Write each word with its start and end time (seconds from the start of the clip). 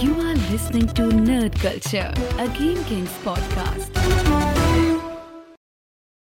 You 0.00 0.12
are 0.26 0.36
listening 0.50 0.92
to 0.92 1.02
Nerd 1.10 1.58
Culture, 1.60 2.12
a 2.38 2.46
Game 2.54 2.82
Kings 2.86 3.10
podcast. 3.22 3.90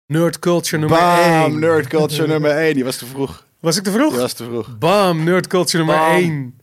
Nerd 0.06 0.38
Culture 0.38 0.78
nummer 0.78 0.98
Bam, 0.98 1.50
1. 1.52 1.58
Nerd 1.58 1.86
Culture 1.88 2.26
nummer 2.32 2.50
1. 2.50 2.74
Die 2.74 2.84
was 2.84 2.96
te 2.96 3.06
vroeg. 3.06 3.46
Was 3.60 3.76
ik 3.76 3.82
te 3.84 3.90
vroeg? 3.90 4.10
Die 4.10 4.20
was 4.20 4.32
te 4.32 4.44
vroeg. 4.44 4.78
Bam, 4.78 5.24
Nerd 5.24 5.46
Culture 5.46 5.84
nummer 5.84 5.96
Bam. 6.04 6.14
1. 6.14 6.58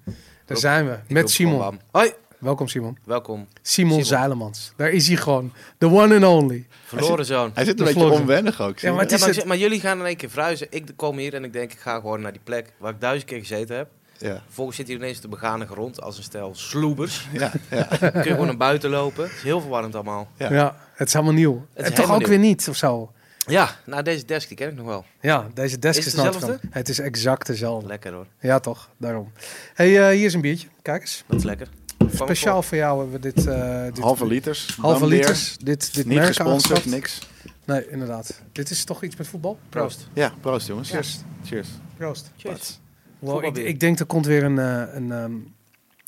Daar 0.46 0.58
zijn 0.58 0.86
we. 0.88 0.98
Met 1.08 1.29
Simon. 1.29 1.79
Hoi, 1.92 2.12
Welkom 2.40 2.67
Simon. 2.67 2.97
welkom. 3.06 3.47
Simon, 3.62 3.92
Simon. 3.92 4.06
Zeilemans. 4.06 4.74
Daar 4.76 4.90
is 4.90 5.08
hij 5.08 5.18
gewoon. 5.18 5.54
The 5.78 5.86
one 5.90 6.15
and 6.15 6.24
only. 6.44 6.68
Verloren 6.86 7.26
zoon. 7.26 7.52
Hij 7.54 7.65
zit 7.65 7.79
een 7.79 7.86
beetje 7.86 8.12
onwennig 8.12 8.62
ook. 8.62 8.79
Ja, 8.79 8.92
maar 8.92 8.99
het 9.02 9.10
Ja, 9.10 9.15
is 9.15 9.22
maar, 9.26 9.33
het- 9.36 9.46
maar 9.46 9.58
jullie 9.58 9.79
gaan 9.79 9.99
in 9.99 10.06
één 10.06 10.15
keer 10.18 10.29
verhuizen. 10.29 10.68
Ik 10.70 10.92
kom 10.96 11.18
hier 11.18 11.33
en 11.33 11.44
ik 11.44 11.54
denk, 11.54 11.72
ik 11.74 11.79
ga 11.79 11.96
gewoon 11.96 12.22
naar 12.22 12.31
die 12.31 12.42
plek 12.44 12.74
waar 12.78 12.92
ik 12.94 13.02
duizend 13.02 13.29
keer 13.29 13.40
gezeten 13.40 13.76
heb. 13.76 13.90
Ja. 14.22 14.42
Vervolgens 14.46 14.78
zit 14.78 14.88
hier 14.88 14.96
ineens 14.96 15.15
op 15.15 15.22
de 15.22 15.28
begane 15.28 15.65
grond 15.65 16.02
als 16.02 16.17
een 16.17 16.23
stel 16.23 16.55
sloebers. 16.55 17.27
Ja, 17.34 17.52
ja. 17.70 17.84
Kun 17.99 18.23
je 18.23 18.30
gewoon 18.30 18.45
naar 18.45 18.57
buiten 18.57 18.89
lopen. 18.89 19.23
Het 19.23 19.31
is 19.34 19.41
heel 19.41 19.61
verwarrend 19.61 19.95
allemaal. 19.95 20.27
Ja. 20.38 20.53
Ja. 20.53 20.75
het 20.94 21.07
is 21.07 21.13
helemaal 21.13 21.34
nieuw. 21.35 21.67
is 21.73 21.84
en 21.84 21.94
toch 21.94 22.11
ook 22.11 22.20
nieuw. 22.20 22.27
weer 22.27 22.39
niet, 22.39 22.70
of 22.70 22.75
zo. 22.75 23.11
Ja, 23.47 23.75
nou 23.85 24.03
deze 24.03 24.25
desk 24.25 24.47
die 24.47 24.57
ken 24.57 24.70
ik 24.70 24.75
nog 24.75 24.85
wel. 24.85 25.05
Ja, 25.21 25.47
deze 25.53 25.80
desk 25.80 25.99
Is 25.99 26.05
is, 26.05 26.13
het. 26.13 26.59
Het 26.70 26.89
is 26.89 26.99
exact 26.99 27.47
dezelfde. 27.47 27.88
Lekker 27.88 28.13
hoor. 28.13 28.27
Ja, 28.39 28.59
toch. 28.59 28.89
Daarom. 28.97 29.31
hey, 29.73 30.09
eh, 30.09 30.16
hier 30.16 30.25
is 30.25 30.33
een 30.33 30.41
biertje. 30.41 30.67
Kijk 30.81 31.02
eens. 31.02 31.23
Dat 31.27 31.38
is 31.38 31.44
lekker. 31.45 31.67
Speciaal 32.13 32.63
voor 32.63 32.77
jou 32.77 32.99
hebben 32.99 33.22
we 33.22 33.33
dit... 33.33 33.47
eh, 33.47 33.83
dit 33.83 33.99
Halve 33.99 34.25
liters. 34.25 34.77
halve 34.81 35.08
liters. 35.08 35.58
Dit, 35.58 35.94
dit 35.94 36.05
Niet 36.05 36.16
merk 36.16 36.27
gesponsord, 36.27 36.85
niks. 36.85 37.19
Nee, 37.66 37.89
inderdaad. 37.89 38.41
Dit 38.52 38.69
is 38.69 38.83
toch 38.83 39.03
iets 39.03 39.16
met 39.16 39.27
voetbal? 39.27 39.59
Proost. 39.69 40.08
Ja, 40.13 40.33
proost 40.41 40.67
jongens. 40.67 40.89
Cheers. 40.89 41.17
Cheers. 41.45 41.67
Proost. 41.97 42.31
Cheers. 42.38 42.80
Wow, 43.21 43.57
ik, 43.57 43.80
denk 43.80 43.99
er 43.99 44.05
komt 44.05 44.25
weer 44.25 44.43
een, 44.43 44.59
eh, 44.59 44.95
een, 44.95 45.11
ehm, 45.11 45.34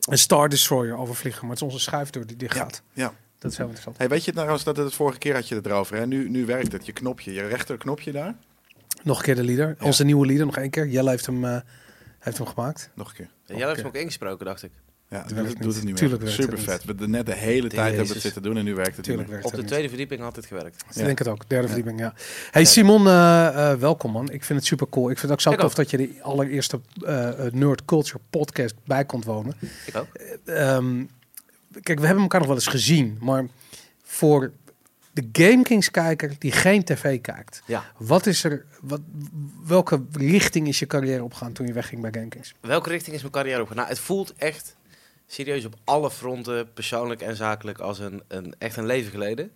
een 0.10 0.18
Star 0.18 0.50
Destroyer 0.50 0.98
overvliegen. 0.98 1.42
Maar 1.42 1.50
het 1.50 1.62
is 1.62 1.68
onze 1.68 1.80
schuifdeur 1.80 2.28
die 2.28 2.36
dicht 2.36 2.58
gaat. 2.58 2.82
Ja. 2.94 3.14
Dat 3.40 3.52
is 3.52 3.58
heel 3.58 3.66
interessant. 3.66 3.98
Hey, 3.98 4.10
weet 4.10 4.26
je 4.26 4.32
trouwens 4.32 4.64
dat 4.64 4.76
het 4.76 4.86
het 4.86 4.96
vorige 4.96 5.18
keer 5.18 5.34
had 5.34 5.48
je 5.48 5.56
het 5.56 5.66
erover. 5.66 5.98
Hè? 5.98 6.08
Nu, 6.08 6.30
nu 6.30 6.46
werkt 6.46 6.72
het. 6.72 6.86
Je 6.86 6.92
knopje, 6.92 7.34
je 7.34 7.48
rechterknopje 7.48 8.12
daar. 8.12 8.36
Nog 9.04 9.18
een 9.18 9.24
keer 9.24 9.36
de 9.36 9.44
leader. 9.44 9.76
Ja. 9.80 9.86
Onze 9.86 10.04
nieuwe 10.04 10.26
leader, 10.26 10.46
nog 10.46 10.58
één 10.58 10.70
keer. 10.70 10.88
Jelle 10.88 11.10
heeft 11.10 11.26
hem, 11.26 11.46
eh, 11.46 11.58
heeft 12.20 12.38
hem 12.38 12.48
gemaakt. 12.48 12.90
Nog 12.94 13.10
een 13.10 13.16
keer. 13.16 13.30
En 13.46 13.58
jij 13.58 13.66
hebt 13.66 13.78
hem 13.78 13.88
ook 13.88 13.96
ingesproken, 13.96 14.46
dacht 14.46 14.64
ik. 14.64 14.72
Ja, 15.14 15.26
werkt 15.36 15.62
doet, 15.62 15.76
het 15.76 15.84
niet 15.84 15.96
Tuurlijk 15.96 16.22
meer. 16.22 16.30
werkt 16.38 16.44
Super 16.44 16.60
vet. 16.60 16.84
We 16.86 16.96
de, 16.96 17.08
net 17.08 17.26
de 17.26 17.34
hele 17.36 17.68
tijd 17.68 17.88
hebben 17.90 18.08
we 18.08 18.14
het 18.14 18.22
zitten 18.22 18.42
doen 18.42 18.58
en 18.58 18.64
nu 18.66 18.76
werkt 18.76 18.96
het 18.96 19.06
Tuurlijk 19.06 19.28
niet 19.28 19.34
meer. 19.34 19.42
werkt 19.42 19.46
Op 19.46 19.52
de 19.52 19.58
niet. 19.58 19.68
tweede 19.68 19.88
verdieping 19.88 20.22
had 20.22 20.36
het 20.36 20.46
gewerkt. 20.46 20.84
Ik 20.90 20.96
Ja. 20.96 21.04
denk 21.06 21.20
het 21.20 21.28
ook. 21.28 21.50
Derde 21.50 21.68
Ja. 21.68 21.74
verdieping, 21.74 22.00
ja. 22.00 22.14
Hey 22.52 22.66
Simon, 22.66 23.08
eh, 23.08 23.72
eh, 23.72 23.80
welkom 23.80 24.12
man. 24.12 24.30
Ik 24.32 24.44
vind 24.44 24.60
het 24.60 24.68
super 24.68 24.90
cool. 24.90 25.10
Ik 25.10 25.18
vind 25.20 25.22
het 25.22 25.32
ook 25.32 25.42
zo 25.42 25.52
Ik 25.52 25.60
tof 25.60 25.70
ook. 25.70 25.76
dat 25.76 25.90
je 25.90 25.98
de 25.98 26.16
allereerste 26.22 26.80
eh, 27.06 27.46
eh, 27.46 27.54
Nerd 27.54 27.86
Culture 27.86 28.20
podcast 28.30 28.76
bij 28.86 29.06
komt 29.06 29.26
wonen. 29.26 29.56
Ik 29.86 29.96
ook. 29.96 30.08
Ehm, 30.46 31.04
kijk, 31.82 32.00
we 32.00 32.06
hebben 32.06 32.24
elkaar 32.24 32.40
nog 32.40 32.48
wel 32.50 32.58
eens 32.58 32.68
gezien. 32.68 33.18
Maar 33.22 33.46
voor 34.04 34.52
de 35.12 35.30
Game 35.32 35.64
Kings 35.64 35.92
kijker 35.92 36.36
die 36.40 36.52
geen 36.52 36.84
tv 36.84 37.22
kijkt. 37.22 37.62
Ja. 37.66 37.84
Wat 37.98 38.26
is 38.26 38.44
er, 38.44 38.66
wat, 38.82 39.02
welke 39.66 40.02
richting 40.12 40.68
is 40.68 40.80
je 40.80 40.88
carrière 40.88 41.24
opgegaan 41.24 41.54
toen 41.54 41.68
je 41.68 41.74
wegging 41.74 42.02
bij 42.02 42.12
Game 42.14 42.28
Kings? 42.28 42.54
Welke 42.60 42.90
richting 42.90 43.16
is 43.16 43.22
mijn 43.22 43.34
carrière 43.34 43.62
op? 43.62 43.74
Nou, 43.74 43.88
het 43.88 44.00
voelt 44.00 44.34
echt 44.38 44.76
serieus 45.34 45.66
op 45.66 45.76
alle 45.84 46.12
fronten, 46.12 46.74
persoonlijk 46.74 47.22
en 47.22 47.36
zakelijk, 47.36 47.80
als 47.80 48.00
een, 48.00 48.24
een 48.28 48.56
echt 48.58 48.78
een 48.78 48.86
leven 48.86 49.12
geleden. 49.12 49.52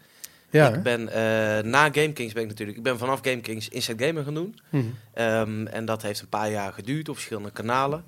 Ja, 0.49 0.73
ik 0.73 0.83
ben 0.83 1.09
eh, 1.09 1.63
na 1.63 1.83
Game 1.91 2.13
Kings 2.13 2.33
ben 2.33 2.43
ik 2.43 2.49
natuurlijk, 2.49 2.77
ik 2.77 2.83
ben 2.83 2.97
vanaf 2.97 3.19
Game 3.21 3.41
Kings 3.41 3.69
Inside 3.69 4.05
Gamer 4.05 4.23
gaan 4.23 4.33
doen. 4.33 4.59
Mhm. 4.69 4.85
Ehm, 5.13 5.65
en 5.67 5.85
dat 5.85 6.01
heeft 6.01 6.21
een 6.21 6.29
paar 6.29 6.49
jaar 6.51 6.73
geduurd 6.73 7.09
op 7.09 7.15
verschillende 7.15 7.51
kanalen. 7.51 8.03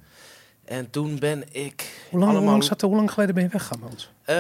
En 0.66 0.89
toen 0.89 1.20
ben 1.20 1.44
ik 1.52 1.81
Hoe, 2.09 2.20
lang, 2.20 2.23
hoe, 2.23 2.23
allemaal... 2.31 2.52
lang 2.52 2.64
zat, 2.64 2.81
hoe 2.81 2.95
lang 2.95 3.11
geleden 3.11 3.36
ben 3.36 3.44
je 3.44 3.50
weggegaan 3.50 3.83
ons? 3.92 4.11
Eh, 4.23 4.36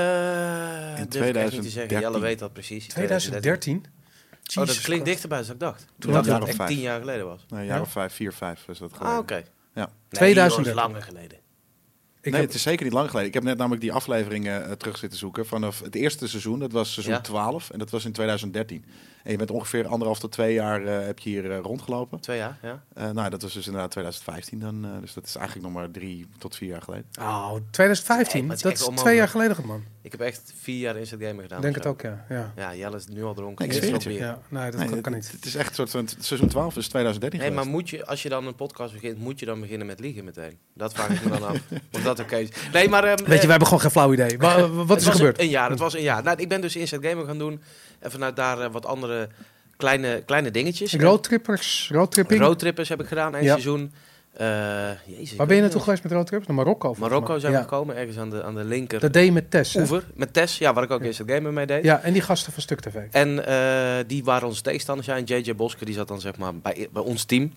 In 0.99 1.05
durf 1.09 1.27
ik 1.29 1.35
echt 1.35 1.51
niet 1.51 1.61
te 1.61 1.69
zeggen. 1.69 1.87
2013. 1.87 1.99
Jelle 1.99 2.19
weet 2.19 2.39
dat 2.39 2.53
precies. 2.53 2.87
2013? 2.87 3.85
Oh, 4.59 4.65
dat 4.65 4.81
klinkt 4.81 5.05
dichterbij 5.05 5.41
dan 5.41 5.51
ik 5.51 5.59
dacht. 5.59 5.85
Toen 5.99 6.11
dat 6.13 6.25
het 6.25 6.43
echt 6.43 6.67
tien 6.67 6.79
jaar 6.79 6.99
geleden 6.99 7.25
was. 7.25 7.45
Nou, 7.49 7.61
een 7.61 7.67
jaar 7.67 7.75
Ja? 7.77 7.81
of 7.81 7.91
vijf, 7.91 8.13
vier, 8.13 8.33
vijf 8.33 8.67
is 8.67 8.77
dat 8.77 8.91
Ah, 8.99 9.17
oké. 9.17 9.35
Ja. 9.35 9.41
Nee, 9.73 9.85
2013. 10.09 10.33
joh, 10.47 10.57
dat 10.57 10.65
is 10.65 10.73
langer 10.73 11.01
geleden. 11.01 11.37
Ik 12.21 12.31
nee, 12.31 12.33
heb- 12.41 12.49
het 12.49 12.57
is 12.57 12.61
zeker 12.63 12.83
niet 12.83 12.93
lang 12.93 13.07
geleden. 13.09 13.27
Ik 13.27 13.33
heb 13.33 13.43
net 13.43 13.57
namelijk 13.57 13.81
die 13.81 13.93
afleveringen 13.93 14.65
eh, 14.65 14.71
terug 14.71 14.97
zitten 14.97 15.19
zoeken 15.19 15.45
vanaf 15.45 15.79
het 15.79 15.95
eerste 15.95 16.27
seizoen. 16.27 16.59
Dat 16.59 16.71
was 16.71 16.93
seizoen 16.93 17.13
Ja. 17.15 17.21
12 17.21 17.69
en 17.69 17.79
dat 17.79 17.89
was 17.89 18.05
in 18.05 18.11
2013. 18.11 18.85
En 19.23 19.31
je 19.31 19.37
bent 19.37 19.51
ongeveer 19.51 19.87
anderhalf 19.87 20.19
tot 20.19 20.31
twee 20.31 20.53
jaar 20.53 20.85
eh, 20.85 21.05
heb 21.05 21.19
je 21.19 21.29
hier 21.29 21.51
eh, 21.51 21.59
rondgelopen. 21.59 22.19
Twee 22.19 22.37
jaar, 22.37 22.57
ja. 22.61 22.83
Eh, 22.93 23.09
nou, 23.09 23.29
dat 23.29 23.41
was 23.41 23.53
dus 23.53 23.65
inderdaad 23.65 23.91
2015 23.91 24.59
dan. 24.59 24.85
eh, 24.85 24.91
dus 25.01 25.13
dat 25.13 25.25
is 25.25 25.35
eigenlijk 25.35 25.67
nog 25.67 25.75
maar 25.75 25.91
drie 25.91 26.27
tot 26.37 26.55
vier 26.55 26.69
jaar 26.69 26.81
geleden. 26.81 27.05
Oh, 27.19 27.53
2015? 27.71 28.39
Nee, 28.39 28.47
maar 28.47 28.55
het 28.57 28.65
is 28.65 28.71
dat 28.71 28.79
is 28.81 28.87
onmogelijk. 28.87 29.05
twee 29.05 29.15
jaar 29.15 29.27
geleden, 29.27 29.65
man. 29.65 29.83
Ik 30.01 30.11
heb 30.11 30.21
echt 30.21 30.53
vier 30.61 30.79
jaar 30.79 30.97
Inside 30.97 31.25
Gamer 31.27 31.41
gedaan. 31.41 31.61
Denk 31.61 31.75
het 31.75 31.85
ook, 31.85 32.01
ja. 32.01 32.25
ja. 32.29 32.53
Ja, 32.55 32.75
Jelle 32.75 32.95
is 32.97 33.07
nu 33.07 33.23
al 33.23 33.33
dronken. 33.33 33.67
Nee, 33.67 33.75
ik 33.77 33.83
zweer 33.83 33.93
het 33.95 34.05
meer. 34.05 34.17
ja. 34.17 34.39
Nee, 34.47 34.71
dat 34.71 34.89
Nee, 34.89 35.01
kan, 35.01 35.13
niet. 35.13 35.31
het 35.31 35.45
is 35.45 35.55
echt 35.55 35.75
soort 35.75 35.89
van 35.89 36.07
seizoen 36.19 36.47
12 36.47 36.75
is 36.77 36.87
2013 36.87 37.39
Nee, 37.39 37.51
maar 37.51 37.67
moet 37.67 37.89
je, 37.89 38.05
als 38.05 38.23
je 38.23 38.29
dan 38.29 38.47
een 38.47 38.55
podcast 38.55 38.93
begint, 38.93 39.17
moet 39.19 39.39
je 39.39 39.45
dan 39.45 39.59
beginnen 39.61 39.87
met 39.87 39.99
liegen 39.99 40.23
meteen? 40.25 40.57
Dat 40.73 40.93
vraag 40.93 41.09
ik 41.09 41.23
me 41.23 41.29
dan 41.29 41.43
af. 41.47 41.57
Of 41.93 42.01
dat 42.03 42.19
oké 42.19 42.35
is. 42.37 42.49
Nee, 42.73 42.89
maar... 42.89 43.03
ehm, 43.03 43.17
Weet 43.17 43.27
je, 43.27 43.39
wij 43.41 43.49
hebben 43.49 43.67
gewoon 43.67 43.81
geen 43.81 43.91
flauw 43.91 44.13
idee. 44.13 44.37
Wa- 44.37 44.69
Wat 44.69 44.97
is 45.01 45.05
er 45.05 45.11
gebeurd? 45.11 45.39
Een 45.39 45.49
jaar, 45.49 45.69
het 45.69 45.79
was 45.79 45.93
een 45.93 46.01
jaar. 46.01 46.23
Nou, 46.23 46.37
ik 46.41 46.49
ben 46.49 46.61
dus 46.61 46.75
Inside 46.75 47.09
Gamer 47.09 47.25
gaan 47.25 47.37
doen. 47.37 47.61
En 47.99 48.11
vanuit 48.11 48.35
daar 48.35 48.71
wat 48.71 48.85
andere 48.85 49.08
kleine, 49.77 50.23
kleine 50.25 50.51
dingetjes. 50.51 50.93
Roadtrippers, 50.93 51.89
roadtripping. 51.93 52.41
Roadtrippers 52.41 52.89
heb 52.89 53.01
ik 53.01 53.07
gedaan, 53.07 53.35
één 53.35 53.43
Ja. 53.43 53.51
seizoen. 53.51 53.91
Eh, 54.33 54.89
jezus, 55.05 55.37
Waar 55.37 55.47
ben 55.47 55.55
je 55.55 55.61
naartoe 55.61 55.81
geweest 55.81 56.03
met 56.03 56.11
roadtrips? 56.11 56.47
Naar 56.47 56.55
Marokko? 56.55 56.95
Marokko 56.97 57.39
zijn 57.39 57.51
we 57.51 57.57
ja. 57.57 57.63
gekomen, 57.63 57.95
ergens 57.95 58.17
aan 58.17 58.29
de, 58.29 58.43
aan 58.43 58.55
de 58.55 58.63
linker 58.63 58.99
Dat 58.99 59.13
deed 59.13 59.25
je 59.25 59.31
met 59.31 59.51
Tess, 59.51 59.75
oever. 59.75 60.03
Met 60.13 60.33
Tess, 60.33 60.57
ja, 60.57 60.73
waar 60.73 60.83
ik 60.83 60.91
ook 60.91 61.01
Inside 61.01 61.33
Gamer 61.33 61.53
mee 61.53 61.65
deed. 61.65 61.83
Ja, 61.83 62.01
en 62.01 62.13
die 62.13 62.21
gasten 62.21 62.53
van 62.53 62.61
Stuk 62.61 62.79
TV. 62.79 62.95
En 63.11 63.45
eh, 63.45 64.05
die 64.07 64.23
waren 64.23 64.47
onze 64.47 64.61
tegenstanders. 64.61 65.07
Ja, 65.07 65.15
en 65.15 65.23
JJ 65.23 65.55
Bosker, 65.55 65.85
die 65.85 65.95
zat 65.95 66.07
dan 66.07 66.21
zeg 66.21 66.37
maar 66.37 66.55
bij, 66.55 66.87
bij 66.91 67.03
ons 67.03 67.23
team. 67.23 67.53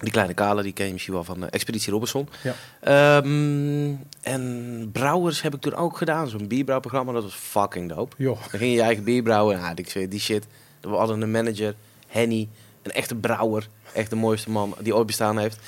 Die 0.00 0.10
kleine 0.12 0.34
kale, 0.34 0.62
die 0.62 0.72
ken 0.72 0.86
je 0.86 0.92
misschien 0.92 1.14
wel 1.14 1.24
van 1.24 1.42
eh, 1.42 1.48
Expeditie 1.50 1.92
Robinson. 1.92 2.28
Ja. 2.42 2.54
Ehm, 2.80 3.94
en 4.22 4.88
brouwers 4.92 5.42
heb 5.42 5.54
ik 5.54 5.60
toen 5.60 5.74
ook 5.74 5.96
gedaan. 5.96 6.28
Zo'n 6.28 6.48
bierbrouwprogramma, 6.48 7.12
dat 7.12 7.22
was 7.22 7.34
fucking 7.34 7.88
dope. 7.88 8.16
Dan 8.24 8.36
ging 8.36 8.62
je 8.62 8.70
je 8.70 8.82
eigen 8.82 9.04
bier 9.04 9.22
brouwen. 9.22 9.58
Ja, 9.58 9.72
ik 9.74 9.90
zweer, 9.90 10.08
die 10.08 10.20
shit. 10.20 10.46
We 10.80 10.88
hadden 10.88 11.20
een 11.20 11.30
manager, 11.30 11.74
Henny. 12.06 12.48
Een 12.82 12.92
echte 12.92 13.14
brouwer. 13.14 13.68
Echt 13.92 14.10
de 14.10 14.16
mooiste 14.16 14.50
man 14.50 14.74
die 14.80 14.94
ooit 14.96 15.06
bestaan 15.06 15.38
heeft. 15.38 15.58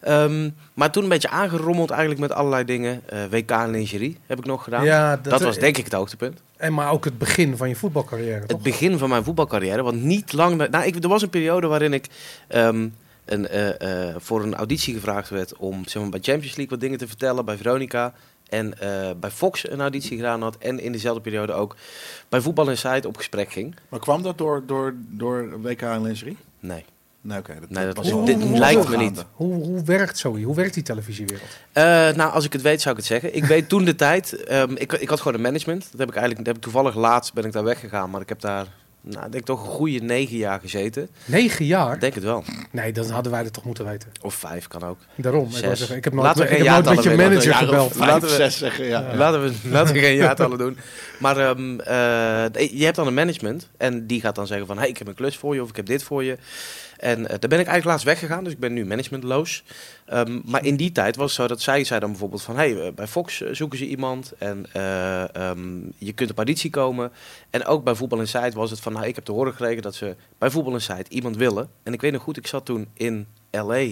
Ehm, 0.00 0.50
maar 0.74 0.90
toen 0.90 1.02
een 1.02 1.08
beetje 1.08 1.28
aangerommeld 1.30 1.90
eigenlijk 1.90 2.20
met 2.20 2.32
allerlei 2.32 2.64
dingen. 2.64 3.02
Eh, 3.06 3.18
WK 3.30 3.50
en 3.50 3.70
lingerie 3.70 4.18
heb 4.26 4.38
ik 4.38 4.44
nog 4.44 4.64
gedaan. 4.64 4.84
Ja, 4.84 5.16
dat, 5.16 5.42
was 5.42 5.58
denk 5.58 5.76
ik 5.76 5.84
het 5.84 5.92
hoogtepunt. 5.92 6.42
En 6.56 6.74
maar 6.74 6.90
ook 6.90 7.04
het 7.04 7.18
begin 7.18 7.56
van 7.56 7.68
je 7.68 7.76
voetbalcarrière, 7.76 8.40
toch? 8.40 8.48
Het 8.48 8.62
begin 8.62 8.98
van 8.98 9.08
mijn 9.08 9.24
voetbalcarrière. 9.24 9.82
Want 9.82 10.02
niet 10.02 10.32
lang... 10.32 10.56
na- 10.56 10.66
Nou, 10.70 10.84
ik, 10.86 11.02
er 11.02 11.08
was 11.08 11.22
een 11.22 11.30
periode 11.30 11.66
waarin 11.66 11.92
ik 11.92 12.06
ehm, 12.48 12.88
een, 13.24 13.48
eh, 13.48 14.08
eh, 14.08 14.14
voor 14.18 14.42
een 14.42 14.54
auditie 14.54 14.94
gevraagd 14.94 15.28
werd... 15.28 15.56
om 15.56 15.86
zeg 15.88 16.02
maar, 16.02 16.10
bij 16.10 16.20
Champions 16.22 16.56
League 16.56 16.68
wat 16.68 16.80
dingen 16.80 16.98
te 16.98 17.06
vertellen. 17.06 17.44
Bij 17.44 17.56
Veronica. 17.56 18.14
En 18.52 18.78
eh, 18.78 19.10
bij 19.20 19.30
Fox 19.30 19.70
een 19.70 19.80
auditie 19.80 20.16
gedaan 20.16 20.42
had. 20.42 20.56
En 20.58 20.80
in 20.80 20.92
dezelfde 20.92 21.20
periode 21.20 21.52
ook 21.52 21.76
bij 22.28 22.40
Voetbal 22.40 22.70
Inside 22.70 23.08
op 23.08 23.16
gesprek 23.16 23.52
ging. 23.52 23.74
Maar 23.88 24.00
kwam 24.00 24.22
dat 24.22 24.38
door, 24.38 24.62
door, 24.66 24.94
door 25.08 25.60
WK 25.60 25.82
en 25.82 26.02
lingerie? 26.02 26.36
Nee. 26.60 26.84
Nee, 27.20 27.38
oké. 27.38 27.54
dat, 27.60 27.70
Nee, 27.70 27.86
dat 27.86 27.96
was 27.96 28.24
dit 28.24 28.44
lijkt 28.44 28.88
me 28.88 28.96
niet. 28.96 29.24
Hoe, 29.32 29.54
hoe 29.54 29.82
werkt 29.84 30.18
zoiets? 30.18 30.44
Hoe 30.44 30.54
werkt 30.54 30.74
die 30.74 30.82
televisiewereld? 30.82 31.48
Eh, 31.72 31.82
nou, 32.16 32.32
als 32.32 32.44
ik 32.44 32.52
het 32.52 32.62
weet, 32.62 32.80
zou 32.80 32.94
ik 32.94 33.00
het 33.00 33.10
zeggen. 33.10 33.36
Ik 33.36 33.44
weet 33.44 33.68
toen 33.68 33.84
de 33.84 33.94
tijd. 33.94 34.32
ehm, 34.44 34.74
ik, 34.74 34.92
ik 34.92 35.08
had 35.08 35.18
gewoon 35.18 35.34
een 35.34 35.42
management. 35.42 35.88
Dat 35.90 36.00
heb 36.00 36.08
ik 36.08 36.14
eigenlijk. 36.16 36.36
Dat 36.44 36.46
heb 36.46 36.56
ik 36.56 36.62
toevallig 36.62 36.94
laatst 36.94 37.32
ben 37.32 37.44
ik 37.44 37.52
daar 37.52 37.64
weggegaan. 37.64 38.10
Maar 38.10 38.20
ik 38.20 38.28
heb 38.28 38.40
daar. 38.40 38.66
Nou, 39.04 39.26
ik 39.26 39.32
denk 39.32 39.44
toch 39.44 39.60
een 39.60 39.70
goede 39.70 39.98
negen 39.98 40.36
jaar 40.36 40.60
gezeten. 40.60 41.08
Negen 41.24 41.64
jaar? 41.64 41.94
Ik 41.94 42.00
denk 42.00 42.14
het 42.14 42.24
wel. 42.24 42.44
Nee, 42.70 42.92
dat 42.92 43.10
hadden 43.10 43.32
wij 43.32 43.42
dat 43.42 43.52
toch 43.52 43.64
moeten 43.64 43.84
weten. 43.84 44.08
Of 44.20 44.34
vijf 44.34 44.68
kan 44.68 44.82
ook. 44.82 44.98
Daarom. 45.16 45.44
Ik, 45.46 45.52
Zes. 45.52 45.60
wou 45.62 45.76
zeggen, 45.76 45.96
ik 45.96 46.04
heb 46.04 46.12
nooit, 46.12 46.26
Laten 46.26 46.42
we 46.42 46.48
ik 46.48 46.56
geen 46.56 46.72
heb 46.72 46.84
nooit 46.84 46.96
met 46.96 47.04
je 47.04 47.16
manager 47.16 47.54
gebeld. 47.54 47.92
vijf, 47.92 48.06
Laten 48.10 48.28
we- 48.28 48.34
zes 48.34 48.58
zeggen, 48.58 48.84
ja. 48.84 49.00
Ja. 49.00 49.16
Laten, 49.22 49.42
we, 49.42 49.52
laten 49.68 49.94
we 49.94 50.00
geen 50.00 50.16
jaartallen 50.16 50.58
doen. 50.58 50.78
Maar 51.18 51.36
ehm, 51.36 51.80
eh, 51.80 52.78
je 52.78 52.84
hebt 52.84 52.96
dan 52.96 53.06
een 53.06 53.14
management. 53.14 53.68
En 53.76 54.06
die 54.06 54.20
gaat 54.20 54.34
dan 54.34 54.46
zeggen 54.46 54.66
van... 54.66 54.78
Hey, 54.78 54.88
ik 54.88 54.98
heb 54.98 55.06
een 55.06 55.14
klus 55.14 55.36
voor 55.36 55.54
je. 55.54 55.62
Of 55.62 55.68
ik 55.68 55.76
heb 55.76 55.86
dit 55.86 56.02
voor 56.02 56.24
je. 56.24 56.36
En 57.02 57.18
eh, 57.18 57.28
daar 57.28 57.48
ben 57.48 57.60
ik 57.60 57.66
eigenlijk 57.66 57.84
laatst 57.84 58.04
weggegaan. 58.04 58.44
Dus 58.44 58.52
ik 58.52 58.58
ben 58.58 58.72
nu 58.72 58.86
managementloos. 58.86 59.64
Ehm, 60.06 60.40
maar 60.44 60.64
in 60.64 60.76
die 60.76 60.92
tijd 60.92 61.16
was 61.16 61.26
het 61.26 61.40
zo 61.40 61.46
dat 61.46 61.60
zij 61.60 61.84
zei 61.84 62.00
dan 62.00 62.10
bijvoorbeeld 62.10 62.42
van... 62.42 62.56
Hey, 62.56 62.86
eh, 62.86 62.92
bij 62.92 63.06
Fox 63.06 63.42
eh, 63.42 63.54
zoeken 63.54 63.78
ze 63.78 63.86
iemand. 63.86 64.32
En 64.38 64.66
eh, 64.72 65.34
ehm, 65.34 65.80
je 65.98 66.12
kunt 66.12 66.30
op 66.30 66.36
auditie 66.36 66.70
komen. 66.70 67.12
En 67.50 67.64
ook 67.64 67.84
bij 67.84 67.94
Voetbal 67.94 68.18
Inside 68.18 68.50
was 68.50 68.70
het 68.70 68.80
van... 68.80 68.92
Nou, 68.92 69.06
ik 69.06 69.14
heb 69.14 69.24
te 69.24 69.32
horen 69.32 69.52
gekregen 69.52 69.82
dat 69.82 69.94
ze 69.94 70.16
bij 70.38 70.50
Voetbal 70.50 70.72
Inside 70.72 71.04
iemand 71.08 71.36
willen. 71.36 71.70
En 71.82 71.92
ik 71.92 72.00
weet 72.00 72.12
nog 72.12 72.22
goed, 72.22 72.36
ik 72.36 72.46
zat 72.46 72.64
toen 72.64 72.88
in 72.94 73.26
L.A. 73.50 73.86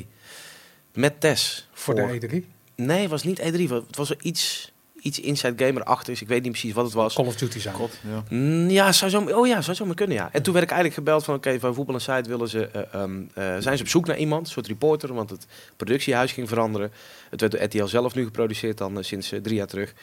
met 0.94 1.20
Tess. 1.20 1.68
Voor 1.72 1.94
de 1.94 2.42
E3. 2.42 2.44
Nee, 2.74 3.00
het 3.00 3.10
was 3.10 3.22
niet 3.22 3.40
E3. 3.40 3.60
Het 3.68 3.96
was 3.96 4.10
er 4.10 4.22
iets, 4.22 4.72
iets 5.02 5.20
Inside 5.20 5.64
Gamer-achtigs. 5.64 6.20
Ik 6.20 6.28
weet 6.28 6.42
niet 6.42 6.50
precies 6.50 6.72
wat 6.72 6.84
het 6.84 6.94
was. 6.94 7.14
Call 7.14 7.26
of 7.26 7.36
Duty 7.36 7.58
zijn. 7.58 7.74
Ja. 8.08 8.22
Mm, 8.28 8.70
Ja, 8.70 8.92
zou 8.92 9.10
zo, 9.10 9.20
oh 9.20 9.46
ja, 9.46 9.60
zou 9.60 9.76
zo 9.76 9.84
maar 9.84 9.94
kunnen, 9.94 10.16
ja. 10.16 10.28
En 10.32 10.42
toen 10.42 10.52
werd 10.52 10.64
ik 10.64 10.70
eigenlijk 10.70 11.00
gebeld 11.00 11.24
van, 11.24 11.34
oké, 11.34 11.60
van 11.60 11.74
Voetbal 11.74 11.98
Site 12.00 12.28
willen 12.28 12.48
ze, 12.48 12.66
eh, 12.66 12.82
ehm, 12.92 13.22
eh, 13.34 13.44
zijn 13.58 13.76
ze 13.76 13.82
op 13.82 13.88
zoek 13.88 14.06
naar 14.06 14.18
iemand, 14.18 14.46
een 14.46 14.52
soort 14.52 14.66
reporter, 14.66 15.14
want 15.14 15.30
het 15.30 15.46
productiehuis 15.76 16.32
ging 16.32 16.48
veranderen. 16.48 16.92
Het 17.30 17.40
werd 17.40 17.52
door 17.52 17.62
RTL 17.62 17.84
zelf 17.84 18.14
nu 18.14 18.24
geproduceerd 18.24 18.78
dan 18.78 18.98
eh, 18.98 19.04
sinds 19.04 19.32
drie 19.42 19.54
jaar 19.56 19.66
terug. 19.66 19.94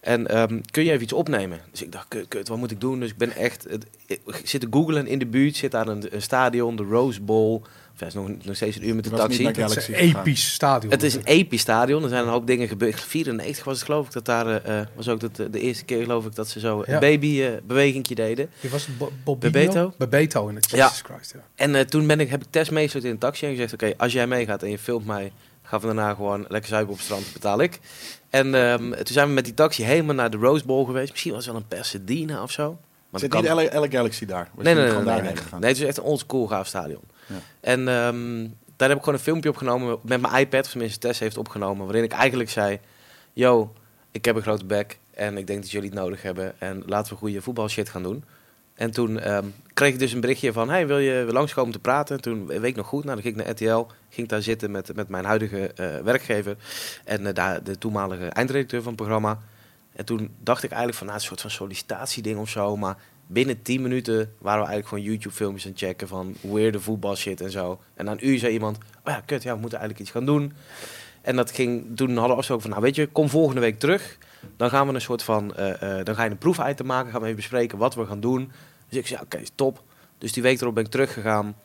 En 0.00 0.26
ehm, 0.26 0.60
kun 0.70 0.84
je 0.84 0.90
even 0.90 1.02
iets 1.02 1.12
opnemen? 1.12 1.60
Dus 1.70 1.82
ik 1.82 1.92
dacht, 1.92 2.08
kut, 2.08 2.28
kut, 2.28 2.48
wat 2.48 2.58
moet 2.58 2.70
ik 2.70 2.80
doen? 2.80 3.00
Dus 3.00 3.10
ik 3.10 3.16
ben 3.16 3.32
echt, 3.36 3.66
het, 3.68 3.86
ik 4.06 4.20
zit 4.44 4.60
te 4.60 4.66
googlen 4.70 5.06
in 5.06 5.18
de 5.18 5.26
buurt, 5.26 5.56
zit 5.56 5.70
daar 5.70 5.88
een, 5.88 6.14
een 6.14 6.22
stadion, 6.22 6.76
de 6.76 6.82
Rose 6.82 7.20
Bowl. 7.20 7.62
Ja, 8.00 8.06
is 8.06 8.14
nog, 8.14 8.28
nog 8.42 8.56
steeds 8.56 8.76
een 8.76 8.88
uur 8.88 8.94
met 8.94 9.04
de 9.04 9.10
was 9.10 9.20
taxi. 9.20 9.46
Het 9.46 9.76
is 9.76 9.88
een 9.88 9.94
episch 9.94 10.52
stadion. 10.52 10.92
Het 10.92 11.02
is 11.02 11.14
een 11.14 11.24
episch 11.24 11.60
stadion. 11.60 12.02
Er 12.02 12.08
zijn 12.08 12.22
een 12.22 12.30
hoop 12.30 12.46
dingen 12.46 12.68
gebeurd. 12.68 13.00
94 13.00 13.64
was 13.64 13.76
het 13.76 13.84
geloof 13.84 14.06
ik 14.06 14.12
dat 14.12 14.24
daar 14.24 14.46
eh, 14.46 14.80
eh, 14.80 14.86
was 14.94 15.08
ook 15.08 15.20
dat, 15.20 15.36
de 15.36 15.60
eerste 15.60 15.84
keer 15.84 16.02
geloof 16.02 16.26
ik 16.26 16.34
dat 16.34 16.48
ze 16.48 16.60
zo 16.60 16.82
Ja. 16.86 16.92
een 16.94 17.00
baby 17.00 17.42
eh 17.42 17.50
bewegingje 17.62 18.14
deden. 18.14 18.50
Je 18.60 18.68
was? 18.68 18.88
Bebeto? 19.38 19.92
Bebeto 19.98 20.48
in 20.48 20.54
het 20.54 20.70
Ja. 20.70 20.84
Jesus 20.84 21.02
Christ. 21.02 21.32
Ja. 21.32 21.40
En 21.54 21.74
eh, 21.74 21.80
toen 21.84 22.06
ben 22.06 22.20
ik, 22.20 22.28
heb 22.30 22.42
ik 22.42 22.46
Tess 22.50 22.70
meegesloten 22.70 23.08
in 23.08 23.14
een 23.14 23.20
taxi 23.20 23.46
en 23.46 23.50
gezegd: 23.52 23.72
Oké, 23.72 23.92
als 23.96 24.12
jij 24.12 24.26
meegaat 24.26 24.62
en 24.62 24.70
je 24.70 24.78
filmt 24.78 25.06
mij, 25.06 25.32
gaan 25.62 25.80
we 25.80 25.86
daarna 25.86 26.14
gewoon 26.14 26.44
lekker 26.48 26.68
zuipen 26.70 26.90
op 26.92 26.96
het 26.96 27.04
strand, 27.06 27.32
betaal 27.32 27.60
ik. 27.60 27.78
En 28.30 28.54
ehm, 28.54 28.90
toen 28.90 29.06
zijn 29.06 29.26
we 29.28 29.32
met 29.34 29.44
die 29.44 29.54
taxi 29.54 29.82
helemaal 29.84 30.14
naar 30.14 30.30
de 30.30 30.36
Rose 30.36 30.64
Bowl 30.64 30.84
geweest. 30.84 31.10
Misschien 31.10 31.32
was 31.32 31.44
het 31.44 31.52
wel 31.54 31.62
een 31.62 31.78
Pasadena 31.78 32.42
of 32.42 32.50
zo. 32.50 32.78
Maar 33.10 33.20
Zit 33.20 33.32
niet 33.32 33.44
kan- 33.44 33.54
LA, 33.54 33.80
LA 33.80 33.88
Galaxy 33.88 34.26
daar? 34.26 34.50
Nee, 34.54 34.64
nee, 34.64 34.74
nee, 34.74 34.82
gewoon 34.88 35.04
nee, 35.04 35.14
daarheen 35.14 35.34
nee. 35.34 35.42
gegaan? 35.42 35.60
Nee, 35.60 35.68
het 35.70 35.80
is 35.80 35.86
echt 35.86 35.96
een 35.96 36.02
oldschool 36.02 36.46
gaaf 36.46 36.66
stadion. 36.66 37.00
En 37.60 37.88
ehm, 37.88 38.48
daar 38.76 38.88
heb 38.88 38.98
ik 38.98 39.04
gewoon 39.04 39.18
een 39.18 39.24
filmpje 39.24 39.48
opgenomen 39.48 39.98
met 40.02 40.20
mijn 40.20 40.34
iPad, 40.34 40.64
of 40.64 40.70
tenminste 40.70 40.98
Tess 40.98 41.20
heeft 41.20 41.36
opgenomen, 41.36 41.84
waarin 41.84 42.04
ik 42.04 42.12
eigenlijk 42.12 42.50
zei, 42.50 42.80
yo, 43.32 43.72
ik 44.10 44.24
heb 44.24 44.36
een 44.36 44.42
grote 44.42 44.64
bek 44.64 44.98
en 45.10 45.36
ik 45.36 45.46
denk 45.46 45.62
dat 45.62 45.70
jullie 45.70 45.90
het 45.90 45.98
nodig 45.98 46.22
hebben 46.22 46.60
en 46.60 46.82
laten 46.86 47.12
we 47.12 47.18
goede 47.18 47.42
voetbalshit 47.42 47.88
gaan 47.88 48.02
doen. 48.02 48.24
En 48.74 48.90
toen 48.90 49.20
ehm, 49.20 49.46
kreeg 49.74 49.92
ik 49.92 49.98
dus 49.98 50.12
een 50.12 50.20
berichtje 50.20 50.52
van, 50.52 50.68
hey, 50.68 50.86
wil 50.86 50.98
je 50.98 51.26
langskomen 51.28 51.72
te 51.72 51.78
praten? 51.78 52.16
En 52.16 52.22
toen 52.22 52.46
weet 52.46 52.64
ik 52.64 52.76
nog 52.76 52.86
goed, 52.86 53.04
nou, 53.04 53.14
dan 53.14 53.24
ging 53.24 53.38
ik 53.38 53.44
naar 53.44 53.52
RTL, 53.52 53.92
ging 54.08 54.28
daar 54.28 54.42
zitten 54.42 54.70
met, 54.70 54.94
met 54.94 55.08
mijn 55.08 55.24
huidige 55.24 55.72
eh, 55.72 55.98
werkgever 55.98 56.56
en 57.04 57.26
eh, 57.26 57.34
daar 57.34 57.62
de 57.62 57.78
toenmalige 57.78 58.26
eindredacteur 58.26 58.82
van 58.82 58.92
het 58.92 59.00
programma. 59.00 59.38
En 59.92 60.04
toen 60.04 60.34
dacht 60.38 60.62
ik 60.62 60.70
eigenlijk 60.70 60.98
van, 60.98 61.06
nou, 61.06 61.18
een 61.18 61.24
soort 61.26 61.40
van 61.40 61.50
sollicitatieding 61.50 62.38
of 62.38 62.48
zo, 62.48 62.76
maar 62.76 62.96
binnen 63.32 63.62
10 63.62 63.82
minuten 63.82 64.32
waren 64.38 64.60
we 64.62 64.68
eigenlijk 64.68 64.88
gewoon 64.88 65.04
YouTube-filmpjes 65.04 65.64
aan 65.64 65.70
het 65.70 65.80
checken 65.80 66.08
van 66.08 66.34
weirde 66.40 66.80
voetbalshit 66.80 67.40
en 67.40 67.50
zo. 67.50 67.80
En 67.94 68.06
een 68.06 68.28
uur 68.28 68.38
zei 68.38 68.52
iemand, 68.52 68.76
oh 68.76 69.12
ja, 69.12 69.22
kut, 69.26 69.42
ja, 69.42 69.54
we 69.54 69.60
moeten 69.60 69.78
eigenlijk 69.78 70.08
iets 70.08 70.16
gaan 70.16 70.26
doen. 70.26 70.52
En 71.22 71.36
dat 71.36 71.50
ging, 71.50 71.96
toen 71.96 72.08
hadden 72.08 72.22
we 72.22 72.30
afgesproken 72.32 72.62
van, 72.62 72.70
nou 72.70 72.82
weet 72.82 72.94
je, 72.94 73.06
kom 73.06 73.28
volgende 73.28 73.60
week 73.60 73.78
terug. 73.78 74.18
Dan 74.56 74.70
gaan 74.70 74.86
we 74.86 74.94
een 74.94 75.00
soort 75.00 75.22
van, 75.22 75.54
eh, 75.54 75.98
eh, 75.98 76.04
dan 76.04 76.14
ga 76.14 76.24
je 76.24 76.30
een 76.30 76.38
proefitem 76.38 76.86
maken, 76.86 77.10
gaan 77.10 77.20
we 77.20 77.26
even 77.26 77.38
bespreken 77.38 77.78
wat 77.78 77.94
we 77.94 78.06
gaan 78.06 78.20
doen. 78.20 78.52
Dus 78.88 78.98
ik 78.98 79.06
zei, 79.06 79.20
oké, 79.20 79.38
is 79.38 79.50
top. 79.54 79.82
Dus 80.18 80.32
die 80.32 80.42
week 80.42 80.60
erop 80.60 80.74
ben 80.74 80.84
ik 80.84 80.90
teruggegaan. 80.90 81.56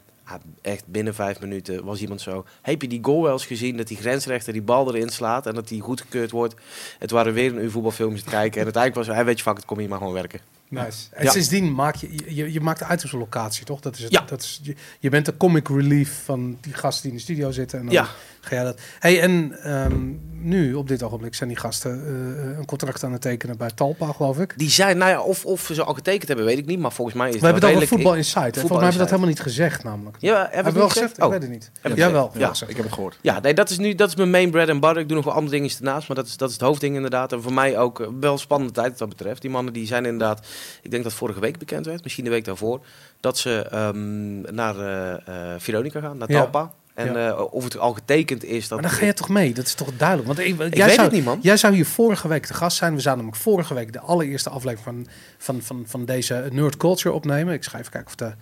Echt 0.61 0.87
binnen 0.87 1.13
vijf 1.13 1.39
minuten 1.39 1.83
was 1.83 2.01
iemand 2.01 2.21
zo. 2.21 2.45
Heb 2.61 2.81
je 2.81 2.87
die 2.87 3.03
goal 3.03 3.21
wel 3.21 3.31
eens 3.31 3.45
gezien? 3.45 3.77
Dat 3.77 3.87
die 3.87 3.97
grensrechter 3.97 4.53
die 4.53 4.61
bal 4.61 4.95
erin 4.95 5.09
slaat 5.09 5.47
en 5.47 5.53
dat 5.53 5.67
die 5.67 5.81
goedgekeurd 5.81 6.31
wordt. 6.31 6.55
Het 6.99 7.11
waren 7.11 7.33
weer 7.33 7.51
een 7.51 7.63
uur 7.63 7.71
voetbalfilmpjes 7.71 8.23
te 8.23 8.29
kijken. 8.29 8.57
En 8.57 8.63
uiteindelijk 8.63 9.07
was 9.07 9.15
hij, 9.15 9.25
weet 9.25 9.37
je, 9.37 9.43
fuck, 9.43 9.55
het 9.55 9.65
kom 9.65 9.79
hier 9.79 9.89
maar 9.89 9.97
gewoon 9.97 10.13
werken. 10.13 10.39
Nice. 10.69 11.07
En 11.11 11.23
Ja. 11.23 11.31
sindsdien 11.31 11.73
maak 11.73 11.95
je, 11.95 12.35
je, 12.35 12.53
je 12.53 12.61
maakt 12.61 12.81
items 12.81 13.13
op 13.13 13.19
locatie, 13.19 13.65
toch? 13.65 13.79
Dat 13.79 13.95
is 13.95 14.03
het, 14.03 14.11
Ja. 14.11 14.21
dat 14.21 14.41
is, 14.41 14.59
je, 14.63 14.75
je 14.99 15.09
bent 15.09 15.25
de 15.25 15.37
comic 15.37 15.67
relief 15.67 16.21
van 16.23 16.57
die 16.61 16.73
gasten 16.73 17.01
die 17.01 17.11
in 17.11 17.17
de 17.17 17.23
studio 17.23 17.51
zitten. 17.51 17.79
En 17.79 17.85
dan 17.85 17.93
Ja. 17.93 18.07
Ga 18.45 18.55
jij 18.55 18.63
dat. 18.63 18.79
Hey, 18.99 19.21
en 19.21 19.57
ehm, 19.63 20.13
nu, 20.31 20.73
op 20.73 20.87
dit 20.87 21.03
ogenblik, 21.03 21.35
zijn 21.35 21.49
die 21.49 21.57
gasten 21.57 21.91
eh, 21.91 22.57
een 22.57 22.65
contract 22.65 23.03
aan 23.03 23.11
het 23.11 23.21
tekenen 23.21 23.57
bij 23.57 23.71
Talpa, 23.75 24.11
geloof 24.11 24.39
ik. 24.39 24.53
Die 24.57 24.69
zijn, 24.69 24.97
nou 24.97 25.11
ja, 25.11 25.21
of, 25.21 25.45
of 25.45 25.69
ze 25.73 25.83
al 25.83 25.93
getekend 25.93 26.27
hebben, 26.27 26.45
weet 26.45 26.57
ik 26.57 26.65
niet. 26.65 26.79
Maar 26.79 26.91
volgens 26.91 27.17
mij 27.17 27.29
is 27.29 27.39
We 27.39 27.45
hebben 27.45 27.63
het 27.63 27.75
over 27.75 27.87
Voetbal 27.87 28.15
Insight. 28.15 28.59
Volgens 28.59 28.63
mij 28.63 28.71
hebben 28.71 28.91
we 28.91 28.97
dat 28.97 29.09
helemaal 29.09 29.29
niet 29.29 29.39
gezegd, 29.39 29.83
namelijk. 29.83 30.17
Ja, 30.19 30.47
hebben 30.51 30.73
we 30.73 30.79
wel 30.79 30.89
gezegd? 30.89 31.19
Oh. 31.19 31.25
Ik 31.25 31.31
weet 31.31 31.41
het 31.41 31.51
niet. 31.51 31.71
Heb 31.81 31.97
Jawel. 31.97 32.25
gezegd? 32.25 32.37
wel 32.37 32.53
Ja. 32.53 32.67
Ik 32.67 32.75
heb 32.75 32.85
het 32.85 32.93
gehoord. 32.93 33.17
Ja, 33.21 33.39
nee, 33.39 33.53
dat 33.53 33.69
is 33.69 33.77
nu 33.77 33.95
dat 33.95 34.09
is 34.09 34.15
mijn 34.15 34.29
main 34.29 34.51
bread 34.51 34.69
and 34.69 34.79
butter. 34.79 35.01
Ik 35.01 35.07
doe 35.07 35.15
nog 35.15 35.25
wel 35.25 35.33
andere 35.33 35.55
dingetjes 35.55 35.79
ernaast, 35.79 36.07
maar 36.07 36.17
dat 36.17 36.25
is, 36.25 36.37
dat 36.37 36.49
is 36.49 36.55
het 36.55 36.63
hoofdding 36.63 36.95
inderdaad. 36.95 37.31
En 37.31 37.41
voor 37.41 37.53
mij 37.53 37.77
ook 37.77 37.99
eh, 37.99 38.07
wel 38.19 38.31
een 38.31 38.39
spannende 38.39 38.73
tijd 38.73 38.89
wat 38.89 38.97
dat 38.97 39.09
betreft. 39.09 39.41
Die 39.41 39.51
mannen 39.51 39.73
die 39.73 39.87
zijn 39.87 40.05
inderdaad, 40.05 40.47
ik 40.81 40.91
denk 40.91 41.03
dat 41.03 41.13
vorige 41.13 41.39
week 41.39 41.57
bekend 41.57 41.85
werd, 41.85 42.03
misschien 42.03 42.23
de 42.23 42.29
week 42.29 42.45
daarvoor, 42.45 42.85
dat 43.19 43.37
ze 43.37 43.67
ehm, 43.71 44.55
naar 44.55 44.79
eh, 44.79 45.53
eh, 45.53 45.59
Veronica 45.59 45.99
gaan, 45.99 46.17
naar 46.17 46.31
Ja. 46.31 46.73
En 46.95 47.13
Ja. 47.13 47.29
eh, 47.29 47.53
of 47.53 47.63
het 47.63 47.77
al 47.77 47.93
getekend 47.93 48.43
is. 48.43 48.67
Dat 48.67 48.79
Maar 48.81 48.89
dan 48.89 48.97
ga 48.99 49.05
je 49.05 49.13
toch 49.13 49.29
mee? 49.29 49.53
Dat 49.53 49.65
is 49.65 49.73
toch 49.73 49.89
duidelijk? 49.97 50.27
Want 50.27 50.39
ik, 50.39 50.45
Ik 50.45 50.75
jij, 50.75 50.85
weet 50.85 50.93
zou, 50.95 51.07
het 51.07 51.15
niet, 51.15 51.25
man. 51.25 51.39
jij 51.41 51.57
zou 51.57 51.73
hier 51.73 51.85
vorige 51.85 52.27
week 52.27 52.45
te 52.45 52.53
gast 52.53 52.77
zijn. 52.77 52.95
We 52.95 52.99
zouden 53.01 53.23
namelijk 53.25 53.49
vorige 53.49 53.73
week 53.73 53.93
de 53.93 53.99
allereerste 53.99 54.49
aflevering 54.49 54.85
van, 54.85 55.07
van, 55.37 55.61
van, 55.61 55.83
van 55.87 56.05
deze 56.05 56.47
Nerd 56.51 56.77
Culture 56.77 57.15
opnemen. 57.15 57.53
Ik 57.53 57.65
ga 57.65 57.79
even 57.79 57.91
kijken 57.91 58.09
of 58.09 58.15
de 58.15 58.33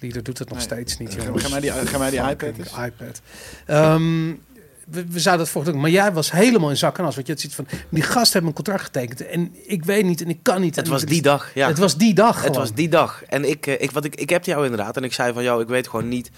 leader 0.00 0.22
doet 0.22 0.38
het 0.38 0.48
nog 0.48 0.56
Nee. 0.58 0.66
steeds 0.66 0.98
niet. 0.98 1.16
Ga- 1.18 1.48
mij 1.48 1.60
die- 1.60 1.70
ga 1.72 1.98
mij 1.98 2.10
die 2.10 2.20
iPad. 2.20 3.20
Ehm, 3.66 4.28
we, 4.90 5.06
we 5.06 5.20
zouden 5.20 5.44
het 5.44 5.54
vorige 5.54 5.72
doen, 5.72 5.80
maar 5.80 5.90
jij 5.90 6.12
was 6.12 6.30
helemaal 6.30 6.70
in 6.70 6.76
zak 6.76 6.98
en 6.98 7.04
as. 7.04 7.14
Want 7.14 7.26
je 7.26 7.32
had 7.32 7.42
zoiets 7.42 7.58
van, 7.72 7.80
die 7.90 8.02
gasten 8.02 8.32
hebben 8.32 8.48
een 8.48 8.54
contract 8.56 8.82
getekend 8.82 9.26
en 9.26 9.54
ik 9.66 9.84
weet 9.84 10.04
niet 10.04 10.20
en 10.22 10.28
ik 10.28 10.38
kan 10.42 10.60
niet. 10.60 10.76
het 10.76 10.88
was 10.88 11.04
die 11.04 11.22
dag, 11.22 11.54
ja. 11.54 11.68
Het 11.68 11.78
was 11.78 11.96
die 11.96 12.14
dag 12.14 12.42
Het 12.42 12.56
was 12.56 12.72
die 12.74 12.88
dag. 12.88 13.22
En 13.24 13.48
ik, 13.48 13.66
eh, 13.66 13.82
ik, 13.82 13.90
wat 13.90 14.04
ik, 14.04 14.14
ik 14.16 14.30
heb 14.30 14.44
jou 14.44 14.62
inderdaad. 14.64 14.96
En 14.96 15.04
ik 15.04 15.12
zei 15.12 15.32
van, 15.32 15.42
jou, 15.42 15.62
ik 15.62 15.68
weet 15.68 15.88
gewoon 15.88 16.08
niet. 16.08 16.30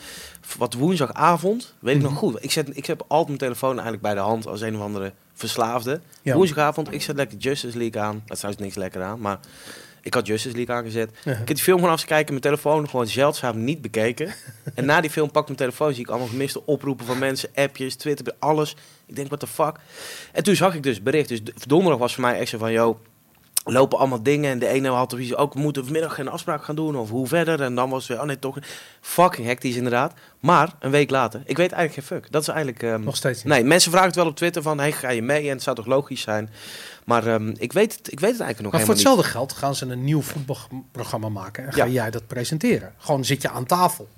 Wat 0.58 0.74
woensdagavond, 0.74 1.74
weet 1.78 1.94
ik 1.94 2.00
Mhm. 2.02 2.10
nog 2.10 2.18
goed. 2.18 2.36
Ik, 2.40 2.50
zet, 2.52 2.76
ik 2.76 2.86
heb 2.86 3.00
altijd 3.08 3.26
mijn 3.26 3.38
telefoon 3.38 3.72
eigenlijk 3.72 4.02
bij 4.02 4.14
de 4.14 4.20
hand 4.20 4.46
als 4.46 4.60
een 4.60 4.76
of 4.76 4.82
andere 4.82 5.12
verslaafde. 5.34 6.00
Ja. 6.22 6.34
Woensdagavond, 6.34 6.92
ik 6.92 7.02
zet 7.02 7.16
lekker 7.16 7.38
Justice 7.38 7.78
League 7.78 8.02
aan. 8.02 8.22
Dat 8.26 8.44
is 8.44 8.56
niks 8.56 8.74
lekker 8.74 9.02
aan, 9.02 9.20
maar 9.20 9.38
ik 10.08 10.14
had 10.14 10.26
Justice 10.26 10.56
League 10.56 10.75
aangezet. 10.75 11.10
Ja. 11.25 11.32
Ik 11.32 11.38
heb 11.38 11.46
die 11.46 11.56
film 11.62 11.78
gewoon 11.78 11.93
af 11.93 12.00
te 12.00 12.06
kijken, 12.06 12.28
mijn 12.28 12.40
telefoon 12.40 12.88
gewoon 12.88 13.06
zeldzaam 13.06 13.64
niet 13.64 13.82
bekeken. 13.82 14.34
en 14.75 14.84
na 14.84 15.00
die 15.00 15.10
film 15.10 15.31
pak 15.31 15.43
ik 15.43 15.46
mijn 15.49 15.58
telefoon, 15.58 15.93
zie 15.93 16.02
ik 16.02 16.08
allemaal 16.08 16.28
gemiste 16.28 16.66
oproepen 16.66 17.06
van 17.06 17.19
mensen, 17.19 17.49
appjes, 17.55 17.94
Twitter, 17.96 18.34
alles. 18.38 18.76
Ik 19.06 19.16
denk, 19.16 19.26
what 19.28 19.40
the 19.40 19.46
fuck? 19.46 19.76
En 20.32 20.43
toen 20.43 20.56
zag 20.56 20.75
ik 20.75 20.82
dus 20.82 21.02
bericht. 21.02 21.28
Dus 21.28 21.40
donderdag 21.66 21.99
was 21.99 22.14
voor 22.14 22.22
mij 22.22 22.38
echt 22.38 22.49
zo 22.50 22.58
van, 22.58 22.72
yo, 22.72 23.00
lopen 23.64 23.99
allemaal 23.99 24.22
dingen. 24.22 24.50
En 24.50 24.58
de 24.58 24.66
ene 24.69 24.88
had 24.88 25.12
er 25.12 25.37
ook, 25.37 25.55
moeten 25.55 25.84
vanmiddag 25.84 26.14
geen 26.14 26.28
afspraak 26.28 26.64
gaan 26.64 26.76
doen. 26.76 26.96
Of 26.96 27.11
hoe 27.11 27.26
verder. 27.26 27.61
En 27.61 27.75
dan 27.75 27.90
was 27.90 27.99
het 27.99 28.08
weer, 28.08 28.20
oh 28.20 28.26
nee, 28.26 28.38
toch. 28.38 28.58
Fucking 29.00 29.46
hectisch 29.46 29.76
inderdaad. 29.76 30.12
Maar 30.40 30.72
een 30.78 30.90
week 30.90 31.11
later, 31.11 31.43
ik 31.44 31.56
weet 31.56 31.72
eigenlijk 31.72 32.08
geen 32.08 32.19
fuck. 32.19 32.32
Dat 32.32 32.43
is 32.43 32.49
eigenlijk... 32.49 32.82
ehm, 32.82 33.02
Nog 33.02 33.16
steeds 33.16 33.44
niet. 33.44 33.52
Nee, 33.52 33.64
mensen 33.64 33.90
vragen 33.90 34.08
het 34.08 34.16
wel 34.16 34.26
op 34.26 34.37
Twitter 34.37 34.62
van, 34.62 34.78
hey, 34.78 34.93
ga 34.93 35.11
je 35.11 35.22
mee? 35.22 35.43
En 35.43 35.54
het 35.54 35.62
zou 35.62 35.76
toch 35.76 35.87
logisch 35.87 36.20
zijn? 36.20 36.50
Maar 37.08 37.26
ehm, 37.26 37.52
ik, 37.58 37.72
weet 37.72 37.96
het, 37.96 38.12
ik 38.12 38.20
weet 38.20 38.31
het 38.31 38.40
eigenlijk 38.40 38.60
nog 38.60 38.72
Maar 38.72 38.81
voor 38.81 38.94
hetzelfde 38.94 39.25
geld 39.25 39.52
gaan 39.52 39.75
ze 39.75 39.87
een 39.87 40.05
nieuw 40.05 40.22
voetbalprogramma 40.22 41.28
maken 41.28 41.66
en 41.66 41.72
ga 41.72 41.84
Ja. 41.84 41.90
jij 41.93 42.10
dat 42.10 42.26
presenteren. 42.26 42.93
Gewoon 42.99 43.25
zit 43.25 43.43
je 43.43 43.50
aan 43.50 43.64
tafel. 43.66 44.08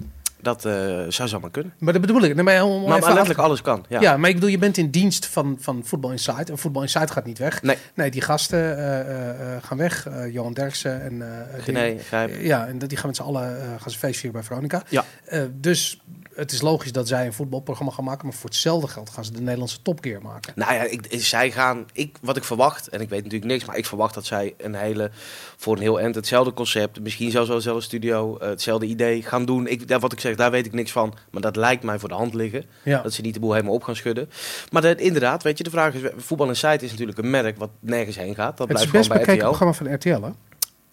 Dat 0.42 0.64
eh, 0.64 0.72
zou 1.08 1.28
zomaar 1.28 1.50
kunnen. 1.50 1.72
Maar 1.78 1.92
dat 1.92 2.02
bedoel 2.02 2.22
ik. 2.22 2.34
Nee, 2.34 2.44
maar 2.44 2.62
om, 2.62 2.88
Maar, 2.88 3.00
letterlijk 3.00 3.38
alles 3.38 3.62
kan. 3.62 3.84
Ja. 3.88 4.00
Ja. 4.00 4.16
maar 4.16 4.28
ik 4.28 4.34
bedoel, 4.34 4.50
je 4.50 4.58
bent 4.58 4.76
in 4.76 4.90
dienst 4.90 5.26
van, 5.26 5.56
van 5.60 5.82
Voetbal 5.84 6.10
Insight. 6.10 6.50
En 6.50 6.58
Voetbal 6.58 6.82
Insight 6.82 7.10
gaat 7.10 7.24
niet 7.24 7.38
weg. 7.38 7.62
Nee. 7.62 7.76
Nee, 7.94 8.10
die 8.10 8.20
gasten 8.20 8.78
eh, 8.78 9.30
eh, 9.56 9.62
gaan 9.62 9.76
weg. 9.76 10.08
Johan 10.30 10.52
Derksen 10.52 11.02
en... 11.02 11.22
Gené, 11.58 11.90
die- 11.90 11.98
Grijp. 11.98 12.40
Ja, 12.40 12.66
en 12.66 12.78
die 12.78 12.96
gaan 12.96 13.06
met 13.06 13.16
z'n 13.16 13.22
allen 13.22 13.56
gaan 13.80 13.90
ze 13.90 13.98
feestvieren 13.98 14.32
bij 14.32 14.42
Veronica. 14.42 14.82
Ja. 14.88 15.04
Dus 15.52 16.00
het 16.40 16.52
is 16.52 16.60
logisch 16.60 16.92
dat 16.92 17.08
zij 17.08 17.26
een 17.26 17.32
voetbalprogramma 17.32 17.92
gaan 17.92 18.04
maken. 18.04 18.26
Maar 18.26 18.36
voor 18.36 18.48
hetzelfde 18.50 18.88
geld 18.88 19.10
gaan 19.10 19.24
ze 19.24 19.32
de 19.32 19.40
Nederlandse 19.40 19.82
topkeer 19.82 20.22
maken. 20.22 20.52
Nou 20.56 20.74
ja, 20.74 20.82
ik, 20.82 21.06
zij 21.08 21.50
gaan, 21.50 21.86
ik, 21.92 22.16
wat 22.20 22.36
ik 22.36 22.44
verwacht, 22.44 22.88
en 22.88 23.00
ik 23.00 23.08
weet 23.08 23.22
natuurlijk 23.22 23.50
niks, 23.52 23.64
maar 23.64 23.76
ik 23.76 23.86
verwacht 23.86 24.14
dat 24.14 24.26
zij 24.26 24.54
een 24.58 24.74
hele, 24.74 25.10
voor 25.56 25.76
een 25.76 25.82
heel 25.82 26.00
eind 26.00 26.14
hetzelfde 26.14 26.52
concept, 26.52 27.00
misschien 27.00 27.30
zelfs 27.30 27.48
wel 27.48 27.56
dezelfde 27.56 27.82
studio, 27.82 28.36
eh, 28.38 28.48
hetzelfde 28.48 28.86
idee 28.86 29.22
gaan 29.22 29.44
doen. 29.44 29.66
Ik, 29.66 29.82
ja, 29.88 29.98
wat 29.98 30.12
ik 30.12 30.20
zeg, 30.20 30.34
daar 30.36 30.50
weet 30.50 30.66
ik 30.66 30.72
niks 30.72 30.92
van, 30.92 31.14
maar 31.30 31.42
dat 31.42 31.56
lijkt 31.56 31.82
mij 31.82 31.98
voor 31.98 32.08
de 32.08 32.14
hand 32.14 32.34
liggen. 32.34 32.64
Ja. 32.84 33.02
Dat 33.02 33.12
ze 33.12 33.20
niet 33.22 33.34
de 33.34 33.40
boel 33.40 33.52
helemaal 33.52 33.74
op 33.74 33.82
gaan 33.82 33.96
schudden. 33.96 34.30
Maar 34.70 34.82
de- 34.82 34.94
inderdaad, 34.94 35.42
weet 35.42 35.58
je, 35.58 35.64
de 35.64 35.70
vraag 35.70 35.94
is, 35.94 36.10
Voetbal 36.16 36.48
Insight 36.48 36.82
is 36.82 36.90
natuurlijk 36.90 37.18
een 37.18 37.30
merk 37.30 37.58
wat 37.58 37.70
nergens 37.80 38.16
heen 38.16 38.34
gaat. 38.34 38.56
Dat 38.56 38.68
het 38.68 38.78
is 38.80 38.86
blijft 38.88 39.08
best 39.08 39.20
gewoon 39.20 39.26
bij 39.26 39.34
RTL. 39.34 39.44
programma 39.46 39.72
van 39.74 39.94
RTL, 39.94 40.22
hè? 40.26 40.30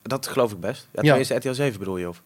Dat 0.01 0.27
geloof 0.27 0.51
ik 0.51 0.59
best. 0.59 0.87
Ja, 0.91 1.01
Ja. 1.01 1.07
tenminste 1.07 1.35
RTL 1.35 1.53
7 1.53 1.79
bedoel 1.79 1.97
je, 1.97 2.09
of? 2.09 2.21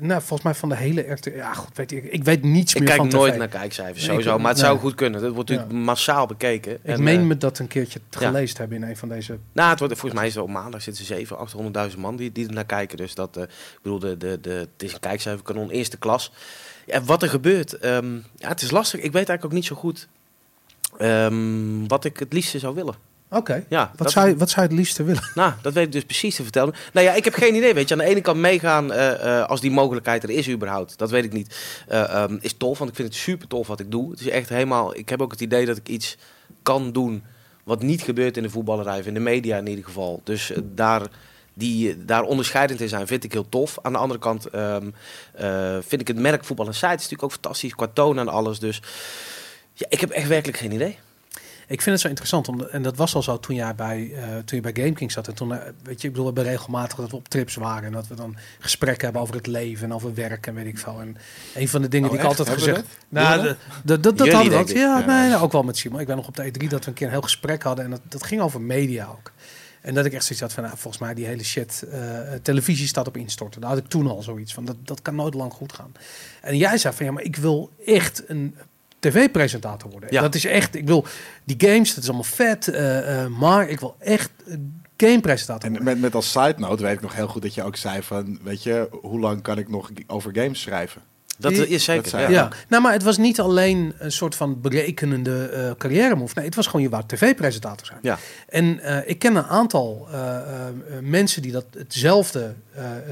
Nou, 0.00 0.20
volgens 0.20 0.42
mij 0.42 0.54
van 0.54 0.68
de 0.68 0.76
hele. 0.76 1.18
Ja, 1.34 1.52
goed, 1.54 1.76
weet 1.76 1.92
ik, 1.92 2.04
ik 2.04 2.24
weet 2.24 2.42
niets 2.42 2.72
Ik 2.74 2.78
meer 2.80 2.88
kijk 2.88 3.00
van 3.00 3.08
nooit 3.10 3.32
tv. 3.32 3.38
naar 3.38 3.48
kijkcijfers, 3.48 3.98
Nee, 4.00 4.06
sowieso, 4.08 4.34
ik- 4.34 4.40
maar 4.40 4.50
het 4.50 4.58
zou 4.58 4.78
goed 4.78 4.94
kunnen. 4.94 5.20
Dat 5.22 5.32
wordt 5.34 5.48
natuurlijk 5.50 5.76
Ja. 5.78 5.84
massaal 5.84 6.26
bekeken. 6.26 6.72
Ik 6.72 6.78
En, 6.82 7.02
meen 7.02 7.20
eh, 7.20 7.26
me 7.26 7.36
dat 7.36 7.58
een 7.58 7.66
keertje 7.68 8.00
ja. 8.10 8.18
gelezen 8.26 8.56
hebben 8.56 8.76
in 8.76 8.82
een 8.88 8.96
van 8.96 9.08
deze... 9.08 9.38
Nou, 9.52 9.70
het 9.70 9.78
wordt, 9.78 9.94
volgens 9.94 10.20
mij 10.20 10.28
is 10.28 10.34
het 10.34 10.44
op 10.44 10.50
maandag 10.50 10.82
zitten 10.82 11.04
700, 11.04 11.90
800.000 11.94 11.98
man 12.00 12.16
die, 12.16 12.32
die 12.32 12.46
er 12.46 12.52
naar 12.54 12.64
kijken. 12.66 12.96
Dus 12.96 13.14
dat, 13.14 13.36
eh, 13.36 13.42
ik 13.42 13.78
bedoel, 13.82 13.98
de, 13.98 14.16
de, 14.16 14.38
de, 14.40 14.50
het 14.50 14.82
is 14.82 14.92
een 14.92 15.00
kijkcijferkanon 15.00 15.70
eerste 15.70 15.96
klas. 15.98 16.32
Ja, 16.86 17.02
wat 17.02 17.22
er 17.22 17.28
gebeurt, 17.28 17.78
ehm, 17.78 18.14
ja, 18.36 18.48
het 18.48 18.62
is 18.62 18.70
lastig. 18.70 19.00
Ik 19.00 19.12
weet 19.12 19.28
eigenlijk 19.28 19.44
ook 19.44 19.52
niet 19.52 19.64
zo 19.64 19.74
goed 19.76 20.08
ehm, 20.98 21.86
wat 21.86 22.04
ik 22.04 22.18
het 22.18 22.32
liefste 22.32 22.58
zou 22.58 22.74
willen. 22.74 22.94
Oké. 23.32 23.64
Ja, 23.68 23.86
Wat, 23.88 23.98
dat, 23.98 24.10
zou 24.10 24.36
wat 24.36 24.50
zou 24.50 24.62
je 24.62 24.68
het 24.68 24.78
liefste 24.78 25.02
willen? 25.02 25.30
nou, 25.34 25.52
dat 25.62 25.72
weet 25.72 25.86
ik 25.86 25.92
dus 25.92 26.04
precies 26.04 26.34
te 26.34 26.42
vertellen. 26.42 26.74
Nou 26.92 27.06
ja, 27.06 27.14
ik 27.14 27.24
heb 27.24 27.34
geen 27.34 27.54
idee, 27.54 27.74
weet 27.74 27.88
je. 27.88 27.94
Aan 27.94 28.00
de 28.00 28.10
ene 28.10 28.20
kant 28.20 28.38
meegaan 28.38 28.92
eh, 28.92 29.38
eh, 29.40 29.48
als 29.48 29.60
die 29.60 29.70
mogelijkheid 29.70 30.22
er 30.22 30.30
is 30.30 30.48
überhaupt. 30.48 30.98
Dat 30.98 31.10
weet 31.10 31.24
ik 31.24 31.32
niet. 31.32 31.56
Eh, 31.88 32.02
ehm, 32.02 32.38
is 32.40 32.52
tof, 32.52 32.78
want 32.78 32.90
ik 32.90 32.96
vind 32.96 33.08
het 33.08 33.16
super 33.16 33.48
tof 33.48 33.66
wat 33.66 33.80
ik 33.80 33.90
doe. 33.90 34.10
Het 34.10 34.20
is 34.20 34.28
echt 34.28 34.48
helemaal... 34.48 34.96
Ik 34.96 35.08
heb 35.08 35.22
ook 35.22 35.30
het 35.30 35.40
idee 35.40 35.66
dat 35.66 35.76
ik 35.76 35.88
iets 35.88 36.16
kan 36.62 36.92
doen 36.92 37.22
wat 37.64 37.82
niet 37.82 38.02
gebeurt 38.02 38.36
in 38.36 38.42
de 38.42 38.50
voetballerij, 38.50 38.98
of 38.98 39.06
in 39.06 39.14
de 39.14 39.20
media 39.20 39.56
in 39.56 39.66
ieder 39.66 39.84
geval. 39.84 40.20
Dus 40.24 40.52
daar, 40.62 41.02
die, 41.54 42.04
daar 42.04 42.22
onderscheidend 42.22 42.80
in 42.80 42.88
zijn 42.88 43.06
vind 43.06 43.24
ik 43.24 43.32
heel 43.32 43.48
tof. 43.48 43.78
Aan 43.82 43.92
de 43.92 43.98
andere 43.98 44.20
kant 44.20 44.46
ehm, 44.46 44.90
eh, 45.34 45.76
vind 45.80 46.00
ik 46.00 46.08
het 46.08 46.18
merk 46.18 46.44
Voetbal 46.44 46.66
en 46.66 46.74
Site 46.74 46.86
is 46.86 46.92
natuurlijk 46.92 47.22
ook 47.22 47.32
fantastisch 47.32 47.74
qua 47.74 47.88
toon 47.92 48.18
en 48.18 48.28
alles. 48.28 48.58
Dus 48.58 48.82
ja, 49.72 49.86
ik 49.88 50.00
heb 50.00 50.10
echt 50.10 50.28
werkelijk 50.28 50.58
geen 50.58 50.72
idee. 50.72 50.98
Ik 51.72 51.82
vind 51.82 51.94
het 51.94 52.00
zo 52.00 52.08
interessant. 52.08 52.48
Om, 52.48 52.62
en 52.62 52.82
dat 52.82 52.96
was 52.96 53.14
al 53.14 53.22
zo 53.22 53.38
toen, 53.38 53.56
jij 53.56 53.74
bij, 53.74 54.12
eh, 54.14 54.22
toen 54.44 54.62
je 54.62 54.72
bij 54.72 54.82
GameKing 54.82 55.12
zat. 55.12 55.28
En 55.28 55.34
toen, 55.34 55.52
eh, 55.52 55.58
weet 55.82 56.00
je, 56.00 56.06
ik 56.06 56.12
bedoel, 56.14 56.28
we 56.28 56.32
hebben 56.34 56.52
regelmatig 56.52 56.98
dat 56.98 57.10
we 57.10 57.16
op 57.16 57.28
trips 57.28 57.54
waren. 57.54 57.84
En 57.84 57.92
dat 57.92 58.06
we 58.06 58.14
dan 58.14 58.36
gesprekken 58.58 59.04
hebben 59.04 59.22
over 59.22 59.34
het 59.34 59.46
leven 59.46 59.84
en 59.84 59.94
over 59.94 60.14
werk 60.14 60.46
en 60.46 60.54
weet 60.54 60.66
ik 60.66 60.78
veel. 60.78 61.00
En 61.00 61.16
een 61.54 61.68
van 61.68 61.82
de 61.82 61.88
dingen 61.88 62.08
Oh, 62.08 62.12
die 62.12 62.22
ik 62.22 62.28
altijd 62.28 62.48
Hebben 62.48 62.66
gezegd... 62.66 62.86
Nou, 63.08 63.54
dat, 63.84 64.02
dat 64.02 64.18
Jullie, 64.18 64.32
hadden 64.32 64.52
we 64.52 64.58
ook. 64.58 64.68
Ja, 64.68 64.98
Ja. 64.98 65.06
nee, 65.06 65.28
nou, 65.28 65.42
ook 65.42 65.52
wel 65.52 65.62
met 65.62 65.76
Simon. 65.76 66.00
Ik 66.00 66.06
ben 66.06 66.16
nog 66.16 66.26
op 66.26 66.36
de 66.36 66.44
E3 66.44 66.68
dat 66.68 66.84
we 66.84 66.90
een 66.90 66.96
keer 66.96 67.06
een 67.06 67.12
heel 67.12 67.22
gesprek 67.22 67.62
hadden. 67.62 67.84
En 67.84 67.90
dat, 67.90 68.00
dat 68.08 68.22
ging 68.22 68.40
over 68.40 68.60
media 68.60 69.06
ook. 69.06 69.32
En 69.80 69.94
dat 69.94 70.04
ik 70.04 70.12
echt 70.12 70.24
zoiets 70.24 70.40
had 70.40 70.52
van, 70.52 70.62
nou, 70.62 70.76
volgens 70.78 71.02
mij 71.02 71.14
die 71.14 71.26
hele 71.26 71.44
shit, 71.44 71.82
eh, 71.90 72.00
televisie 72.42 72.86
staat 72.86 73.06
op 73.06 73.16
instorten. 73.16 73.60
Daar 73.60 73.70
had 73.70 73.78
ik 73.78 73.88
toen 73.88 74.06
al 74.06 74.22
zoiets 74.22 74.54
van, 74.54 74.64
dat, 74.64 74.76
dat 74.84 75.02
kan 75.02 75.14
nooit 75.14 75.34
lang 75.34 75.52
goed 75.52 75.72
gaan. 75.72 75.92
En 76.40 76.56
jij 76.56 76.78
zei 76.78 76.94
van, 76.94 77.06
ja, 77.06 77.12
maar 77.12 77.22
ik 77.22 77.36
wil 77.36 77.70
echt 77.84 78.22
een 78.26 78.56
tv-presentator 79.02 79.90
worden. 79.90 80.12
Ja. 80.12 80.20
Dat 80.20 80.34
is 80.34 80.44
echt, 80.44 80.74
ik 80.74 80.86
wil 80.86 81.06
die 81.44 81.56
games, 81.58 81.94
dat 81.94 82.02
is 82.02 82.08
allemaal 82.08 82.24
vet, 82.24 82.68
eh, 82.68 83.22
eh, 83.22 83.30
maar 83.30 83.68
ik 83.68 83.80
wil 83.80 83.96
echt 83.98 84.30
een 84.46 84.82
gamepresentator 84.96 85.64
En 85.64 85.70
worden. 85.70 85.92
met, 85.92 86.00
met 86.00 86.14
als 86.14 86.30
side 86.30 86.54
note 86.56 86.82
weet 86.82 86.92
ik 86.94 87.00
nog 87.00 87.14
heel 87.14 87.28
goed 87.28 87.42
dat 87.42 87.54
je 87.54 87.62
ook 87.62 87.76
zei 87.76 88.02
van, 88.02 88.38
weet 88.42 88.62
je, 88.62 88.88
hoe 89.02 89.20
lang 89.20 89.42
kan 89.42 89.58
ik 89.58 89.68
nog 89.68 89.90
over 90.06 90.30
games 90.34 90.60
schrijven? 90.60 91.02
Dat 91.38 91.52
is 91.52 91.84
zeker. 91.84 92.10
dat 92.20 92.30
ja. 92.30 92.48
nou, 92.68 92.82
maar 92.82 92.92
het 92.92 93.02
was 93.02 93.18
niet 93.18 93.40
alleen 93.40 93.94
een 93.98 94.12
soort 94.12 94.34
van 94.34 94.60
berekenende 94.60 95.44
eh 95.48 95.70
carrière 95.78 96.14
move. 96.16 96.32
Nee, 96.36 96.44
het 96.44 96.54
was 96.54 96.66
gewoon 96.66 96.82
je 96.82 96.88
wou 96.88 97.02
tv-presentator 97.06 97.86
zijn. 97.86 97.98
Ja. 98.02 98.18
En 98.48 98.80
eh, 98.80 99.08
ik 99.10 99.18
ken 99.18 99.36
een 99.36 99.44
aantal 99.44 100.08
eh, 100.12 100.40
mensen 101.00 101.42
die 101.42 101.52
dat 101.52 101.64
hetzelfde 101.78 102.54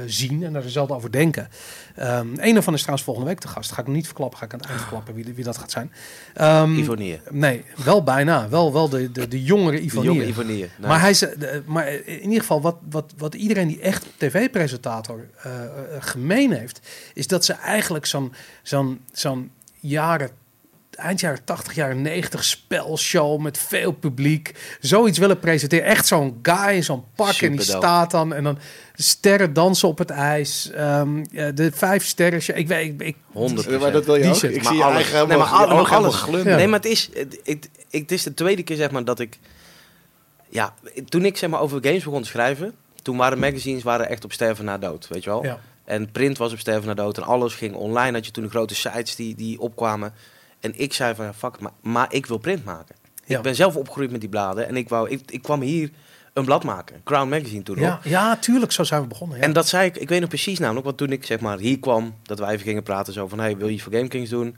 zien 0.07 0.43
en 0.45 0.53
daar 0.53 0.63
hetzelfde 0.63 0.95
over 0.95 1.11
denken. 1.13 1.49
Ehm 1.97 2.27
een 2.37 2.53
daarvan 2.55 2.75
is 2.75 2.81
trouwens 2.81 3.05
volgende 3.05 3.29
week 3.31 3.41
te 3.41 3.49
gast. 3.49 3.73
Ga 3.73 3.81
ik 3.81 3.87
nog 3.87 3.97
niet 3.97 4.07
verklappen, 4.07 4.39
ga 4.39 4.45
ik 4.45 4.53
aan 4.53 4.59
het 4.59 4.69
eind 4.69 4.81
verklappen 4.81 5.15
wie, 5.15 5.35
wie 5.35 5.45
dat 5.45 5.57
gaat 5.59 5.71
zijn. 5.71 5.93
Ehm, 6.35 6.79
Ivonieën. 6.79 7.21
Nee, 7.31 7.65
wel 7.85 8.03
bijna. 8.03 8.49
Wel, 8.49 8.73
wel 8.73 8.89
de, 8.89 9.13
de, 9.13 9.29
de 9.29 9.43
jongere 9.43 9.77
De 9.77 9.83
Ivonieën. 9.83 10.15
jonge. 10.33 10.59
Nou, 10.59 10.69
Maar, 10.79 11.01
hij 11.01 11.13
de- 11.39 11.63
maar 11.67 11.89
in 11.93 12.23
ieder 12.23 12.41
geval, 12.41 12.61
wat, 12.61 12.77
wat, 12.91 13.13
wat 13.17 13.35
iedereen 13.35 13.69
die 13.69 13.81
echt 13.81 14.07
tv-presentator 14.17 15.27
gemeen 15.99 16.53
heeft, 16.53 16.81
is 17.15 17.27
dat 17.27 17.45
ze 17.45 17.53
eigenlijk 17.53 18.07
zo'n 18.11 18.33
zo'n 18.63 19.01
zo'n 19.13 19.51
jaren, 19.81 20.31
eind 20.91 21.21
jaren 21.21 21.45
80, 21.45 21.75
jaren 21.75 22.03
90 22.03 22.45
spelshow 22.45 23.41
met 23.41 23.59
veel 23.59 23.93
publiek, 23.93 24.55
zoiets 24.81 25.19
willen 25.19 25.39
presenteren. 25.39 25.85
Echt 25.85 26.07
zo'n 26.07 26.39
guy 26.43 26.69
in 26.75 26.85
zo'n 26.85 27.05
pak 27.15 27.35
en 27.35 27.51
die 27.53 27.61
staat 27.63 28.11
dan 28.11 28.35
en 28.35 28.45
dan 28.45 28.59
sterren 28.95 29.53
dansen 29.53 29.89
op 29.89 29.99
het 29.99 30.11
ijs, 30.11 30.71
ehm, 30.71 31.25
de 31.55 31.71
vijf 31.75 32.05
sterren. 32.05 32.57
Ik 32.59 32.69
weet, 32.69 32.87
ik, 32.93 33.03
ik, 33.03 33.17
100 33.33 33.81
Maar 33.81 33.93
dat 33.93 34.05
wil 34.05 34.15
je 34.15 34.21
Die 34.23 34.31
ook? 34.31 34.37
shit. 34.37 34.55
Ik 34.55 34.63
Maar 34.63 34.73
zie 34.73 34.83
alles. 34.83 34.95
eigen 34.97 35.13
Nee, 35.13 35.23
helemaal, 35.23 35.39
maar 35.39 35.59
al- 35.59 35.69
je 35.69 35.75
maar 35.75 35.91
helemaal 35.91 36.15
alles. 36.27 36.43
Ja. 36.45 36.57
Nee, 36.57 36.67
maar 36.67 36.81
het 36.81 36.89
is, 36.91 37.11
het, 37.15 37.41
het, 37.45 37.69
het 37.91 38.13
is 38.13 38.23
de 38.23 38.35
tweede 38.35 38.63
keer 38.63 38.77
zeg 38.77 38.91
maar 38.91 39.05
dat 39.05 39.21
ik... 39.21 39.39
Ja, 40.49 40.75
toen 41.09 41.25
ik 41.25 41.37
zeg 41.37 41.51
maar 41.51 41.61
over 41.61 41.79
games 41.83 42.05
begon 42.05 42.23
te 42.23 42.29
schrijven... 42.29 42.75
Toen 43.03 43.17
waren 43.17 43.39
magazines 43.39 43.83
waren 43.83 44.09
echt 44.09 44.25
op 44.25 44.33
sterven 44.33 44.65
na 44.65 44.79
dood, 44.79 45.09
weet 45.09 45.25
je 45.25 45.31
wel? 45.31 45.45
ja. 45.45 45.61
En 45.91 46.11
print 46.11 46.39
was 46.39 46.53
op 46.53 46.59
sterven 46.59 46.87
na 46.87 46.95
dood 46.95 47.17
en 47.17 47.23
alles 47.23 47.55
ging 47.55 47.75
online. 47.75 48.13
Had 48.13 48.27
je 48.27 48.33
toen 48.33 48.45
de 48.45 48.51
grote 48.51 48.75
sites 48.75 49.17
die, 49.17 49.35
die 49.35 49.61
opkwamen. 49.61 50.13
En 50.61 50.73
ik 50.79 50.93
zei 50.93 51.15
van, 51.15 51.25
ja, 51.25 51.35
fuck, 51.35 51.61
maar, 51.61 51.73
maar 51.81 52.13
ik 52.13 52.27
wil 52.27 52.39
print 52.39 52.65
maken. 52.65 52.95
Ja. 53.25 53.37
Ik 53.37 53.43
ben 53.43 53.55
zelf 53.55 53.77
opgegroeid 53.77 54.11
met 54.11 54.21
die 54.21 54.29
bladen. 54.29 54.67
En 54.67 54.77
ik, 54.77 54.89
wou, 54.89 55.11
ik, 55.11 55.31
ik 55.31 55.43
kwam 55.43 55.61
hier 55.61 55.91
een 56.33 56.45
blad 56.45 56.65
maken. 56.65 57.01
Crown 57.05 57.29
Magazine 57.29 57.63
toen. 57.63 57.79
Ja, 57.79 58.01
ja, 58.05 58.37
tuurlijk, 58.37 58.73
zo 58.73 58.85
zijn 58.85 59.03
we 59.03 59.07
begonnen. 59.07 59.39
Ja. 59.39 59.43
En 59.43 59.53
dat 59.53 59.69
zei 59.69 59.87
ik, 59.87 59.97
ik 59.97 60.09
weet 60.09 60.21
nog 60.21 60.29
precies 60.29 60.59
namelijk, 60.59 60.87
want 60.87 60.99
toen 60.99 61.13
ik 61.13 61.25
zeg 61.25 61.41
maar 61.41 61.59
hier 61.59 61.79
kwam, 61.79 62.15
dat 62.23 62.39
wij 62.39 62.53
even 62.53 62.67
gingen 62.67 62.83
praten 62.83 63.13
zo 63.13 63.29
van, 63.29 63.39
hey, 63.39 63.57
wil 63.57 63.69
je 63.69 63.81
voor 63.81 63.93
Game 63.93 64.09
Kings 64.09 64.31
doen? 64.31 64.57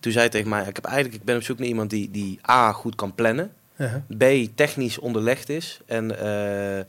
Toen 0.00 0.12
zei 0.12 0.24
hij 0.24 0.32
tegen 0.32 0.48
mij, 0.48 0.66
ik 0.66 0.76
heb 0.76 0.84
eigenlijk, 0.84 1.16
ik 1.16 1.24
ben 1.24 1.36
op 1.36 1.42
zoek 1.42 1.58
naar 1.58 1.68
iemand 1.68 1.90
die, 1.90 2.10
die 2.10 2.38
A, 2.50 2.72
goed 2.72 2.94
kan 2.94 3.14
plannen, 3.14 3.52
Uh-huh. 3.76 4.02
B, 4.18 4.56
technisch 4.56 4.98
onderlegd 4.98 5.48
is 5.48 5.80
en 5.86 6.18
eh, 6.18 6.84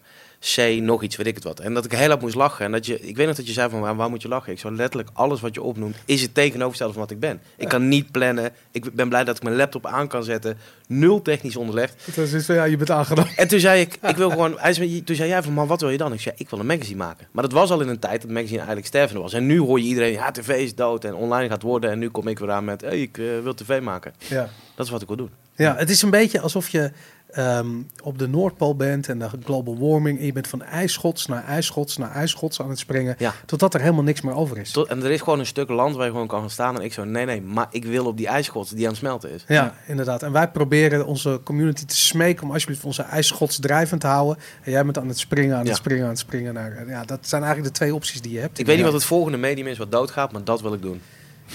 C, 0.55 0.81
nog 0.81 1.03
iets, 1.03 1.15
weet 1.15 1.27
ik 1.27 1.35
het 1.35 1.43
wat. 1.43 1.59
En 1.59 1.73
dat 1.73 1.85
ik 1.85 1.91
heel 1.91 2.07
hard 2.07 2.21
moest 2.21 2.35
lachen. 2.35 2.65
En 2.65 2.71
dat 2.71 2.85
je, 2.85 2.99
ik 2.99 3.15
weet 3.15 3.27
nog 3.27 3.35
dat 3.35 3.47
je 3.47 3.53
zei 3.53 3.69
van, 3.69 3.79
waar, 3.79 3.95
waar 3.95 4.09
moet 4.09 4.21
je 4.21 4.27
lachen? 4.27 4.51
Ik 4.51 4.59
zou 4.59 4.75
letterlijk 4.75 5.09
alles 5.13 5.41
wat 5.41 5.53
je 5.53 5.61
opnoemt, 5.61 5.95
is 6.05 6.21
het 6.21 6.33
tegenovergestelde 6.33 6.93
van 6.93 7.01
wat 7.01 7.11
ik 7.11 7.19
ben. 7.19 7.41
Ik 7.57 7.67
kan 7.67 7.87
niet 7.87 8.11
plannen, 8.11 8.51
ik 8.71 8.93
ben 8.93 9.09
blij 9.09 9.23
dat 9.23 9.37
ik 9.37 9.43
mijn 9.43 9.55
laptop 9.55 9.85
aan 9.85 10.07
kan 10.07 10.23
zetten, 10.23 10.57
nul 10.87 11.21
technisch 11.21 11.55
onderlegd. 11.55 12.05
Het 12.05 12.33
is 12.33 12.45
van, 12.45 12.55
ja, 12.55 12.63
je 12.63 12.77
bent 12.77 12.91
aangenomen. 12.91 13.31
En 13.35 13.47
toen 13.47 13.59
zei 13.59 13.81
ik, 13.81 13.97
ik 14.11 14.15
wil 14.15 14.29
gewoon, 14.29 14.55
hij 14.57 14.73
zei, 14.73 15.03
toen 15.03 15.15
zei 15.15 15.29
jij 15.29 15.43
van, 15.43 15.53
maar 15.53 15.67
wat 15.67 15.81
wil 15.81 15.89
je 15.89 15.97
dan? 15.97 16.13
Ik 16.13 16.21
zei, 16.21 16.35
ik 16.37 16.49
wil 16.49 16.59
een 16.59 16.65
magazine 16.65 16.97
maken. 16.97 17.27
Maar 17.31 17.43
dat 17.43 17.51
was 17.51 17.71
al 17.71 17.81
in 17.81 17.87
een 17.87 17.99
tijd 17.99 18.21
dat 18.21 18.31
magazine 18.31 18.57
eigenlijk 18.57 18.87
stervende 18.87 19.21
was. 19.21 19.33
En 19.33 19.45
nu 19.45 19.59
hoor 19.59 19.79
je 19.79 19.85
iedereen, 19.85 20.11
ja, 20.11 20.31
tv 20.31 20.49
is 20.49 20.75
dood 20.75 21.05
en 21.05 21.15
online 21.15 21.49
gaat 21.49 21.61
worden. 21.61 21.91
En 21.91 21.99
nu 21.99 22.09
kom 22.09 22.27
ik 22.27 22.39
weer 22.39 22.51
aan 22.51 22.65
met, 22.65 22.81
hey, 22.81 23.01
ik 23.01 23.17
eh, 23.17 23.25
wil 23.43 23.53
tv 23.53 23.81
maken. 23.81 24.13
Ja. 24.17 24.49
Dat 24.75 24.85
is 24.85 24.91
wat 24.91 25.01
ik 25.01 25.07
wil 25.07 25.17
doen. 25.17 25.29
Ja, 25.55 25.75
het 25.75 25.89
is 25.89 26.01
een 26.01 26.09
beetje 26.09 26.39
alsof 26.39 26.69
je 26.69 26.91
ehm, 27.33 27.67
op 28.03 28.19
de 28.19 28.27
Noordpool 28.27 28.75
bent 28.75 29.09
en 29.09 29.19
de 29.19 29.29
global 29.43 29.77
warming. 29.77 30.19
En 30.19 30.25
je 30.25 30.31
bent 30.31 30.47
van 30.47 30.63
ijsschots 30.63 31.25
naar 31.25 31.45
ijsschots 31.45 31.97
naar 31.97 32.11
ijsschots 32.11 32.61
aan 32.61 32.69
het 32.69 32.79
springen. 32.79 33.15
Ja. 33.17 33.33
Totdat 33.45 33.73
er 33.73 33.79
helemaal 33.79 34.03
niks 34.03 34.21
meer 34.21 34.35
over 34.35 34.57
is. 34.57 34.71
Tot, 34.71 34.87
en 34.87 35.03
er 35.03 35.11
is 35.11 35.21
gewoon 35.21 35.39
een 35.39 35.45
stuk 35.45 35.69
land 35.69 35.95
waar 35.95 36.05
je 36.05 36.11
gewoon 36.11 36.27
kan 36.27 36.39
gaan 36.39 36.49
staan. 36.49 36.75
En 36.75 36.81
ik 36.81 36.93
zo, 36.93 37.03
nee, 37.03 37.25
nee, 37.25 37.41
maar 37.41 37.67
ik 37.71 37.85
wil 37.85 38.05
op 38.05 38.17
die 38.17 38.27
ijsschots 38.27 38.69
die 38.69 38.83
aan 38.83 38.89
het 38.89 38.97
smelten 38.99 39.31
is. 39.31 39.43
Ja, 39.47 39.75
inderdaad. 39.87 40.23
En 40.23 40.31
wij 40.31 40.47
proberen 40.47 41.05
onze 41.05 41.41
community 41.43 41.85
te 41.85 41.95
smeken 41.95 42.43
om 42.43 42.51
alsjeblieft 42.51 42.83
onze 42.83 43.01
ijsschots 43.01 43.59
drijvend 43.59 44.01
te 44.01 44.07
houden. 44.07 44.43
En 44.63 44.71
jij 44.71 44.83
bent 44.83 44.97
aan 44.97 45.07
het 45.07 45.19
springen, 45.19 45.57
aan 45.57 45.65
het 45.65 45.75
springen, 45.75 46.03
aan 46.03 46.09
het 46.09 46.19
springen. 46.19 46.53
Naar, 46.53 46.83
ja, 46.87 47.03
dat 47.05 47.19
zijn 47.21 47.43
eigenlijk 47.43 47.73
de 47.73 47.79
twee 47.79 47.95
opties 47.95 48.21
die 48.21 48.31
je 48.31 48.39
hebt. 48.39 48.59
Ik 48.59 48.65
weet 48.65 48.75
niet 48.75 48.85
wat 48.85 48.93
het 48.93 49.03
volgende 49.03 49.37
medium 49.37 49.67
is 49.67 49.77
wat 49.77 49.91
doodgaat, 49.91 50.31
maar 50.31 50.43
dat 50.43 50.61
wil 50.61 50.73
ik 50.73 50.81
doen. 50.81 51.01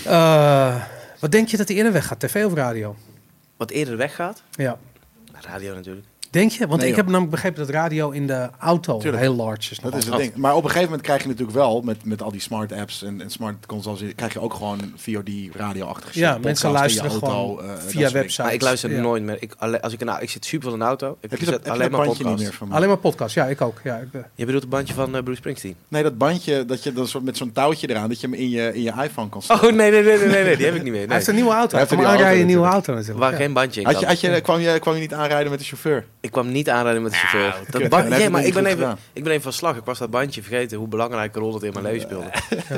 Eh, 0.05 0.75
wat 1.21 1.31
denk 1.31 1.49
je 1.49 1.57
dat 1.57 1.67
die 1.67 1.77
eerder 1.77 1.93
weggaat, 1.93 2.21
tv 2.21 2.45
of 2.45 2.55
radio? 2.55 2.97
Wat 3.57 3.71
eerder 3.71 3.97
weggaat, 3.97 4.43
Ja. 4.51 4.79
Radio 5.45 5.75
natuurlijk. 5.75 6.07
Denk 6.31 6.51
je? 6.51 6.67
Want 6.67 6.81
Nee, 6.81 6.81
ik 6.81 6.87
joh. 6.87 6.97
heb 6.97 7.07
namelijk 7.07 7.31
begrepen 7.31 7.59
dat 7.67 7.75
radio 7.75 8.11
in 8.11 8.27
de 8.27 8.49
auto 8.59 8.99
Tuurlijk. 8.99 9.23
heel 9.23 9.35
large 9.35 9.71
is. 9.71 9.79
Dat 9.79 9.97
is 9.97 10.05
het 10.07 10.17
ding. 10.17 10.35
Maar 10.35 10.51
op 10.55 10.59
een 10.63 10.69
gegeven 10.69 10.85
moment 10.89 11.03
krijg 11.07 11.23
je 11.23 11.29
natuurlijk 11.29 11.57
wel, 11.57 11.81
met, 11.81 12.05
met 12.05 12.23
al 12.23 12.31
die 12.31 12.41
smart 12.41 12.73
apps 12.73 13.03
en, 13.03 13.21
en 13.21 13.31
smart 13.31 13.67
consoles, 13.67 14.03
krijg 14.15 14.33
je 14.33 14.41
ook 14.41 14.55
gewoon 14.55 14.79
VOD 14.97 15.29
radio-achtige 15.53 16.13
shit. 16.13 16.21
Ja, 16.23 16.29
Podcast 16.29 16.45
mensen 16.45 16.71
luisteren 16.71 17.11
auto, 17.11 17.27
gewoon 17.29 17.61
eh, 17.65 17.77
via 17.87 18.11
websites. 18.11 18.39
Maar 18.39 18.53
ik 18.53 18.63
luister 18.63 18.91
Ja. 18.91 19.01
nooit 19.01 19.23
meer. 19.23 19.37
Ik, 19.41 19.55
als 19.81 19.93
ik, 19.93 20.05
nou, 20.05 20.23
ik 20.23 20.31
zit 20.31 20.45
super 20.45 20.65
veel 20.65 20.73
in 20.73 20.79
de 20.79 20.85
auto. 20.85 21.17
Ik 21.21 21.31
Heb 21.31 21.39
je 21.39 21.45
zet 21.45 21.55
dat, 21.55 21.65
heb 21.65 21.65
je 21.65 21.71
alleen 21.71 21.91
dat 21.91 21.99
maar 21.99 22.09
podcast. 22.17 22.43
meer 22.43 22.53
van 22.53 22.69
me? 22.69 22.75
Alleen 22.75 22.89
maar 22.89 22.97
podcast, 22.99 23.35
ja, 23.35 23.45
ik 23.47 23.61
ook. 23.61 23.81
Ja, 23.85 23.97
ik, 23.97 24.09
eh, 24.13 24.21
Je 24.35 24.45
bedoelt 24.45 24.63
het 24.63 24.73
bandje 24.73 24.95
van 24.95 25.17
eh, 25.17 25.23
Bruce 25.23 25.39
Springsteen? 25.39 25.75
Nee, 25.89 26.03
dat 26.03 26.19
bandje, 26.19 26.65
dat 26.65 26.83
je 26.83 26.93
dat 26.93 27.09
soort, 27.09 27.25
met 27.25 27.37
zo'n 27.37 27.53
touwtje 27.53 27.91
eraan, 27.91 28.09
dat 28.09 28.21
je 28.21 28.27
hem 28.27 28.37
in 28.37 28.51
je, 28.51 28.75
in 28.75 28.83
je 28.83 28.93
iPhone 29.03 29.29
kan 29.29 29.39
Oh, 29.39 29.43
stoppen. 29.45 29.77
nee, 29.77 29.91
nee, 29.91 30.03
nee, 30.03 30.19
nee, 30.19 30.27
nee, 30.29 30.43
nee, 30.45 30.57
die 30.57 30.67
heb 30.67 30.75
ik 30.75 30.83
niet 30.83 30.93
meer. 30.93 30.99
Hij 30.99 31.07
Nee. 31.07 31.17
heeft 31.17 31.29
een 31.29 31.35
nieuwe 31.35 31.51
auto. 31.53 31.77
Hij 31.77 31.79
Hij 31.79 31.81
heeft 31.81 31.91
een 31.93 31.99
nieuwe 31.99 32.13
aanrijden, 32.13 32.41
een 32.41 32.47
nieuwe 32.47 32.67
auto 32.67 32.93
natuurlijk. 32.93 33.19
Waar 33.21 33.33
geen 33.33 33.53
bandje 33.53 33.81
in 33.81 33.87
Had 33.87 33.95
je, 33.95 34.01
kan. 34.07 34.09
had 34.15 34.21
je, 34.21 34.41
kwam, 34.41 34.61
je, 34.61 34.79
kwam 34.79 34.95
je 34.95 35.01
niet 35.01 35.15
aanrijden 35.15 35.51
met 35.51 35.59
de 35.59 35.65
chauffeur? 35.65 36.05
Ik 36.21 36.31
kwam 36.31 36.53
niet 36.53 36.69
aanrijden 36.71 37.03
met 37.03 37.13
de 37.13 37.19
chauffeur. 37.19 37.51
dat 37.71 37.81
heb 37.83 37.93
je 37.93 37.97
ja, 38.09 38.15
het 38.23 38.31
maar 38.31 38.45
ik 38.45 38.55
ben, 38.55 38.67
even, 38.67 38.79
gedaan. 38.79 38.99
ik 39.13 39.23
ben 39.23 39.31
even 39.33 39.43
van 39.43 39.53
slag. 39.53 39.77
Ik 39.77 39.85
was 39.85 39.99
dat 39.99 40.11
bandje 40.11 40.43
vergeten 40.43 40.79
hoe 40.79 40.89
belangrijke 40.89 41.39
rol 41.39 41.53
dat 41.53 41.63
in 41.63 41.73
mijn 41.73 41.85
leven 41.85 42.01
speelde. 42.01 42.31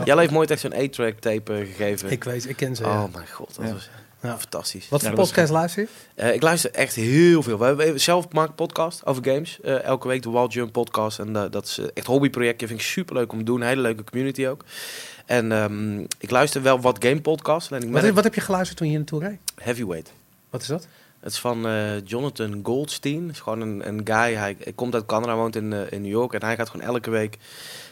Jij 0.05 0.17
heeft 0.17 0.31
mooi 0.31 0.47
echt 0.49 0.61
zo'n 0.61 0.73
8-track 0.89 1.19
tape 1.19 1.53
eh, 1.55 1.59
gegeven. 1.67 2.11
Ik 2.11 2.25
weet, 2.25 2.49
ik 2.49 2.57
ken 2.57 2.77
ze. 2.77 2.83
ja. 2.85 3.03
Oh 3.03 3.13
mijn 3.15 3.29
god, 3.29 3.57
dat 3.57 3.67
Ja. 3.67 3.73
was 3.73 3.91
Ja. 4.23 4.39
fantastisch. 4.39 4.89
Wat 4.89 5.01
Ja, 5.01 5.07
voor 5.09 5.17
dat 5.17 5.27
podcast 5.27 5.51
luister 5.53 5.83
je? 5.83 5.89
Eh, 6.23 6.35
ik 6.35 6.43
luister 6.43 6.71
echt 6.71 6.95
heel 6.95 7.43
veel. 7.43 7.59
We 7.59 7.65
hebben 7.65 8.01
zelf 8.01 8.29
maken 8.33 8.55
podcast 8.55 9.07
over 9.07 9.25
games. 9.25 9.61
Eh, 9.61 9.83
elke 9.83 10.09
week 10.09 10.23
de 10.23 10.31
Wild 10.31 10.53
Jump 10.53 10.73
podcast. 10.73 11.19
En 11.19 11.33
dat 11.33 11.65
is 11.67 11.81
echt 11.95 12.07
hobbyprojectje. 12.07 12.67
Vind 12.67 12.81
ik 12.81 12.87
super 12.87 13.15
leuk 13.15 13.33
om 13.33 13.39
te 13.39 13.45
doen. 13.45 13.63
Hele 13.63 13.81
leuke 13.81 14.05
community 14.05 14.47
ook. 14.47 14.65
En 15.27 15.53
ehm, 15.53 15.99
ik 16.19 16.31
luister 16.31 16.63
wel 16.63 16.81
wat 16.81 17.05
game 17.05 17.21
podcasts. 17.21 17.71
Alleen 17.73 17.83
ik 17.87 17.93
Wat, 17.93 18.11
wat 18.11 18.25
heb 18.25 18.35
je 18.35 18.41
geluisterd 18.41 18.77
toen 18.79 18.87
je 18.87 18.97
hier 18.97 19.03
naartoe 19.11 19.29
reed? 19.29 19.39
Heavyweight. 19.63 20.13
Wat 20.51 20.61
is 20.63 20.67
dat? 20.67 20.87
Het 21.21 21.33
is 21.33 21.39
van 21.39 21.67
eh, 21.67 22.07
Jonathan 22.07 22.61
Goldstein. 22.63 23.23
Het 23.23 23.33
is 23.33 23.41
gewoon 23.41 23.61
een, 23.61 23.89
een 23.89 24.01
guy. 24.05 24.35
Hij, 24.35 24.57
hij 24.63 24.73
komt 24.75 24.95
uit 24.95 25.07
Canada, 25.07 25.37
woont 25.37 25.57
in, 25.57 25.73
eh, 25.73 25.93
in 25.93 26.03
New 26.03 26.11
York. 26.11 26.33
En 26.33 26.45
hij 26.45 26.57
gaat 26.57 26.69
gewoon 26.69 26.87
elke 26.87 27.11
week 27.11 27.39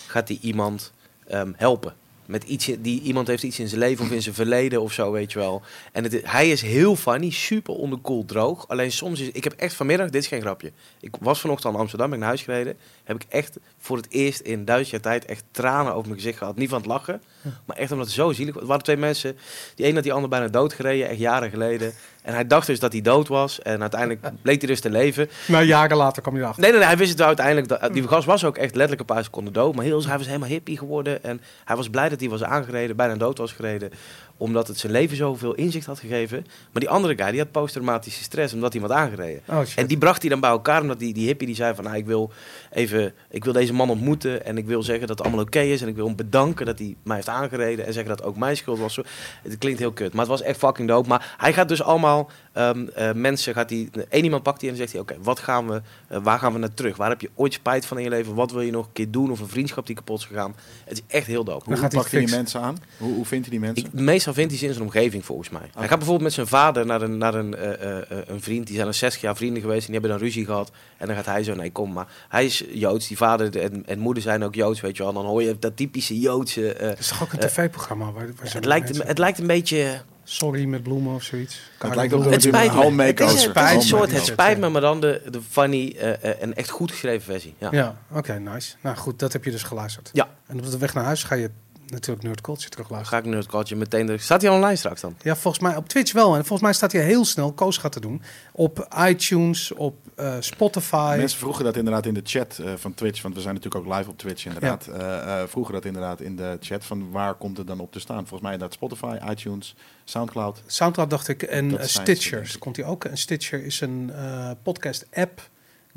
gaat 0.07 0.29
hij 0.29 0.39
iemand 0.41 0.93
ehm, 1.27 1.53
helpen. 1.57 1.95
Met 2.27 2.45
iets, 2.45 2.71
die, 2.79 3.01
iemand 3.01 3.27
heeft 3.27 3.43
iets 3.43 3.59
in 3.59 3.69
zijn 3.69 3.81
leven 3.81 4.05
of 4.05 4.11
in 4.11 4.23
zijn 4.23 4.35
verleden 4.35 4.83
of 4.83 4.93
zo, 4.93 5.13
weet 5.13 5.33
je 5.33 5.39
wel. 5.39 5.63
En 5.93 6.05
het, 6.05 6.21
hij 6.23 6.51
is 6.51 6.63
heel 6.63 6.97
funny, 6.97 7.31
super 7.31 7.75
onderkoeld 7.75 8.29
droog. 8.29 8.69
Alleen 8.69 8.93
soms 8.93 9.21
is... 9.21 9.31
Ik 9.31 9.45
heb 9.45 9.53
echt 9.53 9.75
vanmiddag, 9.75 10.11
dit 10.11 10.23
is 10.23 10.29
geen 10.29 10.41
grapje. 10.41 10.73
Ik 11.01 11.15
was 11.21 11.41
vanochtend 11.41 11.75
in 11.75 11.81
Amsterdam, 11.81 12.07
ben 12.07 12.19
ik 12.19 12.25
naar 12.25 12.35
huis 12.35 12.45
gereden. 12.45 12.77
Heb 13.05 13.23
ik 13.23 13.27
echt 13.29 13.59
voor 13.79 13.97
het 13.97 14.07
eerst 14.11 14.41
in 14.41 14.65
duizend 14.65 14.91
jaar 14.91 15.01
tijd 15.01 15.25
echt 15.25 15.45
tranen 15.51 15.93
over 15.93 16.09
mijn 16.09 16.21
gezicht 16.21 16.39
gehad. 16.39 16.57
Niet 16.57 16.69
van 16.69 16.79
het 16.79 16.87
lachen, 16.87 17.23
maar 17.65 17.77
echt 17.77 17.93
omdat 17.93 18.07
het 18.07 18.17
zo 18.17 18.33
zielig 18.33 18.55
was. 18.55 18.63
Er 18.63 18.69
waren 18.69 18.85
twee 18.85 18.97
mensen. 18.97 19.37
Die 19.75 19.87
een 19.87 19.95
had 19.95 20.03
die 20.03 20.13
ander 20.13 20.31
bijna 20.31 20.49
dood 20.49 20.73
gereden, 20.73 21.09
echt 21.09 21.19
jaren 21.19 21.51
geleden. 21.51 21.93
En 22.29 22.35
hij 22.35 22.47
dacht 22.47 22.67
dus 22.67 22.81
dat 22.81 22.93
hij 22.93 23.01
dood 23.01 23.29
was. 23.29 23.63
En 23.63 23.81
uiteindelijk 23.81 24.21
bleek 24.43 24.59
hij 24.61 24.69
dus 24.71 24.81
te 24.81 24.91
leven. 24.91 25.29
Nou, 25.47 25.65
jaren 25.65 25.97
later 25.97 26.23
kwam 26.23 26.35
je 26.35 26.41
erachter. 26.41 26.63
Nee, 26.63 26.71
nee, 26.71 26.81
nee, 26.81 26.89
hij 26.89 26.99
wist 26.99 27.11
het 27.11 27.23
uiteindelijk. 27.23 27.69
dat- 27.69 27.93
Die 27.93 28.09
gast 28.09 28.27
was 28.27 28.45
ook 28.45 28.57
echt 28.57 28.75
letterlijk 28.75 29.01
een 29.01 29.15
paar 29.15 29.25
seconden 29.25 29.53
dood. 29.53 29.75
Maar 29.75 29.85
heel, 29.85 30.05
hij 30.05 30.17
was 30.19 30.27
helemaal 30.27 30.49
hippie 30.49 30.79
geworden. 30.79 31.25
En 31.25 31.41
hij 31.65 31.77
was 31.77 31.89
blij 31.89 32.09
dat 32.09 32.21
hij 32.21 32.29
was 32.29 32.43
aangereden, 32.43 32.97
bijna 32.97 33.15
dood 33.17 33.39
was 33.39 33.53
gereden. 33.53 33.91
Omdat 34.37 34.69
het 34.69 34.79
zijn 34.79 34.93
leven 34.93 35.17
zoveel 35.17 35.55
inzicht 35.55 35.87
had 35.87 35.99
gegeven. 35.99 36.47
Maar 36.73 36.81
die 36.81 36.89
andere 36.91 37.17
guy, 37.17 37.31
die 37.31 37.41
had 37.41 37.51
posttraumatische 37.51 38.23
stress 38.23 38.55
omdat 38.55 38.73
hij 38.73 38.83
wat 38.83 38.91
aangereden. 38.91 39.41
Oh. 39.47 39.61
En 39.77 39.87
die 39.87 39.99
bracht 39.99 40.21
hij 40.21 40.31
dan 40.31 40.41
bij 40.41 40.51
elkaar, 40.51 40.81
omdat 40.83 40.99
die, 40.99 41.15
die 41.15 41.27
hippie 41.27 41.47
die 41.47 41.57
zei 41.57 41.75
van... 41.75 41.85
Nou, 41.85 41.97
ik 41.97 42.07
wil 42.07 42.31
even, 42.71 43.15
ik 43.31 43.45
wil 43.45 43.53
deze 43.53 43.73
man 43.73 43.91
ontmoeten 43.91 44.45
en 44.45 44.59
ik 44.59 44.67
wil 44.67 44.83
zeggen 44.83 45.07
dat 45.07 45.19
het 45.19 45.27
allemaal 45.27 45.45
oké 45.45 45.61
is. 45.61 45.83
En 45.83 45.89
ik 45.89 45.95
wil 45.95 46.07
hem 46.07 46.17
bedanken 46.17 46.67
dat 46.67 46.79
hij 46.79 46.97
mij 47.03 47.17
heeft 47.17 47.29
aangereden 47.29 47.87
en 47.87 47.93
zeggen 47.93 48.17
dat 48.17 48.27
ook 48.27 48.37
mijn 48.37 48.57
schuld 48.57 48.79
was. 48.79 48.97
Het 49.43 49.59
klinkt 49.59 49.79
heel 49.79 49.93
kut, 49.93 50.13
maar 50.13 50.21
het 50.21 50.31
was 50.31 50.43
echt 50.43 50.59
fucking 50.59 50.89
dope. 50.89 51.09
Maar 51.09 51.35
hij 51.39 51.53
gaat 51.53 51.69
dus 51.69 51.83
allemaal 51.83 52.31
ehm, 52.59 52.87
eh, 52.95 53.13
mensen 53.13 53.55
gaat 53.55 53.71
hij, 53.71 53.89
één 54.09 54.25
iemand 54.25 54.43
pakt 54.43 54.61
hij 54.61 54.71
en 54.71 54.77
zegt 54.77 54.93
hij, 54.93 55.01
oké, 55.01 55.17
wat 55.23 55.39
gaan 55.39 55.69
we, 55.69 55.83
eh, 56.09 56.19
waar 56.23 56.39
gaan 56.39 56.53
we 56.53 56.59
naar 56.59 56.75
terug? 56.75 56.97
Waar 56.97 57.09
heb 57.11 57.21
je 57.21 57.31
ooit 57.35 57.53
spijt 57.53 57.87
van 57.87 57.97
in 57.97 58.03
je 58.03 58.09
leven? 58.11 58.35
Wat 58.35 58.51
wil 58.53 58.61
je 58.61 58.71
nog 58.71 58.87
een 58.87 58.93
keer 58.93 59.11
doen? 59.11 59.31
Of 59.31 59.41
een 59.41 59.49
vriendschap 59.49 59.87
die 59.87 59.97
kapot 59.97 60.19
is 60.19 60.25
gegaan? 60.25 60.55
Het 60.85 60.93
is 60.99 61.03
echt 61.17 61.27
heel 61.27 61.45
dope. 61.45 61.65
Hoe 61.65 61.73
Dan 61.75 61.83
gaat 61.83 61.93
hij 61.93 62.01
pakt 62.01 62.13
hij 62.13 62.25
die 62.25 62.35
mensen 62.35 62.61
aan? 62.61 62.77
Hoe, 62.99 63.15
hoe 63.15 63.25
vindt 63.25 63.47
hij 63.49 63.59
die 63.59 63.67
mensen? 63.67 63.87
Ik, 63.87 63.93
meestal 63.93 64.33
vindt 64.35 64.51
hij 64.51 64.59
ze 64.59 64.67
in 64.67 64.73
zijn 64.73 64.85
omgeving 64.85 65.25
volgens 65.25 65.51
mij. 65.51 65.61
Hij 65.75 65.89
gaat 65.89 65.99
bijvoorbeeld 65.99 66.23
met 66.23 66.33
zijn 66.33 66.47
vader 66.47 66.87
naar 66.87 67.03
een, 67.03 67.19
naar 67.19 67.35
een, 67.35 67.55
eh, 67.55 67.73
eh, 67.73 67.99
eh, 68.11 68.19
een 68.27 68.43
vriend. 68.43 68.67
Die 68.67 68.75
zijn 68.75 68.87
al 68.87 68.93
60 68.93 69.21
jaar 69.23 69.37
vrienden 69.37 69.63
geweest. 69.63 69.81
En 69.87 69.93
die 69.93 70.01
hebben 70.01 70.11
dan 70.11 70.21
ruzie 70.29 70.45
gehad. 70.45 70.71
En 70.97 71.07
dan 71.07 71.17
gaat 71.17 71.27
hij 71.27 71.43
zo, 71.43 71.55
nee 71.55 71.73
kom 71.73 71.93
maar. 71.93 72.07
Hij 72.29 72.45
is 72.45 72.65
Joods. 72.73 73.09
Die 73.09 73.17
vader 73.17 73.57
en, 73.59 73.83
en 73.87 73.99
moeder 73.99 74.23
zijn 74.23 74.45
ook 74.45 74.55
Joods, 74.55 74.81
weet 74.81 74.97
je 74.97 75.03
wel. 75.03 75.13
Dan 75.13 75.25
hoor 75.27 75.43
je 75.43 75.57
dat 75.59 75.77
typische 75.77 76.19
Joodse... 76.19 76.73
eh, 76.73 76.89
Het 76.89 76.99
is 76.99 77.09
toch 77.09 77.23
ook 77.23 77.33
een 77.33 77.39
tv-programma? 77.39 78.05
Waar, 78.05 78.27
waar 78.37 78.53
het, 78.53 78.65
lijkt, 78.65 78.87
mensen- 78.89 79.07
het 79.07 79.19
lijkt 79.19 79.39
een 79.39 79.47
beetje... 79.47 80.01
Sorry 80.31 80.65
met 80.65 80.83
bloemen 80.83 81.15
of 81.15 81.23
zoiets. 81.23 81.61
het 81.79 81.95
lijkt 81.95 82.13
op. 82.13 82.25
Het 82.25 82.43
spijt 82.43 82.75
me. 82.75 82.83
Home 82.83 83.03
Het 83.03 83.21
is, 83.21 83.45
een 83.55 83.83
soort, 83.83 84.13
het 84.13 84.25
spijt 84.25 84.59
me, 84.59 84.69
maar 84.69 84.81
dan 84.81 85.01
de, 85.01 85.23
de 85.31 85.41
funny 85.51 85.95
eh, 85.99 86.25
eh, 86.25 86.43
en 86.43 86.55
echt 86.55 86.71
goed 86.71 86.91
geschreven 86.91 87.23
versie. 87.23 87.55
Ja. 87.59 87.69
Ja, 87.71 87.97
oké, 88.13 88.39
nice. 88.39 88.75
Nou 88.81 88.97
goed, 88.97 89.19
dat 89.19 89.33
heb 89.33 89.45
je 89.45 89.51
dus 89.51 89.63
geluisterd. 89.63 90.11
Ja. 90.13 90.29
En 90.47 90.59
op 90.59 90.71
de 90.71 90.79
weg 90.79 90.95
naar 90.95 91.05
huis 91.05 91.23
ga 91.23 91.35
je 91.35 91.51
natuurlijk 91.91 92.27
Nerd 92.27 92.41
Culture 92.41 92.71
terug 92.71 92.91
luisteren. 92.91 93.23
ga 93.23 93.29
ik 93.29 93.35
Nerdculture 93.35 93.77
meteen... 93.81 94.09
Er, 94.09 94.21
staat 94.21 94.43
hij 94.43 94.51
online 94.51 94.77
straks 94.77 95.01
dan? 95.01 95.17
Ja, 95.23 95.37
volgens 95.37 95.63
mij 95.63 95.77
op 95.77 95.89
Twitch 95.89 96.13
wel. 96.13 96.29
En 96.29 96.41
volgens 96.41 96.61
mij 96.61 96.73
staat 96.73 96.93
hij 96.93 97.03
heel 97.03 97.25
snel, 97.25 97.53
Koos 97.53 97.77
gaat 97.77 97.93
te 97.93 98.01
doen, 98.01 98.23
op 98.53 98.89
iTunes, 99.07 99.73
op 99.73 99.97
eh, 100.15 100.35
Spotify. 100.41 101.15
Mensen 101.19 101.39
vroegen 101.39 101.65
dat 101.65 101.77
inderdaad 101.77 102.07
in 102.07 102.15
de 102.15 102.21
chat 102.25 102.59
eh, 102.59 102.73
van 102.77 102.95
Twitch, 102.95 103.23
want 103.23 103.35
we 103.35 103.41
zijn 103.41 103.55
natuurlijk 103.55 103.87
ook 103.87 103.97
live 103.97 104.11
op 104.11 104.19
Twitch 104.19 104.47
inderdaad. 104.47 104.87
Eh, 104.87 105.43
eh, 105.43 105.49
vroegen 105.49 105.75
dat 105.75 105.85
inderdaad 105.85 106.21
in 106.21 106.37
de 106.37 106.57
chat 106.61 106.85
van 106.85 107.11
waar 107.11 107.35
komt 107.35 107.57
het 107.57 107.67
dan 107.67 107.81
op 107.81 107.93
te 107.93 108.01
staan? 108.01 108.19
Volgens 108.19 108.41
mij 108.41 108.53
inderdaad 108.53 108.77
Spotify, 108.77 109.17
iTunes, 109.31 109.75
Soundcloud. 110.05 110.63
Soundcloud 110.67 111.11
dacht 111.11 111.29
ik 111.29 111.43
en 111.43 111.71
ze, 111.71 111.77
denk 111.77 111.89
Stitcher 111.89 112.51
ik. 112.55 112.61
komt 112.61 112.77
hij 112.77 112.85
ook. 112.85 113.05
En 113.05 113.19
Stitcher 113.19 113.65
is 113.65 113.81
een 113.81 114.11
eh, 114.15 114.51
podcast-app 114.63 115.49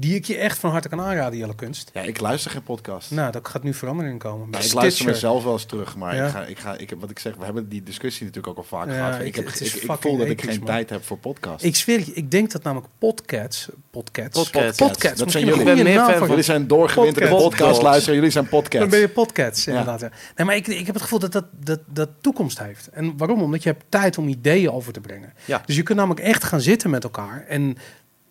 die 0.02 0.16
ik 0.16 0.26
je 0.26 0.38
echt 0.38 0.58
van 0.58 0.72
harte 0.72 0.90
kan 0.90 1.02
aanraden, 1.02 1.38
Jelle 1.40 1.56
Kunst. 1.56 1.90
Ja, 1.94 2.02
ik 2.02 2.20
luister 2.20 2.52
geen 2.52 2.64
podcast. 2.64 3.12
Nou, 3.12 3.32
daar 3.32 3.42
gaat 3.44 3.64
nu 3.64 3.74
verandering 3.74 4.14
in 4.14 4.20
komen. 4.20 4.48
Ik 4.62 4.74
luister 4.74 5.06
mezelf 5.06 5.44
wel 5.44 5.54
eens 5.54 5.66
terug, 5.66 5.96
maar 5.96 6.16
Ja. 6.16 6.26
ik 6.26 6.32
ga, 6.32 6.44
ik 6.46 6.60
ga, 6.60 6.78
ik 6.78 6.90
heb, 6.90 7.00
wat 7.02 7.10
ik 7.10 7.20
zeg, 7.20 7.36
we 7.36 7.44
hebben 7.46 7.70
die 7.70 7.84
discussie 7.84 8.26
natuurlijk 8.26 8.58
ook 8.58 8.64
al 8.64 8.78
vaak 8.78 8.88
Ja, 8.88 8.94
gehad. 8.94 9.20
ik- 9.20 9.26
Ik, 9.28 9.36
heb, 9.36 9.46
het 9.46 9.60
ik, 9.60 9.74
ik 9.74 9.92
voel 10.00 10.18
dat 10.18 10.28
ik 10.28 10.42
geen 10.42 10.58
man. 10.58 10.66
tijd 10.66 10.90
heb 10.90 11.04
voor 11.06 11.18
podcasts. 11.18 11.64
Ik 11.64 11.76
zweer 11.76 12.00
je, 12.00 12.14
ik 12.14 12.32
denk 12.32 12.52
dat 12.52 12.64
namelijk 12.64 12.92
podcasts... 12.98 13.68
Podcasts? 13.92 14.38
Podcasts. 14.38 14.78
podcasts. 14.78 15.20
Dat 15.20 15.32
zijn 15.32 15.46
jullie. 15.46 15.64
ben 15.64 15.84
meer 15.84 16.18
van- 16.18 16.28
jullie 16.28 16.44
zijn 16.44 16.68
doorgewinterde 16.68 17.30
Podcast. 17.30 17.50
podcast 17.58 17.82
luisteren, 17.82 18.16
jullie 18.16 18.32
zijn 18.32 18.48
podcasts. 18.50 18.80
Dan 18.80 18.90
ben 18.90 19.00
je 19.00 19.10
podcasts, 19.10 19.64
Ja. 19.66 19.72
inderdaad. 19.72 20.00
Ja. 20.00 20.12
Nee, 20.36 20.46
maar 20.48 20.56
ik, 20.56 20.68
ik 20.68 20.86
heb 20.86 20.94
het 20.94 21.04
gevoel 21.04 21.20
dat 21.20 21.32
dat, 21.32 21.46
dat 21.60 21.80
dat 21.86 22.10
toekomst 22.22 22.60
heeft. 22.60 22.88
En 22.90 23.18
waarom? 23.18 23.42
Omdat 23.42 23.64
je 23.64 23.70
hebt 23.70 23.84
tijd 23.90 24.18
om 24.18 24.28
ideeën 24.28 24.72
over 24.72 24.94
te 24.94 25.00
brengen. 25.00 25.34
Ja. 25.46 25.62
Dus 25.66 25.76
je 25.76 25.84
kunt 25.84 25.98
namelijk 25.98 26.26
echt 26.26 26.44
gaan 26.44 26.62
zitten 26.62 26.90
met 26.90 27.04
elkaar 27.04 27.46
en, 27.48 27.78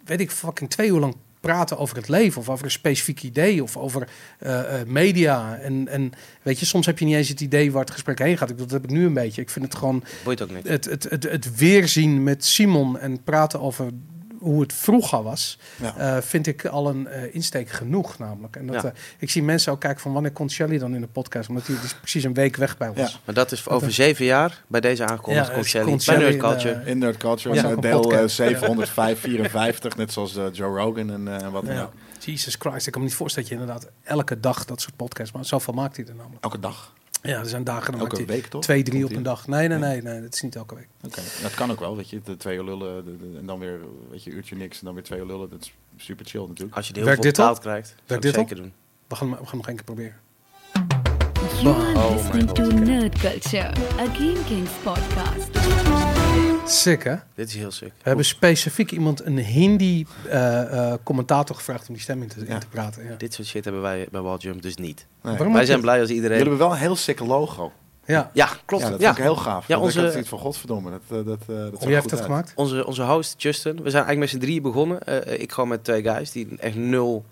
weet 0.05 0.21
ik, 0.21 0.31
fucking 0.31 0.71
twee 0.71 0.89
uur 0.89 0.99
lang 0.99 1.17
praten 1.41 1.79
over 1.79 1.97
het 1.97 2.09
leven 2.09 2.41
of 2.41 2.49
over 2.49 2.65
een 2.65 2.71
specifiek 2.71 3.23
idee 3.23 3.63
of 3.63 3.77
over 3.77 4.09
eh, 4.39 4.81
eh, 4.81 4.87
media. 4.87 5.57
En, 5.57 5.89
en 5.89 6.13
weet 6.43 6.59
je, 6.59 6.67
soms 6.67 6.87
heb 6.87 6.99
je 6.99 7.05
niet 7.05 7.15
eens 7.15 7.29
het 7.29 7.41
idee 7.41 7.73
waar 7.73 7.81
het 7.81 7.91
gesprek 7.91 8.19
heen 8.19 8.39
gaat. 8.39 8.59
Dat 8.59 8.71
heb 8.71 8.85
ik 8.85 8.91
nu 8.91 9.05
een 9.07 9.15
beetje. 9.15 9.43
Ik 9.43 9.51
vind 9.51 9.65
het 9.65 9.75
gewoon 9.75 10.05
Boeit 10.25 10.43
ook 10.43 10.51
niet. 10.51 10.69
het, 10.69 10.85
het, 10.85 11.05
het, 11.09 11.23
het 11.23 11.57
weerzien 11.57 12.23
met 12.23 12.45
Simon 12.45 12.99
en 12.99 13.23
praten 13.23 13.61
over 13.61 13.91
hoe 14.41 14.61
het 14.61 14.73
vroeger 14.73 15.23
was, 15.23 15.59
Ja. 15.81 15.97
eh, 16.17 16.23
vind 16.23 16.47
ik 16.47 16.65
al 16.67 16.89
een 16.89 17.07
eh, 17.07 17.35
insteek 17.35 17.69
genoeg 17.71 18.19
namelijk. 18.19 18.57
En 18.57 18.67
dat, 18.67 18.83
Ja. 18.83 18.89
eh, 18.89 18.95
ik 19.19 19.31
zie 19.31 19.43
mensen 19.43 19.73
ook 19.73 19.81
kijken 19.81 20.01
van 20.01 20.13
wanneer 20.13 20.33
komt 20.33 20.53
Shelly 20.53 20.79
dan 20.79 20.95
in 20.95 21.01
de 21.01 21.07
podcast, 21.07 21.49
omdat 21.49 21.67
die, 21.67 21.75
die 21.77 21.85
is 21.85 21.95
precies 21.95 22.25
een 22.25 22.35
week 22.35 22.57
weg 22.57 22.77
bij 22.77 22.89
ons. 22.89 22.99
Ja. 23.13 23.19
Maar 23.25 23.35
dat 23.35 23.53
is 23.53 23.69
over 23.69 23.93
zeven 23.93 24.25
jaar 24.25 24.63
bij 24.67 24.81
deze 24.81 25.05
aangekondigd. 25.05 25.47
Ja, 25.47 25.53
komt 25.53 25.67
Shelly 25.67 25.85
bij 25.91 25.99
Shelly, 25.99 26.19
Nerdculture. 26.25 26.75
eh, 26.75 26.87
In 26.87 26.99
Nerd 26.99 27.17
Culture, 27.17 27.55
deel 27.81 27.93
eh, 27.93 28.01
podcast. 28.01 28.35
754, 28.35 29.97
net 29.97 30.13
zoals 30.13 30.33
Joe 30.53 30.79
Rogan 30.79 31.11
en, 31.11 31.29
eh, 31.29 31.43
en 31.45 31.51
wat 31.53 31.67
dan 31.67 31.75
Ja. 31.75 31.83
ook. 31.83 31.93
Jesus 32.25 32.55
Christ, 32.59 32.87
ik 32.87 32.93
kan 32.93 33.01
me 33.03 33.07
niet 33.07 33.17
voorstellen 33.17 33.49
dat 33.49 33.59
je 33.59 33.65
inderdaad 33.65 33.93
elke 34.03 34.41
dag 34.41 34.65
dat 34.65 34.81
soort 34.81 34.97
podcasts 34.97 35.33
maakt. 35.35 35.47
Zoveel 35.47 35.75
maakt 35.75 35.97
hij 35.97 36.07
er 36.07 36.15
namelijk. 36.15 36.45
Elke 36.45 36.61
dag, 36.61 36.93
Ja, 37.23 37.39
er 37.39 37.47
zijn 37.47 37.65
dagen 37.65 37.91
dan 37.93 38.01
maakt 38.01 38.13
elke 38.13 38.25
week 38.25 38.47
toch? 38.47 38.63
twee, 38.63 38.83
drie 38.83 39.05
op 39.05 39.11
een 39.13 39.23
dag. 39.23 39.47
Nee, 39.47 39.69
nee, 39.69 39.79
nee, 39.79 40.03
nee, 40.03 40.21
dat 40.21 40.35
is 40.35 40.41
niet 40.41 40.57
elke 40.57 40.75
week. 40.75 40.89
Oké, 41.05 41.21
dat 41.43 41.55
kan 41.55 41.71
ook 41.71 41.81
wel, 41.81 41.97
weet 41.97 42.11
je. 42.11 42.21
De 42.25 42.37
twee 42.37 42.57
uur 42.57 42.65
lullen 42.65 43.05
de- 43.05 43.17
de- 43.17 43.39
en 43.39 43.47
dan 43.47 43.59
weer 43.59 43.79
weet 44.11 44.25
je, 44.25 44.31
een 44.31 44.37
uurtje 44.37 44.57
niks 44.57 44.79
en 44.79 44.85
dan 44.85 44.95
weer 44.95 45.03
twee 45.03 45.19
uur 45.21 45.27
lullen. 45.27 45.51
Dat 45.51 45.61
is 45.63 45.75
super 46.05 46.27
chill 46.27 46.45
natuurlijk. 46.47 46.77
Als 46.77 46.87
je 46.89 46.95
er 46.95 46.99
heel 47.03 47.13
veel 47.15 47.23
betaald 47.23 47.59
krijgt, 47.59 47.95
zou 48.05 48.19
ik 48.19 48.23
dit 48.25 48.35
zeker 48.35 48.57
doen. 48.57 48.73
We 49.09 49.15
gaan, 49.17 49.31
we 49.31 49.47
gaan 49.47 49.57
nog 49.57 49.67
één 49.67 49.77
keer 49.77 49.85
proberen. 49.85 50.17
You 51.63 51.75
are 51.77 51.95
Oh 51.99 52.17
listening 52.17 52.51
to 52.51 52.65
Nerd 52.67 53.19
Culture, 53.19 53.69
a 53.99 54.05
Game 54.15 54.45
Kings 54.47 54.71
podcast. 54.83 55.49
Sick, 56.71 57.03
hè? 57.05 57.15
Dit 57.35 57.49
is 57.49 57.55
heel 57.55 57.71
sick. 57.71 57.89
We 57.97 58.03
hebben 58.09 58.25
specifiek 58.25 58.91
iemand, 58.91 59.25
een 59.25 59.39
Hindi 59.39 60.07
eh, 60.29 60.93
eh, 60.93 60.99
commentator 61.03 61.57
gevraagd 61.57 61.89
om 61.89 61.95
die 61.95 62.03
stem 62.03 62.23
in 62.23 62.29
te, 62.29 62.41
in 62.41 62.47
Ja. 62.47 62.59
te 62.59 62.67
praten. 62.69 63.05
Ja. 63.05 63.15
Dit 63.17 63.35
soort 63.35 63.49
shit 63.49 63.65
hebben 63.65 63.83
wij 63.83 64.09
bij 64.11 64.21
Walljump 64.21 64.63
dus 64.63 64.77
niet. 64.77 65.07
Nee. 65.23 65.37
Wij 65.53 65.65
zijn 65.65 65.81
blij 65.81 65.99
als 66.01 66.09
Jullie 66.09 66.23
iedereen... 66.23 66.39
hebben 66.41 66.59
wel 66.59 66.71
een 66.73 66.79
heel 66.79 66.97
sick 66.97 67.21
logo. 67.21 67.73
Ja. 68.05 68.31
Ja, 68.33 68.49
klopt. 68.65 68.83
Ja, 68.83 68.89
Ja, 68.91 68.97
dat 68.97 69.05
vind 69.05 69.17
ik 69.19 69.23
heel 69.23 69.37
gaaf. 69.37 69.69
Ja, 69.69 69.79
onze- 69.79 69.99
ik 69.99 70.03
had 70.05 70.13
zoiets 70.13 70.29
van 70.31 70.39
godverdomme. 70.39 70.91
Dat, 70.91 71.01
eh, 71.21 71.27
dat, 71.27 71.39
eh, 71.41 71.57
dat 71.71 71.85
heeft 71.85 72.13
uit. 72.13 72.21
gemaakt? 72.23 72.53
Onze, 72.55 72.87
onze 72.87 73.03
host 73.03 73.43
Justin, 73.43 73.73
we 73.83 73.91
zijn 73.91 74.05
eigenlijk 74.05 74.19
met 74.19 74.29
z'n 74.29 74.39
drieën 74.39 74.63
begonnen. 74.63 75.03
Eh, 75.03 75.41
ik 75.41 75.53
gewoon 75.53 75.69
met 75.69 75.85
twee 75.85 76.03
guys 76.03 76.33
die 76.33 76.49
echt 76.59 76.75
nul 76.77 77.25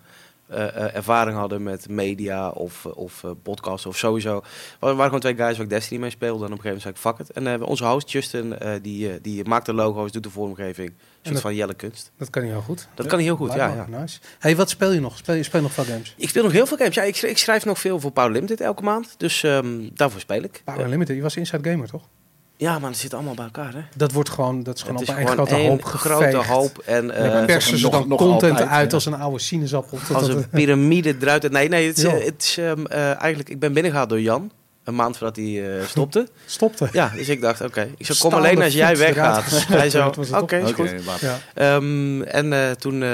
eh, 0.48 0.66
eh, 0.66 0.96
ervaring 0.96 1.36
hadden 1.36 1.62
met 1.62 1.88
media 1.88 2.48
of, 2.48 2.84
eh, 2.84 2.96
of 2.96 3.24
podcasts 3.42 3.86
of 3.86 3.96
sowieso. 3.96 4.40
We 4.80 4.86
waren 4.86 5.04
gewoon 5.04 5.20
twee 5.20 5.36
guys 5.36 5.56
waar 5.56 5.64
ik 5.64 5.70
Destiny 5.72 6.00
mee 6.00 6.10
speelde. 6.10 6.44
En 6.44 6.52
op 6.52 6.58
een 6.58 6.60
gegeven 6.60 6.82
moment 6.82 7.02
zei 7.02 7.14
ik, 7.14 7.18
fuck 7.18 7.36
it. 7.36 7.46
En 7.46 7.62
onze 7.62 7.84
host 7.84 8.10
Justin, 8.10 8.54
die, 8.82 9.20
die 9.20 9.44
maakt 9.44 9.66
de 9.66 9.74
logo's, 9.74 10.12
doet 10.12 10.22
de 10.22 10.30
vormgeving. 10.30 10.88
Een 10.88 10.96
soort 11.22 11.40
van 11.40 11.54
Jelle 11.54 11.74
kunst. 11.74 12.12
Dat 12.18 12.30
kan 12.30 12.42
hij 12.42 12.50
heel 12.50 12.60
goed. 12.60 12.88
Dat 12.94 13.06
kan 13.06 13.16
hij 13.18 13.26
heel 13.26 13.36
goed, 13.36 13.52
ja, 13.52 13.72
Blijkbaar. 13.72 14.00
Nice. 14.00 14.18
Hey, 14.38 14.56
wat 14.56 14.70
speel 14.70 14.92
je 14.92 15.00
nog? 15.00 15.16
Speel 15.16 15.34
je, 15.34 15.42
speel 15.42 15.62
nog 15.62 15.72
veel 15.72 15.84
games? 15.84 16.14
Ik 16.16 16.28
speel 16.28 16.42
nog 16.42 16.52
heel 16.52 16.66
veel 16.66 16.76
games. 16.76 16.94
Ja, 16.94 17.02
ik, 17.02 17.16
schrijf, 17.16 17.32
ik 17.32 17.38
schrijf 17.38 17.64
nog 17.64 17.78
veel 17.78 18.00
voor 18.00 18.10
Power 18.10 18.30
Limited 18.30 18.60
elke 18.60 18.82
maand. 18.82 19.14
Dus 19.16 19.42
ehm, 19.42 19.88
daarvoor 19.94 20.20
speel 20.20 20.42
ik. 20.42 20.62
Power 20.64 20.84
Unlimited, 20.84 21.16
je 21.16 21.22
was 21.22 21.36
Inside 21.36 21.70
Gamer, 21.70 21.88
toch? 21.88 22.08
Ja, 22.60 22.78
maar 22.78 22.90
het 22.90 22.98
zit 22.98 23.14
allemaal 23.14 23.34
bij 23.34 23.44
elkaar, 23.44 23.72
hè? 23.74 23.80
Dat 23.96 24.12
wordt 24.12 24.28
gewoon, 24.28 24.62
dat 24.62 24.74
is 24.76 24.80
gewoon 24.82 24.96
het 25.00 25.08
op 25.08 25.14
is 25.16 25.20
een 25.22 25.28
grote 25.28 25.54
hoop 25.54 25.82
grote 25.84 26.36
hoop. 26.36 26.78
En, 26.86 27.10
eh, 27.10 27.24
Ja, 27.24 27.44
persen 27.44 27.78
ze 27.78 27.82
nog- 27.84 27.92
dan 27.92 28.08
nog 28.08 28.18
content 28.18 28.50
altijd, 28.52 28.68
uit 28.70 28.88
ja. 28.90 28.94
als 28.94 29.06
een 29.06 29.14
oude 29.14 29.38
sinaasappel. 29.38 29.98
als 30.12 30.26
dat- 30.26 30.36
een 30.36 30.48
piramide 30.48 31.14
eruit. 31.20 31.50
Nee, 31.50 31.68
nee, 31.68 31.86
het 31.86 31.96
is, 31.96 32.02
Ja. 32.02 32.12
eh, 32.12 32.24
het 32.24 32.42
is 32.42 32.58
ehm, 32.58 32.86
eh, 32.86 32.98
eigenlijk... 33.20 33.48
Ik 33.48 33.58
ben 33.58 33.72
binnengehaald 33.72 34.08
door 34.08 34.20
Jan. 34.20 34.50
Een 34.88 34.94
maand 34.94 35.16
voordat 35.16 35.36
hij 35.36 35.78
eh, 35.78 35.86
stopte. 35.86 36.28
Stopte. 36.46 36.88
ja, 36.92 37.12
dus 37.16 37.28
ik 37.28 37.40
dacht, 37.40 37.60
oké. 37.60 37.88
Ik 37.96 38.06
zou 38.06 38.18
kom 38.18 38.32
alleen 38.32 38.62
als 38.62 38.72
jij 38.72 38.96
weggaat. 38.96 39.44
Hij 39.68 39.90
zo, 39.90 40.12
oké, 40.42 40.56
is 40.56 40.70
goed. 40.72 40.92
Ja. 41.20 41.38
Ehm, 41.54 42.22
en 42.22 42.52
eh, 42.52 42.70
toen, 42.70 42.94
eh, 43.02 43.08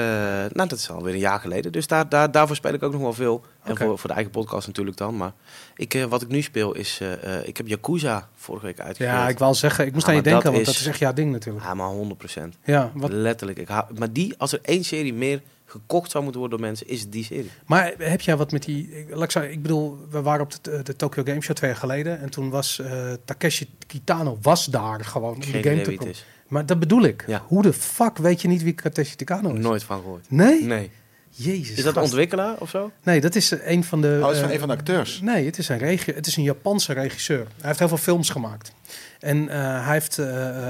nou 0.51 0.67
dat 0.67 0.71
is 0.73 0.89
alweer 0.89 1.13
een 1.13 1.19
jaar 1.19 1.39
geleden. 1.39 1.71
Dus 1.71 1.87
daar, 1.87 2.09
daar, 2.09 2.31
daarvoor 2.31 2.55
speel 2.55 2.73
ik 2.73 2.83
ook 2.83 2.91
nog 2.91 3.01
wel 3.01 3.13
veel. 3.13 3.43
En 3.63 3.71
Oké. 3.71 3.83
voor, 3.85 3.97
voor 3.99 4.09
de 4.09 4.15
eigen 4.15 4.31
podcast 4.33 4.67
natuurlijk 4.67 4.97
dan. 4.97 5.17
Maar 5.17 5.31
ik, 5.75 6.05
wat 6.09 6.21
ik 6.21 6.27
nu 6.27 6.41
speel 6.41 6.73
is, 6.75 6.97
eh, 7.01 7.37
eh, 7.37 7.47
ik 7.47 7.57
heb 7.57 7.67
Yakuza 7.67 8.27
vorige 8.35 8.65
week 8.65 8.79
uitgevoerd. 8.79 9.15
ja, 9.17 9.27
ik 9.27 9.39
wou 9.39 9.53
zeggen, 9.53 9.85
ik 9.85 9.93
moest 9.93 10.07
aan 10.07 10.15
je 10.15 10.21
maar 10.21 10.31
dat 10.31 10.41
denken, 10.41 10.57
want 10.57 10.67
is- 10.67 10.73
dat 10.73 10.81
is 10.83 10.89
echt 10.91 10.99
jouw 10.99 11.13
ding 11.13 11.31
natuurlijk. 11.31 11.65
Ja, 11.65 11.73
maar 11.73 11.89
100%. 11.89 12.57
Ja, 12.63 12.91
wat, 12.93 13.11
Letterlijk. 13.11 13.59
Ik 13.59 13.67
hou- 13.67 13.85
maar 13.97 14.11
die, 14.13 14.33
als 14.37 14.51
er 14.53 14.59
één 14.61 14.83
serie 14.83 15.13
meer 15.13 15.41
gekocht 15.65 16.11
zou 16.11 16.23
moeten 16.23 16.41
worden 16.41 16.59
door 16.59 16.67
mensen, 16.67 16.87
is 16.87 17.09
die 17.09 17.23
serie. 17.23 17.49
maar 17.65 17.93
heb 17.97 18.21
jij 18.21 18.37
wat 18.37 18.51
met 18.51 18.63
die... 18.63 18.89
Ik, 18.91 19.31
zeggen, 19.31 19.51
ik 19.51 19.61
bedoel, 19.61 19.97
we 20.09 20.21
waren 20.21 20.43
op 20.43 20.63
de, 20.63 20.81
de 20.83 20.95
Tokyo 20.95 21.23
Game 21.23 21.41
Show 21.41 21.55
twee 21.55 21.69
jaar 21.69 21.79
geleden. 21.79 22.19
En 22.19 22.29
toen 22.29 22.49
was 22.49 22.79
eh, 22.79 23.13
Takeshi 23.25 23.69
Kitano 23.87 24.37
was 24.41 24.65
daar 24.65 25.05
gewoon 25.05 25.35
om 25.35 25.41
Geen 25.41 25.61
de 25.61 25.69
game 25.69 25.81
te 25.81 26.09
is. 26.09 26.25
Maar 26.47 26.65
dat 26.65 26.79
bedoel 26.79 27.03
ik. 27.03 27.23
Ja. 27.27 27.43
Hoe 27.47 27.61
de 27.61 27.73
fuck 27.73 28.17
weet 28.17 28.41
je 28.41 28.47
niet 28.47 28.63
wie 28.63 28.75
Takeshi 28.75 29.15
Kitano 29.15 29.53
is? 29.53 29.59
Nooit 29.59 29.83
van 29.83 30.01
gehoord. 30.01 30.25
Nee? 30.29 30.63
Nee. 30.63 30.91
Jezus. 31.37 31.77
Is 31.77 31.83
dat 31.83 31.95
een 31.95 32.01
ontwikkelaar 32.01 32.55
of 32.59 32.69
zo? 32.69 32.91
Nee, 33.03 33.21
dat 33.21 33.35
is 33.35 33.51
eh, 33.51 33.71
een 33.71 33.83
van 33.83 34.01
de... 34.01 34.19
Oh, 34.23 34.31
is 34.31 34.37
van 34.39 34.47
eh, 34.47 34.53
een 34.53 34.59
van 34.59 34.67
de 34.67 34.73
acteurs. 34.75 35.19
Nee, 35.21 35.45
het 35.45 35.57
is 35.57 35.69
een, 35.69 35.77
regi 35.77 36.11
het 36.11 36.27
is 36.27 36.35
een 36.37 36.43
Japanse 36.43 36.93
regisseur. 36.93 37.37
Hij 37.57 37.67
heeft 37.67 37.79
heel 37.79 37.87
veel 37.87 37.97
films 37.97 38.29
gemaakt. 38.29 38.71
En 39.19 39.49
eh, 39.49 39.83
hij 39.85 39.93
heeft 39.93 40.19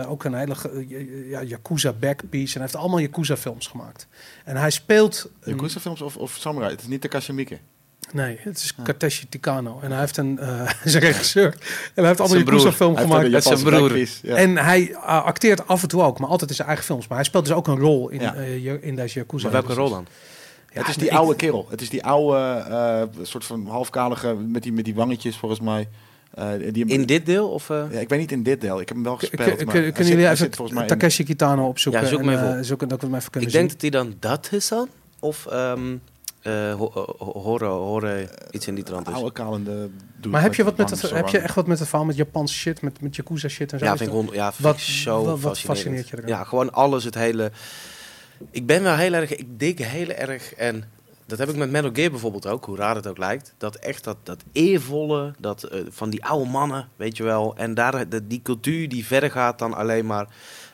ook 0.07 0.23
een 0.23 0.33
hele 0.33 0.55
ja, 1.29 1.41
Yakuza 1.43 1.93
backpiece. 1.93 2.53
En 2.53 2.59
hij 2.61 2.61
heeft 2.61 2.75
allemaal 2.75 2.99
Yakuza 2.99 3.37
films 3.37 3.67
gemaakt. 3.67 4.07
En 4.45 4.55
hij 4.57 4.69
speelt... 4.69 5.29
een- 5.41 5.51
Yakuza 5.55 5.79
films 5.79 6.01
of, 6.01 6.17
of 6.17 6.35
Samurai? 6.39 6.71
Het 6.71 6.81
is 6.81 6.87
niet 6.87 7.01
de 7.01 7.07
Kashimike. 7.07 7.57
Nee, 8.11 8.37
het 8.39 8.57
is 8.57 8.73
Takeshi 8.83 9.29
Tikano. 9.29 9.79
En 9.81 9.91
hij 9.91 9.99
heeft 9.99 10.17
een, 10.17 10.39
eh, 10.39 10.47
een 10.83 10.99
regisseur. 10.99 11.45
En 11.45 11.53
hij 11.93 12.05
heeft 12.05 12.19
allemaal 12.19 12.27
Zijn 12.27 12.43
broer. 12.43 12.59
Yakuza 12.59 12.75
film 12.77 12.95
Hij 12.95 13.03
heeft 13.05 13.15
gemaakt. 13.15 13.35
is 13.35 13.43
zijn 13.43 13.63
broer. 13.63 13.97
Ja. 14.21 14.35
En 14.35 14.57
hij 14.57 14.89
uh, 14.89 14.97
acteert 15.25 15.67
af 15.67 15.81
en 15.81 15.87
toe 15.87 16.01
ook, 16.01 16.19
maar 16.19 16.29
altijd 16.29 16.49
in 16.49 16.55
zijn 16.55 16.67
eigen 16.67 16.85
films. 16.85 17.07
Maar 17.07 17.17
hij 17.17 17.25
speelt 17.25 17.45
dus 17.45 17.53
ook 17.55 17.67
een 17.67 17.77
rol 17.79 18.09
in, 18.09 18.19
Ja. 18.21 18.35
eh, 18.35 18.63
je- 18.63 18.81
in 18.81 18.95
deze 18.95 19.19
Yakuza. 19.19 19.43
Maar 19.43 19.51
welke 19.51 19.73
films. 19.73 19.89
rol 19.89 19.97
dan? 19.97 20.07
Ja, 20.75 20.81
het 20.81 20.89
is 20.89 20.97
die 20.97 21.09
ik- 21.09 21.13
oude 21.17 21.35
kerel. 21.35 21.67
Het 21.69 21.81
is 21.81 21.89
die 21.89 22.03
oude, 22.05 22.37
eh, 22.69 23.01
soort 23.25 23.45
van 23.45 23.67
halfkalige, 23.67 24.33
met 24.35 24.63
die, 24.63 24.73
met 24.73 24.85
die 24.85 24.95
wangetjes 24.95 25.37
volgens 25.37 25.61
mij. 25.61 25.87
Eh, 26.33 26.47
die, 26.71 26.85
In 26.85 27.05
dit 27.05 27.25
deel? 27.25 27.47
Of, 27.49 27.69
eh? 27.69 27.83
ja, 27.91 27.99
ik 27.99 28.09
weet 28.09 28.19
niet 28.19 28.31
in 28.31 28.43
dit 28.43 28.61
deel. 28.61 28.79
Ik 28.81 28.87
heb 28.87 28.97
hem 28.97 29.05
wel 29.05 29.17
gespeeld. 29.17 29.55
k- 29.55 29.65
maar 29.65 29.73
Kunnen 29.73 30.05
jullie 30.07 30.29
even 30.29 30.51
in- 30.81 30.87
Takeshi 30.87 31.23
Kitano 31.23 31.67
opzoeken? 31.67 32.01
Ja, 32.01 32.07
zoek 32.07 32.19
hem 32.19 32.29
even 32.29 32.51
eh, 32.51 32.57
op. 32.57 32.63
zoeken 32.63 32.87
dat 32.87 33.01
we 33.01 33.05
hem 33.07 33.15
even 33.15 33.31
kunnen 33.31 33.49
Ik 33.49 33.55
denk 33.55 33.69
dat 33.71 33.81
hij 33.81 33.89
dan 33.89 34.13
dat 34.19 34.49
is 34.51 34.67
dan? 34.67 34.87
Of, 35.19 35.45
ehm, 35.45 35.95
Eh, 36.41 36.73
ho- 36.73 36.91
ho- 36.93 37.15
horen, 37.41 37.69
horen, 37.69 38.29
iets 38.51 38.67
in 38.67 38.75
die 38.75 38.83
trant 38.83 39.07
is. 39.07 39.13
Oude 39.13 39.31
kalende 39.31 39.89
Maar 40.27 40.41
heb 40.41 40.55
je, 40.55 40.63
wat 40.63 40.77
met 40.77 40.89
het, 40.89 41.09
heb 41.11 41.27
je 41.27 41.37
echt 41.37 41.55
wat 41.55 41.67
met 41.67 41.79
het 41.79 41.87
verhaal 41.87 42.05
met 42.05 42.15
Japanse 42.15 42.53
shit, 42.53 42.81
met, 42.81 43.01
met 43.01 43.15
Yakuza 43.15 43.47
shit 43.47 43.73
en 43.73 43.79
zo? 43.79 43.85
Ja, 43.85 43.97
vind 43.97 44.13
ik, 44.13 44.33
ja, 44.33 44.51
vind 44.53 44.63
Wat- 44.67 44.75
ik 44.75 44.81
zo 44.81 45.15
wat- 45.15 45.25
wat 45.25 45.39
fascinerend. 45.41 45.65
fascineert 45.65 46.07
je 46.09 46.17
eraan? 46.17 46.27
Ja, 46.29 46.43
gewoon 46.43 46.71
alles, 46.73 47.03
het 47.03 47.15
hele... 47.15 47.51
Ik 48.51 48.65
ben 48.65 48.83
wel 48.83 48.95
heel 48.95 49.13
erg... 49.13 49.35
Ik 49.35 49.59
dik 49.59 49.79
heel 49.79 50.09
erg 50.09 50.53
en... 50.53 50.93
Dat 51.27 51.37
heb 51.37 51.49
ik 51.49 51.55
met 51.55 51.71
Metal 51.71 51.89
Gear 51.93 52.09
bijvoorbeeld 52.09 52.47
ook, 52.47 52.65
hoe 52.65 52.77
raar 52.77 52.95
het 52.95 53.07
ook 53.07 53.17
lijkt. 53.17 53.53
Dat 53.57 53.75
echt 53.75 54.03
dat, 54.03 54.17
dat 54.23 54.43
eervolle, 54.51 55.33
dat, 55.39 55.63
eh, 55.63 55.79
van 55.89 56.09
die 56.09 56.25
oude 56.25 56.49
mannen, 56.49 56.89
weet 56.95 57.17
je 57.17 57.23
wel. 57.23 57.55
En 57.55 57.73
daar, 57.73 58.09
de, 58.09 58.27
die 58.27 58.41
cultuur 58.41 58.89
die 58.89 59.05
verder 59.05 59.31
gaat 59.31 59.59
dan 59.59 59.73
alleen 59.73 60.05
maar 60.05 60.27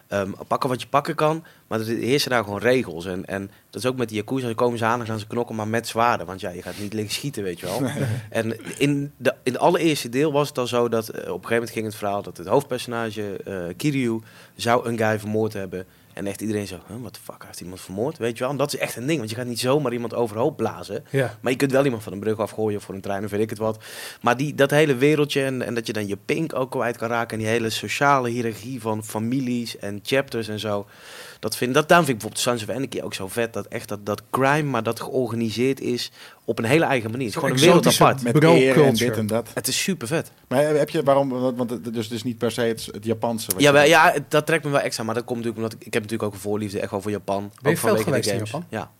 ehm, 0.07 0.31
pakken 0.47 0.69
wat 0.69 0.81
je 0.81 0.87
pakken 0.87 1.15
kan. 1.15 1.43
Maar 1.67 1.79
er 1.79 1.85
heersen 1.85 2.29
daar 2.29 2.43
gewoon 2.43 2.59
regels. 2.59 3.05
En, 3.05 3.25
en 3.25 3.51
dat 3.69 3.83
is 3.83 3.89
ook 3.89 3.97
met 3.97 4.09
die 4.09 4.17
Yakuza, 4.17 4.45
dan 4.45 4.55
komen 4.55 4.77
ze 4.77 4.85
aan 4.85 4.99
en 4.99 5.05
gaan 5.05 5.19
ze 5.19 5.27
knokken, 5.27 5.55
maar 5.55 5.67
met 5.67 5.87
zwaarden. 5.87 6.25
Want 6.25 6.41
ja, 6.41 6.49
je 6.49 6.61
gaat 6.61 6.79
niet 6.79 6.93
liggen 6.93 7.13
schieten, 7.13 7.43
weet 7.43 7.59
je 7.59 7.65
wel. 7.65 7.81
En 8.29 8.77
in, 8.77 9.11
de, 9.17 9.35
in 9.43 9.51
het 9.51 9.61
allereerste 9.61 10.09
deel 10.09 10.31
was 10.31 10.47
het 10.47 10.57
al 10.57 10.67
zo 10.67 10.89
dat 10.89 11.09
eh, 11.09 11.17
op 11.19 11.25
een 11.25 11.31
gegeven 11.33 11.53
moment 11.53 11.71
ging 11.71 11.85
het 11.85 11.95
verhaal 11.95 12.21
dat 12.21 12.37
het 12.37 12.47
hoofdpersonage 12.47 13.43
eh, 13.43 13.75
Kiryu 13.77 14.21
zou 14.55 14.87
een 14.87 14.97
guy 14.97 15.19
vermoord 15.19 15.53
hebben. 15.53 15.85
En 16.13 16.27
echt 16.27 16.41
iedereen 16.41 16.67
zo, 16.67 16.79
huh, 16.87 17.01
wat 17.01 17.13
de 17.13 17.19
fuck, 17.23 17.43
heeft 17.45 17.61
iemand 17.61 17.81
vermoord, 17.81 18.17
weet 18.17 18.37
je 18.37 18.43
wel. 18.43 18.51
En 18.51 18.57
dat 18.57 18.73
is 18.73 18.79
echt 18.79 18.95
een 18.95 19.05
ding, 19.05 19.17
want 19.17 19.29
je 19.29 19.35
gaat 19.35 19.45
niet 19.45 19.59
zomaar 19.59 19.93
iemand 19.93 20.13
overhoop 20.13 20.57
blazen. 20.57 21.05
Ja. 21.09 21.37
Maar 21.41 21.51
je 21.51 21.57
kunt 21.57 21.71
wel 21.71 21.85
iemand 21.85 22.03
van 22.03 22.13
een 22.13 22.19
brug 22.19 22.39
afgooien 22.39 22.77
of 22.77 22.83
voor 22.83 22.95
een 22.95 23.01
trein 23.01 23.23
of 23.23 23.31
weet 23.31 23.41
ik 23.41 23.49
het 23.49 23.59
wat. 23.59 23.83
Maar 24.21 24.37
die, 24.37 24.55
dat 24.55 24.71
hele 24.71 24.95
wereldje 24.95 25.43
en, 25.43 25.61
en 25.61 25.73
dat 25.75 25.87
je 25.87 25.93
dan 25.93 26.07
je 26.07 26.17
pink 26.17 26.55
ook 26.55 26.71
kwijt 26.71 26.97
kan 26.97 27.09
raken. 27.09 27.37
En 27.37 27.43
die 27.43 27.53
hele 27.53 27.69
sociale 27.69 28.29
hiërarchie 28.29 28.81
van 28.81 29.03
families 29.03 29.77
en 29.77 29.99
chapters 30.03 30.47
en 30.47 30.59
zo. 30.59 30.85
Dat 31.41 31.57
vind, 31.57 31.73
dat, 31.73 31.87
daarom 31.87 32.05
vind 32.05 32.21
ik 32.21 32.23
bijvoorbeeld 32.29 32.59
Sons 32.59 32.69
of 32.69 32.75
Anarchy 32.75 33.01
ook 33.01 33.13
zo 33.13 33.27
vet. 33.27 33.53
Dat 33.53 33.65
echt 33.65 33.87
dat, 33.87 34.05
dat 34.05 34.21
crime, 34.29 34.69
maar 34.69 34.83
dat 34.83 34.99
georganiseerd 34.99 35.79
is 35.79 36.11
op 36.45 36.59
een 36.59 36.65
hele 36.65 36.85
eigen 36.85 37.11
manier. 37.11 37.25
Het 37.25 37.35
is 37.35 37.41
gewoon 37.41 37.55
een 37.55 37.63
wereld 37.63 37.87
apart. 37.87 38.23
Met 38.23 38.39
Bro 38.39 38.53
eer 38.53 38.67
en 38.67 38.73
culture. 38.73 39.09
dit 39.09 39.17
en 39.17 39.27
dat. 39.27 39.49
Het 39.53 39.67
is 39.67 39.83
super 39.83 40.07
vet. 40.07 40.31
Maar 40.47 40.63
heb 40.63 40.89
je, 40.89 41.03
waarom, 41.03 41.29
want 41.29 41.69
het, 41.69 41.93
dus, 41.93 42.09
dus 42.09 42.23
niet 42.23 42.37
per 42.37 42.51
se 42.51 42.61
het, 42.61 42.89
het 42.91 43.05
Japanse. 43.05 43.51
Ja, 43.57 43.71
wel, 43.71 43.83
ja, 43.83 44.13
dat 44.27 44.45
trekt 44.45 44.63
me 44.63 44.69
wel 44.69 44.79
extra. 44.79 45.03
Maar 45.03 45.15
dat 45.15 45.23
komt 45.23 45.37
natuurlijk 45.37 45.63
omdat 45.63 45.79
ik, 45.81 45.87
ik 45.87 45.93
heb 45.93 46.01
natuurlijk 46.01 46.29
ook 46.29 46.35
een 46.35 46.43
voorliefde 46.43 46.79
echt 46.79 46.91
wel 46.91 47.01
voor 47.01 47.11
Japan. 47.11 47.39
Ben 47.39 47.49
je 47.61 47.69
ook 47.69 47.77
veel 47.77 47.89
vanwege 47.89 47.97
de 47.97 48.09
geweest 48.09 48.27
in 48.27 48.33
games. 48.33 48.51
Japan? 48.51 48.65
Ja. 48.69 48.91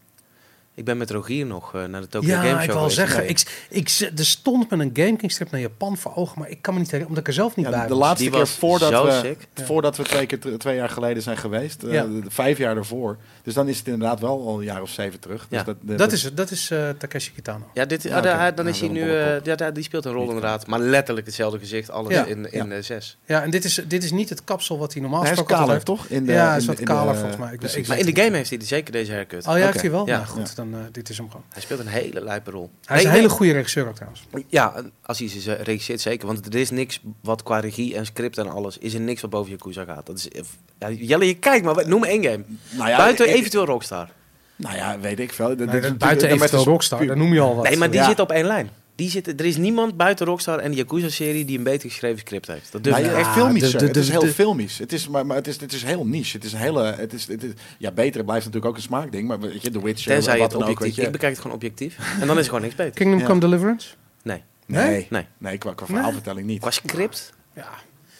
Ik 0.76 0.86
ben 0.86 0.98
met 0.98 1.12
Rogier 1.12 1.46
nog 1.46 1.76
eh, 1.76 1.84
naar 1.86 2.02
de 2.02 2.08
Tokyo 2.08 2.30
Ja, 2.30 2.36
Game 2.42 2.52
Show 2.54 2.64
ik 2.64 2.72
wil 2.72 2.90
zeggen, 2.90 3.30
ik, 3.30 3.66
ik, 3.70 3.90
er 4.18 4.26
stond 4.26 4.70
met 4.70 4.80
een 4.80 4.90
Gaming 4.94 5.32
strip 5.32 5.52
naar 5.52 5.62
Japan 5.62 5.98
voor 5.98 6.16
ogen, 6.16 6.40
maar 6.40 6.50
ik 6.50 6.62
kan 6.62 6.74
me 6.74 6.80
niet 6.80 6.92
herinneren, 6.92 7.08
omdat 7.08 7.20
ik 7.24 7.28
er 7.28 7.34
zelf 7.44 7.56
niet 7.56 7.66
Ja, 7.66 7.72
bij 7.72 7.82
de 7.82 7.88
was. 7.88 7.98
laatste 8.00 8.22
Die 8.24 8.30
keer 8.32 8.40
was 8.40 8.50
voordat 8.52 9.04
we, 9.06 9.20
sick. 9.28 9.48
Ja. 9.54 9.66
voordat 9.66 9.98
we 9.98 10.04
twee, 10.04 10.26
keer, 10.26 10.40
twee 10.58 10.76
jaar 10.76 10.90
geleden 10.90 11.24
zijn 11.24 11.38
geweest, 11.38 11.84
eh, 11.84 11.94
Ja. 11.94 12.04
de- 12.04 12.22
vijf 12.28 12.58
jaar 12.58 12.78
ervoor. 12.78 13.18
Dus 13.44 13.54
dan 13.54 13.68
is 13.68 13.78
het 13.78 13.88
inderdaad 13.88 14.20
wel 14.20 14.48
al 14.48 14.58
een 14.58 14.64
jaar 14.64 14.82
of 14.82 14.90
zeven 14.90 15.20
terug. 15.20 15.48
Dus 15.50 15.60
Ja. 15.60 15.64
dat, 15.66 15.76
de- 15.82 15.96
Dat 15.96 16.12
is, 16.12 16.24
het, 16.24 16.38
dat 16.38 16.52
is 16.52 16.72
eh, 16.72 16.90
Takeshi 16.98 17.32
Kitano. 17.32 17.66
Ja, 17.74 17.86
dit, 17.86 18.04
Ja, 18.04 18.18
ah, 18.50 18.56
dan 18.56 18.68
is 18.68 18.80
Ja, 18.80 18.86
hij 18.86 18.94
nu... 18.94 19.02
eh, 19.18 19.56
ja, 19.58 19.72
die 19.72 19.84
speelt 19.84 20.06
een 20.06 20.12
rol 20.14 20.28
inderdaad. 20.28 20.68
Maar 20.68 20.80
letterlijk 20.80 21.26
hetzelfde 21.26 21.60
gezicht. 21.60 21.90
Alles 21.92 22.14
Ja. 22.14 22.26
in, 22.26 22.52
in 22.52 22.72
eh, 22.72 22.82
zes. 22.84 23.18
Ja, 23.26 23.44
en 23.44 23.50
dit 23.50 23.64
is, 23.64 23.82
dit 23.88 24.04
is 24.04 24.12
niet 24.12 24.30
het 24.30 24.44
kapsel 24.44 24.78
wat 24.78 24.94
hij 24.94 25.02
normaal 25.02 25.22
hij 25.22 25.32
is 25.32 25.38
gesproken 25.38 25.66
kaler, 25.66 25.80
altijd 25.80 25.98
toch? 26.00 26.18
In 26.18 26.26
de, 26.26 26.32
Ja, 26.32 26.56
is 26.56 26.62
de- 26.62 26.68
wat 26.68 26.78
de- 26.78 26.84
kaler 26.84 27.16
volgens 27.16 27.38
mij. 27.38 27.54
Ik- 27.54 27.60
precies. 27.60 27.78
ik 27.78 27.88
Maar 27.88 27.98
in 28.00 28.06
de 28.14 28.22
game 28.22 28.36
heeft 28.36 28.50
hij 28.50 28.60
zeker 28.64 28.92
deze 28.92 29.12
haircut. 29.12 29.48
Oh 29.48 29.58
ja, 29.58 29.66
heeft 29.66 29.82
hij 29.82 29.92
wel? 29.92 30.08
Ja. 30.08 30.16
Nou 30.16 30.28
goed, 30.28 30.56
dan, 30.70 30.80
eh, 30.80 30.86
dit 30.92 31.10
is 31.10 31.18
hem 31.18 31.30
gewoon. 31.30 31.46
Hij 31.50 31.62
speelt 31.62 31.80
een 31.80 31.88
hele 31.88 32.24
lijpe 32.24 32.52
rol. 32.52 32.70
Hij 32.86 32.98
is 32.98 33.04
Nee, 33.04 33.12
een 33.12 33.18
hele 33.18 33.28
nee. 33.28 33.38
goede 33.38 33.52
regisseur 33.52 33.88
ook 33.88 33.96
trouwens. 33.96 34.28
Ja, 34.48 34.74
als 35.06 35.20
hij 35.20 35.28
ze 35.28 35.54
regisseert 35.54 36.02
zeker. 36.02 36.28
Want 36.28 36.46
er 36.54 36.60
is 36.60 36.70
niks 36.70 37.02
wat 37.22 37.44
qua 37.44 37.60
regie 37.60 37.96
en 37.96 38.06
script 38.06 38.38
en 38.38 38.50
alles... 38.50 38.78
is 38.78 38.94
er 38.94 39.00
niks 39.00 39.22
wat 39.22 39.30
boven 39.30 39.52
Yakuza 39.52 39.84
gaat. 39.84 40.06
Dat 40.06 40.18
is, 40.18 40.30
eh, 40.30 40.42
ja, 40.80 40.90
Jelle, 40.90 41.26
je 41.26 41.34
kijkt 41.34 41.66
maar. 41.66 41.88
Noem 41.88 42.04
één 42.04 42.24
game. 42.24 42.44
Nou 42.70 42.90
ja, 42.90 42.98
Buiten 42.98 43.30
ik- 43.30 43.36
eventueel 43.36 43.66
Rockstar. 43.66 44.10
Nou 44.56 44.76
ja, 44.76 45.00
weet 45.00 45.20
ik 45.20 45.34
veel. 45.34 45.48
Nee, 45.48 45.56
buiten 45.66 46.00
met 46.10 46.24
eventueel 46.24 46.64
Rockstar, 46.64 47.06
daar 47.06 47.18
noem 47.18 47.34
je 47.34 47.40
al 47.40 47.56
wat. 47.56 47.64
Nee, 47.70 47.78
maar 47.78 47.90
die 47.92 48.00
Ja. 48.00 48.06
zitten 48.06 48.24
op 48.24 48.32
één 48.32 48.46
lijn. 48.46 48.70
Die 49.02 49.10
zitten, 49.10 49.38
er 49.38 49.46
is 49.46 49.58
niemand 49.58 49.98
buiten 49.98 50.26
Rockstar 50.26 50.60
en 50.60 50.72
de 50.72 50.78
Yakuza-serie... 50.78 51.46
die 51.46 51.58
een 51.58 51.64
beter 51.64 51.90
geschreven 51.90 52.20
script 52.20 52.48
heeft. 52.48 52.72
Dat 52.72 52.84
durf 52.84 52.98
ik 52.98 53.06
ja, 53.06 53.14
echt. 53.14 53.30
filmisch. 53.34 53.72
de- 53.72 53.78
de- 53.78 53.86
het 53.86 53.96
is 53.96 54.10
heel 54.10 54.20
de- 54.20 54.28
filmisch. 54.28 54.78
Het 54.78 54.94
is, 54.94 55.08
maar, 55.08 55.26
maar 55.26 55.36
het, 55.38 55.48
is, 55.48 55.60
het 55.60 55.74
is 55.74 55.84
heel 55.84 56.06
niche. 56.06 56.36
Het 56.38 56.46
is 56.46 56.54
een 56.54 56.60
hele. 56.60 56.84
Het 56.84 57.14
is, 57.14 57.28
het 57.28 57.44
is, 57.44 57.52
ja, 57.78 57.92
beter 57.92 58.24
blijft 58.24 58.46
natuurlijk 58.46 58.72
ook 58.72 58.78
een 58.78 58.82
smaakding. 58.88 59.28
Maar 59.28 59.40
weet 59.40 59.62
je, 59.62 59.72
The 59.72 59.84
Witcher. 59.84 60.12
Tenzij 60.12 60.34
wat 60.38 60.42
het 60.42 60.52
dan 60.52 60.62
ook, 60.62 60.68
objectief... 60.70 60.88
weet 60.88 60.96
je. 60.96 61.06
ik 61.06 61.12
bekijk 61.12 61.32
het 61.32 61.42
gewoon 61.42 61.56
objectief. 61.56 61.98
En 62.22 62.28
dan 62.28 62.36
is 62.38 62.42
er 62.44 62.46
gewoon 62.50 62.62
niks 62.62 62.76
beter. 62.76 62.94
Kingdom 62.94 63.20
Ja. 63.20 63.26
Come 63.26 63.40
Deliverance? 63.40 63.88
Nee. 64.24 64.44
Nee, 64.66 65.08
Nee. 65.10 65.26
nee, 65.38 65.58
qua, 65.58 65.74
qua 65.74 65.86
Nee. 65.86 65.96
verhaalvertelling 65.96 66.48
niet. 66.48 66.60
Qua 66.60 66.72
script... 66.72 67.34
Ja. 67.56 67.70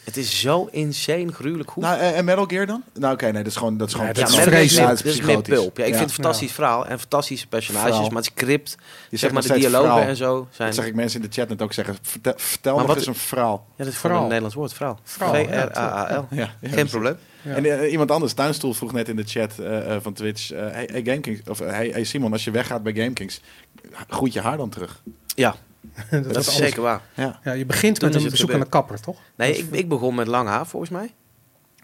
Het 0.04 0.16
is 0.16 0.40
zo 0.40 0.68
insane 0.70 1.32
gruwelijk 1.32 1.70
goed. 1.70 1.82
Nou, 1.82 1.98
en 2.00 2.14
en 2.14 2.24
Metal 2.24 2.44
Gear 2.46 2.66
dan? 2.66 2.82
Nou, 2.98 3.12
oké, 3.14 3.24
nee, 3.24 3.32
dat 3.42 3.46
is 3.46 3.56
gewoon. 3.56 3.76
Dat 3.76 3.88
is 3.88 3.94
gewoon 3.94 4.08
Ja, 4.08 4.14
ja, 4.14 4.20
dat 4.20 4.28
is 4.38 4.42
vreselijk. 4.42 4.98
Ja, 5.04 5.10
is 5.10 5.20
meer 5.20 5.42
pulp. 5.42 5.78
Ik 5.78 5.78
Ja. 5.78 5.84
vind 5.84 5.98
het 5.98 6.02
een 6.08 6.14
fantastisch 6.14 6.52
verhaal 6.52 6.86
en 6.86 6.98
fantastische 6.98 7.46
personages, 7.46 7.86
Verhaal. 7.88 8.06
maar 8.08 8.22
het 8.22 8.32
script, 8.36 8.76
Je 9.10 9.16
zeg 9.16 9.30
maar 9.32 9.42
de 9.42 9.52
dialogen 9.54 9.88
verhaal. 9.90 10.08
en 10.08 10.16
zo 10.16 10.48
zijn. 10.50 10.68
Dat 10.68 10.76
zeg 10.76 10.86
ik 10.86 10.94
mensen 10.94 11.20
in 11.22 11.26
de 11.28 11.32
chat 11.34 11.48
net 11.48 11.62
ook 11.62 11.72
zeggen. 11.72 11.96
Vertel, 12.02 12.32
vertel 12.36 12.76
Maar 12.76 12.86
wat- 12.86 12.96
eens 12.96 13.06
een 13.06 13.14
verhaal. 13.14 13.66
Ja, 13.76 13.84
dat 13.84 13.92
is 13.92 13.98
gewoon 13.98 14.16
een 14.16 14.22
Nederlands 14.22 14.54
woord, 14.54 14.76
ja, 14.78 14.96
V-R-A-A-L. 15.02 16.26
Ja, 16.30 16.50
ja, 16.60 16.68
Geen 16.70 16.86
probleem. 16.88 17.16
Ja. 17.42 17.54
En 17.54 17.64
eh, 17.80 17.90
iemand 17.92 18.10
anders, 18.10 18.32
Tuinstoel, 18.32 18.72
vroeg 18.74 18.92
net 18.92 19.08
in 19.08 19.16
de 19.16 19.24
chat 19.26 19.58
eh, 19.58 19.94
eh, 19.94 20.02
van 20.02 20.12
Twitch. 20.12 20.50
eh 20.52 20.60
hey, 20.60 20.88
hey, 20.92 21.02
GameKings, 21.04 21.40
of 21.48 21.60
eh, 21.60 21.70
hey, 21.70 21.88
hey 21.88 22.04
Simon, 22.04 22.32
als 22.32 22.44
je 22.44 22.50
weggaat 22.50 22.82
bij 22.82 22.92
GameKings, 22.92 23.40
groet 24.08 24.32
je 24.32 24.40
haar 24.40 24.56
dan 24.56 24.68
terug? 24.68 25.02
Ja, 25.34 25.54
dat, 26.10 26.34
dat, 26.34 26.46
is 26.46 26.56
zeker 26.56 26.82
waar. 26.82 27.00
Ja, 27.14 27.40
Ja, 27.44 27.52
je 27.52 27.66
begint 27.66 27.98
Toen 27.98 28.12
met 28.12 28.22
een 28.22 28.30
bezoek 28.30 28.52
aan 28.52 28.60
de 28.60 28.68
kapper, 28.68 29.00
toch? 29.00 29.16
Nee, 29.36 29.56
ik, 29.56 29.70
ik 29.70 29.88
begon 29.88 30.14
met 30.14 30.26
lang 30.26 30.48
haar 30.48 30.66
volgens 30.66 30.90
mij. 30.90 31.14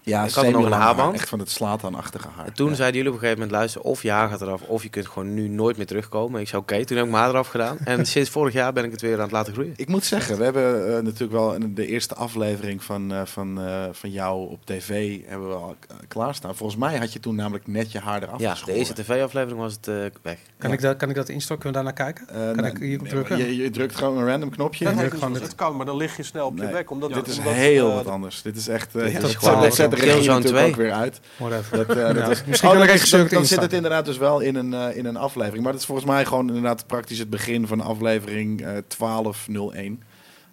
Ja 0.09 0.23
Ik 0.25 0.31
had 0.33 0.49
nog 0.49 0.65
een 0.65 0.71
haarband. 0.71 1.07
haar, 1.11 1.13
Echt 1.19 1.29
van 1.29 1.39
het 1.39 1.49
slaat-aan-achtige 1.49 2.27
haar. 2.35 2.45
En 2.45 2.53
toen 2.53 2.69
Ja. 2.69 2.75
zeiden 2.75 2.95
jullie 2.97 3.09
op 3.11 3.15
een 3.15 3.21
gegeven 3.23 3.41
moment, 3.43 3.57
luister, 3.59 3.81
of 3.81 4.01
je 4.03 4.11
haar 4.11 4.29
gaat 4.29 4.41
eraf, 4.41 4.61
of 4.61 4.83
je 4.83 4.89
kunt 4.89 5.07
gewoon 5.07 5.33
nu 5.33 5.47
nooit 5.47 5.77
meer 5.77 5.85
terugkomen. 5.85 6.41
Ik 6.41 6.47
zei, 6.47 6.61
oké, 6.61 6.85
toen 6.85 6.97
heb 6.97 7.05
ik 7.05 7.11
mijn 7.11 7.23
haar 7.23 7.31
eraf 7.33 7.47
gedaan. 7.47 7.77
En 7.83 8.05
sinds 8.15 8.29
vorig 8.29 8.53
jaar 8.53 8.73
ben 8.73 8.83
ik 8.83 8.91
het 8.91 9.01
weer 9.01 9.15
aan 9.15 9.21
het 9.21 9.31
laten 9.31 9.53
groeien. 9.53 9.73
Ik 9.75 9.87
moet 9.87 10.05
zeggen, 10.05 10.37
we 10.37 10.43
hebben 10.43 10.95
eh, 10.97 11.03
natuurlijk 11.03 11.31
wel 11.31 11.53
in 11.53 11.73
de 11.75 11.87
eerste 11.87 12.15
aflevering 12.15 12.83
van, 12.83 13.13
eh, 13.13 13.21
van, 13.25 13.61
eh, 13.61 13.83
van 13.91 14.11
jou 14.11 14.49
op 14.49 14.65
tv 14.65 15.19
hebben 15.25 15.47
we 15.49 15.55
al 15.55 15.75
k- 15.79 15.87
klaarstaan. 16.07 16.55
Volgens 16.55 16.79
mij 16.79 16.97
had 16.97 17.13
je 17.13 17.19
toen 17.19 17.35
namelijk 17.35 17.67
net 17.67 17.91
je 17.91 17.99
haar 17.99 18.23
eraf 18.23 18.39
Ja, 18.39 18.55
de 18.65 18.73
eerste 18.73 18.93
tv-aflevering 18.93 19.59
was 19.59 19.73
het 19.73 19.85
weg. 20.21 20.37
Kan, 20.57 20.69
Ja. 20.69 20.75
ik 20.75 20.81
dat, 20.81 20.97
kan 20.97 21.09
ik 21.09 21.15
dat 21.15 21.29
instorten? 21.29 21.71
Kunnen 21.71 21.85
we 21.91 21.93
daarnaar 21.97 22.13
kijken? 22.13 22.55
Kan 22.55 22.65
ik 22.65 22.77
hierop 22.77 23.07
drukken? 23.07 23.37
Je, 23.37 23.55
je 23.55 23.69
drukt 23.69 23.95
gewoon 23.95 24.17
een 24.17 24.25
random 24.25 24.49
knopje. 24.49 24.85
Ja, 24.85 24.91
en 24.91 25.33
dit. 25.33 25.55
kan, 25.55 25.75
maar 25.75 25.85
dan 25.85 25.95
lig 25.97 26.17
je 26.17 26.23
snel 26.23 26.45
op 26.45 26.57
je 26.57 26.63
Nee, 26.63 26.71
bek. 26.71 26.91
Omdat, 26.91 27.13
dit 27.13 27.27
is 27.27 27.37
omdat, 27.37 27.53
heel 27.53 27.93
wat 27.93 28.07
anders. 28.07 28.41
Dit 28.41 28.57
is 28.57 28.67
echt... 28.67 28.93
Dit 28.93 29.11
ja, 29.11 29.87
dat 30.05 30.13
Killzone 30.13 30.39
natuurlijk 30.39 30.63
2. 30.63 30.69
ook 30.69 30.75
weer 30.75 30.91
uit. 30.91 31.19
Whatever. 31.37 31.77
Dat, 31.77 31.89
eh, 31.97 32.05
dat 32.07 32.15
Ja. 32.15 32.29
is- 32.29 32.43
Misschien 32.45 32.51
Oh, 32.53 32.59
kan 32.59 32.69
dat 32.69 32.73
er 32.77 32.83
is- 32.83 32.91
regisseur 32.91 33.29
dan, 33.29 33.45
zit 33.45 33.61
het 33.61 33.73
inderdaad 33.73 34.05
dus 34.05 34.17
wel 34.17 34.39
in 34.39 34.55
een, 34.55 34.73
eh, 34.73 34.97
in 34.97 35.05
een 35.05 35.17
aflevering. 35.17 35.63
Maar 35.63 35.71
dat 35.71 35.81
is 35.81 35.87
volgens 35.87 36.07
mij 36.07 36.25
gewoon 36.25 36.47
inderdaad 36.47 36.87
praktisch 36.87 37.19
het 37.19 37.29
begin 37.29 37.67
van 37.67 37.81
aflevering 37.81 38.61
eh 38.61 38.71
1201. 38.87 40.03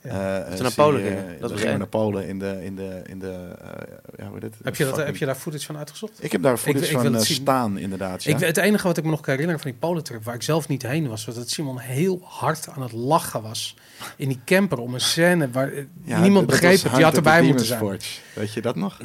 Ja. 0.03 0.11
Eh, 0.43 0.49
we 0.51 0.55
zie 0.55 0.63
naar 0.63 0.73
Polen 0.75 1.27
Dat 1.41 1.53
gingen 1.53 1.73
we 1.73 1.79
naar 1.79 1.87
Polen 1.87 2.29
in 2.29 2.39
de... 2.39 2.59
In 2.65 2.77
de, 2.77 3.03
in 3.07 3.19
de 3.19 3.27
eh, 3.61 3.69
ja, 4.19 4.25
hoe 4.25 4.33
heet 4.35 4.43
het? 4.43 4.55
Heb 4.63 4.77
je, 4.77 4.85
dat, 4.85 4.97
heb 4.97 5.17
je 5.17 5.27
daar 5.27 5.35
footage 5.35 5.67
van 5.67 5.77
uitgezocht? 5.79 6.13
Ik 6.25 6.33
heb 6.33 6.43
daar 6.43 6.57
footage 6.57 6.85
ik 6.93 6.99
van 7.01 7.21
zien. 7.21 7.37
staan, 7.37 7.79
inderdaad. 7.79 8.25
Ja. 8.25 8.35
Ik, 8.35 8.41
het 8.41 8.57
enige 8.57 8.87
wat 8.87 8.97
ik 8.97 9.05
me 9.05 9.11
nog 9.11 9.21
kan 9.21 9.31
herinneren 9.33 9.63
van 9.63 9.71
die 9.71 9.81
Polentrip, 9.81 10.25
waar 10.25 10.35
ik 10.35 10.43
zelf 10.43 10.69
niet 10.69 10.83
heen 10.83 11.09
was, 11.09 11.25
was 11.25 11.35
dat 11.35 11.51
Simon 11.51 11.79
heel 11.79 12.21
hard 12.25 12.69
aan 12.77 12.83
het 12.83 12.93
lachen 12.93 13.43
was 13.43 13.77
in 14.17 14.29
die 14.29 14.41
camper 14.45 14.79
om 14.79 14.95
een 14.95 15.01
scène 15.01 15.51
waar 15.51 15.73
Ja, 16.05 16.21
niemand 16.21 16.49
dat 16.51 16.61
begreep. 16.61 16.93
Die 16.95 17.05
had 17.05 17.17
erbij 17.17 17.43
moeten 17.43 17.67
zijn. 17.67 17.79
Forge. 17.81 18.21
Weet 18.35 18.53
je 18.53 18.61
dat 18.63 18.77
nog? 18.77 18.99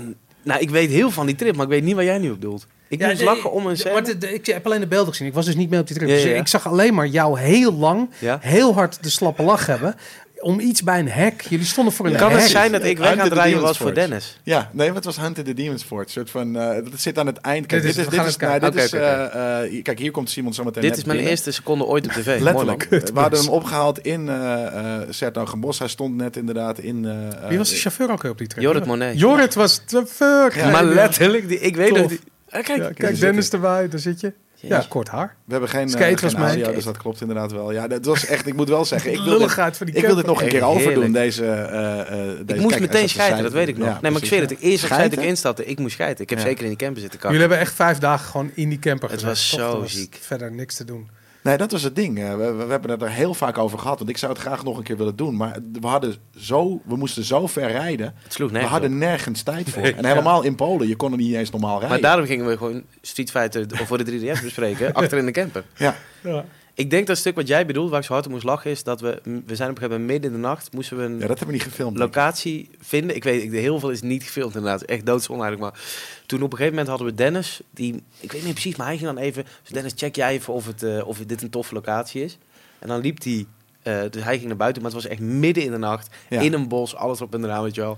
Nou, 0.43 0.60
ik 0.62 0.69
weet 0.69 0.89
heel 0.89 1.12
van 1.12 1.25
die 1.25 1.36
trip, 1.36 1.56
maar 1.56 1.65
ik 1.65 1.71
weet 1.71 1.84
niet 1.84 1.95
waar 1.95 2.04
jij 2.04 2.17
nu 2.17 2.30
op 2.32 2.39
bedoelt. 2.39 2.67
Ik 2.88 2.99
Ja, 2.99 3.08
moest 3.08 3.21
lachen 3.21 3.51
om 3.51 3.65
een 3.67 3.77
scène. 3.77 3.93
maar 3.93 4.04
de- 4.04 4.17
de- 4.17 4.34
ik 4.34 4.45
heb 4.45 4.65
alleen 4.65 4.80
de 4.80 4.88
beelden 4.88 5.10
gezien. 5.10 5.27
Ik 5.27 5.34
was 5.34 5.45
dus 5.45 5.56
niet 5.56 5.69
mee 5.69 5.80
op 5.80 5.88
die 5.88 5.95
trip. 5.95 6.10
Ja, 6.10 6.15
Dus 6.15 6.23
ja, 6.23 6.30
ik 6.36 6.47
zag 6.47 6.67
alleen 6.67 6.93
maar 6.93 7.08
jou 7.08 7.39
heel 7.39 7.73
lang, 7.73 8.10
heel 8.39 8.73
hard 8.73 9.04
de 9.04 9.10
slappe 9.10 9.43
lach 9.43 9.65
hebben. 9.65 9.95
Om 10.41 10.60
iets 10.60 10.84
bij 10.84 10.99
een 10.99 11.10
hek. 11.10 11.41
Jullie 11.49 11.65
stonden 11.65 11.93
voor 11.93 12.06
een 12.06 12.12
Ja, 12.12 12.17
Kan 12.17 12.32
hek. 12.32 12.39
het 12.41 12.49
zijn 12.49 12.71
dat 12.71 12.84
ik 12.84 12.97
weg 12.97 13.10
aan 13.12 13.19
het 13.19 13.34
rijden 13.34 13.62
was 13.62 13.77
voor. 13.77 13.93
Dennis? 13.93 14.39
Ja, 14.43 14.69
nee, 14.73 14.88
maar 14.88 14.95
het 14.95 15.06
was 15.06 15.17
Hunt 15.17 15.38
in 15.38 15.43
the 15.43 15.54
Demon's 15.54 15.84
Forge. 15.84 16.10
Soort 16.10 16.30
van, 16.30 16.56
eh, 16.56 16.75
dat 16.91 16.99
zit 16.99 17.17
aan 17.17 17.25
het 17.25 17.38
eind. 17.38 17.65
Kijk, 17.65 17.82
Dit 17.82 17.89
is- 17.89 17.95
dit 17.95 18.25
is, 18.25 18.38
nou, 18.38 18.60
dit 18.60 18.75
is, 18.75 18.86
oké, 18.93 18.97
eh, 18.97 19.63
eh, 19.77 19.84
kijk, 19.84 19.99
hier 19.99 20.12
komt 20.12 20.30
Simon 20.30 20.54
zometeen 20.54 20.82
Dit 20.82 20.89
net 20.89 20.99
is 20.99 21.06
mijn 21.06 21.17
binnen. 21.17 21.36
eerste 21.36 21.51
seconde 21.51 21.86
ooit 21.86 22.06
op 22.06 22.12
tv. 22.12 22.39
Letterlijk. 22.39 22.88
We 22.89 23.19
hadden 23.19 23.39
hem 23.39 23.49
opgehaald 23.49 23.99
in 23.99 24.21
uh, 24.27 24.34
uh, 24.36 24.97
Sertogenbos. 25.10 25.80
Hij 25.80 25.88
stond 25.88 26.15
net 26.15 26.38
inderdaad 26.38 26.80
in... 26.80 27.06
eh, 27.41 27.47
Wie 27.49 27.58
was 27.58 27.69
de 27.69 27.75
chauffeur 27.75 28.12
ook 28.12 28.23
op 28.23 28.38
die 28.38 28.47
trip? 28.47 28.63
Jorrit 28.63 28.86
Monet. 28.86 29.19
Jorrit 29.19 29.54
was 29.54 29.86
de 29.86 30.06
fuck. 30.08 30.54
Ja, 30.56 30.69
maar 30.71 30.84
letterlijk, 30.86 31.47
die, 31.47 31.60
ik 31.60 31.75
weet 31.75 31.91
nog... 31.97 32.12
Ah, 32.49 32.63
kijk, 32.63 32.82
Ja, 32.82 32.89
kijk, 32.93 33.19
Dennis 33.19 33.49
erbij, 33.49 33.89
daar 33.89 33.99
zit 33.99 34.19
je. 34.19 34.34
Ja, 34.62 34.86
kort 34.89 35.08
haar. 35.08 35.36
We 35.45 35.52
hebben 35.52 35.69
geen, 35.69 35.88
eh, 35.88 35.89
Skate 35.89 36.21
was 36.21 36.34
geen 36.34 36.41
audio, 36.41 36.60
Skate. 36.62 36.76
dus 36.76 36.84
dat 36.86 36.97
klopt 36.97 37.21
inderdaad 37.21 37.52
wel. 37.52 37.71
Ja, 37.71 37.88
dat 37.88 38.06
was 38.06 38.26
echt... 38.26 38.47
Ik 38.47 38.54
moet 38.54 38.69
wel 38.69 38.86
zeggen, 38.86 39.12
ik 39.12 39.17
wil 39.17 39.26
dit, 39.26 39.34
Lulligheid 39.38 39.78
van 39.78 39.86
die 39.86 39.95
ik 39.95 40.06
wil 40.06 40.15
dit 40.15 40.26
nog 40.26 40.41
een 40.41 40.47
keer 40.47 40.63
overdoen, 40.63 41.12
deze... 41.12 41.45
eh, 41.45 42.00
eh, 42.00 42.39
Ik 42.39 42.47
deze- 42.47 42.62
moest 42.62 42.76
kijk, 42.76 42.91
meteen 42.91 43.10
schijten, 43.10 43.43
dat 43.43 43.52
weet 43.52 43.67
ik 43.67 43.78
nog. 43.78 43.88
Ja, 43.88 43.97
nee, 44.02 44.12
maar 44.12 44.21
ik 44.21 44.28
zweer 44.28 44.41
het. 44.41 44.50
ja. 44.60 44.88
Tijd 44.88 45.10
dat 45.12 45.19
ik 45.19 45.26
instapte, 45.26 45.65
ik 45.65 45.80
moest 45.80 45.93
schijten. 45.93 46.24
Ik 46.24 46.30
heb 46.30 46.39
Ja. 46.39 46.45
zeker 46.45 46.63
in 46.63 46.69
die 46.69 46.78
camper 46.78 47.02
zitten 47.02 47.19
Jullie 47.19 47.38
kakken. 47.38 47.39
hebben 47.39 47.58
echt 47.60 47.74
vijf 47.76 47.97
dagen 47.97 48.26
gewoon 48.30 48.52
in 48.54 48.69
die 48.69 48.80
camper 48.80 49.10
Het 49.12 49.21
was 49.24 49.50
zo 49.50 49.80
was 49.80 49.91
ziek. 49.91 50.17
Verder 50.21 50.52
niks 50.52 50.76
te 50.76 50.86
doen. 50.86 51.10
Nee, 51.43 51.58
dat 51.58 51.71
was 51.71 51.84
het 51.84 51.95
ding. 51.95 52.19
Eh, 52.19 52.30
We, 52.36 52.51
we, 52.51 52.63
we 52.65 52.71
hebben 52.71 52.91
het 52.91 53.01
er 53.01 53.10
heel 53.10 53.34
vaak 53.34 53.58
over 53.58 53.80
gehad. 53.80 53.97
Want 53.97 54.10
ik 54.10 54.17
zou 54.17 54.32
het 54.32 54.41
graag 54.41 54.63
nog 54.63 54.77
een 54.77 54.84
keer 54.84 54.97
willen 54.97 55.15
doen. 55.15 55.36
Maar 55.36 55.58
we, 55.82 55.88
hadden 55.88 56.15
zo, 56.38 56.82
we 56.86 56.95
moesten 56.95 57.23
zo 57.23 57.47
ver 57.47 57.67
rijden. 57.71 58.13
Het 58.23 58.34
sloeg 58.34 58.51
We 58.51 58.60
hadden 58.60 58.91
op. 58.91 58.97
nergens 58.97 59.41
tijd 59.41 59.69
voor. 59.69 59.82
En 59.97 60.06
helemaal 60.06 60.41
in 60.43 60.56
Polen. 60.56 60.88
Je 60.88 60.95
kon 60.95 61.12
er 61.12 61.17
niet 61.17 61.36
eens 61.36 61.49
normaal 61.49 61.71
rijden. 61.80 61.89
Maar 61.89 62.01
daarom 62.01 62.25
gingen 62.25 62.45
we 62.47 62.58
gewoon 62.58 62.84
Street 63.01 63.32
Fighter 63.32 63.65
voor 63.86 64.04
de 64.04 64.19
3DS 64.19 64.43
bespreken, 64.43 64.93
achter 64.93 65.17
in 65.17 65.25
de 65.25 65.32
camper. 65.32 65.63
Ja. 65.75 65.95
Ja. 66.21 66.45
Ik 66.81 66.89
denk 66.89 67.07
dat 67.07 67.15
het 67.15 67.17
stuk 67.17 67.35
wat 67.35 67.47
jij 67.47 67.65
bedoelt, 67.65 67.89
waar 67.89 67.99
ik 67.99 68.05
zo 68.05 68.13
hard 68.13 68.25
om 68.25 68.31
moest 68.31 68.43
lachen, 68.43 68.71
is 68.71 68.83
dat 68.83 69.01
we... 69.01 69.21
We 69.23 69.55
zijn 69.55 69.69
op 69.69 69.75
een 69.75 69.81
gegeven 69.81 69.89
moment 69.89 70.07
midden 70.07 70.31
in 70.31 70.35
de 70.41 70.47
nacht, 70.47 70.73
moesten 70.73 70.97
we 70.97 71.03
een 71.03 71.13
Ja, 71.13 71.19
dat 71.19 71.27
hebben 71.27 71.47
we 71.47 71.53
niet 71.53 71.63
gefilmd. 71.63 71.97
locatie 71.97 72.69
vinden. 72.79 73.15
Ik 73.15 73.23
weet, 73.23 73.43
ik, 73.43 73.51
heel 73.51 73.79
veel 73.79 73.89
is 73.89 74.01
niet 74.01 74.23
gefilmd 74.23 74.55
inderdaad. 74.55 74.81
Echt 74.81 75.05
doodzonde 75.05 75.43
eigenlijk. 75.43 75.73
Maar 75.73 75.83
toen 76.25 76.41
op 76.41 76.51
een 76.51 76.57
gegeven 76.57 76.69
moment 76.77 76.87
hadden 76.87 77.07
we 77.07 77.13
Dennis, 77.23 77.61
die... 77.69 78.03
Ik 78.19 78.31
weet 78.31 78.43
niet 78.43 78.53
precies, 78.53 78.75
maar 78.75 78.87
hij 78.87 78.97
ging 78.97 79.13
dan 79.13 79.17
even... 79.23 79.43
Dus 79.61 79.71
Dennis, 79.71 79.93
check 79.95 80.15
jij 80.15 80.31
even 80.31 80.53
of, 80.53 80.65
het, 80.67 80.83
eh, 80.83 81.07
of 81.07 81.17
dit 81.17 81.41
een 81.41 81.49
toffe 81.49 81.73
locatie 81.73 82.23
is. 82.23 82.37
En 82.79 82.87
dan 82.87 82.99
liep 83.01 83.23
hij... 83.23 83.45
eh, 83.83 84.01
dus 84.09 84.23
hij 84.23 84.35
ging 84.35 84.47
naar 84.47 84.57
buiten, 84.57 84.81
maar 84.81 84.91
het 84.91 85.01
was 85.01 85.11
echt 85.11 85.21
midden 85.21 85.63
in 85.63 85.71
de 85.71 85.77
nacht. 85.77 86.09
Ja. 86.29 86.41
In 86.41 86.53
een 86.53 86.67
bos, 86.67 86.95
alles 86.95 87.21
op 87.21 87.33
en 87.33 87.43
eraan, 87.43 87.63
weet 87.63 87.75
je 87.75 87.81
wel. 87.81 87.97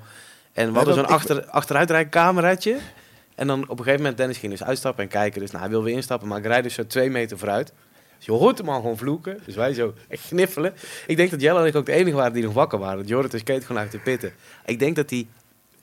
En 0.53 0.65
we 0.65 0.71
Ja, 0.71 0.75
hadden 0.77 0.93
zo'n 0.95 1.05
achter, 1.05 1.45
achteruitrijcameraatje. 1.45 2.77
En 3.35 3.47
dan 3.47 3.61
op 3.63 3.69
een 3.69 3.77
gegeven 3.77 3.99
moment, 3.99 4.17
Dennis 4.17 4.37
ging 4.37 4.51
dus 4.51 4.63
uitstappen 4.63 5.03
en 5.03 5.09
kijken. 5.09 5.39
Dus 5.41 5.49
nou, 5.51 5.61
hij 5.63 5.71
wil 5.71 5.83
weer 5.83 5.95
instappen, 5.95 6.27
maar 6.27 6.37
ik 6.37 6.45
rijd 6.45 6.63
dus 6.63 6.73
zo 6.73 6.87
twee 6.87 7.09
meter 7.09 7.37
vooruit. 7.37 7.73
Dus 8.25 8.35
je 8.35 8.41
hoort 8.41 8.57
hem 8.57 8.69
al 8.69 8.81
gewoon 8.81 8.97
vloeken. 8.97 9.39
Dus 9.45 9.55
wij 9.55 9.73
zo 9.73 9.93
echt 10.07 10.23
gniffelen. 10.23 10.73
Ik 11.07 11.17
denk 11.17 11.31
dat 11.31 11.41
Jelle 11.41 11.59
en 11.59 11.65
ik 11.65 11.75
ook 11.75 11.85
de 11.85 11.91
enige 11.91 12.15
waren 12.15 12.33
die 12.33 12.43
nog 12.43 12.53
wakker 12.53 12.79
waren. 12.79 13.05
Jorrit 13.05 13.33
is 13.33 13.43
keet 13.43 13.65
gewoon 13.65 13.81
uit 13.81 13.91
de 13.91 13.99
pitten. 13.99 14.33
Ik 14.65 14.79
denk 14.79 14.95
dat 14.95 15.09
hij 15.09 15.27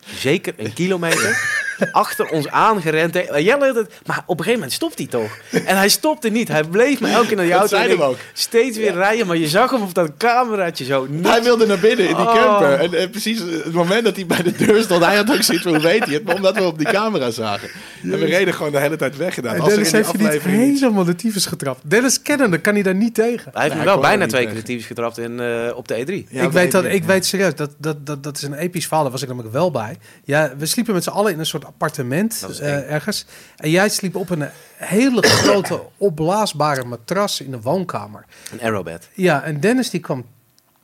zeker 0.04 0.54
een 0.56 0.72
kilometer 0.72 1.60
achter 1.92 2.28
ons 2.28 2.48
aangerend. 2.48 3.14
Maar 3.30 3.40
Jelle, 3.42 3.66
het- 3.66 3.90
maar 4.06 4.22
op 4.26 4.38
een 4.38 4.44
gegeven 4.44 4.52
moment 4.52 4.72
stopt 4.72 4.98
hij 4.98 5.06
toch? 5.06 5.30
En 5.64 5.76
hij 5.76 5.88
stopte 5.88 6.28
niet. 6.28 6.48
Hij 6.48 6.64
bleef 6.64 7.00
maar 7.00 7.10
elke 7.10 7.26
keer 7.26 7.36
naar 7.36 7.44
die 7.44 7.54
Dat 7.54 7.72
auto. 7.72 7.88
en 7.94 8.02
ook. 8.02 8.16
Steeds 8.32 8.76
weer 8.76 8.92
rijden, 8.92 9.26
maar 9.26 9.36
je 9.36 9.48
zag 9.48 9.70
hem 9.70 9.82
op 9.82 9.94
dat 9.94 10.10
cameraatje 10.18 10.84
zo. 10.84 11.06
niet- 11.08 11.26
Hij 11.26 11.42
wilde 11.42 11.66
naar 11.66 11.78
binnen 11.78 12.08
in 12.08 12.16
die 12.16 12.24
Oh. 12.26 12.34
camper. 12.34 12.72
En, 12.80 12.94
eh, 12.94 13.10
precies 13.10 13.38
het 13.38 13.72
moment 13.72 14.04
dat 14.04 14.16
hij 14.16 14.26
bij 14.26 14.42
de 14.42 14.52
deur 14.52 14.82
stond, 14.82 15.04
hij 15.04 15.16
had 15.16 15.30
ook 15.30 15.42
zoiets 15.42 15.64
van, 15.64 15.74
hoe 15.74 15.82
weet 15.82 16.04
hij 16.04 16.14
het? 16.14 16.24
Maar 16.24 16.34
omdat 16.34 16.54
we 16.56 16.62
op 16.62 16.78
die 16.78 16.86
camera 16.90 17.30
zagen. 17.30 17.68
En 18.02 18.10
we 18.18 18.24
reden 18.24 18.54
gewoon 18.54 18.72
de 18.72 18.78
hele 18.80 18.96
tijd 18.96 19.16
weg 19.16 19.34
gedaan. 19.34 19.54
En 19.54 19.60
Als 19.60 19.68
er 19.68 19.74
Dennis 19.74 19.92
heeft 19.92 20.12
je 20.42 20.48
niet 20.50 20.80
helemaal 20.80 21.04
de 21.04 21.14
tyfus 21.14 21.46
getrapt. 21.46 21.80
Dennis 21.84 22.22
kennende 22.22 22.58
kan 22.58 22.74
hij 22.74 22.82
daar 22.82 22.94
niet 22.94 23.14
tegen. 23.14 23.50
Hij 23.52 23.62
heeft 23.62 23.74
me 23.74 23.84
wel 23.84 23.98
bijna 24.00 24.26
twee 24.26 24.44
keer 24.46 24.54
de 24.54 24.62
tyfus 24.62 24.86
getrapt 24.86 25.18
in, 25.18 25.40
eh, 25.40 25.76
op 25.76 25.88
de 25.88 25.94
E3. 25.94 26.26
Ja, 26.30 26.42
ik, 26.42 26.50
weet 26.50 26.70
de 26.70 26.76
dat, 26.76 26.84
E3. 26.84 26.94
ik 26.94 27.04
weet 27.04 27.26
serieus, 27.26 27.54
dat, 27.54 27.70
dat, 27.78 28.06
dat, 28.06 28.22
dat 28.22 28.36
is 28.36 28.42
een 28.42 28.54
episch 28.54 28.82
verhaal. 28.86 29.02
Daar 29.02 29.12
was 29.12 29.22
ik 29.22 29.28
namelijk 29.28 29.52
wel 29.54 29.70
bij. 29.70 29.96
Ja, 30.24 30.52
we 30.58 30.66
sliepen 30.66 30.94
met 30.94 31.02
z'n 31.04 31.10
allen 31.10 31.32
in 31.32 31.38
een 31.38 31.46
soort 31.46 31.64
appartement 31.70 32.46
eh, 32.60 32.92
ergens. 32.92 33.26
En 33.56 33.70
jij 33.70 33.88
sliep 33.88 34.16
op 34.16 34.30
een 34.30 34.48
hele 34.76 35.22
grote 35.22 35.82
opblaasbare 35.96 36.84
matras 36.84 37.40
in 37.40 37.50
de 37.50 37.60
woonkamer. 37.60 38.24
Een 38.52 38.60
aerobed. 38.60 39.08
Ja, 39.14 39.42
en 39.42 39.60
Dennis 39.60 39.90
die 39.90 40.00
kwam 40.00 40.24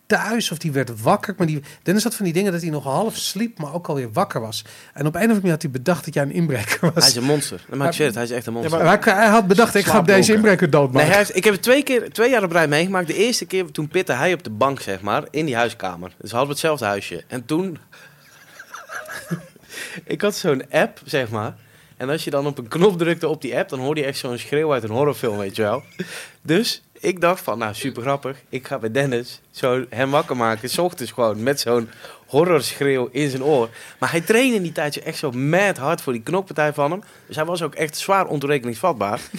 thuis 0.07 0.51
of 0.51 0.59
die 0.59 0.73
werd 0.73 1.03
wakker. 1.03 1.35
Maar 1.37 1.47
die, 1.47 1.63
Dennis 1.83 2.03
had 2.05 2.15
van 2.15 2.25
die 2.25 2.35
dingen 2.35 2.53
dat 2.53 2.61
hij 2.61 2.71
nog 2.71 2.85
half 2.85 3.17
sliep, 3.17 3.59
maar 3.59 3.75
ook 3.75 3.89
alweer 3.89 4.13
wakker 4.13 4.41
was. 4.41 4.65
En 4.93 5.07
op 5.07 5.15
een 5.15 5.21
of 5.21 5.21
andere 5.21 5.35
manier 5.35 5.51
had 5.51 5.63
hij 5.63 5.71
bedacht 5.71 6.05
dat 6.05 6.15
jij 6.15 6.23
een 6.23 6.33
inbreker 6.33 6.79
was. 6.81 6.93
Hij 6.95 7.09
is 7.09 7.17
een 7.17 7.25
monster. 7.25 7.65
Dat 7.69 7.79
maakt 7.79 7.95
shit. 7.95 8.15
Hij 8.15 8.25
is 8.25 8.31
echt 8.31 8.47
een 8.47 8.53
monster. 8.53 8.79
Ja, 8.79 8.99
hij, 9.03 9.15
hij 9.15 9.29
had 9.29 9.47
bedacht, 9.47 9.75
ik 9.75 9.85
ga 9.85 10.03
deze 10.03 10.33
inbreker 10.33 10.63
Nee, 10.63 10.71
doodmaken. 10.71 11.09
hij 11.09 11.19
heeft, 11.19 11.37
ik 11.37 11.45
heb 11.45 11.53
het 11.53 11.63
twee, 11.63 11.83
keer, 11.83 12.13
twee 12.13 12.31
jaar 12.31 12.43
op 12.43 12.53
rij 12.53 12.69
meegemaakt. 12.69 13.07
De 13.07 13.15
eerste 13.15 13.45
keer 13.45 13.71
toen 13.71 13.89
pitte 13.89 14.13
hij 14.13 14.33
op 14.33 14.43
de 14.43 14.51
bank, 14.51 14.81
zeg 14.81 15.01
maar, 15.01 15.25
in 15.31 15.47
die 15.47 15.57
huiskamer. 15.57 16.13
Dus 16.21 16.31
we 16.31 16.37
hadden 16.37 16.55
hetzelfde 16.55 16.85
huisje. 16.85 17.25
En 17.27 17.45
toen... 17.45 17.79
ik 20.05 20.21
had 20.21 20.37
zo'n 20.37 20.71
app, 20.71 21.01
zeg 21.05 21.31
maar. 21.31 21.57
En 21.97 22.09
als 22.09 22.25
je 22.25 22.31
dan 22.31 22.47
op 22.47 22.59
een 22.59 22.69
knop 22.69 22.99
drukte 22.99 23.29
op 23.29 23.43
die 23.43 23.57
app, 23.57 23.69
dan 23.69 23.79
hoorde 23.79 24.01
je 24.01 24.07
echt 24.07 24.19
zo'n 24.19 24.39
schreeuw 24.39 24.73
uit 24.73 24.83
een 24.83 24.91
horrorfilm, 24.91 25.39
weet 25.39 25.57
je 25.57 25.63
wel. 25.63 25.83
Dus 26.43 26.83
ik 27.01 27.21
dacht 27.21 27.41
van, 27.41 27.59
nou, 27.59 27.75
super 27.75 28.03
grappig. 28.03 28.37
Ik 28.49 28.67
ga 28.67 28.79
bij 28.79 28.91
Dennis 28.91 29.41
zo 29.51 29.85
hem 29.89 30.11
wakker 30.11 30.37
maken, 30.37 30.71
s 30.71 30.79
ochtends 30.79 31.13
gewoon, 31.13 31.43
met 31.43 31.61
zo'n 31.61 31.89
horrorschreeuw 32.27 33.09
in 33.13 33.31
zijn 33.31 33.45
oor. 33.45 33.69
Maar 33.99 34.11
hij 34.11 34.21
trainde 34.21 34.57
in 34.57 34.63
die 34.63 34.73
tijd 34.73 35.03
echt 35.03 35.19
zo 35.19 35.31
mad 35.31 35.77
hard 35.77 36.01
voor 36.01 36.13
die 36.13 36.23
knokpartij 36.23 36.73
van 36.73 36.91
hem. 36.91 37.03
Dus 37.27 37.37
hij 37.37 37.45
was 37.45 37.63
ook 37.63 37.75
echt 37.75 37.97
zwaar 37.97 38.27
ontoerekeningsvatbaar. 38.27 39.21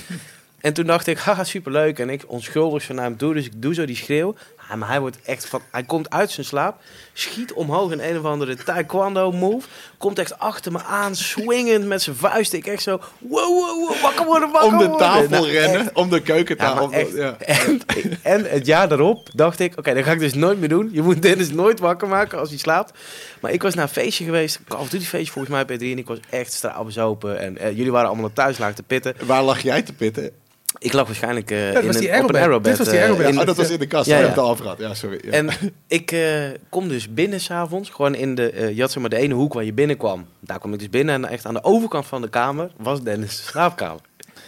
En 0.57 0.73
toen 0.73 0.85
dacht 0.85 1.07
ik, 1.07 1.17
haha, 1.17 1.43
superleuk. 1.43 1.99
En 1.99 2.09
ik 2.09 2.23
onschuldig 2.27 2.83
zo 2.83 2.93
naar 2.93 3.03
hem 3.03 3.17
toe, 3.17 3.33
dus 3.33 3.45
ik 3.45 3.61
doe 3.61 3.73
zo 3.73 3.85
die 3.85 3.95
schreeuw. 3.95 4.35
Ja, 4.69 4.75
maar 4.75 4.87
hij 4.89 4.99
wordt 4.99 5.17
echt 5.25 5.45
van, 5.45 5.61
hij 5.71 5.83
komt 5.83 6.09
uit 6.09 6.31
zijn 6.31 6.45
slaap, 6.45 6.81
schiet 7.13 7.53
omhoog 7.53 7.91
in 7.91 7.99
een 7.99 8.17
of 8.19 8.25
andere 8.25 8.55
taekwondo 8.55 9.31
move, 9.31 9.67
komt 9.97 10.19
echt 10.19 10.39
achter 10.39 10.71
me 10.71 10.83
aan, 10.83 11.15
swingend 11.15 11.85
met 11.85 12.01
zijn 12.01 12.15
vuist. 12.15 12.53
Ik 12.53 12.67
echt 12.67 12.83
zo, 12.83 12.99
wow, 13.19 13.45
wow, 13.47 13.87
wow, 13.87 14.01
wakker 14.01 14.25
worden, 14.25 14.51
wakker 14.51 14.71
Om 14.71 14.77
de 14.77 14.95
tafel 14.97 15.29
Nou, 15.29 15.47
rennen, 15.51 15.79
echt. 15.79 15.93
om 15.93 16.09
de 16.09 16.15
Ja, 16.15 16.21
keukentafel. 16.21 16.91
echt. 16.91 17.13
ja. 17.15 17.37
En, 17.39 17.81
en 18.21 18.45
het 18.49 18.65
jaar 18.65 18.87
daarop 18.87 19.29
dacht 19.33 19.59
ik, 19.59 19.77
oké, 19.77 19.93
dat 19.93 20.03
ga 20.03 20.11
ik 20.11 20.19
dus 20.19 20.33
nooit 20.33 20.59
meer 20.59 20.69
doen. 20.69 20.89
Je 20.91 21.01
moet 21.01 21.21
Dennis 21.21 21.51
nooit 21.51 21.79
wakker 21.79 22.07
maken 22.07 22.39
als 22.39 22.49
hij 22.49 22.57
slaapt. 22.57 22.97
Maar 23.39 23.51
ik 23.51 23.61
was 23.61 23.73
naar 23.73 23.83
een 23.83 23.89
feestje 23.89 24.23
geweest, 24.25 24.59
Call 24.67 24.79
of 24.79 24.89
Duty 24.89 25.05
feestje 25.05 25.31
volgens 25.31 25.53
mij 25.53 25.65
bij 25.65 25.77
3 25.77 25.91
en 25.91 25.97
ik 25.97 26.07
was 26.07 26.19
echt 26.29 26.53
straalbezopen. 26.53 27.39
En 27.39 27.57
eh, 27.57 27.69
jullie 27.77 27.91
waren 27.91 28.07
allemaal 28.07 28.31
naar 28.35 28.53
thuis, 28.55 28.75
te 28.75 28.83
pitten. 28.83 29.13
Waar 29.25 29.43
lag 29.43 29.61
jij 29.61 29.81
te 29.81 29.93
pitten? 29.93 30.31
Ik 30.79 30.93
lag 30.93 31.05
waarschijnlijk 31.05 31.51
eh, 31.51 31.57
dat 31.73 31.81
in 31.81 31.87
was 31.87 31.95
een, 31.95 32.01
die 32.01 32.09
op 32.09 32.15
een 32.15 32.19
aerobed. 32.19 32.35
aerobed. 32.41 32.63
Dit 32.65 32.77
was 32.77 32.87
die 32.87 32.97
eh, 32.97 33.03
aerobed. 33.03 33.27
in- 33.27 33.39
oh, 33.39 33.45
dat 33.45 33.57
was 33.57 33.69
in 33.69 33.79
de 33.79 33.87
kast. 33.87 34.05
Ja, 34.05 34.13
Ja, 34.15 34.19
ja. 34.19 34.25
ja. 34.25 34.31
het 34.33 34.39
al 34.43 34.49
over 34.49 34.63
gehad. 34.63 34.79
Ja, 34.79 34.93
sorry. 34.93 35.19
Ja. 35.21 35.31
En 35.31 35.49
ik 35.87 36.11
eh, 36.11 36.43
kom 36.69 36.87
dus 36.87 37.13
binnen 37.13 37.39
s'avonds, 37.39 37.89
gewoon 37.89 38.15
in 38.15 38.35
de, 38.35 38.49
eh 38.51 38.75
je 38.75 38.81
had 38.81 38.91
zeg 38.91 39.01
maar 39.01 39.09
de 39.09 39.17
ene 39.17 39.33
hoek 39.33 39.53
waar 39.53 39.63
je 39.63 39.73
binnenkwam. 39.73 40.25
Daar 40.39 40.59
kom 40.59 40.73
ik 40.73 40.79
dus 40.79 40.89
binnen 40.89 41.15
en 41.15 41.25
echt 41.31 41.45
aan 41.45 41.53
de 41.53 41.63
overkant 41.63 42.05
van 42.05 42.21
de 42.21 42.29
kamer 42.29 42.69
was 42.77 43.01
Dennis' 43.03 43.45
slaapkamer. 43.45 44.01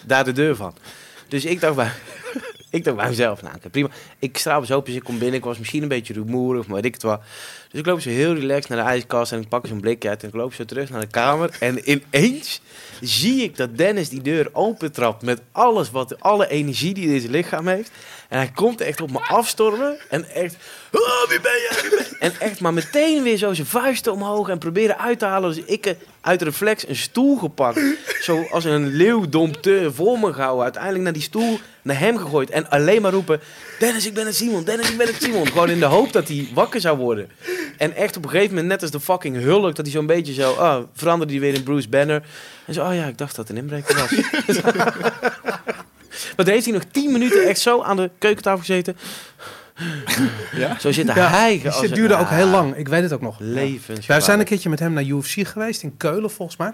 Daar 0.05 0.23
de 0.23 0.31
deur 0.31 0.55
van. 0.55 0.73
Dus 1.27 1.45
ik 1.45 1.59
dacht 1.61 1.75
bij, 1.75 1.91
ik 2.69 2.83
dacht 2.83 2.97
bij 2.97 3.07
mezelf, 3.07 3.41
nou 3.41 3.55
prima. 3.71 3.89
Ik 4.19 4.37
straal 4.37 4.59
dus 4.59 4.71
open, 4.71 4.85
dus 4.85 4.95
ik 4.95 5.03
kom 5.03 5.19
binnen, 5.19 5.37
ik 5.37 5.43
was 5.43 5.57
misschien 5.57 5.81
een 5.81 5.87
beetje 5.87 6.13
rumoerig, 6.13 6.67
maar 6.67 6.75
weet 6.75 6.85
ik 6.85 6.93
het 6.93 7.03
wel. 7.03 7.21
Dus 7.69 7.79
ik 7.79 7.85
loop 7.85 8.01
zo 8.01 8.09
heel 8.09 8.33
relaxed 8.33 8.69
naar 8.69 8.83
de 8.85 8.89
ijskast 8.89 9.31
en 9.31 9.41
ik 9.41 9.47
pak 9.47 9.67
zo'n 9.67 9.81
blikje 9.81 10.09
uit 10.09 10.21
en 10.23 10.27
ik 10.27 10.35
loop 10.35 10.53
zo 10.53 10.65
terug 10.65 10.89
naar 10.89 11.01
de 11.01 11.07
kamer. 11.07 11.57
En 11.59 11.89
ineens 11.89 12.61
zie 13.01 13.43
ik 13.43 13.57
dat 13.57 13.77
Dennis 13.77 14.09
die 14.09 14.21
deur 14.21 14.49
opentrapt 14.53 15.21
met 15.21 15.41
alles 15.51 15.91
wat, 15.91 16.21
alle 16.21 16.49
energie 16.49 16.93
die 16.93 17.19
zijn 17.19 17.31
lichaam 17.31 17.67
heeft. 17.67 17.91
En 18.27 18.37
hij 18.37 18.51
komt 18.55 18.81
echt 18.81 19.01
op 19.01 19.11
me 19.11 19.19
afstormen 19.19 19.97
en 20.09 20.29
echt, 20.29 20.55
oh, 20.91 21.29
wie 21.29 21.41
ben 21.41 21.51
jij? 21.51 21.81
Wie 21.81 21.89
ben 21.89 22.05
je?" 22.09 22.17
En 22.19 22.33
echt 22.39 22.59
maar 22.59 22.73
meteen 22.73 23.23
weer 23.23 23.37
zo 23.37 23.53
zijn 23.53 23.67
vuisten 23.67 24.11
omhoog 24.11 24.49
en 24.49 24.57
proberen 24.57 24.97
uit 24.97 25.19
te 25.19 25.25
halen. 25.25 25.55
Dus 25.55 25.63
ik 25.65 25.85
eh, 25.85 25.93
uit 26.21 26.41
reflex 26.41 26.87
een 26.87 26.95
stoel 26.95 27.37
gepakt, 27.37 27.81
zo 28.21 28.47
als 28.51 28.63
een 28.63 28.87
leeuwdompteur 28.87 29.93
voor 29.93 30.19
me 30.19 30.33
gehouden. 30.33 30.63
Uiteindelijk 30.63 31.03
naar 31.03 31.13
die 31.13 31.21
stoel, 31.21 31.59
naar 31.81 31.99
hem 31.99 32.17
gegooid 32.17 32.49
en 32.49 32.69
alleen 32.69 33.01
maar 33.01 33.11
roepen, 33.11 33.39
Dennis, 33.79 34.05
ik 34.05 34.13
ben 34.13 34.25
het 34.25 34.35
Simon, 34.35 34.63
Dennis, 34.63 34.89
ik 34.89 34.97
ben 34.97 35.07
het 35.07 35.23
Simon. 35.23 35.47
Gewoon 35.47 35.69
in 35.69 35.79
de 35.79 35.85
hoop 35.85 36.13
dat 36.13 36.27
hij 36.27 36.47
wakker 36.53 36.81
zou 36.81 36.97
worden. 36.97 37.29
En 37.77 37.95
echt 37.95 38.17
op 38.17 38.23
een 38.23 38.29
gegeven 38.29 38.49
moment, 38.49 38.67
net 38.67 38.81
als 38.81 38.91
de 38.91 38.99
fucking 38.99 39.41
Hulk, 39.41 39.75
dat 39.75 39.85
hij 39.85 39.95
zo'n 39.95 40.05
beetje 40.05 40.33
zo, 40.33 40.51
oh, 40.51 40.77
veranderde 40.93 41.33
hij 41.33 41.41
weer 41.41 41.53
in 41.53 41.63
Bruce 41.63 41.89
Banner. 41.89 42.23
En 42.65 42.73
zo, 42.73 42.85
oh 42.85 42.95
ja, 42.95 43.05
ik 43.05 43.17
dacht 43.17 43.35
dat 43.35 43.47
het 43.47 43.57
een 43.57 43.63
inbreker 43.63 43.95
was. 43.95 44.11
maar 46.35 46.45
daar 46.45 46.53
heeft 46.53 46.65
hij 46.65 46.73
nog 46.73 46.83
tien 46.91 47.11
minuten 47.11 47.47
echt 47.47 47.59
zo 47.59 47.81
aan 47.81 47.97
de 47.97 48.09
keukentafel 48.17 48.59
gezeten. 48.59 48.97
Ja? 50.55 50.79
Zo 50.79 50.89
Ja, 50.93 51.49
dus 51.49 51.65
als 51.65 51.81
het 51.81 51.95
duurde 51.95 52.15
ook 52.15 52.29
heel 52.29 52.47
lang. 52.47 52.75
Ik 52.75 52.87
weet 52.87 53.01
het 53.01 53.13
ook 53.13 53.21
nog. 53.21 53.35
Levens. 53.39 54.05
Wij 54.05 54.21
zijn 54.21 54.39
een 54.39 54.45
keertje 54.45 54.69
met 54.69 54.79
hem 54.79 54.93
naar 54.93 55.03
UFC 55.03 55.47
geweest 55.47 55.83
in 55.83 55.97
Keulen, 55.97 56.31
volgens 56.31 56.57
mij. 56.57 56.73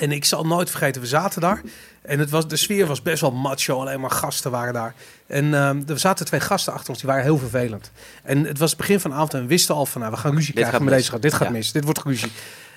En 0.00 0.12
ik 0.12 0.24
zal 0.24 0.46
nooit 0.46 0.70
vergeten, 0.70 1.00
we 1.00 1.06
zaten 1.06 1.40
daar. 1.40 1.60
En 2.02 2.18
het 2.18 2.30
was, 2.30 2.48
de 2.48 2.56
sfeer 2.56 2.86
was 2.86 3.02
best 3.02 3.20
wel 3.20 3.32
macho, 3.32 3.80
alleen 3.80 4.00
maar 4.00 4.10
gasten 4.10 4.50
waren 4.50 4.72
daar. 4.72 4.94
En 5.26 5.54
ehm, 5.54 5.82
er 5.86 5.98
zaten 5.98 6.26
twee 6.26 6.40
gasten 6.40 6.72
achter 6.72 6.88
ons, 6.88 6.98
die 6.98 7.08
waren 7.08 7.24
heel 7.24 7.38
vervelend. 7.38 7.90
En 8.22 8.44
het 8.44 8.58
was 8.58 8.70
het 8.70 8.78
begin 8.78 9.00
van 9.00 9.10
de 9.10 9.16
avond 9.16 9.34
en 9.34 9.40
we 9.40 9.46
wisten 9.46 9.74
al 9.74 9.86
van, 9.86 10.00
nou, 10.00 10.12
we 10.12 10.18
gaan 10.18 10.34
ruzie 10.34 10.54
Dit 10.54 10.64
krijgen 10.64 10.84
met 10.84 10.94
deze 10.94 11.10
gast. 11.10 11.22
Dit 11.22 11.34
gaat 11.34 11.46
Ja. 11.46 11.52
mis, 11.52 11.72
dit 11.72 11.84
wordt 11.84 12.02
ruzie. 12.02 12.32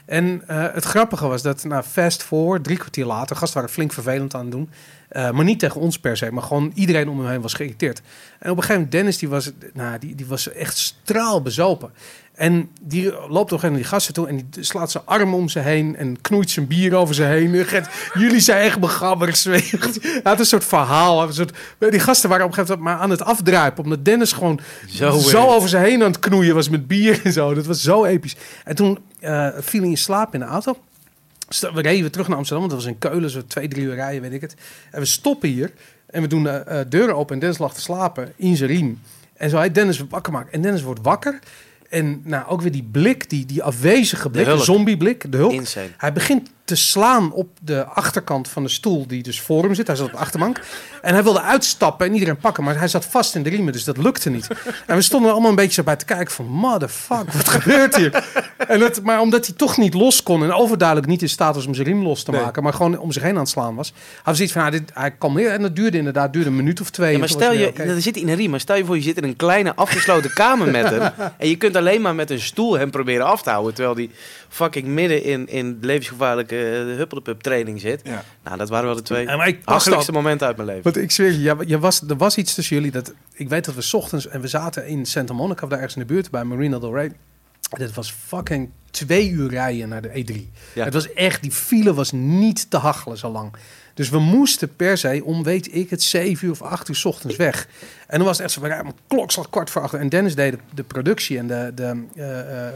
En 0.06 0.44
eh, 0.48 0.66
het 0.74 0.84
grappige 0.84 1.28
was 1.28 1.42
dat, 1.42 1.64
nou, 1.64 1.84
fast 1.84 2.24
forward, 2.24 2.64
drie 2.64 2.78
kwartier 2.78 3.06
later, 3.06 3.36
gasten 3.36 3.58
waren 3.58 3.74
flink 3.74 3.94
vervelend 3.94 4.34
aan 4.34 4.42
het 4.42 4.52
doen. 4.52 4.70
Eh, 5.10 5.32
maar 5.32 5.46
niet 5.46 5.60
tegen 5.60 5.82
ons 5.82 6.00
per 6.00 6.18
se, 6.18 6.32
maar 6.32 6.44
gewoon 6.44 6.72
iedereen 6.76 7.10
om 7.10 7.20
hem 7.20 7.30
heen 7.30 7.42
was 7.42 7.54
geïrriteerd. 7.54 8.02
En 8.40 8.52
op 8.52 8.58
een 8.58 8.64
gegeven 8.64 8.74
moment, 8.74 8.92
Dennis, 8.92 9.18
die 9.18 9.30
was, 9.30 9.52
nou, 9.74 10.00
die, 10.00 10.16
die 10.16 10.26
was 10.26 10.52
echt 10.52 10.78
straalbezopen. 10.78 11.92
En 12.34 12.70
die 12.82 13.04
loopt 13.12 13.22
gegeven 13.30 13.60
moment 13.62 13.76
die 13.76 13.84
gasten 13.84 14.14
toe 14.14 14.28
en 14.28 14.36
die 14.50 14.64
slaat 14.64 14.92
zijn 14.92 15.04
arm 15.06 15.34
om 15.34 15.50
ze 15.50 15.60
heen 15.60 15.96
en 15.96 16.22
knoeit 16.22 16.50
zijn 16.50 16.68
bier 16.68 16.96
over 16.96 17.16
ze 17.16 17.24
heen. 17.24 17.66
Jullie 18.14 18.40
zijn 18.40 18.62
echt 18.64 18.80
begabberd. 18.80 19.44
Hij 19.44 20.20
had 20.24 20.40
een 20.40 20.46
soort 20.46 20.64
verhaal. 20.64 21.24
Een 21.24 21.34
soort, 21.34 21.58
die 21.80 22.00
gasten 22.00 22.30
waren 22.30 22.46
op 22.46 22.50
een 22.52 22.56
gegeven 22.58 22.78
moment 22.78 22.96
maar 22.96 23.04
aan 23.06 23.10
het 23.10 23.22
afdruipen. 23.24 23.84
Omdat 23.84 24.06
Dennis 24.06 24.32
gewoon 24.32 24.60
Zo 24.88 25.12
zo, 25.20 25.48
over 25.48 25.70
ze 25.70 25.78
heen 25.78 26.02
aan 26.04 26.08
het 26.12 26.20
knoeien 26.20 26.56
was 26.56 26.70
met 26.70 26.88
bier 26.88 27.22
en 27.24 27.34
zo. 27.34 27.54
Dat 27.54 27.66
was 27.66 27.82
zo 27.82 28.06
episch. 28.06 28.36
En 28.64 28.76
toen 28.76 29.00
eh, 29.20 29.48
viel 29.60 29.82
hij 29.82 29.90
in 29.90 29.98
slaap 29.98 30.34
in 30.34 30.40
de 30.40 30.46
auto. 30.46 30.78
Sta- 31.50 31.74
We 31.74 31.82
reden 31.82 32.02
weer 32.02 32.12
terug 32.12 32.28
naar 32.28 32.38
Amsterdam, 32.38 32.68
want 32.68 32.80
dat 32.80 32.84
was 32.90 32.94
in 33.02 33.10
Keulen, 33.12 33.30
zo 33.30 33.42
twee, 33.48 33.68
drie 33.68 33.84
uur 33.84 33.96
rijden, 33.96 34.22
weet 34.22 34.34
ik 34.34 34.42
het. 34.42 34.56
En 34.92 35.00
we 35.00 35.06
stoppen 35.06 35.50
hier 35.50 35.72
en 36.10 36.22
we 36.22 36.28
doen 36.28 36.48
eh 36.48 36.80
eh, 36.80 36.86
deuren 36.90 37.16
open 37.16 37.34
en 37.34 37.40
Dennis 37.40 37.58
lag 37.60 37.74
te 37.74 37.82
slapen 37.82 38.34
in 38.36 38.56
zijn 38.58 38.70
riem. 38.70 39.02
En 39.34 39.50
zo 39.50 39.58
hij 39.58 39.72
Dennis 39.72 40.04
wakker 40.10 40.34
maken. 40.34 40.52
En 40.54 40.62
Dennis 40.62 40.82
wordt 40.82 41.00
wakker. 41.04 41.40
En 41.94 42.22
nou, 42.24 42.48
ook 42.48 42.62
weer 42.62 42.72
die 42.72 42.90
blik, 42.92 43.30
die, 43.30 43.46
die 43.46 43.64
afwezige 43.64 44.30
blik, 44.30 44.46
de, 44.46 44.52
Hulk. 44.52 44.64
zombieblik, 44.64 45.32
de. 45.32 45.48
Insane. 45.52 45.90
Hij 45.98 46.14
begint 46.14 46.50
te 46.66 46.76
slaan 46.76 47.32
op 47.32 47.50
de 47.62 47.86
achterkant 47.86 48.48
van 48.50 48.64
de 48.64 48.70
stoel 48.70 49.08
die 49.08 49.24
dus 49.24 49.42
voor 49.42 49.64
hem 49.64 49.74
zit. 49.74 49.88
Hij 49.88 49.96
zat 49.96 50.06
op 50.06 50.12
de 50.12 50.18
achterbank. 50.18 50.62
En 51.02 51.14
hij 51.14 51.24
wilde 51.24 51.42
uitstappen 51.42 52.08
en 52.08 52.14
iedereen 52.14 52.38
pakken, 52.38 52.64
maar 52.64 52.78
hij 52.80 52.88
zat 52.88 53.06
vast 53.06 53.36
in 53.36 53.44
de 53.44 53.50
riemen, 53.50 53.74
dus 53.74 53.84
dat 53.84 53.98
lukte 53.98 54.30
niet. 54.30 54.48
En 54.88 54.96
we 54.96 55.02
stonden 55.02 55.32
allemaal 55.32 55.50
een 55.50 55.56
beetje 55.56 55.74
zo 55.74 55.84
bij 55.84 55.96
te 55.96 56.06
kijken 56.06 56.34
van, 56.34 56.46
motherfuck, 56.46 57.32
wat 57.34 57.50
gebeurt 57.50 57.96
hier? 57.96 58.24
En 58.68 58.82
het, 58.82 59.04
maar 59.04 59.20
omdat 59.20 59.46
hij 59.46 59.56
toch 59.56 59.78
niet 59.78 59.94
los 59.94 60.24
kon 60.24 60.44
en 60.44 60.54
overduidelijk 60.54 61.08
niet 61.08 61.22
in 61.22 61.30
staat 61.30 61.56
was 61.56 61.66
om 61.66 61.74
zijn 61.74 61.88
riem 61.88 62.04
los 62.04 62.24
te 62.24 62.32
Nee. 62.32 62.42
maken, 62.42 62.64
maar 62.64 62.74
gewoon 62.74 62.98
om 63.00 63.12
zich 63.12 63.22
heen 63.24 63.34
aan 63.34 63.40
het 63.40 63.50
slaan 63.50 63.76
was, 63.76 63.94
had 64.16 64.26
hij 64.26 64.36
zoiets 64.36 64.54
van, 64.54 64.64
ja, 64.64 64.70
dit, 64.70 64.92
hij 64.94 65.12
kwam 65.12 65.34
meer 65.34 65.50
en 65.52 65.62
dat 65.62 65.76
duurde 65.76 65.98
inderdaad 65.98 66.34
duurde 66.34 66.50
een 66.50 66.56
minuut 66.56 66.82
of 66.82 66.90
twee. 66.90 67.12
Ja, 67.12 67.20
maar 67.20 67.30
stel 67.30 67.54
je, 67.54 67.68
oké. 67.68 67.84
er 67.84 68.02
zit 68.02 68.18
in 68.18 68.28
een 68.30 68.36
riem, 68.36 68.50
maar 68.50 68.60
stel 68.60 68.76
je 68.76 68.86
voor 68.86 68.96
je 68.96 69.02
zit 69.02 69.18
in 69.18 69.24
een 69.24 69.36
kleine 69.36 69.76
afgesloten 69.76 70.34
kamer 70.34 70.72
met 70.72 70.90
hem. 70.90 71.02
En 71.38 71.50
je 71.50 71.56
kunt 71.56 71.76
alleen 71.76 72.02
maar 72.02 72.16
met 72.16 72.30
een 72.30 72.40
stoel 72.42 72.78
hem 72.78 72.92
proberen 72.92 73.26
af 73.26 73.42
te 73.42 73.50
houden. 73.50 73.74
Terwijl 73.74 73.96
die 73.96 74.10
fucking 74.50 74.88
midden 74.88 75.24
in, 75.24 75.48
in 75.50 75.78
levensgevaarlijke 75.82 76.53
uh, 76.54 76.96
huppeldepup 76.96 77.42
training 77.42 77.80
zit. 77.80 78.02
Ja. 78.04 78.24
Nou, 78.44 78.58
dat 78.58 78.70
waren 78.70 78.86
wel 78.86 78.96
de 78.96 79.02
twee 79.02 79.26
Ja, 79.26 80.02
momenten 80.12 80.48
uit 80.48 80.56
mijn 80.56 80.68
leven. 80.68 80.84
Want 80.84 80.98
ik 80.98 81.12
zweer 81.12 81.32
je, 81.32 81.42
ja, 81.42 81.56
je 81.66 81.80
was, 81.80 82.02
er 82.08 82.18
was 82.18 82.38
iets 82.38 82.54
tussen 82.54 82.76
jullie. 82.76 82.92
Dat, 82.92 83.14
ik 83.34 83.50
weet 83.50 83.66
dat 83.66 83.76
we 83.76 83.82
's 83.82 83.94
ochtends 83.94 84.28
en 84.28 84.42
we 84.42 84.48
zaten 84.48 84.88
in 84.88 85.06
Santa 85.06 85.34
Monica, 85.34 85.64
of 85.64 85.70
daar 85.70 85.80
ergens 85.80 85.96
in 85.96 86.08
de 86.08 86.14
buurt, 86.14 86.32
bij 86.32 86.44
Marina 86.44 86.80
del 86.80 86.94
Rey. 86.94 87.12
Dit 87.70 87.94
was 87.94 88.12
fucking 88.12 88.70
twee 88.92 89.30
uur 89.30 89.50
rijden 89.50 89.90
naar 89.90 90.02
de 90.02 90.24
E3. 90.26 90.36
Ja. 90.74 90.84
Het 90.84 90.94
was 90.94 91.14
echt, 91.14 91.42
die 91.42 91.52
file 91.52 91.94
was 91.94 92.12
niet 92.12 92.70
te 92.70 92.78
hachelen 92.78 93.18
zo 93.18 93.30
lang. 93.30 93.54
Dus 93.94 94.10
we 94.10 94.20
moesten 94.20 94.76
per 94.76 94.98
se 94.98 95.22
om, 95.24 95.44
weet 95.44 95.76
ik 95.76 95.90
het, 95.90 96.04
zeven 96.04 96.46
uur 96.46 96.52
of 96.54 96.62
acht 96.62 96.90
uur 96.90 96.96
's 96.96 97.06
ochtends 97.06 97.36
weg. 97.36 97.68
En 98.08 98.18
dan 98.18 98.28
was 98.28 98.38
het 98.38 98.46
echt 98.46 98.54
zo, 98.56 98.62
van, 98.62 98.70
ja, 98.70 98.84
kwart 99.50 99.70
voor 99.70 99.82
acht. 99.82 99.94
En 99.94 100.10
Dennis 100.10 100.36
deed 100.36 100.52
de, 100.52 100.58
de 100.74 100.84
productie 100.84 101.38
en 101.38 101.48
de, 101.48 101.72
de, 101.76 101.84
eh, 102.16 102.40
eh, 102.40 102.68
eh, 102.68 102.74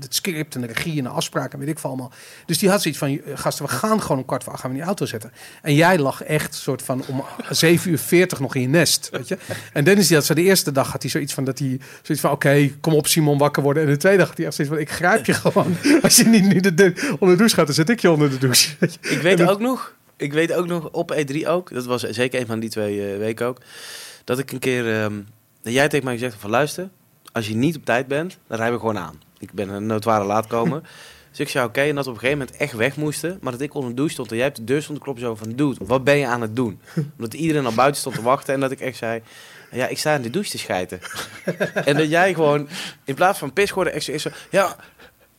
het 0.00 0.14
script 0.14 0.54
en 0.54 0.60
de 0.60 0.66
regie 0.66 0.98
en 0.98 1.04
de 1.04 1.10
afspraken 1.10 1.52
en 1.52 1.58
weet 1.58 1.68
ik 1.68 1.78
veel 1.78 1.90
allemaal. 1.90 2.12
Dus 2.46 2.58
die 2.58 2.68
had 2.70 2.82
zoiets 2.82 3.00
van, 3.00 3.20
gasten, 3.34 3.64
we 3.64 3.70
gaan 3.70 4.02
gewoon 4.02 4.18
om 4.18 4.24
kwart 4.24 4.42
voor 4.44 4.52
acht 4.52 4.60
gaan 4.60 4.70
we 4.70 4.76
in 4.76 4.82
die 4.82 4.90
auto 4.90 5.06
zetten. 5.06 5.32
En 5.62 5.74
jij 5.74 5.98
lag 5.98 6.22
echt 6.22 6.54
soort 6.54 6.82
van 6.82 7.04
om 7.06 7.24
7 7.50 7.90
uur 7.90 7.98
40 7.98 8.40
nog 8.40 8.54
in 8.54 8.60
je 8.60 8.68
nest, 8.68 9.08
weet 9.12 9.28
je. 9.28 9.38
En 9.72 9.84
Dennis 9.84 10.06
die 10.06 10.16
had 10.16 10.26
zo 10.26 10.34
de 10.34 10.42
eerste 10.42 10.72
dag 10.72 10.92
had 10.92 11.02
hij 11.02 11.10
zoiets 11.10 11.34
van 11.34 11.44
dat 11.44 11.58
hij 11.58 11.80
zoiets 12.02 12.24
van 12.24 12.30
oké, 12.30 12.70
kom 12.80 12.94
op 12.94 13.06
Simon 13.06 13.38
wakker 13.38 13.62
worden. 13.62 13.82
En 13.82 13.88
de 13.88 13.96
tweede 13.96 14.18
dag 14.18 14.28
had 14.28 14.36
hij 14.36 14.46
echt 14.46 14.54
zoiets 14.54 14.74
van 14.74 14.82
ik 14.82 14.90
grijp 14.90 15.26
je 15.26 15.34
gewoon. 15.34 15.76
Als 16.02 16.16
je 16.16 16.24
niet 16.24 16.52
nu 16.52 16.60
de, 16.60 16.74
de- 16.74 16.92
onder 17.18 17.28
de 17.28 17.36
douche 17.36 17.54
gaat, 17.56 17.66
dan 17.66 17.74
zet 17.74 17.88
ik 17.88 18.00
je 18.00 18.10
onder 18.10 18.30
de 18.30 18.38
douche. 18.38 18.76
Ik 19.00 19.20
weet 19.22 19.42
ook 19.42 19.60
nog, 19.60 19.94
ik 20.16 20.32
weet 20.32 20.52
ook 20.52 20.66
nog 20.66 20.90
op 20.90 21.14
E3 21.14 21.46
ook, 21.46 21.72
dat 21.72 21.84
was 21.84 22.02
zeker 22.02 22.40
een 22.40 22.46
van 22.46 22.60
die 22.60 22.70
twee 22.70 23.12
eh, 23.12 23.18
weken 23.18 23.46
ook, 23.46 23.58
dat 24.24 24.38
ik 24.38 24.52
een 24.52 24.58
keer, 24.58 25.00
ehm, 25.00 25.20
dat 25.62 25.72
jij 25.72 25.88
tegen 25.88 26.04
mij 26.04 26.14
gezegd 26.14 26.36
van 26.38 26.50
luister, 26.50 26.88
als 27.32 27.48
je 27.48 27.54
niet 27.54 27.76
op 27.76 27.84
tijd 27.84 28.06
bent, 28.06 28.38
dan 28.46 28.56
rijden 28.56 28.74
we 28.74 28.80
gewoon 28.80 28.98
aan. 28.98 29.22
Ik 29.38 29.52
ben 29.52 29.68
een 29.68 29.86
notoire 29.86 30.24
laatkomer. 30.24 30.82
Dus 31.30 31.46
ik 31.46 31.52
zei 31.52 31.66
oké, 31.66 31.80
en 31.80 31.94
dat 31.94 32.04
we 32.04 32.10
op 32.10 32.16
een 32.16 32.22
gegeven 32.22 32.38
moment 32.38 32.56
echt 32.56 32.72
weg 32.72 32.96
moesten, 32.96 33.38
maar 33.40 33.52
dat 33.52 33.60
ik 33.60 33.74
onder 33.74 33.90
de 33.90 33.96
douche 33.96 34.12
stond 34.12 34.30
en 34.30 34.36
jij 34.36 34.46
op 34.46 34.54
de 34.54 34.64
deur 34.64 34.82
stond 34.82 34.98
kloppen 34.98 35.24
zo 35.24 35.34
van, 35.34 35.52
dude, 35.52 35.84
wat 35.84 36.04
ben 36.04 36.16
je 36.16 36.26
aan 36.26 36.40
het 36.40 36.56
doen? 36.56 36.80
Omdat 37.16 37.34
iedereen 37.34 37.66
al 37.66 37.72
buiten 37.72 38.00
stond 38.00 38.14
te 38.14 38.22
wachten 38.22 38.54
en 38.54 38.60
dat 38.60 38.70
ik 38.70 38.80
echt 38.80 38.96
zei, 38.96 39.22
ja, 39.70 39.86
ik 39.86 39.98
sta 39.98 40.14
in 40.14 40.22
de 40.22 40.30
douche 40.30 40.50
te 40.50 40.58
schijten. 40.58 41.00
en 41.84 41.96
dat 41.96 42.08
jij 42.08 42.34
gewoon, 42.34 42.68
in 43.04 43.14
plaats 43.14 43.38
van 43.38 43.52
pis 43.52 43.68
zo, 43.68 43.82
echt 43.82 44.20
zo 44.20 44.30
ja, 44.50 44.76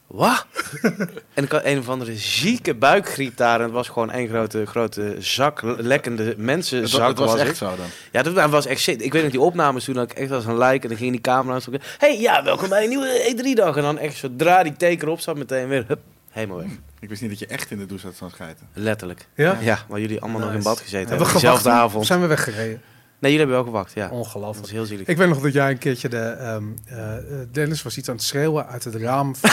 wat? 0.08 0.46
En 1.34 1.44
ik 1.44 1.52
had 1.52 1.66
een 1.66 1.80
of 1.80 1.90
andere 1.90 2.16
zieke 2.16 2.76
buikgriep 2.76 3.38
daar. 3.38 3.58
En 3.58 3.64
het 3.64 3.72
was 3.72 3.88
gewoon 3.88 4.12
één 4.12 4.28
grote, 4.28 4.66
grote 4.66 5.16
zak, 5.20 5.62
lekkende 5.62 6.24
het 6.24 6.92
was, 6.92 7.32
was, 7.32 7.36
echt 7.36 7.50
ik. 7.50 7.56
zo 7.56 7.66
dan. 7.76 7.86
Ja, 8.12 8.22
dat 8.24 8.50
was 8.50 8.66
echt 8.66 8.82
shit. 8.82 9.04
Ik 9.04 9.14
weet 9.14 9.22
nog 9.22 9.32
die 9.32 9.42
opnames 9.42 9.84
toen 9.84 9.96
dat 9.96 10.12
ik 10.12 10.18
echt 10.18 10.32
als 10.32 10.46
een 10.46 10.58
lijk. 10.58 10.84
En 10.84 10.90
dan 10.90 10.98
ging 10.98 11.12
die 11.12 11.22
camera 11.22 11.56
aan. 11.56 11.62
Hé, 11.72 11.80
hey, 11.98 12.20
ja, 12.20 12.44
welkom 12.44 12.70
bij 12.70 12.84
een 12.84 12.90
nieuwe 12.90 13.36
E3-dag. 13.36 13.76
En 13.76 13.82
dan 13.82 13.98
echt 13.98 14.16
zodra 14.16 14.64
die 14.64 14.76
teken 14.76 15.08
op 15.08 15.20
zat, 15.20 15.38
meteen 15.38 15.68
weer, 15.68 15.84
hup, 15.88 16.00
helemaal 16.30 16.58
weg. 16.58 16.70
Ik 17.00 17.10
wist 17.10 17.22
niet 17.22 17.30
dat 17.30 17.40
je 17.40 17.48
echt 17.48 17.72
in 17.72 17.78
de 17.78 17.86
douche 17.86 18.06
had 18.06 18.16
staan 18.16 18.30
schijten. 18.30 18.68
Letterlijk. 18.74 19.28
Ja? 19.36 19.58
Ja, 19.62 19.80
waar 19.88 20.00
jullie 20.00 20.22
allemaal 20.22 20.42
nog 20.42 20.54
in 20.54 20.64
bad 20.64 20.80
gezeten 20.80 21.10
Hebben 21.10 21.52
Of 21.54 21.66
avond. 21.66 22.06
zijn 22.06 22.22
we 22.22 22.28
weggereden? 22.28 22.82
Nee, 23.26 23.34
jullie 23.34 23.48
hebben 23.48 23.66
wel 23.66 23.74
gewacht, 23.74 23.96
ja. 23.96 24.08
Dat 24.08 24.18
Ongelooflijk. 24.18 24.60
was 24.60 24.72
heel 24.72 24.86
zielig. 24.86 25.08
Ik 25.08 25.18
weet 25.18 25.28
nog 25.28 25.42
dat 25.42 25.54
jij 25.54 25.72
een 25.72 25.78
keertje 25.78 26.10
de... 26.10 26.18
ehm, 26.18 26.64
eh, 26.86 27.18
eh, 27.18 27.22
Dennis 27.52 27.84
was 27.84 27.98
iets 27.98 28.10
aan 28.10 28.16
het 28.16 28.24
schreeuwen 28.24 28.68
uit 28.68 28.84
het 28.84 28.96
raam 28.96 29.36
van, 29.36 29.50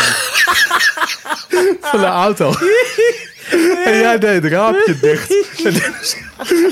van 1.91 2.01
de 2.01 2.07
auto. 2.07 2.53
en 3.85 3.99
jij 3.99 4.19
deed 4.19 4.43
het 4.43 4.53
raampje 4.53 4.99
dicht. 5.01 5.31
En 5.65 5.73
Dennis, 5.75 6.17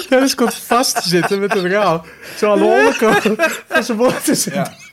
Dennis 0.08 0.34
komt 0.34 0.54
vast 0.54 1.02
te 1.02 1.08
zitten 1.08 1.40
met 1.40 1.52
het 1.52 1.64
raam. 1.64 2.02
Zo 2.36 2.52
aan 2.52 2.58
de 2.58 2.64
onderkant 2.64 3.22
van 3.68 3.84
zijn 3.84 3.98
zitten. 4.22 4.64
Zo 4.66 4.89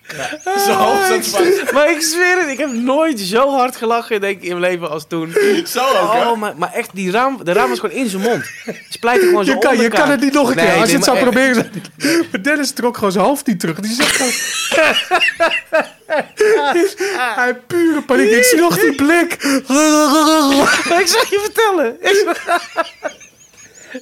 zat 0.67 1.28
vast. 1.28 1.72
Maar 1.74 1.91
ik 1.91 2.02
zweer 2.02 2.39
het, 2.39 2.50
ik 2.50 2.58
heb 2.58 2.72
nooit 2.72 3.20
zo 3.20 3.50
hard 3.50 3.76
gelachen 3.76 4.22
denk 4.22 4.38
ik, 4.38 4.43
in 4.43 4.60
mijn 4.60 4.72
leven 4.72 4.89
als 4.89 5.06
toen. 5.08 5.34
Zo 5.67 5.80
ook, 5.80 6.13
hè? 6.13 6.30
Oh, 6.30 6.38
maar, 6.38 6.54
maar 6.58 6.74
echt, 6.74 6.89
die 6.93 7.12
raam, 7.12 7.39
de 7.43 7.52
raam 7.54 7.70
was 7.70 7.80
gewoon 7.80 7.96
in 7.96 8.10
zijn 8.10 8.22
mond. 8.22 8.43
Splijt 8.89 9.20
gewoon 9.22 9.46
zo 9.46 9.52
Je 9.52 9.58
kan, 9.58 9.78
je 9.78 9.88
kan 9.89 10.10
het 10.10 10.20
niet 10.22 10.34
nog 10.34 10.50
een 10.50 10.56
keer. 10.56 10.63
Nee, 10.63 10.72
Als 10.80 10.80
je 10.80 10.86
nee, 10.86 10.96
het 10.96 11.04
zou 11.04 11.15
maar 11.15 11.26
proberen. 11.26 11.72
Maar 12.32 12.41
Dennis 12.41 12.72
trok 12.72 12.96
gewoon 12.96 13.12
zijn 13.12 13.26
hoofd 13.26 13.48
niet 13.48 13.60
terug. 13.60 13.80
Die 13.80 13.93
zegt 13.93 14.15
gewoon... 14.15 14.32
Hij 17.36 17.56
pure 17.67 18.02
paniek. 18.02 18.32
Ik 18.32 18.43
zie 18.43 18.60
nog 18.60 18.80
die 18.80 18.96
blik. 18.96 19.38
Maar 20.89 21.00
ik 21.02 21.08
zal 21.08 21.22
je 21.30 21.39
vertellen. 21.43 21.98
Ik- 22.02 22.36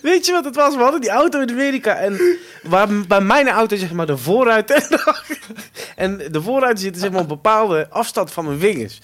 Weet 0.01 0.25
je 0.25 0.31
wat 0.31 0.45
het 0.45 0.55
was? 0.55 0.75
We 0.75 0.81
hadden 0.81 1.01
die 1.01 1.09
auto 1.09 1.39
in 1.39 1.49
Amerika 1.49 1.95
en 1.95 2.37
waar 2.63 2.87
bij 3.07 3.21
mijn 3.21 3.49
auto 3.49 3.75
zeg 3.75 3.91
maar 3.91 4.05
de 4.05 4.17
voorruit 4.17 4.71
en 5.95 6.17
de, 6.31 6.41
voorruit 6.41 6.79
zitten 6.79 7.01
zeg 7.01 7.11
maar 7.11 7.21
op 7.21 7.27
bepaalde 7.27 7.87
afstand 7.89 8.31
van 8.31 8.45
mijn 8.45 8.59
vingers. 8.59 8.99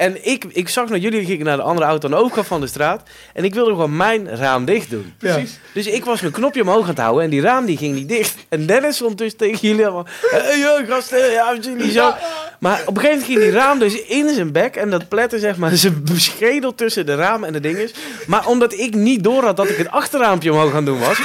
En 0.00 0.26
ik, 0.26 0.44
ik 0.48 0.68
zag 0.68 0.88
naar 0.88 0.98
jullie 0.98 1.24
gingen 1.24 1.46
naar 1.46 1.56
de 1.56 1.62
andere 1.62 1.86
auto 1.86 2.04
aan 2.04 2.14
de 2.14 2.20
overkant 2.20 2.46
van 2.46 2.60
de 2.60 2.66
straat 2.66 3.02
en 3.34 3.44
ik 3.44 3.54
wilde 3.54 3.70
gewoon 3.70 3.96
mijn 3.96 4.36
raam 4.36 4.64
dicht 4.64 4.90
doen. 4.90 5.12
Ja. 5.18 5.38
Dus 5.74 5.86
ik 5.86 6.04
was 6.04 6.20
mijn 6.20 6.32
knopje 6.32 6.62
omhoog 6.62 6.82
aan 6.82 6.88
het 6.88 6.98
houden 6.98 7.24
en 7.24 7.30
die 7.30 7.40
raam 7.40 7.64
die 7.64 7.76
ging 7.76 7.94
niet 7.94 8.08
dicht. 8.08 8.34
En 8.48 8.66
Dennis 8.66 8.94
stond 8.96 9.18
dus 9.18 9.36
tegen 9.36 9.58
jullie 9.68 9.84
allemaal... 9.84 10.06
Hey, 10.20 10.58
yo, 10.58 10.78
gasten, 10.88 11.30
ja, 11.30 11.56
niet 11.76 11.92
zo. 11.92 12.14
Maar 12.58 12.82
op 12.86 12.96
een 12.96 13.02
gegeven 13.02 13.20
moment 13.20 13.24
ging 13.24 13.38
die 13.38 13.50
raam 13.50 13.78
dus 13.78 14.02
in 14.02 14.34
zijn 14.34 14.52
bek 14.52 14.76
en 14.76 14.90
dat 14.90 15.08
plette 15.08 15.38
zeg 15.38 15.56
maar 15.56 15.76
zijn 15.76 16.02
schedel 16.14 16.74
tussen 16.74 17.06
de 17.06 17.14
ramen 17.14 17.46
en 17.46 17.52
de 17.52 17.60
dinges. 17.60 17.94
Maar 18.26 18.46
omdat 18.46 18.72
ik 18.72 18.94
niet 18.94 19.24
door 19.24 19.44
had 19.44 19.56
dat 19.56 19.68
ik 19.68 19.76
het 19.76 19.90
achterraampje 19.90 20.52
omhoog 20.52 20.74
aan 20.74 20.84
doen 20.84 20.98
was, 20.98 21.20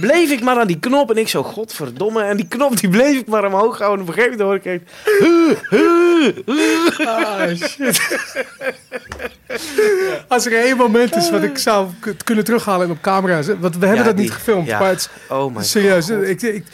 bleef 0.00 0.30
ik 0.30 0.40
maar 0.42 0.58
aan 0.58 0.66
die 0.66 0.78
knop 0.78 1.10
en 1.10 1.16
ik 1.16 1.28
zo, 1.28 1.42
godverdomme. 1.42 2.22
En 2.22 2.36
die 2.36 2.48
knop 2.48 2.76
die 2.76 2.88
bleef 2.88 3.18
ik 3.20 3.26
maar 3.26 3.44
omhoog 3.44 3.78
houden. 3.78 4.06
En 4.06 4.10
op 4.10 4.16
een 4.16 4.22
gegeven 4.22 4.38
moment 4.38 4.64
hoor 4.64 4.74
ik 4.74 4.80
echt... 4.80 5.18
"Huh, 5.18 5.56
huh, 5.70 6.36
huh." 6.46 7.06
Ah, 7.06 7.56
shit. 7.56 8.18
Als 10.28 10.46
er 10.46 10.52
één 10.64 10.76
moment 10.76 11.16
is 11.16 11.30
wat 11.30 11.42
ik 11.42 11.58
zou 11.58 11.88
kunnen 12.24 12.44
terughalen 12.44 12.86
en 12.86 12.92
op 12.92 13.00
camera. 13.00 13.42
Want 13.58 13.76
we 13.76 13.86
hebben 13.86 14.04
Ja, 14.04 14.10
dat 14.10 14.16
niet 14.16 14.32
gefilmd. 14.32 14.66
ja. 14.66 14.78
Maar 14.78 14.88
het 14.88 14.98
is 15.00 15.08
Oh 15.28 15.54
mijn 15.54 15.66
serieus. 15.66 16.06
god. 16.10 16.22
Ik, 16.22 16.42
ik, 16.42 16.64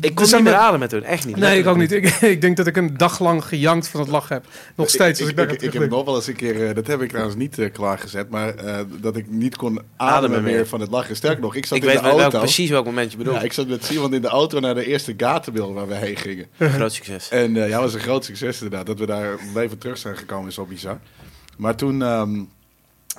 Ik 0.00 0.14
kon 0.14 0.22
er 0.24 0.28
zijn 0.30 0.42
niet 0.42 0.50
meer 0.52 0.60
me- 0.60 0.66
ademen 0.66 0.88
toen, 0.88 1.02
echt 1.02 1.26
niet. 1.26 1.36
Nee, 1.36 1.58
ik 1.58 1.66
ook 1.66 1.76
niet. 1.76 1.92
Ik, 1.92 2.04
ik 2.34 2.40
denk 2.40 2.56
dat 2.56 2.66
ik 2.66 2.76
een 2.76 2.96
dag 2.96 3.20
lang 3.20 3.44
gejankt 3.44 3.88
van 3.88 4.00
het 4.00 4.08
lachen 4.08 4.34
heb. 4.34 4.46
Nog 4.76 4.88
steeds. 4.88 5.20
Als 5.20 5.28
ik, 5.30 5.30
ik, 5.30 5.36
daar 5.36 5.44
ik, 5.54 5.60
aan 5.60 5.66
ik 5.66 5.72
heb 5.72 5.90
nog 5.90 6.04
wel 6.04 6.14
eens 6.14 6.26
een 6.26 6.36
keer, 6.36 6.68
eh, 6.68 6.74
dat 6.74 6.86
heb 6.86 7.00
ik 7.02 7.08
trouwens 7.08 7.36
niet 7.36 7.58
eh, 7.58 7.72
klaargezet, 7.72 8.30
maar 8.30 8.54
eh, 8.54 8.78
dat 9.00 9.16
ik 9.16 9.30
niet 9.30 9.56
kon 9.56 9.70
ademen, 9.96 10.16
Ademen 10.16 10.42
meer 10.42 10.52
meer. 10.54 10.66
van 10.66 10.80
het 10.80 10.90
lachen. 10.90 11.16
Sterker 11.16 11.40
nog, 11.40 11.54
ik 11.54 11.66
zat 11.66 11.76
Ik 11.76 11.82
in 11.82 11.88
weet 11.88 11.98
de 11.98 12.02
wel 12.04 12.16
welk, 12.16 12.22
auto. 12.32 12.38
precies 12.46 12.70
welk 12.70 12.84
moment 12.84 13.10
je 13.10 13.16
bedoelt. 13.18 13.36
Ja, 13.36 13.42
ik 13.42 13.52
zat 13.52 13.68
met 13.68 13.84
Simon 13.84 14.14
in 14.14 14.22
de 14.22 14.28
auto 14.28 14.60
naar 14.60 14.74
de 14.74 14.86
eerste 14.86 15.14
Gatenbil 15.16 15.72
waar 15.74 15.88
we 15.88 15.94
heen 15.94 16.16
gingen. 16.16 16.46
Groot 16.58 16.92
succes. 16.92 17.28
En 17.28 17.56
eh, 17.62 17.68
ja, 17.68 17.80
was 17.80 17.94
een 17.94 18.00
groot 18.00 18.24
succes 18.24 18.62
inderdaad. 18.62 18.86
Dat 18.86 18.98
we 18.98 19.06
daar 19.06 19.36
leven 19.54 19.78
terug 19.78 19.98
zijn 19.98 20.16
gekomen 20.16 20.48
is 20.48 20.54
zo 20.54 20.64
bizar. 20.64 20.98
Maar 21.56 21.76
toen, 21.76 22.02
ehm, 22.02 22.42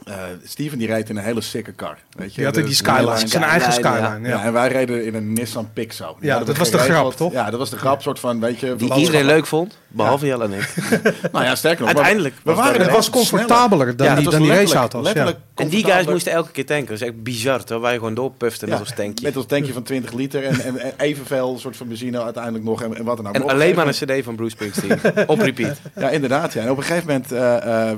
eh, 0.05 0.13
Steven 0.43 0.77
die 0.77 0.87
rijdt 0.87 1.09
in 1.09 1.17
een 1.17 1.23
hele 1.23 1.41
sikke 1.41 1.75
car. 1.75 1.97
Weet 2.17 2.29
je? 2.29 2.35
Die 2.35 2.45
had 2.45 2.53
die 2.53 2.63
Dus- 2.63 2.77
Skyline. 2.77 3.27
Zijn 3.27 3.43
eigen 3.43 3.73
Skyline, 3.73 3.99
ja. 4.01 4.15
Ja. 4.21 4.27
Ja. 4.27 4.43
en 4.43 4.53
wij 4.53 4.67
reden 4.67 5.05
in 5.05 5.15
een 5.15 5.33
Nissan 5.33 5.69
Pixo. 5.73 6.15
Die 6.19 6.29
Ja, 6.29 6.39
dat 6.43 6.57
was 6.57 6.71
de 6.71 6.77
grap, 6.77 7.13
toch? 7.15 7.31
Ja, 7.31 7.49
dat 7.49 7.59
was 7.59 7.69
de 7.69 7.77
grap, 7.77 8.01
soort 8.01 8.19
van, 8.19 8.39
weet 8.39 8.59
je... 8.59 8.75
Die 8.75 8.93
iedereen 8.93 9.25
leuk 9.25 9.45
vond, 9.45 9.77
behalve 9.87 10.25
Jelle 10.25 10.43
en 10.43 10.53
ik. 10.53 10.73
Nou 11.31 11.45
ja, 11.45 11.55
sterker 11.55 11.79
nog. 11.85 11.87
Uiteindelijk 11.93 12.35
we 12.43 12.53
was 12.53 12.65
waren 12.65 12.81
Het 12.81 12.91
was 12.91 13.09
comfortabeler 13.09 13.95
dan 13.95 14.07
Ja, 14.07 14.15
die, 14.15 14.23
dan 14.29 14.39
die 14.41 14.47
letterlijk- 14.49 14.81
raceauto's. 14.81 15.11
Ja. 15.13 15.33
En 15.55 15.67
die 15.67 15.85
guys 15.85 16.05
moesten 16.05 16.31
elke 16.31 16.51
keer 16.51 16.65
tanken. 16.65 16.87
Dat 16.87 17.01
is 17.01 17.07
echt 17.07 17.23
bizar, 17.23 17.59
terwijl 17.59 17.81
wij 17.81 17.93
gewoon 17.93 18.13
doorpuften 18.13 18.69
met 18.69 18.77
Ja, 18.77 18.83
ons 18.83 18.93
tankje. 18.95 19.25
Met 19.25 19.37
ons 19.37 19.45
tankje 19.45 19.73
van 19.73 19.83
20 19.83 20.11
liter 20.13 20.43
en, 20.43 20.59
en, 20.59 20.77
en 20.79 20.93
evenveel 20.97 21.59
soort 21.59 21.77
van 21.77 21.87
benzine 21.87 22.23
uiteindelijk 22.23 22.63
nog 22.63 22.81
en, 22.83 22.95
en 22.97 23.03
wat 23.03 23.17
dan 23.17 23.27
ook. 23.27 23.35
En 23.35 23.47
alleen 23.49 23.69
een 23.69 23.75
maar 23.75 23.87
een 23.87 23.91
cd 24.19 24.23
van 24.23 24.35
Bruce 24.35 24.51
Springsteen. 24.51 24.99
Op 25.27 25.39
repeat. 25.39 25.77
Ja, 25.95 26.09
inderdaad. 26.09 26.53
Ja. 26.53 26.61
En 26.61 26.69
op 26.71 26.77
een 26.77 26.83
gegeven 26.83 27.07
moment, 27.07 27.31
eh, 27.31 27.89
eh, 27.91 27.97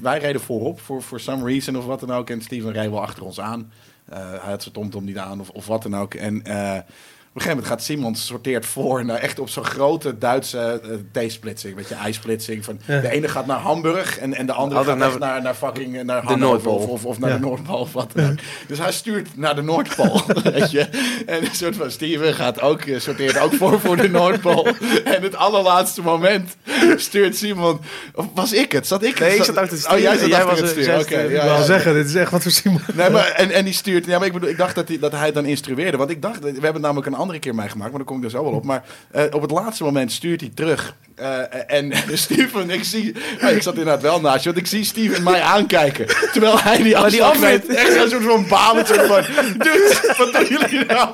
wij 0.00 0.18
reden 0.18 0.40
voorop 0.40 0.80
voor 0.80 1.02
for 1.02 1.20
some 1.20 1.44
reason 1.44 1.76
of 1.76 1.84
wat 1.84 2.00
dan 2.00 2.10
ook. 2.12 2.30
En 2.30 2.42
Steven 2.42 2.72
reed 2.72 2.90
wel 2.90 3.02
achter 3.02 3.24
ons 3.24 3.40
aan. 3.40 3.72
Eh, 4.04 4.18
hij 4.18 4.50
had 4.50 4.62
zijn 4.62 4.74
tomtom 4.74 5.04
niet 5.04 5.18
aan 5.18 5.40
of, 5.40 5.50
of 5.50 5.66
wat 5.66 5.82
dan 5.82 5.96
ook. 5.96 6.14
En 6.14 6.44
eh, 6.44 6.78
een 7.34 7.40
gegeven 7.40 7.48
moment 7.64 7.66
gaat 7.66 7.82
Simon 7.82 8.14
sorteert 8.14 8.66
voor 8.66 9.04
naar 9.04 9.18
echt 9.18 9.38
op 9.38 9.48
zo'n 9.48 9.64
grote 9.64 10.18
Duitse 10.18 10.80
eh, 11.12 11.26
T-splitsing. 11.26 11.74
Weet 11.76 11.88
je, 11.88 11.94
ijsplitsing. 11.94 12.64
Van, 12.64 12.80
Ja. 12.84 13.00
De 13.00 13.10
ene 13.10 13.28
gaat 13.28 13.46
naar 13.46 13.58
Hamburg 13.58 14.18
en, 14.18 14.34
en 14.34 14.46
de 14.46 14.52
andere 14.52 14.80
Andere 14.80 14.90
gaat 14.98 14.98
naar- 14.98 15.08
echt 15.10 15.18
naar, 15.18 15.42
naar 15.42 15.54
fucking 15.54 15.96
eh, 15.98 16.04
naar 16.04 16.26
De 16.26 16.36
Noordpool. 16.36 16.76
Of, 16.76 17.04
of, 17.04 17.18
naar 17.18 17.30
Ja. 17.30 17.34
de 17.36 17.40
Noordpool 17.40 17.78
of 17.78 17.92
wat 17.92 18.10
dan. 18.14 18.38
Dus 18.66 18.78
hij 18.78 18.92
stuurt 18.92 19.28
naar 19.36 19.54
de 19.54 19.62
Noordpool, 19.62 20.22
weet 20.52 20.70
je. 20.70 20.80
En 21.26 21.44
een 21.44 21.54
soort 21.54 21.76
van 21.76 21.90
Steven 21.90 22.34
gaat 22.34 22.60
ook, 22.60 22.80
eh, 22.80 22.98
sorteert 23.00 23.38
ook 23.38 23.54
voor 23.54 23.80
voor 23.80 23.96
de 23.96 24.08
Noordpool. 24.08 24.66
En 25.04 25.22
het 25.22 25.36
allerlaatste 25.36 26.02
moment 26.02 26.56
stuurt 26.96 27.36
Simon... 27.36 27.80
Of 28.14 28.26
was 28.34 28.52
ik 28.52 28.72
het? 28.72 28.86
Zat 28.86 29.02
ik 29.02 29.18
het? 29.18 29.28
Nee, 29.28 29.36
ik 29.36 29.42
zat 29.44 29.56
achter 29.56 29.76
het 29.78 29.88
Oh, 29.92 29.98
jij 29.98 30.16
zat 30.18 30.28
jij 30.28 30.36
achter 30.44 30.50
was 30.50 30.60
het 30.60 30.82
stuur. 30.82 30.94
Oké, 31.00 31.02
Ik 31.02 31.10
ja, 31.10 31.20
ik 31.20 31.28
wil 31.28 31.38
ja. 31.58 31.62
zeggen, 31.62 31.94
dit 31.94 32.06
is 32.06 32.14
echt 32.14 32.30
wat 32.30 32.42
voor 32.42 32.50
Simon. 32.50 32.80
Nee, 32.94 33.10
maar, 33.10 33.26
en, 33.30 33.50
en 33.50 33.64
die 33.64 33.74
stuurt... 33.74 34.06
Ja, 34.06 34.18
maar 34.18 34.26
ik, 34.26 34.32
bedoel, 34.32 34.48
ik 34.48 34.56
dacht 34.58 34.74
dat 34.74 34.88
hij, 34.88 34.98
dat 34.98 35.12
hij 35.12 35.32
dan 35.32 35.44
instrueerde. 35.44 35.96
Want 35.96 36.10
ik 36.10 36.22
dacht... 36.22 36.40
We 36.40 36.58
hebben 36.60 36.82
namelijk 36.82 37.06
een 37.06 37.14
andere 37.18 37.38
keer 37.38 37.54
meegemaakt. 37.54 37.88
Maar 37.90 37.98
daar 37.98 38.08
kom 38.08 38.18
ik 38.18 38.24
er 38.24 38.30
zo 38.30 38.42
wel 38.44 38.52
op. 38.52 38.64
Maar 38.64 38.84
eh, 39.10 39.22
op 39.30 39.42
het 39.42 39.50
laatste 39.50 39.84
moment 39.84 40.12
stuurt 40.12 40.40
hij 40.40 40.50
terug. 40.54 40.94
Eh, 41.14 41.38
en 41.66 41.92
Steven, 42.12 42.70
ik 42.70 42.84
zie... 42.84 43.14
ja, 43.40 43.48
ik 43.48 43.62
zat 43.62 43.72
inderdaad 43.74 44.02
wel 44.02 44.20
naast 44.20 44.38
je. 44.44 44.52
Want 44.52 44.56
ik 44.62 44.66
zie 44.66 44.84
Steven 44.84 45.22
mij 45.22 45.40
aankijken. 45.40 46.06
Terwijl 46.32 46.60
hij 46.60 46.76
die 46.82 46.94
Maar 46.94 47.10
die 47.10 47.22
afslag 47.22 47.44
afrit- 47.44 47.68
neemt. 47.68 47.78
Echt 47.80 47.92
zo'n 47.92 48.08
soort 48.08 48.22
van 48.24 48.46
balen. 48.48 48.86
Soort 48.86 49.06
van... 49.06 49.22
Dude, 49.58 50.14
wat 50.18 50.32
doen 50.32 50.46
jullie 50.46 50.84
nou? 50.86 51.08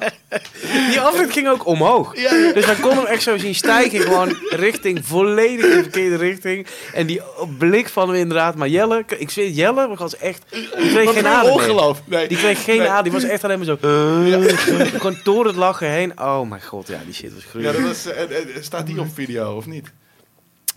Die 0.90 1.00
afrit 1.00 1.32
ging 1.32 1.48
ook 1.48 1.66
omhoog. 1.66 2.16
Ja, 2.16 2.34
ja. 2.34 2.52
Dus 2.52 2.66
wij 2.66 2.74
konden 2.74 2.98
hem 2.98 3.06
echt 3.12 3.22
zo 3.22 3.38
zien 3.38 3.54
stijgen. 3.54 4.00
Gewoon 4.00 4.36
richting, 4.48 5.00
volledig 5.06 5.64
in 5.64 5.76
de 5.76 5.82
verkeerde 5.82 6.16
richting. 6.16 6.66
En 6.94 7.06
die 7.06 7.20
blik 7.58 7.88
van 7.88 8.08
hem 8.08 8.18
inderdaad. 8.18 8.54
Maar 8.54 8.68
Jelle, 8.68 9.04
ik 9.18 9.30
zweer, 9.30 9.48
Jelle 9.50 9.94
was 9.96 10.16
echt... 10.16 10.42
Die 10.50 10.68
kreeg 10.88 11.04
Wat 11.04 11.14
geen 11.14 11.24
een 11.24 11.30
adem 11.30 11.52
ongeloof. 11.52 12.02
Nee. 12.04 12.28
Die 12.28 12.36
kreeg 12.38 12.64
geen 12.64 12.78
Nee. 12.78 12.88
adem. 12.88 13.02
Die 13.02 13.12
was 13.12 13.30
echt 13.30 13.44
alleen 13.44 13.58
maar 13.58 13.66
zo... 13.66 13.76
Gewoon 14.98 15.16
door 15.24 15.46
het 15.46 15.56
lachen 15.56 15.88
heen. 15.94 16.20
Oh 16.20 16.48
mijn 16.48 16.62
god, 16.62 16.86
ja, 16.86 16.98
die 17.04 17.14
shit 17.14 17.34
was 17.34 17.42
Ja, 17.42 17.48
gruwelijk. 17.48 17.78
dat 17.78 17.86
was, 17.86 18.06
eh, 18.06 18.62
staat 18.62 18.86
die 18.86 19.00
op 19.00 19.14
video 19.14 19.56
of 19.56 19.66
niet? 19.66 19.92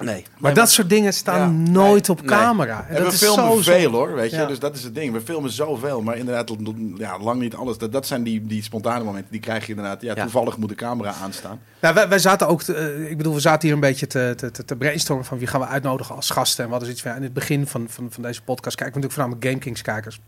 Nee. 0.04 0.26
Maar 0.38 0.54
dat 0.54 0.70
soort 0.72 0.90
dingen 0.90 1.14
staan 1.14 1.40
Ja, 1.40 1.72
nooit 1.72 2.08
nee, 2.08 2.18
op 2.18 2.26
nee. 2.26 2.38
camera. 2.38 2.86
En 2.90 2.96
En 2.96 3.04
dat 3.04 3.08
we 3.08 3.14
is 3.14 3.20
filmen 3.34 3.56
zo, 3.56 3.62
zo- 3.62 3.72
veel 3.78 3.92
hoor, 3.92 4.14
weet 4.16 4.32
je. 4.32 4.38
Ja. 4.38 4.46
Dus 4.46 4.60
dat 4.60 4.76
is 4.76 4.84
het 4.84 4.96
ding. 4.96 5.14
We 5.14 5.22
filmen 5.22 5.52
zoveel, 5.52 6.02
maar 6.02 6.18
inderdaad 6.18 6.52
ja, 6.98 7.20
lang 7.20 7.40
niet 7.42 7.56
alles. 7.56 7.78
Dat, 7.78 7.92
dat 7.92 8.08
zijn 8.08 8.24
die, 8.24 8.46
die 8.48 8.64
spontane 8.64 9.04
momenten. 9.04 9.32
Die 9.32 9.40
krijg 9.40 9.64
je 9.66 9.70
inderdaad. 9.70 10.02
Ja, 10.02 10.14
Ja. 10.16 10.22
toevallig 10.22 10.58
moet 10.58 10.70
de 10.70 10.76
camera 10.76 11.14
aanstaan. 11.24 11.60
Nou, 11.82 11.94
wij, 11.94 12.08
wij 12.10 12.20
zaten 12.20 12.48
ook, 12.48 12.62
te- 12.64 13.08
ik 13.10 13.18
bedoel, 13.18 13.34
we 13.34 13.40
zaten 13.40 13.62
hier 13.68 13.74
een 13.74 13.80
beetje 13.82 14.08
te, 14.08 14.34
te, 14.36 14.52
te, 14.52 14.66
te 14.66 14.76
brainstormen 14.76 15.26
van 15.26 15.38
wie 15.38 15.48
gaan 15.48 15.60
we 15.62 15.68
uitnodigen 15.68 16.16
als 16.16 16.30
gasten 16.30 16.64
en 16.66 16.70
wat 16.70 16.82
is 16.82 16.90
iets 16.90 17.02
van. 17.02 17.16
In 17.16 17.24
het 17.24 17.34
begin 17.34 17.68
van, 17.68 17.86
van, 17.90 18.08
van 18.12 18.24
deze 18.24 18.42
podcast 18.42 18.76
kijken 18.76 19.02
we 19.02 19.08
natuurlijk 19.08 19.14
voornamelijk 19.14 19.46
GameKings 19.46 19.82
kijkers. 19.82 20.20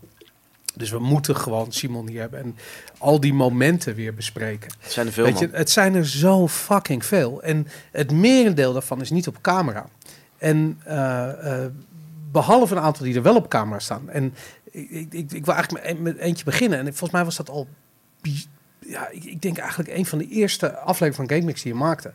Dus 0.74 0.90
we 0.90 0.98
moeten 0.98 1.36
gewoon 1.36 1.72
Simon 1.72 2.08
hier 2.08 2.20
hebben 2.20 2.40
en 2.40 2.56
al 2.98 3.20
die 3.20 3.34
momenten 3.34 3.94
weer 3.94 4.14
bespreken. 4.14 4.70
Het 4.78 4.92
zijn 4.92 5.06
er 5.06 5.12
veel, 5.12 5.24
Weet 5.24 5.38
je, 5.38 5.48
het 5.52 5.70
zijn 5.70 5.94
er 5.94 6.06
zo 6.06 6.48
fucking 6.48 7.04
veel. 7.04 7.42
En 7.42 7.66
het 7.90 8.12
merendeel 8.12 8.72
daarvan 8.72 9.00
is 9.00 9.10
niet 9.10 9.26
op 9.26 9.40
camera. 9.40 9.86
En 10.38 10.80
eh, 10.84 11.64
eh, 11.64 11.70
behalve 12.32 12.74
een 12.74 12.82
aantal 12.82 13.04
die 13.04 13.14
er 13.14 13.22
wel 13.22 13.36
op 13.36 13.48
camera 13.48 13.78
staan. 13.78 14.10
En 14.10 14.34
ik, 14.70 15.12
ik, 15.12 15.32
ik, 15.32 15.44
wil 15.44 15.54
eigenlijk 15.54 16.00
met, 16.00 16.16
eentje 16.16 16.44
beginnen. 16.44 16.78
En 16.78 16.84
volgens 16.84 17.10
mij 17.10 17.24
was 17.24 17.36
dat 17.36 17.50
al... 17.50 17.68
Ja, 18.78 19.08
ik, 19.08 19.24
ik 19.24 19.42
denk 19.42 19.58
eigenlijk 19.58 19.90
een 19.90 20.06
van 20.06 20.18
de 20.18 20.28
eerste 20.28 20.76
afleveringen 20.76 21.16
van 21.16 21.36
GameMix 21.36 21.62
die 21.62 21.72
je 21.72 21.78
maakte. 21.78 22.12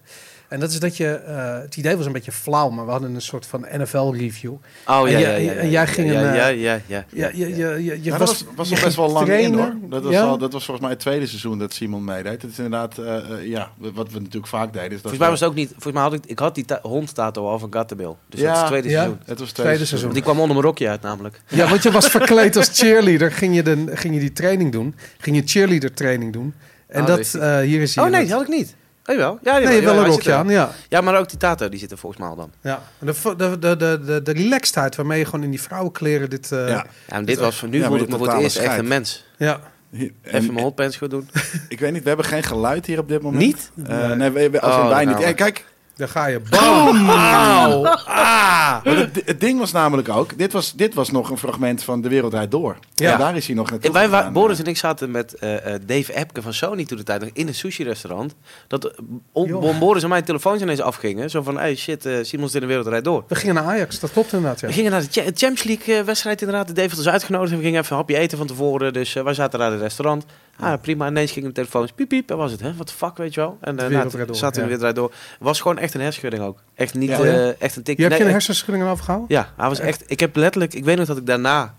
En 0.50 0.60
dat 0.60 0.70
is 0.72 0.80
dat 0.80 0.98
je... 0.98 1.08
eh, 1.14 1.58
het 1.62 1.78
idee 1.78 1.98
was 1.98 2.06
een 2.06 2.12
beetje 2.12 2.32
flauw, 2.32 2.70
maar 2.70 2.86
we 2.86 2.92
hadden 2.92 3.16
een 3.16 3.22
soort 3.22 3.46
van 3.46 3.66
NFL-review. 3.78 4.54
Oh 4.88 5.02
en 5.06 5.12
ja, 5.12 5.20
ja, 5.20 5.36
ja. 5.36 5.52
en 5.52 5.70
jij 5.70 5.88
ging 5.88 6.12
ja, 6.12 6.20
een, 6.22 6.36
ja, 6.36 6.50
eh, 6.50 6.62
ja, 6.62 6.80
ja. 6.86 7.06
Ja, 7.10 7.30
je, 7.34 7.50
je, 7.50 7.56
je, 7.56 7.84
je 7.84 8.00
Ja, 8.02 8.18
was, 8.18 8.40
dat 8.40 8.48
was, 8.56 8.72
al 8.72 8.78
best 8.84 8.96
wel 8.96 9.12
lang 9.12 9.30
in 9.30 9.54
hoor. 9.54 9.74
Dat 9.90 10.04
was, 10.04 10.14
Ja? 10.14 10.22
al, 10.24 10.38
dat 10.38 10.54
was 10.54 10.66
volgens 10.66 10.86
mij 10.86 10.90
het 10.96 11.00
tweede 11.04 11.28
seizoen 11.28 11.60
dat 11.60 11.74
Simon 11.74 12.04
meedeed. 12.04 12.42
Het 12.42 12.52
is 12.52 12.58
inderdaad, 12.58 12.98
eh, 12.98 13.46
ja, 13.48 13.70
wat 13.78 14.12
we 14.12 14.20
natuurlijk 14.20 14.48
vaak 14.48 14.74
deden. 14.74 14.86
Is 14.92 14.92
dat 14.92 15.02
Volgens 15.02 15.22
mij 15.22 15.30
was 15.30 15.40
het 15.40 15.50
ook 15.50 15.56
niet... 15.56 15.70
Volgens 15.70 15.94
mij 15.94 16.04
had 16.04 16.14
ik... 16.14 16.26
Ik 16.26 16.40
had 16.40 16.56
die 16.56 16.66
ta- 16.66 16.80
hondtato 16.82 17.48
al 17.50 17.60
van 17.60 17.74
Gattebil. 17.74 18.18
Dus 18.30 18.40
Ja, 18.40 18.46
dat 18.46 18.54
is 18.56 18.60
het 18.62 18.70
tweede 18.70 18.90
ja. 18.90 18.96
seizoen. 18.96 19.20
Het 19.26 19.40
was 19.40 19.48
het 19.48 19.56
Tweede 19.56 19.64
tweede, 19.74 19.86
seizoen. 19.86 20.14
Die 20.14 20.22
kwam 20.22 20.40
onder 20.40 20.56
mijn 20.56 20.68
rokje 20.68 20.90
uit 20.90 21.02
namelijk. 21.02 21.42
Ja, 21.48 21.70
want 21.70 21.84
je 21.84 21.92
was 21.92 22.08
verkleed 22.18 22.56
als 22.56 22.70
cheerleader. 22.74 23.32
Ging 23.32 23.56
je, 23.56 23.64
de, 23.64 23.84
ging 23.94 24.14
je 24.14 24.20
die 24.20 24.34
training 24.34 24.72
doen. 24.72 24.96
Ging 25.18 25.36
je 25.36 25.42
cheerleader 25.46 25.94
training 25.94 26.34
doen. 26.34 26.54
En 26.88 27.02
Oh, 27.02 27.08
dat, 27.08 27.34
eh, 27.34 27.60
hier 27.60 27.82
is 27.82 27.96
hier. 27.96 28.04
Oh 28.04 28.10
nee, 28.10 28.22
dat- 28.22 28.32
had 28.32 28.42
ik 28.42 28.48
niet. 28.48 28.76
Oh 29.06 29.16
jawel. 29.16 29.40
Ja, 29.44 29.54
jawel, 29.54 29.70
Nee, 29.70 29.82
wel 29.82 29.94
ja, 29.94 30.00
een 30.00 30.06
rokje 30.06 30.34
aan, 30.34 30.50
ja. 30.50 30.72
Ja, 30.90 31.02
maar 31.02 31.18
ook 31.20 31.30
die 31.30 31.38
tato, 31.38 31.70
die 31.70 31.80
zit 31.80 31.92
er 31.92 31.98
volgens 31.98 32.22
mij 32.22 32.30
al 32.32 32.36
dan. 32.36 32.52
ja. 32.62 32.82
De, 33.00 33.14
de, 33.38 33.60
de, 33.60 33.76
de, 33.78 34.00
de, 34.06 34.22
de 34.22 34.32
relaxedheid 34.32 34.96
waarmee 34.96 35.20
je 35.20 35.26
gewoon 35.26 35.44
in 35.44 35.50
die 35.50 35.62
vrouwenkleren 35.62 36.30
dit... 36.30 36.52
eh, 36.52 36.60
Ja. 36.60 36.68
ja. 36.68 36.74
Ja, 36.74 36.86
en 37.16 37.26
dit 37.26 37.38
was 37.40 37.58
voor 37.60 37.68
nu 37.70 37.80
Ja, 37.80 37.88
voelde 37.88 38.04
ik 38.04 38.10
me 38.10 38.18
voor 38.18 38.28
het 38.34 38.42
eerst 38.42 38.58
echt 38.58 38.78
een 38.78 38.88
mens. 38.88 39.26
Hier- 39.38 40.12
Even 40.24 40.40
en- 40.40 40.46
mijn 40.54 40.60
hotpants 40.66 40.98
gaan 40.98 41.10
doen. 41.10 41.30
Ik 41.70 41.80
weet 41.80 41.92
niet, 41.92 42.02
we 42.02 42.08
hebben 42.08 42.26
geen 42.26 42.44
geluid 42.44 42.86
hier 42.86 43.00
op 43.00 43.08
dit 43.08 43.22
moment. 43.22 43.44
Niet? 43.44 43.72
Eh, 43.88 44.12
nee, 44.12 44.30
we, 44.30 44.50
we- 44.50 44.62
als 44.62 44.76
Oh, 44.76 44.82
in 44.84 44.90
wij 44.90 45.06
dan 45.06 45.14
niet. 45.16 45.24
Ja, 45.24 45.34
kijk, 45.34 45.66
Daar 45.96 46.08
ga 46.08 46.26
je. 46.26 46.40
Bam! 46.50 47.10
Auw! 47.10 47.86
Ah! 48.06 48.84
het, 48.84 49.22
het 49.26 49.40
ding 49.40 49.60
was 49.60 49.72
namelijk 49.72 50.10
ook, 50.10 50.38
dit 50.38 50.52
was, 50.54 50.74
dit 50.74 50.94
was 50.94 51.12
nog 51.12 51.30
een 51.30 51.38
fragment 51.38 51.84
van 51.84 52.02
De 52.02 52.10
Wereld 52.10 52.32
Draait 52.32 52.52
Door. 52.52 52.78
Ja. 52.96 53.18
Daar 53.18 53.36
is 53.36 53.46
hij 53.48 53.56
nog 53.56 53.70
naartoe 53.70 53.88
En 53.88 53.94
wij, 53.94 54.06
gegaan. 54.20 54.34
Boris 54.34 54.60
en 54.60 54.66
ik 54.66 54.78
zaten 54.78 55.12
met 55.12 55.34
eh, 55.34 55.74
eh, 55.74 55.82
Dave 55.86 56.14
Epke 56.14 56.42
van 56.42 56.54
Sony 56.54 56.86
toen 56.86 56.98
de 56.98 57.04
tijd 57.04 57.22
nog 57.22 57.30
in 57.34 57.48
een 57.48 57.56
sushi-restaurant. 57.56 58.36
Dat 58.68 58.86
eh, 58.86 58.92
on-. 59.32 59.80
Boris 59.80 60.04
en 60.04 60.10
mijn 60.10 60.24
telefoons 60.24 60.62
ineens 60.62 60.82
afgingen. 60.82 61.30
Zo 61.30 61.42
van, 61.42 61.58
hey 61.58 61.76
shit, 61.76 62.06
eh 62.06 62.14
Simons 62.22 62.54
in 62.56 62.60
de 62.62 62.66
wereld 62.68 62.88
rijdt 62.88 63.06
door. 63.06 63.24
We 63.28 63.36
gingen 63.36 63.56
naar 63.56 63.64
Ajax, 63.64 64.00
dat 64.00 64.12
klopt 64.12 64.34
inderdaad. 64.34 64.60
Ja. 64.60 64.68
We 64.68 64.74
gingen 64.74 64.92
naar 64.92 65.02
de 65.02 65.08
Cha- 65.12 65.22
Champions 65.22 65.64
League 65.64 65.96
eh, 65.98 66.04
wedstrijd 66.04 66.42
inderdaad. 66.42 66.76
Dave 66.76 66.90
had 66.90 66.98
ons 66.98 67.08
uitgenodigd 67.10 67.52
en 67.52 67.58
we 67.58 67.64
gingen 67.64 67.80
even 67.80 67.92
een 67.92 67.98
hapje 67.98 68.18
eten 68.18 68.38
van 68.38 68.48
tevoren. 68.48 68.94
Dus 68.94 69.16
eh, 69.16 69.24
wij 69.24 69.34
zaten 69.34 69.60
daar 69.60 69.68
in 69.68 69.74
het 69.74 69.84
restaurant. 69.84 70.26
Ah, 70.60 70.82
prima. 70.82 71.08
Ineens 71.08 71.32
gingen 71.32 71.48
de 71.50 71.56
telefoons 71.56 71.92
piep 71.92 72.10
piep. 72.10 72.30
En 72.32 72.38
was 72.38 72.52
het, 72.52 72.62
hè? 72.62 72.74
Wat 72.76 72.88
de 72.88 72.94
fuck, 72.94 73.18
weet 73.18 73.34
je 73.34 73.40
wel? 73.40 73.58
En 73.62 73.74
uh, 73.76 73.88
wereld 73.88 74.14
nou, 74.14 74.36
zaten 74.36 74.56
we 74.56 74.62
ja. 74.62 74.68
weer 74.68 74.78
draait 74.78 74.96
door. 74.96 75.10
Het 75.10 75.38
was 75.40 75.62
gewoon 75.62 75.78
echt 75.78 75.94
een 75.94 76.02
hersenschudding 76.02 76.44
ook. 76.44 76.64
Echt 76.76 76.94
niet 76.94 77.10
Ja. 77.10 77.20
eh, 77.24 77.62
echt 77.62 77.76
een 77.76 77.84
tik. 77.84 77.98
Je 77.98 78.04
hebt 78.04 78.10
Nee, 78.10 78.10
je 78.10 78.14
een 78.14 78.20
echt- 78.22 78.32
hersenschudding 78.32 78.90
overgehouden? 78.90 79.36
Ja, 79.36 79.50
hij 79.58 79.68
was 79.70 79.80
echt. 79.80 80.04
Ik 80.08 80.20
heb 80.20 80.36
letterlijk. 80.36 80.74
Ik 80.74 80.84
weet 80.84 80.98
nog 80.98 81.08
dat 81.08 81.18
ik 81.18 81.26
daarna 81.26 81.76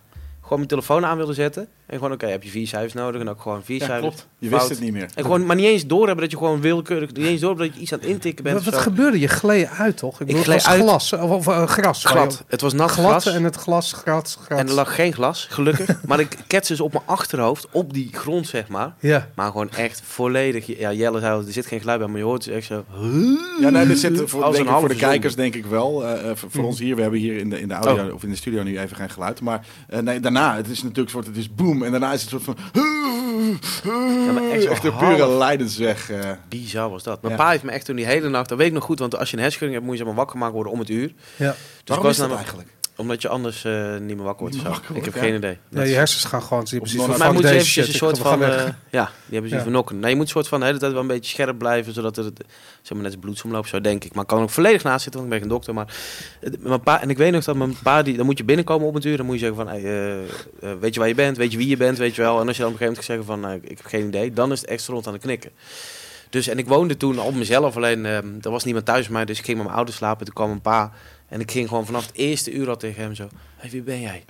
gewoon 0.49 0.59
mijn 0.59 0.69
telefoon 0.69 1.05
aan 1.07 1.17
wilde 1.17 1.33
zetten. 1.35 1.69
En 1.87 1.97
gewoon, 1.99 2.13
oké, 2.13 2.27
heb 2.27 2.43
je 2.43 2.49
vier 2.51 2.67
cijfers 2.67 2.93
nodig? 2.93 3.21
En 3.21 3.29
ook 3.29 3.41
gewoon 3.41 3.65
vier 3.65 3.79
Ja, 3.81 3.85
cijfers. 3.87 4.15
klopt. 4.15 4.29
Je 4.39 4.49
Fout. 4.49 4.61
wist 4.61 4.73
het 4.73 4.81
niet 4.81 4.93
meer. 4.93 5.09
En 5.15 5.23
gewoon, 5.25 5.47
maar 5.47 5.57
niet 5.57 5.65
eens 5.65 5.87
door 5.87 6.07
hebben 6.07 6.23
dat 6.23 6.31
je 6.31 6.37
gewoon 6.39 6.61
willekeurig. 6.61 7.13
Niet 7.13 7.27
eens 7.27 7.41
door 7.41 7.49
hebben 7.49 7.67
dat 7.67 7.77
je 7.77 7.83
iets 7.83 7.93
aan 7.93 7.99
het 7.99 8.09
intikken 8.09 8.45
bent. 8.45 8.65
Wat, 8.65 8.75
wat 8.75 8.83
gebeurde? 8.83 9.21
Je 9.21 9.29
gleed 9.29 9.69
uit, 9.69 9.97
toch? 9.97 10.21
Ik 10.21 10.27
bedoel, 10.27 10.43
gleed 10.43 10.57
het 10.57 10.65
was 10.67 10.73
uit. 10.75 10.83
glas. 10.83 11.13
Of, 11.13 11.31
of, 11.31 11.47
eh, 11.47 11.67
gras. 11.67 12.05
Glad. 12.05 12.45
Het 12.47 12.61
was 12.61 12.73
nat 12.73 12.91
Glad 12.91 13.23
glas. 13.23 13.35
en 13.35 13.45
het 13.45 13.57
glas, 13.57 13.93
gras, 13.93 14.39
gras. 14.45 14.59
En 14.59 14.67
er 14.69 14.73
lag 14.75 14.95
geen 14.95 15.13
glas, 15.13 15.47
gelukkig. 15.51 16.01
maar 16.07 16.21
ik 16.21 16.37
kets 16.47 16.69
dus 16.69 16.81
op 16.81 16.93
mijn 16.93 17.05
achterhoofd, 17.07 17.67
op 17.71 17.93
die 17.93 18.09
grond, 18.13 18.47
zeg 18.47 18.69
maar. 18.69 18.95
Ja. 19.01 19.29
Maar 19.35 19.51
gewoon 19.51 19.71
echt 19.71 20.03
volledig. 20.05 20.79
Ja, 20.79 20.93
Jelle 20.93 21.21
zei 21.21 21.47
er 21.47 21.53
zit 21.53 21.67
geen 21.67 21.81
geluid 21.81 21.99
bij, 21.99 22.09
maar 22.09 22.19
je 22.19 22.25
hoort 22.25 22.45
dus 22.45 22.55
echt 22.55 22.67
zo. 22.67 22.85
Ja, 23.61 23.71
nee, 23.71 23.87
dit 23.87 23.99
zit 23.99 24.23
voor, 24.25 24.53
denk 24.53 24.69
ik, 24.69 24.75
voor 24.75 24.89
de 24.89 24.95
kijkers 24.97 25.35
denk 25.35 25.55
ik 25.55 25.67
wel. 25.67 26.05
eh, 26.05 26.13
eh, 26.31 26.37
voor 26.37 26.51
voor 26.51 26.61
Mhm. 26.61 26.65
ons 26.65 26.79
hier, 26.79 26.95
we 26.97 27.03
hebben 27.03 27.21
hier 27.21 27.37
in 27.37 27.51
de, 27.51 27.61
in 27.61 27.69
de 27.69 27.75
audio 27.75 28.07
Oh. 28.07 28.15
of 28.15 28.23
in 28.23 28.31
de 28.31 28.37
studio 28.37 28.63
nu 28.63 28.79
even 28.79 28.97
geen 28.97 29.11
geluid. 29.11 29.41
Maar 29.41 29.67
eh, 29.89 30.01
nee, 30.01 30.21
daarna, 30.21 30.36
het 30.43 30.69
is 30.69 30.83
natuurlijk 30.83 30.99
een 31.07 31.09
soort, 31.23 31.27
het 31.27 31.37
is 31.37 31.55
boom. 31.55 31.83
En 31.83 31.91
daarna 31.91 32.13
is 32.13 32.23
het 32.23 32.33
een 32.33 32.41
soort 32.41 32.57
van... 32.73 32.83
maar 34.35 34.51
echt 34.51 34.65
echt 34.75 34.85
een 34.85 34.97
pure 34.97 35.29
lijdensweg. 35.37 36.11
eh. 36.11 36.31
Bizar 36.49 36.91
was 36.91 37.03
dat. 37.03 37.23
Mijn 37.23 37.35
Ja. 37.35 37.43
pa 37.43 37.51
heeft 37.51 37.63
me 37.63 37.71
echt 37.71 37.85
toen 37.85 37.97
die 37.97 38.05
hele 38.07 38.29
nacht, 38.29 38.49
dat 38.49 38.59
weet 38.59 38.67
ik 38.67 38.73
nog 38.73 38.85
goed, 38.85 38.99
want 38.99 39.17
als 39.19 39.31
je 39.31 39.37
een 39.37 39.43
hersenschudding 39.43 39.73
hebt, 39.73 39.85
moet 39.85 39.93
je 39.93 39.97
zeg 39.99 40.07
maar 40.07 40.17
wakker 40.17 40.37
gemaakt 40.37 40.55
worden 40.55 40.73
om 40.73 40.79
het 40.79 40.89
uur. 40.91 41.13
Ja. 41.37 41.51
Dus 41.51 41.57
Waarom 41.85 41.97
ik 41.97 42.03
was 42.03 42.11
is 42.11 42.17
dat 42.17 42.29
namelijk- 42.29 42.37
eigenlijk? 42.39 42.69
Omdat 42.97 43.23
je 43.23 43.29
anders 43.29 43.65
eh, 43.65 43.97
niet 43.97 44.17
meer 44.17 44.25
wakker 44.25 44.47
wordt. 44.49 44.63
Wakker 44.63 44.97
ik 44.97 45.05
heb 45.05 45.15
geen 45.15 45.35
idee. 45.35 45.59
ja, 45.69 45.83
je 45.83 45.95
hersens 45.95 46.25
gaan 46.25 46.43
gewoon 46.43 46.67
zie 46.67 46.81
precies 46.81 47.03
van 47.03 47.15
fuck 47.15 47.33
moet 47.33 47.43
je 47.43 47.49
eventjes 47.51 47.89
een 47.89 47.95
soort 47.95 48.19
van... 48.19 48.43
eh, 48.43 48.49
ja, 48.91 49.05
die 49.05 49.05
hebben 49.31 49.31
zoiets 49.31 49.51
Ja. 49.51 49.63
van 49.63 49.73
nokken. 49.73 49.99
Nee, 50.01 50.11
je 50.11 50.17
moet 50.17 50.25
een 50.25 50.31
soort 50.31 50.49
van 50.49 50.61
de 50.61 50.67
hele 50.67 50.79
tijd 50.79 50.93
wel 50.93 51.01
een 51.01 51.07
beetje 51.07 51.31
scherp 51.31 51.59
blijven, 51.59 51.93
zodat 51.93 52.17
het 52.17 52.31
zeg 52.83 52.93
maar, 52.93 53.03
net 53.03 53.13
als 53.13 53.21
bloedsomloop, 53.21 53.67
zo 53.67 53.81
denk 53.81 54.05
ik. 54.05 54.13
Maar 54.15 54.23
ik 54.23 54.29
kan 54.29 54.43
ook 54.43 54.51
volledig 54.51 54.83
naast 54.83 55.03
zitten, 55.03 55.21
want 55.21 55.33
ik 55.33 55.39
ben 55.41 55.49
geen 55.49 55.57
dokter. 55.57 55.75
Maar 55.75 55.95
het- 56.41 56.63
mijn 56.63 56.81
pa, 56.81 57.01
en 57.01 57.11
ik 57.11 57.17
weet 57.17 57.33
nog 57.33 57.45
dat 57.45 57.57
mijn 57.57 57.77
pa, 57.83 58.03
die, 58.03 58.17
dan 58.17 58.27
moet 58.27 58.39
je 58.39 58.45
binnenkomen 58.45 58.87
op 58.89 58.95
een 58.95 59.07
uur. 59.09 59.17
Dan 59.17 59.27
moet 59.27 59.35
je 59.41 59.41
zeggen 59.47 59.57
van, 59.65 59.69
hey, 59.69 59.85
eh, 60.61 60.73
weet 60.81 60.95
je 60.95 61.01
waar 61.01 61.09
je 61.09 61.15
bent? 61.15 61.37
Weet 61.37 61.53
je 61.53 61.59
wie 61.59 61.69
je 61.69 61.77
bent? 61.77 61.99
Weet 61.99 62.15
je 62.15 62.23
wel? 62.23 62.41
En 62.41 62.47
als 62.47 62.57
je 62.57 62.63
dan 62.63 62.73
op 62.73 62.81
een 62.81 62.87
gegeven 62.87 63.11
moment 63.19 63.31
zeggen 63.41 63.53
van, 63.61 63.65
eh, 63.67 63.71
ik 63.71 63.77
heb 63.79 63.87
geen 63.87 64.07
idee. 64.07 64.33
Dan 64.33 64.53
is 64.53 64.61
het 64.61 64.69
echt 64.71 64.87
rond 64.87 65.07
aan 65.07 65.13
de 65.13 65.19
knikken. 65.19 65.51
Dus, 66.31 66.49
en 66.49 66.59
ik 66.59 66.67
woonde 66.69 66.97
toen 66.97 67.19
op 67.19 67.35
mezelf, 67.35 67.77
alleen 67.77 68.07
eh, 68.07 68.17
er 68.17 68.51
was 68.51 68.65
niemand 68.65 68.85
thuis 68.87 69.05
bij 69.05 69.13
mij. 69.13 69.25
Dus 69.25 69.39
ik 69.39 69.45
ging 69.45 69.57
met 69.57 69.67
mijn 69.67 69.77
ouders 69.79 69.97
slapen. 69.99 70.25
Toen 70.25 70.35
kwam 70.35 70.49
mijn 70.49 70.61
pa. 70.61 70.93
En 71.29 71.41
ik 71.41 71.51
ging 71.51 71.69
gewoon 71.69 71.87
vanaf 71.87 72.07
het 72.07 72.15
eerste 72.17 72.53
uur 72.53 72.69
al 72.69 72.77
tegen 72.77 73.03
hem 73.03 73.15
zo, 73.15 73.29
hey, 73.57 73.71
wie 73.71 73.83
ben 73.83 74.01
jij? 74.01 74.25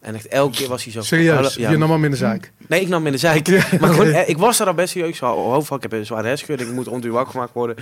En 0.00 0.14
echt 0.14 0.26
elke 0.28 0.56
keer 0.56 0.68
was 0.68 0.84
hij 0.84 0.92
zo... 0.92 1.00
Serieus, 1.02 1.54
ja, 1.54 1.70
je 1.70 1.76
nam 1.76 1.90
hem 1.90 2.04
in 2.04 2.10
de 2.10 2.16
zaak. 2.16 2.52
Nee, 2.68 2.80
ik 2.80 2.88
nam 2.88 2.96
hem 2.96 3.06
in 3.06 3.12
de 3.12 3.18
zijk. 3.18 3.48
maar 3.80 3.90
gewoon, 3.90 4.06
eh, 4.12 4.28
ik 4.28 4.38
was 4.38 4.60
er 4.60 4.66
al 4.66 4.74
best 4.74 4.92
serieus. 4.92 5.22
Oh, 5.22 5.62
fuck, 5.62 5.76
ik 5.76 5.82
heb 5.82 5.92
een 5.92 6.06
zware 6.06 6.26
hersenschudding. 6.26 6.68
Ik 6.68 6.74
moet 6.74 7.04
uur 7.04 7.12
wakker 7.12 7.32
gemaakt 7.32 7.52
worden. 7.52 7.76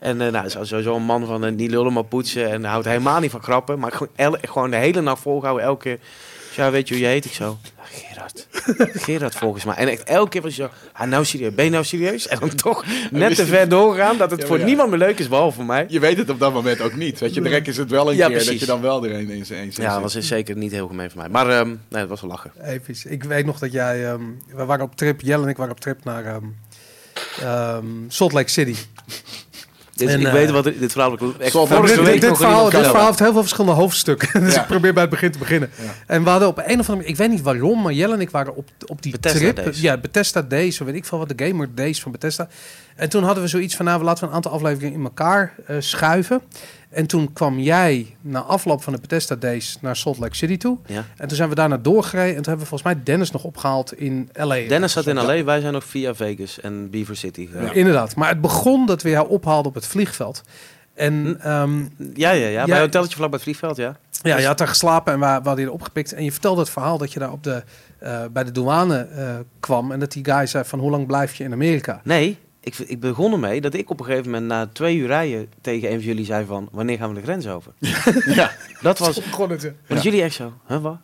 En 0.00 0.20
eh 0.20 0.32
nou, 0.32 0.48
zo- 0.48 0.64
sowieso 0.64 0.96
een 0.96 1.02
man 1.02 1.26
van 1.26 1.44
uh, 1.44 1.52
niet 1.52 1.70
lullen, 1.70 1.92
maar 1.92 2.04
poetsen. 2.04 2.50
En 2.50 2.64
houdt 2.64 2.86
helemaal 2.86 3.20
niet 3.20 3.30
van 3.30 3.42
grappen. 3.42 3.78
Maar 3.78 3.92
gewoon, 3.92 4.08
el- 4.16 4.38
gewoon 4.42 4.70
de 4.70 4.76
hele 4.76 5.00
nacht 5.00 5.22
volgehouden. 5.22 5.66
Elke 5.66 5.82
keer. 5.82 5.98
Ja, 6.56 6.70
weet 6.70 6.88
je 6.88 6.94
hoe 6.94 7.02
je 7.02 7.08
heet? 7.08 7.24
Ik 7.24 7.32
zo, 7.32 7.58
"Ah, 7.78 7.84
Gerard. 7.90 8.46
Gerard 9.04 9.34
volgens 9.34 9.64
mij. 9.64 9.74
En 9.74 9.88
echt 9.88 10.02
elke 10.04 10.28
keer 10.30 10.42
was 10.42 10.56
hij 10.56 10.66
zo, 10.66 10.72
ah, 10.92 11.08
nou 11.08 11.24
serieus. 11.24 11.54
Ben 11.54 11.64
je 11.64 11.70
nou 11.70 11.84
serieus? 11.84 12.28
En 12.28 12.38
dan 12.38 12.54
toch 12.54 12.84
net 13.10 13.34
te 13.34 13.46
ver 13.46 13.68
doorgegaan 13.68 14.16
dat 14.16 14.30
het 14.30 14.40
Ja, 14.40 14.46
voor 14.46 14.58
ja. 14.58 14.64
niemand 14.64 14.90
meer 14.90 14.98
leuk 14.98 15.18
is, 15.18 15.28
behalve 15.28 15.56
voor 15.56 15.64
mij. 15.64 15.84
Je 15.88 16.00
weet 16.00 16.16
het 16.16 16.30
op 16.30 16.38
dat 16.38 16.52
moment 16.52 16.80
ook 16.80 16.94
niet. 16.94 17.18
Weet 17.18 17.34
je, 17.34 17.40
direct 17.40 17.68
is 17.68 17.76
het 17.76 17.90
wel 17.90 18.10
een 18.10 18.16
Ja, 18.16 18.28
keer 18.28 18.44
dat 18.44 18.60
je 18.60 18.66
dan 18.66 18.80
wel 18.80 19.04
er 19.04 19.14
een 19.14 19.30
in 19.30 19.46
zijn 19.46 19.70
Ja, 19.74 19.92
dat 19.92 20.02
was 20.02 20.12
dus 20.12 20.26
zeker 20.26 20.56
niet 20.56 20.72
heel 20.72 20.86
gemeen 20.86 21.10
voor 21.10 21.20
mij. 21.20 21.28
Maar 21.28 21.48
ehm, 21.50 21.66
nee, 21.68 21.78
dat 22.00 22.08
was 22.08 22.20
wel 22.20 22.30
lachen. 22.30 22.52
Episch. 22.64 23.04
Ik 23.04 23.24
weet 23.24 23.46
nog 23.46 23.58
dat 23.58 23.72
jij... 23.72 24.06
ehm, 24.06 24.22
we 24.54 24.64
waren 24.64 24.84
op 24.84 24.96
trip, 24.96 25.20
Jelle 25.20 25.42
en 25.42 25.48
ik 25.48 25.56
waren 25.56 25.72
op 25.72 25.80
trip 25.80 26.04
naar... 26.04 26.24
ehm, 26.24 26.44
Ehm, 27.40 27.84
Salt 28.08 28.32
Lake 28.32 28.50
City. 28.50 28.74
Dit, 29.96 30.08
En, 30.08 30.20
ik 30.20 30.26
eh, 30.26 30.32
weet 30.32 30.50
wat 30.50 30.64
dit 30.64 30.92
verhaal 30.92 31.18
echt 31.38 31.52
Zal 31.52 31.66
vorige 31.66 32.02
dit- 32.02 32.20
dit, 32.20 32.36
verhaal, 32.36 32.70
dit 32.70 32.80
verhaal 32.86 33.06
heeft 33.06 33.18
heel 33.18 33.32
veel 33.32 33.40
verschillende 33.40 33.76
hoofdstukken. 33.76 34.40
dus 34.44 34.54
Ja. 34.54 34.60
ik 34.60 34.66
probeer 34.66 34.92
bij 34.92 35.02
het 35.02 35.10
begin 35.10 35.30
te 35.32 35.38
beginnen. 35.38 35.70
Ja. 35.82 35.94
En 36.06 36.24
we 36.24 36.30
hadden 36.30 36.48
op 36.48 36.58
een 36.58 36.64
of 36.64 36.70
andere 36.70 36.92
manier, 36.96 37.08
ik 37.08 37.16
weet 37.16 37.30
niet 37.30 37.42
waarom, 37.42 37.82
maar 37.82 37.92
Jelle 37.92 38.14
en 38.14 38.20
ik 38.20 38.30
waren 38.30 38.56
op, 38.56 38.68
op 38.86 39.02
die 39.02 39.12
Bethesda 39.12 39.38
trip. 39.38 39.56
Days. 39.56 39.80
Ja, 39.80 39.96
Bethesda 39.96 40.42
Days, 40.42 40.80
of 40.80 40.86
weet 40.86 40.96
ik 40.96 41.04
veel 41.04 41.18
wat, 41.18 41.28
de 41.38 41.46
Gamer 41.46 41.68
Days 41.74 42.00
van 42.00 42.12
Bethesda. 42.12 42.48
En 42.96 43.08
toen 43.08 43.22
hadden 43.22 43.42
we 43.42 43.48
zoiets 43.48 43.76
van, 43.76 43.84
nou, 43.84 44.02
laten 44.02 44.22
we 44.24 44.28
een 44.30 44.36
aantal 44.36 44.52
afleveringen 44.52 44.98
in 44.98 45.04
elkaar 45.04 45.54
eh, 45.66 45.76
schuiven. 45.78 46.40
En 46.88 47.06
toen 47.06 47.32
kwam 47.32 47.58
jij 47.58 48.16
na 48.20 48.40
afloop 48.40 48.82
van 48.82 48.92
de 48.92 49.00
Bethesda 49.00 49.34
Days 49.34 49.78
naar 49.80 49.96
Salt 49.96 50.18
Lake 50.18 50.36
City 50.36 50.56
toe. 50.56 50.78
Ja. 50.86 51.04
En 51.16 51.28
toen 51.28 51.36
zijn 51.36 51.48
we 51.48 51.54
daarna 51.54 51.76
doorgereden. 51.76 52.28
En 52.28 52.42
toen 52.42 52.44
hebben 52.44 52.62
we 52.62 52.68
volgens 52.68 52.94
mij 52.94 53.02
Dennis 53.04 53.30
nog 53.30 53.44
opgehaald 53.44 53.98
in 53.98 54.28
L.A. 54.32 54.68
Dennis 54.68 54.92
zat 54.92 55.06
in. 55.06 55.14
LA, 55.14 55.44
wij 55.44 55.60
zijn 55.60 55.72
nog 55.72 55.84
via 55.84 56.14
Vegas 56.14 56.60
en 56.60 56.90
Beaver 56.90 57.16
City 57.16 57.46
gegaan. 57.46 57.64
Ja. 57.64 57.72
Inderdaad. 57.72 58.16
Maar 58.16 58.28
het 58.28 58.40
begon 58.40 58.86
dat 58.86 59.02
we 59.02 59.10
jou 59.10 59.28
ophaalden 59.28 59.66
op 59.66 59.74
het 59.74 59.86
vliegveld. 59.86 60.42
En 60.94 61.38
ehm, 61.40 61.78
Ja, 62.14 62.30
ja, 62.30 62.46
ja. 62.46 62.64
Bij 62.64 62.74
een 62.74 62.80
hotelletje 62.80 63.16
vlak 63.16 63.30
bij 63.30 63.38
het 63.38 63.42
vliegveld, 63.42 63.76
ja. 63.76 63.96
Ja, 64.22 64.38
je 64.38 64.46
had 64.46 64.58
daar 64.58 64.68
geslapen 64.68 65.12
en 65.12 65.20
we, 65.20 65.26
we 65.26 65.46
hadden 65.46 65.64
je 65.64 65.72
opgepikt. 65.72 66.12
En 66.12 66.24
je 66.24 66.32
vertelde 66.32 66.60
het 66.60 66.70
verhaal 66.70 66.98
dat 66.98 67.12
je 67.12 67.18
daar 67.18 67.32
op 67.32 67.42
de, 67.42 67.62
eh, 67.98 68.24
bij 68.32 68.44
de 68.44 68.52
douane 68.52 68.98
eh, 68.98 69.34
kwam. 69.60 69.92
En 69.92 70.00
dat 70.00 70.12
die 70.12 70.24
guy 70.24 70.46
zei 70.46 70.64
van 70.64 70.78
hoe 70.78 70.90
lang 70.90 71.06
blijf 71.06 71.34
je 71.34 71.44
in 71.44 71.52
Amerika? 71.52 72.00
Nee, 72.04 72.38
ik, 72.66 72.78
ik 72.78 73.00
begon 73.00 73.32
ermee 73.32 73.60
dat 73.60 73.74
ik 73.74 73.90
op 73.90 74.00
een 74.00 74.06
gegeven 74.06 74.30
moment 74.30 74.46
na 74.46 74.66
twee 74.72 74.96
uur 74.96 75.06
rijden 75.06 75.48
tegen 75.60 75.88
een 75.88 75.94
van 75.96 76.04
jullie 76.04 76.24
zei 76.24 76.46
van... 76.46 76.68
Wanneer 76.72 76.98
gaan 76.98 77.08
we 77.08 77.14
de 77.14 77.22
grens 77.22 77.46
over? 77.48 77.72
Ja. 78.26 78.50
Dat 78.82 78.98
was... 78.98 79.20
begon 79.22 79.50
het. 79.50 79.72
Want 79.86 80.02
jullie 80.02 80.22
echt 80.22 80.34
zo, 80.34 80.52
huh, 80.66 80.82
wat? 80.82 80.96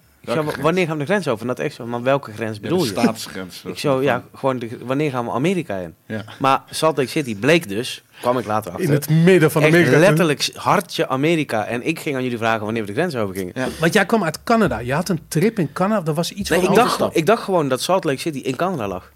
Wanneer 0.61 0.87
gaan 0.87 0.99
we 0.99 1.05
de 1.05 1.11
grens 1.11 1.29
over? 1.29 1.41
En 1.41 1.47
dat 1.47 1.59
echt 1.59 1.75
zo, 1.75 1.87
maar 1.87 2.03
welke 2.03 2.33
grens 2.33 2.61
bedoel 2.61 2.79
de 2.79 2.85
je? 2.85 2.91
staatsgrens. 2.91 3.63
Ik 3.67 3.79
zo, 3.79 4.03
ja, 4.03 4.25
gewoon 4.35 4.59
de, 4.59 4.69
wanneer 4.85 5.11
gaan 5.11 5.25
we 5.25 5.31
Amerika 5.31 5.77
in? 5.77 5.95
Ja. 6.07 6.25
Maar 6.39 6.63
Salt 6.71 6.97
Lake 6.97 7.09
City 7.09 7.37
bleek 7.37 7.69
dus, 7.69 8.03
kwam 8.21 8.39
ik 8.39 8.47
later 8.47 8.71
achter, 8.71 8.87
In 8.87 8.93
het 8.93 9.11
midden 9.11 9.51
van 9.51 9.63
echt 9.63 9.75
Amerika. 9.75 9.99
letterlijk 9.99 10.51
hartje 10.55 11.09
Amerika. 11.09 11.65
En 11.65 11.87
ik 11.87 11.99
ging 11.99 12.17
aan 12.17 12.23
jullie 12.23 12.39
vragen 12.39 12.65
wanneer 12.65 12.83
we 12.83 12.89
de 12.89 12.95
grens 12.95 13.17
over 13.17 13.35
gingen. 13.35 13.53
Ja. 13.57 13.69
Want 13.81 13.93
jij 13.93 14.07
kwam 14.07 14.25
uit 14.25 14.43
Canada. 14.43 14.79
Je 14.79 14.95
had 14.95 15.09
een 15.09 15.21
trip 15.29 15.59
in 15.59 15.73
Canada. 15.73 16.11
Er 16.11 16.15
was 16.15 16.33
iets 16.33 16.51
Nee, 16.51 16.61
van 16.61 16.69
ik 16.69 16.75
dacht, 16.75 17.17
ik 17.17 17.27
dacht 17.27 17.43
gewoon 17.43 17.69
dat 17.69 17.81
Salt 17.83 18.05
Lake 18.05 18.19
City 18.19 18.39
in 18.39 18.57
Canada 18.57 18.89
lag. 18.89 19.13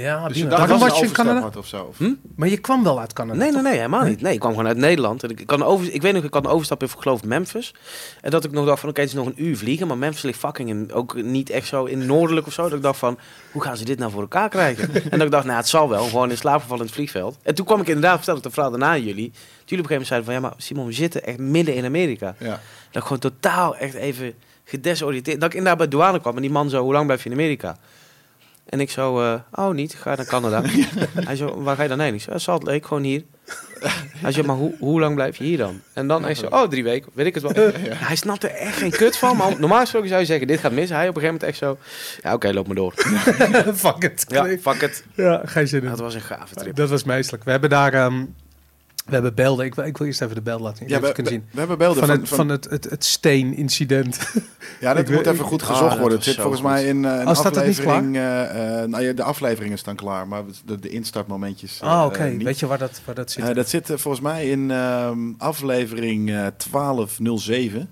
Ja, 0.00 0.28
Dus 0.28 0.36
je 0.36 0.46
dacht 0.46 0.68
dat 0.68 0.80
was 0.80 0.98
je 0.98 1.04
in 1.04 1.12
Canada. 1.12 1.40
had 1.40 1.56
of 1.56 1.66
zo? 1.66 1.84
Of? 1.84 1.98
Hm? 1.98 2.12
Maar 2.36 2.48
je 2.48 2.56
kwam 2.56 2.82
wel 2.82 3.00
uit 3.00 3.12
Canada. 3.12 3.38
Nee, 3.38 3.52
nee, 3.52 3.62
nee, 3.62 3.74
helemaal 3.74 4.04
niet. 4.04 4.20
Nee, 4.20 4.32
ik 4.32 4.40
kwam 4.40 4.50
gewoon 4.50 4.66
uit 4.66 4.76
Nederland. 4.76 5.22
En 5.22 5.30
ik, 5.30 5.46
kan 5.46 5.62
over, 5.62 5.92
ik 5.92 6.02
weet 6.02 6.12
nog, 6.12 6.24
ik 6.24 6.34
had 6.34 6.44
een 6.44 6.50
overstap 6.50 6.82
in, 6.82 6.88
geloof 6.88 7.24
Memphis. 7.24 7.74
En 8.20 8.30
dat 8.30 8.44
ik 8.44 8.50
nog 8.50 8.66
dacht 8.66 8.80
van, 8.80 8.88
oké, 8.88 9.00
het 9.00 9.08
is 9.08 9.14
nog 9.14 9.26
een 9.26 9.44
uur 9.44 9.56
vliegen. 9.56 9.86
Maar 9.86 9.98
Memphis 9.98 10.22
ligt 10.22 10.38
fucking 10.38 10.68
in, 10.68 10.92
ook 10.92 11.22
niet 11.22 11.50
echt 11.50 11.66
zo 11.66 11.84
in 11.84 12.06
noordelijk 12.06 12.46
of 12.46 12.52
zo. 12.52 12.62
Dat 12.62 12.72
ik 12.72 12.82
dacht 12.82 12.98
van, 12.98 13.18
hoe 13.52 13.62
gaan 13.62 13.76
ze 13.76 13.84
dit 13.84 13.98
nou 13.98 14.10
voor 14.10 14.20
elkaar 14.20 14.48
krijgen? 14.48 14.94
en 15.10 15.18
dat 15.18 15.22
ik 15.22 15.30
dacht, 15.30 15.44
nou, 15.44 15.56
het 15.56 15.68
zal 15.68 15.88
wel. 15.88 16.04
Gewoon 16.04 16.30
in 16.30 16.36
slaap 16.36 16.60
gevallen 16.60 16.80
in 16.80 16.86
het 16.86 16.94
vliegveld. 16.94 17.36
En 17.42 17.54
toen 17.54 17.66
kwam 17.66 17.80
ik 17.80 17.86
inderdaad, 17.86 18.16
vertelde 18.16 18.40
ik 18.40 18.46
de 18.46 18.52
verhaal 18.52 18.70
daarna 18.70 18.88
aan 18.88 19.04
jullie. 19.04 19.14
Jullie 19.14 19.30
op 19.30 19.70
een 19.70 19.76
gegeven 19.76 19.90
moment 19.90 20.06
zeiden 20.06 20.24
van, 20.26 20.34
ja, 20.34 20.40
maar 20.40 20.54
Simon, 20.56 20.86
we 20.86 20.92
zitten 20.92 21.24
echt 21.24 21.38
midden 21.38 21.74
in 21.74 21.84
Amerika. 21.84 22.34
Ja. 22.38 22.60
Dat 22.90 23.02
ik 23.02 23.02
gewoon 23.02 23.18
totaal 23.18 23.76
echt 23.76 23.94
even 23.94 24.34
gedesoriënteerd... 24.64 25.40
Dat 25.40 25.48
ik 25.48 25.54
inderdaad 25.54 25.78
bij 25.78 25.88
douane 25.88 26.20
kwam 26.20 26.36
en 26.36 26.42
die 26.42 26.50
man 26.50 26.70
zo, 26.70 26.82
hoe 26.82 26.92
lang 26.92 27.04
blijf 27.04 27.22
je 27.22 27.28
in 27.28 27.34
Amerika? 27.34 27.76
En 28.74 28.80
ik 28.80 28.90
zo, 28.90 29.20
eh, 29.20 29.34
oh 29.52 29.74
niet, 29.74 29.94
ga 29.94 30.14
naar 30.14 30.26
Canada. 30.26 30.62
Hij 31.24 31.36
zo, 31.36 31.62
waar 31.62 31.76
ga 31.76 31.82
je 31.82 31.88
dan 31.88 32.00
heen? 32.00 32.14
Ik 32.14 32.20
zo, 32.20 32.30
"Ja, 32.32 32.38
Salt 32.38 32.62
Lake, 32.62 32.86
gewoon 32.86 33.02
hier. 33.02 33.22
Hij 34.16 34.32
zo, 34.32 34.42
maar 34.42 34.56
hoe, 34.56 34.74
hoe 34.78 35.00
lang 35.00 35.14
blijf 35.14 35.36
je 35.36 35.44
hier 35.44 35.58
dan? 35.58 35.80
En 35.92 36.06
dan 36.06 36.22
hij 36.24 36.34
zo, 36.34 36.46
oh 36.46 36.62
drie 36.68 36.84
weken, 36.84 37.10
weet 37.14 37.26
ik 37.26 37.34
het 37.34 37.42
wel. 37.42 37.52
Hij 37.88 38.16
snapt 38.16 38.44
er 38.44 38.50
echt 38.50 38.76
geen 38.76 38.90
kut 38.90 39.16
van, 39.16 39.36
maar 39.36 39.60
normaal 39.60 39.80
gesproken 39.80 40.08
zou 40.08 40.20
je 40.20 40.26
zeggen, 40.26 40.46
dit 40.46 40.60
gaat 40.60 40.72
mis. 40.72 40.88
Hij 40.88 41.08
op 41.08 41.14
een 41.16 41.20
gegeven 41.20 41.32
moment 41.32 41.42
echt 41.42 41.58
zo, 41.58 41.78
ja 42.22 42.34
oké, 42.34 42.52
loop 42.52 42.66
maar 42.66 42.76
door. 42.76 42.92
Fuck 43.74 44.02
it. 44.04 44.24
Ja, 44.28 44.44
fuck 44.60 44.82
it. 44.82 45.04
Ja, 45.14 45.42
geen 45.44 45.68
zin 45.68 45.82
in. 45.82 45.88
Dat 45.88 45.98
was 45.98 46.14
een 46.14 46.20
gave 46.20 46.54
trip. 46.54 46.76
Dat 46.76 46.88
was 46.90 47.04
meestelijk. 47.04 47.44
We 47.44 47.50
hebben 47.50 47.70
daar... 47.70 47.92
ehm, 47.92 48.24
we 49.04 49.12
hebben 49.12 49.34
beelden. 49.34 49.64
Ik, 49.66 49.74
wil- 49.74 49.84
ik 49.84 49.96
wil 49.98 50.06
eerst 50.06 50.22
even 50.22 50.34
de 50.34 50.40
beelden 50.42 50.62
laten 50.62 50.78
zien. 50.78 50.88
Ja, 50.88 51.00
we, 51.00 51.12
kunnen 51.12 51.32
we, 51.32 51.38
zien. 51.38 51.48
we 51.50 51.58
hebben 51.58 51.78
beelden 51.78 51.98
Van, 51.98 52.06
van... 52.08 52.18
het, 52.18 52.28
van- 52.28 52.36
van 52.36 52.48
het, 52.48 52.64
het, 52.70 52.84
het 52.90 53.04
steenincident. 53.04 54.18
ja, 54.80 54.94
dat 54.94 55.08
moet 55.08 55.26
even 55.26 55.44
goed 55.44 55.62
Ah, 55.62 55.68
gezocht 55.68 55.98
worden. 55.98 56.18
Het 56.18 56.26
zit 56.26 56.34
volgens 56.34 56.60
goed. 56.60 56.70
mij 56.70 56.84
in 56.86 57.04
eh, 57.04 57.18
een 57.18 57.28
Oh, 57.28 57.34
staat 57.34 57.54
het 57.54 57.66
niet 57.66 57.78
aflevering... 57.78 58.16
eh, 58.16 58.80
eh, 58.82 58.88
nou 58.88 59.02
ja, 59.04 59.12
de 59.12 59.22
afleveringen 59.22 59.78
staan 59.78 59.96
klaar, 59.96 60.28
maar 60.28 60.42
de, 60.64 60.78
de 60.78 60.88
instartmomentjes 60.88 61.80
eh, 61.80 61.88
Ah, 61.98 62.06
oké. 62.06 62.36
Weet 62.36 62.58
je 62.58 62.66
waar 62.66 62.78
dat, 62.78 63.00
waar 63.04 63.14
dat 63.14 63.30
zit? 63.30 63.54
Dat 63.54 63.68
zit 63.68 63.86
volgens 63.86 64.20
mij 64.20 64.48
in 64.50 64.70
ehm, 64.70 65.18
aflevering 65.38 66.30
eh 66.30 66.46
1207. 66.70 67.90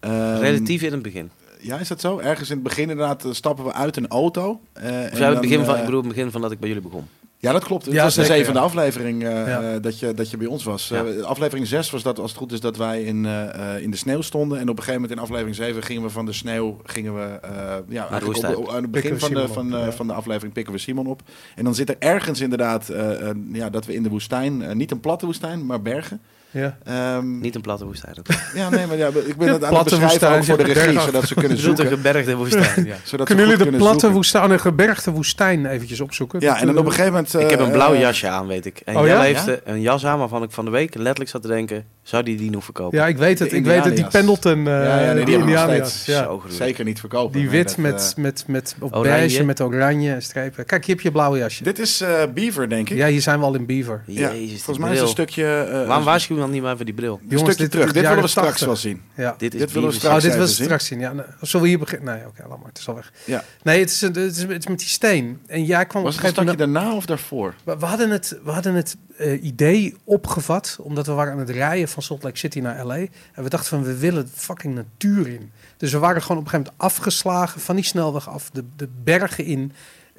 Ehm, 0.00 0.36
Relatief 0.40 0.82
in 0.82 0.92
het 0.92 1.02
begin. 1.02 1.30
Ja, 1.60 1.78
is 1.78 1.88
dat 1.88 2.00
zo? 2.00 2.18
Ergens 2.18 2.48
in 2.50 2.54
het 2.54 2.64
begin 2.64 2.90
inderdaad 2.90 3.24
stappen 3.30 3.64
we 3.64 3.72
uit 3.72 3.96
een 3.96 4.08
auto. 4.08 4.60
eh, 4.72 5.12
en 5.12 5.18
ja, 5.18 5.30
het 5.30 5.40
begin 5.40 5.64
van, 5.64 5.76
ik 5.78 5.84
bedoel 5.84 6.00
het 6.00 6.08
begin 6.08 6.30
van 6.30 6.40
dat 6.40 6.52
ik 6.52 6.58
bij 6.58 6.68
jullie 6.68 6.82
begon. 6.84 7.08
Ja, 7.42 7.52
dat 7.52 7.64
klopt. 7.64 7.84
Het 7.84 7.94
Ja, 7.94 8.02
was 8.02 8.14
de 8.14 8.24
zevende 8.24 8.58
ja. 8.58 8.64
aflevering 8.64 9.22
eh, 9.24 9.30
Ja. 9.46 9.60
eh, 9.74 9.82
dat, 9.82 9.98
je, 9.98 10.14
dat 10.14 10.30
je 10.30 10.36
bij 10.36 10.46
ons 10.46 10.64
was. 10.64 10.88
Ja. 10.88 11.04
Eh, 11.04 11.22
aflevering 11.22 11.66
6 11.66 11.90
was 11.90 12.02
dat, 12.02 12.18
als 12.18 12.30
het 12.30 12.38
goed 12.38 12.52
is, 12.52 12.60
dat 12.60 12.76
wij 12.76 13.02
in, 13.02 13.26
eh, 13.26 13.74
eh, 13.76 13.82
in 13.82 13.90
de 13.90 13.96
sneeuw 13.96 14.20
stonden. 14.20 14.58
En 14.58 14.62
op 14.68 14.76
een 14.76 14.82
gegeven 14.84 15.00
moment 15.00 15.18
in 15.18 15.24
aflevering 15.24 15.56
7 15.56 15.82
gingen 15.82 16.02
we 16.02 16.10
van 16.10 16.26
de 16.26 16.32
sneeuw... 16.32 16.80
Gingen 16.84 17.14
we, 17.14 17.20
eh, 17.42 17.50
ja, 17.88 18.00
eigenlijk 18.08 18.24
woestijn. 18.24 18.56
op, 18.56 18.68
aan 18.70 18.82
het 18.82 18.90
begin 18.90 19.18
van 19.18 19.34
de, 19.34 19.48
van, 19.48 19.74
op, 19.74 19.80
eh, 19.80 19.88
van 19.88 20.06
de 20.06 20.12
aflevering 20.12 20.52
pikken 20.52 20.72
we 20.72 20.78
Simon 20.78 21.06
op. 21.06 21.22
En 21.54 21.64
dan 21.64 21.74
zit 21.74 21.88
er 21.88 21.96
ergens 21.98 22.40
inderdaad 22.40 22.88
eh, 22.88 23.28
eh, 23.28 23.36
ja, 23.52 23.70
dat 23.70 23.86
we 23.86 23.94
in 23.94 24.02
de 24.02 24.08
woestijn... 24.08 24.76
niet 24.76 24.90
een 24.90 25.00
platte 25.00 25.26
woestijn, 25.26 25.66
maar 25.66 25.82
bergen. 25.82 26.20
Ja. 26.52 26.76
Ehm, 26.84 27.38
Niet 27.40 27.54
een 27.54 27.60
platte 27.60 27.84
woestijn. 27.84 28.14
ook. 28.18 28.26
ja, 28.60 28.68
nee, 28.70 28.86
maar 28.86 28.96
ja, 28.96 29.06
ik 29.08 29.36
ben 29.36 29.48
het 29.48 29.56
aan 29.56 29.60
het 29.60 29.68
Platte 29.68 29.84
beschrijven 29.98 30.08
woestijn, 30.10 30.38
ook 30.38 30.44
voor 30.44 30.56
de 30.56 30.80
regie, 30.80 31.00
zodat 31.00 31.26
ze 31.26 31.34
kunnen 31.34 31.56
bedoelt 31.56 31.78
een 31.78 31.86
zoeken. 31.86 31.96
gebergde 31.96 32.34
woestijn. 32.36 32.84
Ja. 32.84 32.94
Zodat 33.04 33.08
ze 33.28 33.34
Kunnen 33.34 33.36
jullie 33.44 33.56
de 33.56 33.62
kunnen 33.62 33.80
platte 33.80 33.98
zoeken. 33.98 34.12
woestijn, 34.16 34.50
een 34.50 34.60
gebergte 34.60 35.10
woestijn 35.10 35.66
eventjes 35.66 36.00
opzoeken? 36.00 36.40
Ja, 36.40 36.60
en 36.60 36.66
dan 36.66 36.74
eh, 36.74 36.80
op 36.80 36.86
een 36.86 36.92
gegeven 36.92 37.12
moment... 37.12 37.34
ik 37.34 37.50
heb 37.50 37.58
een 37.60 37.66
eh, 37.66 37.72
blauw 37.72 37.92
eh, 37.94 38.00
jasje 38.00 38.28
aan, 38.28 38.46
weet 38.46 38.66
ik. 38.66 38.80
En 38.84 38.96
Oh, 38.96 39.06
Jelle 39.06 39.18
ja? 39.18 39.22
heeft 39.24 39.44
Ja? 39.44 39.56
een 39.64 39.80
jas 39.80 40.06
aan 40.06 40.18
waarvan 40.18 40.42
ik 40.42 40.50
van 40.50 40.64
de 40.64 40.70
week 40.70 40.94
letterlijk 40.94 41.30
zat 41.30 41.42
te 41.42 41.48
denken... 41.48 41.84
zou 42.02 42.22
die 42.22 42.36
die 42.36 42.50
nog 42.50 42.64
verkopen? 42.64 42.98
Ja, 42.98 43.06
ik 43.06 43.16
weet 43.16 43.38
het. 43.38 43.50
De 43.50 43.56
Ik 43.56 43.64
weet 43.64 43.84
het. 43.84 43.96
Die. 43.96 44.06
Pendleton, 44.06 44.58
eh 44.58 44.72
Ja, 44.72 45.00
ja, 45.00 45.12
nee, 45.12 45.24
die 45.24 45.36
hebben 45.36 45.54
Indianias. 45.54 46.04
Ja. 46.06 46.28
Zeker 46.48 46.84
niet 46.84 47.00
verkopen. 47.00 47.40
Die 47.40 47.50
wit 47.50 47.76
met, 47.76 48.14
met, 48.16 48.44
met 48.46 48.76
Oranje. 48.80 49.08
beige 49.08 49.44
met 49.44 49.60
oranje 49.60 50.20
strepen. 50.20 50.64
Kijk, 50.66 50.84
hier 50.84 50.94
heb 50.94 51.04
je 51.04 51.10
blauwe 51.12 51.38
jasje. 51.38 51.62
Dit 51.64 51.78
is 51.78 52.00
eh, 52.00 52.22
Beaver, 52.34 52.68
denk 52.68 52.90
ik. 52.90 52.96
Ja, 52.96 53.06
hier 53.06 53.20
zijn 53.20 53.38
we 53.38 53.44
al 53.44 53.54
in 53.54 53.66
Beaver. 53.66 54.02
Ja, 54.06 54.32
Jezus, 54.32 54.62
volgens 54.62 54.86
mij 54.86 54.94
is 54.94 55.00
een 55.00 55.08
stukje, 55.08 55.44
eh, 55.44 55.86
Waarom 55.86 56.06
een, 56.06 56.12
dan 56.42 56.50
niet 56.50 56.62
maar 56.62 56.76
voor 56.76 56.84
die 56.84 56.94
bril? 56.94 57.14
een 57.22 57.28
Jongens, 57.28 57.40
stukje 57.42 57.62
dit- 57.62 57.70
terug. 57.70 57.84
dit 57.86 57.94
Dit 57.94 58.02
willen 58.06 58.22
we 58.22 58.28
straks 58.28 58.48
80. 58.48 58.66
wel 58.66 58.76
zien. 58.76 59.02
Ja. 59.16 59.34
Dit 59.38 59.54
is 59.54 59.60
Dit 59.60 59.72
willen 59.72 59.88
we 59.90 59.94
Beavis. 59.94 59.94
Oh, 59.94 60.00
straks 60.18 60.22
dit 60.22 60.36
was 60.36 60.46
het 60.48 60.56
zien. 60.56 60.64
straks 60.64 60.86
zien. 60.86 60.98
Ja, 61.00 61.12
nou, 61.12 61.28
zullen 61.40 61.62
we 61.62 61.68
hier 61.68 61.78
beginnen? 61.78 62.14
Nee, 62.14 62.26
oké, 62.26 62.42
laat 62.48 62.58
maar. 62.58 62.68
Het 62.68 62.78
is 62.78 62.88
al 62.88 62.94
weg. 62.94 63.12
Ja. 63.24 63.44
Nee, 63.62 63.80
het 63.80 63.90
is, 63.90 64.00
een- 64.00 64.08
het 64.14 64.36
is, 64.36 64.42
het 64.42 64.50
is 64.58 64.66
met 64.66 64.78
die 64.78 64.88
steen. 64.88 65.40
En 65.46 65.64
jij 65.64 65.86
kwam 65.86 66.02
Was 66.02 66.14
het 66.14 66.22
een 66.22 66.28
een 66.28 66.34
stukje 66.34 66.56
daarna 66.56 66.94
of 66.94 67.06
daarvoor? 67.06 67.54
We, 67.64 67.76
we 67.78 67.86
hadden 67.86 68.10
het, 68.10 68.38
we 68.44 68.50
hadden 68.50 68.74
het 68.74 68.96
eh, 69.16 69.44
idee 69.44 69.96
opgevat, 70.04 70.76
omdat 70.80 71.06
we 71.06 71.12
waren 71.12 71.32
aan 71.32 71.38
het 71.38 71.50
rijden 71.50 71.88
van 71.88 72.02
Salt 72.02 72.22
Lake 72.22 72.38
City 72.38 72.60
naar 72.60 72.86
LA. 72.86 72.96
En 72.96 73.42
we 73.42 73.48
dachten 73.48 73.68
van, 73.68 73.82
we 73.84 73.98
willen 73.98 74.30
fucking 74.34 74.74
natuur 74.74 75.28
in. 75.28 75.52
Dus 75.76 75.92
we 75.92 75.98
waren 75.98 76.22
gewoon 76.22 76.36
op 76.38 76.44
een 76.44 76.50
gegeven 76.50 76.72
moment 76.78 76.96
afgeslagen 76.96 77.60
van 77.60 77.74
die 77.76 77.84
snelweg 77.84 78.28
af, 78.28 78.50
de, 78.50 78.64
de 78.76 78.88
bergen 79.04 79.44
in. 79.44 79.72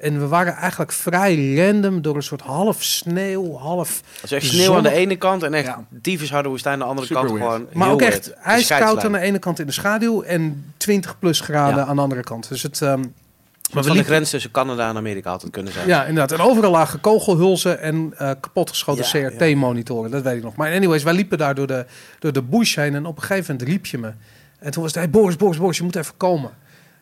En 0.04 0.18
we 0.20 0.26
waren 0.28 0.54
eigenlijk 0.54 0.92
vrij 0.92 1.54
random 1.54 2.02
door 2.02 2.16
een 2.16 2.22
soort 2.22 2.40
half 2.40 2.82
sneeuw, 2.82 3.56
half... 3.56 4.00
Het 4.14 4.24
is 4.24 4.32
echt 4.32 4.46
sneeuw 4.46 4.74
aan 4.76 4.82
de 4.82 4.90
ene 4.92 5.16
kant 5.16 5.42
en 5.42 5.54
echt 5.54 5.66
Ja. 6.02 6.26
harde 6.30 6.48
woestijn 6.48 6.74
aan 6.74 6.80
de 6.80 6.84
andere 6.84 7.06
Super 7.06 7.22
kant. 7.24 7.38
weird. 7.38 7.52
Gewoon 7.52 7.66
Maar 7.72 7.84
heel 7.84 7.92
ook 7.94 8.00
weird. 8.00 8.14
echt 8.14 8.32
ijskoud 8.32 9.04
aan 9.04 9.12
de 9.12 9.18
ene 9.18 9.38
kant 9.38 9.58
in 9.60 9.66
de 9.66 9.72
schaduw 9.72 10.22
en 10.22 10.72
20 10.76 11.18
plus 11.18 11.40
graden 11.40 11.76
Ja. 11.78 11.84
aan 11.84 11.96
de 11.96 12.02
andere 12.02 12.22
kant. 12.22 12.48
Dus 12.48 12.62
het... 12.62 12.82
ehm, 12.82 12.90
Maar 13.00 13.02
we 13.02 13.08
van 13.72 13.82
de 13.82 13.88
liepen- 13.88 14.04
grens 14.04 14.30
tussen 14.30 14.50
Canada 14.50 14.88
en 14.88 14.96
Amerika 14.96 15.30
had 15.30 15.42
het 15.42 15.50
kunnen 15.50 15.72
zijn. 15.72 15.86
Ja, 15.88 16.04
inderdaad. 16.04 16.38
En 16.38 16.44
overal 16.46 16.70
lagen 16.70 17.00
kogelhulzen 17.00 17.80
en 17.80 18.12
eh 18.18 18.30
kapotgeschoten 18.40 19.20
Ja, 19.20 19.28
CRT-monitoren. 19.30 20.10
Dat 20.10 20.22
weet 20.22 20.36
ik 20.36 20.42
nog. 20.42 20.56
Maar 20.56 20.72
anyways, 20.74 21.02
wij 21.02 21.12
liepen 21.14 21.38
daar 21.38 21.54
door 21.54 21.66
de, 21.66 21.86
door 22.18 22.32
de 22.32 22.42
bush 22.42 22.76
heen. 22.76 22.94
En 22.94 23.06
op 23.06 23.16
een 23.16 23.22
gegeven 23.22 23.52
moment 23.52 23.68
riep 23.70 23.86
je 23.86 23.98
me. 23.98 24.12
En 24.58 24.70
toen 24.70 24.82
was 24.82 24.92
het, 24.92 25.02
hey 25.02 25.10
Boris, 25.10 25.36
Boris, 25.36 25.58
Boris, 25.58 25.76
je 25.76 25.82
moet 25.82 25.96
even 25.96 26.16
komen. 26.16 26.50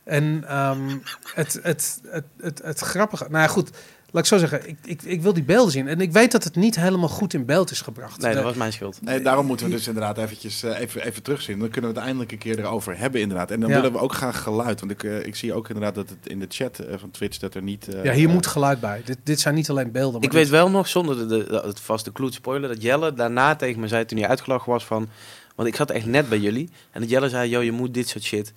En 0.05 0.45
ehm, 0.49 0.89
het, 1.35 1.59
het, 1.63 2.01
het, 2.09 2.25
het, 2.41 2.61
het 2.65 2.79
grappige... 2.81 3.25
Nou 3.31 3.43
ja, 3.43 3.47
goed. 3.49 3.71
Laat 4.11 4.23
ik 4.23 4.29
zo 4.29 4.39
zeggen. 4.39 4.69
Ik, 4.69 4.77
ik, 4.85 5.03
ik 5.03 5.23
wil 5.23 5.33
die 5.33 5.43
beelden 5.43 5.73
zien. 5.73 5.89
En 5.89 6.01
ik 6.01 6.13
weet 6.13 6.33
dat 6.33 6.45
het 6.45 6.57
niet 6.57 6.77
helemaal 6.77 7.09
goed 7.09 7.35
in 7.35 7.45
beeld 7.45 7.71
is 7.71 7.81
gebracht. 7.81 8.21
Nee, 8.21 8.35
dat 8.35 8.43
was 8.45 8.55
mijn 8.55 8.73
schuld. 8.73 9.03
Nee, 9.03 9.21
daarom 9.21 9.47
moeten 9.47 9.67
we 9.67 9.73
dus 9.73 9.87
inderdaad 9.87 10.19
eventjes, 10.19 10.63
eh, 10.63 10.79
even, 10.81 11.05
even 11.05 11.23
terugzien. 11.23 11.59
Dan 11.59 11.69
kunnen 11.69 11.91
we 11.91 11.97
het 11.97 12.05
eindelijk 12.07 12.33
een 12.33 12.39
keer 12.39 12.59
erover 12.59 12.99
hebben 12.99 13.21
inderdaad. 13.21 13.51
En 13.51 13.61
dan 13.61 13.69
Ja. 13.69 13.75
willen 13.75 13.93
we 13.93 13.99
ook 13.99 14.13
graag 14.15 14.43
geluid. 14.43 14.81
Want 14.81 14.93
ik, 14.93 15.03
eh, 15.05 15.27
ik 15.27 15.37
zie 15.37 15.53
ook 15.55 15.69
inderdaad 15.69 15.95
dat 15.95 16.09
het 16.09 16.27
in 16.27 16.39
de 16.39 16.47
chat 16.49 16.79
eh, 16.79 16.95
van 16.99 17.11
Twitch 17.11 17.39
dat 17.39 17.55
er 17.55 17.63
niet... 17.63 17.87
ja, 18.03 18.13
hier 18.13 18.29
moet 18.29 18.47
geluid 18.47 18.81
bij. 18.81 19.03
Dit, 19.05 19.19
dit 19.23 19.41
zijn 19.41 19.55
niet 19.55 19.71
alleen 19.71 19.91
beelden. 19.93 20.13
maar 20.13 20.23
Ik 20.23 20.31
dit- 20.31 20.41
weet 20.41 20.49
wel 20.51 20.71
nog, 20.71 20.89
zonder 20.89 21.17
de, 21.17 21.27
de, 21.27 21.45
de- 21.49 21.63
het 21.67 21.81
vaste 21.81 22.13
kloed 22.13 22.35
spoiler, 22.35 22.69
dat 22.69 22.83
Jelle 22.83 23.15
daarna 23.15 23.57
tegen 23.57 23.81
me 23.81 23.89
zei 23.89 24.05
toen 24.05 24.19
hij 24.19 24.29
uitgelachen 24.29 24.73
was 24.73 24.85
van... 24.85 25.09
Want 25.57 25.69
ik 25.69 25.77
zat 25.77 25.91
echt 25.91 26.07
net 26.07 26.29
bij 26.29 26.39
jullie. 26.39 26.71
En 26.91 27.01
dat 27.01 27.11
Jelle 27.11 27.29
zei, 27.29 27.49
joh, 27.51 27.65
je 27.65 27.73
moet 27.73 27.95
dit 27.95 28.09
soort 28.09 28.25
shit 28.25 28.53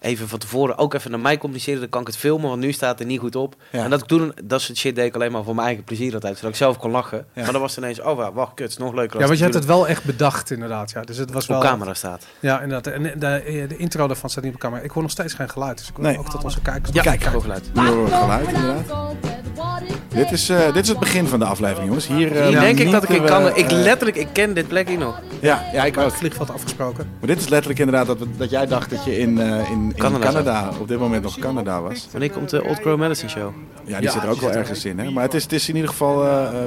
even 0.00 0.28
van 0.28 0.38
tevoren 0.38 0.78
ook 0.78 0.94
even 0.94 1.10
naar 1.10 1.20
mij 1.20 1.38
communiceren. 1.38 1.80
Dan 1.80 1.88
kan 1.88 2.00
ik 2.00 2.06
het 2.06 2.16
filmen, 2.16 2.48
want 2.48 2.60
nu 2.60 2.72
staat 2.72 2.90
het 2.90 3.00
er 3.00 3.06
niet 3.06 3.20
goed 3.20 3.36
op. 3.36 3.54
Ja. 3.72 3.84
En 3.84 3.90
dat 3.90 4.00
ik 4.00 4.06
toen, 4.06 4.32
dat 4.44 4.60
soort 4.60 4.78
shit 4.78 4.94
deed 4.94 5.06
ik 5.06 5.14
alleen 5.14 5.32
maar 5.32 5.44
voor 5.44 5.54
mijn 5.54 5.66
eigen 5.66 5.84
plezier 5.84 6.14
altijd. 6.14 6.36
Zodat 6.36 6.50
ik 6.50 6.56
zelf 6.56 6.78
kon 6.78 6.90
lachen. 6.90 7.26
Ja. 7.32 7.42
Maar 7.42 7.52
dan 7.52 7.60
was 7.60 7.74
het 7.76 7.84
ineens, 7.84 8.00
oh 8.00 8.16
wa- 8.16 8.32
wacht, 8.32 8.54
kut, 8.54 8.58
het 8.58 8.70
is 8.70 8.78
nog 8.78 8.94
leuker 8.94 9.20
Ja, 9.20 9.26
want 9.26 9.36
je 9.38 9.42
hebt 9.44 9.56
het 9.56 9.64
wel 9.66 9.88
echt 9.88 10.04
bedacht 10.04 10.50
inderdaad. 10.50 10.90
Ja. 10.90 11.00
Dus 11.02 11.16
het 11.16 11.32
was 11.32 11.42
op 11.42 11.48
wel... 11.48 11.60
camera 11.60 11.94
staat. 11.94 12.26
Ja, 12.40 12.60
inderdaad. 12.60 12.92
En 12.94 13.02
de, 13.02 13.12
de, 13.18 13.64
de 13.68 13.76
intro 13.76 14.06
daarvan 14.06 14.30
staat 14.30 14.44
niet 14.44 14.54
op 14.54 14.60
camera. 14.60 14.82
Ik 14.82 14.90
hoor 14.90 15.02
nog 15.02 15.10
steeds 15.12 15.34
geen 15.34 15.50
geluid. 15.50 15.78
Dus 15.78 15.88
ik 15.88 15.96
wil 15.96 16.04
Nee. 16.04 16.18
ook 16.18 16.32
dat 16.32 16.44
onze 16.44 16.60
kijkers... 16.60 16.90
Ja, 16.92 17.02
Kijk, 17.02 17.22
geluid. 17.22 17.70
Geluid 17.74 18.46
inderdaad. 18.48 19.16
Dit 20.08 20.32
is, 20.32 20.48
eh, 20.48 20.72
dit 20.72 20.82
is 20.82 20.88
het 20.88 20.98
begin 20.98 21.26
van 21.26 21.38
de 21.38 21.44
aflevering, 21.44 21.86
jongens. 21.86 22.06
Hier, 22.06 22.36
eh, 22.36 22.46
Hier 22.48 22.60
denk 22.60 22.78
ik 22.78 22.90
dat 22.90 23.02
ik 23.02 23.08
in 23.08 23.24
kan. 23.24 23.46
Ik 23.56 23.70
eh, 23.70 23.78
letterlijk, 23.78 24.16
ik 24.16 24.28
ken 24.32 24.54
dit 24.54 24.68
plekje 24.68 24.98
nog. 24.98 25.20
Ja, 25.40 25.64
ja, 25.72 25.84
ik 25.84 25.96
ook. 25.98 26.10
Vliegveld 26.12 26.50
afgesproken. 26.50 27.10
Maar 27.18 27.28
dit 27.28 27.38
is 27.38 27.48
letterlijk 27.48 27.78
inderdaad 27.80 28.06
dat, 28.06 28.18
we- 28.18 28.36
dat 28.36 28.50
jij 28.50 28.66
dacht 28.66 28.90
dat 28.90 29.04
je 29.04 29.18
in, 29.18 29.38
eh, 29.40 29.46
in, 29.48 29.62
in 29.70 29.94
Canada 29.96 30.24
Canada, 30.26 30.70
op 30.80 30.88
dit 30.88 30.98
moment 30.98 31.22
nog 31.22 31.38
Canada 31.38 31.80
was. 31.80 32.08
Wanneer 32.10 32.30
komt 32.30 32.50
de 32.50 32.64
Old 32.64 32.80
Crow 32.80 32.98
Medicine 32.98 33.30
Show? 33.30 33.52
Ja, 33.84 34.00
die 34.00 34.10
zit 34.10 34.22
er 34.22 34.28
ook 34.28 34.40
wel 34.40 34.50
ergens 34.52 34.84
in. 34.84 34.98
Hè? 34.98 35.10
Maar 35.10 35.22
het 35.24 35.34
is, 35.34 35.42
het 35.42 35.52
is 35.52 35.68
in 35.68 35.74
ieder 35.74 35.90
geval 35.90 36.16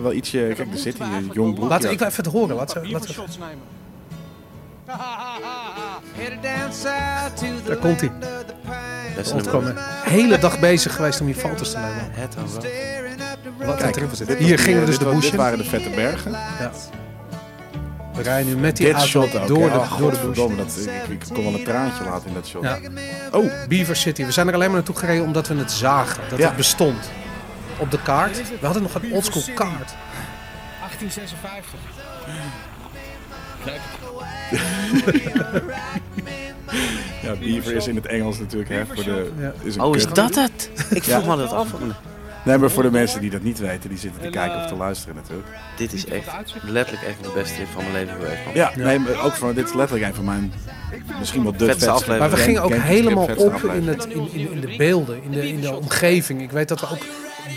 wel 0.02 0.14
ietsje... 0.14 0.52
Kijk, 0.56 0.72
er 0.72 0.78
zit 0.78 0.98
hier 0.98 1.06
een 1.06 1.30
jong 1.34 1.54
broekje. 1.54 1.70
Laten 1.70 1.88
we 1.88 1.94
ik 1.94 2.00
wil 2.00 2.08
even 2.08 2.24
het 2.24 2.34
horen. 2.34 2.56
Laten 2.56 2.82
we, 2.82 2.90
laten 2.90 3.08
we- 3.08 3.14
shots 3.14 3.38
nemen. 3.38 3.58
daar 7.66 7.78
komt 7.78 8.00
hij. 8.02 8.12
Best 9.16 9.34
nummer. 9.34 9.54
Ontkomen. 9.54 9.76
Hele 10.04 10.38
dag 10.40 10.60
bezig 10.60 10.96
geweest 10.96 11.20
om 11.20 11.26
hier 11.26 11.36
foto's 11.36 11.72
te 11.72 11.78
nemen. 11.78 12.12
Het. 12.12 12.36
Wat 13.66 13.78
Kijk, 13.78 13.96
er 13.96 14.08
zit. 14.16 14.38
Hier 14.38 14.60
gingen 14.60 14.80
we 14.80 14.86
dus 14.86 14.98
de 14.98 15.06
bush 15.06 15.22
Dit 15.22 15.32
in. 15.32 15.38
waren 15.38 15.58
de 15.58 15.64
vette 15.64 15.90
bergen. 15.90 16.32
Ja. 16.32 16.72
We 18.14 18.22
rijden 18.22 18.54
nu 18.56 18.60
met 18.62 18.78
die 18.78 18.86
Dit 18.86 18.96
auto 18.96 19.10
shot 19.10 19.36
ook. 19.36 19.48
door 19.48 19.70
de, 19.70 19.78
Oh, 19.78 20.00
door 20.00 20.12
de 20.12 20.18
bush. 20.18 20.36
dat, 20.58 20.88
ik, 21.10 21.22
ik 21.22 21.24
kon 21.34 21.44
wel 21.44 21.54
een 21.54 21.64
traantje 21.64 22.04
laten 22.04 22.28
in 22.28 22.34
dat 22.34 22.48
shot. 22.48 22.64
Ja. 22.64 22.78
Oh, 23.32 23.52
Beaver 23.68 23.96
City. 23.96 24.26
We 24.26 24.32
zijn 24.32 24.48
er 24.48 24.54
alleen 24.54 24.68
maar 24.68 24.76
naartoe 24.78 24.96
gereden 24.96 25.24
omdat 25.24 25.48
we 25.48 25.56
het 25.56 25.72
zagen. 25.72 26.24
Dat 26.30 26.40
Ja. 26.40 26.48
het 26.48 26.56
bestond. 26.56 27.10
Op 27.78 27.92
de 27.92 28.02
kaart. 28.02 28.38
We 28.60 28.66
hadden 28.66 28.82
nog 28.82 28.94
een 28.96 29.12
oldschool 29.14 29.44
kaart. 29.56 29.94
1856. 30.80 31.80
Ja, 37.22 37.36
Beaver 37.40 37.76
is 37.76 37.88
in 37.88 37.96
het 37.96 38.06
Engels 38.06 38.40
natuurlijk. 38.40 38.70
Hè, 38.70 38.86
voor 38.86 39.04
de, 39.04 39.32
is 39.64 39.76
een 39.76 39.82
Oh, 39.82 39.96
is 39.96 40.06
kut. 40.06 40.16
dat 40.16 40.36
het? 40.36 40.70
Ik 40.90 41.04
vroeg 41.04 41.28
me 41.28 41.38
dat 41.38 41.52
af. 41.52 41.68
Nee, 42.46 42.58
maar 42.58 42.72
voor 42.72 42.84
de 42.84 42.92
mensen 42.92 43.22
die 43.22 43.30
dat 43.30 43.42
niet 43.42 43.60
weten, 43.60 43.90
die 43.90 43.98
zitten 43.98 44.22
te 44.22 44.30
kijken 44.30 44.58
of 44.58 44.68
te 44.68 44.76
luisteren 44.76 45.16
natuurlijk. 45.16 45.48
Dit 45.78 45.94
is 45.94 46.06
echt, 46.06 46.28
letterlijk 46.64 47.08
echt 47.08 47.24
de 47.24 47.32
beste 47.34 47.62
van 47.74 47.84
mijn 47.84 47.94
leven 47.94 48.16
geweest. 48.22 48.46
man. 48.46 48.54
Ja, 48.54 48.72
nee, 48.76 49.00
maar 49.00 49.24
ook 49.24 49.34
van, 49.34 49.54
dit 49.54 49.66
is 49.68 49.74
letterlijk 49.74 50.08
een 50.08 50.16
van 50.16 50.26
mijn, 50.26 50.54
misschien 51.20 51.44
wel 51.44 51.52
de 51.52 51.58
Vetste 51.66 51.86
vetste 51.86 51.90
aflevering. 51.92 52.20
Maar 52.20 52.40
we 52.40 52.44
gingen 52.44 52.62
ook 52.62 52.74
helemaal 52.74 53.30
op 53.38 53.64
in, 53.64 53.88
het, 53.88 54.06
in, 54.06 54.30
in, 54.32 54.52
in 54.52 54.60
de 54.60 54.74
beelden, 54.78 55.24
in 55.24 55.32
de, 55.32 55.48
in 55.48 55.62
de 55.62 55.76
omgeving. 55.76 56.42
Ik 56.42 56.52
weet 56.52 56.68
dat 56.68 56.80
we 56.80 56.90
ook 56.90 57.06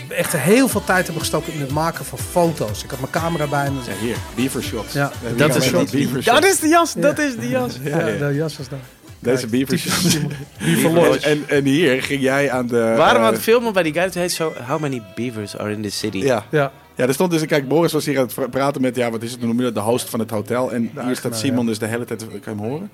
echt 0.09 0.33
heel 0.37 0.67
veel 0.67 0.83
tijd 0.83 1.03
hebben 1.03 1.19
gestoken 1.21 1.53
in 1.53 1.61
het 1.61 1.71
maken 1.71 2.05
van 2.05 2.17
foto's. 2.17 2.83
Ik 2.83 2.89
had 2.89 2.99
mijn 2.99 3.11
camera 3.11 3.47
bij 3.47 3.71
me. 3.71 3.79
Ja, 3.87 3.93
hier, 4.05 4.15
Beaver 4.35 4.63
Shots. 4.63 4.93
Ja, 4.93 5.11
dat 5.37 5.55
is 5.55 5.63
shot. 5.65 5.91
Dat 6.25 6.43
is 6.45 6.59
de 6.59 6.67
jas, 6.67 6.93
dat 6.93 7.19
is 7.19 7.35
de 7.35 7.49
jas. 7.49 7.77
Ja, 7.83 7.99
Ja, 7.99 8.07
ja. 8.07 8.27
de 8.27 8.35
jas 8.35 8.57
was 8.57 8.69
daar. 8.69 8.79
Deze 9.19 9.37
Kijk, 9.47 9.51
Beaver 9.51 9.77
typisch 9.77 10.11
Shots. 10.13 10.17
Beaver 10.59 10.91
Lodge. 10.91 11.19
En, 11.29 11.43
en 11.47 11.63
hier 11.65 12.03
ging 12.03 12.21
jij 12.21 12.51
aan 12.51 12.67
de... 12.67 12.93
Waarom 12.97 13.23
aan 13.23 13.33
het 13.33 13.41
filmen 13.41 13.73
bij 13.73 13.83
die 13.83 13.93
guy? 13.93 14.01
Het 14.01 14.13
heet 14.13 14.31
zo, 14.31 14.53
how 14.67 14.79
many 14.79 15.01
beavers 15.15 15.57
are 15.57 15.71
in 15.71 15.81
this 15.81 15.97
city? 15.99 16.17
Ja. 16.17 16.45
Ja, 16.51 16.71
Ja, 16.95 17.07
er 17.07 17.13
stond 17.13 17.31
dus, 17.31 17.45
kijk, 17.45 17.67
Boris 17.67 17.91
was 17.93 18.05
hier 18.05 18.17
aan 18.19 18.25
het 18.25 18.33
pra- 18.33 18.47
praten 18.47 18.81
met, 18.81 18.95
ja, 18.95 19.11
wat 19.11 19.23
is 19.23 19.31
het, 19.31 19.39
hoe 19.39 19.47
noem 19.47 19.57
je 19.57 19.63
dat, 19.63 19.73
de 19.73 19.79
host 19.79 20.09
van 20.09 20.19
het 20.19 20.29
hotel. 20.29 20.71
En 20.73 20.91
hier 21.05 21.15
staat 21.15 21.37
Simon 21.37 21.59
ja. 21.63 21.69
dus 21.69 21.79
de 21.79 21.85
hele 21.85 22.05
tijd, 22.05 22.25
kan 22.27 22.29
je 22.43 22.49
hem 22.49 22.57
horen? 22.59 22.89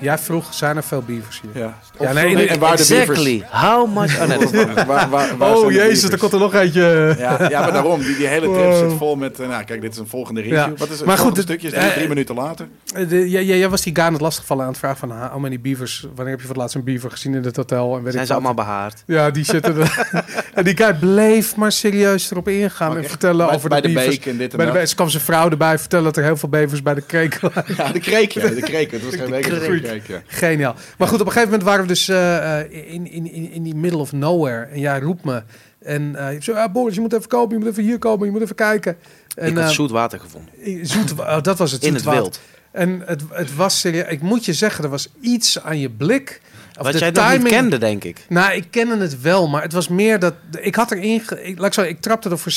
Jij 0.00 0.18
vroeg, 0.18 0.54
zijn 0.54 0.76
er 0.76 0.82
veel 0.82 1.02
beavers 1.06 1.40
hier? 1.40 1.62
Ja. 1.62 1.78
Ja, 2.00 2.12
nee, 2.12 2.34
nee, 2.34 2.48
en 2.48 2.58
waar 2.58 2.76
de 2.76 2.82
Exactly. 2.82 3.44
How 3.50 3.94
much... 3.98 4.20
Oh. 4.20 4.28
Waar, 4.86 5.08
waar, 5.10 5.36
waar 5.36 5.56
Oh 5.56 5.66
de 5.66 5.72
jezus, 5.74 6.10
er 6.10 6.18
komt 6.18 6.32
er 6.32 6.38
nog 6.38 6.54
eentje. 6.54 7.14
Ja, 7.18 7.48
ja, 7.48 7.60
maar 7.60 7.72
daarom, 7.72 8.00
die, 8.02 8.16
die 8.16 8.26
hele 8.26 8.40
trip 8.52 8.54
Wow. 8.56 8.88
zit 8.88 8.98
vol 8.98 9.16
met, 9.16 9.40
eh, 9.40 9.48
nou 9.48 9.64
kijk, 9.64 9.80
dit 9.80 9.92
is 9.92 9.98
een 9.98 10.06
volgende 10.06 10.40
review. 10.40 10.56
Ja. 10.56 10.72
Wat 10.76 10.90
is 10.90 10.96
het 10.98 11.06
Maar 11.06 11.18
goed, 11.18 11.38
stukje? 11.38 11.66
Is 11.68 11.72
drie, 11.74 11.86
eh, 11.86 11.92
drie 11.94 12.08
minuten 12.08 12.34
later. 12.34 12.68
Eh, 12.94 13.08
de- 13.08 13.30
jij- 13.30 13.68
was 13.68 13.82
die 13.82 13.94
guy 13.94 14.04
aan 14.04 14.12
het 14.12 14.20
lastigvallen 14.22 14.62
aan 14.64 14.70
het 14.70 14.78
vragen 14.78 14.98
van 14.98 15.10
how 15.28 15.38
many 15.40 15.60
beavers, 15.60 16.00
wanneer 16.14 16.26
heb 16.30 16.40
je 16.40 16.40
voor 16.46 16.48
het 16.54 16.56
laatst 16.56 16.74
een 16.76 16.84
beaver 16.84 17.10
gezien 17.10 17.34
in 17.34 17.42
het 17.44 17.56
hotel? 17.56 17.96
En 17.96 18.02
weet 18.02 18.12
Zijn 18.12 18.24
ik 18.24 18.28
ze 18.28 18.34
wat. 18.34 18.44
allemaal 18.44 18.64
behaard? 18.64 19.02
Ja, 19.06 19.30
die 19.30 19.44
zitten 19.44 19.76
er. 19.80 20.06
en 20.54 20.64
die 20.64 20.76
guy 20.76 20.94
bleef 20.94 21.56
maar 21.56 21.72
serieus 21.72 22.30
erop 22.30 22.48
ingaan 22.48 22.88
Maar 22.88 22.96
en 23.02 23.08
vertellen 23.08 23.46
bij- 23.46 23.54
over 23.54 23.68
bij 23.68 23.80
de 23.80 23.88
de 23.88 23.94
beavers. 23.94 24.16
beek 24.16 24.26
en 24.26 24.36
dit 24.38 24.50
en 24.50 24.56
bij 24.56 24.66
de 24.66 24.72
dat. 24.72 24.80
beek. 24.80 24.88
Ze 24.90 24.94
kwam 24.94 25.08
zijn 25.08 25.22
vrouw 25.22 25.50
erbij 25.50 25.78
vertellen 25.78 26.04
dat 26.04 26.16
er 26.16 26.22
heel 26.24 26.36
veel 26.36 26.48
bevers 26.48 26.82
bij 26.82 26.94
de 26.94 27.00
kreek 27.02 27.38
waren. 27.40 27.64
Ja, 27.76 27.92
de 27.92 28.00
kreek, 28.00 28.32
ja, 28.40 28.48
de 28.48 28.60
kreek. 28.60 28.90
Het 28.90 29.04
was 29.04 29.14
geen 29.14 29.30
week, 29.30 29.46
ja. 29.92 30.22
Geniaal. 30.26 30.74
Maar 30.98 31.08
goed, 31.08 31.20
op 31.20 31.26
een 31.26 31.32
gegeven 31.32 31.50
moment 31.50 31.68
waren 31.68 31.82
we 31.82 31.88
dus 31.88 32.08
eh, 32.08 32.60
eh, 32.60 32.72
in, 32.72 33.10
in, 33.10 33.32
in, 33.32 33.50
in 33.50 33.62
die 33.62 33.74
middle 33.74 34.00
of 34.00 34.12
nowhere. 34.12 34.64
En 34.64 34.80
jij 34.80 35.00
roept 35.00 35.24
me. 35.24 35.42
En 35.78 36.16
eh 36.16 36.32
ik 36.32 36.42
zo, 36.42 36.52
ja, 36.52 36.70
Boris, 36.70 36.94
je 36.94 37.00
moet 37.00 37.12
even 37.12 37.28
komen, 37.28 37.58
je 37.58 37.58
moet 37.58 37.68
even 37.72 37.82
hier 37.82 37.98
komen, 37.98 38.26
je 38.26 38.32
moet 38.32 38.42
even 38.42 38.54
kijken. 38.54 38.96
En, 39.34 39.48
Ik 39.48 39.56
had 39.56 39.72
zoet 39.72 39.90
water 39.90 40.20
gevonden. 40.20 40.52
zoet, 40.86 41.12
oh, 41.18 41.42
dat 41.42 41.58
was 41.58 41.72
het. 41.72 41.84
In 41.84 41.94
het 41.94 42.02
water. 42.02 42.20
wild. 42.20 42.40
En 42.70 43.02
het, 43.06 43.22
het 43.30 43.54
was 43.54 43.80
serieus. 43.80 44.08
Ik 44.08 44.20
moet 44.22 44.44
je 44.44 44.52
zeggen, 44.52 44.84
er 44.84 44.90
was 44.90 45.08
iets 45.20 45.62
aan 45.62 45.78
je 45.78 45.90
blik. 45.90 46.40
Of 46.80 46.86
Wat 46.86 46.92
de 46.92 46.98
jij 46.98 47.10
nog 47.10 47.38
niet 47.42 47.48
kende, 47.52 47.78
denk 47.78 48.04
ik. 48.04 48.24
Nou, 48.28 48.52
ik 48.52 48.64
kende 48.70 48.96
het 48.96 49.20
wel, 49.20 49.48
maar 49.48 49.62
het 49.62 49.72
was 49.72 49.88
meer 49.88 50.18
dat... 50.18 50.34
Ik 50.60 50.74
had 50.74 50.90
erin... 50.90 51.20
ge- 51.20 51.42
Ik, 51.42 51.58
laat 51.58 51.66
ik, 51.66 51.72
zo, 51.74 51.82
ik 51.82 52.00
trapte 52.00 52.30
er 52.30 52.38
voor 52.38 52.52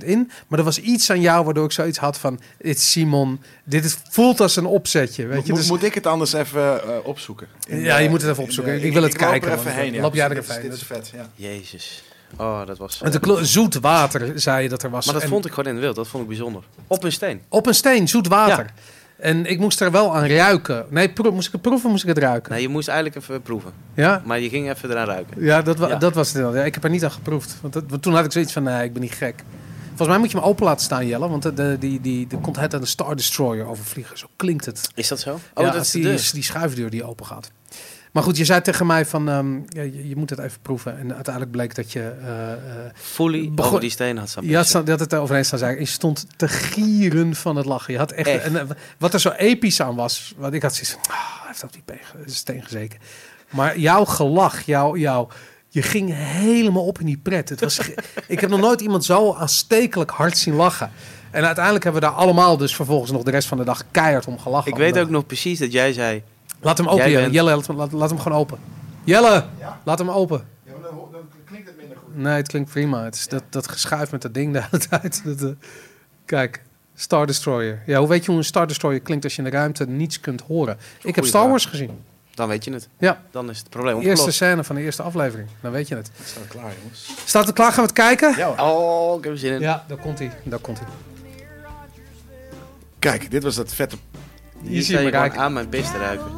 70% 0.00 0.04
in, 0.04 0.30
maar 0.48 0.58
er 0.58 0.64
was 0.64 0.80
iets 0.80 1.10
aan 1.10 1.20
jou 1.20 1.44
waardoor 1.44 1.64
ik 1.64 1.72
zoiets 1.72 1.98
had 1.98 2.18
van... 2.18 2.40
Dit 2.58 2.80
Simon, 2.80 3.40
dit 3.64 3.84
is, 3.84 3.96
voelt 4.10 4.40
als 4.40 4.56
een 4.56 4.66
opzetje, 4.66 5.26
weet 5.26 5.46
je. 5.46 5.52
Moet, 5.52 5.60
Dus, 5.60 5.68
moet 5.68 5.82
ik 5.84 5.94
het 5.94 6.06
anders 6.06 6.32
even 6.32 6.82
eh, 6.82 6.88
opzoeken? 7.02 7.46
In 7.66 7.80
Ja, 7.80 7.96
de- 7.96 8.02
je 8.02 8.08
moet 8.08 8.20
het 8.22 8.30
even 8.30 8.42
opzoeken. 8.42 8.80
de- 8.80 8.86
Ik 8.86 8.92
wil 8.92 9.02
het 9.02 9.20
loop 9.20 9.30
kijken, 9.30 9.50
er 9.50 9.58
even 9.58 9.72
heen. 9.74 9.92
Ja. 9.92 10.00
Loop 10.00 10.14
jij 10.14 10.28
er 10.30 10.36
even 10.38 10.54
heen. 10.54 10.62
Dit 10.62 10.72
is 10.72 10.82
vet, 10.82 11.12
ja. 11.14 11.30
Jezus. 11.34 12.04
Oh, 12.36 12.66
dat 12.66 12.78
was... 12.78 12.98
de 12.98 13.38
zoet 13.44 13.74
water, 13.74 14.32
zei 14.40 14.62
je 14.62 14.68
dat 14.68 14.82
er 14.82 14.90
was. 14.90 15.04
Maar 15.04 15.14
dat 15.14 15.22
En 15.22 15.28
vond 15.28 15.44
ik 15.44 15.50
gewoon 15.52 15.66
in 15.66 15.72
het 15.74 15.82
wild. 15.82 15.96
Dat 15.96 16.08
vond 16.08 16.22
ik 16.22 16.28
bijzonder. 16.28 16.62
Op 16.86 17.04
een 17.04 17.12
steen. 17.12 17.40
Op 17.48 17.66
een 17.66 17.74
steen, 17.74 18.08
zoet 18.08 18.26
water. 18.28 18.64
Ja. 18.64 18.72
En 19.18 19.46
ik 19.46 19.58
moest 19.58 19.80
er 19.80 19.90
wel 19.90 20.16
aan 20.16 20.26
ruiken. 20.26 20.86
Nee, 20.88 21.12
moest 21.32 21.46
ik 21.46 21.52
het 21.52 21.62
proeven 21.62 21.84
of 21.84 21.90
moest 21.90 22.02
ik 22.02 22.08
het 22.08 22.18
ruiken? 22.18 22.52
Nee, 22.52 22.62
je 22.62 22.68
moest 22.68 22.88
eigenlijk 22.88 23.18
even 23.18 23.42
proeven. 23.42 23.72
Ja? 23.94 24.22
Maar 24.24 24.40
je 24.40 24.48
ging 24.48 24.70
even 24.70 24.90
eraan 24.90 25.06
ruiken. 25.06 25.42
Ja, 25.44 25.62
dat, 25.62 25.76
wa- 25.78 25.88
Ja. 25.88 25.96
dat 25.96 26.14
was 26.14 26.28
het 26.32 26.36
wel. 26.42 26.56
Ja, 26.56 26.62
ik 26.64 26.74
heb 26.74 26.84
er 26.84 26.90
niet 26.90 27.04
aan 27.04 27.10
geproefd. 27.10 27.56
Want, 27.60 27.72
dat- 27.72 27.84
want 27.88 28.02
toen 28.02 28.14
had 28.14 28.24
ik 28.24 28.32
zoiets 28.32 28.52
van, 28.52 28.62
nee, 28.62 28.84
ik 28.84 28.92
ben 28.92 29.02
niet 29.02 29.12
gek. 29.14 29.44
Volgens 29.86 30.08
mij 30.08 30.18
moet 30.18 30.30
je 30.30 30.36
hem 30.38 30.46
open 30.46 30.64
laten 30.64 30.84
staan, 30.84 31.06
Jelle. 31.06 31.28
Want 31.28 31.42
de, 31.42 31.54
de, 31.54 31.76
die, 31.80 32.00
die, 32.00 32.26
er 32.30 32.38
komt 32.38 32.56
het 32.56 32.74
aan 32.74 32.80
de 32.80 32.86
Star 32.86 33.16
Destroyer 33.16 33.66
overvliegen. 33.66 34.18
Zo 34.18 34.26
klinkt 34.36 34.64
het. 34.64 34.88
Is 34.94 35.08
dat 35.08 35.20
zo? 35.20 35.32
Oh, 35.54 35.64
ja, 35.64 35.70
dat 35.70 35.82
is 35.82 35.90
die, 35.90 36.02
die 36.32 36.42
schuifdeur 36.42 36.90
die 36.90 37.04
open 37.04 37.26
gaat. 37.26 37.50
Maar 38.16 38.24
goed, 38.24 38.36
je 38.36 38.44
zei 38.44 38.60
tegen 38.60 38.86
mij 38.86 39.06
van, 39.06 39.28
ehm, 39.28 39.54
je, 39.68 40.08
je 40.08 40.16
moet 40.16 40.30
het 40.30 40.38
even 40.38 40.60
proeven. 40.62 40.98
En 40.98 41.14
uiteindelijk 41.14 41.52
bleek 41.52 41.74
dat 41.74 41.92
je... 41.92 42.00
eh, 42.00 42.52
eh, 42.52 42.58
Fully 42.94 43.50
Begon- 43.50 43.66
over 43.66 43.80
die 43.80 43.90
steen 43.90 44.18
had 44.18 44.28
staan 44.28 44.46
je 44.46 44.56
had, 44.56 44.86
dat 44.86 45.00
het 45.00 45.14
overheen 45.14 45.44
staan 45.44 45.58
zeggen. 45.58 45.78
Je 45.78 45.84
stond 45.86 46.26
te 46.36 46.48
gieren 46.48 47.34
van 47.34 47.56
het 47.56 47.66
lachen. 47.66 47.92
Je 47.92 47.98
had 47.98 48.12
echt, 48.12 48.28
Echt. 48.28 48.44
En, 48.44 48.56
eh, 48.56 48.76
wat 48.98 49.14
er 49.14 49.20
zo 49.20 49.30
episch 49.30 49.80
aan 49.80 49.94
was. 49.94 50.34
Wat 50.36 50.52
ik 50.52 50.62
had 50.62 50.74
zoiets 50.74 50.90
van, 50.90 51.00
hij 51.08 51.46
heeft 51.46 51.62
op 51.62 51.72
die 51.72 52.34
steen 52.34 52.62
gezeken. 52.62 52.98
Maar 53.50 53.78
jouw 53.78 54.04
gelach, 54.04 54.60
jouw, 54.60 54.96
jouw, 54.96 55.28
je 55.68 55.82
ging 55.82 56.14
helemaal 56.14 56.86
op 56.86 56.98
in 56.98 57.06
die 57.06 57.20
pret. 57.22 57.48
Het 57.48 57.60
was, 57.60 57.78
ik 58.28 58.40
heb 58.40 58.50
nog 58.50 58.60
nooit 58.60 58.80
iemand 58.80 59.04
zo 59.04 59.34
aanstekelijk 59.34 60.10
hard 60.10 60.38
zien 60.38 60.54
lachen. 60.54 60.90
En 61.30 61.44
uiteindelijk 61.44 61.84
hebben 61.84 62.02
we 62.02 62.08
daar 62.08 62.16
allemaal 62.16 62.56
dus 62.56 62.76
vervolgens 62.76 63.10
nog 63.10 63.22
de 63.22 63.30
rest 63.30 63.48
van 63.48 63.58
de 63.58 63.64
dag 63.64 63.84
keihard 63.90 64.26
om 64.26 64.38
gelachen. 64.38 64.72
Ik 64.72 64.78
weet 64.78 64.98
ook 64.98 65.10
nog 65.10 65.26
precies 65.26 65.58
dat 65.58 65.72
jij 65.72 65.92
zei... 65.92 66.22
Laat 66.60 66.78
hem 66.78 66.88
open, 66.88 67.10
Jelle. 67.10 67.20
bent- 67.22 67.34
Jelle 67.34 67.54
laat, 67.56 67.66
hem- 67.66 67.76
laat, 67.76 67.92
laat 67.92 68.10
hem 68.10 68.18
gewoon 68.18 68.38
open. 68.38 68.58
Jelle, 69.04 69.44
laat 69.84 69.98
hem 69.98 70.10
open. 70.10 70.46
Ja, 70.64 70.72
maar 70.72 70.90
dan, 70.90 71.08
dan 71.12 71.20
klinkt 71.44 71.66
het 71.68 71.76
minder 71.76 71.96
goed. 71.96 72.16
Nee, 72.16 72.32
het 72.36 72.48
klinkt 72.48 72.70
prima. 72.70 73.04
Het 73.04 73.14
is 73.14 73.28
dat, 73.28 73.42
dat 73.50 73.68
geschuif 73.68 74.10
met 74.10 74.22
dat 74.22 74.34
ding 74.34 74.52
de 74.52 74.62
hele 74.70 74.84
tijd. 74.88 75.24
Dat, 75.24 75.42
eh, 75.42 75.48
kijk, 76.24 76.62
Star 76.94 77.26
Destroyer. 77.26 77.82
Ja, 77.86 77.98
hoe 77.98 78.08
weet 78.08 78.24
je 78.24 78.30
hoe 78.30 78.38
een 78.40 78.44
Star 78.46 78.66
Destroyer 78.66 79.00
klinkt 79.00 79.24
als 79.24 79.36
je 79.36 79.42
in 79.42 79.50
de 79.50 79.56
ruimte 79.56 79.86
niets 79.86 80.20
kunt 80.20 80.40
horen? 80.40 80.78
Ik 81.02 81.14
heb 81.14 81.24
Star 81.24 81.40
vraag. 81.40 81.50
Wars 81.50 81.64
gezien. 81.66 82.00
Dan 82.34 82.48
weet 82.48 82.64
je 82.64 82.72
het. 82.72 82.88
Ja, 82.98 83.22
Dan 83.30 83.50
is 83.50 83.58
het 83.58 83.68
probleem 83.70 83.92
de 83.94 83.98
eerste 84.00 84.10
opgelost. 84.12 84.36
scène 84.36 84.64
van 84.64 84.76
de 84.76 84.82
eerste 84.82 85.02
aflevering. 85.02 85.48
Dan 85.60 85.72
weet 85.72 85.88
je 85.88 85.94
het. 85.96 86.10
Het 86.16 86.26
staat 86.28 86.48
klaar, 86.48 86.72
jongens. 86.80 87.10
Staat 87.24 87.46
het 87.46 87.54
klaar? 87.54 87.66
Gaan 87.72 87.76
we 87.76 87.82
het 87.82 87.92
kijken? 87.92 88.36
Ja, 88.36 88.54
hoor. 88.56 88.58
Oh, 89.12 89.18
ik 89.18 89.24
heb 89.24 89.32
er 89.32 89.38
zin 89.38 89.52
in. 89.52 89.60
Ja, 89.60 89.84
daar 89.88 89.96
komt 89.98 90.18
hij. 90.18 90.30
Daar 90.44 90.58
komt 90.58 90.78
hij. 90.78 90.88
Kijk, 92.98 93.30
dit 93.30 93.42
was 93.42 93.54
dat 93.54 93.72
vette... 93.74 93.96
Je 94.62 94.68
Hier 94.68 94.82
sta 94.82 94.96
me 95.00 95.02
je 95.02 95.36
aan 95.36 95.52
mijn 95.52 95.68
pis 95.68 95.90
te 95.90 95.98
ruiken. 95.98 96.26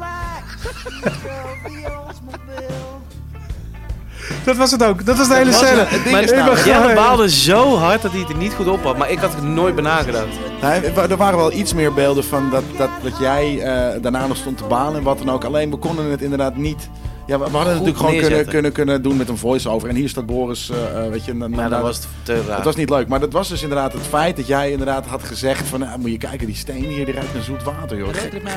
Dat 4.43 4.57
was 4.57 4.71
het 4.71 4.83
ook. 4.83 5.05
Dat 5.05 5.17
was 5.17 5.27
de 5.27 5.35
hele 5.35 5.51
was 5.51 5.59
scène. 5.59 5.79
het. 5.79 5.89
Het 5.89 5.99
ding 6.03 6.11
Maar 6.15 6.23
is 6.23 6.31
ik 6.31 6.65
Jelle 6.65 6.79
gewoon- 6.81 6.95
baalde 6.95 7.29
zo 7.29 7.75
hard 7.77 8.01
dat 8.01 8.11
hij 8.11 8.19
het 8.19 8.29
er 8.29 8.35
niet 8.37 8.53
goed 8.53 8.67
op 8.67 8.83
had. 8.83 8.97
Maar 8.97 9.09
ik 9.11 9.19
had 9.19 9.33
er 9.33 9.43
nooit 9.43 9.75
bij 9.75 9.83
nagedacht. 9.83 10.27
Nou, 10.61 10.83
er 11.09 11.17
waren 11.17 11.37
wel 11.37 11.51
iets 11.51 11.73
meer 11.73 11.93
beelden 11.93 12.23
van 12.23 12.49
dat, 12.49 12.63
dat, 12.77 12.89
dat 13.03 13.17
jij 13.19 13.59
eh, 13.61 14.01
daarna 14.01 14.27
nog 14.27 14.37
stond 14.37 14.57
te 14.57 14.63
balen 14.63 14.97
en 14.97 15.03
wat 15.03 15.17
dan 15.17 15.29
ook. 15.31 15.43
Alleen 15.43 15.69
we 15.69 15.77
konden 15.77 16.05
het 16.11 16.21
inderdaad 16.21 16.55
niet... 16.55 16.89
Ja, 17.29 17.39
we, 17.39 17.45
we 17.45 17.57
hadden 17.57 17.73
het 17.73 17.77
Goed 17.77 17.87
natuurlijk 17.87 17.97
gewoon 17.97 18.11
kunnen, 18.11 18.29
neerzetten. 18.29 18.53
kunnen, 18.53 18.71
kunnen 18.71 19.01
doen 19.01 19.17
met 19.17 19.29
een 19.29 19.37
voice-over. 19.37 19.89
En 19.89 19.95
hier 19.95 20.09
staat 20.09 20.25
Boris, 20.25 20.69
eh, 20.69 21.05
eh, 21.05 21.11
weet 21.11 21.25
je... 21.25 21.33
Maar 21.33 21.69
dat 21.69 21.81
was 21.81 21.99
te 22.23 22.41
raar. 22.41 22.55
Het 22.55 22.65
was 22.65 22.75
niet 22.75 22.89
leuk, 22.89 23.07
maar 23.07 23.19
dat 23.19 23.33
was 23.33 23.49
dus 23.49 23.61
inderdaad 23.61 23.93
het 23.93 24.01
feit 24.01 24.35
dat 24.35 24.47
jij 24.47 24.71
inderdaad 24.71 25.05
had 25.05 25.23
gezegd 25.23 25.67
van... 25.67 25.79
Nou, 25.79 25.99
moet 25.99 26.11
je 26.11 26.17
kijken, 26.17 26.47
die 26.47 26.55
steen 26.55 26.83
hier, 26.83 27.05
die 27.05 27.13
ruikt 27.13 27.33
naar 27.33 27.43
zoet 27.43 27.63
water, 27.63 27.97
joh. 27.97 28.13
Gek. 28.13 28.33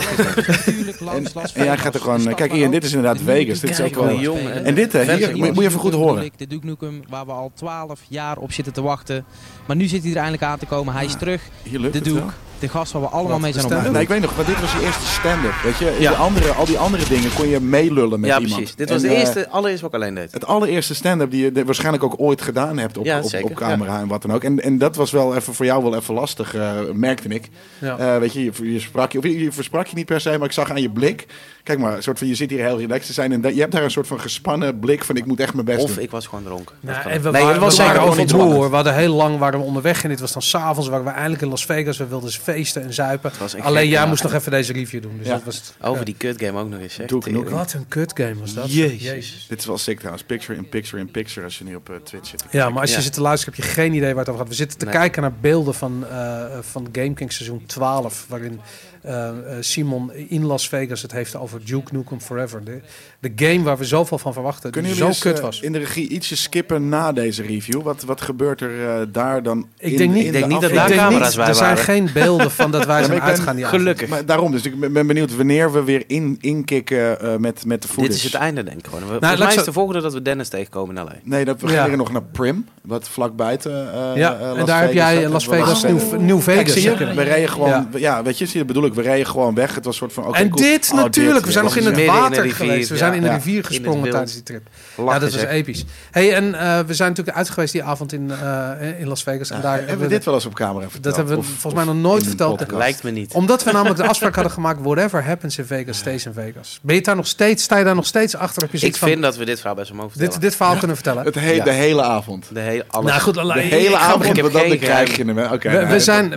En, 1.12 1.26
en 1.54 1.64
jij 1.64 1.78
gaat 1.78 1.94
er 1.94 2.00
gewoon... 2.00 2.34
Kijk 2.34 2.52
hier, 2.52 2.64
en 2.64 2.70
dit 2.70 2.84
is 2.84 2.92
inderdaad 2.92 3.22
Vegas. 3.26 3.60
Dit 3.60 3.70
is 3.70 3.80
ook 3.80 3.94
wel... 3.94 4.18
jong 4.18 4.48
en, 4.48 4.64
En 4.64 4.74
dit, 4.74 4.92
hè, 4.92 5.16
hier, 5.16 5.36
moet, 5.36 5.56
je 5.56 5.62
even 5.62 5.80
goed 5.80 5.92
horen. 5.92 6.30
De 6.36 6.46
Duke 6.46 6.66
Nukem, 6.66 7.02
waar 7.08 7.26
we 7.26 7.32
al 7.32 7.50
12 7.54 8.00
jaar 8.08 8.36
op 8.38 8.52
zitten 8.52 8.72
te 8.72 8.82
wachten. 8.82 9.24
Maar 9.66 9.76
nu 9.76 9.86
zit 9.86 10.02
hij 10.02 10.10
er 10.10 10.16
eindelijk 10.16 10.42
aan 10.42 10.58
te 10.58 10.66
komen. 10.66 10.94
Hij 10.94 11.04
is 11.04 11.14
terug. 11.14 11.42
Hier 11.62 11.78
lukt 11.78 11.92
De 11.92 11.98
het 11.98 12.08
Duke. 12.08 12.32
De 12.62 12.68
gast 12.68 12.92
waar 12.92 13.02
we 13.02 13.08
allemaal 13.08 13.30
Wat, 13.32 13.40
mee 13.40 13.52
zijn 13.52 13.64
opgegroeid. 13.64 13.92
Nee, 13.92 14.02
ik 14.02 14.08
weet 14.08 14.20
nog, 14.20 14.36
maar 14.36 14.44
dit 14.44 14.60
was 14.60 14.72
je 14.72 14.80
eerste 14.84 15.06
stand-up. 15.06 15.52
Weet 15.64 15.78
je, 15.78 15.96
Ja. 16.00 16.10
de 16.10 16.16
andere, 16.16 16.50
al 16.52 16.64
die 16.66 16.78
andere 16.78 17.04
dingen 17.08 17.34
kon 17.34 17.48
je 17.48 17.60
meelullen 17.60 18.20
met 18.20 18.30
ja, 18.30 18.38
iemand. 18.38 18.56
precies. 18.56 18.74
Dit 18.76 18.88
was 18.90 19.02
de 19.02 19.08
eh, 19.08 19.18
eerste, 19.18 19.48
allereerste 19.48 19.84
wat 19.86 19.94
ik 19.94 20.00
alleen 20.00 20.14
deed. 20.14 20.32
Het 20.32 20.46
allereerste 20.46 20.94
stand-up 20.94 21.30
die 21.30 21.44
je 21.44 21.52
de- 21.52 21.64
waarschijnlijk 21.64 22.04
ook 22.04 22.14
ooit 22.16 22.42
gedaan 22.42 22.78
hebt 22.78 22.98
op, 22.98 23.04
Ja, 23.04 23.20
op, 23.42 23.54
camera 23.54 24.00
en 24.00 24.08
wat 24.08 24.22
dan 24.22 24.32
ook. 24.32 24.44
En, 24.44 24.60
en 24.62 24.78
dat 24.78 24.96
was 24.96 25.10
wel 25.10 25.36
even 25.36 25.54
voor 25.54 25.64
jou 25.66 25.82
wel 25.82 25.94
even 25.96 26.14
lastig, 26.14 26.54
eh, 26.54 26.70
merkte 26.92 27.28
ik. 27.28 27.48
Ja. 27.78 27.98
Eh, 27.98 28.18
weet 28.18 28.32
je, 28.32 28.44
je, 28.44 28.72
je 28.72 28.80
sprak 28.80 29.12
je, 29.12 29.18
of 29.18 29.24
je, 29.24 29.38
je 29.38 29.52
versprak 29.52 29.86
je 29.86 29.96
niet 29.96 30.06
per 30.06 30.20
se, 30.20 30.38
maar 30.38 30.46
ik 30.46 30.52
zag 30.52 30.70
aan 30.70 30.82
je 30.82 30.90
blik. 30.90 31.26
Kijk 31.62 31.78
maar, 31.78 31.96
een 31.96 32.02
soort 32.02 32.18
van, 32.18 32.26
je 32.28 32.34
zit 32.34 32.50
hier 32.50 32.64
heel 32.64 32.78
relaxed 32.78 33.06
te 33.06 33.12
zijn 33.12 33.32
en 33.32 33.40
dat- 33.40 33.54
je 33.54 33.60
hebt 33.60 33.72
daar 33.72 33.82
een 33.82 33.90
soort 33.90 34.06
van 34.06 34.20
gespannen 34.20 34.78
blik 34.78 35.04
van 35.04 35.16
ik 35.16 35.26
moet 35.26 35.40
echt 35.40 35.54
mijn 35.54 35.64
best 35.66 35.82
Of 35.82 35.94
doen. 35.94 36.02
ik 36.04 36.10
was 36.10 36.26
gewoon 36.26 36.44
dronken. 36.44 36.76
Dat 36.80 36.94
Nou, 36.94 37.10
en 37.10 37.22
we 37.22 37.30
nee, 37.30 37.42
waren, 37.42 37.54
dat 37.60 37.62
was 37.64 37.76
we 37.76 37.82
zeker 37.82 38.00
waren 38.00 38.16
niet 38.16 38.30
hoor. 38.30 38.68
We 38.68 38.74
hadden 38.74 38.94
heel 38.94 39.14
lang 39.14 39.38
waren 39.38 39.58
we 39.60 39.64
onderweg 39.66 40.02
en 40.02 40.08
dit 40.08 40.20
was 40.20 40.32
dan 40.32 40.42
s'avonds 40.42 40.88
waren 40.88 41.04
we 41.04 41.10
eindelijk 41.10 41.42
in 41.42 41.48
Las 41.48 41.64
Vegas. 41.64 41.96
We 41.96 42.06
wilden 42.06 42.30
feesten 42.32 42.82
en 42.82 42.92
zuipen. 42.94 43.30
Alleen 43.60 43.88
jij 43.88 44.06
moest 44.06 44.22
nog 44.22 44.32
even 44.34 44.50
deze 44.50 44.72
review 44.72 45.02
doen. 45.02 45.18
Dus 45.18 45.26
Ja. 45.26 45.32
dat 45.32 45.44
was 45.44 45.56
het. 45.56 45.74
Over 45.80 45.98
Ja. 45.98 46.04
die 46.04 46.14
kut 46.18 46.40
game 46.42 46.60
ook 46.60 46.68
nog 46.68 46.80
eens. 46.80 46.96
Nukem. 46.96 47.20
Tering. 47.20 47.48
Wat 47.48 47.72
een 47.72 47.88
kut 47.88 48.12
game 48.14 48.34
was 48.40 48.54
dat. 48.54 48.72
Jezus. 48.74 49.46
Dit 49.48 49.58
is 49.58 49.66
wel 49.66 49.78
sick 49.78 49.96
trouwens, 49.98 50.24
picture 50.24 50.58
in 50.58 50.68
picture 50.68 50.98
in 51.02 51.10
picture 51.10 51.44
als 51.44 51.58
je 51.58 51.64
nu 51.64 51.74
op 51.74 51.90
eh, 51.90 51.96
Twitch 52.04 52.28
zit. 52.28 52.44
Ja, 52.50 52.70
maar 52.70 52.80
als 52.80 52.90
je 52.90 52.96
Ja. 52.96 53.02
zit 53.02 53.12
te 53.12 53.20
luisteren 53.20 53.54
heb 53.54 53.64
je 53.64 53.70
geen 53.70 53.92
idee 53.94 54.08
waar 54.10 54.18
het 54.18 54.28
over 54.28 54.40
gaat. 54.40 54.48
We 54.48 54.54
zitten 54.54 54.78
te 54.78 54.84
Nee. 54.84 54.94
kijken 54.94 55.22
naar 55.22 55.32
beelden 55.40 55.74
van, 55.74 56.04
eh 56.10 56.44
van 56.60 56.88
Game 56.92 57.14
King 57.14 57.32
seizoen 57.32 57.62
12. 57.66 58.24
Waarin 58.28 58.60
eh, 59.02 59.28
eh, 59.28 59.34
Simon 59.60 60.12
in 60.12 60.44
Las 60.44 60.68
Vegas 60.68 61.02
het 61.02 61.12
heeft 61.12 61.36
over 61.36 61.64
Duke 61.64 61.94
Nukem 61.96 62.20
Forever. 62.20 62.64
De, 62.64 62.80
de 63.20 63.32
game 63.36 63.62
waar 63.62 63.78
we 63.78 63.84
zoveel 63.84 64.18
van 64.18 64.32
verwachten. 64.32 64.70
Kunnen 64.70 64.90
Die 64.90 64.98
jullie 65.00 65.14
zo 65.14 65.26
eens, 65.26 65.34
kut 65.34 65.38
eh, 65.44 65.44
was. 65.50 65.60
in 65.60 65.72
de 65.72 65.78
regie 65.78 66.08
ietsje 66.08 66.36
skippen 66.36 66.88
na 66.88 67.12
deze 67.12 67.42
review? 67.42 67.82
Wat, 67.82 68.02
wat 68.02 68.20
gebeurt 68.20 68.60
er 68.60 68.88
eh, 68.88 69.06
daar 69.12 69.42
dan 69.42 69.66
Ik 69.78 69.90
in- 69.90 69.96
denk 69.96 70.10
niet- 70.10 70.18
in 70.20 70.26
ik 70.26 70.32
de 70.32 70.38
denk 70.38 70.50
niet 70.52 70.60
dat 70.60 70.72
daar 70.74 70.86
denk 70.88 71.00
camera's 71.00 71.26
niet, 71.28 71.36
bij 71.36 71.46
er 71.48 71.54
zijn 71.54 71.68
waren. 71.68 71.84
geen 71.84 72.10
beelden 72.14 72.50
van 72.50 72.70
dat 72.70 72.84
wij 72.92 73.00
Ja, 73.00 73.04
zijn 73.06 73.18
maar 73.18 73.28
ik 73.28 73.34
ben 73.34 73.36
uitgaan 73.38 73.56
die. 73.56 73.64
Gelukkig. 73.64 74.08
Maar 74.08 74.26
daarom, 74.26 74.50
dus 74.52 74.62
ik 74.64 74.80
ben 74.80 74.92
ben 74.92 75.06
benieuwd 75.06 75.36
wanneer 75.36 75.72
we 75.72 75.82
weer 75.82 76.04
in, 76.06 76.36
inkikken 76.40 77.20
eh, 77.20 77.36
met, 77.36 77.64
met 77.66 77.82
de 77.82 77.88
footage. 77.88 78.08
Dit 78.08 78.16
is 78.16 78.22
het 78.24 78.34
einde, 78.34 78.62
denk 78.64 78.78
ik 78.78 78.84
gewoon. 78.86 79.00
We- 79.02 79.18
Volgens 79.20 79.38
mij 79.40 79.54
is 79.54 79.64
de 79.64 79.72
volgende 79.72 80.00
dat 80.00 80.12
we 80.12 80.22
Dennis 80.22 80.48
tegenkomen 80.48 80.96
in 80.96 81.02
L.A. 81.02 81.12
Nee, 81.22 81.44
dat, 81.44 81.60
we 81.60 81.68
Ja. 81.68 81.74
gaan 81.74 81.88
weer 81.88 81.96
nog 81.96 82.12
naar 82.12 82.22
Prim, 82.22 82.66
wat 82.82 83.08
vlak 83.08 83.36
buiten 83.36 83.92
eh, 83.92 84.16
Ja, 84.16 84.34
eh, 84.38 84.40
Las 84.48 84.56
en 84.58 84.66
daar 84.66 84.80
heb 84.80 84.90
Vegas 84.90 85.12
jij. 85.12 85.28
Las 85.28 85.44
Vegas, 85.46 85.82
Nieuw, 85.84 86.16
Nieuw 86.18 86.38
Kijk, 86.42 86.58
Vegas. 86.58 86.72
zie 86.72 86.82
je, 87.06 87.14
we 87.14 87.22
reden 87.22 87.48
gewoon, 87.48 87.88
Ja. 87.96 88.22
weet 88.22 88.38
je, 88.38 88.44
zie 88.46 88.52
je, 88.52 88.58
dat 88.58 88.66
bedoel 88.66 88.84
ik, 88.84 88.91
we 88.94 89.02
reden 89.02 89.26
gewoon 89.26 89.54
weg. 89.54 89.74
Het 89.74 89.84
was 89.84 89.94
een 89.94 90.00
soort 90.00 90.12
van, 90.12 90.26
oké, 90.26 90.38
en 90.38 90.48
cool. 90.50 90.62
dit 90.62 90.88
Oh, 90.92 90.98
natuurlijk, 90.98 91.34
dit, 91.36 91.44
we 91.46 91.52
zijn 91.52 91.64
ja, 91.64 91.70
nog 91.70 91.78
in 91.78 91.84
dat 91.84 91.92
het 91.92 92.02
in 92.02 92.06
water 92.20 92.42
rivier, 92.42 92.54
geweest. 92.66 92.88
We 92.88 92.94
ja. 92.94 93.00
zijn 93.00 93.14
in 93.14 93.22
de 93.22 93.28
rivier 93.30 93.64
gesprongen 93.64 94.10
tijdens 94.10 94.32
die 94.32 94.42
trip. 94.42 94.62
Lachen, 94.96 95.12
ja, 95.12 95.18
dat 95.18 95.30
was 95.32 95.40
zeg. 95.40 95.50
episch. 95.50 95.84
Hey, 96.10 96.34
en 96.34 96.54
eh, 96.54 96.78
we 96.86 96.94
zijn 96.94 97.08
natuurlijk 97.08 97.36
uit 97.36 97.50
geweest 97.50 97.72
die 97.72 97.82
avond 97.84 98.12
in, 98.12 98.30
eh, 98.30 99.00
in 99.00 99.08
Las 99.08 99.22
Vegas. 99.22 99.50
En 99.50 99.60
daar 99.60 99.78
Hebben 99.78 99.98
we 99.98 100.06
dit 100.06 100.24
wel 100.24 100.34
eens 100.34 100.46
op 100.46 100.54
camera 100.54 100.82
verteld? 100.90 101.02
dat 101.04 101.16
hebben 101.16 101.34
we 101.34 101.40
Of- 101.40 101.46
volgens 101.46 101.84
mij 101.84 101.94
nog 101.94 102.02
nooit 102.02 102.24
verteld. 102.26 102.56
podcast? 102.56 102.78
Lijkt 102.78 103.02
me 103.02 103.10
niet. 103.10 103.32
Omdat 103.32 103.64
we 103.64 103.72
namelijk 103.72 103.96
de 104.00 104.06
afspraak 104.06 104.34
hadden 104.34 104.52
gemaakt, 104.52 104.80
whatever 104.82 105.24
happens 105.24 105.58
in 105.58 105.64
Vegas, 105.64 105.96
stays 105.98 106.26
in 106.26 106.32
Vegas. 106.32 106.78
Ben 106.82 106.94
je 106.94 107.02
daar 107.02 107.16
nog 107.16 107.26
steeds, 107.26 107.62
sta 107.62 107.78
je 107.78 107.84
daar 107.84 107.94
nog 107.94 108.06
steeds 108.06 108.36
achter? 108.36 108.62
Heb 108.62 108.72
je 108.80 108.86
Ik 108.86 108.96
vind 108.96 109.22
dat 109.22 109.36
we 109.36 109.44
dit 109.44 109.58
verhaal 109.58 109.76
best 109.76 109.88
wel 109.88 109.96
mogen 109.96 110.10
vertellen. 110.12 110.32
dit, 110.40 110.48
dit 110.48 110.56
verhaal 110.56 110.76
kunnen 110.76 110.96
vertellen? 110.96 111.24
Het 111.24 111.34
he- 111.34 111.50
Ja. 111.50 111.64
De 111.64 111.70
hele 111.70 112.02
avond. 112.02 112.46
De 112.52 112.60
hele, 112.60 112.84
alles. 112.88 113.10
Nou 113.10 113.22
goed, 113.22 113.34
De 113.34 113.40
ik- 113.40 113.70
hele 113.70 113.88
ik 113.88 113.94
avond, 113.94 114.24
heb 114.26 114.40
want 114.40 114.52
dan 114.52 114.78
krijg 114.78 115.16
je 115.16 115.24
hem. 115.24 115.34
we, 115.34 115.42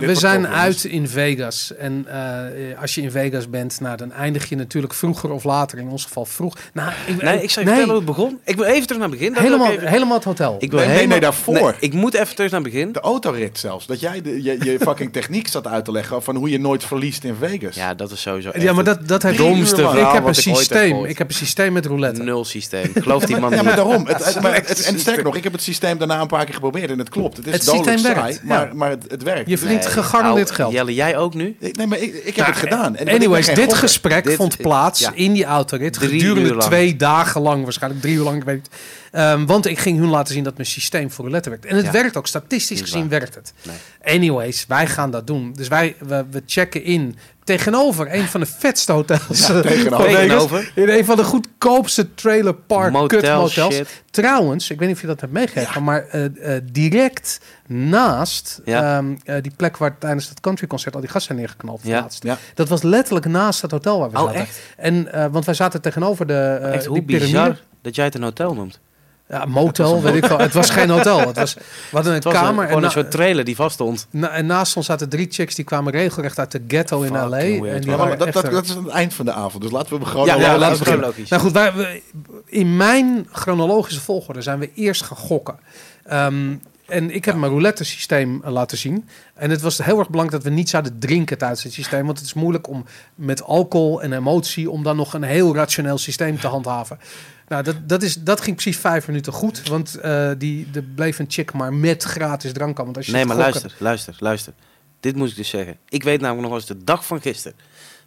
nou, 0.00 0.14
zijn, 0.14 0.48
uit 0.48 0.84
in 0.84 1.08
Vegas. 1.08 1.74
En 1.78 2.06
eh, 2.46 2.80
als 2.80 2.94
je 2.94 3.02
in 3.02 3.10
Vegas 3.10 3.50
bent, 3.50 3.80
nou, 3.80 3.96
dan 3.96 4.12
eindig 4.12 4.48
je 4.48 4.56
natuurlijk 4.56 4.94
vroeger 4.94 5.30
of 5.30 5.44
later. 5.44 5.78
In 5.78 5.88
ons 5.88 6.04
geval 6.04 6.24
vroeg. 6.24 6.56
Nou, 6.72 6.90
ik, 7.06 7.22
Nee, 7.22 7.42
ik 7.42 7.50
zou 7.50 7.64
je 7.66 7.70
vertellen 7.72 7.84
hoe 7.86 7.94
het 7.96 8.04
begon. 8.04 8.38
Ik 8.44 8.56
wil 8.56 8.64
even 8.64 8.82
terug 8.86 8.98
naar 9.02 9.08
het 9.10 9.18
begin. 9.18 9.32
Dat 9.34 9.42
wil 9.42 9.52
ik 9.52 9.58
helemaal, 9.58 9.76
even- 9.78 9.88
helemaal 9.92 10.14
het 10.16 10.24
hotel. 10.24 10.56
Ik 10.58 10.70
wil 10.70 10.78
Nee, 10.78 10.88
nee, 10.88 10.96
helemaal- 10.96 11.18
nee, 11.20 11.30
daarvoor. 11.30 11.76
ik 11.80 11.92
moet 11.92 12.14
even 12.14 12.34
terug 12.34 12.50
naar 12.50 12.60
het 12.60 12.70
begin. 12.72 12.92
De 12.92 13.00
autorit 13.00 13.58
zelfs. 13.58 13.86
Dat 13.86 14.00
jij 14.00 14.22
de, 14.22 14.42
je, 14.42 14.56
je 14.64 14.76
fucking 14.88 15.12
techniek 15.12 15.48
zat 15.48 15.66
uit 15.66 15.84
te 15.84 15.92
leggen 15.92 16.22
van 16.22 16.36
hoe 16.36 16.50
je 16.50 16.58
nooit 16.60 16.84
verliest 16.84 17.24
in 17.24 17.34
Vegas. 17.40 17.74
Ja, 17.76 17.94
dat 17.94 18.10
is 18.10 18.20
sowieso 18.20 18.50
ja, 18.58 18.72
maar 18.72 18.84
dat, 18.84 19.08
dat 19.08 19.22
heeft 19.22 19.36
Drie 19.36 19.48
domste. 19.48 19.82
Ik 19.82 19.88
heb 19.88 19.96
een 19.96 20.02
wat 20.02 20.16
ik 20.16 20.24
ooit 20.26 20.36
heb 20.36 20.54
systeem. 20.56 21.04
Ik 21.04 21.18
heb 21.18 21.28
een 21.28 21.34
systeem 21.34 21.72
met 21.72 21.86
roulette. 21.86 22.22
Nul 22.22 22.44
systeem. 22.44 22.90
Geloof 22.94 23.24
die 23.24 23.36
man 23.36 23.50
Ja, 23.50 23.56
niet. 23.56 23.64
maar 23.64 23.76
daarom. 23.76 24.06
Het, 24.06 24.24
het- 24.34 24.40
maar 24.42 24.54
het- 24.54 24.82
en 24.84 24.98
sterker 24.98 25.24
nog, 25.24 25.36
ik 25.36 25.44
heb 25.44 25.52
het 25.52 25.62
systeem 25.62 25.98
daarna 25.98 26.20
een 26.20 26.26
paar 26.26 26.44
keer 26.44 26.54
geprobeerd 26.54 26.90
en 26.90 26.98
het 26.98 27.08
klopt. 27.08 27.36
Het 27.36 27.46
is 27.46 27.52
Het 27.52 27.64
dodelijk 27.64 27.90
systeem 27.98 28.14
saai, 28.14 28.24
werkt, 28.26 28.40
ja. 28.42 28.48
maar, 28.48 28.76
maar 28.76 28.90
het, 28.90 29.04
het 29.10 29.22
werkt. 29.22 29.48
Je 29.50 29.58
verdient 29.58 29.80
Nee, 29.82 29.90
gegarandeerd 29.92 30.50
geld. 30.50 30.72
Jelle, 30.72 30.94
jij 30.94 31.16
ook 31.16 31.34
nu? 31.34 31.56
Ik- 31.60 31.76
Nee, 31.76 31.86
maar 31.86 31.98
ik, 31.98 32.14
ik 32.14 32.35
heb 32.36 32.46
Nou, 32.46 32.58
het 32.60 32.68
gedaan. 32.68 32.96
En 32.96 33.06
ik 33.06 33.14
Anyways, 33.14 33.46
dit 33.46 33.74
gesprek 33.74 34.24
Dit- 34.24 34.36
vond 34.36 34.56
plaats 34.56 35.00
ja. 35.00 35.10
in 35.14 35.32
die 35.32 35.44
autorit. 35.44 35.98
Gedurende 35.98 36.56
twee 36.56 36.96
dagen 36.96 37.40
lang, 37.40 37.62
waarschijnlijk 37.62 38.02
drie 38.02 38.14
uur 38.14 38.22
lang, 38.22 38.36
ik 38.36 38.44
weet 38.44 38.54
niet. 38.56 38.68
Ehm, 39.16 39.46
want 39.46 39.66
ik 39.66 39.78
ging 39.78 39.98
hun 39.98 40.08
laten 40.08 40.34
zien 40.34 40.44
dat 40.44 40.56
mijn 40.56 40.68
systeem 40.68 41.10
voor 41.10 41.24
roulette 41.24 41.48
werkt. 41.50 41.64
En 41.66 41.76
het 41.76 41.84
Ja. 41.84 41.90
werkt 41.90 42.16
ook, 42.16 42.26
statistisch 42.26 42.76
Niet 42.76 42.84
gezien 42.88 43.00
waar. 43.00 43.18
werkt 43.18 43.34
het. 43.34 43.52
Nee. 43.62 44.14
Anyways, 44.16 44.64
wij 44.68 44.86
gaan 44.86 45.10
dat 45.10 45.26
doen. 45.26 45.52
Dus 45.52 45.68
wij 45.68 45.96
we, 45.98 46.24
we 46.30 46.42
checken 46.46 46.82
in 46.84 47.16
tegenover 47.44 48.14
een 48.14 48.26
van 48.26 48.40
de 48.40 48.46
vetste 48.46 48.92
hotels. 48.92 49.46
Ja, 49.46 49.54
eh, 49.54 49.60
tegenover. 49.60 49.90
van 49.96 50.04
Vegas. 50.14 50.20
Tegenover. 50.42 50.72
In 50.74 50.88
een 50.88 51.04
van 51.04 51.16
de 51.16 51.24
goedkoopste 51.24 52.14
trailer 52.14 52.54
park 52.54 53.08
kutmotels. 53.08 53.74
shit. 53.74 54.02
Trouwens, 54.10 54.70
ik 54.70 54.78
weet 54.78 54.86
niet 54.88 54.96
of 54.96 55.02
je 55.02 55.08
dat 55.08 55.20
hebt 55.20 55.32
meegegeven, 55.32 55.82
maar 55.84 56.06
eh, 56.08 56.56
eh, 56.56 56.62
direct 56.72 57.40
naast 57.66 58.60
Ja. 58.64 58.96
ehm, 58.98 59.14
eh, 59.24 59.42
die 59.42 59.52
plek 59.56 59.76
waar 59.76 59.98
tijdens 59.98 60.28
het 60.28 60.40
countryconcert 60.40 60.94
al 60.94 61.00
die 61.00 61.10
gasten 61.10 61.26
zijn 61.26 61.38
neergeknald. 61.38 61.80
Ja. 61.82 62.00
laatst. 62.00 62.22
Ja. 62.22 62.38
Dat 62.54 62.68
was 62.68 62.82
letterlijk 62.82 63.26
naast 63.26 63.62
het 63.62 63.70
hotel 63.70 63.98
waar 63.98 64.10
we 64.10 64.16
Oh, 64.18 64.24
zaten. 64.24 64.40
echt? 64.40 64.58
En, 64.76 65.12
eh, 65.12 65.26
want 65.30 65.44
wij 65.44 65.54
zaten 65.54 65.80
tegenover 65.80 66.26
de 66.26 66.58
uh, 66.62 66.74
Echt, 66.74 66.84
hoe 66.84 66.94
die 66.96 67.04
piramide. 67.04 67.32
bizar 67.38 67.60
dat 67.82 67.94
jij 67.94 68.04
het 68.04 68.14
een 68.14 68.22
hotel 68.22 68.54
noemt. 68.54 68.80
Ja, 69.28 69.44
motel, 69.44 70.02
weet 70.02 70.14
ik 70.14 70.24
wel. 70.24 70.38
Het 70.38 70.52
was 70.52 70.70
geen 70.70 70.90
hotel. 70.90 71.18
Het 71.26 71.36
was, 71.36 71.56
hadden 71.90 72.10
een 72.10 72.14
Het 72.16 72.24
was 72.24 72.34
een, 72.34 72.40
kamer. 72.40 72.64
gewoon 72.64 72.78
en, 72.80 72.84
een 72.84 72.90
soort 72.90 73.10
trailer 73.10 73.44
die 73.44 73.56
vast 73.56 73.74
stond. 73.74 74.06
na- 74.10 74.30
en 74.30 74.46
naast 74.46 74.76
ons 74.76 74.86
zaten 74.86 75.08
drie 75.08 75.26
chicks 75.30 75.54
die 75.54 75.64
kwamen 75.64 75.92
regelrecht 75.92 76.38
uit 76.38 76.50
de 76.52 76.62
ghetto 76.68 77.02
in 77.02 77.12
L.A. 77.12 77.28
weird, 77.28 77.64
En 77.66 77.80
die. 77.80 77.90
Ja, 77.90 77.96
maar 77.96 78.18
dat, 78.18 78.32
dat, 78.32 78.50
dat 78.50 78.64
is 78.64 78.76
aan 78.76 78.84
het 78.84 78.92
eind 78.92 79.14
van 79.14 79.24
de 79.24 79.32
avond. 79.32 79.62
Dus 79.62 79.72
laten 79.72 79.88
we 79.88 79.94
hem 79.96 80.04
gewoon... 80.04 80.26
Ja, 80.26 80.34
ja, 80.36 80.58
laten 80.58 80.68
we 80.68 80.72
we 80.72 80.78
beginnen. 80.78 81.06
logisch. 81.06 81.28
Nou 81.28 81.42
goed, 81.42 81.52
wij, 81.52 81.72
we- 81.74 82.02
in 82.46 82.76
mijn 82.76 83.28
chronologische 83.32 84.00
volgorde 84.00 84.42
zijn 84.42 84.58
we 84.58 84.70
eerst 84.74 85.02
gaan 85.02 85.16
gokken. 85.16 85.58
Ehm, 86.04 86.54
en 86.86 87.10
ik 87.10 87.24
heb 87.24 87.34
mijn 87.34 87.50
roulette 87.52 87.84
systeem 87.84 88.40
eh, 88.44 88.50
laten 88.52 88.78
zien. 88.78 89.08
En 89.34 89.50
het 89.50 89.60
was 89.60 89.78
heel 89.78 89.98
erg 89.98 90.10
belangrijk 90.10 90.42
dat 90.42 90.52
we 90.52 90.56
niet 90.58 90.68
zouden 90.68 90.98
drinken 90.98 91.38
tijdens 91.38 91.62
het 91.62 91.72
systeem. 91.72 92.06
Want 92.06 92.18
het 92.18 92.26
is 92.26 92.34
moeilijk 92.34 92.68
om 92.68 92.84
met 93.14 93.42
alcohol 93.42 94.02
en 94.02 94.12
emotie... 94.12 94.70
om 94.70 94.82
dan 94.82 94.96
nog 94.96 95.14
een 95.14 95.22
heel 95.22 95.54
rationeel 95.54 95.98
systeem 95.98 96.38
te 96.40 96.46
handhaven. 96.46 96.98
Nou, 97.48 97.62
dat, 97.62 97.88
dat, 97.88 98.02
is, 98.02 98.14
dat 98.14 98.40
ging 98.40 98.56
precies 98.56 98.80
vijf 98.80 99.06
minuten 99.06 99.32
goed. 99.32 99.68
Want 99.68 99.94
eh, 99.94 100.30
die, 100.38 100.68
er 100.74 100.82
bleef 100.82 101.18
een 101.18 101.24
chick 101.28 101.52
maar 101.52 101.72
met 101.74 102.02
gratis 102.02 102.52
drank 102.52 102.78
aan. 102.78 102.84
Want 102.84 102.96
als 102.96 103.06
je 103.06 103.12
Nee, 103.12 103.24
maar 103.24 103.36
gokken- 103.36 103.52
luister, 103.60 103.82
luister, 103.84 104.16
luister. 104.18 104.52
Dit 105.00 105.16
moet 105.16 105.30
ik 105.30 105.36
dus 105.36 105.48
zeggen. 105.48 105.76
Ik 105.88 106.02
weet 106.02 106.20
namelijk 106.20 106.48
nog 106.48 106.56
eens 106.56 106.66
de 106.66 106.84
dag 106.84 107.06
van 107.06 107.20
gisteren. 107.20 107.56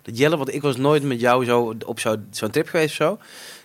Dat 0.01 0.17
Jelle, 0.17 0.37
want 0.37 0.53
ik 0.53 0.61
was 0.61 0.77
nooit 0.77 1.03
met 1.03 1.19
jou 1.19 1.45
zo 1.45 1.75
op 1.85 1.99
zo- 1.99 2.15
zo'n 2.31 2.49
trip 2.49 2.67
geweest 2.67 2.89
of 2.89 2.95
zo. 2.95 3.19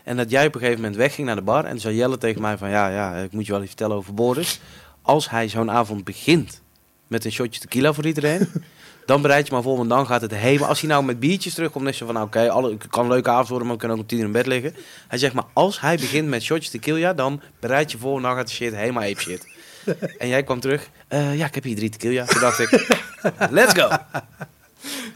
En 0.05 0.17
dat 0.17 0.31
jij 0.31 0.47
op 0.47 0.55
een 0.55 0.61
gegeven 0.61 0.81
moment 0.81 0.99
wegging 0.99 1.27
naar 1.27 1.37
de 1.37 1.43
bar. 1.43 1.65
En 1.65 1.81
zei 1.81 1.95
Jelle 1.97 2.19
tegen 2.19 2.41
mij 2.41 2.59
van, 2.59 2.71
ja, 2.71 2.89
ja, 2.89 3.15
ik 3.17 3.33
moet 3.33 3.47
je 3.47 3.53
wel 3.53 3.61
iets 3.61 3.71
vertellen 3.71 3.97
over 3.97 4.15
Boris. 4.15 4.61
Als 5.07 5.31
hij 5.31 5.49
zo'n 5.49 5.71
avond 5.71 6.05
begint 6.05 6.61
met 7.07 7.25
een 7.25 7.33
shotje 7.33 7.61
tequila 7.61 7.93
voor 7.93 8.07
iedereen... 8.07 8.49
dan 9.07 9.23
bereid 9.23 9.47
je 9.47 9.53
maar 9.53 9.63
voor, 9.63 9.77
want 9.77 9.89
dan 9.89 10.07
gaat 10.07 10.21
het 10.21 10.35
helemaal... 10.35 10.69
Als 10.69 10.81
hij 10.81 10.89
nou 10.91 11.05
met 11.05 11.21
biertjes 11.21 11.55
terugkomt, 11.55 11.85
dan 11.85 11.93
is 11.93 11.99
hij 11.99 12.07
van, 12.09 12.17
nou, 12.17 12.27
oké, 12.27 12.51
alle 12.51 12.71
het 12.73 12.87
kan 12.89 13.05
een 13.05 13.11
leuke 13.11 13.31
avond 13.31 13.49
worden... 13.49 13.67
maar 13.67 13.77
we 13.77 13.83
kunnen 13.83 13.99
ook 13.99 14.03
om 14.03 14.09
tien 14.09 14.19
uur 14.19 14.25
in 14.25 14.33
bed 14.33 14.47
liggen. 14.47 14.75
Hij 15.09 15.19
zegt, 15.19 15.35
maar 15.35 15.45
als 15.53 15.81
hij 15.81 15.97
begint 15.97 16.29
met 16.29 16.43
shotjes 16.43 16.71
tequila... 16.71 17.13
dan 17.13 17.41
bereid 17.61 17.91
je 17.91 17.99
voor, 17.99 18.17
en 18.17 18.23
dan 18.23 18.35
gaat 18.37 18.47
de 18.47 18.53
shit 18.53 18.75
helemaal 18.75 19.03
ape 19.03 19.21
shit. 19.21 19.53
En 20.19 20.29
jij 20.29 20.43
kwam 20.43 20.61
terug. 20.61 20.89
"Eh, 21.09 21.37
ja, 21.37 21.47
ik 21.47 21.55
heb 21.55 21.65
hier 21.65 21.77
drie 21.77 21.89
tequila. 21.91 22.25
Toen 22.25 22.41
dacht 22.41 22.59
ik, 22.59 22.71
let's 23.51 23.73
go. 23.75 23.89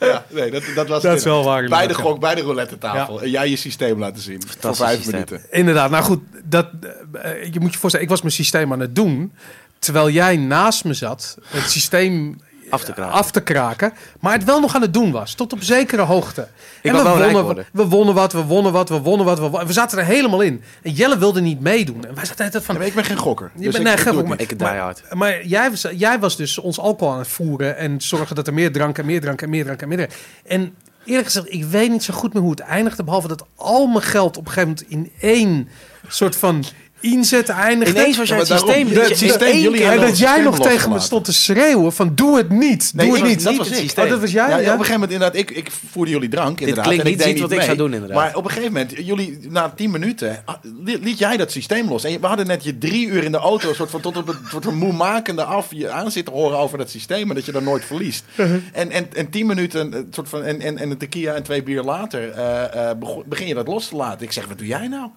Ja, 0.00 0.24
nee, 0.30 0.50
dat, 0.50 0.62
dat 0.74 0.88
was 0.88 1.02
Dat 1.02 1.16
is 1.16 1.24
wel 1.24 1.44
waar, 1.44 1.68
Bij 1.68 1.86
de 1.86 1.94
gok, 1.94 2.20
bij 2.20 2.34
de 2.34 2.40
roulette 2.40 2.78
tafel. 2.78 3.22
En 3.22 3.30
jij 3.30 3.48
je 3.50 3.56
systeem 3.56 3.98
laten 3.98 4.22
zien. 4.22 4.40
Voor 4.40 4.50
Fantastisch 4.50 4.86
vijf 4.86 4.96
systeem. 5.02 5.14
minuten. 5.28 5.50
Inderdaad, 5.50 5.90
nou 5.90 6.04
goed, 6.04 6.20
dat, 6.44 6.66
eh, 7.12 7.52
je 7.52 7.60
moet 7.60 7.72
je 7.72 7.78
voorstellen, 7.78 8.06
ik 8.06 8.12
was 8.12 8.22
mijn 8.22 8.34
systeem 8.34 8.72
aan 8.72 8.80
het 8.80 8.94
doen, 8.94 9.32
terwijl 9.78 10.10
jij 10.10 10.36
naast 10.36 10.84
me 10.84 10.94
zat, 10.94 11.38
het 11.46 11.70
systeem 11.70 12.40
Af 12.70 12.84
te 12.84 12.92
kraken. 12.92 13.12
af 13.14 13.30
te 13.30 13.40
kraken, 13.40 13.92
maar 14.20 14.32
het 14.32 14.44
wel 14.44 14.60
nog 14.60 14.74
aan 14.74 14.82
het 14.82 14.92
doen 14.92 15.10
was, 15.12 15.34
tot 15.34 15.52
op 15.52 15.62
zekere 15.62 16.02
hoogte. 16.02 16.48
Ik 16.82 16.90
en 16.90 16.96
we 16.96 17.02
wonnen, 17.02 17.66
we 17.72 17.84
wonnen 17.86 18.14
wat, 18.14 18.32
we 18.32 18.42
wonnen 18.42 18.72
wat, 18.72 18.88
we 18.88 18.98
wonnen 19.00 19.26
wat, 19.26 19.38
we, 19.38 19.48
wonnen- 19.48 19.66
we 19.66 19.72
zaten 19.72 19.98
er 19.98 20.04
helemaal 20.04 20.40
in. 20.40 20.62
En 20.82 20.92
Jelle 20.92 21.18
wilde 21.18 21.40
niet 21.40 21.60
meedoen. 21.60 22.04
En 22.06 22.14
wij 22.14 22.24
zaten 22.24 22.44
altijd 22.44 22.64
van, 22.64 22.74
Ja, 22.74 22.80
maar 22.80 22.88
ik 22.88 22.94
ben 22.94 23.04
geen 23.04 23.16
gokker. 23.16 23.50
Je 23.54 23.62
Dus 23.62 23.64
bent- 23.64 23.76
ik, 23.76 23.82
nee, 23.82 23.92
ik 23.92 24.00
gokker. 24.00 24.40
Ik 24.40 24.60
hard. 24.60 25.02
maar 25.14 25.46
jij 25.46 25.70
was, 25.70 25.86
jij 25.92 26.18
was 26.18 26.36
dus 26.36 26.58
ons 26.58 26.78
alcohol 26.78 27.12
aan 27.12 27.18
het 27.18 27.28
voeren 27.28 27.76
en 27.76 28.00
zorgen 28.00 28.36
dat 28.36 28.46
er 28.46 28.54
meer 28.54 28.72
drank 28.72 28.98
en 28.98 29.06
meer 29.06 29.20
drank 29.20 29.42
en 29.42 29.50
meer 29.50 29.64
drank 29.64 29.82
en 29.82 29.88
meer 29.88 29.96
drank. 29.96 30.12
En 30.46 30.74
eerlijk 31.04 31.26
gezegd, 31.26 31.52
ik 31.52 31.64
weet 31.64 31.90
niet 31.90 32.04
zo 32.04 32.14
goed 32.14 32.32
meer 32.32 32.42
hoe 32.42 32.50
het 32.50 32.60
eindigde, 32.60 33.04
behalve 33.04 33.28
dat 33.28 33.44
al 33.54 33.86
mijn 33.86 34.02
geld 34.04 34.36
op 34.36 34.46
een 34.46 34.52
gegeven 34.52 34.68
moment 34.90 34.90
in 34.90 35.12
één 35.30 35.68
soort 36.08 36.36
van 36.36 36.64
inzet 37.00 37.48
eindigt. 37.48 37.90
Ineens 37.96 38.16
was 38.16 38.28
jij 38.28 38.38
het 38.38 38.46
systeem. 38.46 38.94
dat 38.94 39.16
systeem, 39.16 39.58
jullie 39.58 39.82
En 39.82 39.88
hebben 39.90 40.08
dat 40.08 40.18
jij 40.18 40.40
nog 40.42 40.58
tegen 40.60 40.90
me 40.90 40.98
stond 41.00 41.24
te 41.24 41.32
schreeuwen 41.32 41.92
van 41.92 42.14
doe 42.14 42.36
het 42.36 42.50
niet, 42.50 42.90
Nee, 42.94 43.06
doe 43.08 43.18
ik 43.18 43.24
het 43.24 43.42
was- 43.42 43.52
niet. 43.52 43.58
dat 43.58 43.68
was 43.68 43.78
het. 43.78 43.98
Oh, 43.98 44.08
dat 44.08 44.20
was 44.20 44.30
jij? 44.30 44.48
Ja, 44.48 44.54
op 44.56 44.62
een 44.64 44.70
gegeven 44.70 44.92
moment 44.92 45.10
inderdaad, 45.10 45.36
ik, 45.36 45.50
ik 45.50 45.70
voerde 45.90 46.10
jullie 46.10 46.28
drank 46.28 46.60
inderdaad. 46.60 46.84
klinkt 46.84 47.04
en 47.04 47.10
ik 47.10 47.26
niet 47.26 47.40
wat 47.40 47.52
ik 47.52 47.60
zou 47.62 47.76
doen, 47.76 47.92
inderdaad. 47.92 48.16
Maar 48.18 48.34
op 48.36 48.44
een 48.44 48.50
gegeven 48.50 48.72
moment, 48.72 48.92
jullie 49.06 49.38
na 49.48 49.68
tien 49.76 49.90
minuten, 49.90 50.42
ah, 50.44 50.54
li- 50.84 50.98
liet 51.02 51.18
jij 51.18 51.36
dat 51.36 51.52
systeem 51.52 51.88
los. 51.88 52.04
En 52.04 52.20
we 52.20 52.26
hadden 52.26 52.46
net 52.46 52.64
je 52.64 52.78
drie 52.78 53.06
uur 53.06 53.24
in 53.24 53.32
de 53.32 53.38
auto, 53.38 53.68
een 53.68 53.74
soort 53.74 53.90
van 53.90 54.00
tot 54.00 54.16
op 54.16 54.26
het 54.26 54.36
soort 54.50 54.64
van 54.64 54.74
moemakende 54.74 55.42
af 55.44 55.66
je 55.70 55.90
aan 55.90 56.10
zitten 56.10 56.34
horen 56.34 56.58
over 56.58 56.78
dat 56.78 56.90
systeem, 56.90 57.28
en 57.28 57.34
dat 57.34 57.44
je 57.44 57.52
dat 57.52 57.62
nooit 57.62 57.84
verliest. 57.84 58.24
en, 58.72 58.90
en, 58.90 59.08
en 59.14 59.30
tien 59.30 59.46
minuten, 59.46 59.92
een 59.94 60.08
soort 60.10 60.28
van, 60.28 60.42
en, 60.44 60.60
en, 60.60 60.78
en 60.78 60.90
een 60.90 60.98
tequila 60.98 61.32
en 61.34 61.42
twee 61.42 61.62
bier 61.62 61.82
later, 61.82 62.30
eh, 62.30 62.90
eh, 62.90 62.96
begin 63.26 63.46
je 63.46 63.54
dat 63.54 63.66
los 63.68 63.88
te 63.88 63.96
laten. 63.96 64.26
Ik 64.26 64.32
zeg, 64.32 64.46
wat 64.46 64.58
doe 64.58 64.66
jij 64.66 64.88
nou? 64.88 65.08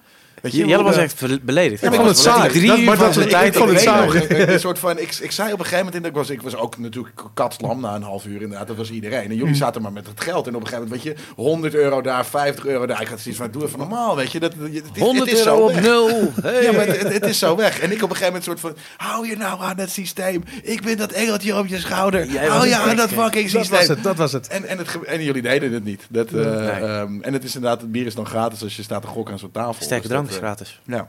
Weet 0.42 0.52
Jelle 0.52 0.74
hoe, 0.74 0.84
was 0.84 0.96
eh, 0.96 1.02
echt 1.02 1.44
beledigd. 1.44 1.80
Ja, 1.82 1.88
Ik 1.88 1.94
vond 1.94 2.06
het 2.08 2.18
saai. 2.18 2.44
ik- 2.46 2.50
Drie 2.52 2.66
Dat- 2.66 2.78
uur 2.78 2.84
maar 2.84 2.96
van 2.96 3.06
dat- 3.12 3.16
ik 3.24 3.28
tijd. 3.28 3.56
vond 3.56 3.70
het 3.70 3.80
saai. 3.80 4.26
een- 4.28 4.60
soort 4.60 4.78
van, 4.78 4.98
ik, 4.98 5.14
ik 5.20 5.30
zei 5.32 5.52
op 5.52 5.58
een 5.58 5.64
gegeven 5.64 5.84
moment, 5.86 6.06
ik 6.06 6.12
was, 6.14 6.30
ik 6.30 6.42
was 6.42 6.56
ook 6.56 6.78
natuurlijk 6.78 7.22
katslam 7.34 7.80
na 7.80 7.94
een 7.94 8.02
half 8.02 8.26
uur 8.26 8.42
inderdaad, 8.42 8.66
dat 8.66 8.76
was 8.76 8.90
iedereen. 8.90 9.30
En 9.30 9.36
jullie 9.36 9.54
zaten 9.54 9.82
maar 9.82 9.92
met 9.92 10.06
het 10.06 10.20
geld 10.20 10.46
en 10.46 10.54
op 10.54 10.60
een 10.60 10.66
gegeven 10.66 10.88
moment, 10.88 11.04
weet 11.04 11.16
je, 11.16 11.22
100 11.36 11.74
euro 11.74 12.00
daar, 12.02 12.26
50 12.26 12.66
euro 12.66 12.86
daar. 12.86 13.00
Ik 13.02 13.08
had 13.08 13.20
zoiets 13.20 13.40
van, 13.40 13.50
doe 13.50 13.64
even 13.64 13.78
normaal, 13.78 14.16
weet 14.16 14.32
je. 14.32 14.40
Dat, 14.40 14.52
het, 14.58 14.72
is- 14.94 15.02
100 15.02 15.30
het 15.30 15.38
is 15.38 15.44
euro 15.46 15.56
zo 15.58 15.62
op 15.64 15.72
weg. 15.74 15.82
nul. 15.82 16.32
Hey. 16.42 16.62
Ja, 16.64 16.72
maar 16.72 16.86
het, 16.86 17.12
het 17.12 17.26
is 17.26 17.38
zo 17.38 17.56
weg. 17.56 17.80
En 17.80 17.90
ik 17.92 18.02
op 18.02 18.10
een 18.10 18.16
gegeven 18.16 18.24
moment 18.26 18.44
soort 18.44 18.60
van, 18.60 18.76
hou 18.96 19.28
je 19.28 19.36
nou 19.36 19.60
aan 19.62 19.78
het 19.78 19.90
systeem. 19.90 20.42
Ik 20.62 20.82
ben 20.82 20.96
dat 20.96 21.12
engeltje 21.12 21.58
op 21.58 21.66
je 21.66 21.78
schouder. 21.78 22.26
Jij 22.26 22.46
hou 22.46 22.66
je 22.68 22.76
aan 22.76 22.96
dat 22.96 23.08
fucking 23.08 23.50
Dat 23.50 23.60
systeem. 23.60 23.78
was 23.78 23.88
het, 23.88 24.02
dat 24.02 24.16
was 24.16 24.32
het. 24.32 24.48
En, 24.48 24.64
en, 24.64 24.78
het, 24.78 24.88
jullie 25.20 25.42
deden 25.42 25.72
het 25.72 25.84
niet. 25.84 26.02
Dat, 26.08 26.26
eh, 26.26 26.34
Nee. 26.34 26.44
ehm, 26.70 27.20
en 27.20 27.32
het 27.32 27.44
is 27.44 27.54
inderdaad, 27.54 27.80
het 27.80 27.92
bier 27.92 28.06
is 28.06 28.14
dan 28.14 28.26
gratis 28.26 28.62
als 28.62 28.76
je 28.76 28.82
staat 28.82 29.02
te 29.02 29.08
gokken 29.08 29.32
aan 29.34 29.38
zo'n 29.40 29.50
tafel. 29.50 29.84
Sterke 29.84 30.02
Dus 30.02 30.10
drank 30.10 30.26
dat, 30.28 30.31
is 30.32 30.38
gratis. 30.38 30.80
Ja. 30.86 31.08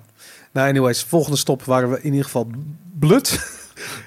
Nou, 0.51 0.67
anyways, 0.69 1.03
volgende 1.03 1.37
stop 1.37 1.63
waren 1.63 1.89
we 1.89 1.97
in 1.97 2.09
ieder 2.09 2.23
geval 2.23 2.47
blut. 2.99 3.39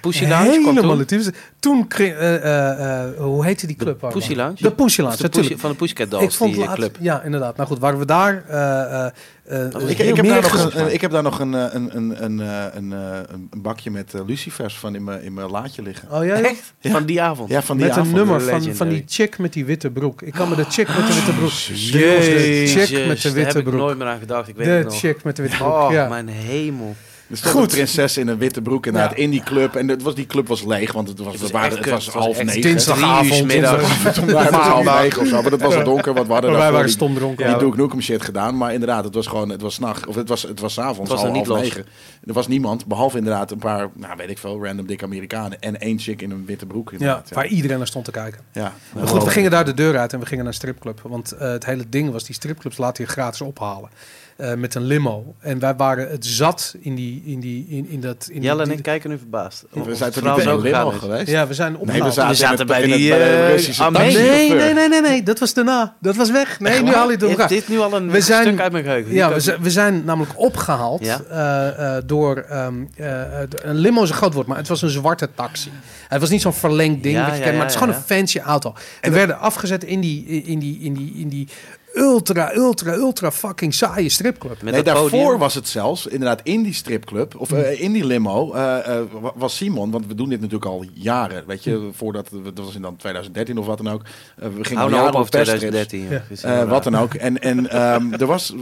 Pussy 0.01 0.27
Lounge 0.27 0.51
kwam 0.51 0.65
Helemaal 0.75 0.91
toen. 0.91 0.99
het 0.99 1.11
liefst. 1.11 1.31
Toen, 1.61 1.87
kreeg, 1.89 2.13
eh, 2.19 2.35
eh, 2.37 3.03
eh, 3.05 3.17
hoe 3.19 3.45
heette 3.45 3.67
die 3.67 3.77
club? 3.77 3.95
Arman? 3.95 4.13
Pussy 4.13 4.35
Lounge? 4.35 4.57
De 4.63 4.71
Pussy 4.71 5.01
Lounge, 5.01 5.29
de 5.29 5.59
van 5.59 5.71
de 5.71 5.77
Pussycat 5.77 6.07
Ik 6.07 6.11
Dolls, 6.13 6.37
vond 6.37 6.55
die 6.55 6.65
laat, 6.65 6.75
club. 6.75 6.97
ja, 7.01 7.23
inderdaad. 7.23 7.57
Nou 7.57 7.69
goed, 7.69 7.79
waren 7.79 7.99
we 7.99 8.05
daar. 8.05 8.45
eh, 8.49 9.05
eh, 9.05 9.89
Ik, 9.89 9.99
heb 9.99 10.27
daar 10.27 10.43
nog 10.43 10.75
een, 10.75 10.81
een- 10.81 10.93
ik 10.93 11.01
heb 11.01 11.11
daar 11.11 11.23
nog 11.23 11.39
een, 11.41 11.55
eh, 11.55 11.65
een, 11.71 11.97
een, 11.97 12.25
een, 12.25 12.41
eh, 12.41 12.65
een, 12.75 12.91
een, 12.91 13.49
bakje 13.57 13.91
met 13.91 14.13
lucifers 14.27 14.79
van 14.79 14.95
in 14.95 15.05
mijn, 15.05 15.23
in 15.23 15.35
mijn 15.35 15.51
laadje 15.51 15.83
liggen. 15.83 16.11
Oh 16.13 16.25
ja? 16.25 16.35
Echt? 16.41 16.73
Van 16.81 17.05
die 17.05 17.23
avond? 17.23 17.51
Ja, 17.51 17.63
van 17.63 17.77
die 17.77 17.87
Met 17.87 17.95
een 17.95 18.01
avond. 18.03 18.17
nummer 18.17 18.41
van, 18.41 18.75
van 18.75 18.89
die 18.89 19.05
chick 19.07 19.39
met 19.39 19.53
die 19.53 19.65
witte 19.65 19.91
broek. 19.91 20.23
Ik 20.23 20.33
kan 20.33 20.49
me 20.49 20.55
de 20.57 20.65
chick 20.65 20.89
met 20.89 21.07
de 21.07 21.15
witte 21.15 21.33
broek. 21.33 21.51
Jezus, 21.51 21.91
de 21.91 22.87
chick 22.87 23.07
met 23.07 23.17
de 23.17 23.23
daar 23.23 23.33
witte 23.33 23.49
heb 23.49 23.57
ik 23.57 23.65
broek. 23.65 23.75
nooit 23.81 23.99
meer 23.99 24.07
aan 24.07 24.19
gedacht. 24.19 24.49
Ik 24.49 24.57
weet 24.57 24.67
het 24.67 24.79
De 24.79 24.85
nog. 24.85 24.99
chick 24.99 25.23
met 25.25 25.37
de 25.37 25.43
witte 25.43 25.57
broek. 25.57 25.69
Oh, 25.73 25.89
ja. 25.93 26.09
mijn 26.09 26.29
hemel. 26.29 26.97
Er 27.31 27.37
stond 27.37 27.55
Goed. 27.55 27.63
een 27.63 27.69
prinses 27.69 28.17
in 28.17 28.29
een 28.29 28.39
witte 28.39 28.63
broek 28.63 28.87
inderdaad 28.87 29.11
Ja. 29.11 29.17
in 29.23 29.31
die 29.31 29.43
club. 29.43 29.77
En 29.77 29.89
het 29.89 30.03
was, 30.03 30.15
die 30.15 30.27
club 30.27 30.49
was 30.49 30.65
leeg, 30.65 30.93
want 30.93 31.09
het 31.09 31.19
was, 31.19 31.33
Het 31.33 31.51
was 31.51 31.63
het 31.63 31.87
was 31.89 32.05
Het 32.05 32.15
was 32.15 32.25
half 32.25 32.43
negen. 32.43 32.61
dinsdagavond. 32.61 33.53
Het 33.53 34.33
was 34.33 34.49
half 34.51 34.85
negen 35.03 35.21
of 35.23 35.29
zo, 35.29 35.43
maar 35.43 35.51
het 35.51 35.63
was 35.63 35.75
al 35.75 35.85
donker. 35.85 36.15
Wat 36.15 36.27
we 36.27 36.33
hadden 36.33 36.53
wij 36.53 36.73
waren 36.73 36.91
stom 36.91 37.15
dronken. 37.15 37.47
Die 37.49 37.57
Duke 37.59 37.77
Nukem 37.77 38.01
shit 38.01 38.23
gedaan, 38.23 38.57
maar 38.57 38.73
inderdaad, 38.73 39.05
het 39.05 39.15
was 39.15 39.27
gewoon, 39.27 39.49
het 39.49 39.61
was 39.61 39.79
nacht, 39.79 40.07
of 40.07 40.15
het 40.15 40.29
was, 40.29 40.43
het 40.43 40.61
was 40.61 40.73
's 40.75 40.79
avonds, 40.79 41.11
Het 41.11 41.21
was 41.21 41.31
half 41.31 41.49
negen. 41.63 41.87
Er 42.27 42.33
was 42.33 42.49
niemand, 42.49 42.87
behalve 42.87 43.17
inderdaad 43.19 43.51
een 43.51 43.59
paar, 43.59 43.89
nou 43.95 44.17
weet 44.17 44.31
ik 44.31 44.39
veel, 44.39 44.65
random 44.65 44.87
dikke 44.87 45.05
Amerikanen 45.05 45.61
en 45.61 45.81
één 45.81 45.99
chick 45.99 46.23
in 46.23 46.31
een 46.31 46.45
witte 46.47 46.67
broek. 46.67 46.91
Ja, 46.91 46.97
inderdaad, 46.99 47.31
waar 47.31 47.47
iedereen 47.47 47.79
naar 47.79 47.87
stond 47.87 48.05
te 48.05 48.11
kijken. 48.11 48.41
ja. 48.53 48.75
Maar 48.95 49.07
goed, 49.09 49.25
we 49.25 49.31
gingen 49.31 49.51
daar 49.51 49.65
de 49.65 49.75
deur 49.75 49.99
uit 49.99 50.13
en 50.13 50.19
we 50.21 50.27
gingen 50.27 50.45
naar 50.45 50.53
een 50.53 50.59
stripclub. 50.59 51.01
Want 51.03 51.33
eh, 51.33 51.49
het 51.51 51.65
hele 51.67 51.85
ding 51.89 52.11
was, 52.13 52.25
die 52.25 52.35
stripclubs 52.35 52.77
laten 52.77 53.05
je 53.05 53.11
gratis 53.11 53.41
ophalen. 53.41 53.91
Eh, 54.37 54.55
met 54.55 54.75
een 54.75 54.83
limo. 54.85 55.35
En 55.41 55.59
wij 55.59 55.75
waren 55.75 56.11
het 56.11 56.27
zat 56.27 56.75
in 56.81 56.95
die... 56.95 57.23
In 57.25 57.41
die 57.41 57.67
in, 57.69 57.89
in 57.89 58.01
dat, 58.01 58.29
in 58.31 58.43
Jelle 58.43 58.63
en 58.63 58.71
ik 58.71 58.83
kijken 58.83 59.11
nu 59.11 59.19
verbaasd. 59.19 59.65
We 59.71 59.95
zijn 59.95 60.13
toch 60.13 60.35
niet 60.37 60.43
zo 60.45 60.57
een 60.57 60.61
limo 60.63 60.91
geweest? 60.91 61.29
Ja, 61.31 61.47
we 61.47 61.55
zijn 61.55 61.73
Nee, 61.73 61.81
opgehaald. 61.81 62.05
we 62.05 62.13
zaten, 62.21 62.31
We 62.31 62.37
zaten 62.37 62.59
in 62.61 62.67
bij 62.67 62.81
het- 62.81 62.91
in 62.91 62.97
die, 62.97 63.13
het- 63.13 63.19
bij 63.21 63.29
de 63.29 63.35
eh, 63.43 63.49
Russische 63.51 63.83
Armee. 63.83 64.01
taxichauffeur. 64.03 64.57
Nee, 64.57 64.75
nee, 64.75 64.75
nee, 64.75 64.89
nee, 64.89 65.01
nee. 65.01 65.23
Dat 65.23 65.39
was 65.39 65.55
daarna. 65.55 65.97
Dat 66.01 66.17
was 66.17 66.31
weg. 66.31 66.61
Nee, 66.61 66.83
nu 66.83 66.91
haal 66.93 67.05
je 67.05 67.11
het 67.11 67.21
door 67.21 67.29
Heeft 67.29 67.41
elkaar. 67.41 67.57
dit 67.59 67.69
nu 67.69 67.79
al 67.79 67.93
een 67.97 68.11
We 68.11 68.21
zijn- 68.21 68.47
stuk 68.47 68.61
uit 68.61 68.73
mijn 68.73 68.85
geheugen? 68.85 69.13
Ja, 69.15 69.33
we 69.33 69.41
zijn, 69.41 69.63
we 69.63 69.71
zijn 69.71 70.05
namelijk 70.05 70.33
opgehaald 70.41 71.05
Ja? 71.05 71.21
eh, 71.31 71.97
eh, 71.97 72.03
door 72.07 72.37
ehm, 72.37 72.75
eh, 72.97 73.23
eh, 73.43 73.49
een 73.63 73.77
limo 73.77 74.03
is 74.03 74.09
een 74.09 74.15
groot 74.15 74.35
woord, 74.35 74.47
maar 74.47 74.57
het 74.57 74.69
was 74.69 74.83
een 74.83 74.91
zwarte 74.91 75.29
taxi. 75.35 75.71
Het 76.09 76.21
was 76.21 76.31
niet 76.31 76.41
zo'n 76.43 76.53
verlengd 76.53 77.03
ding, 77.03 77.15
Ja, 77.15 77.23
wat 77.25 77.31
je 77.33 77.39
ja, 77.39 77.43
kent, 77.45 77.57
maar 77.57 77.67
het 77.67 77.75
is 77.75 77.81
ja, 77.81 77.85
gewoon 77.87 78.01
een 78.01 78.07
fancy 78.17 78.39
auto. 78.39 78.75
En 79.01 79.11
we 79.11 79.17
werden 79.17 79.39
afgezet 79.39 79.85
in 79.85 80.01
die, 80.01 80.25
in 80.27 80.59
die, 80.59 80.79
in 80.81 80.95
die, 80.95 81.13
in 81.17 81.29
die 81.29 81.49
ultra, 81.97 82.55
ultra, 82.55 82.95
ultra 82.95 83.31
fucking 83.31 83.75
saaie 83.75 84.09
stripclub. 84.09 84.63
Met 84.63 84.75
nee, 84.75 84.83
daarvoor 84.83 85.11
podium. 85.11 85.39
was 85.39 85.55
het 85.55 85.69
zelfs, 85.69 86.07
inderdaad, 86.07 86.41
in 86.43 86.63
die 86.63 86.73
stripclub, 86.75 87.35
of 87.37 87.53
eh, 87.53 87.81
in 87.81 87.93
die 87.93 88.05
limo, 88.07 88.53
eh, 88.53 88.99
eh, 88.99 89.05
wa- 89.21 89.33
was 89.35 89.57
Simon, 89.57 89.91
want 89.91 90.07
we 90.07 90.15
doen 90.15 90.29
dit 90.29 90.39
natuurlijk 90.41 90.71
al 90.71 90.85
jaren, 90.93 91.45
weet 91.47 91.65
je, 91.65 91.89
voordat, 91.93 92.29
we- 92.31 92.53
dat 92.53 92.65
was 92.65 92.75
in 92.75 92.83
dan 92.83 92.97
2013 92.97 93.59
of 93.59 93.67
wat 93.67 93.77
dan 93.79 93.89
ook. 93.89 94.03
Eh, 94.37 94.49
we 94.57 94.65
gingen 94.65 94.83
al 94.83 94.89
nou 94.89 95.03
jaren 95.03 95.07
op 95.09 95.15
op 95.15 95.21
over 95.21 95.31
perstrips. 95.31 95.61
2013. 95.61 96.03
joh. 96.03 96.41
Ja. 96.43 96.61
Eh, 96.63 96.69
wat 96.69 96.85
dan 96.85 96.97
ook. 96.97 97.15
En, 97.15 97.39
en 97.39 97.71
ehm, 97.71 98.13
er 98.23 98.27
was, 98.27 98.55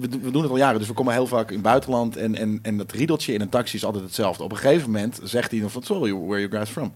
we, 0.00 0.08
doen- 0.08 0.22
we 0.22 0.30
doen 0.30 0.42
het 0.42 0.50
al 0.50 0.56
jaren, 0.56 0.78
dus 0.78 0.88
we 0.88 0.94
komen 0.94 1.12
heel 1.12 1.26
vaak 1.26 1.48
in 1.48 1.54
het 1.54 1.62
buitenland. 1.62 2.16
En, 2.16 2.34
en, 2.36 2.58
en 2.62 2.76
dat 2.76 2.92
riedeltje 2.92 3.32
in 3.32 3.40
een 3.40 3.48
taxi 3.48 3.76
is 3.76 3.84
altijd 3.84 4.04
hetzelfde. 4.04 4.42
Op 4.42 4.50
een 4.52 4.56
gegeven 4.58 4.90
moment 4.90 5.20
zegt 5.22 5.50
hij 5.50 5.60
dan 5.60 5.70
van, 5.70 5.82
sorry, 5.82 6.12
where 6.12 6.30
are 6.32 6.40
you 6.40 6.50
guys 6.50 6.68
from? 6.68 6.92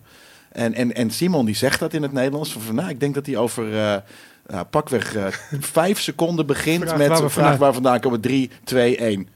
En, 0.52 0.74
en, 0.74 0.94
en 0.94 1.10
Simon 1.10 1.44
die 1.46 1.54
zegt 1.56 1.80
dat 1.80 1.92
in 1.92 2.02
het 2.02 2.12
Nederlands. 2.12 2.52
Van, 2.52 2.74
nou, 2.74 2.88
ik 2.88 3.00
denk 3.00 3.14
dat 3.14 3.26
hij 3.26 3.36
over 3.36 4.02
eh, 4.46 4.58
eh, 4.58 4.66
pakweg 4.70 5.14
eh, 5.14 5.26
vijf 5.60 6.00
seconden 6.00 6.46
begint 6.46 6.82
Vraag 6.82 6.98
met 6.98 7.20
een 7.20 7.30
vraag 7.30 7.56
waar 7.56 7.72
vandaan 7.72 8.00
komen. 8.00 8.20
3, 8.20 8.50
2, 8.64 8.96
1. 8.96 9.28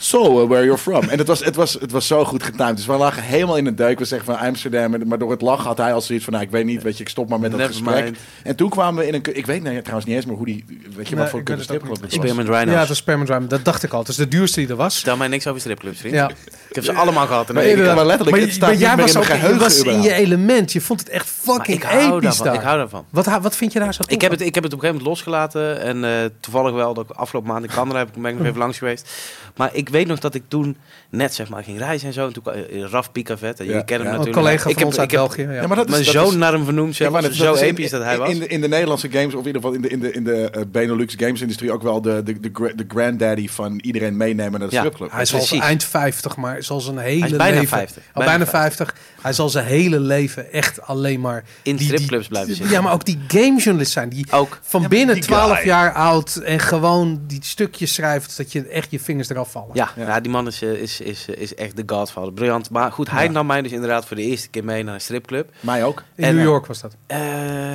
So, 0.00 0.42
uh, 0.42 0.48
where 0.48 0.64
you're 0.64 0.78
from. 0.78 1.08
En 1.08 1.18
het 1.18 1.26
was, 1.26 1.44
het, 1.44 1.56
was, 1.56 1.72
het 1.72 1.90
was 1.90 2.06
zo 2.06 2.24
goed 2.24 2.42
getimed. 2.42 2.76
Dus 2.76 2.86
we 2.86 2.96
lagen 2.96 3.22
helemaal 3.22 3.56
in 3.56 3.64
de 3.64 3.74
deuk. 3.74 3.98
We 3.98 4.04
zeggen 4.04 4.34
van 4.34 4.46
Amsterdam. 4.46 5.06
Maar 5.08 5.18
door 5.18 5.30
het 5.30 5.40
lachen 5.40 5.64
had 5.64 5.78
hij 5.78 5.92
al 5.92 6.00
zoiets 6.00 6.24
van... 6.24 6.32
Nou, 6.32 6.44
ik 6.44 6.50
weet 6.50 6.64
niet, 6.64 6.82
weet 6.82 6.96
je, 6.96 7.02
ik 7.02 7.08
stop 7.08 7.28
maar 7.28 7.40
met 7.40 7.50
dat 7.50 7.60
Never 7.60 7.74
gesprek. 7.74 8.04
mind. 8.04 8.18
En 8.42 8.56
toen 8.56 8.68
kwamen 8.68 9.00
we 9.02 9.08
in 9.08 9.14
een... 9.14 9.36
Ik 9.36 9.46
weet 9.46 9.62
nou, 9.62 9.78
trouwens 9.78 10.06
niet 10.06 10.16
eens 10.16 10.26
meer 10.26 10.36
hoe 10.36 10.46
die... 10.46 10.64
Weet 10.68 11.08
je 11.08 11.14
Nee, 11.14 11.22
wat 11.22 11.30
voor 11.30 11.38
ik 11.38 11.44
kut 11.44 11.56
weet 11.56 11.68
het 11.68 11.76
stripclub 11.76 12.00
was? 12.00 12.12
Spearmint 12.12 12.48
Rhinos. 12.48 12.72
Ja, 12.72 12.78
het 12.78 12.88
was 12.88 12.96
Sperm 12.96 13.30
and 13.30 13.50
Dat 13.50 13.64
dacht 13.64 13.82
ik 13.82 13.92
al. 13.92 13.98
Het 13.98 14.08
is 14.08 14.16
de 14.16 14.28
duurste 14.28 14.60
die 14.60 14.68
er 14.68 14.76
was. 14.76 14.98
Stel 14.98 15.16
mij 15.16 15.28
niks 15.28 15.46
over 15.46 15.60
stripclubs, 15.60 15.98
vriend. 15.98 16.14
Ja. 16.14 16.30
Ik 16.68 16.74
heb 16.74 16.84
ze 16.84 16.92
allemaal 16.92 17.26
gehad. 17.26 17.48
in 17.48 17.54
Maar 17.54 17.64
maar 17.94 18.06
letterlijk, 18.06 18.30
maar, 18.30 18.40
het 18.40 18.52
staat 18.52 18.68
maar 18.68 18.78
jij 18.78 18.96
was 18.96 19.12
in 19.14 19.18
ook 19.20 19.26
je 19.26 19.56
was 19.58 19.82
in 19.82 20.02
je 20.02 20.12
element. 20.12 20.72
Je 20.72 20.80
vond 20.80 21.00
het 21.00 21.08
echt 21.08 21.30
Maar 21.44 21.54
fucking 21.54 21.76
ik 21.76 21.82
hou 21.82 22.16
episch 22.16 22.36
daarvan. 22.36 22.54
Ik 22.54 22.60
hou 22.60 22.76
daarvan. 22.78 23.04
Wat, 23.10 23.26
wat 23.42 23.56
vind 23.56 23.72
je 23.72 23.78
daar 23.78 23.94
zo 23.94 24.02
Ik 24.06 24.20
heb, 24.20 24.30
het, 24.30 24.40
ik 24.40 24.54
heb 24.54 24.64
het 24.64 24.72
op 24.72 24.82
een 24.82 24.84
gegeven 24.88 25.04
moment 25.04 25.26
losgelaten. 25.26 25.80
En 25.80 26.04
eh, 26.04 26.10
toevallig 26.40 26.72
wel, 26.72 26.94
dat 26.94 27.04
ik 27.10 27.16
afgelopen 27.16 27.50
maand 27.52 27.64
in 27.64 27.70
Canada 27.70 27.98
heb 27.98 28.08
ik, 28.16 28.22
ben 28.22 28.30
ik 28.30 28.38
nog 28.38 28.46
even 28.46 28.58
langs 28.58 28.78
geweest. 28.78 29.10
Maar 29.56 29.70
ik 29.72 29.88
weet 29.88 30.06
nog 30.06 30.18
dat 30.18 30.34
ik 30.34 30.42
toen 30.48 30.76
net 31.10 31.34
zeg 31.34 31.48
maar 31.48 31.64
ging 31.64 31.78
reizen 31.78 32.06
en 32.08 32.14
zo. 32.14 32.26
En 32.26 32.32
toen 32.32 32.44
eh, 32.54 32.82
Raf 32.90 33.12
Pikavet. 33.12 33.56
Kennen 33.56 33.74
ja. 33.76 33.84
hem 33.86 34.00
Een 34.00 34.04
natuurlijk. 34.04 34.36
collega 34.36 34.56
ik 34.68 34.74
van 34.74 34.74
heb, 34.78 34.84
ons 34.86 34.98
uit 34.98 35.12
ik 35.12 35.16
België. 35.18 35.42
Ja. 35.42 35.52
Ja, 35.52 35.66
maar 35.66 35.76
dat 35.76 35.84
is, 35.86 35.92
mijn 35.92 36.04
dat 36.04 36.12
zoon 36.12 36.26
is- 36.28 36.34
naar 36.34 36.52
hem 36.52 36.64
vernoemd. 36.64 36.96
Ja, 36.96 37.04
Ja, 37.04 37.10
maar 37.10 37.22
dat, 37.22 37.34
zo 37.34 37.54
episch 37.54 37.90
dat 37.90 38.02
hij 38.02 38.18
was. 38.18 38.30
In 38.30 38.38
de, 38.38 38.46
in 38.46 38.60
de 38.60 38.68
Nederlandse 38.68 39.10
games, 39.10 39.34
of 39.34 39.40
in 39.40 39.46
ieder 39.46 39.62
geval 39.62 39.76
in 39.76 39.82
de, 39.82 39.88
in 39.88 40.00
de, 40.00 40.12
in 40.12 40.24
de 40.24 40.50
eh, 40.50 40.62
Benelux 40.72 41.14
games-industrie... 41.16 41.72
ook 41.72 41.82
wel 41.82 42.02
de, 42.02 42.22
de, 42.22 42.40
de, 42.40 42.50
gra- 42.52 42.72
de 42.76 42.84
granddaddy 42.88 43.48
van 43.48 43.78
iedereen 43.82 44.16
meenemen 44.16 44.60
naar 44.60 44.68
de 44.68 44.74
Ja. 44.74 44.80
stripclub. 44.80 45.10
Hij 45.12 45.22
is 45.22 45.52
al 45.52 45.60
eind 45.60 45.84
50, 45.84 46.36
maar 46.36 46.57
zal 46.62 46.80
zijn 46.80 46.98
hele 46.98 47.20
Hij 47.20 47.30
is 47.30 47.36
bijna 47.36 47.54
leven... 47.60 47.78
50. 47.78 48.02
Al 48.12 48.24
bijna 48.24 48.46
50. 48.46 48.94
Hij 49.22 49.32
zal 49.32 49.48
zijn 49.48 49.66
hele 49.66 50.00
leven 50.00 50.52
echt 50.52 50.82
alleen 50.82 51.20
maar... 51.20 51.44
In 51.62 51.76
die- 51.76 51.86
stripclubs 51.86 52.20
die- 52.22 52.28
blijven 52.30 52.54
zitten. 52.54 52.74
Ja, 52.74 52.80
maar 52.80 52.92
ook 52.92 53.04
die 53.04 53.18
gamejournalist 53.28 53.92
zijn. 53.92 54.08
Die 54.08 54.26
Ook. 54.32 54.58
van 54.62 54.88
binnen 54.88 55.14
die 55.14 55.24
12 55.24 55.56
guy. 55.56 55.66
jaar 55.66 55.92
oud 55.92 56.36
en 56.36 56.58
gewoon 56.60 57.20
die 57.26 57.38
stukjes 57.42 57.94
schrijft... 57.94 58.36
dat 58.36 58.52
je 58.52 58.66
echt 58.66 58.90
je 58.90 59.00
vingers 59.00 59.28
eraf 59.28 59.50
vallen. 59.50 59.70
Ja, 59.72 59.90
Ja. 59.96 60.06
ja. 60.06 60.20
die 60.20 60.30
man 60.32 60.46
is, 60.46 60.62
eh, 60.62 60.72
is, 60.72 61.00
is, 61.00 61.26
is 61.28 61.54
echt 61.54 61.76
de 61.76 61.82
godfather. 61.86 62.32
Briljant. 62.32 62.70
Maar 62.70 62.92
goed, 62.92 63.10
hij 63.10 63.24
Ja. 63.24 63.30
nam 63.30 63.46
mij 63.46 63.62
dus 63.62 63.72
inderdaad 63.72 64.04
voor 64.06 64.16
de 64.16 64.22
eerste 64.22 64.48
keer 64.48 64.64
mee 64.64 64.82
naar 64.82 64.94
een 64.94 65.00
stripclub. 65.00 65.50
Mij 65.60 65.84
ook. 65.84 66.02
In 66.14 66.24
En, 66.24 66.34
New 66.34 66.44
York 66.44 66.66
was 66.66 66.80
dat. 66.80 66.96
Eh, 67.06 67.18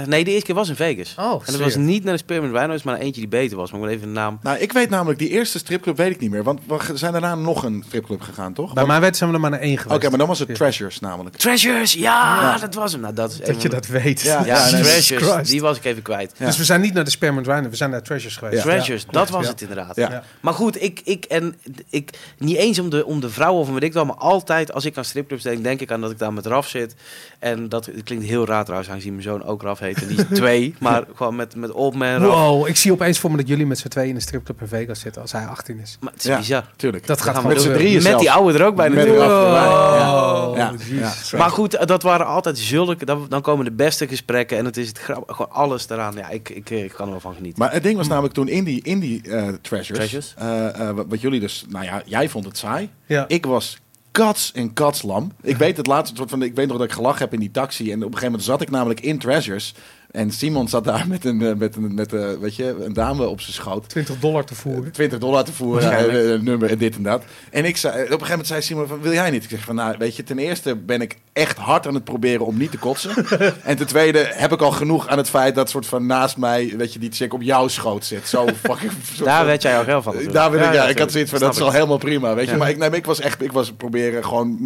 nee, 0.06 0.24
de 0.24 0.30
eerste 0.32 0.46
keer 0.46 0.56
was 0.56 0.70
in 0.70 0.76
Vegas. 0.76 1.16
Oh, 1.20 1.32
en 1.46 1.52
dat 1.52 1.62
was 1.62 1.76
niet 1.76 2.04
naar 2.04 2.14
de 2.14 2.20
Spearmint 2.20 2.56
Rhinos, 2.56 2.84
maar 2.84 2.94
naar 2.94 3.04
eentje 3.04 3.22
die 3.22 3.30
beter 3.30 3.58
was. 3.58 3.72
Maar 3.72 3.80
ik 3.80 3.86
moet 3.86 3.96
even 3.96 4.08
de 4.08 4.14
naam... 4.14 4.40
Nou, 4.42 4.58
ik 4.58 4.72
weet 4.72 4.90
namelijk, 4.90 5.20
die 5.20 5.30
eerste 5.30 5.58
stripclub 5.58 5.98
weet 5.98 6.12
ik 6.12 6.20
niet 6.20 6.32
meer. 6.32 6.44
Want 6.44 6.60
we 6.68 6.98
zijn 6.98 7.12
daarna 7.12 7.36
nog 7.36 7.64
een 7.64 7.84
stripclub 7.88 8.22
gegaan, 8.22 8.54
toch? 8.54 8.73
Bij 8.74 8.86
mij 8.86 9.00
werd 9.00 9.18
zijn 9.18 9.30
we 9.30 9.36
er 9.36 9.42
maar 9.42 9.50
naar 9.52 9.60
één 9.60 9.72
Oké, 9.74 9.82
geweest. 9.82 10.10
maar 10.10 10.18
dan 10.20 10.28
was 10.28 10.40
het. 10.40 10.56
Treasures 10.56 11.00
namelijk. 11.00 11.36
Treasures, 11.38 11.94
ja, 11.94 12.58
dat 12.58 12.74
was 12.74 12.92
hem. 12.92 13.02
Nou, 13.02 13.14
dat 13.14 13.32
is 13.32 13.38
Dat 13.38 13.62
je 13.62 13.70
dat 13.70 13.88
weet. 13.88 14.22
Ja, 14.22 14.44
Treasures, 14.44 15.10
Christ. 15.10 15.50
die 15.52 15.62
was 15.62 15.78
ik 15.78 15.84
even 15.86 16.02
kwijt. 16.02 16.34
Ja. 16.38 16.46
Dus 16.46 16.58
we 16.58 16.64
zijn 16.64 16.82
niet 16.82 16.94
naar 16.94 17.04
de 17.04 17.10
Sperm 17.10 17.40
Rhino, 17.40 17.70
we 17.70 17.76
zijn 17.76 17.90
naar 17.90 18.02
Treasures 18.02 18.36
geweest. 18.38 18.58
Ja. 18.58 18.62
Treasures, 18.64 19.06
dat 19.12 19.30
was 19.30 19.44
Ja. 19.44 19.50
het 19.52 19.62
inderdaad. 19.62 19.96
Ja. 19.96 20.10
Ja. 20.12 20.24
Maar 20.40 20.54
goed, 20.54 20.82
ik, 20.82 21.02
ik, 21.04 21.26
en 21.26 21.56
ik, 21.90 22.10
niet 22.38 22.58
eens 22.58 22.80
om 22.80 22.90
de, 22.90 23.06
om 23.06 23.20
de 23.20 23.30
vrouw 23.30 23.54
of 23.54 23.70
weet 23.70 23.84
ik 23.84 23.94
wel, 23.94 24.06
maar 24.06 24.16
altijd 24.16 24.74
als 24.74 24.86
ik 24.86 24.98
aan 24.98 25.06
stripclubs 25.06 25.44
denk, 25.44 25.64
denk 25.64 25.80
ik 25.82 25.92
aan 25.92 26.02
dat 26.02 26.12
ik 26.12 26.20
daar 26.20 26.34
met 26.34 26.46
Raf 26.46 26.68
zit. 26.68 26.96
En 27.40 27.70
dat 27.70 27.90
klinkt 28.04 28.26
heel 28.26 28.46
raar 28.46 28.64
trouwens, 28.64 28.90
aangezien 28.92 29.12
mijn 29.12 29.24
zoon 29.24 29.44
ook 29.44 29.62
Raf 29.62 29.80
heet. 29.80 30.02
En 30.02 30.08
die 30.08 30.18
is 30.18 30.24
twee, 30.40 30.76
maar 30.80 31.04
gewoon 31.16 31.36
met, 31.36 31.56
met 31.56 31.72
Old 31.72 31.96
Man 31.96 32.08
Raf. 32.22 32.34
Wow, 32.36 32.68
ik 32.68 32.76
zie 32.78 32.92
opeens 32.92 33.20
voor 33.20 33.32
me 33.32 33.38
dat 33.38 33.48
jullie 33.48 33.66
met 33.66 33.80
z'n 33.80 33.88
tweeën 33.88 34.10
in 34.10 34.16
een 34.16 34.22
stripclub 34.22 34.62
in 34.62 34.68
Vegas 34.68 35.00
zitten 35.00 35.22
als 35.22 35.32
hij 35.32 35.46
18 35.46 35.80
is. 35.80 35.98
Maar 36.00 36.12
het 36.14 36.22
is 36.24 36.28
Ja. 36.30 36.38
bizar. 36.38 36.64
Tuurlijk. 36.76 37.08
Dat 37.08 37.22
gaat 37.22 37.44
met 37.44 37.62
z'n 37.62 37.72
drieën 37.74 38.04
Met 38.04 38.20
die 38.20 38.32
oude 38.32 38.58
er 38.64 38.70
ook 38.70 38.76
bij 38.76 38.88
natuurlijk. 38.90 39.32
Oh, 39.32 40.52
Ja, 40.56 40.72
jezus. 40.78 41.32
ja. 41.32 41.38
Maar 41.38 41.50
goed, 41.50 41.88
dat 41.88 42.04
waren 42.04 42.26
altijd 42.26 42.58
zulke... 42.58 43.06
Dan, 43.06 43.26
dan 43.30 43.42
komen 43.42 43.66
de 43.66 43.72
beste 43.72 44.08
gesprekken 44.08 44.58
en 44.58 44.66
het 44.66 44.78
is 44.78 44.88
het 44.88 44.98
grap, 45.00 45.32
gewoon 45.32 45.52
alles 45.52 45.90
eraan. 45.90 46.16
Ja, 46.16 46.30
ik, 46.30 46.50
ik, 46.50 46.70
ik 46.70 46.92
kan 46.92 47.06
er 47.06 47.12
wel 47.12 47.20
van 47.20 47.34
genieten. 47.34 47.60
Maar 47.60 47.74
het 47.74 47.84
ding 47.84 47.98
was 47.98 48.08
namelijk 48.08 48.34
toen 48.34 48.48
in 48.48 48.64
die, 48.64 48.82
in 48.84 49.00
die 49.00 49.22
eh, 49.22 49.48
Treasures, 49.62 49.88
Treasures. 50.10 50.34
eh, 50.38 50.90
eh, 50.90 50.96
wat, 50.96 51.06
wat 51.10 51.22
jullie 51.22 51.40
dus, 51.40 51.66
nou 51.70 51.86
ja, 51.86 52.02
jij 52.06 52.30
vond 52.30 52.46
het 52.46 52.58
saai. 52.58 52.90
Ja. 53.06 53.26
Ik 53.28 53.46
was 53.46 53.78
kats 54.12 54.52
en 54.52 54.74
katslam. 54.74 55.32
Ik 55.42 55.58
weet 55.58 55.78
het 55.78 55.88
laatste 55.88 56.16
soort 56.16 56.30
van, 56.30 56.42
ik 56.42 56.56
weet 56.56 56.68
nog 56.68 56.78
dat 56.78 56.86
ik 56.88 56.94
gelachen 56.94 57.20
heb 57.20 57.34
in 57.34 57.40
die 57.40 57.52
taxi 57.52 57.84
en 57.92 57.98
op 57.98 58.02
een 58.02 58.04
gegeven 58.08 58.26
moment 58.26 58.44
zat 58.44 58.62
ik 58.62 58.70
namelijk 58.70 59.00
in 59.00 59.18
Treasures 59.20 59.74
en 60.14 60.32
Simon 60.32 60.68
zat 60.68 60.84
daar 60.84 61.08
met 61.08 61.26
een, 61.26 61.42
eh, 61.42 61.54
met 61.56 61.76
een, 61.76 61.94
met, 61.94 62.14
eh, 62.14 62.30
weet 62.40 62.56
je, 62.56 62.76
een 62.80 62.94
dame 62.94 63.28
op 63.28 63.42
zijn 63.42 63.54
schoot. 63.54 63.90
20 63.90 64.20
dollar 64.20 64.46
te 64.46 64.56
voeren. 64.56 64.92
20 64.92 65.20
dollar 65.20 65.44
te 65.44 65.54
voeren, 65.54 65.92
eh, 65.92 66.34
eh, 66.34 66.42
nummer 66.42 66.70
en 66.70 66.78
dit 66.78 66.96
en 66.96 67.04
dat. 67.04 67.24
En 67.52 67.66
ik 67.66 67.78
zei, 67.78 67.94
op 67.94 68.00
een 68.00 68.06
gegeven 68.08 68.30
moment 68.30 68.48
zei 68.48 68.62
Simon 68.62 68.88
van, 68.88 69.02
wil 69.02 69.12
jij 69.14 69.30
niet? 69.30 69.44
Ik 69.44 69.50
zeg 69.50 69.64
van, 69.64 69.76
nou, 69.76 69.96
weet 69.98 70.16
je, 70.16 70.24
ten 70.24 70.38
eerste 70.38 70.76
ben 70.76 71.02
ik 71.02 71.18
echt 71.34 71.58
hard 71.58 71.88
aan 71.88 71.94
het 71.94 72.04
proberen 72.04 72.46
om 72.46 72.58
niet 72.58 72.72
te 72.72 72.78
kotsen. 72.78 73.12
en 73.64 73.78
ten 73.78 73.88
tweede 73.88 74.30
heb 74.34 74.52
ik 74.52 74.62
al 74.62 74.72
genoeg 74.72 75.08
aan 75.08 75.18
het 75.18 75.30
feit 75.30 75.56
dat 75.56 75.70
soort 75.70 75.86
van 75.86 76.06
naast 76.06 76.38
mij, 76.38 76.74
weet 76.78 76.94
je, 76.94 77.00
die 77.00 77.12
chick 77.12 77.34
op 77.34 77.42
jouw 77.42 77.68
schoot 77.68 78.06
zit. 78.06 78.28
Zo 78.28 78.48
fucking... 78.64 78.92
Daar 79.24 79.46
werd 79.46 79.62
jij 79.62 79.80
ook 79.80 79.86
heel 79.86 80.02
van. 80.02 80.14
natuurlijk. 80.14 80.40
daar 80.40 80.52
ben 80.52 80.68
ik, 80.68 80.74
ja, 80.74 80.88
ik 80.88 81.00
had 81.00 81.12
zoiets 81.12 81.30
van, 81.30 81.40
dat 81.40 81.56
is 81.56 81.62
al 81.62 81.72
helemaal 81.72 81.98
prima, 81.98 82.36
weet 82.36 82.46
je. 82.46 82.52
Ja. 82.52 82.58
Maar 82.58 82.70
ik, 82.70 82.78
nee, 82.78 82.90
maar 82.90 82.98
ik 82.98 83.06
was 83.06 83.20
echt, 83.20 83.42
ik 83.42 83.52
was 83.52 83.72
proberen 83.72 84.24
gewoon 84.24 84.58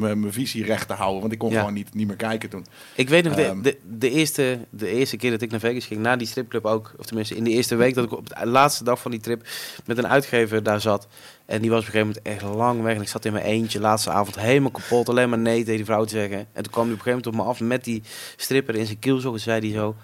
mijn 0.00 0.32
visie 0.32 0.64
recht 0.64 0.88
te 0.88 0.94
houden. 0.94 1.20
Want 1.20 1.32
ik 1.32 1.38
kon 1.38 1.50
Ja. 1.50 1.58
gewoon 1.58 1.74
niet, 1.74 1.94
niet 1.94 2.06
meer 2.06 2.16
kijken 2.16 2.48
toen. 2.48 2.66
Ik 2.94 3.08
weet 3.08 3.24
nog, 3.24 3.34
de, 3.34 3.42
Ehm. 3.44 3.62
de, 3.62 3.76
de, 3.98 4.10
eerste, 4.10 4.58
de 4.70 4.88
eerste 4.88 5.16
keer 5.16 5.30
dat 5.30 5.42
ik 5.42 5.50
naar 5.50 5.60
Vegas 5.60 5.86
ging, 5.86 6.00
na 6.00 6.16
die 6.16 6.26
stripclub 6.26 6.64
ook, 6.66 6.92
of 6.98 7.06
tenminste 7.06 7.36
in 7.36 7.44
de 7.44 7.50
eerste 7.50 7.76
week 7.76 7.94
dat 7.94 8.04
ik 8.04 8.12
op 8.12 8.28
de 8.28 8.46
laatste 8.46 8.84
dag 8.84 9.00
van 9.00 9.10
die 9.10 9.20
trip 9.20 9.46
met 9.86 9.98
een 9.98 10.06
uitgever 10.06 10.62
daar 10.62 10.80
zat. 10.80 11.08
En 11.46 11.60
die 11.60 11.70
was 11.70 11.80
op 11.80 11.86
een 11.86 11.92
gegeven 11.92 12.14
moment 12.22 12.42
echt 12.44 12.56
lang 12.56 12.82
weg. 12.82 12.94
En 12.94 13.00
ik 13.00 13.08
zat 13.08 13.24
in 13.24 13.32
mijn 13.32 13.44
eentje, 13.44 13.80
laatste 13.80 14.10
avond 14.10 14.38
helemaal 14.38 14.70
kapot, 14.70 15.08
alleen 15.08 15.28
maar 15.28 15.38
nee 15.38 15.58
tegen 15.58 15.76
die 15.76 15.84
vrouw 15.84 16.04
te 16.04 16.14
zeggen. 16.14 16.38
En 16.38 16.62
toen 16.62 16.72
kwam 16.72 16.84
hij 16.84 16.92
op 16.92 16.98
een 16.98 17.04
gegeven 17.04 17.10
moment 17.10 17.26
op 17.26 17.34
me 17.34 17.42
af 17.42 17.68
met 17.68 17.84
die 17.84 18.02
stripper 18.36 18.74
in 18.74 18.86
zijn 18.86 18.98
kielzog 18.98 19.34
en 19.34 19.40
zei 19.40 19.60
hij 19.60 19.78
zo... 19.78 19.96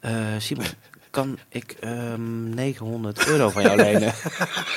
"Eh, 0.00 0.12
Simon, 0.38 0.64
kan 1.10 1.38
ik 1.48 1.76
ehm 1.80 2.48
900 2.54 3.26
euro 3.26 3.48
van 3.50 3.62
jou 3.62 3.76
lenen? 3.76 4.12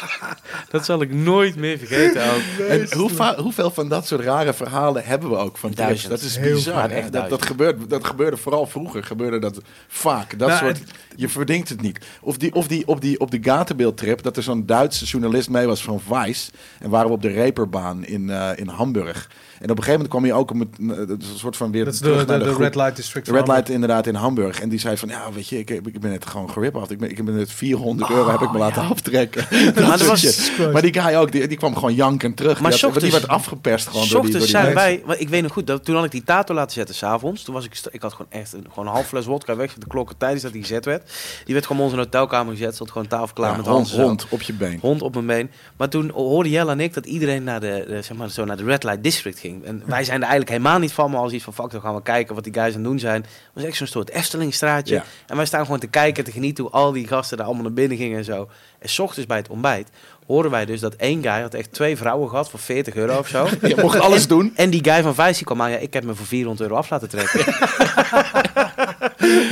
dat 0.71 0.85
zal 0.85 1.01
ik 1.01 1.13
nooit 1.13 1.55
meer 1.55 1.77
vergeten 1.77 2.23
ook. 2.33 2.67
En 2.67 2.93
hoe 2.97 3.35
hoeveel 3.37 3.71
van 3.71 3.89
dat 3.89 4.07
soort 4.07 4.21
rare 4.21 4.53
verhalen 4.53 5.03
hebben 5.05 5.29
we 5.29 5.35
ook 5.35 5.57
van? 5.57 5.71
Duizend. 5.71 6.09
Dat 6.09 6.21
is 6.21 6.37
Heel 6.37 6.53
bizar. 6.53 6.89
echt 6.89 7.11
dat, 7.13 7.29
dat, 7.29 7.45
gebeurt, 7.45 7.89
dat 7.89 8.05
gebeurde 8.05 8.37
vooral 8.37 8.65
vroeger. 8.67 9.03
Gebeurde 9.03 9.39
dat 9.39 9.61
vaak. 9.87 10.39
Dat 10.39 10.47
Nou, 10.47 10.59
soort, 10.59 10.79
het- 10.79 10.91
je 11.15 11.29
verdient 11.29 11.69
het 11.69 11.81
niet. 11.81 11.99
Of, 12.21 12.37
die, 12.37 12.53
of 12.53 12.67
die, 12.67 12.87
op, 12.87 13.01
die, 13.01 13.19
op 13.19 13.31
de 13.31 13.39
Gatenbeeld-trip, 13.41 14.21
dat 14.23 14.37
er 14.37 14.43
zo'n 14.43 14.65
Duitse 14.65 15.05
journalist 15.05 15.49
mee 15.49 15.65
was 15.65 15.83
van 15.83 16.01
Vice. 16.11 16.51
En 16.79 16.89
waren 16.89 17.07
we 17.07 17.13
op 17.13 17.21
de 17.21 17.31
Reeperbaan 17.31 18.05
in, 18.05 18.29
eh, 18.29 18.49
in 18.55 18.67
Hamburg. 18.67 19.29
En 19.63 19.69
op 19.69 19.77
een 19.77 19.83
gegeven 19.83 20.09
moment 20.09 20.09
kwam 20.09 20.23
hij 20.23 20.33
ook 20.33 20.51
om 20.51 20.59
het, 20.59 21.07
dat 21.07 21.21
is 21.21 21.29
een 21.29 21.37
soort 21.37 21.57
van 21.57 21.71
weer 21.71 21.85
Dat 21.85 21.93
is 21.93 21.99
terug 21.99 22.19
de, 22.19 22.25
naar 22.25 22.37
de, 22.39 22.43
de 22.43 22.49
groep. 22.49 22.61
Red 22.61 22.75
Light 22.75 22.95
District. 22.95 23.25
De 23.25 23.31
Red 23.31 23.47
Light 23.47 23.69
inderdaad 23.69 24.07
in 24.07 24.15
Hamburg. 24.15 24.59
En 24.61 24.69
die 24.69 24.79
zei 24.79 24.97
van, 24.97 25.09
ja, 25.09 25.31
weet 25.33 25.47
je, 25.47 25.57
ik, 25.57 25.69
ik 25.69 25.99
ben 25.99 26.11
het 26.11 26.25
gewoon 26.25 26.49
gerip 26.49 26.75
af. 26.75 26.89
Ik 26.89 26.97
ben, 26.99 27.09
ik 27.09 27.25
ben 27.25 27.33
het 27.35 27.51
400 27.51 28.11
euro 28.11 28.29
heb 28.29 28.41
ik 28.41 28.51
me 28.51 28.57
laten 28.57 28.81
aftrekken. 28.81 29.45
Dat 29.75 29.87
Maar, 29.87 29.99
soort 29.99 30.09
was, 30.09 30.51
maar 30.73 30.81
die 30.81 30.93
guy 31.01 31.15
ook, 31.15 31.31
die, 31.31 31.47
die 31.47 31.57
kwam 31.57 31.73
gewoon 31.73 31.93
jankend 31.93 32.37
terug. 32.37 32.59
Maar 32.61 32.71
die, 32.71 32.79
had- 32.79 32.93
die 32.93 33.01
ochtends- 33.03 33.25
werd 33.27 33.27
afgeperst 33.39 33.87
gewoon 33.87 34.05
S 34.05 34.09
door 34.09 34.21
die, 34.21 34.31
door 34.31 34.41
ochtends 34.41 34.61
die 34.61 34.71
zijn 34.73 34.73
mensen. 34.75 34.97
wij, 35.05 35.07
want 35.07 35.21
ik 35.21 35.29
weet 35.29 35.41
nog 35.41 35.51
goed, 35.51 35.67
dat, 35.67 35.85
toen 35.85 35.95
had 35.95 36.05
ik 36.05 36.11
die 36.11 36.23
tato 36.23 36.53
laten 36.53 36.71
zetten 36.73 36.95
s'avonds. 36.95 37.43
Toen 37.43 37.53
was 37.53 37.65
ik, 37.65 37.81
ik 37.91 38.01
had 38.01 38.11
gewoon 38.13 38.31
echt 38.31 38.53
een, 38.53 38.65
gewoon 38.69 38.85
een 38.87 38.93
half 38.93 39.07
fles 39.07 39.25
wodka 39.25 39.55
weg. 39.55 39.73
De 39.73 39.87
klokken 39.87 40.17
tijdens 40.17 40.41
dat 40.43 40.51
die 40.51 40.61
gezet 40.61 40.85
werd. 40.85 41.11
Die 41.45 41.53
werd 41.53 41.65
gewoon 41.65 41.89
de 41.89 41.95
hotelkamer 41.95 42.53
gezet. 42.55 42.73
Stond 42.75 42.91
gewoon 42.91 43.07
tafel 43.07 43.33
klaar 43.33 43.51
Ja, 43.51 43.57
met 43.57 43.65
hond, 43.65 43.91
hond 43.91 44.25
op 44.29 44.41
je 44.41 44.53
been. 44.53 44.77
Hond 44.81 45.01
op 45.01 45.13
mijn 45.13 45.25
been. 45.25 45.51
Maar 45.77 45.89
toen 45.89 46.09
hoorde 46.09 46.49
Jelle 46.49 46.71
en 46.71 46.79
ik 46.79 46.93
dat 46.93 47.05
iedereen 47.05 47.43
naar 47.43 47.59
de, 47.59 47.85
de, 47.87 48.01
zeg 48.01 48.17
maar, 48.17 48.29
zo 48.29 48.45
naar 48.45 48.57
de 48.57 48.63
Red 48.63 48.83
Light 48.83 49.03
District 49.03 49.39
ging. 49.39 49.52
En 49.63 49.83
wij 49.85 50.03
zijn 50.03 50.15
er 50.17 50.21
eigenlijk 50.27 50.49
helemaal 50.49 50.79
niet 50.79 50.91
van, 50.93 51.11
maar 51.11 51.19
als 51.19 51.31
iets 51.31 51.43
van 51.43 51.53
fuck, 51.53 51.71
dan 51.71 51.81
gaan 51.81 51.95
we 51.95 52.01
kijken 52.01 52.35
wat 52.35 52.43
die 52.43 52.53
guys 52.53 52.67
aan 52.67 52.73
het 52.73 52.83
doen 52.83 52.99
zijn. 52.99 53.21
Het 53.21 53.31
was 53.53 53.63
echt 53.63 53.77
zo'n 53.77 53.87
soort 53.87 54.09
Eftelingstraatje. 54.09 54.95
Ja. 54.95 55.03
En 55.27 55.35
wij 55.35 55.45
staan 55.45 55.65
gewoon 55.65 55.79
te 55.79 55.87
kijken, 55.87 56.23
te 56.23 56.31
genieten 56.31 56.63
hoe 56.63 56.73
al 56.73 56.91
die 56.91 57.07
gasten 57.07 57.37
daar 57.37 57.45
allemaal 57.45 57.63
naar 57.63 57.73
binnen 57.73 57.97
gingen 57.97 58.17
en 58.17 58.23
zo. 58.23 58.49
En 58.79 58.89
s 58.89 58.99
ochtends 58.99 59.27
bij 59.27 59.37
het 59.37 59.47
ontbijt 59.49 59.89
hoorden 60.27 60.51
wij 60.51 60.65
dus 60.65 60.79
dat 60.79 60.93
één 60.95 61.21
guy 61.21 61.41
had 61.41 61.53
echt 61.53 61.73
twee 61.73 61.97
vrouwen 61.97 62.29
gehad 62.29 62.49
voor 62.49 62.59
40 62.59 62.95
euro 62.95 63.17
of 63.17 63.27
zo. 63.27 63.47
Je 63.61 63.75
mocht 63.81 63.99
alles 63.99 64.21
En- 64.21 64.27
doen. 64.27 64.53
En 64.55 64.69
die 64.69 64.83
guy 64.83 65.01
van 65.01 65.15
Vice 65.15 65.33
die 65.33 65.43
kwam 65.45 65.61
aan, 65.61 65.71
ja, 65.71 65.77
ik 65.77 65.93
heb 65.93 66.03
me 66.03 66.15
voor 66.15 66.25
400 66.25 66.61
euro 66.69 66.75
af 66.81 66.89
laten 66.89 67.09
trekken. 67.09 67.45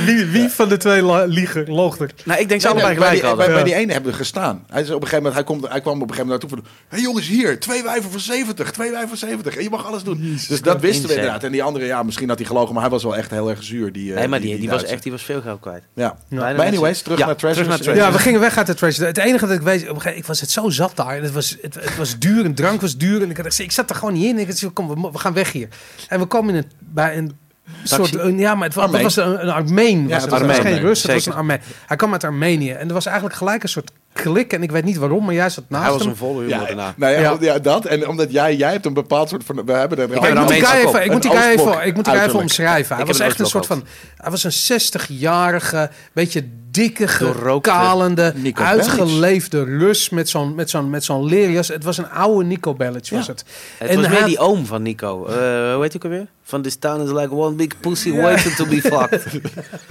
Wie, 0.06 0.26
wie 0.26 0.48
van 0.48 0.68
de 0.68 0.76
twee 0.76 1.26
liegen 1.28 1.70
loog 1.70 1.98
er? 1.98 2.10
nou, 2.24 2.40
ik 2.40 2.48
denk 2.48 2.60
ze 2.60 2.66
Nee, 2.66 2.76
nee, 2.76 2.84
allebei 2.84 2.98
bij, 2.98 3.06
gelijk 3.06 3.20
die, 3.20 3.28
hadden. 3.28 3.46
bij, 3.46 3.54
bij 3.54 3.64
die 3.64 3.74
ene 3.74 3.92
hebben 3.92 4.10
we 4.10 4.16
gestaan. 4.16 4.64
Hij, 4.68 4.82
is 4.82 4.88
op 4.88 4.94
een 4.94 5.08
gegeven 5.08 5.16
moment, 5.16 5.34
hij, 5.34 5.44
komt, 5.44 5.68
hij 5.68 5.80
kwam 5.80 6.02
op 6.02 6.08
een 6.08 6.14
gegeven 6.14 6.26
moment 6.26 6.50
naartoe 6.50 6.70
van... 6.70 6.80
Hé 6.88 6.96
hey 6.96 7.00
jongens, 7.00 7.28
hier, 7.28 7.60
twee 7.60 7.82
wijven 7.82 8.10
voor 8.10 8.20
70, 8.20 8.70
twee 8.70 8.90
wijven 8.90 9.08
voor 9.08 9.16
70. 9.16 9.56
En 9.56 9.62
je 9.62 9.70
mag 9.70 9.86
alles 9.86 10.02
doen. 10.02 10.38
dus 10.48 10.62
dat 10.62 10.80
wisten 10.80 11.08
we 11.08 11.14
inderdaad. 11.14 11.44
En 11.44 11.52
die 11.52 11.62
andere, 11.62 11.84
ja, 11.84 12.02
misschien 12.02 12.28
had 12.28 12.38
hij 12.38 12.46
gelogen, 12.46 12.72
maar 12.72 12.82
hij 12.82 12.90
was 12.92 13.02
wel 13.02 13.16
echt 13.16 13.30
heel 13.30 13.50
erg 13.50 13.62
zuur. 13.62 13.92
Die, 13.92 14.10
eh, 14.10 14.18
Nee, 14.18 14.28
maar 14.28 14.40
die, 14.40 14.58
die, 14.58 14.70
was 14.70 14.84
echt 14.84 15.02
die 15.02 15.12
was 15.12 15.22
veel 15.22 15.40
geld 15.40 15.60
kwijt. 15.60 15.84
Ja. 15.94 16.16
Maar 16.28 16.60
anyways, 16.60 17.02
terug 17.02 17.18
Ja, 17.18 17.26
naar 17.26 17.36
terug 17.36 17.56
naar 17.56 17.78
Treasures. 17.78 17.98
Ja, 17.98 18.12
we 18.12 18.18
gingen 18.18 18.40
weg 18.40 18.56
uit 18.56 18.66
de 18.66 18.74
treasure. 18.74 19.06
Het 19.06 19.18
enige 19.18 19.46
dat 19.46 19.56
ik 19.56 19.62
weet, 19.62 19.80
op 19.82 19.88
een 19.88 20.00
gegeven 20.00 20.04
moment, 20.04 20.16
ik 20.16 20.26
was 20.26 20.40
het 20.40 20.50
zo 20.50 20.68
zat 20.70 20.96
daar. 20.96 21.16
En 21.16 21.22
het 21.22 21.32
was, 21.32 21.56
het, 21.60 21.74
het 21.74 21.96
was 21.96 22.18
duur, 22.18 22.44
en 22.44 22.54
drank 22.54 22.80
was 22.80 22.96
duur. 22.96 23.22
En 23.22 23.30
ik, 23.30 23.36
had, 23.36 23.58
ik 23.58 23.72
zat 23.72 23.90
er 23.90 23.96
gewoon 23.96 24.14
niet 24.14 24.24
in. 24.24 24.38
Ik 24.38 24.46
had, 24.46 24.72
kom, 24.72 25.12
we 25.12 25.18
gaan 25.18 25.32
weg 25.34 25.52
hier. 25.52 25.68
En 26.08 26.18
we 26.18 26.26
komen 26.26 26.54
in 26.54 26.56
een, 26.56 26.70
bij 26.78 27.16
een 27.16 27.36
soort, 27.84 28.14
een, 28.18 28.38
ja, 28.38 28.54
maar 28.54 28.66
het 28.68 28.76
was, 28.76 29.02
was 29.02 29.16
een, 29.16 29.42
een 29.42 29.50
Armeen. 29.50 30.08
Ja, 30.08 30.14
Was 30.14 30.22
het 30.22 30.30
het, 30.30 30.30
was 30.30 30.40
het 30.40 30.48
was 30.48 30.58
Armeen, 30.58 30.72
geen 30.72 30.82
Rus, 30.82 31.02
het 31.02 31.12
was 31.12 31.26
een 31.26 31.32
Armeen. 31.32 31.60
Hij 31.86 31.96
kwam 31.96 32.12
uit 32.12 32.24
Armenië. 32.24 32.70
En 32.70 32.88
er 32.88 32.94
was 32.94 33.06
eigenlijk 33.06 33.36
gelijk 33.36 33.62
een 33.62 33.68
soort 33.68 33.90
klik. 34.12 34.52
En 34.52 34.62
ik 34.62 34.70
weet 34.70 34.84
niet 34.84 34.96
waarom, 34.96 35.24
maar 35.24 35.34
jij 35.34 35.50
zat 35.50 35.64
naast 35.68 35.84
Hij 35.84 35.92
was 35.92 36.04
een 36.06 36.16
volle 36.16 36.40
humor 36.42 36.48
Ja, 36.48 36.66
daarna. 36.66 36.94
nou 36.96 37.12
ja, 37.12 37.20
Ja. 37.20 37.36
ja. 37.40 37.58
dat. 37.58 37.84
En 37.84 38.08
omdat 38.08 38.32
jij, 38.32 38.56
jij 38.56 38.70
hebt 38.72 38.86
een 38.86 38.94
bepaald 38.94 39.28
soort 39.28 39.44
van... 39.44 39.64
We 39.64 39.72
hebben 39.72 39.98
er 39.98 40.04
ik 40.04 40.24
een 40.24 40.38
moet 40.38 40.48
die 40.48 40.64
guy 40.64 40.86
even, 40.86 41.04
ik 41.04 41.12
moet 41.12 41.22
die 41.22 41.30
guy 41.30 41.50
even, 41.50 41.86
ik 41.86 41.94
moet 41.94 42.04
die 42.04 42.14
guy 42.14 42.22
even 42.24 42.38
omschrijven. 42.38 42.94
Hij 42.94 43.04
Ik 43.04 43.10
was 43.10 43.18
een 43.18 43.26
echt 43.26 43.40
een 43.40 43.46
soort 43.46 43.66
van, 43.66 43.84
hij 44.16 44.30
was 44.30 44.44
een 44.44 44.80
60-jarige, 44.80 45.90
beetje 46.12 46.48
dikke, 46.72 47.60
kalende, 47.60 48.34
uitgeleefde 48.54 49.64
Rus 49.64 50.08
met 50.08 50.28
zo'n 50.28 50.54
met 50.54 50.70
zo'n 50.70 50.90
met 50.90 51.04
zo'n 51.04 51.24
leerjas. 51.24 51.68
Het 51.68 51.84
was 51.84 51.98
een 51.98 52.10
oude 52.10 52.44
Nico 52.44 52.74
Bellic, 52.74 53.08
was 53.10 53.26
Ja. 53.26 53.32
het. 53.32 53.44
Het 53.78 53.88
En 53.90 53.96
was 53.96 54.06
hij 54.06 54.14
meer 54.14 54.24
die 54.24 54.38
oom 54.38 54.66
van 54.66 54.82
Nico. 54.82 55.26
Eh 55.26 55.34
hoe 55.34 55.82
heet 55.82 55.92
hij 55.92 55.96
ook 55.96 56.04
alweer? 56.04 56.26
Van 56.44 56.62
this 56.62 56.76
town 56.76 57.00
is 57.02 57.10
like 57.10 57.30
one 57.34 57.54
big 57.54 57.80
pussy 57.80 58.12
waiting 58.16 58.54
to 58.54 58.66
be 58.66 58.80
fucked. 58.92 59.26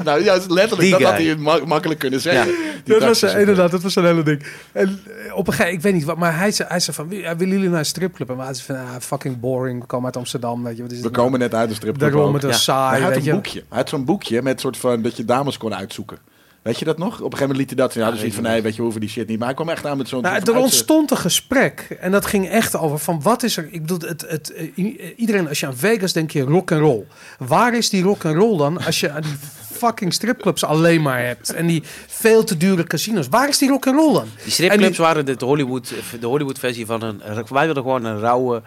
Nou 0.04 0.24
ja, 0.24 0.34
letterlijk, 0.34 0.80
Die 0.80 0.90
dat 0.92 1.00
guy. 1.00 1.10
had 1.10 1.18
hij 1.18 1.36
ma- 1.36 1.66
makkelijk 1.66 2.00
kunnen 2.00 2.22
zeggen. 2.22 2.52
Ja. 2.52 2.60
Dat 2.86 3.04
was 3.04 3.22
eh, 3.22 3.40
inderdaad, 3.40 3.72
dat 3.72 3.82
was 3.82 3.96
een 3.96 4.06
hele 4.06 4.24
ding. 4.24 4.44
En 4.72 5.00
eh, 5.28 5.36
op 5.38 5.48
een 5.48 5.54
gegeven 5.54 5.74
ik 5.78 5.82
weet 5.82 5.94
niet 5.94 6.04
wat, 6.04 6.18
maar 6.18 6.38
hij 6.38 6.52
zei, 6.52 6.70
hij 6.70 6.80
zei 6.80 6.96
van, 6.96 7.08
"Wie- 7.08 7.20
ja, 7.22 7.36
willen 7.36 7.54
jullie 7.54 7.70
naar 7.70 7.80
een 7.80 7.86
stripclub? 7.86 8.30
En 8.30 8.38
wij 8.38 8.54
zeiden 8.54 8.86
van, 8.86 8.96
ah, 8.96 9.02
fucking 9.02 9.40
boring, 9.40 9.80
we 9.82 9.86
komen 9.86 10.06
uit 10.06 10.18
Amsterdam, 10.18 10.64
weet 10.64 10.76
je. 10.78 10.82
Wat 10.82 10.92
is 10.92 10.98
We 10.98 11.04
het 11.04 11.14
nou? 11.14 11.26
komen 11.26 11.40
net 11.40 11.54
uit 11.56 11.70
de 11.70 11.76
stripclub 11.76 12.12
het 12.34 12.44
was 12.44 12.66
Ja. 12.66 12.74
Maar 12.74 12.90
saai, 12.90 13.02
hij 13.02 13.08
had 13.08 13.16
een 13.18 13.24
je. 13.24 13.32
boekje. 13.32 13.64
Hij 13.70 13.78
had 13.78 13.90
zo'n 13.90 14.06
boekje 14.06 14.42
met 14.42 14.60
soort 14.60 14.78
van 14.78 15.02
dat 15.02 15.18
je 15.18 15.26
dames 15.26 15.58
kon 15.58 15.76
uitzoeken. 15.76 16.18
Weet 16.62 16.80
je 16.80 16.86
dat 16.86 16.98
nog? 16.98 17.08
Op 17.08 17.14
een 17.18 17.24
gegeven 17.24 17.42
moment 17.42 17.58
liet 17.58 17.70
hij 17.70 17.78
dat. 17.88 17.94
Ja, 17.94 18.12
dus 18.12 18.24
iets 18.24 18.36
van 18.36 18.44
nee, 18.44 18.62
weet 18.62 18.72
je, 18.72 18.78
we 18.78 18.84
hoeven 18.84 19.02
die 19.02 19.10
shit 19.10 19.28
niet. 19.28 19.38
Maar 19.38 19.48
hij 19.48 19.56
kwam 19.56 19.70
echt 19.70 19.86
aan 19.86 19.98
met 19.98 20.08
zo'n. 20.08 20.22
Nou, 20.22 20.42
er 20.44 20.56
ontstond 20.56 21.12
een 21.12 21.18
gesprek 21.18 21.98
en 22.00 22.12
dat 22.12 22.26
ging 22.26 22.50
echt 22.50 22.78
over 22.78 23.00
van 23.00 23.22
wat 23.22 23.44
is 23.44 23.58
er. 23.58 23.68
Ik 23.72 23.82
bedoel, 23.82 24.10
het, 24.10 24.26
het, 24.28 24.54
iedereen 25.16 25.48
als 25.48 25.60
je 25.60 25.66
aan 25.66 25.78
Vegas 25.78 26.14
denk 26.14 26.32
je 26.32 26.42
rock 26.42 26.72
and 26.72 26.82
roll. 26.82 27.04
Waar 27.38 27.74
is 27.78 27.90
die 27.90 28.04
rock 28.04 28.26
and 28.26 28.36
roll 28.36 28.58
dan 28.58 28.86
als 28.86 29.00
je 29.00 29.12
aan 29.12 29.22
die 29.22 29.36
fucking 29.72 30.14
stripclubs 30.14 30.64
alleen 30.64 31.02
maar 31.02 31.26
hebt 31.26 31.54
en 31.54 31.68
die 31.68 31.84
veel 32.08 32.44
te 32.44 32.58
dure 32.58 32.84
casinos? 32.84 33.28
Waar 33.28 33.48
is 33.50 33.58
die 33.58 33.70
rock 33.70 33.88
and 33.88 33.96
roll 33.96 34.14
dan? 34.14 34.28
Die 34.44 34.52
stripclubs 34.52 34.96
die- 34.96 35.06
waren 35.06 35.26
de 35.26 35.36
Hollywood, 35.40 35.94
de 36.20 36.28
Hollywood 36.28 36.60
versie 36.60 36.86
van 36.86 37.02
een... 37.02 37.22
Wij 37.50 37.66
wilden 37.66 37.84
gewoon 37.84 38.06
een 38.06 38.20
rauwe 38.20 38.62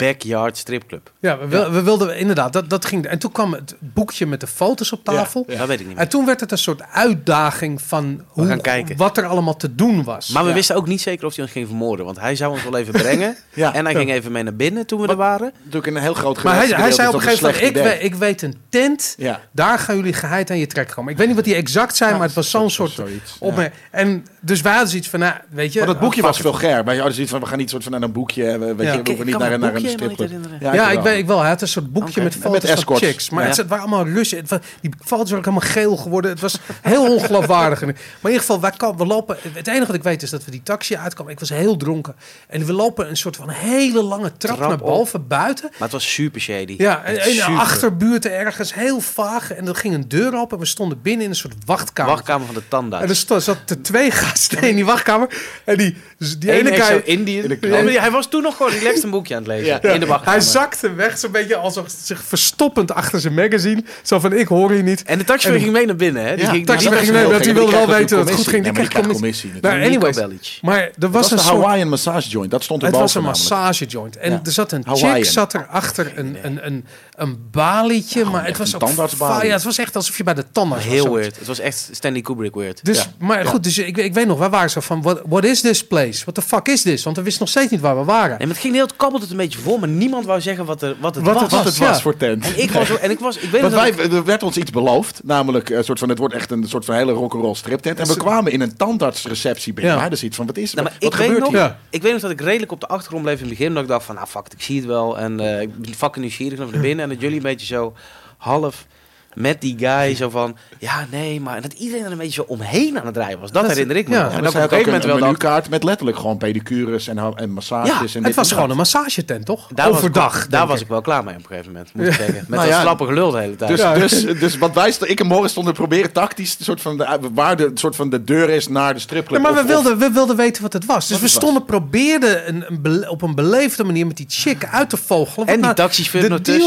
backyard 0.00 0.56
stripclub. 0.56 1.12
Ja, 1.20 1.38
we, 1.38 1.46
wil- 1.46 1.70
we 1.70 1.82
wilden 1.82 2.18
inderdaad 2.18 2.52
dat 2.52 2.70
dat 2.70 2.84
ging. 2.84 3.06
En 3.06 3.18
toen 3.18 3.32
kwam 3.32 3.52
het 3.52 3.74
boekje 3.78 4.26
met 4.26 4.40
de 4.40 4.46
foto's 4.46 4.92
op 4.92 5.04
tafel. 5.04 5.44
Ja. 5.48 5.56
Dat 5.58 5.66
weet 5.66 5.80
ik 5.80 5.86
niet 5.86 5.94
En 5.96 6.00
meer. 6.02 6.08
toen 6.10 6.26
werd 6.26 6.40
het 6.40 6.52
een 6.52 6.58
soort 6.58 6.82
uitdaging 6.92 7.82
van 7.82 8.24
hoe, 8.28 8.46
gaan 8.46 8.60
kijken. 8.60 8.96
wat 8.96 9.16
er 9.16 9.26
allemaal 9.26 9.56
te 9.56 9.74
doen 9.74 10.04
was. 10.04 10.28
Maar 10.28 10.42
we 10.42 10.48
Ja. 10.48 10.54
wisten 10.54 10.76
ook 10.76 10.86
niet 10.86 11.00
zeker 11.00 11.26
of 11.26 11.34
hij 11.34 11.44
ons 11.44 11.52
ging 11.52 11.66
vermoorden. 11.66 12.04
Want 12.06 12.18
hij 12.20 12.34
zou 12.36 12.52
ons 12.52 12.62
wel 12.64 12.76
even 12.76 12.92
brengen. 12.92 13.36
Ja. 13.54 13.74
En 13.74 13.84
hij 13.84 13.94
ging 13.94 14.10
even 14.10 14.32
mee 14.32 14.42
naar 14.42 14.54
binnen 14.54 14.86
toen 14.86 15.00
we 15.00 15.08
er 15.08 15.16
waren. 15.16 15.52
Natuurlijk 15.64 15.86
een 15.96 16.02
heel 16.02 16.14
groot 16.14 16.42
Maar 16.42 16.54
hij, 16.56 16.66
hij 16.66 16.92
zei 16.92 17.08
op 17.08 17.14
een 17.14 17.20
gegeven 17.20 17.46
moment, 17.74 17.96
ik, 17.96 18.02
ik 18.02 18.14
weet 18.14 18.42
een 18.42 18.54
tent, 18.68 19.14
Ja. 19.18 19.40
daar 19.52 19.78
gaan 19.78 19.96
jullie 19.96 20.12
geheid 20.12 20.50
aan 20.50 20.58
je 20.58 20.66
trek 20.66 20.88
komen. 20.88 21.12
Ik 21.12 21.18
weet 21.18 21.26
niet 21.26 21.36
wat 21.36 21.44
die 21.44 21.54
exact 21.54 21.96
zijn, 21.96 22.12
maar 22.12 22.22
het 22.26 22.32
was 22.32 22.50
zo'n 22.50 22.70
soort 22.70 22.90
Zoiets, 22.90 23.36
op 23.38 23.50
ja. 23.56 23.60
me. 23.60 23.70
En 23.90 24.26
dus 24.40 24.60
wij 24.60 24.72
hadden 24.72 24.90
zoiets 24.90 25.08
van, 25.08 25.18
nou, 25.20 25.34
weet 25.50 25.72
je... 25.72 25.78
Maar 25.78 25.88
dat 25.88 26.00
boekje 26.00 26.20
ah, 26.22 26.26
was 26.26 26.38
ger. 26.58 26.84
Maar 26.84 26.90
je 26.94 26.94
hadden 27.00 27.12
zoiets 27.14 27.32
van, 27.32 27.40
we 27.40 27.46
gaan 27.46 27.58
niet 27.58 27.70
soort 27.70 27.82
van 27.82 27.92
naar 27.92 28.02
een 28.02 28.12
boekje. 28.12 28.44
eh, 28.50 28.58
Weet 28.58 28.86
Ja. 28.86 28.92
je, 28.92 29.02
we 29.02 29.08
hoeven 29.08 29.26
niet 29.26 29.38
naar, 29.38 29.50
het 29.50 29.60
naar 29.60 29.74
een 29.74 29.84
herinneren. 29.84 30.58
Ja, 30.60 30.88
ik 30.88 30.94
wel. 30.94 31.02
weet 31.02 31.18
ik 31.18 31.26
wel. 31.26 31.40
Hij 31.40 31.48
had 31.48 31.62
een 31.62 31.68
soort 31.68 31.92
boekje 31.92 32.22
met 32.22 32.34
Met 32.34 32.42
foto's 32.42 32.60
van 32.68 32.70
escorts. 32.78 33.02
chicks. 33.02 33.30
Maar 33.30 33.42
Ja. 33.42 33.48
het, 33.48 33.56
het 33.56 33.68
waren 33.68 33.84
allemaal. 33.84 34.06
Het, 34.14 34.48
wa- 34.48 34.60
die 34.80 34.90
foto's 35.04 35.30
waren 35.30 35.36
ook 35.38 35.44
helemaal 35.54 35.70
geel 35.70 35.96
geworden. 35.96 36.30
Het 36.30 36.40
was 36.40 36.58
heel 36.82 37.14
ongeloofwaardig. 37.14 37.80
Maar 37.80 37.88
in 37.90 37.96
ieder 38.22 38.40
geval, 38.40 38.60
wij 38.60 38.72
we 38.96 39.06
lopen... 39.06 39.36
Het 39.52 39.66
enige 39.66 39.86
wat 39.86 39.94
ik 39.94 40.02
weet 40.02 40.22
is 40.22 40.30
dat 40.30 40.44
we 40.44 40.50
die 40.50 40.62
taxi 40.62 40.96
uitkomen. 40.96 41.32
Ik 41.32 41.40
was 41.40 41.48
heel 41.48 41.76
dronken. 41.76 42.14
En 42.48 42.64
we 42.64 42.72
lopen 42.72 43.08
een 43.08 43.16
soort 43.16 43.36
van 43.36 43.48
hele 43.50 44.02
lange 44.02 44.32
trap, 44.36 44.56
Trap 44.56 44.68
naar 44.70 44.80
op. 44.80 44.86
boven, 44.86 45.26
buiten. 45.26 45.68
Maar 45.70 45.80
het 45.80 45.92
was 45.92 46.12
super 46.12 46.40
shady. 46.40 46.74
Ja, 46.78 47.04
en 47.04 47.16
Echt 47.16 47.26
in 47.26 47.34
de 47.34 47.40
super. 47.40 47.58
achterbuurt 47.58 48.26
ergens, 48.26 48.74
heel 48.74 49.00
vaag. 49.00 49.52
En 49.52 49.68
er 49.68 49.74
ging 49.74 49.94
een 49.94 50.08
deur 50.08 50.34
open 50.38 50.56
en 50.56 50.62
we 50.62 50.68
stonden 50.68 51.02
binnen 51.02 51.24
in 51.24 51.30
een 51.30 51.36
soort 51.36 51.54
wachtkamer. 51.66 52.12
Wachtkamer 52.12 52.46
van 52.46 52.54
de 52.54 52.68
tandarts. 52.68 53.04
En 53.04 53.10
er 53.10 53.16
sto- 53.16 53.38
zaten 53.38 53.82
twee 53.82 54.10
naast 54.30 54.52
in 54.52 54.74
die 54.74 54.84
wachtkamer. 54.84 55.28
En 55.64 55.76
die, 55.76 55.96
die 56.38 56.52
ene 56.52 56.72
guy... 56.72 57.02
Indiër. 57.04 57.42
in 57.42 57.48
de 57.48 57.56
krant. 57.56 57.74
Ja, 57.74 57.82
maar 57.82 57.92
Hij 58.02 58.10
was 58.10 58.28
toen 58.28 58.42
nog 58.42 58.56
gewoon 58.56 58.72
relaxed 58.72 59.02
een 59.02 59.10
boekje 59.10 59.34
aan 59.34 59.40
het 59.42 59.50
lezen. 59.50 59.66
Ja. 59.66 59.80
In 59.92 60.00
de 60.00 60.06
wachtkamer. 60.06 60.38
Hij 60.38 60.48
zakte 60.50 60.94
weg, 60.94 61.18
zo'n 61.18 61.30
beetje 61.32 61.56
alsof 61.56 61.94
zich 62.04 62.22
verstoppend 62.22 62.92
achter 62.92 63.20
zijn 63.20 63.34
magazine. 63.34 63.84
Zo 64.02 64.18
van, 64.18 64.32
ik 64.32 64.46
hoor 64.48 64.74
je 64.74 64.82
niet. 64.82 65.02
En 65.02 65.18
de 65.18 65.24
taxichauffeur 65.24 65.54
En- 65.54 65.60
ging 65.60 65.72
mee 65.72 65.86
naar 65.86 65.96
binnen. 65.96 66.24
Hè? 66.24 66.34
Die 66.36 66.44
Ja, 66.44 66.50
ging, 66.50 66.66
taxi 66.66 66.88
die- 66.88 66.98
ging 66.98 67.12
mee, 67.12 67.24
want 67.24 67.44
die 67.44 67.54
wilde 67.54 67.70
wel 67.72 67.86
weten 67.86 68.16
dat 68.16 68.26
het 68.28 68.36
goed 68.36 68.48
ging. 68.48 68.62
Die 68.64 68.72
commissie. 68.72 68.88
kreeg 68.92 69.02
maar 69.06 69.12
commissie. 69.12 69.50
krijgt 69.50 69.78
Nou, 69.78 69.84
anyways. 69.86 70.58
Maar 70.62 70.78
er 70.80 70.90
was 70.98 71.10
was 71.10 71.30
een 71.30 71.36
de. 71.36 71.42
Hawaiian 71.42 71.88
massage 71.88 72.28
joint. 72.28 72.50
Dat 72.50 72.62
stond 72.64 72.82
Het 72.82 72.92
erboven 72.94 73.22
was 73.22 73.24
een 73.24 73.30
massage 73.50 73.84
joint. 73.84 74.16
En 74.16 74.30
Ja. 74.30 74.40
er 74.44 74.52
zat 74.52 74.72
een 74.72 74.84
chick 74.88 75.24
zat 75.24 75.54
erachter, 75.54 76.12
een, 76.14 76.36
een, 76.42 76.66
een, 76.66 76.84
een 77.14 77.38
balietje. 77.50 78.24
maar 78.24 78.40
het 78.40 78.48
echt 78.48 78.58
was 78.58 78.72
een 78.72 78.80
ook. 78.98 79.42
Ja, 79.42 79.52
het 79.52 79.62
was 79.62 79.78
echt 79.78 79.96
alsof 79.96 80.16
je 80.16 80.22
bij 80.24 80.34
de 80.34 80.44
tandarts 80.52 80.84
was. 80.84 80.94
Heel 80.94 81.12
weird. 81.14 81.38
Het 81.38 81.46
was 81.46 81.58
echt 81.58 81.88
Stanley 81.92 82.20
Kubrick 82.20 82.54
weird. 82.54 82.84
Dus, 82.84 82.98
Ja. 82.98 83.04
maar 83.18 83.46
goed, 83.46 83.64
dus 83.64 83.78
ik, 83.78 83.96
ik 83.96 84.14
weet 84.20 84.28
nog, 84.28 84.38
wij 84.38 84.50
waren 84.50 84.70
zo 84.70 84.80
van, 84.80 85.02
what, 85.02 85.20
what 85.26 85.44
is 85.44 85.60
this 85.60 85.86
place? 85.86 86.20
What 86.22 86.34
the 86.34 86.42
fuck 86.42 86.68
is 86.68 86.82
this? 86.82 87.02
Want 87.04 87.16
we 87.16 87.22
wisten 87.22 87.40
nog 87.42 87.50
steeds 87.50 87.70
niet 87.70 87.80
waar 87.80 87.98
we 87.98 88.04
waren. 88.04 88.38
En 88.38 88.48
het 88.48 88.58
ging 88.58 88.74
heel, 88.74 88.82
het 88.86 88.96
kabbelde 88.96 89.22
het 89.24 89.30
een 89.32 89.40
beetje 89.40 89.58
vol, 89.58 89.78
maar 89.78 89.88
niemand 89.88 90.24
wou 90.26 90.40
zeggen 90.40 90.64
wat, 90.64 90.82
er, 90.82 90.96
wat 91.00 91.14
het 91.14 91.24
Wat 91.24 91.32
was. 91.34 91.42
het 91.42 91.50
Wat 91.52 91.64
het 91.64 91.76
Ja. 91.76 91.88
was 91.88 92.02
voor 92.02 92.16
tent. 92.16 92.44
En 92.44 92.62
ik 92.62 92.70
was, 92.70 92.86
zo- 92.86 92.94
en 92.96 93.10
ik 93.10 93.18
was, 93.18 93.36
ik 93.36 93.50
weet 93.50 93.60
wij, 93.60 93.90
dat 93.90 94.04
ik- 94.04 94.12
er 94.12 94.24
werd 94.24 94.42
ons 94.42 94.56
iets 94.56 94.70
beloofd, 94.70 95.20
namelijk 95.24 95.68
een 95.70 95.84
soort 95.84 95.98
van, 95.98 96.08
het 96.08 96.18
wordt 96.18 96.34
echt 96.34 96.50
een 96.50 96.68
soort 96.68 96.84
van 96.84 96.94
hele 96.94 97.12
rock'n'roll 97.12 97.54
striptent. 97.54 97.98
En 97.98 98.06
we 98.06 98.16
kwamen 98.16 98.52
in 98.52 98.60
een 98.60 98.76
tandartsreceptie 98.76 99.72
binnen. 99.72 99.94
Ja. 99.96 100.08
Dus 100.08 100.22
iets 100.22 100.36
van, 100.36 100.46
wat 100.46 100.56
is 100.56 100.74
Nou, 100.74 100.86
wat, 100.88 100.92
maar 101.00 101.02
wat 101.10 101.12
ik, 101.12 101.18
weet 101.18 101.26
gebeurt 101.26 101.44
nog, 101.52 101.52
hier? 101.62 101.68
Ja. 101.70 101.78
ik 101.90 102.02
weet 102.02 102.12
nog 102.12 102.20
dat 102.20 102.30
ik 102.30 102.40
redelijk 102.40 102.72
op 102.72 102.80
de 102.80 102.86
achtergrond 102.88 103.22
bleef 103.22 103.34
in 103.36 103.40
het 103.40 103.50
begin. 103.50 103.66
Omdat 103.66 103.82
ik 103.82 103.88
dacht 103.88 104.04
van, 104.04 104.14
nou 104.14 104.26
fuck 104.26 104.46
it, 104.46 104.52
ik 104.52 104.62
zie 104.62 104.76
het 104.76 104.86
wel. 104.86 105.18
En 105.18 105.40
eh, 105.40 105.60
ik 105.60 105.78
ben 105.78 105.94
fucking 105.94 106.24
nieuwsgierig 106.24 106.58
naar 106.58 106.68
binnen. 106.80 107.04
En 107.04 107.08
dat 107.08 107.20
jullie 107.20 107.36
een 107.36 107.42
beetje 107.42 107.66
zo 107.66 107.94
half 108.38 108.86
met 109.34 109.60
die 109.60 109.76
guy 109.78 110.14
zo 110.14 110.30
van... 110.30 110.56
Ja, 110.78 111.06
nee, 111.10 111.40
maar... 111.40 111.60
Dat 111.62 111.72
iedereen 111.72 112.04
er 112.04 112.10
een 112.12 112.16
beetje 112.18 112.32
zo 112.32 112.44
omheen 112.48 112.98
aan 112.98 113.04
het 113.04 113.14
draaien 113.14 113.40
was. 113.40 113.50
Dat, 113.50 113.62
Dat- 113.62 113.70
herinner 113.72 113.96
ik 113.96 114.08
me. 114.08 114.14
ja. 114.14 114.22
nog. 114.22 114.32
En 114.32 114.42
dan 114.42 114.44
dat 114.52 114.54
op 114.54 114.60
een 114.62 114.68
gegeven 114.68 114.86
moment 114.92 115.04
wel 115.04 115.14
een 115.16 115.22
menukaart 115.22 115.68
met 115.70 115.84
letterlijk 115.84 116.18
gewoon 116.18 116.36
pedicures 116.38 117.08
en, 117.08 117.18
en 117.36 117.50
massages. 117.50 117.88
Ja, 117.90 117.98
en 118.00 118.02
het 118.14 118.24
dit 118.24 118.34
was 118.34 118.44
en 118.48 118.52
gewoon 118.54 118.60
dat. 118.62 118.70
een 118.70 118.76
massagetent, 118.76 119.46
toch? 119.46 119.68
Daar 119.74 119.86
was 119.88 119.98
ik- 119.98 120.04
Overdag. 120.04 120.46
daar 120.46 120.66
was 120.66 120.80
ik. 120.80 120.88
wel 120.88 121.00
klaar 121.00 121.24
mee 121.24 121.34
op 121.34 121.40
een 121.40 121.46
gegeven 121.46 121.72
moment, 121.72 121.94
moet 121.94 122.06
ik 122.06 122.12
zeggen. 122.12 122.34
Met 122.34 122.48
Nou 122.48 122.62
dat 122.62 122.70
ja, 122.70 122.80
slappe 122.80 123.06
gelul 123.06 123.30
de 123.30 123.38
hele 123.38 123.56
tijd. 123.56 123.70
Dus, 123.70 123.80
Ja. 123.80 123.94
dus, 123.94 124.24
dus 124.44 124.58
wat 124.58 124.74
wij, 124.74 124.94
ik 125.00 125.20
en 125.20 125.26
Morris 125.26 125.50
stonden 125.50 125.74
proberen 125.74 126.12
tactisch, 126.12 126.56
soort 126.60 126.80
van 126.80 126.96
de, 126.96 127.18
waar 127.34 127.56
de, 127.56 127.70
soort 127.74 127.96
van 127.96 128.10
de 128.10 128.24
deur 128.24 128.48
is 128.50 128.68
naar 128.68 128.94
de 128.94 129.00
stripclub. 129.00 129.42
Maar 129.42 129.54
we 129.54 129.62
wilden, 129.64 129.98
we 129.98 130.10
wilden 130.10 130.36
weten 130.36 130.62
wat 130.62 130.72
het 130.72 130.84
was. 130.86 131.08
Dus 131.08 131.10
Wat 131.10 131.18
we 131.18 131.24
het 131.24 131.34
was. 131.34 131.42
stonden, 131.42 131.64
probeerden 131.64 132.48
een, 132.48 133.08
op 133.08 133.22
een 133.22 133.34
beleefde 133.34 133.84
manier 133.84 134.06
met 134.06 134.16
die 134.16 134.26
chick 134.28 134.64
uit 134.70 134.90
te 134.90 134.96
vogelen. 134.96 135.46
En 135.46 135.54
die 135.54 135.62
nou 135.62 135.74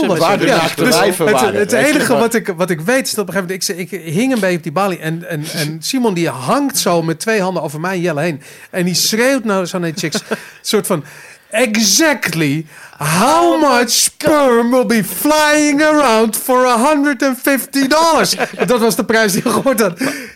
was. 0.07 0.19
met 0.19 0.27
Waar 0.27 0.37
de 0.37 0.45
naakte 0.45 0.83
dus- 0.83 0.95
wijven 0.97 1.25
het, 1.25 1.35
waren. 1.35 1.59
het 1.59 1.71
enige 1.71 2.13
wat 2.17 2.33
ik, 2.33 2.52
wat 2.55 2.69
ik 2.69 2.81
weet 2.81 3.05
is 3.05 3.13
dat 3.13 3.27
op 3.29 3.35
een 3.35 3.41
gegeven 3.41 3.75
moment... 3.75 3.91
Ik, 3.91 4.01
ik 4.01 4.13
hing 4.13 4.33
een 4.33 4.39
beetje 4.39 4.57
op 4.57 4.63
die 4.63 4.71
balie 4.71 4.99
en, 4.99 5.29
en, 5.29 5.43
en 5.53 5.77
Simon 5.81 6.13
die 6.13 6.29
hangt 6.29 6.77
zo 6.77 7.01
met 7.01 7.19
twee 7.19 7.41
handen 7.41 7.63
over 7.63 7.79
mijn 7.79 8.01
jelle 8.01 8.21
heen. 8.21 8.41
En 8.69 8.85
die 8.85 8.93
schreeuwt 8.93 9.43
naar 9.43 9.81
die 9.81 9.93
chicks. 9.95 10.23
soort 10.61 10.87
van... 10.87 11.03
Exactly 11.49 12.65
how 12.97 13.59
much 13.59 13.89
sperm 13.89 14.71
will 14.71 14.85
be 14.85 15.03
flying 15.03 15.81
around 15.81 16.35
for 16.37 16.65
150 16.65 17.87
dollars? 17.87 18.35
Dat 18.65 18.79
was 18.79 18.95
de 18.95 19.05
prijs 19.05 19.31
die 19.31 19.41
je 19.43 19.49
gehoord 19.49 19.79
had. 19.79 19.93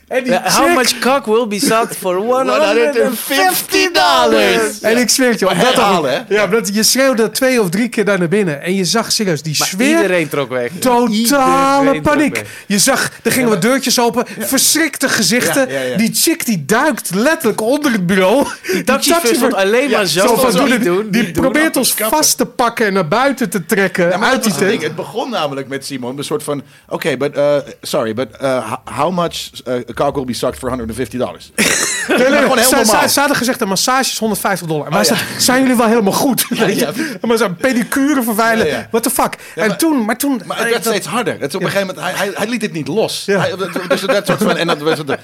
En 0.08 0.24
die 0.24 0.39
how 0.43 0.76
much 0.76 0.99
cock 0.99 1.26
will 1.26 1.47
be 1.47 1.60
sucked 1.60 1.97
for 1.99 2.16
150 2.32 3.91
dollars? 3.91 4.80
En 4.82 4.97
ik 4.97 5.10
zweer 5.10 5.30
het 5.30 5.39
je, 5.39 5.45
Maar 5.45 5.53
omdat 5.53 5.74
herhalen, 5.74 6.12
hè? 6.12 6.36
Ja, 6.36 6.43
omdat 6.43 6.70
je 6.74 6.84
schreeuwde 6.84 7.32
twee 7.32 7.62
of 7.62 7.70
drie 7.70 7.89
keer 7.89 8.05
daar 8.05 8.20
naar 8.20 8.28
binnen. 8.28 8.62
En 8.62 8.76
je 8.76 8.86
zag 8.86 9.12
serieus 9.12 9.41
die 9.41 9.55
Maar 9.60 9.68
sfeer. 9.68 9.95
iedereen 9.95 10.30
trok 10.30 10.49
weg. 10.49 10.72
Totale 10.80 11.10
Iedereen 11.10 12.01
paniek. 12.01 12.36
weg. 12.36 12.45
Je 12.68 12.80
zag, 12.80 13.10
er 13.24 13.32
gingen 13.32 13.49
wat 13.49 13.62
deurtjes 13.62 13.99
open, 13.99 14.26
verschrikte 14.39 15.10
gezichten. 15.10 15.70
Ja, 15.70 15.80
ja, 15.80 15.86
ja. 15.86 15.97
Die 15.97 16.12
chick 16.16 16.45
die 16.45 16.66
duikt 16.66 17.10
letterlijk 17.16 17.62
onder 17.62 17.91
het 17.91 18.05
bureau. 18.08 18.47
Die 18.72 18.84
taxichauffeur 18.84 19.36
stond 19.36 19.53
alleen 19.53 19.89
maar 19.91 20.05
zo 20.05 20.28
zo 20.28 20.36
van, 20.36 20.66
die, 20.66 20.80
doen, 20.80 21.08
die 21.12 21.24
niet 21.24 21.34
doen. 21.34 21.43
probeert 21.43 21.78
ons 21.78 21.93
vast 22.10 22.38
te 22.38 22.45
pakken 22.47 22.85
en 22.85 22.93
naar 22.93 23.07
buiten 23.07 23.49
te 23.49 23.65
trekken 23.65 24.09
Ja, 24.09 24.17
maar 24.17 24.29
uit 24.29 24.43
dat 24.43 24.57
die 24.59 24.79
het, 24.79 24.95
begon 24.95 25.29
namelijk 25.29 25.67
met 25.67 25.85
Simon, 25.85 26.17
een 26.17 26.23
soort 26.23 26.43
van, 26.43 26.61
oké, 26.89 27.17
but, 27.17 27.37
uh, 27.37 27.55
sorry, 27.81 28.13
but 28.13 28.27
uh, 28.41 28.71
ho- 28.71 28.91
how 28.93 29.11
much 29.13 29.49
uh, 29.67 29.73
a 29.73 29.93
cock 29.93 30.15
will 30.15 30.25
be 30.25 30.33
sucked 30.33 30.57
for 30.59 30.69
150 30.69 31.19
dollars? 31.19 31.51
Nee, 32.07 32.17
nee, 32.29 32.63
ze, 33.07 33.19
hadden 33.19 33.37
gezegd, 33.37 33.61
een 33.61 33.67
massage 33.67 34.09
is 34.11 34.17
150 34.17 34.67
dollar. 34.67 34.89
Wij 34.89 34.99
Oh, 34.99 35.05
ja. 35.05 35.15
zijn 35.37 35.61
jullie 35.61 35.77
wel 35.77 35.87
helemaal 35.87 36.13
goed? 36.13 36.45
Ja. 36.49 36.91
Maar 37.27 37.37
zo'n 37.37 37.55
pedicure 37.55 38.23
vervuilen, 38.23 38.67
Ja, 38.67 38.87
what 38.91 39.03
the 39.03 39.09
fuck? 39.09 39.35
en 39.55 39.67
maar- 39.67 39.77
toen, 39.77 40.05
maar 40.05 40.17
toen... 40.17 40.41
Maar 40.45 40.57
het 40.57 40.69
werd 40.69 40.83
dat- 40.83 40.93
steeds 40.93 41.07
harder. 41.07 41.33
Het 41.39 41.49
is 41.49 41.55
op 41.55 41.61
een 41.61 41.69
gegeven 41.69 41.95
moment, 41.95 42.15
hij, 42.17 42.31
hij, 42.33 42.47
liet 42.47 42.61
het 42.61 42.71
niet 42.73 42.87
los. 42.87 43.23
Hij, 43.25 43.53
dus 43.87 44.01
dat 44.01 44.25
soort 44.27 44.43
van, 44.43 44.57
en 44.57 44.67
dat 44.67 44.77
was 44.77 44.97
het, 44.97 45.17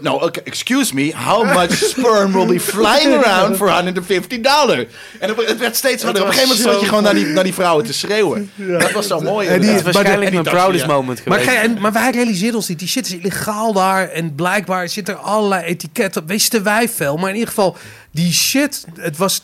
no, 0.00 0.14
okay, 0.14 0.42
excuse 0.44 0.94
me, 0.94 1.12
how 1.16 1.54
much 1.54 1.72
sperm 1.76 2.32
will 2.32 2.46
be 2.46 2.60
flying 2.60 3.24
around 3.24 3.56
for 3.56 3.70
150 3.72 4.40
dollar? 4.40 4.86
En 5.18 5.28
het 5.28 5.46
het 5.46 5.58
werd 5.58 5.76
steeds 5.76 6.02
harder. 6.02 6.22
Op 6.22 6.28
een 6.28 6.34
gegeven 6.34 6.56
moment 6.56 6.57
stond 6.58 6.80
je 6.80 6.86
gewoon 6.86 7.02
naar 7.02 7.14
die, 7.14 7.26
naar 7.26 7.44
die 7.44 7.54
vrouwen 7.54 7.84
te 7.84 7.92
schreeuwen. 7.92 8.50
Dat 8.78 8.92
was 8.92 9.06
zo 9.06 9.20
mooi. 9.20 9.48
En 9.48 9.60
die- 9.60 9.80
waarschijnlijk 9.80 10.32
mijn 10.32 10.42
proudest 10.44 10.84
ja. 10.84 10.90
moment 10.92 11.24
Maar, 11.24 11.38
geweest. 11.38 11.58
kijk, 11.60 11.70
en, 11.76 11.80
maar 11.80 11.92
wij 11.92 12.10
realiseerden 12.10 12.56
ons 12.56 12.68
niet. 12.68 12.78
Die 12.78 12.88
shit 12.88 13.06
is 13.06 13.12
illegaal 13.12 13.72
daar. 13.72 14.08
En 14.08 14.34
blijkbaar 14.34 14.88
zit 14.88 15.08
er 15.08 15.14
allerlei 15.14 15.64
etiketten 15.64 16.22
op. 16.22 16.28
Wisten 16.28 16.62
wij 16.62 16.88
veel. 16.88 17.16
Maar 17.16 17.28
in 17.28 17.34
ieder 17.34 17.48
geval, 17.48 17.76
die 18.10 18.32
shit, 18.32 18.84
het 18.96 19.16
was 19.16 19.42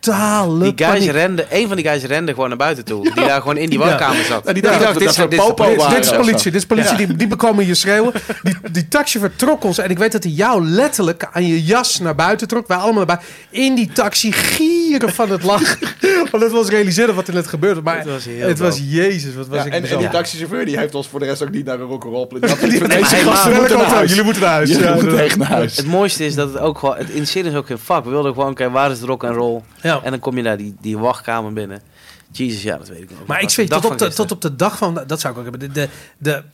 totale 0.00 0.62
Die 0.62 0.72
guys 0.76 0.90
paniek. 0.92 1.10
renden, 1.10 1.46
een 1.50 1.66
van 1.68 1.76
die 1.76 1.86
guys 1.86 2.02
rende 2.04 2.32
gewoon 2.32 2.48
naar 2.48 2.56
buiten 2.58 2.84
toe. 2.84 3.02
Die 3.02 3.24
daar 3.24 3.40
gewoon 3.40 3.56
in 3.56 3.68
die 3.70 3.78
woonkamer 3.78 4.24
zat. 4.24 4.42
Ja, 4.46 4.52
die 4.52 4.62
dacht 4.62 4.74
dat- 4.80 4.92
dit 4.92 4.98
dat 5.02 5.08
is- 5.08 5.16
dit 5.16 5.32
is- 5.32 6.10
is 6.10 6.16
politie, 6.16 6.50
dit 6.50 6.54
is 6.60 6.66
politie. 6.66 6.90
Ja. 6.90 6.96
Die, 7.06 7.16
die 7.16 7.26
bekomen 7.26 7.66
je 7.66 7.74
schreeuwen. 7.74 8.12
Die, 8.42 8.56
die 8.72 8.88
taxichauffeur 8.88 9.36
trok 9.38 9.64
ons. 9.64 9.78
En 9.78 9.90
ik 9.90 9.98
weet 9.98 10.12
dat 10.12 10.22
hij 10.22 10.32
jou 10.32 10.64
letterlijk 10.68 11.28
aan 11.32 11.46
je 11.46 11.64
jas 11.64 11.98
naar 12.00 12.14
buiten 12.14 12.48
trok. 12.48 12.66
Wij 12.68 12.76
allemaal 12.76 13.04
naar 13.06 13.06
buiten. 13.06 13.28
In 13.50 13.74
die 13.74 13.90
taxi 13.92 14.32
gieren 14.32 15.12
van 15.14 15.30
het 15.30 15.42
lachen. 15.42 15.78
Want 16.30 16.42
het 16.42 16.52
was 16.52 16.68
realiseren 16.68 17.14
wat 17.14 17.28
er 17.28 17.34
net 17.34 17.46
gebeurde. 17.46 17.80
Maar 17.82 17.96
Het 17.98 18.06
was 18.08 18.24
heel 18.24 18.48
het 18.48 18.58
was 18.58 18.76
dope. 18.78 18.88
Jezus, 18.90 19.34
wat 19.34 19.46
was 19.48 19.58
Ja, 19.58 19.64
ik 19.64 19.68
en, 19.70 19.74
en 19.76 19.82
bizar. 19.82 19.98
die 19.98 20.08
taxichauffeur 20.08 20.64
die 20.64 20.78
heeft 20.78 20.94
ons 20.94 21.08
voor 21.08 21.20
de 21.20 21.26
rest 21.26 21.42
ook 21.42 21.50
niet 21.50 21.64
naar 21.64 21.80
een 21.80 21.86
rock'n'roll 21.86 22.26
plek. 22.26 22.42
Die- 22.70 22.80
nee, 22.86 23.04
gasten 23.04 23.18
jullie 23.18 23.58
moeten 23.58 23.78
naar 23.78 23.86
huis. 23.86 24.08
Jullie 24.08 24.24
moeten 24.24 24.42
naar 24.42 24.52
huis. 24.52 24.68
Jullie 24.70 24.84
Ja, 24.84 24.92
moeten 24.92 25.10
dat- 25.10 25.20
echt 25.20 25.36
naar 25.36 25.48
huis. 25.48 25.76
Het 25.76 25.86
mooiste 25.86 26.24
is 26.26 26.34
dat 26.34 26.52
het 26.52 26.58
ook 26.62 26.78
gewoon... 26.78 26.96
Het 26.96 27.08
interesseerde 27.08 27.48
ons 27.48 27.58
ook 27.58 27.66
geen 27.66 27.78
fuck. 27.78 28.04
We 28.04 28.10
wilden 28.10 28.32
gewoon, 28.34 28.50
oké, 28.50 28.70
waar 28.70 28.90
is 28.90 29.00
de 29.00 29.06
rock 29.06 29.24
and 29.24 29.36
roll? 29.36 29.60
Ja. 29.82 29.89
En 29.98 30.10
dan 30.10 30.20
kom 30.20 30.36
je 30.36 30.42
naar 30.42 30.56
die, 30.56 30.76
die 30.80 30.98
wachtkamer 30.98 31.52
binnen. 31.52 31.82
Jezus, 32.30 32.62
ja, 32.62 32.76
dat 32.76 32.88
weet 32.88 33.02
ik 33.02 33.10
nog. 33.10 33.26
Maar 33.26 33.42
ik 33.42 33.50
zweer, 33.50 33.68
tot 33.68 33.84
op, 33.84 33.98
de, 33.98 34.12
tot 34.12 34.32
op 34.32 34.40
de 34.40 34.56
dag 34.56 34.78
van... 34.78 35.02
Dat 35.06 35.20
zou 35.20 35.32
ik 35.32 35.38
ook 35.38 35.50
hebben. 35.50 35.72
De, 35.72 35.72
de, 35.72 35.88
de, 36.18 36.44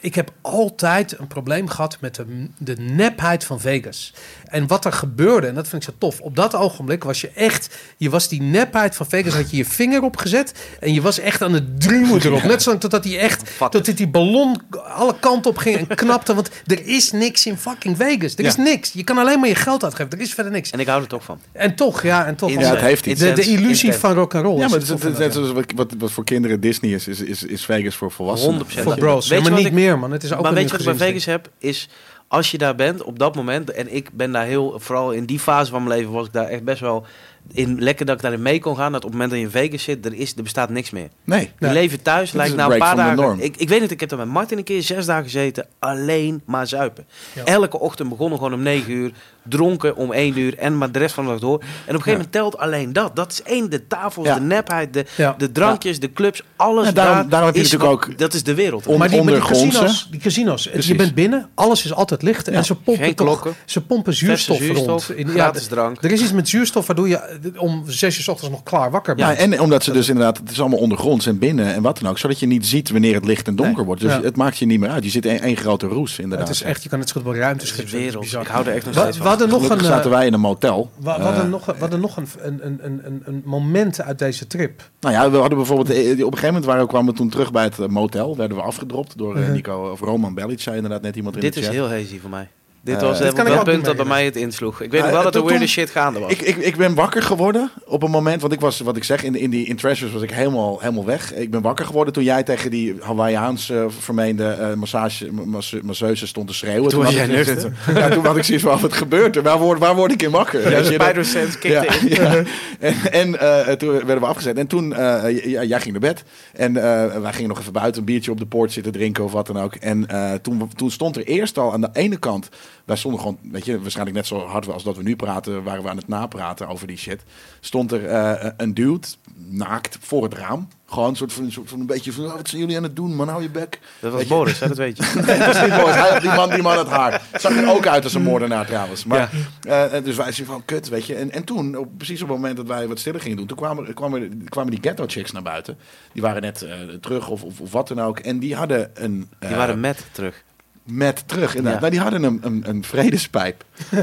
ik 0.00 0.14
heb 0.14 0.32
altijd 0.40 1.18
een 1.18 1.26
probleem 1.26 1.68
gehad 1.68 1.96
met 2.00 2.14
de, 2.14 2.48
de 2.58 2.76
nepheid 2.76 3.44
van 3.44 3.60
Vegas. 3.60 4.14
En 4.44 4.66
wat 4.66 4.84
er 4.84 4.92
gebeurde, 4.92 5.46
en 5.46 5.54
dat 5.54 5.68
vind 5.68 5.82
ik 5.82 5.88
zo 5.88 5.94
tof. 5.98 6.20
Op 6.20 6.36
dat 6.36 6.54
ogenblik 6.54 7.04
was 7.04 7.20
je 7.20 7.30
echt... 7.30 7.76
Je 7.96 8.10
was 8.10 8.28
die 8.28 8.42
nepheid 8.42 8.96
van 8.96 9.06
Vegas, 9.06 9.34
had 9.34 9.50
je 9.50 9.56
je 9.56 9.64
vinger 9.64 10.02
opgezet... 10.02 10.54
en 10.80 10.94
je 10.94 11.00
was 11.00 11.18
echt 11.18 11.42
aan 11.42 11.52
het 11.52 11.80
duwen 11.80 12.20
erop. 12.24 12.42
Net 12.42 12.62
zolang 12.62 12.80
totdat 12.80 13.04
hij 13.04 13.18
echt... 13.18 13.50
Totdat 13.58 13.96
die 13.96 14.08
ballon 14.08 14.60
alle 14.84 15.14
kanten 15.20 15.50
op 15.50 15.56
ging 15.56 15.88
en 15.88 15.96
knapte. 15.96 16.34
Want 16.34 16.50
er 16.66 16.86
is 16.86 17.12
niks 17.12 17.46
in 17.46 17.56
fucking 17.56 17.96
Vegas. 17.96 18.34
Er 18.36 18.44
is 18.44 18.56
niks. 18.56 18.92
Je 18.92 19.04
kan 19.04 19.18
alleen 19.18 19.40
maar 19.40 19.48
je 19.48 19.54
geld 19.54 19.84
uitgeven. 19.84 20.12
Er 20.12 20.20
is 20.20 20.34
verder 20.34 20.52
niks. 20.52 20.70
En 20.70 20.80
ik 20.80 20.86
hou 20.86 21.02
er 21.02 21.08
toch 21.08 21.24
van. 21.24 21.40
En 21.52 21.74
toch, 21.74 22.02
ja, 22.02 22.26
en 22.26 22.36
toch. 22.36 22.50
Ja, 22.50 22.58
het 22.58 22.80
heeft 22.80 23.06
iets. 23.06 23.20
de, 23.20 23.42
illusie 23.42 23.92
van 23.92 24.14
rock 24.14 24.34
and 24.34 24.44
roll. 24.44 24.58
Ja, 24.58 24.68
maar 24.68 24.70
het 24.70 24.82
is, 24.82 24.88
tof, 24.88 25.02
het 25.02 25.12
is 25.12 25.18
net 25.18 25.32
zoals 25.32 25.52
wat, 25.52 25.72
wat, 25.74 25.94
wat 25.98 26.10
voor 26.10 26.24
kinderen 26.24 26.60
Disney 26.60 26.92
is, 26.92 27.08
is, 27.08 27.20
is, 27.20 27.42
is 27.42 27.64
Vegas 27.64 27.94
voor 27.94 28.10
volwassenen. 28.10 28.64
100%. 28.64 28.66
Voor 28.66 28.94
bros. 28.94 29.28
Weet 29.28 29.44
je 29.44 29.50
maar 29.50 29.62
wat 29.62 29.71
niet 29.72 29.84
meer, 29.84 29.98
man. 29.98 30.10
Het 30.10 30.22
is 30.22 30.32
ook 30.32 30.42
maar 30.42 30.54
weet 30.54 30.70
je 30.70 30.76
wat 30.76 30.86
ik 30.86 30.98
bij. 30.98 31.08
Vegas 31.08 31.24
heb? 31.24 31.48
Is 31.58 31.88
als 32.28 32.50
je 32.50 32.58
daar 32.58 32.74
bent 32.74 33.02
op 33.02 33.18
dat 33.18 33.34
moment. 33.34 33.70
En 33.70 33.94
ik 33.94 34.10
ben 34.12 34.32
daar 34.32 34.44
heel, 34.44 34.80
vooral 34.80 35.10
in 35.10 35.24
die 35.24 35.38
fase 35.38 35.70
van 35.70 35.84
mijn 35.84 35.98
leven 35.98 36.12
was 36.12 36.26
ik 36.26 36.32
daar 36.32 36.46
echt 36.46 36.64
best 36.64 36.80
wel 36.80 37.06
in 37.52 37.76
lekker 37.82 38.06
dat 38.06 38.16
ik 38.16 38.22
daarin 38.22 38.42
mee 38.42 38.60
kon 38.60 38.76
gaan. 38.76 38.92
Dat 38.92 39.04
op 39.04 39.10
het 39.10 39.20
moment 39.20 39.30
dat 39.30 39.38
je 39.40 39.44
in 39.44 39.50
Vegas 39.68 39.82
zit, 39.82 40.06
er, 40.06 40.14
is, 40.14 40.36
er 40.36 40.42
bestaat 40.42 40.70
niks 40.70 40.90
meer. 40.90 41.08
Nee. 41.24 41.40
Je 41.40 41.48
Nee. 41.58 41.72
leven 41.72 42.02
thuis 42.02 42.28
is 42.28 42.34
lijkt 42.34 42.56
na 42.56 42.70
een 42.70 42.78
paar 42.78 42.96
dagen. 42.96 43.16
norm. 43.16 43.40
Ik, 43.40 43.56
ik 43.56 43.68
weet 43.68 43.80
niet, 43.80 43.90
ik 43.90 44.00
heb 44.00 44.10
er 44.10 44.16
met 44.18 44.26
Martin 44.28 44.58
een 44.58 44.64
keer 44.64 44.82
zes 44.82 45.06
dagen 45.06 45.24
gezeten. 45.24 45.66
Alleen 45.78 46.42
maar 46.44 46.66
zuipen. 46.66 47.06
Ja. 47.34 47.44
Elke 47.44 47.78
ochtend 47.80 48.08
begonnen 48.08 48.38
gewoon 48.38 48.54
om 48.54 48.62
negen 48.62 48.92
uur. 48.92 49.12
Dronken 49.48 49.96
om 49.96 50.12
één 50.12 50.38
uur. 50.38 50.58
En 50.58 50.78
maar 50.78 50.92
de 50.92 50.98
rest 50.98 51.14
van 51.14 51.24
de 51.24 51.30
dag 51.30 51.40
door. 51.40 51.58
En 51.60 51.66
op 51.66 51.72
een 51.86 51.86
gegeven 51.94 52.12
moment 52.12 52.32
telt 52.32 52.58
alleen 52.58 52.92
dat. 52.92 53.16
Dat 53.16 53.32
is 53.32 53.42
één, 53.42 53.70
de 53.70 53.86
tafels, 53.86 54.26
Ja. 54.26 54.34
de 54.34 54.40
nepheid, 54.40 54.92
de, 54.92 55.04
Ja. 55.16 55.34
de 55.38 55.52
drankjes, 55.52 56.00
de 56.00 56.12
clubs. 56.12 56.42
Alles 56.56 56.86
Ja, 56.86 56.92
daarom- 56.92 57.14
daar 57.16 57.28
daarom 57.28 57.46
heb 57.48 57.56
je 57.56 57.62
is 57.64 57.70
natuurlijk 57.72 58.02
ook 58.08 58.18
Dat 58.18 58.34
is 58.34 58.42
de 58.42 58.54
wereld. 58.54 58.86
on- 58.86 58.98
maar 58.98 59.08
die, 59.08 59.22
maar 59.22 59.32
die 59.34 59.42
casino's, 59.42 60.08
die 60.10 60.20
casino's 60.20 60.68
je 60.80 60.94
bent 60.94 61.14
binnen, 61.14 61.48
alles 61.54 61.84
is 61.84 61.92
altijd 61.94 62.22
licht. 62.22 62.48
En 62.48 62.64
ze 62.64 62.74
pompen 62.74 63.04
Geen 63.04 63.14
toch, 63.14 63.26
klokken. 63.26 63.54
ze 63.64 63.80
pompen 63.80 64.14
zuurstof, 64.14 64.56
zuurstof, 64.56 65.06
rond. 65.08 65.18
In, 65.18 65.26
ja, 65.26 65.32
gratis 65.32 65.66
drank. 65.66 66.02
er 66.02 66.12
is 66.12 66.20
iets 66.22 66.32
met 66.32 66.48
zuurstof 66.48 66.86
waardoor 66.86 67.08
je 67.08 67.31
om 67.56 67.82
zes 67.86 68.16
uur 68.16 68.22
's 68.22 68.28
ochtends 68.28 68.50
nog 68.54 68.62
klaar 68.62 68.90
wakker 68.90 69.18
Ja, 69.18 69.34
en 69.34 69.60
omdat 69.60 69.84
ze 69.84 69.92
dus 69.92 70.08
inderdaad, 70.08 70.38
het 70.38 70.50
is 70.50 70.60
allemaal 70.60 70.78
ondergronds 70.78 71.26
en 71.26 71.38
binnen 71.38 71.74
en 71.74 71.82
wat 71.82 71.98
dan 71.98 72.10
ook, 72.10 72.18
zodat 72.18 72.38
je 72.40 72.46
niet 72.46 72.66
ziet 72.66 72.90
wanneer 72.90 73.14
het 73.14 73.24
licht 73.24 73.46
en 73.48 73.56
donker 73.56 73.76
Nee. 73.76 73.84
wordt. 73.84 74.00
Dus 74.00 74.12
Ja. 74.12 74.22
het 74.22 74.36
maakt 74.36 74.58
je 74.58 74.66
niet 74.66 74.80
meer 74.80 74.88
uit. 74.90 75.04
Je 75.04 75.10
zit 75.10 75.24
in 75.26 75.40
één 75.40 75.56
grote 75.56 75.86
roes 75.86 76.18
inderdaad. 76.18 76.46
het 76.48 76.56
is 76.56 76.62
echt, 76.62 76.82
je 76.82 76.88
kan 76.88 76.98
het 76.98 77.08
zo 77.08 77.14
goed 77.20 77.28
op 77.28 77.34
een 77.34 77.38
ruimteschip 77.40 77.88
wereld. 77.88 78.24
Ik 78.32 78.46
hou 78.46 78.66
er 78.66 78.74
echt 78.74 78.84
nog 78.84 78.94
We, 78.94 79.00
steeds 79.00 79.16
we 79.16 79.22
van. 79.22 79.30
hadden 79.30 79.48
nog 79.48 79.56
een, 79.60 79.64
Gelukkig 79.64 79.88
eh, 79.88 79.94
zaten 79.94 80.10
wij 80.10 80.26
in 80.26 80.32
een 80.32 80.40
motel. 80.40 80.90
we, 80.96 81.02
we 81.04 81.10
hadden 81.10 81.42
Eh, 81.44 81.48
nog, 81.50 81.64
we 81.66 81.74
hadden 81.78 82.00
nog 82.00 82.16
een, 82.16 82.26
een, 82.38 82.60
een, 82.66 83.00
een, 83.06 83.22
een 83.24 83.42
moment 83.44 84.00
uit 84.02 84.18
deze 84.18 84.46
trip. 84.46 84.90
Nou 85.00 85.14
ja, 85.14 85.30
we 85.30 85.36
hadden 85.36 85.58
bijvoorbeeld, 85.58 85.90
eh, 85.90 85.96
op 86.04 86.08
een 86.10 86.16
gegeven 86.18 86.46
moment 86.46 86.64
waren, 86.64 86.86
kwamen 86.86 87.10
we 87.12 87.18
toen 87.18 87.28
terug 87.28 87.52
bij 87.52 87.64
het 87.64 87.78
eh, 87.78 87.86
motel, 87.86 88.36
werden 88.36 88.56
we 88.56 88.62
afgedropt 88.62 89.18
door 89.18 89.36
eh, 89.36 89.42
Mhm. 89.42 89.52
Nico, 89.52 89.90
of 89.90 90.00
Roman 90.00 90.34
Bellic, 90.34 90.60
zei 90.60 90.76
inderdaad 90.76 91.02
net 91.02 91.16
iemand 91.16 91.34
in 91.34 91.40
Dit 91.40 91.54
de 91.54 91.60
is 91.60 91.68
heel 91.68 91.88
hazy 91.88 92.20
voor 92.20 92.30
mij. 92.30 92.48
Dit 92.84 92.94
Eh, 92.96 93.02
was 93.02 93.18
dit 93.18 93.36
het 93.36 93.64
punt 93.64 93.84
dat 93.84 93.96
bij 93.96 94.04
mee. 94.04 94.14
mij 94.14 94.24
het 94.24 94.36
insloeg. 94.36 94.80
Ik 94.80 94.90
weet 94.90 95.00
Ja, 95.00 95.06
nog 95.06 95.14
wel 95.14 95.22
dat 95.22 95.34
er 95.34 95.44
weirde 95.44 95.66
shit 95.66 95.90
gaande 95.90 96.18
was. 96.18 96.30
Ik, 96.32 96.40
ik, 96.40 96.56
ik 96.56 96.76
ben 96.76 96.94
wakker 96.94 97.22
geworden 97.22 97.70
op 97.84 98.02
een 98.02 98.10
moment, 98.10 98.40
want 98.40 98.52
ik 98.52 98.60
was, 98.60 98.80
wat 98.80 98.96
ik 98.96 99.04
zeg, 99.04 99.22
in, 99.24 99.34
in 99.36 99.50
die 99.50 99.66
in 99.66 99.76
Treasures 99.76 100.12
was 100.12 100.22
ik 100.22 100.30
helemaal, 100.30 100.78
helemaal 100.80 101.04
weg. 101.04 101.34
Ik 101.34 101.50
ben 101.50 101.62
wakker 101.62 101.84
geworden 101.86 102.12
toen 102.12 102.22
jij 102.24 102.42
tegen 102.42 102.70
die 102.70 102.94
Hawaiiaans 103.00 103.70
eh, 103.70 103.84
vermeende 103.98 104.44
eh, 104.48 104.74
massage, 104.74 105.32
masse- 105.32 105.80
masseuse 105.82 106.26
stond 106.26 106.48
te 106.48 106.54
schreeuwen. 106.54 106.88
Toen 106.90 106.98
was 106.98 107.08
had 107.08 107.14
jij 107.16 107.24
ik 107.24 107.30
nuchter. 107.46 107.60
zoiets- 107.60 107.78
Ja, 108.00 108.08
toen 108.08 108.24
had 108.26 108.36
ik 108.36 108.42
zoiets 108.44 108.64
van, 108.64 108.80
wat 108.80 108.92
gebeurt 108.92 109.36
er? 109.36 109.42
Waar 109.42 109.58
word, 109.58 109.78
waar 109.78 109.94
word 109.96 110.12
ik 110.12 110.22
in 110.22 110.30
wakker? 110.30 110.70
Ja, 110.70 110.82
Spider-Sense 110.84 111.58
kickte 111.58 111.86
ja, 111.86 112.00
in. 112.00 112.08
ja. 112.22 112.42
En, 112.78 112.94
en 113.12 113.40
eh, 113.40 113.72
toen 113.74 113.92
werden 113.92 114.20
we 114.20 114.26
afgezet. 114.26 114.56
En 114.58 114.66
toen, 114.66 114.94
eh, 114.94 115.44
ja, 115.46 115.62
jij 115.64 115.80
ging 115.80 115.92
naar 115.92 116.12
bed. 116.12 116.24
En 116.52 116.76
eh, 116.76 117.20
wij 117.20 117.32
gingen 117.32 117.48
nog 117.48 117.58
even 117.60 117.72
buiten 117.72 118.00
een 118.00 118.06
biertje 118.06 118.30
op 118.30 118.38
de 118.38 118.46
poort 118.46 118.72
zitten 118.72 118.92
drinken 118.92 119.24
of 119.24 119.32
wat 119.32 119.46
dan 119.46 119.58
ook. 119.60 119.74
En 119.74 120.06
eh, 120.08 120.32
toen, 120.42 120.70
toen 120.76 120.90
stond 120.90 121.16
er 121.16 121.24
eerst 121.26 121.58
al 121.58 121.72
aan 121.72 121.80
de 121.80 121.90
ene 121.92 122.16
kant... 122.18 122.48
Wij 122.84 122.96
stonden 122.96 123.20
gewoon, 123.20 123.38
weet 123.42 123.64
je, 123.64 123.80
waarschijnlijk 123.80 124.16
net 124.16 124.26
zo 124.26 124.46
hard 124.46 124.68
als 124.72 124.82
dat 124.82 124.96
we 124.96 125.02
nu 125.02 125.16
praten... 125.16 125.62
waren 125.62 125.82
we 125.82 125.88
aan 125.88 125.96
het 125.96 126.08
napraten 126.08 126.68
over 126.68 126.86
die 126.86 126.96
shit. 126.96 127.22
Stond 127.60 127.92
er 127.92 128.06
eh, 128.06 128.50
een 128.56 128.74
dude, 128.74 129.06
naakt, 129.34 129.98
voor 130.00 130.22
het 130.22 130.34
raam. 130.34 130.68
Gewoon 130.86 131.08
een 131.08 131.16
soort 131.16 131.32
van, 131.32 131.44
een, 131.44 131.52
soort 131.52 131.68
van 131.68 131.80
een 131.80 131.86
beetje 131.86 132.12
van... 132.12 132.24
"Oh, 132.24 132.34
wat 132.34 132.48
zijn 132.48 132.60
jullie 132.60 132.76
aan 132.76 132.82
het 132.82 132.96
doen, 132.96 133.14
man? 133.14 133.28
Hou 133.28 133.42
je 133.42 133.50
bek. 133.50 133.80
Dat 134.00 134.12
was 134.12 134.26
Boris, 134.26 134.60
hè, 134.60 134.68
dat 134.68 134.76
weet 134.76 134.96
je. 134.96 135.02
Nee, 135.26 135.38
dat 135.38 135.54
is 135.54 135.60
niet. 135.60 135.70
Hij, 135.70 136.20
die, 136.20 136.30
man, 136.30 136.50
die 136.50 136.62
man 136.62 136.76
had 136.76 136.88
haar. 136.88 137.22
Zag 137.34 137.56
er 137.56 137.70
ook 137.70 137.86
uit 137.86 138.04
als 138.04 138.14
een 138.14 138.22
moordenaar 138.22 138.66
trouwens. 138.66 139.04
Maar, 139.04 139.30
eh, 139.62 140.04
dus 140.04 140.16
wij 140.16 140.32
zien 140.32 140.46
van 140.46 140.64
kut, 140.64 140.88
weet 140.88 141.06
je. 141.06 141.14
En, 141.14 141.30
en 141.30 141.44
toen, 141.44 141.76
op, 141.76 141.88
precies 141.96 142.22
op 142.22 142.28
het 142.28 142.36
moment 142.36 142.56
dat 142.56 142.66
wij 142.66 142.88
wat 142.88 142.98
stiller 142.98 143.20
gingen 143.20 143.36
doen, 143.36 143.46
toen 143.46 143.56
kwamen, 143.56 143.94
kwamen, 143.94 144.48
kwamen 144.48 144.70
die 144.70 144.80
ghetto 144.82 145.04
chicks 145.06 145.32
naar 145.32 145.42
buiten. 145.42 145.78
Die 146.12 146.22
waren 146.22 146.42
net 146.42 146.62
eh, 146.62 146.74
terug 147.00 147.28
of, 147.28 147.42
of, 147.42 147.60
of 147.60 147.72
wat 147.72 147.88
dan 147.88 148.00
ook. 148.00 148.18
En 148.18 148.38
die 148.38 148.54
hadden 148.54 148.90
een... 148.94 149.28
Die 149.38 149.48
eh, 149.48 149.56
waren 149.56 149.80
met 149.80 150.06
terug. 150.12 150.44
Met 150.84 151.22
terug, 151.26 151.54
inderdaad. 151.54 151.72
Ja. 151.82 151.88
Nou, 151.88 151.90
die 151.90 152.00
hadden 152.00 152.22
een, 152.22 152.40
een, 152.42 152.62
een 152.68 152.84
vredespijp. 152.84 153.64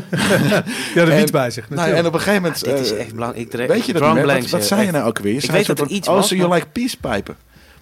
Ja, 0.96 1.06
de 1.06 1.16
wiet 1.16 1.32
bij 1.32 1.52
zich. 1.52 1.70
Nou, 1.70 1.92
en 1.92 2.06
op 2.06 2.14
een 2.14 2.20
gegeven 2.20 2.42
moment... 2.42 2.64
Dit 2.64 2.80
is 2.80 2.92
eh, 2.92 3.00
echt 3.00 3.14
belangrijk. 3.14 3.54
Ik 3.54 3.68
Weet 3.68 3.86
je 3.86 3.94
dat 3.94 4.26
Wat, 4.26 4.50
wat 4.50 4.66
zei 4.66 4.86
je 4.86 4.92
nou 4.92 5.08
ook 5.08 5.20
weer? 5.20 5.34
Je 5.34 5.40
zei 5.40 5.58
weet 5.58 5.66
dat 5.68 5.80
er 5.80 5.86
van, 5.86 5.96
iets 5.96 6.08
Oh, 6.08 6.16
was, 6.16 6.28
so 6.28 6.36
you 6.36 6.48
maar- 6.48 6.58
like 6.58 6.70
peacepijpen. 6.72 7.36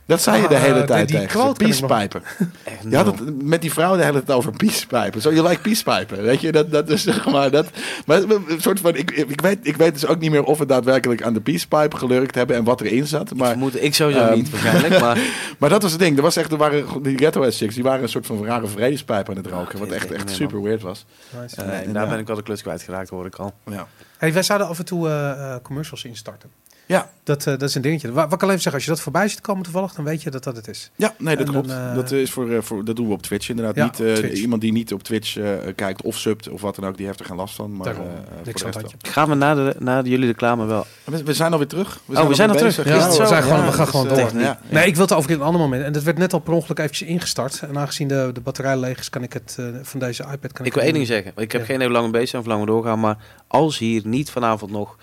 Dat 0.07 0.21
zei 0.21 0.41
je 0.41 0.47
de 0.47 0.55
Ah, 0.55 0.61
hele 0.61 0.73
die- 0.77 0.85
tijd 0.85 1.07
die 1.07 1.17
tegen 1.17 1.39
ik 1.39 1.45
nog- 1.45 1.57
Peacepijpen. 1.57 2.21
Je 2.89 2.95
had 2.95 3.05
nul. 3.05 3.25
het 3.25 3.43
met 3.43 3.61
die 3.61 3.73
vrouw 3.73 3.95
de 3.95 4.03
hele 4.03 4.23
tijd 4.23 4.38
over 4.38 4.51
peacepijpen. 4.51 5.21
Zo, 5.21 5.34
you 5.34 5.47
like 5.47 5.61
peacepijpen. 5.61 6.23
Weet 6.23 6.41
je, 6.41 6.51
dat, 6.51 6.71
dat 6.71 6.89
is 6.89 7.03
zeg 7.03 7.25
maar 7.25 7.51
dat. 7.51 7.65
Maar 8.05 8.17
een 8.21 8.45
soort 8.57 8.79
van, 8.79 8.95
ik, 8.95 9.11
ik, 9.11 9.41
weet, 9.41 9.57
ik 9.61 9.75
weet 9.77 9.93
dus 9.93 10.05
ook 10.05 10.19
niet 10.19 10.31
meer 10.31 10.43
of 10.43 10.57
we 10.57 10.65
daadwerkelijk 10.65 11.23
aan 11.23 11.34
de 11.34 11.41
peacepipe 11.41 11.97
gelurkt 11.97 12.35
hebben 12.35 12.55
en 12.55 12.63
wat 12.63 12.81
erin 12.81 13.07
zat. 13.07 13.35
Maar, 13.35 13.49
Vermoed, 13.49 13.84
ik 13.84 13.95
sowieso 13.95 14.19
Ehm, 14.19 14.34
niet 14.34 14.49
waarschijnlijk, 14.49 14.99
maar 15.01 15.17
maar 15.59 15.69
dat 15.69 15.81
was 15.81 15.91
het 15.91 15.99
ding. 15.99 16.15
Er 16.17 16.23
was 16.23 16.35
echt, 16.35 16.51
er 16.51 16.57
waren 16.57 16.85
die 17.03 17.17
ghetto 17.17 17.43
ass 17.45 17.57
chicks, 17.57 17.73
die 17.75 17.84
waren 17.84 18.01
een 18.03 18.09
soort 18.09 18.25
van 18.25 18.45
rare 18.45 18.67
vredespijp 18.67 19.29
aan 19.29 19.35
het 19.35 19.47
roken. 19.47 19.73
Ah, 19.73 19.79
wat 19.79 19.89
echt, 19.91 20.05
ik 20.11 20.17
echt 20.17 20.29
super 20.29 20.61
weird 20.63 20.81
was. 20.81 21.05
Nice. 21.41 21.55
Eh, 21.61 21.67
nee, 21.67 21.81
en 21.81 21.93
daar 21.93 22.03
ja. 22.03 22.09
ben 22.09 22.19
ik 22.19 22.27
wel 22.27 22.35
de 22.35 22.43
klus 22.43 22.61
kwijtgeraakt, 22.61 23.09
hoor 23.09 23.25
ik 23.25 23.35
al. 23.35 23.53
Ja. 23.65 23.88
Hey, 24.17 24.34
wij 24.34 24.43
zouden 24.43 24.67
af 24.67 24.79
en 24.79 24.85
toe 24.85 25.07
eh, 25.09 25.31
eh, 25.31 25.61
commercials 25.61 26.03
instarten. 26.03 26.49
Ja. 26.88 27.09
Dat, 27.23 27.39
eh, 27.39 27.45
dat 27.45 27.61
is 27.69 27.76
een 27.76 27.81
dingetje. 27.81 28.11
Wa- 28.11 28.23
Wat 28.23 28.34
ik 28.34 28.41
alleen 28.41 28.55
even 28.55 28.61
zeggen, 28.61 28.73
als 28.73 28.84
je 28.84 28.89
dat 28.89 28.99
voorbij 29.01 29.27
ziet 29.27 29.41
komen 29.41 29.64
toevallig, 29.64 29.93
dan 29.93 30.05
weet 30.05 30.22
je 30.23 30.31
dat 30.31 30.43
dat 30.43 30.55
het 30.55 30.68
is. 30.68 30.91
Ja, 30.95 31.14
nee, 31.18 31.35
dat 31.38 31.47
En 31.47 31.53
dan, 31.53 31.61
klopt. 31.64 31.80
eh, 31.80 31.95
dat, 31.95 32.11
is 32.11 32.31
voor, 32.31 32.49
eh, 32.51 32.61
voor, 32.61 32.85
dat 32.85 32.95
doen 32.95 33.07
we 33.07 33.14
op 33.14 33.22
Twitch 33.22 33.49
inderdaad. 33.49 33.76
Ja, 33.76 33.84
niet, 33.84 33.99
eh, 33.99 34.14
Twitch. 34.14 34.39
Iemand 34.41 34.61
die 34.61 34.72
niet 34.72 34.93
op 34.93 35.03
Twitch 35.03 35.38
eh, 35.38 35.49
kijkt 35.76 36.01
of 36.01 36.18
subt 36.18 36.49
of 36.49 36.61
wat 36.61 36.76
dan 36.76 36.85
ook, 36.85 36.97
die 36.97 37.05
heeft 37.05 37.19
er 37.19 37.26
geen 37.26 37.35
last 37.35 37.55
van. 37.55 37.76
Maar, 37.76 37.85
Daarom. 37.85 38.05
eh, 38.05 38.11
voor 38.11 38.45
Niks 38.45 38.61
de 38.61 38.65
aan 38.68 38.72
rest 38.72 38.73
het 38.73 38.73
wel. 38.76 38.91
handje. 38.91 39.11
Gaan 39.11 39.30
we 39.30 39.35
na, 39.35 39.55
de, 39.55 39.76
na 39.80 40.01
jullie 40.01 40.27
reclame 40.27 40.65
wel... 40.65 40.85
We, 41.03 41.23
we 41.23 41.34
zijn 41.34 41.51
alweer 41.51 41.68
terug. 41.68 41.99
We 42.05 42.19
Oh, 42.22 42.27
we 42.27 42.34
zijn 42.35 42.49
al 42.49 42.55
terug. 42.55 42.76
Ja, 42.84 43.07
we, 43.07 43.14
zijn 43.27 43.43
gewoon, 43.43 43.59
Ja, 43.59 43.65
we 43.65 43.72
gaan 43.72 43.85
dus, 43.85 43.89
gewoon 43.89 44.09
eh, 44.09 44.15
door. 44.31 44.39
ja. 44.41 44.59
Nee, 44.69 44.85
ik 44.88 44.93
wil 44.95 45.03
het 45.05 45.14
over 45.14 45.31
een 45.31 45.41
ander 45.41 45.61
moment. 45.61 45.84
En 45.84 45.93
dat 45.93 46.03
werd 46.03 46.18
net 46.18 46.34
al 46.34 46.39
per 46.39 46.53
ongeluk 46.53 46.80
eventjes 46.80 47.07
ingestart. 47.07 47.59
En 47.61 47.77
aangezien 47.77 48.07
de, 48.07 48.30
de 48.34 48.41
batterij 48.41 48.77
leeg 48.80 48.99
is, 48.99 49.09
kan 49.09 49.23
ik 49.23 49.34
het 49.34 49.55
eh, 49.59 49.65
van 49.81 49.99
deze 49.99 50.23
iPad... 50.31 50.51
Kan 50.53 50.65
Ik 50.65 50.73
wil 50.73 50.84
één 50.84 50.93
ding 50.93 51.07
zeggen. 51.07 51.31
Ik 51.35 51.51
heb 51.51 51.61
Ja. 51.61 51.68
geen 51.68 51.80
heel 51.80 51.89
lange 51.89 52.09
bezig 52.09 52.39
of 52.39 52.45
lang 52.45 52.65
doorgaan, 52.65 52.99
maar 52.99 53.18
als 53.47 53.77
hier 53.77 54.01
niet 54.05 54.30
vanavond 54.30 54.72
nog 54.72 54.97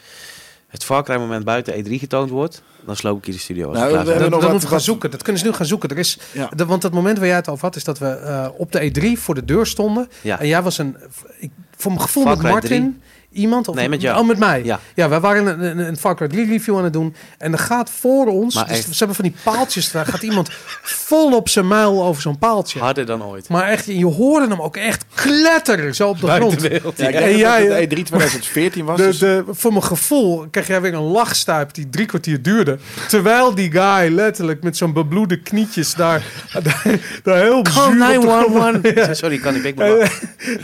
het 0.74 0.84
Far 0.84 1.04
Cry 1.04 1.16
moment 1.16 1.44
buiten 1.44 1.74
E3 1.84 1.88
getoond 1.98 2.30
wordt, 2.30 2.62
dan 2.86 2.96
sloop 2.96 3.18
ik 3.18 3.24
hier 3.24 3.34
de 3.34 3.40
studio. 3.40 3.68
Als 3.68 3.76
Nou, 3.78 3.86
we 3.86 3.92
klaar 3.92 4.04
we 4.04 4.10
zijn. 4.10 4.20
hebben 4.20 4.40
Dat, 4.40 4.40
nog 4.40 4.40
dat 4.40 4.42
wat- 4.42 4.50
moeten 4.50 4.68
we 4.68 4.74
gaan 4.74 4.84
zoeken. 4.84 5.10
Dat 5.10 5.22
kunnen 5.22 5.42
ze 5.42 5.48
nu 5.48 5.54
gaan 5.54 5.66
zoeken. 5.66 5.88
Er 5.88 5.98
is, 5.98 6.18
Ja. 6.32 6.50
de, 6.56 6.66
want 6.66 6.82
het 6.82 6.92
moment 6.92 7.18
waar 7.18 7.26
jij 7.26 7.36
het 7.36 7.48
over 7.48 7.64
had, 7.64 7.76
is 7.76 7.84
dat 7.84 7.98
we 7.98 8.06
eh, 8.06 8.48
op 8.56 8.72
de 8.72 8.80
E3 8.90 9.18
voor 9.20 9.34
de 9.34 9.44
deur 9.44 9.66
stonden. 9.66 10.08
Ja. 10.20 10.40
En 10.40 10.46
jij 10.46 10.62
was 10.62 10.78
een, 10.78 10.96
ik, 11.38 11.50
voor 11.76 11.90
mijn 11.90 12.02
gevoel 12.02 12.22
Far 12.22 12.32
met 12.32 12.42
Cry 12.42 12.50
Martin, 12.52 13.02
iemand 13.34 13.68
of 13.68 13.74
Nee, 13.74 13.88
met 13.88 14.00
jou. 14.00 14.20
Oh, 14.20 14.26
met 14.26 14.38
mij. 14.38 14.64
Ja. 14.64 14.80
Ja, 14.94 15.08
wij 15.08 15.20
waren 15.20 15.46
een, 15.46 15.78
een, 15.78 15.88
een 15.88 15.96
Far 15.96 16.16
Cry 16.16 16.28
3 16.28 16.46
review 16.46 16.76
aan 16.76 16.84
het 16.84 16.92
doen. 16.92 17.14
En 17.38 17.52
er 17.52 17.58
gaat 17.58 17.90
voor 17.90 18.26
ons, 18.26 18.54
dus 18.54 18.62
echt- 18.68 18.82
ze 18.84 18.98
hebben 18.98 19.16
van 19.16 19.24
die 19.24 19.34
paaltjes, 19.42 19.90
daar 19.90 20.06
gaat 20.06 20.22
iemand 20.22 20.48
vol 20.82 21.36
op 21.36 21.48
zijn 21.48 21.68
muil 21.68 22.02
over 22.04 22.22
zo'n 22.22 22.38
paaltje. 22.38 22.78
Harder 22.80 23.06
dan 23.06 23.24
ooit. 23.24 23.48
Maar 23.48 23.68
echt, 23.68 23.86
je 23.86 24.06
hoorde 24.06 24.48
hem 24.48 24.60
ook 24.62 24.76
echt 24.76 25.04
kletteren 25.14 25.94
zo 25.94 26.08
op 26.08 26.20
de 26.20 26.26
grond. 26.30 26.62
Ja, 26.62 26.68
ik 27.08 27.14
En 27.14 27.36
jij, 27.36 27.68
dat 27.68 27.76
eh, 27.76 27.80
het 27.80 27.98
E3 27.98 28.02
2014 28.02 28.84
was. 28.84 28.96
De, 28.96 29.02
dus- 29.06 29.18
de, 29.18 29.44
voor 29.50 29.70
mijn 29.72 29.84
gevoel 29.84 30.46
kreeg 30.50 30.66
jij 30.66 30.80
weer 30.80 30.94
een 30.94 31.00
lachstuip 31.02 31.74
die 31.74 31.90
drie 31.90 32.06
kwartier 32.06 32.42
duurde. 32.42 32.78
Terwijl 33.08 33.54
die 33.54 33.70
guy 33.70 34.12
letterlijk 34.14 34.62
met 34.62 34.76
zo'n 34.76 34.92
bebloede 34.92 35.40
knietjes 35.42 35.94
daar, 35.94 36.22
daar, 36.62 36.82
daar 37.22 37.36
heel 37.42 37.62
Call 37.62 37.72
zuur 37.72 38.18
op 38.18 38.44
de 38.44 38.58
grond- 38.60 38.82
911. 38.82 39.16
Sorry, 39.22 39.38
kan 39.38 39.54
ik 39.54 39.64
ik 39.64 39.74
maar 39.74 39.88
En, 39.98 40.10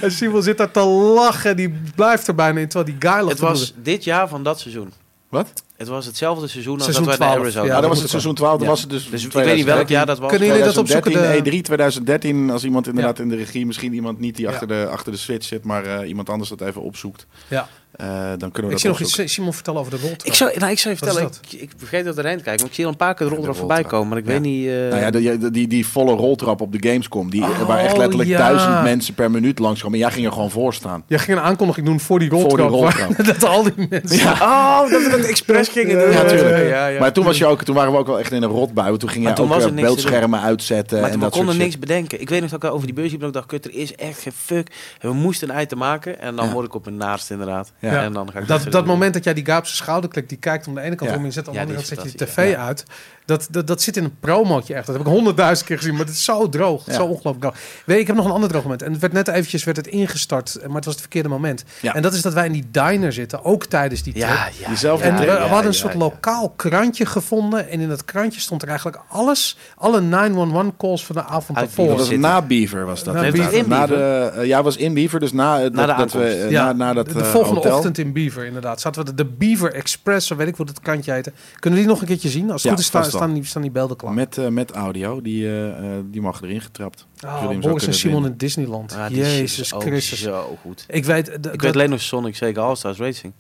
en 0.01 0.13
Simon 0.13 0.43
zit 0.43 0.59
daar 0.59 0.71
te 0.71 0.81
lachen. 0.81 1.57
Die 1.57 1.75
blijft 1.95 2.27
er 2.27 2.35
bijna 2.35 2.60
in, 2.61 2.69
terwijl 2.69 2.99
die 2.99 3.11
guy 3.11 3.19
lacht. 3.21 3.29
Het 3.31 3.39
was 3.39 3.75
dit 3.83 4.05
jaar 4.05 4.29
van 4.29 4.43
dat 4.43 4.61
seizoen. 4.61 4.93
Wat? 5.29 5.63
Het 5.77 5.89
was 5.89 6.07
hetzelfde 6.07 6.49
seizoen 6.49 6.75
als 6.75 6.83
Seizoen 6.85 7.05
dat 7.05 7.19
wij 7.19 7.27
naar 7.27 7.37
12, 7.37 7.45
Arizona 7.47 7.67
ja, 7.67 7.75
Ja, 7.75 7.81
dat 7.81 7.91
was 7.91 8.01
het 8.01 8.11
seizoen 8.11 8.35
12. 8.35 8.53
Dan 8.57 8.63
Ja. 8.63 8.69
was 8.69 8.81
het 8.81 8.91
dus, 8.91 9.11
Dus 9.11 9.25
ik 9.25 9.33
weet 9.33 9.55
niet 9.57 9.65
welk 9.65 9.89
jaar 9.89 10.07
dat 10.07 10.19
was. 10.19 10.31
Kunnen 10.31 10.49
jullie 10.49 10.63
dat 10.65 10.77
opzoeken? 10.77 11.11
2013, 11.11 11.53
De- 11.53 11.59
E3 11.61 11.63
2013. 11.65 12.51
Als 12.51 12.65
iemand 12.65 12.87
inderdaad 12.87 13.17
Ja. 13.17 13.23
in 13.23 13.29
de 13.29 13.37
regie, 13.37 13.67
misschien 13.67 13.93
iemand 13.93 14.19
niet 14.19 14.37
die 14.37 14.45
Ja. 14.45 14.51
achter, 14.53 14.69
de, 14.69 14.87
achter 14.91 15.13
de 15.13 15.19
switch 15.19 15.47
zit, 15.47 15.65
maar 15.65 15.85
eh, 15.85 16.09
iemand 16.09 16.31
anders 16.31 16.51
dat 16.51 16.61
even 16.61 16.83
opzoekt. 16.83 17.27
Ja. 17.49 17.69
Eh, 17.97 18.07
dan 18.39 18.51
kunnen 18.51 18.53
we 18.53 18.61
Ik 18.63 18.71
dat 18.71 18.81
zie 18.81 18.91
nog 18.91 19.01
iets 19.01 19.33
Simon 19.35 19.53
vertellen 19.55 19.81
over 19.81 19.93
de 19.93 19.99
roltrap. 19.99 20.27
Ik 20.27 20.35
zou, 20.35 20.59
nou, 20.59 20.71
ik 20.73 20.79
zou 20.79 20.95
je 20.95 21.01
vertellen, 21.05 21.31
ik, 21.51 21.61
ik 21.61 21.71
vergeet 21.77 22.05
dat 22.05 22.19
erheen 22.19 22.37
te 22.37 22.43
kijken, 22.43 22.61
maar 22.61 22.69
ik 22.71 22.75
zie 22.75 22.85
al 22.85 22.91
een 22.91 22.97
paar 22.97 23.15
keer 23.15 23.27
de 23.27 23.33
rol 23.33 23.41
De 23.43 23.49
erop 23.49 23.59
voorbij 23.59 23.77
roltrap. 23.77 23.99
komen, 24.01 24.09
maar 24.09 24.19
ik 24.19 24.27
Ja. 24.27 24.33
weet 24.33 24.41
niet... 24.53 24.67
eh, 24.67 24.73
Nou 24.75 25.01
ja, 25.01 25.11
die, 25.39 25.51
die, 25.51 25.67
die 25.69 25.87
volle 25.87 26.13
roltrap 26.15 26.61
op 26.61 26.73
de 26.73 26.89
Gamescom, 26.89 27.31
die, 27.31 27.43
Oh, 27.43 27.67
waar 27.67 27.79
echt 27.79 27.97
letterlijk 27.97 28.29
ja. 28.29 28.39
duizend 28.39 28.83
mensen 28.83 29.15
per 29.15 29.31
minuut 29.31 29.59
langskomen. 29.59 29.99
En 29.99 30.05
jij 30.05 30.15
ging 30.15 30.27
er 30.27 30.33
gewoon 30.33 30.51
voor 30.51 30.75
staan. 30.75 31.03
Jij 31.07 31.19
ging 31.19 31.39
een 31.39 31.45
aankondiging 31.45 31.87
doen 31.87 32.01
voor 32.01 32.19
die 32.19 32.31
Voor 32.31 32.49
die 32.49 32.67
roltrap. 32.67 32.93
roltrap. 33.09 33.27
dat 33.41 33.45
al 33.45 33.63
die 33.63 33.73
mensen... 33.91 34.33
Oh, 34.33 34.91
dat 34.91 35.03
we 35.03 35.09
dat 35.11 35.21
expres 35.21 35.69
gingen 35.69 35.99
doen. 35.99 36.11
Ja, 36.11 36.25
tuurlijk. 36.25 36.69
Ja, 36.69 36.87
ja. 36.87 37.01
Maar 37.01 37.13
toen, 37.13 37.25
was 37.25 37.39
je 37.39 37.47
ook, 37.47 37.63
toen 37.63 37.75
waren 37.75 37.93
we 37.93 37.99
ook 37.99 38.07
wel 38.07 38.19
echt 38.19 38.33
in 38.33 38.43
een 38.43 38.49
rotbui. 38.51 38.89
want 38.89 39.01
Toen 39.01 39.09
ging 39.09 39.25
je 39.25 39.31
ook 39.43 39.51
eh, 39.53 39.65
er 39.65 39.75
beeldschermen 39.75 40.41
uitzetten. 40.41 41.01
Maar 41.01 41.11
en 41.11 41.21
we 41.21 41.29
konden 41.29 41.57
niks 41.57 41.79
bedenken. 41.79 42.21
Ik 42.21 42.29
weet 42.29 42.41
nog 42.41 42.51
dat 42.51 42.63
ik 42.65 42.71
over 42.71 42.87
die 42.87 42.95
beurs 42.95 43.11
liep 43.11 43.21
en 43.21 43.27
ik 43.27 43.33
dacht, 43.33 43.47
kut, 43.47 43.65
er 43.65 43.75
is 43.75 43.95
echt 43.95 44.19
geen 44.21 44.33
fuck. 44.37 44.69
We 45.01 45.13
moesten 45.13 45.49
een 45.49 45.55
ei 45.55 45.67
te 45.67 45.77
maken 45.77 46.21
en 46.21 46.37
dan 46.37 46.51
word 46.51 46.67
ik 46.67 46.75
op 46.75 46.87
een 46.87 46.97
naast 46.97 47.31
inderdaad. 47.31 47.73
Ja. 47.81 48.03
En 48.03 48.13
dan 48.13 48.31
ga 48.33 48.39
ik 48.39 48.47
Dat, 48.47 48.63
verder 48.63 48.79
dat 48.81 48.89
moment 48.89 49.15
dat 49.15 49.25
jij 49.25 49.35
die 49.35 49.43
zijn 49.67 49.77
schouder 49.77 50.11
klikt, 50.11 50.29
die 50.29 50.39
kijkt 50.39 50.67
om 50.67 50.75
de 50.75 50.81
ene 50.81 50.95
kant 50.95 51.11
Ja. 51.11 51.17
om 51.17 51.23
en 51.23 51.27
je 51.27 51.31
zet 51.33 51.47
aan 51.47 51.53
de 51.53 51.59
Ja, 51.59 51.65
andere 51.65 51.85
kant 51.87 51.99
zet 52.01 52.13
je 52.13 52.19
de 52.19 52.25
tv 52.25 52.55
uit. 52.57 52.85
Dat, 53.31 53.49
dat, 53.51 53.67
dat 53.67 53.83
zit 53.83 53.97
in 53.97 54.05
een 54.05 54.19
promootje 54.21 54.75
echt. 54.75 54.87
Dat 54.87 54.97
heb 54.97 55.07
ik 55.07 55.13
honderdduizend 55.13 55.69
keer 55.69 55.77
gezien, 55.77 55.93
maar 55.95 56.05
het 56.07 56.15
is 56.15 56.25
zo 56.25 56.49
droog. 56.49 56.87
Ja. 56.87 56.93
Zo 56.93 57.03
ongelooflijk 57.03 57.41
droog. 57.41 57.55
Weet 57.85 57.97
je, 57.97 58.01
ik 58.03 58.07
heb 58.07 58.17
nog 58.17 58.25
een 58.25 58.31
ander 58.31 58.49
droog 58.49 58.63
moment. 58.63 58.83
En 58.83 58.93
het 58.93 59.01
werd 59.01 59.13
net 59.13 59.29
eventjes 59.29 59.65
werd 59.65 59.77
het 59.77 59.87
ingestart, 59.87 60.59
maar 60.67 60.77
het 60.77 60.85
was 60.85 60.95
het 60.95 61.01
verkeerde 61.03 61.29
moment. 61.29 61.65
Ja. 61.81 61.95
En 61.95 62.03
dat 62.03 62.13
is 62.15 62.23
dat 62.23 62.33
wij 62.33 62.47
in 62.47 62.53
die 62.53 62.67
diner 62.71 63.13
zitten, 63.13 63.45
ook 63.45 63.65
tijdens 63.67 64.03
die 64.03 64.13
trip. 64.13 64.27
Ja, 64.27 64.49
ja. 64.61 64.69
Diezelfde 64.69 65.05
En 65.09 65.17
we, 65.19 65.31
hadden 65.31 65.59
een 65.59 65.65
ja, 65.65 65.73
soort 65.73 65.93
ja. 65.93 65.99
lokaal 65.99 66.49
krantje 66.57 67.07
gevonden. 67.07 67.69
En 67.69 67.81
in 67.81 67.89
dat 67.89 68.05
krantje 68.05 68.41
stond 68.41 68.63
er 68.63 68.69
eigenlijk 68.69 69.03
alles, 69.09 69.57
alle 69.77 70.01
911 70.01 70.73
calls 70.79 71.07
van 71.07 71.17
de 71.17 71.23
avond 71.25 71.59
Uit 71.59 71.67
daarvoor. 71.67 71.87
Dat 71.87 71.97
was 71.97 72.07
Zitten. 72.09 72.31
na 72.31 72.43
Beaver 72.43 72.87
was 72.87 73.05
dat. 73.05 73.15
Na? 73.15 73.21
Beaver. 73.31 73.53
In 73.53 73.69
Na 73.69 73.87
Beaver? 73.87 73.97
de, 73.97 74.33
eh, 74.41 74.47
ja, 74.47 74.63
was 74.63 74.77
in 74.77 74.95
Beaver. 74.95 75.21
Dus 75.21 75.33
na, 75.33 75.63
eh, 75.63 75.71
Na 75.71 75.87
dat, 75.87 75.97
de 75.97 76.03
dat 76.03 76.13
we, 76.13 76.25
eh, 76.29 76.51
Ja, 76.51 76.65
na, 76.65 76.73
na 76.73 76.93
dat 76.93 77.07
de, 77.07 77.13
de 77.13 77.21
eh, 77.21 77.27
volgende 77.27 77.57
hotel. 77.61 77.77
ochtend 77.77 77.99
in 77.99 78.13
Beaver, 78.13 78.45
inderdaad. 78.45 78.81
Zaten 78.81 79.05
we 79.05 79.15
de, 79.15 79.25
de 79.25 79.31
Beaver 79.39 79.75
Express, 79.75 80.27
zo 80.27 80.37
weet 80.37 80.49
ik 80.49 80.55
hoe 80.57 80.67
dat 80.67 80.81
krantje 80.81 81.13
heette. 81.13 81.33
Kunnen 81.59 81.79
we 81.79 81.85
die 81.85 81.95
nog 81.95 82.01
een 82.03 82.09
keertje 82.09 82.29
zien? 82.29 82.51
Als 82.51 82.63
het 82.63 82.63
Ja, 82.63 82.71
goed 82.71 82.79
is, 82.81 82.87
staan. 82.87 83.05
Staan, 83.21 83.35
die, 83.35 83.45
staan 83.45 83.63
die 83.63 83.71
beelden 83.71 83.97
klaar. 83.97 84.13
Met, 84.13 84.39
eh, 84.39 84.49
met 84.49 84.71
audio. 84.71 85.23
Die, 85.23 85.47
eh, 85.47 85.97
eh, 85.97 86.05
die 86.05 86.21
mag 86.21 86.43
erin 86.43 86.61
getrapt. 86.61 87.07
Oh, 87.25 87.59
Boris 87.59 87.87
en 87.87 87.95
Simon 87.95 88.27
in 88.27 88.37
Disneyland. 88.37 88.93
Shit 88.93 89.17
Jezus 89.17 89.73
Christus. 89.79 90.23
zo 90.23 90.59
goed. 90.61 90.85
Ik 90.89 91.05
weet, 91.05 91.27
de, 91.27 91.33
Ik 91.33 91.43
dat- 91.43 91.61
weet 91.61 91.75
alleen 91.75 91.91
nog 91.91 92.01
Sonic 92.01 92.37
Sega 92.37 92.61
All-Stars 92.61 92.99
Racing. 92.99 93.33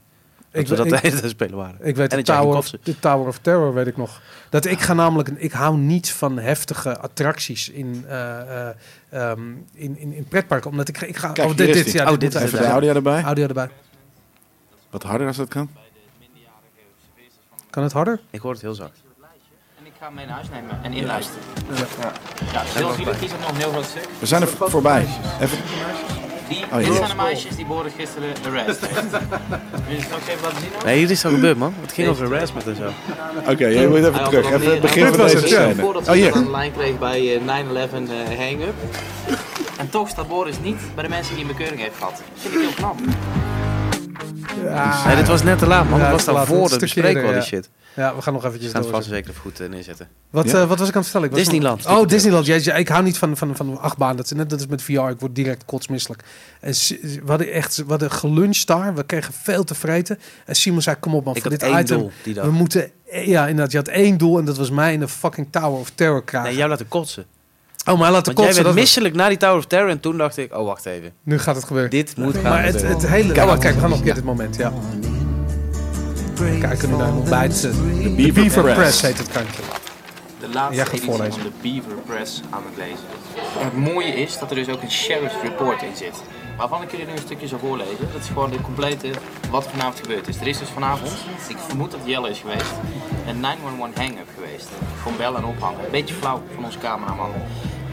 Dat 0.50 0.62
ik, 0.62 0.68
we 0.68 0.76
dat 0.76 0.86
ik, 0.86 0.92
de 0.92 0.98
hele 1.02 1.20
tijd 1.20 1.30
spelen 1.30 1.56
waren. 1.56 1.76
ik 1.86 1.96
weet 1.96 2.10
En 2.12 2.18
de 2.18 2.24
Tower, 2.24 2.56
of, 2.56 2.70
de 2.82 2.98
Tower 2.98 3.26
of 3.26 3.38
Terror, 3.38 3.74
weet 3.74 3.86
ik 3.86 3.96
nog. 3.96 4.22
Dat 4.48 4.64
ik 4.64 4.80
ga 4.80 4.94
namelijk, 4.94 5.28
ik 5.28 5.52
hou 5.52 5.76
niet 5.76 6.12
van 6.12 6.38
heftige 6.38 6.98
attracties 6.98 7.68
in, 7.68 8.04
eh, 8.08 8.68
eh, 8.68 8.74
ehm, 9.10 9.40
in, 9.74 9.98
in, 9.98 10.12
in 10.12 10.24
pretparken. 10.24 10.70
Omdat 10.70 10.88
ik, 10.88 11.00
ik 11.00 11.16
ga. 11.16 11.32
Kijk, 11.32 11.48
oh, 11.48 11.56
dit, 11.56 11.92
ja, 11.92 12.12
Oh, 12.12 12.18
dit 12.18 12.34
Even 12.34 12.58
uit. 12.58 12.66
de 12.66 12.70
audio 12.70 12.94
erbij. 12.94 13.22
Audio 13.22 13.46
erbij. 13.46 13.70
Wat 14.90 15.02
harder 15.02 15.26
als 15.26 15.36
dat 15.36 15.48
kan. 15.48 15.70
Kan 17.70 17.82
het 17.82 17.92
harder? 17.92 18.20
Ik 18.30 18.40
hoor 18.40 18.52
het 18.52 18.60
heel 18.60 18.74
zacht. 18.74 19.02
Ga 20.00 20.06
hem 20.06 20.14
mee 20.14 20.26
naar 20.26 20.34
huis 20.34 20.48
nemen 20.50 20.78
en 20.82 20.92
inluisteren. 20.92 21.42
Ja, 21.74 22.12
ja 22.52 22.62
heel 22.64 22.96
jullie 22.96 23.18
kiezen 23.18 23.38
nog 23.40 23.48
een 23.48 23.56
heel 23.56 23.70
groot 23.70 23.84
stuk. 23.84 24.08
We 24.18 24.26
zijn 24.26 24.42
er 24.42 24.48
voorbij. 24.48 25.06
Even, 25.40 25.58
Die, 26.48 26.64
Oh, 26.72 26.80
ja. 26.80 26.86
dit 26.86 26.94
zijn 26.96 27.08
de 27.08 27.14
meisjes 27.14 27.56
die 27.56 27.66
Boris 27.66 27.92
gisteren 27.98 28.28
arrest 28.46 28.80
heeft. 28.86 29.10
Wil 29.10 29.18
je 29.88 29.94
het 29.94 30.02
straks 30.04 30.26
even 30.28 30.42
laten 30.42 30.60
zien? 30.60 30.70
hoor? 30.72 30.84
Nee, 30.84 30.98
hier 30.98 31.10
is 31.10 31.22
het 31.22 31.32
al 31.32 31.38
gebeurd, 31.38 31.56
man. 31.56 31.74
Het 31.80 31.92
ging 31.92 32.08
over 32.08 32.30
harassment 32.32 32.66
en 32.66 32.76
zo. 32.76 32.88
Oké, 33.50 33.66
je 33.66 33.88
moet 33.88 33.96
even 33.98 34.14
Hij 34.14 34.24
terug. 34.24 34.46
er 34.46 34.54
Even 34.54 34.70
het 34.70 34.80
begin 34.80 35.06
van 35.06 35.26
deze 35.26 35.46
scène. 35.46 35.74
Voordat 35.74 36.08
Oh, 36.08 36.14
hier. 36.14 36.34
aan 36.34 36.44
de 36.44 36.50
lijn 36.50 36.72
kreeg 36.72 36.98
bij 36.98 37.34
eh, 37.36 37.40
9-11 37.40 38.10
eh, 38.10 38.38
hang-up. 38.38 38.74
En 39.78 39.90
toch 39.90 40.08
staat 40.08 40.28
Boris 40.28 40.60
niet 40.60 40.80
bij 40.94 41.02
de 41.04 41.10
mensen 41.10 41.34
die 41.34 41.42
een 41.44 41.50
bekeuring 41.56 41.80
heeft 41.80 41.96
gehad. 41.96 42.12
Dat 42.12 42.22
vind 42.34 42.54
ik 42.54 42.60
heel 42.60 42.72
knap. 42.72 42.98
Ja, 44.64 45.06
Nee, 45.06 45.16
dit 45.16 45.26
was 45.26 45.42
net 45.42 45.58
te 45.58 45.66
laat, 45.66 45.88
man. 45.88 45.98
Ja, 45.98 46.10
dat 46.10 46.10
was 46.10 46.18
is 46.20 46.24
te 46.26 46.30
dan 46.30 46.38
laat, 46.40 46.48
voor 46.48 46.56
een 46.56 46.62
de 46.62 46.68
stukje 46.68 46.94
bespreking 47.02 47.26
al 47.26 47.32
die 47.32 47.42
shit. 47.42 47.70
ja, 47.96 48.14
we 48.16 48.22
gaan 48.22 48.32
nog 48.32 48.44
eventjes 48.44 48.66
We 48.72 48.76
gaan 48.76 48.86
het 48.86 48.94
vast 48.94 49.08
zeker 49.08 49.34
goed 49.34 49.60
eh, 49.60 49.68
neerzetten. 49.68 50.08
Wat, 50.30 50.50
Ja? 50.50 50.60
eh, 50.60 50.68
wat 50.68 50.78
was 50.78 50.88
ik 50.88 50.94
aan 50.94 51.00
het 51.00 51.10
vertellen? 51.10 51.26
Ik 51.26 51.32
was 51.32 51.40
Disneyland. 51.48 51.86
Oh, 51.86 52.06
Disneyland. 52.08 52.46
Ja, 52.46 52.58
ja, 52.62 52.74
ik 52.74 52.88
hou 52.88 53.02
niet 53.02 53.18
van, 53.18 53.36
van, 53.36 53.56
van 53.56 53.80
achtbaan. 53.80 54.16
Dat 54.16 54.24
is 54.24 54.32
net 54.32 54.50
dat 54.50 54.60
is 54.60 54.66
met 54.66 54.82
VR. 54.82 54.90
Ik 54.92 55.20
word 55.20 55.34
direct 55.34 55.64
kotsmisselijk. 55.64 56.22
En 56.60 56.72
we 57.00 57.20
hadden 57.26 57.52
echt 57.52 57.76
we 57.76 57.84
hadden 57.88 58.10
geluncht 58.10 58.66
daar. 58.66 58.94
We 58.94 59.04
kregen 59.04 59.34
veel 59.34 59.64
te 59.64 59.74
vreten. 59.74 60.18
En 60.46 60.56
Simon 60.56 60.82
zei, 60.82 60.96
kom 60.96 61.14
op 61.14 61.24
man, 61.24 61.34
Ik 61.36 61.42
voor 61.42 61.50
dit 61.50 61.62
item. 61.62 62.10
doel. 62.24 62.42
We 62.44 62.50
moeten... 62.50 62.90
Ja, 63.24 63.46
inderdaad. 63.46 63.72
Je 63.72 63.78
had 63.78 63.88
één 63.88 64.18
doel 64.18 64.38
en 64.38 64.44
dat 64.44 64.56
was 64.56 64.70
mij 64.70 64.92
in 64.92 65.00
de 65.00 65.08
fucking 65.08 65.46
Tower 65.50 65.80
of 65.80 65.90
Terror 65.94 66.24
krijgen. 66.24 66.48
Nee, 66.50 66.58
jou 66.58 66.70
laten 66.70 66.88
kotsen. 66.88 67.24
Oh, 67.86 67.94
maar 67.94 68.02
hij 68.02 68.10
laat 68.12 68.24
de 68.24 68.32
Want 68.32 68.54
jij 68.54 68.62
werd 68.62 68.74
misselijk 68.74 69.14
na 69.14 69.28
die 69.28 69.36
Tower 69.36 69.56
of 69.56 69.66
Terror 69.66 69.88
en 69.88 70.00
toen 70.00 70.16
dacht 70.18 70.36
ik, 70.36 70.54
oh 70.56 70.64
wacht 70.66 70.86
even. 70.86 71.12
Nu 71.22 71.38
gaat 71.38 71.54
het 71.56 71.64
gebeuren. 71.64 71.90
Dit 71.90 72.16
moet 72.16 72.34
gaan 72.34 72.42
maar 72.42 72.62
het, 72.64 72.74
gebeuren. 72.74 72.96
het 73.00 73.08
hele... 73.08 73.32
Kijk, 73.32 73.60
kijk, 73.60 73.74
we 73.74 73.80
gaan 73.80 73.88
nog 73.90 73.98
een 73.98 74.04
keer 74.04 74.14
dit 74.14 74.24
moment, 74.24 74.56
ja. 74.56 74.72
Kijken 76.60 76.90
nu 76.90 76.96
naar 76.96 77.12
nog 77.12 77.28
bij 77.28 77.42
het... 77.42 77.64
eh, 77.64 77.70
De 77.70 78.10
Beaver 78.16 78.32
Beaver 78.32 78.62
Press. 78.62 78.76
Press 78.78 79.00
heet 79.00 79.18
het 79.18 79.28
kantje. 79.28 79.62
De 80.40 80.48
laatste 80.48 80.80
editie 80.82 81.00
voorlezen. 81.00 81.32
van 81.32 81.42
de 81.42 81.50
Beaver 81.62 82.02
Press 82.06 82.40
aan 82.50 82.62
het 82.68 82.76
lezen. 82.76 83.04
En 83.58 83.64
het 83.64 83.76
mooie 83.76 84.08
is 84.22 84.38
dat 84.38 84.50
er 84.50 84.56
dus 84.56 84.68
ook 84.68 84.82
een 84.82 84.90
sheriff's 84.90 85.34
report 85.42 85.82
in 85.82 85.96
zit. 85.96 86.22
Waarvan 86.60 86.82
ik 86.82 86.90
jullie 86.90 87.06
nu 87.06 87.12
een 87.12 87.18
stukje 87.18 87.48
zal 87.48 87.58
voorlezen. 87.58 88.12
Dat 88.12 88.20
is 88.20 88.26
gewoon 88.26 88.50
de 88.50 88.60
complete 88.60 89.10
wat 89.50 89.64
er 89.64 89.70
vanavond 89.70 90.00
gebeurd 90.00 90.28
is. 90.28 90.40
Er 90.40 90.46
is 90.46 90.58
dus 90.58 90.68
vanavond, 90.68 91.12
ik 91.48 91.56
vermoed 91.58 91.90
dat 91.90 92.00
Jelle 92.04 92.30
is 92.30 92.38
geweest, 92.38 92.72
een 93.26 93.40
911 93.40 93.94
hang-up 93.96 94.28
geweest. 94.34 94.68
Gewoon 95.02 95.16
bellen 95.16 95.42
en 95.42 95.46
ophangen. 95.46 95.84
Een 95.84 95.90
beetje 95.90 96.14
flauw 96.14 96.42
van 96.54 96.64
onze 96.64 96.78
cameraman. 96.78 97.30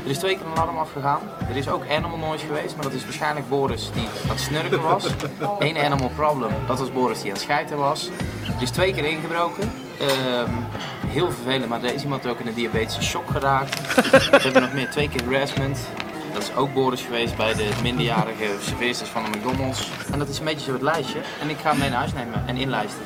Er 0.04 0.10
is 0.10 0.18
twee 0.18 0.38
keer 0.38 0.46
een 0.46 0.58
alarm 0.58 0.78
afgegaan. 0.78 1.20
Er 1.50 1.56
is 1.56 1.70
ook 1.70 1.84
animal 1.90 2.18
noise 2.18 2.46
geweest, 2.46 2.76
maar 2.76 2.84
dat 2.84 2.94
is 2.94 3.04
waarschijnlijk 3.04 3.50
Boris 3.50 3.92
die 3.94 4.08
aan 4.24 4.30
het 4.30 4.40
snurken 4.40 4.82
was. 4.82 5.06
Eén 5.60 5.78
animal 5.78 6.10
problem, 6.10 6.52
dat 6.68 6.80
was 6.80 6.92
Boris 6.92 7.18
die 7.18 7.28
aan 7.28 7.34
het 7.34 7.42
schijten 7.42 7.78
was. 7.78 8.10
Er 8.56 8.62
is 8.62 8.70
twee 8.70 8.94
keer 8.94 9.06
ingebroken. 9.06 9.72
Ehm, 10.00 10.52
heel 11.08 11.32
vervelend, 11.32 11.70
maar 11.70 11.84
er 11.84 11.94
is 11.94 12.04
iemand 12.04 12.28
ook 12.28 12.40
in 12.40 12.48
een 12.48 12.54
diabetische 12.54 13.04
shock 13.04 13.30
geraakt. 13.30 14.02
We 14.12 14.38
hebben 14.42 14.62
nog 14.62 14.74
meer, 14.74 14.90
twee 14.90 15.10
keer 15.10 15.24
harassment. 15.24 15.80
Dat 16.38 16.46
is 16.46 16.56
ook 16.56 16.74
Boris 16.74 17.02
geweest 17.02 17.38
bij 17.38 17.54
de 17.54 17.70
minderjarige 17.84 18.46
serveersters 18.62 19.10
van 19.10 19.24
de 19.24 19.38
McDonald's. 19.38 19.90
En 20.12 20.20
dat 20.20 20.30
is 20.30 20.40
een 20.40 20.46
beetje 20.46 20.66
zo 20.66 20.74
het 20.74 20.82
lijstje. 20.82 21.20
En 21.42 21.50
ik 21.50 21.58
ga 21.58 21.70
hem 21.70 21.80
mee 21.80 21.90
naar 21.90 22.00
huis 22.00 22.14
nemen 22.14 22.48
en 22.48 22.58
inlijsten. 22.58 23.02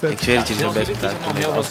Ik 0.00 0.18
zweer 0.18 0.36
dat 0.36 0.48
je 0.48 0.64
er 0.64 0.72
best 0.72 1.00
Ja, 1.00 1.10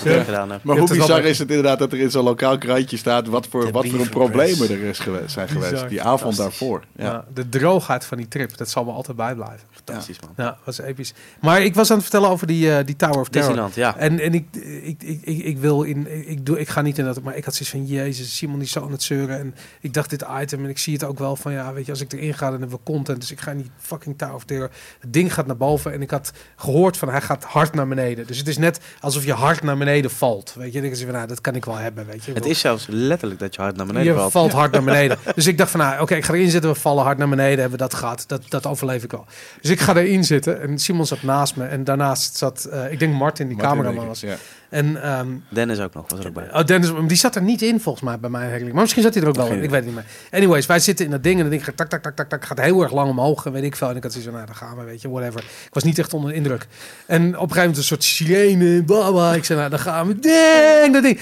je 0.03 0.09
het 0.09 0.25
gedaan 0.25 0.51
hebt. 0.51 0.63
Maar 0.63 0.75
hoe 0.77 0.85
hebt 0.85 0.89
het 0.89 1.07
bizar 1.07 1.23
is 1.23 1.39
het 1.39 1.49
inderdaad 1.49 1.79
dat 1.79 1.91
er 1.91 1.99
in 1.99 2.11
zo'n 2.11 2.23
lokaal 2.23 2.57
krantje 2.57 2.97
staat 2.97 3.27
wat 3.27 3.47
voor, 3.47 3.71
wat 3.71 3.87
voor 3.87 4.09
problemen 4.09 4.69
er 4.69 4.83
is 4.83 4.99
geweest, 4.99 5.31
zijn 5.31 5.47
Bizar. 5.47 5.63
geweest. 5.63 5.89
Die 5.89 6.01
avond 6.01 6.37
daarvoor. 6.37 6.83
Ja. 6.95 7.03
Ja, 7.03 7.25
de 7.33 7.49
droogheid 7.49 8.05
van 8.05 8.17
die 8.17 8.27
trip, 8.27 8.57
dat 8.57 8.69
zal 8.69 8.83
me 8.83 8.91
altijd 8.91 9.17
bijblijven. 9.17 9.67
Fantastisch, 9.71 10.19
man. 10.19 10.45
Ja, 10.45 10.57
was 10.63 10.79
episch. 10.79 11.13
Maar 11.41 11.61
ik 11.61 11.75
was 11.75 11.89
aan 11.89 11.95
het 11.97 12.05
vertellen 12.05 12.29
over 12.29 12.47
die, 12.47 12.75
eh, 12.75 12.85
die 12.85 12.95
Tower 12.95 13.19
of 13.19 13.29
Terror. 13.29 13.49
Disneyland, 13.49 13.75
ja. 13.75 13.97
En, 13.97 14.19
en 14.19 14.33
ik, 14.33 14.45
ik, 14.83 15.03
ik, 15.03 15.21
ik, 15.21 15.43
ik 15.43 15.57
wil 15.57 15.83
in, 15.83 16.29
ik, 16.29 16.45
doe, 16.45 16.59
ik 16.59 16.69
ga 16.69 16.81
niet 16.81 16.97
in 16.97 17.05
dat, 17.05 17.21
maar 17.21 17.35
ik 17.35 17.45
had 17.45 17.55
zoiets 17.55 17.69
van, 17.69 17.85
jezus, 17.85 18.37
Simon 18.37 18.59
die 18.59 18.67
zo 18.67 18.83
aan 18.83 18.91
het 18.91 19.03
zeuren. 19.03 19.39
En 19.39 19.55
ik 19.81 19.93
dacht 19.93 20.09
dit 20.09 20.25
item, 20.41 20.63
en 20.63 20.69
ik 20.73 20.79
zie 20.79 20.93
het 20.93 21.03
ook 21.03 21.19
wel 21.19 21.35
van, 21.35 21.51
ja, 21.51 21.73
weet 21.73 21.85
je, 21.85 21.91
als 21.91 22.01
ik 22.01 22.13
erin 22.13 22.33
ga, 22.33 22.49
dan 22.49 22.59
hebben 22.59 22.77
we 22.77 22.91
content. 22.91 23.19
Dus 23.19 23.31
ik 23.31 23.39
ga 23.39 23.51
niet 23.51 23.69
fucking 23.77 24.17
Tower 24.17 24.35
of 24.35 24.43
Terror. 24.43 24.69
Het 24.99 25.13
ding 25.13 25.33
gaat 25.33 25.45
naar 25.45 25.57
boven 25.57 25.93
en 25.93 26.01
ik 26.01 26.11
had 26.11 26.31
gehoord 26.55 26.97
van, 26.97 27.09
hij 27.09 27.21
gaat 27.21 27.43
hard 27.43 27.73
naar 27.73 27.87
beneden. 27.87 28.27
Dus 28.27 28.37
het 28.37 28.47
is 28.47 28.57
net 28.57 28.79
alsof 28.99 29.25
je 29.25 29.33
hard 29.33 29.63
naar 29.63 29.77
beneden 29.77 30.11
valt. 30.11 30.53
Weet 30.57 30.73
je, 30.73 30.81
denk 30.81 30.95
je 30.95 31.03
van, 31.03 31.13
nou, 31.13 31.27
dat 31.27 31.41
kan 31.41 31.55
ik 31.55 31.65
wel 31.65 31.75
hebben, 31.75 32.05
weet 32.05 32.23
je. 32.23 32.31
Het 32.33 32.45
is 32.45 32.59
zelfs 32.59 32.87
letterlijk 32.89 33.39
dat 33.39 33.55
je 33.55 33.61
hard 33.61 33.75
naar 33.75 33.85
beneden 33.85 34.13
je 34.13 34.19
valt. 34.19 34.31
valt 34.31 34.51
hard 34.51 34.71
naar 34.77 34.83
beneden. 34.83 35.17
Dus 35.35 35.47
ik 35.47 35.57
dacht 35.57 35.71
van, 35.71 35.79
nou, 35.79 36.01
oké, 36.01 36.15
ik 36.15 36.23
ga 36.25 36.33
erin 36.33 36.49
zitten. 36.49 36.71
We 36.71 36.79
vallen 36.79 37.03
hard 37.03 37.17
naar 37.17 37.29
beneden. 37.29 37.59
Hebben 37.59 37.79
we 37.79 37.85
dat 37.85 37.93
gehad. 37.93 38.23
Dat, 38.27 38.41
dat 38.49 38.65
overleef 38.65 39.03
ik 39.03 39.11
wel. 39.11 39.25
Dus 39.61 39.71
ik 39.71 39.79
ga 39.79 39.95
erin 39.95 40.23
zitten. 40.23 40.61
En 40.61 40.79
Simon 40.79 41.05
zat 41.05 41.21
naast 41.21 41.55
me. 41.55 41.65
En 41.65 41.83
daarnaast 41.83 42.37
zat, 42.37 42.65
eh, 42.65 42.91
ik 42.91 42.99
denk 42.99 43.13
Martin, 43.13 43.47
die 43.47 43.57
Martin 43.57 43.75
cameraman 43.75 44.07
was. 44.07 44.19
Ja. 44.19 44.35
En 44.73 45.01
ehm, 45.03 45.27
Dennis 45.49 45.79
ook 45.79 45.93
nog, 45.93 46.05
was 46.07 46.19
er 46.19 46.27
ook 46.27 46.33
bij. 46.33 46.53
oh, 46.53 46.63
Dennis, 46.65 46.91
die 47.07 47.17
zat 47.17 47.35
er 47.35 47.41
niet 47.41 47.61
in 47.61 47.79
volgens 47.79 48.03
mij 48.03 48.19
bij 48.19 48.29
mijn 48.29 48.43
hekkeling. 48.43 48.73
Maar 48.73 48.81
misschien 48.81 49.03
zat 49.03 49.13
hij 49.13 49.23
er 49.23 49.29
ook 49.29 49.35
wel 49.35 49.47
in. 49.47 49.63
Ik 49.63 49.69
weet 49.69 49.71
het 49.71 49.85
niet 49.85 49.93
meer. 49.93 50.05
Anyways, 50.31 50.65
wij 50.65 50.79
zitten 50.79 51.05
in 51.05 51.11
dat 51.11 51.23
ding. 51.23 51.35
En 51.35 51.41
dan 51.41 51.49
denk 51.49 51.67
ik, 51.67 51.75
tak, 51.75 51.89
tak, 51.89 52.01
tak, 52.01 52.15
tak, 52.15 52.29
tak. 52.29 52.45
Gaat 52.45 52.59
heel 52.59 52.81
erg 52.81 52.93
lang 52.93 53.09
omhoog. 53.09 53.45
En 53.45 53.51
weet 53.51 53.63
ik 53.63 53.75
veel. 53.75 53.89
En 53.89 53.95
ik 53.95 54.03
had 54.03 54.11
zoiets 54.11 54.29
van, 54.29 54.39
nou, 54.39 54.51
dan 54.51 54.67
gaan 54.67 54.77
we, 54.77 54.83
weet 54.83 55.01
je, 55.01 55.09
whatever. 55.09 55.39
Ik 55.39 55.73
was 55.73 55.83
niet 55.83 55.99
echt 55.99 56.13
onder 56.13 56.29
de 56.29 56.35
indruk. 56.35 56.67
En 57.05 57.21
op 57.21 57.31
een 57.31 57.37
gegeven 57.39 57.59
moment 57.59 57.77
een 57.77 57.83
soort 57.83 58.03
sirene. 58.03 58.83
Baba. 58.83 59.33
Ik 59.33 59.45
zei, 59.45 59.59
nou, 59.59 59.69
dan 59.69 59.79
gaan 59.79 60.07
we. 60.07 60.19
Ding, 60.19 60.93
dat 60.93 61.03
ding 61.03 61.19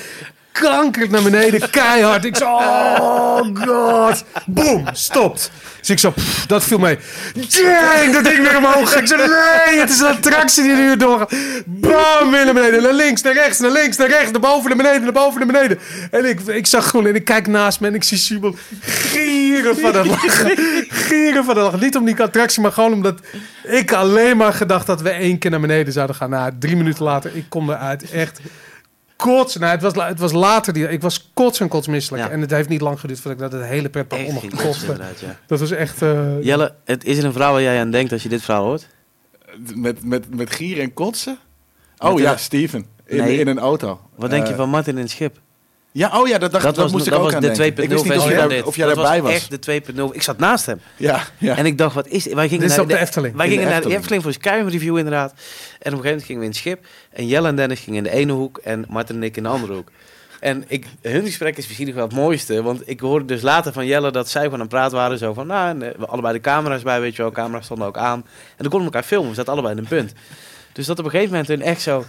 kankert 0.51 1.11
naar 1.11 1.23
beneden, 1.23 1.69
keihard. 1.69 2.25
Ik 2.25 2.35
zo, 2.35 2.45
oh 2.45 3.39
god. 3.53 4.23
Boom, 4.45 4.85
stopt. 4.91 5.51
Dus 5.79 5.89
ik 5.89 5.99
zo, 5.99 6.13
dat 6.47 6.63
viel 6.63 6.77
mee. 6.77 6.97
Ding, 7.33 8.13
dat 8.13 8.23
ding 8.23 8.47
weer 8.47 8.57
omhoog. 8.57 8.95
Ik 8.95 9.07
zo, 9.07 9.15
nee, 9.15 9.79
het 9.79 9.89
is 9.89 9.99
een 9.99 10.07
attractie 10.07 10.63
die 10.63 10.75
nu 10.75 10.97
doorgaat. 10.97 11.33
Bam, 11.65 12.31
weer 12.31 12.45
naar 12.45 12.53
beneden. 12.53 12.83
Naar 12.83 12.93
links, 12.93 13.21
naar 13.21 13.33
rechts, 13.33 13.59
naar 13.59 13.71
links, 13.71 13.97
naar 13.97 14.07
rechts. 14.07 14.31
Naar 14.31 14.41
boven, 14.41 14.67
naar 14.69 14.77
beneden, 14.77 15.03
naar 15.03 15.11
boven, 15.11 15.39
naar 15.39 15.53
beneden. 15.53 15.79
En 16.11 16.25
ik, 16.25 16.39
ik 16.39 16.67
zag 16.67 16.85
groen 16.85 17.07
en 17.07 17.15
ik 17.15 17.25
kijk 17.25 17.47
naast 17.47 17.79
me 17.79 17.87
en 17.87 17.95
ik 17.95 18.03
zie 18.03 18.17
Simon 18.17 18.57
gieren 18.81 19.77
van 19.77 19.95
het 19.95 20.05
lachen. 20.05 20.57
Gieren 20.89 21.43
van 21.43 21.55
het 21.55 21.63
lachen. 21.63 21.79
Niet 21.79 21.95
om 21.95 22.05
die 22.05 22.21
attractie, 22.21 22.61
maar 22.61 22.71
gewoon 22.71 22.93
omdat 22.93 23.19
ik 23.63 23.91
alleen 23.91 24.37
maar 24.37 24.53
gedacht 24.53 24.85
dat 24.85 25.01
we 25.01 25.09
één 25.09 25.37
keer 25.37 25.51
naar 25.51 25.59
beneden 25.59 25.93
zouden 25.93 26.15
gaan. 26.15 26.29
Nou, 26.29 26.51
drie 26.59 26.75
minuten 26.75 27.03
later, 27.03 27.31
ik 27.35 27.45
kom 27.49 27.69
eruit. 27.69 28.11
Echt 28.11 28.39
kots. 29.23 29.55
Nou, 29.57 29.71
het 29.71 29.81
was, 29.81 30.07
het 30.07 30.19
was 30.19 30.31
later. 30.31 30.73
Die, 30.73 30.89
ik 30.89 31.01
was 31.01 31.31
kots 31.33 31.59
en 31.59 31.67
kotsmisselijk. 31.67 32.23
Ja. 32.23 32.29
En 32.29 32.41
het 32.41 32.51
heeft 32.51 32.69
niet 32.69 32.81
lang 32.81 32.99
geduurd 32.99 33.19
voordat 33.19 33.41
ik 33.45 33.51
dat 33.51 33.61
het 33.61 33.69
hele 33.69 33.89
pretpark 33.89 34.27
ondergekost 34.27 34.63
kosten, 34.63 34.87
inderdaad, 34.87 35.19
ja. 35.19 35.39
Dat 35.47 35.59
was 35.59 35.71
echt... 35.71 36.01
eh, 36.01 36.43
Jelle, 36.43 36.73
het 36.85 37.03
is 37.03 37.17
er 37.17 37.25
een 37.25 37.31
verhaal 37.31 37.51
waar 37.51 37.61
jij 37.61 37.79
aan 37.79 37.91
denkt 37.91 38.11
als 38.11 38.23
je 38.23 38.29
dit 38.29 38.41
verhaal 38.41 38.65
hoort? 38.65 38.87
Met, 39.75 40.03
met, 40.03 40.35
met 40.35 40.51
gieren 40.55 40.83
en 40.83 40.93
kotsen? 40.93 41.37
Oh 41.97 42.19
ja, 42.19 42.37
Steven. 42.37 42.85
In, 43.05 43.17
Nee. 43.17 43.39
in 43.39 43.47
een 43.47 43.59
auto. 43.59 43.99
Wat 44.15 44.29
denk 44.29 44.45
je 44.45 44.51
Eh, 44.51 44.57
van 44.57 44.69
Martin 44.69 44.95
in 44.95 45.01
het 45.01 45.11
schip? 45.11 45.39
Ja, 45.93 46.19
oh 46.19 46.27
ja, 46.27 46.37
dat, 46.37 46.51
dacht, 46.51 46.63
Dat, 46.63 46.75
dat, 46.75 46.83
was, 46.83 46.91
moest 46.91 47.05
ik 47.05 47.11
dat 47.11 47.19
ook 47.19 47.25
was 47.25 47.35
aan 47.35 47.41
de 47.41 47.47
denken. 47.47 47.73
2.0 47.75 47.83
Ik 47.83 47.89
wist 47.89 48.03
niet 48.03 48.11
of 48.13 48.21
versie 48.21 48.29
jij, 48.31 48.39
van 48.39 48.49
daar- 48.49 48.65
of 48.65 48.75
jij 48.75 48.87
dat 48.87 48.95
daarbij 48.95 49.21
was. 49.21 49.31
echt 49.33 49.63
de 49.65 49.81
2.0. 50.09 50.15
Ik 50.15 50.21
zat 50.21 50.37
naast 50.37 50.65
hem. 50.65 50.81
Ja, 50.97 51.23
ja. 51.37 51.57
En 51.57 51.65
ik 51.65 51.77
dacht, 51.77 51.95
wat 51.95 52.07
is 52.07 52.23
dit? 52.23 52.33
Wij 52.33 52.47
gingen 52.47 52.59
Dit 52.61 52.69
is 52.69 52.75
naar 52.75 52.85
op 52.85 52.91
de 52.91 52.97
Efteling. 52.97 53.35
Wij 53.35 53.45
In 53.45 53.51
de 53.51 53.57
gingen 53.57 53.71
naar 53.73 53.81
de 53.81 53.95
Efteling. 53.95 54.23
Voor 54.23 54.51
een 54.51 54.69
review 54.69 54.97
inderdaad. 54.97 55.31
En 55.31 55.37
op 55.37 55.43
een 55.79 55.89
gegeven 55.89 56.03
moment 56.03 56.23
gingen 56.25 56.39
we 56.41 56.45
in 56.47 56.51
het 56.51 56.59
schip. 56.59 56.85
En 57.09 57.27
Jelle 57.27 57.47
en 57.47 57.55
Dennis 57.55 57.79
gingen 57.79 57.97
in 57.97 58.11
de 58.11 58.17
ene 58.17 58.31
hoek 58.31 58.57
en 58.57 58.85
Martin 58.89 59.15
en 59.15 59.23
ik 59.23 59.37
in 59.37 59.43
de 59.43 59.49
andere 59.49 59.73
hoek. 59.73 59.89
En 60.39 60.63
ik, 60.67 60.85
hun 61.01 61.25
gesprek 61.25 61.57
is 61.57 61.65
misschien 61.67 61.87
nog 61.87 61.95
wel 61.95 62.03
het 62.05 62.13
mooiste. 62.13 62.61
Want 62.63 62.81
ik 62.85 62.99
hoorde 62.99 63.25
dus 63.25 63.41
later 63.41 63.73
van 63.73 63.85
Jelle 63.85 64.11
dat 64.11 64.29
zij 64.29 64.41
gewoon 64.41 64.55
aan 64.55 64.65
het 64.65 64.69
praten 64.75 64.97
waren. 64.97 65.17
Zo 65.17 65.33
van, 65.33 65.47
nou, 65.47 65.69
en, 65.69 65.81
eh, 65.93 65.99
we 65.99 66.05
allebei 66.05 66.33
de 66.33 66.39
camera's 66.41 66.81
bij, 66.81 67.01
weet 67.01 67.15
je 67.15 67.21
wel. 67.21 67.31
Camera's 67.31 67.65
stonden 67.65 67.87
ook 67.87 67.97
aan. 67.97 68.17
En 68.17 68.23
dan 68.57 68.69
konden 68.69 68.79
we 68.87 68.93
elkaar 68.93 69.03
filmen. 69.03 69.29
We 69.29 69.35
zaten 69.35 69.51
allebei 69.53 69.73
in 69.73 69.79
een 69.81 69.87
punt. 69.87 70.13
Dus 70.71 70.85
dat 70.85 70.99
op 70.99 71.05
een 71.05 71.11
gegeven 71.11 71.31
moment 71.31 71.49
hun 71.49 71.61
echt 71.61 71.81
zo... 71.81 72.05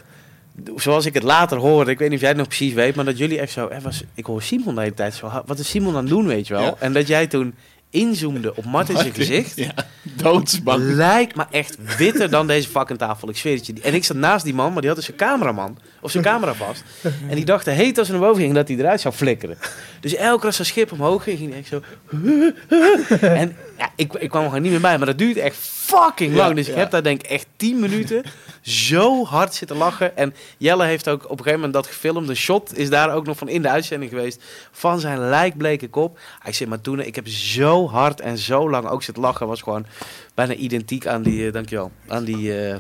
Zoals 0.77 1.07
ik 1.07 1.15
het 1.15 1.23
later 1.23 1.59
hoorde, 1.59 1.91
ik 1.91 1.99
weet 1.99 2.09
niet 2.09 2.17
of 2.17 2.21
jij 2.21 2.29
het 2.29 2.39
nog 2.39 2.49
precies 2.49 2.73
weet, 2.73 2.95
maar 2.95 3.05
dat 3.05 3.19
jullie 3.19 3.39
echt 3.41 3.53
zo... 3.53 3.69
Er 3.69 3.81
was, 3.81 4.05
ik 4.15 4.27
hoor 4.27 4.43
Simon 4.43 4.75
de 4.75 4.81
hele 4.81 4.95
tijd 4.95 5.15
zo, 5.15 5.27
"Ha, 5.27 5.43
wat 5.47 5.59
is 5.59 5.69
Simon 5.69 5.95
aan 5.95 6.01
het 6.01 6.09
doen, 6.09 6.27
weet 6.27 6.47
je 6.47 6.55
wel? 6.55 6.63
Ja. 6.63 6.75
En 6.79 6.93
dat 6.93 7.07
jij 7.07 7.27
toen 7.27 7.55
inzoomde 7.93 8.57
op 8.57 8.65
Martin 8.65 8.97
zijn 8.97 9.15
gezicht. 9.15 9.57
Ja, 9.57 9.75
doodsbang. 10.03 10.83
Lijkt 10.83 11.37
me 11.37 11.45
echt 11.51 11.97
witter 11.97 12.31
dan 12.31 12.47
deze 12.47 12.69
fucking 12.69 12.99
tafel. 12.99 13.29
Ik 13.29 13.37
zweer 13.37 13.57
het 13.57 13.67
je. 13.67 13.75
En 13.83 13.95
ik 13.95 14.05
zat 14.05 14.17
naast 14.17 14.45
die 14.45 14.55
man, 14.55 14.73
maar 14.73 14.81
die 14.81 14.87
had 14.91 14.97
dus 14.97 15.07
zijn 15.07 15.17
cameraman. 15.17 15.79
Of 16.01 16.11
zijn 16.11 16.25
camera 16.25 16.55
vast. 16.55 16.83
En 17.29 17.35
die 17.35 17.45
dacht 17.45 17.65
de 17.65 17.71
heet 17.71 17.99
als 17.99 18.07
ze 18.07 18.13
naar 18.13 18.23
boven 18.23 18.43
ging 18.43 18.55
dat 18.55 18.69
hij 18.69 18.77
eruit 18.77 19.01
zou 19.01 19.15
flikkeren. 19.15 19.59
Dus 20.01 20.15
elke 20.15 20.37
keer 20.37 20.47
als 20.47 20.57
zijn 20.57 20.69
schip 20.69 20.93
omhoog 20.93 21.23
ging, 21.23 21.39
ging 21.39 21.51
hij 21.51 21.59
echt 21.59 21.69
zo... 21.69 21.83
En 23.27 23.57
ja, 23.79 23.91
ik, 23.97 24.13
ik 24.13 24.29
kwam 24.29 24.43
er 24.43 24.49
gewoon 24.49 24.63
niet 24.63 24.71
meer 24.71 24.81
bij. 24.81 24.97
Maar 24.99 25.07
dat 25.07 25.19
duurt 25.19 25.37
echt 25.37 25.57
fucking 25.57 26.35
lang. 26.35 26.49
Ja, 26.49 26.55
dus 26.55 26.69
ik 26.69 26.75
ja. 26.75 26.81
heb 26.81 26.91
daar 26.91 27.03
denk 27.03 27.23
ik 27.23 27.31
echt 27.31 27.47
10 27.57 27.81
minuten 27.81 28.23
zo 28.61 29.25
hard 29.25 29.55
zitten 29.55 29.77
lachen. 29.77 30.17
En 30.17 30.35
Jelle 30.59 30.85
heeft 30.85 31.09
ook 31.09 31.25
op 31.25 31.31
een 31.31 31.37
gegeven 31.37 31.55
moment 31.55 31.73
dat 31.73 31.87
gefilmd. 31.87 32.29
Een 32.29 32.37
shot 32.37 32.79
is 32.79 32.91
daar 32.91 33.15
ook 33.15 33.27
nog 33.27 33.39
van 33.39 33.49
in 33.49 33.63
de 33.63 33.69
uitzending 33.69 34.11
geweest. 34.11 34.43
Van 34.71 35.01
zijn 35.01 35.19
lijkbleke 35.19 35.89
kop. 35.89 36.19
Hij 36.39 36.53
zegt, 36.53 36.71
maar 36.71 36.81
toen, 36.81 37.01
ik 37.01 37.15
heb 37.15 37.29
zo 37.29 37.82
hard 37.91 38.21
en 38.21 38.39
zo 38.39 38.71
lang 38.71 38.89
ook 38.89 39.03
zitten 39.03 39.23
lachen. 39.23 39.47
Was 39.47 39.63
gewoon 39.63 39.87
bijna 40.35 40.55
identiek 40.55 41.07
aan 41.07 41.23
die, 41.23 41.47
eh, 41.47 41.53
dankjewel, 41.53 41.91
aan 42.09 42.25
die 42.25 42.67
eh, 42.67 42.77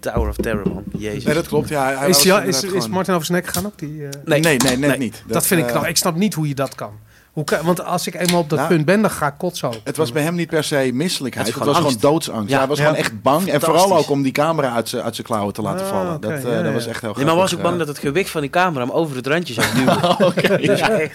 Tower 0.00 0.28
of 0.28 0.36
Terror, 0.36 0.68
man. 0.68 0.84
Jezus. 0.98 1.24
Nee, 1.24 1.34
dat 1.34 1.48
klopt. 1.48 1.68
Ja, 1.68 1.84
hij- 1.84 2.08
is, 2.08 2.14
was 2.14 2.22
ja, 2.22 2.34
is, 2.36 2.44
inderdaad 2.44 2.62
is 2.62 2.70
gewoon- 2.78 2.90
Martin 2.90 3.14
over 3.14 3.26
zijn 3.26 3.38
nek 3.38 3.46
gegaan 3.46 3.66
ook? 3.66 3.78
Die, 3.78 4.02
eh, 4.06 4.08
Nee. 4.24 4.40
Nee, 4.40 4.76
nee, 4.76 4.98
niet. 4.98 5.22
dat 5.26 5.46
vind 5.46 5.60
ik 5.60 5.66
knap. 5.66 5.86
Ik 5.86 5.96
snap 5.96 6.14
niet 6.16 6.34
hoe 6.34 6.48
je 6.48 6.54
dat 6.54 6.74
kan. 6.74 6.90
Hoe 7.36 7.44
kan, 7.44 7.64
want 7.64 7.84
als 7.84 8.06
ik 8.06 8.14
eenmaal 8.14 8.40
op 8.40 8.48
dat 8.50 8.58
Nou, 8.58 8.70
punt 8.70 8.84
ben, 8.84 9.00
dan 9.00 9.10
ga 9.10 9.26
ik 9.26 9.34
kotsen. 9.38 9.68
ook. 9.68 9.74
Het 9.84 9.96
was 9.96 10.12
bij 10.12 10.22
hem 10.22 10.34
niet 10.34 10.48
per 10.48 10.64
se 10.64 10.90
misselijkheid. 10.92 11.46
Het 11.46 11.56
was 11.56 11.66
angst. 11.66 11.80
gewoon 11.82 11.96
doodsangst. 12.12 12.50
Ja. 12.50 12.58
hij 12.58 12.66
was 12.66 12.78
Ja. 12.78 12.84
gewoon 12.84 12.98
echt 12.98 13.22
bang. 13.22 13.46
En 13.48 13.60
vooral 13.60 13.96
ook 13.96 14.10
om 14.10 14.22
die 14.22 14.32
camera 14.32 14.74
uit 14.74 14.88
zijn 14.88 15.02
uit 15.02 15.14
zijn 15.14 15.26
klauwen 15.26 15.52
te 15.54 15.62
laten 15.62 15.84
Ah, 15.86 15.90
vallen. 15.92 16.20
Dat, 16.20 16.30
eh, 16.30 16.42
ja, 16.42 16.62
dat 16.62 16.72
was 16.72 16.86
echt 16.86 17.00
heel 17.00 17.12
Nee, 17.16 17.24
maar 17.24 17.34
was 17.34 17.42
ook 17.42 17.48
grappig, 17.48 17.66
bang 17.68 17.78
dat 17.78 17.88
het 17.88 17.98
gewicht 17.98 18.30
van 18.30 18.40
die 18.40 18.50
camera 18.50 18.80
hem 18.84 18.90
over 18.94 19.16
het 19.16 19.26
randje 19.26 19.54
zou 19.54 19.66
duwen. 19.74 20.00
eh. 20.02 20.20
Oké. 20.28 20.56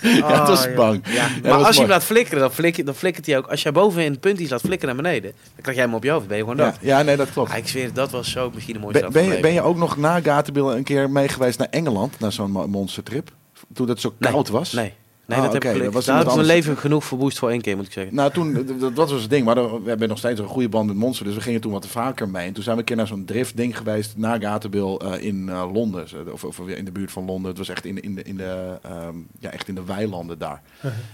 Ja, 0.01 0.39
het 0.39 0.47
was 0.47 0.67
Oh, 0.67 0.75
bang. 0.75 1.01
Ja. 1.07 1.13
Ja, 1.13 1.21
Maar 1.21 1.41
dat 1.41 1.55
was 1.57 1.65
als 1.65 1.75
je 1.75 1.81
hem 1.81 1.89
laat 1.91 2.03
flikkeren, 2.03 2.39
dan, 2.39 2.51
flik, 2.51 2.85
dan 2.85 2.95
flikkert 2.95 3.25
hij 3.25 3.37
ook. 3.37 3.47
Als 3.47 3.61
jij 3.61 3.71
boven 3.71 4.03
in 4.03 4.11
het 4.11 4.19
punt 4.19 4.39
iets 4.39 4.51
laat 4.51 4.61
flikkeren 4.61 4.95
naar 4.95 5.03
beneden, 5.03 5.31
dan 5.31 5.61
krijg 5.61 5.77
jij 5.77 5.85
hem 5.85 5.95
op 5.95 6.03
je 6.03 6.09
hoofd. 6.11 6.27
Ben 6.27 6.37
je 6.37 6.43
gewoon 6.43 6.57
dood. 6.57 6.73
ja, 6.81 7.01
nee, 7.01 7.15
dat 7.17 7.31
klopt. 7.31 7.51
Ah, 7.51 7.57
ik 7.57 7.67
zweer, 7.67 7.93
dat 7.93 8.11
was 8.11 8.31
zo 8.31 8.51
misschien 8.53 8.73
de 8.73 8.79
mooiste 8.79 9.01
Ben, 9.01 9.11
ben, 9.11 9.35
je, 9.35 9.39
ben 9.41 9.63
ook 9.63 9.77
nog 9.77 9.97
na 9.97 10.19
Gatenbil 10.21 10.75
een 10.75 10.83
keer 10.83 11.09
mee 11.09 11.27
geweest 11.27 11.59
naar 11.59 11.67
Engeland? 11.71 12.19
Naar 12.19 12.31
zo'n 12.31 12.51
mo- 12.51 12.67
monstertrip? 12.67 13.29
Toen 13.73 13.89
het 13.89 14.01
zo 14.01 14.13
koud 14.19 14.49
was? 14.49 14.71
Nee, 14.71 14.93
nee 15.35 15.45
Ah, 15.47 15.51
dat 15.53 15.63
heb 15.63 15.75
ik 15.75 15.83
dat 15.83 15.93
was 15.93 16.05
Daar 16.05 16.15
heb 16.17 16.25
ik 16.25 16.31
iemand 16.31 16.47
mijn 16.47 16.57
anders. 16.57 16.65
leven 16.67 16.77
genoeg 16.77 17.03
verwoest 17.05 17.39
voor 17.39 17.49
één 17.49 17.61
keer, 17.61 17.75
moet 17.75 17.85
ik 17.85 17.91
zeggen. 17.91 18.15
Nou, 18.15 18.31
toen, 18.31 18.65
dat- 18.79 18.93
was 18.93 19.11
het 19.21 19.29
ding. 19.29 19.45
Maar 19.45 19.83
we 19.83 19.89
hebben 19.89 20.07
nog 20.09 20.17
steeds 20.17 20.39
een 20.39 20.47
goede 20.47 20.69
band 20.69 20.87
met 20.87 20.95
Monster. 20.95 21.25
Dus 21.25 21.35
we 21.35 21.41
gingen 21.41 21.61
toen 21.61 21.71
wat 21.71 21.87
vaker 21.87 22.29
mee. 22.29 22.47
En 22.47 22.53
toen 22.53 22.63
zijn 22.63 22.75
we 22.75 22.81
een 22.81 22.87
keer 22.87 22.95
naar 22.97 23.07
zo'n 23.07 23.25
driftding 23.25 23.77
geweest 23.77 24.17
na 24.17 24.39
Gatenbil 24.39 24.99
eh, 24.99 25.23
in 25.25 25.49
eh, 25.49 25.69
Londen. 25.73 26.05
Of, 26.31 26.43
of 26.43 26.59
in 26.67 26.85
de 26.85 26.91
buurt 26.91 27.11
van 27.11 27.25
Londen. 27.25 27.49
Het 27.49 27.57
was 27.57 27.69
echt 27.69 27.85
in, 27.85 27.95
de- 27.95 28.01
in, 28.01 28.15
de, 28.15 28.23
in, 28.23 28.37
de, 28.37 28.77
ehm, 28.81 29.15
ja, 29.39 29.49
echt 29.49 29.67
in 29.67 29.75
de 29.75 29.83
weilanden 29.85 30.37
daar. 30.37 30.61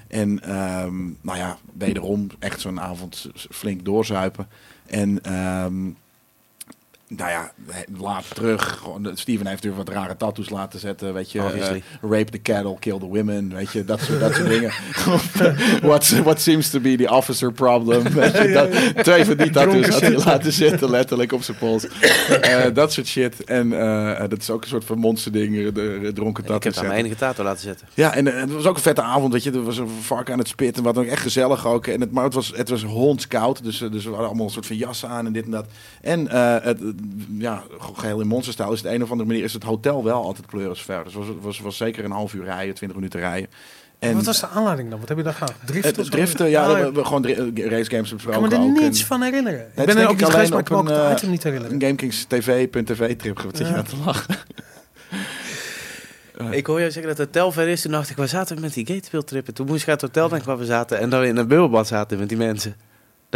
En 0.07 0.43
ehm, 0.43 0.95
nou 1.21 1.37
ja, 1.37 1.57
wederom 1.77 2.27
echt 2.39 2.59
zo'n 2.61 2.79
avond 2.81 3.27
flink 3.49 3.85
doorzuipen. 3.85 4.47
En 4.85 5.23
ehm, 5.23 5.73
nou 7.07 7.29
ja, 7.29 7.51
laat 7.97 8.35
terug. 8.35 8.83
De- 9.01 9.11
Steven 9.13 9.47
heeft 9.47 9.63
weer 9.63 9.75
wat 9.75 9.89
rare 9.89 10.17
tattoos 10.17 10.49
laten 10.49 10.79
zetten. 10.79 11.13
Weet 11.13 11.31
je, 11.31 11.39
eh, 11.39 11.81
rape 12.01 12.31
the 12.31 12.41
cattle, 12.41 12.75
kill 12.79 12.99
the 12.99 13.05
women. 13.05 13.53
Weet 13.53 13.71
je, 13.71 13.85
dat 13.85 13.99
soort, 13.99 14.19
dat 14.19 14.33
soort 14.33 14.47
dingen. 14.47 14.71
What's, 15.89 16.19
what 16.19 16.41
seems 16.41 16.69
to 16.69 16.79
be 16.79 16.95
the 16.95 17.09
officer 17.09 17.51
problem. 17.51 18.03
Weet 18.13 18.37
je, 18.37 18.51
dat, 18.93 19.03
twee 19.03 19.25
van 19.25 19.37
die 19.37 19.49
tattoos 19.49 19.87
had 19.87 20.01
hij 20.01 20.15
laten 20.17 20.53
zitten, 20.53 20.89
letterlijk 20.89 21.31
op 21.31 21.43
zijn 21.43 21.57
pols. 21.57 21.87
Eh, 22.41 22.73
dat 22.73 22.93
soort 22.93 23.07
shit. 23.07 23.43
En 23.43 23.79
eh, 23.79 24.29
dat 24.29 24.41
is 24.41 24.49
ook 24.49 24.61
een 24.61 24.67
soort 24.67 24.85
van 24.85 24.97
monsterding, 24.97 25.55
de, 25.55 25.71
de 26.01 26.11
dronken 26.13 26.43
Ik 26.43 26.49
heb 26.49 26.61
tattoos. 26.61 26.75
daar 26.75 26.85
mijn 26.85 26.99
enige 26.99 27.15
tato 27.15 27.43
laten 27.43 27.61
zetten. 27.61 27.87
Ja, 27.93 28.13
en 28.15 28.27
eh, 28.33 28.39
het 28.41 28.51
was 28.51 28.65
ook 28.65 28.75
een 28.75 28.81
vette 28.81 29.01
avond, 29.01 29.33
weet 29.33 29.43
je. 29.43 29.51
Er 29.51 29.63
was 29.63 29.77
een 29.77 29.89
vark 30.01 30.31
aan 30.31 30.37
het 30.37 30.47
spitten, 30.47 30.83
wat 30.83 30.97
ook 30.97 31.05
echt 31.05 31.21
gezellig 31.21 31.65
ook. 31.67 31.87
En 31.87 32.01
het, 32.01 32.11
maar 32.11 32.23
het 32.23 32.33
was, 32.33 32.51
het 32.55 32.69
was 32.69 32.83
hondskoud, 32.83 33.63
dus, 33.63 33.81
eh, 33.81 33.91
dus 33.91 34.03
we 34.03 34.09
hadden 34.09 34.27
allemaal 34.27 34.45
een 34.45 34.51
soort 34.51 34.65
van 34.65 34.75
jassen 34.75 35.09
aan 35.09 35.25
en 35.25 35.33
dit 35.33 35.45
en 35.45 35.51
dat. 35.51 35.65
En 36.01 36.27
eh, 36.27 36.55
het, 36.61 36.81
eh, 36.81 36.87
ja, 37.37 37.63
geheel 37.79 38.21
in 38.21 38.27
monsterstijl 38.27 38.73
is 38.73 38.81
het 38.81 38.91
een 38.93 39.03
of 39.03 39.11
andere 39.11 39.29
manier 39.29 39.43
is 39.43 39.53
het 39.53 39.63
hotel 39.63 40.03
wel 40.03 40.23
altijd 40.23 40.47
pleurisver. 40.47 41.03
Dus 41.03 41.13
was, 41.13 41.25
was, 41.41 41.59
was 41.59 41.77
zeker 41.77 42.03
een 42.05 42.11
half 42.11 42.33
uur 42.33 42.43
rijden, 42.43 42.75
20 42.75 42.97
minuten 42.97 43.19
rijden. 43.19 43.49
En 43.99 44.13
Wat 44.15 44.25
was 44.25 44.39
de 44.39 44.47
aanleiding 44.47 44.89
dan? 44.89 44.99
Wat 44.99 45.07
heb 45.09 45.17
je 45.17 45.23
daar 45.23 45.33
gedaan? 45.33 45.55
Driften? 45.65 46.01
het, 46.01 46.11
driften, 46.11 46.49
ja, 46.49 46.65
Ah, 46.65 46.93
we 46.93 47.05
gewoon 47.05 47.25
eh, 47.25 47.35
race 47.69 47.89
games 47.89 48.09
Ik 48.09 48.13
besproken 48.15 48.49
kan 48.49 48.49
me 48.49 48.55
er 48.65 48.71
ook. 48.71 48.79
niets 48.79 48.99
En- 49.01 49.05
van 49.07 49.21
herinneren. 49.21 49.59
Ik 49.59 49.73
ben 49.75 49.87
er 49.87 49.95
denk 49.95 50.07
ook 50.07 50.13
ik 50.13 50.19
niet 50.19 50.29
geweest, 50.29 50.49
maar 50.51 50.59
alleen 50.59 50.59
ik 50.59 50.65
kan 50.65 50.83
me 50.83 50.91
het 50.91 51.09
een, 51.09 51.15
item 51.17 51.29
niet 51.29 51.43
herinneren. 51.43 51.75
Een 51.75 51.81
GameKings 51.81 52.23
TV.tv 52.23 53.15
trip, 53.17 53.41
wat 53.41 53.57
zit 53.57 53.67
je 53.67 53.73
Ja. 53.73 53.79
aan 53.79 53.85
te 53.85 53.97
lachen? 54.05 54.35
Ik 56.51 56.65
hoor 56.65 56.79
jou 56.79 56.91
zeggen 56.91 57.15
dat 57.15 57.17
het 57.17 57.27
hotel 57.35 57.51
ver 57.51 57.67
is. 57.67 57.81
Toen 57.81 57.91
dacht 57.91 58.09
ik, 58.09 58.15
waar 58.17 58.27
zaten 58.27 58.55
we 58.55 58.61
met 58.61 58.73
die 58.73 58.85
Gateville-trippen? 58.85 59.53
Toen 59.53 59.65
moest 59.67 59.81
ik 59.81 59.87
uit 59.89 60.01
het 60.01 60.09
hotel 60.15 60.29
denken 60.29 60.47
waar 60.47 60.57
we 60.57 60.65
zaten. 60.65 60.99
En 60.99 61.09
dan 61.09 61.23
in 61.23 61.37
een 61.37 61.47
bubbelbad 61.47 61.87
zaten 61.87 62.17
met 62.19 62.29
die 62.29 62.37
mensen. 62.37 62.75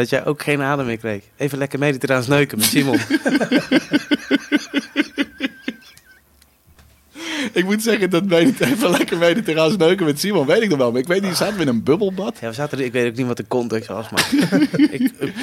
Dat 0.02 0.10
jij 0.10 0.26
ook 0.26 0.42
geen 0.42 0.62
adem 0.62 0.86
meer 0.86 0.98
kreeg. 0.98 1.24
Even 1.38 1.58
lekker 1.58 1.80
mediterraans 1.80 2.28
neuken 2.28 2.58
met 2.58 2.68
Simon. 2.68 2.98
Ik 7.54 7.66
moet 7.66 7.82
zeggen 7.82 8.10
dat 8.10 8.32
even 8.32 8.90
lekker 8.90 9.18
mediterraans 9.18 9.78
neuken 9.78 10.06
met 10.06 10.20
Simon, 10.20 10.46
weet 10.46 10.62
ik 10.62 10.70
nog 10.70 10.78
wel. 10.78 10.92
Maar 10.92 11.02
ik 11.02 11.08
weet 11.08 11.22
niet, 11.22 11.36
zaten 11.36 11.56
we 11.56 11.62
in 11.62 11.68
een 11.68 11.84
bubbelbad? 11.84 12.38
Ja, 12.40 12.48
we 12.48 12.54
zaten 12.54 12.78
er, 12.78 12.84
ik 12.84 12.92
weet 12.92 13.08
ook 13.08 13.16
niet 13.16 13.28
wat 13.28 13.38
de 13.38 13.48
context 13.48 13.88
was, 13.88 14.10
maar 14.10 14.30
ik, 14.32 14.92
ik, 15.02 15.12
ik 15.20 15.34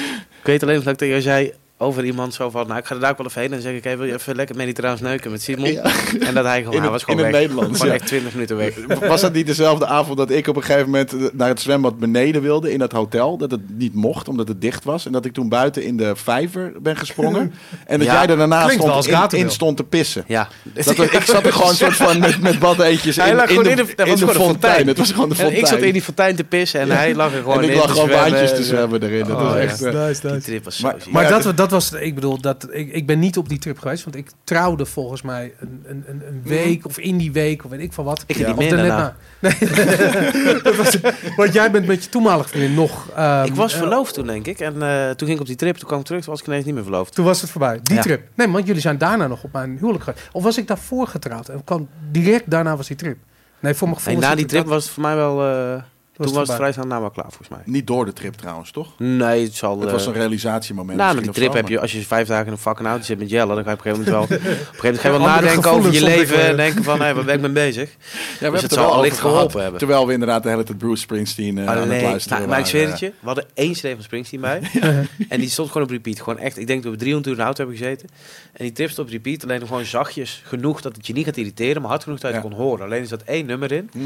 weet 0.43 0.63
alleen 0.63 0.75
nog 0.75 0.83
dat 0.83 0.93
ik 0.93 0.99
tegen 0.99 1.21
jou 1.21 1.21
zei 1.21 1.53
over 1.81 2.05
iemand 2.05 2.33
zo 2.33 2.49
van, 2.49 2.67
nou 2.67 2.79
ik 2.79 2.85
ga 2.85 2.95
er 2.95 3.01
daar 3.01 3.11
ook 3.11 3.17
wel 3.17 3.27
even 3.27 3.41
heen. 3.41 3.49
En 3.49 3.55
dan 3.55 3.65
zeg 3.65 3.73
ik, 3.75 3.83
hey, 3.83 3.97
wil 3.97 4.05
je 4.07 4.13
even 4.13 4.35
lekker 4.35 4.55
mediterraans 4.55 5.01
neuken 5.01 5.31
met 5.31 5.41
Simon? 5.41 5.71
Ja. 5.71 5.81
En 6.27 6.33
dat 6.33 6.45
hij 6.45 6.59
gewoon, 6.59 6.73
In 6.75 6.81
het- 6.81 6.91
was 6.91 7.03
gewoon 7.03 7.19
in 7.19 7.25
het. 7.25 7.33
Nederlands, 7.35 7.79
Gewoon 7.79 7.93
ja. 7.93 7.99
echt 7.99 8.07
20 8.07 8.33
minuten 8.33 8.57
weg. 8.57 8.73
Was 9.07 9.21
dat 9.21 9.33
niet 9.33 9.47
dezelfde 9.47 9.85
avond 9.85 10.17
dat 10.17 10.29
ik 10.31 10.47
op 10.47 10.55
een 10.55 10.61
gegeven 10.63 10.85
moment 10.85 11.33
naar 11.33 11.47
het 11.47 11.61
zwembad 11.61 11.99
beneden 11.99 12.41
wilde 12.41 12.71
in 12.73 12.81
het 12.81 12.91
hotel? 12.91 13.37
Dat 13.37 13.51
het 13.51 13.61
niet 13.77 13.93
mocht, 13.93 14.27
omdat 14.27 14.47
het 14.47 14.61
dicht 14.61 14.83
was. 14.83 15.05
En 15.05 15.11
dat 15.11 15.25
ik 15.25 15.33
toen 15.33 15.49
buiten 15.49 15.83
in 15.83 15.97
de 15.97 16.15
vijver 16.15 16.71
ben 16.81 16.97
gesprongen. 16.97 17.53
En 17.85 17.97
dat 17.99 18.07
Ja, 18.07 18.13
jij 18.13 18.27
er 18.27 18.37
daarna 18.37 18.63
klinkt 18.65 18.83
stond, 18.83 19.33
in, 19.33 19.39
in 19.39 19.51
stond 19.51 19.77
te 19.77 19.83
pissen. 19.83 20.23
Ja. 20.27 20.47
Dat 20.73 20.97
ik 20.97 21.21
zat 21.25 21.45
er 21.45 21.53
gewoon 21.53 21.69
een 21.69 21.75
soort 21.75 21.95
van 21.95 22.19
met, 22.19 22.41
met 22.41 22.59
badeentjes 22.59 23.17
in, 23.17 23.23
Hij 23.23 23.35
lag 23.35 23.49
in 23.49 23.63
de, 23.63 23.69
in 23.69 23.75
de, 23.75 23.85
dat 23.95 24.07
in 24.07 24.15
de 24.15 24.27
fontein. 24.27 24.87
Het 24.87 24.97
was 24.97 25.11
gewoon 25.11 25.29
de 25.29 25.35
En 25.35 25.41
fontein. 25.41 25.61
ik 25.63 25.67
zat 25.69 25.79
in 25.81 25.93
die 25.93 26.01
fontein 26.01 26.35
te 26.35 26.43
pissen 26.43 26.79
en 26.79 26.89
hij 26.91 27.15
lag 27.15 27.33
er 27.33 27.41
gewoon 27.41 27.57
en 27.57 27.63
ik 27.63 27.69
in 27.69 27.77
lag 27.77 27.91
gewoon 27.91 28.09
baantjes 28.09 28.55
te 28.55 28.63
zwemmen 28.63 29.03
erin. 29.03 29.25
Dat 29.27 29.37
Oh, 29.37 29.43
was 29.43 29.55
echt... 29.55 29.81
Nice, 29.81 30.21
Die 30.21 30.31
nice. 30.31 30.41
trip 30.45 30.63
was 30.63 30.77
zo 30.79 30.91
Maar- 31.09 31.29
dat, 31.29 31.55
dat 31.69 31.89
was, 31.89 32.01
ik 32.01 32.15
bedoel, 32.15 32.41
dat, 32.41 32.67
ik, 32.71 32.91
ik 32.93 33.05
ben 33.07 33.19
niet 33.19 33.37
op 33.37 33.49
die 33.49 33.59
trip 33.59 33.79
geweest, 33.79 34.03
want 34.03 34.15
ik 34.15 34.31
trouwde 34.43 34.85
volgens 34.85 35.21
mij 35.21 35.53
een, 35.59 35.83
een, 35.85 36.03
een, 36.07 36.21
een 36.27 36.41
week 36.43 36.85
of 36.85 36.97
in 36.97 37.17
die 37.17 37.31
week 37.31 37.63
of 37.63 37.69
weet 37.71 37.79
ik 37.79 37.93
van 37.93 38.05
wat. 38.05 38.23
Ik 38.27 38.37
niet 38.37 38.47
Of 38.47 38.55
meer 38.57 38.69
daarna. 38.69 38.97
na. 38.97 39.15
Nee, 39.39 40.61
dat 40.63 40.75
was, 40.75 40.97
want 41.35 41.53
jij 41.53 41.71
bent 41.71 41.85
met 41.87 42.03
je 42.03 42.09
toenmalige 42.09 42.49
vriendin 42.49 42.73
nog... 42.73 43.09
ehm, 43.15 43.45
ik 43.45 43.53
was 43.55 43.73
eh, 43.73 43.79
verloofd 43.79 44.13
toen, 44.13 44.27
denk 44.27 44.45
ik. 44.47 44.59
En 44.59 44.73
eh, 44.81 45.09
toen 45.09 45.17
ging 45.27 45.31
ik 45.31 45.39
op 45.39 45.45
die 45.47 45.55
trip, 45.55 45.75
toen 45.75 45.87
kwam 45.87 45.99
ik 45.99 46.05
terug, 46.05 46.21
toen 46.23 46.31
was 46.31 46.41
ik 46.41 46.47
ineens 46.47 46.65
niet 46.65 46.73
meer 46.73 46.83
verloofd. 46.83 47.15
Toen 47.15 47.25
was 47.25 47.41
het 47.41 47.49
voorbij. 47.49 47.79
Die 47.83 47.95
Ja. 47.95 48.01
trip. 48.01 48.27
Nee, 48.35 48.47
want 48.49 48.67
jullie 48.67 48.81
zijn 48.81 48.97
daarna 48.97 49.27
nog 49.27 49.43
op 49.43 49.51
mijn 49.51 49.77
huwelijk 49.79 50.03
geweest. 50.03 50.27
Of 50.31 50.43
was 50.43 50.57
ik 50.57 50.67
daarvoor 50.67 51.07
getrouwd? 51.07 51.49
En 51.49 51.63
kwam 51.63 51.87
direct 52.11 52.49
daarna 52.49 52.75
was 52.77 52.87
die 52.87 52.95
trip. 52.95 53.17
Nee, 53.59 53.73
voor 53.73 53.87
mijn 53.87 53.99
gevoel 53.99 54.13
En 54.13 54.19
na 54.19 54.35
die 54.35 54.45
trip 54.45 54.61
dat- 54.63 54.73
was 54.73 54.83
het 54.83 54.93
voor 54.93 55.03
mij 55.03 55.15
wel... 55.15 55.43
eh, 55.45 55.81
toen 56.25 56.33
was 56.33 56.47
het 56.47 56.57
vrij 56.57 56.71
snel 56.71 56.85
na 56.85 56.99
wel 56.99 57.09
klaar, 57.09 57.25
volgens 57.27 57.49
mij. 57.49 57.59
Niet 57.65 57.87
door 57.87 58.05
de 58.05 58.13
trip 58.13 58.33
trouwens, 58.33 58.71
toch? 58.71 58.87
Nee, 58.97 59.43
het 59.43 59.55
zal... 59.55 59.77
Het 59.79 59.87
eh, 59.87 59.91
was 59.93 60.05
een 60.05 60.13
realisatiemoment. 60.13 60.97
Nou, 60.97 61.15
met 61.15 61.23
die 61.23 61.33
trip 61.33 61.53
heb 61.53 61.67
je, 61.67 61.79
als 61.79 61.91
je 61.91 62.01
vijf 62.01 62.27
dagen 62.27 62.45
in 62.45 62.51
een 62.51 62.57
fucking 62.57 62.87
auto 62.87 63.03
zit 63.03 63.19
met 63.19 63.29
Jelle, 63.29 63.55
dan 63.55 63.63
ga 63.63 63.69
je 63.69 63.77
op 63.77 63.85
een 63.85 63.91
gegeven 63.91 64.13
moment 64.13 64.29
wel, 64.29 64.37
op 64.39 64.43
een 64.43 64.79
gegeven 64.79 64.83
moment 64.83 64.99
ga 64.99 65.07
je 65.07 65.17
wel 65.17 65.27
nadenken 65.27 65.71
over 65.71 65.91
je 65.91 66.03
leven 66.03 66.47
en 66.47 66.55
denken 66.55 66.83
van, 66.83 67.01
hé, 67.01 67.13
waar 67.13 67.23
ben 67.23 67.35
ik 67.35 67.41
mee 67.41 67.51
bezig? 67.51 67.89
Ja, 67.89 67.95
we 67.95 68.17
Dus 68.29 68.39
hebben 68.39 68.61
het 68.61 68.73
zal 68.73 68.85
wel 68.85 68.93
allicht 68.93 69.19
geholpen 69.19 69.61
hebben. 69.61 69.79
Terwijl 69.79 70.07
we 70.07 70.13
inderdaad 70.13 70.43
de 70.43 70.49
hele 70.49 70.63
tijd 70.63 70.77
Bruce 70.77 71.01
Springsteen 71.01 71.57
eh, 71.57 71.67
aan 71.67 71.77
het 71.77 72.01
luisteren 72.01 72.37
nou, 72.37 72.49
maar 72.49 72.59
ik 72.59 72.65
zweer 72.65 72.87
het 72.89 72.99
je, 72.99 73.07
we 73.19 73.25
hadden 73.25 73.45
één 73.53 73.73
CD 73.73 73.81
van 73.81 74.03
Springsteen 74.03 74.41
bij. 74.41 74.61
En 75.29 75.39
die 75.39 75.49
stond 75.49 75.71
gewoon 75.71 75.87
op 75.87 75.93
repeat. 75.93 76.19
Gewoon 76.21 76.39
echt, 76.39 76.57
ik 76.57 76.67
denk 76.67 76.83
dat 76.83 76.91
we 76.91 76.97
300 76.97 77.27
uur 77.27 77.33
in 77.33 77.39
de 77.39 77.45
auto 77.45 77.63
hebben 77.63 77.83
gezeten. 77.83 78.09
En 78.53 78.63
die 78.63 78.73
trip 78.73 78.89
stond 78.89 79.07
op 79.07 79.13
repeat, 79.13 79.43
alleen 79.43 79.67
gewoon 79.67 79.85
zachtjes 79.85 80.41
genoeg 80.45 80.81
dat 80.81 80.95
het 80.95 81.07
je 81.07 81.13
niet 81.13 81.25
gaat 81.25 81.37
irriteren, 81.37 81.81
maar 81.81 81.89
hard 81.91 82.03
genoeg 82.03 82.19
dat 82.19 82.33
je 82.33 82.41
kon 82.41 82.53
horen. 82.53 82.85
Alleen 82.85 83.01
er 83.01 83.07
zat 83.07 83.21
één 83.21 83.45
nummer 83.45 83.71
in. 83.71 83.89
Mhm. 83.93 84.05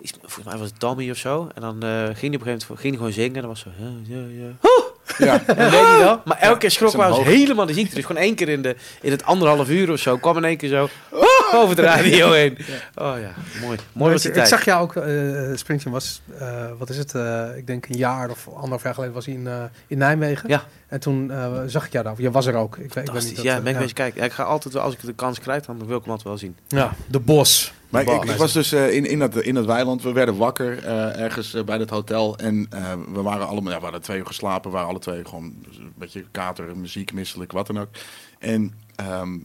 Iets- 0.00 0.12
Volgens 0.20 0.44
mij 0.46 0.56
was 0.58 0.68
het 0.70 0.80
Tommy 0.80 1.10
of 1.10 1.16
zo. 1.16 1.48
En 1.54 1.60
dan 1.60 1.82
eh, 1.82 1.88
ging 1.90 2.04
hij 2.04 2.10
op 2.12 2.22
een 2.22 2.40
gegeven 2.40 2.44
moment 2.46 2.64
ging 2.64 2.82
hij 2.82 2.92
gewoon 2.96 3.12
zingen. 3.12 3.34
En 3.34 3.40
dan 3.40 3.48
was 3.50 3.60
zo, 3.60 3.70
ja, 3.78 4.16
ja, 4.16 4.24
ja. 4.46 4.50
Ja. 5.18 5.42
Wel. 6.00 6.20
Maar 6.24 6.38
elke 6.38 6.58
keer 6.58 6.70
schrok 6.70 6.92
hoog. 6.92 7.24
helemaal 7.24 7.66
de 7.66 7.72
ziekte. 7.72 7.94
Dus 7.94 8.04
gewoon 8.04 8.22
één 8.22 8.34
keer 8.34 8.48
in, 8.48 8.62
de, 8.62 8.76
in 9.00 9.10
het 9.10 9.24
anderhalf 9.24 9.68
uur 9.68 9.90
of 9.92 9.98
zo 9.98 10.16
kwam 10.16 10.36
in 10.36 10.44
één 10.44 10.56
keer 10.56 10.68
zo 10.68 10.88
over 11.60 11.76
de 11.76 11.82
radio 11.82 12.32
heen. 12.32 12.58
Oh 12.94 13.14
ja, 13.20 13.30
mooi. 13.60 13.78
Mooi 13.92 14.12
was 14.12 14.20
die 14.22 14.30
ik, 14.30 14.36
tijd. 14.36 14.48
zag 14.48 14.64
jou 14.64 14.82
ook, 14.82 14.96
eh 14.96 15.56
Springsteen 15.56 15.92
was, 15.92 16.22
eh, 16.38 16.64
wat 16.78 16.90
is 16.90 16.96
het, 16.96 17.14
eh, 17.14 17.56
ik 17.56 17.66
denk 17.66 17.86
een 17.88 17.96
jaar 17.96 18.30
of 18.30 18.48
anderhalf 18.54 18.82
jaar 18.82 18.94
geleden 18.94 19.14
was 19.14 19.26
hij 19.26 19.34
in, 19.34 19.46
eh, 19.46 19.62
in 19.86 19.98
Nijmegen. 19.98 20.48
Ja. 20.48 20.64
En 20.88 21.00
toen 21.00 21.32
zag 21.66 21.86
ik 21.86 21.92
jou 21.92 22.04
daar. 22.04 22.14
Je 22.18 22.30
was 22.30 22.46
er 22.46 22.54
ook. 22.54 22.76
Ik, 22.76 22.78
weet- 22.78 22.86
ik 22.88 22.94
weet 22.94 23.04
Fantastisch. 23.04 23.28
niet 23.36 23.36
dat, 23.36 23.44
Ja, 23.54 23.60
ben 23.60 23.74
ik 23.76 23.86
ja. 23.86 23.92
kijken. 23.92 24.20
Ja, 24.20 24.26
ik 24.26 24.32
ga 24.32 24.42
altijd, 24.42 24.74
wel- 24.74 24.82
als 24.82 24.94
ik 24.94 25.00
de 25.04 25.12
kans 25.14 25.40
krijg, 25.40 25.64
dan 25.64 25.76
wil 25.86 25.96
ik 25.96 26.02
hem 26.02 26.10
altijd 26.10 26.22
wel 26.28 26.38
zien. 26.38 26.56
Ja, 26.68 26.92
de 27.06 27.20
bos. 27.20 27.72
Maar 27.88 28.02
ik, 28.02 28.24
ik 28.24 28.36
was 28.36 28.52
dus 28.52 28.72
eh, 28.72 28.94
in, 28.94 29.04
in, 29.06 29.18
dat, 29.18 29.36
in 29.36 29.54
dat 29.54 29.64
weiland. 29.66 30.02
We 30.02 30.12
werden 30.12 30.36
wakker 30.36 30.84
eh, 30.84 31.20
ergens 31.20 31.54
eh, 31.54 31.64
bij 31.64 31.78
dat 31.78 31.90
hotel. 31.90 32.36
En 32.38 32.66
eh, 32.70 32.92
we 33.12 33.22
waren 33.22 33.46
allemaal, 33.48 33.72
ja, 33.72 33.76
we 33.78 33.84
hadden 33.84 34.02
twee 34.02 34.18
uur 34.18 34.26
geslapen. 34.26 34.70
We 34.70 34.76
waren 34.76 34.90
alle 34.90 34.98
twee 34.98 35.24
gewoon 35.24 35.44
een 35.44 35.92
beetje 35.96 36.24
kater, 36.30 36.76
muziek, 36.76 37.12
misselijk, 37.12 37.52
wat 37.52 37.66
dan 37.66 37.78
ook. 37.78 37.88
En 38.38 38.74
ehm, 38.96 39.38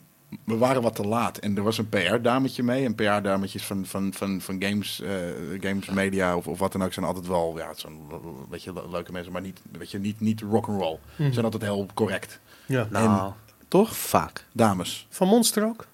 we 0.45 0.57
waren 0.57 0.81
wat 0.81 0.95
te 0.95 1.03
laat. 1.07 1.37
En 1.37 1.57
er 1.57 1.63
was 1.63 1.77
een 1.77 1.89
PR-dametje 1.89 2.63
mee. 2.63 2.85
En 2.85 2.95
PR-dametjes 2.95 3.63
van, 3.65 3.85
van, 3.85 4.13
van, 4.13 4.41
van 4.41 4.63
games, 4.63 5.01
eh, 5.01 5.11
games 5.59 5.89
media 5.89 6.35
of, 6.35 6.47
of 6.47 6.59
wat 6.59 6.71
dan 6.71 6.83
ook 6.83 6.93
zijn 6.93 7.05
altijd 7.05 7.27
wel, 7.27 7.53
ja, 7.57 7.73
zo'n 7.75 7.99
beetje 8.49 8.73
le- 8.73 8.89
leuke 8.91 9.11
mensen. 9.11 9.31
Maar 9.31 9.41
niet, 9.41 9.61
weet 9.71 9.91
je, 9.91 9.99
niet, 9.99 10.19
niet 10.19 10.41
rock'n'roll. 10.41 10.97
Ze 11.17 11.33
zijn 11.33 11.45
altijd 11.45 11.63
heel 11.63 11.85
correct. 11.93 12.39
Ja. 12.65 12.87
Nou, 12.91 13.31
Toch? 13.67 13.95
vaak. 13.97 14.45
Dames. 14.53 15.07
Van 15.09 15.27
Monster 15.27 15.65
ook? 15.65 15.87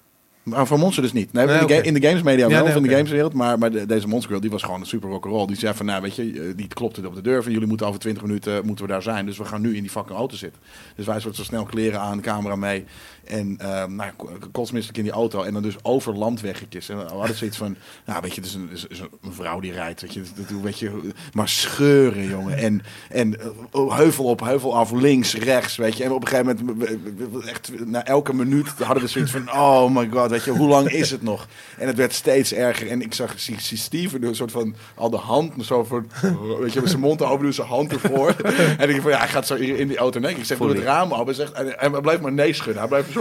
Maar 0.50 0.66
van 0.66 0.78
Monster 0.78 1.02
dus 1.02 1.12
niet. 1.12 1.32
Nee, 1.32 1.46
Nee, 1.46 1.60
in, 1.60 1.66
de 1.66 1.74
in 1.82 1.94
de 1.94 2.06
games 2.06 2.22
media 2.22 2.44
Ja, 2.44 2.50
wel, 2.54 2.64
nee, 2.64 2.70
of 2.76 2.82
in 2.82 2.88
de 2.88 2.94
gameswereld. 2.94 3.32
Maar, 3.34 3.58
maar 3.58 3.70
de- 3.70 3.86
deze 3.86 4.08
Monster 4.08 4.28
Girl, 4.28 4.40
die 4.40 4.50
was 4.50 4.62
gewoon 4.62 4.80
een 4.80 4.86
super 4.86 5.08
rock'n'roll. 5.10 5.46
Die 5.46 5.56
zei 5.56 5.74
van, 5.74 5.86
nou 5.86 6.02
weet 6.02 6.14
je, 6.16 6.22
eh, 6.22 6.56
die 6.56 6.66
klopte 6.68 7.06
op 7.06 7.14
de 7.14 7.20
deur 7.20 7.42
van 7.42 7.52
jullie 7.52 7.66
moeten 7.68 7.86
over 7.86 8.00
20 8.00 8.22
minuten 8.22 8.56
eh, 8.56 8.62
moeten 8.62 8.84
we 8.84 8.90
daar 8.90 9.02
zijn. 9.02 9.26
Dus 9.26 9.38
we 9.38 9.44
gaan 9.44 9.60
nu 9.60 9.76
in 9.76 9.80
die 9.82 9.90
fucking 9.90 10.18
auto 10.18 10.36
zitten. 10.36 10.60
Dus 10.96 11.06
wij 11.06 11.20
soort 11.20 11.36
zo 11.36 11.42
snel 11.42 11.64
kleren 11.64 12.00
aan, 12.00 12.20
camera 12.20 12.56
mee. 12.56 12.84
En 13.30 13.54
ehm 13.58 13.94
nou, 13.94 14.10
kotsmisselijk 14.52 14.98
in 14.98 15.04
die 15.04 15.12
auto. 15.12 15.42
En 15.42 15.52
dan 15.52 15.62
dus 15.62 15.76
over 15.82 16.14
landweggetjes. 16.16 16.88
En 16.88 16.98
we 16.98 17.04
hadden 17.04 17.36
zoiets 17.36 17.56
van, 17.56 17.76
nou 18.06 18.20
weet 18.22 18.34
je, 18.34 18.40
het 18.40 18.50
is 18.50 18.54
een, 18.54 18.70
is, 18.72 18.86
is 18.86 19.00
een 19.00 19.32
vrouw 19.32 19.60
die 19.60 19.72
rijdt. 19.72 20.00
Weet 20.00 20.14
je, 20.14 20.22
dat, 20.34 20.60
weet 20.62 20.78
je, 20.78 21.00
maar 21.32 21.48
scheuren, 21.48 22.28
jongen. 22.28 22.56
En, 22.56 22.82
en 23.08 23.40
eh, 23.40 23.96
heuvel 23.96 24.24
op, 24.24 24.40
heuvel 24.40 24.76
af, 24.76 24.90
links, 24.90 25.34
rechts, 25.34 25.76
weet 25.76 25.96
je. 25.96 26.04
En 26.04 26.12
op 26.12 26.22
een 26.22 26.28
gegeven 26.28 26.66
moment, 26.66 27.46
echt 27.46 27.86
na 27.86 28.04
elke 28.04 28.34
minuut 28.34 28.68
hadden 28.68 29.02
we 29.02 29.08
zoiets 29.08 29.30
van, 29.30 29.52
oh 29.62 29.94
my 29.94 30.08
god, 30.12 30.30
weet 30.30 30.44
je, 30.44 30.50
hoe 30.50 30.68
lang 30.68 30.88
is 30.90 31.10
het 31.10 31.22
nog? 31.22 31.48
En 31.78 31.86
het 31.86 31.96
werd 31.96 32.12
steeds 32.12 32.52
erger. 32.52 32.90
En 32.90 33.02
ik 33.02 33.14
zag 33.14 33.34
zie, 33.36 33.60
zie 33.60 33.78
Steven 33.78 34.22
een 34.22 34.34
soort 34.34 34.52
van 34.52 34.74
al 34.94 35.10
de 35.10 35.16
hand 35.16 35.64
zo 35.64 35.84
van, 35.84 36.10
weet 36.60 36.72
je, 36.72 36.80
met 36.80 36.90
zijn 36.90 37.02
mond 37.02 37.22
open 37.22 37.42
doen, 37.42 37.52
zijn 37.52 37.68
hand 37.68 37.92
ervoor. 37.92 38.34
en 38.78 38.90
ik 38.90 39.00
van, 39.00 39.10
ja, 39.10 39.18
hij 39.18 39.28
gaat 39.28 39.46
zo 39.46 39.54
in 39.54 39.88
die 39.88 39.96
auto 39.96 40.20
nee. 40.20 40.34
Ik 40.34 40.44
zeg, 40.44 40.58
doe 40.58 40.68
het 40.68 40.78
raam 40.78 41.12
open. 41.12 41.54
En, 41.54 41.90
hij 41.90 42.00
blijft 42.00 42.22
maar 42.22 42.32
nee 42.32 42.52
schudden. 42.52 42.78
Hij 42.78 42.88
blijft 42.88 43.16
een 43.16 43.19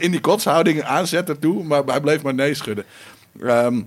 in 0.00 0.10
die 0.10 0.20
kotshouding 0.20 0.82
aanzetten 0.82 1.38
toe, 1.38 1.64
maar 1.64 1.82
hij 1.84 2.00
bleef 2.00 2.22
maar 2.22 2.34
nee 2.34 2.54
schudden. 2.54 2.84
Ehm, 3.40 3.82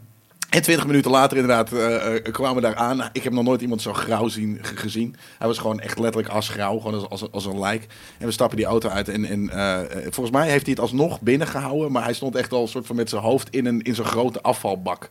en 0.50 0.62
twintig 0.62 0.86
minuten 0.86 1.12
later 1.12 1.38
inderdaad 1.38 1.72
eh, 1.74 2.32
kwamen 2.32 2.56
we 2.56 2.62
daar 2.62 2.76
aan. 2.76 3.10
Ik 3.14 3.24
heb 3.24 3.34
nog 3.34 3.44
nooit 3.44 3.62
iemand 3.62 3.82
zo 3.82 3.94
grauw 3.94 4.28
zien, 4.28 4.60
ge- 4.62 4.76
gezien. 4.78 5.16
Hij 5.38 5.48
was 5.48 5.58
gewoon 5.58 5.80
echt 5.80 6.00
letterlijk 6.00 6.34
asgrauw, 6.34 6.78
gewoon 6.80 6.94
als, 6.94 7.10
als, 7.10 7.32
als 7.32 7.46
een 7.46 7.60
lijk. 7.60 7.88
En 8.18 8.26
we 8.26 8.32
stappen 8.32 8.58
die 8.58 8.66
auto 8.66 8.90
uit 8.90 9.10
en, 9.10 9.50
eh, 9.50 9.80
volgens 10.04 10.32
mij 10.32 10.50
heeft 10.50 10.64
hij 10.66 10.72
het 10.72 10.80
alsnog 10.82 11.22
binnengehouden. 11.22 11.92
Maar 11.92 12.04
hij 12.04 12.14
stond 12.14 12.36
echt 12.36 12.52
al 12.52 12.68
soort 12.68 12.86
van 12.86 12.96
met 12.96 13.10
zijn 13.10 13.22
hoofd 13.22 13.50
in, 13.50 13.66
een, 13.66 13.82
in 13.82 13.96
zo'n 13.96 14.06
grote 14.06 14.42
afvalbak. 14.42 15.08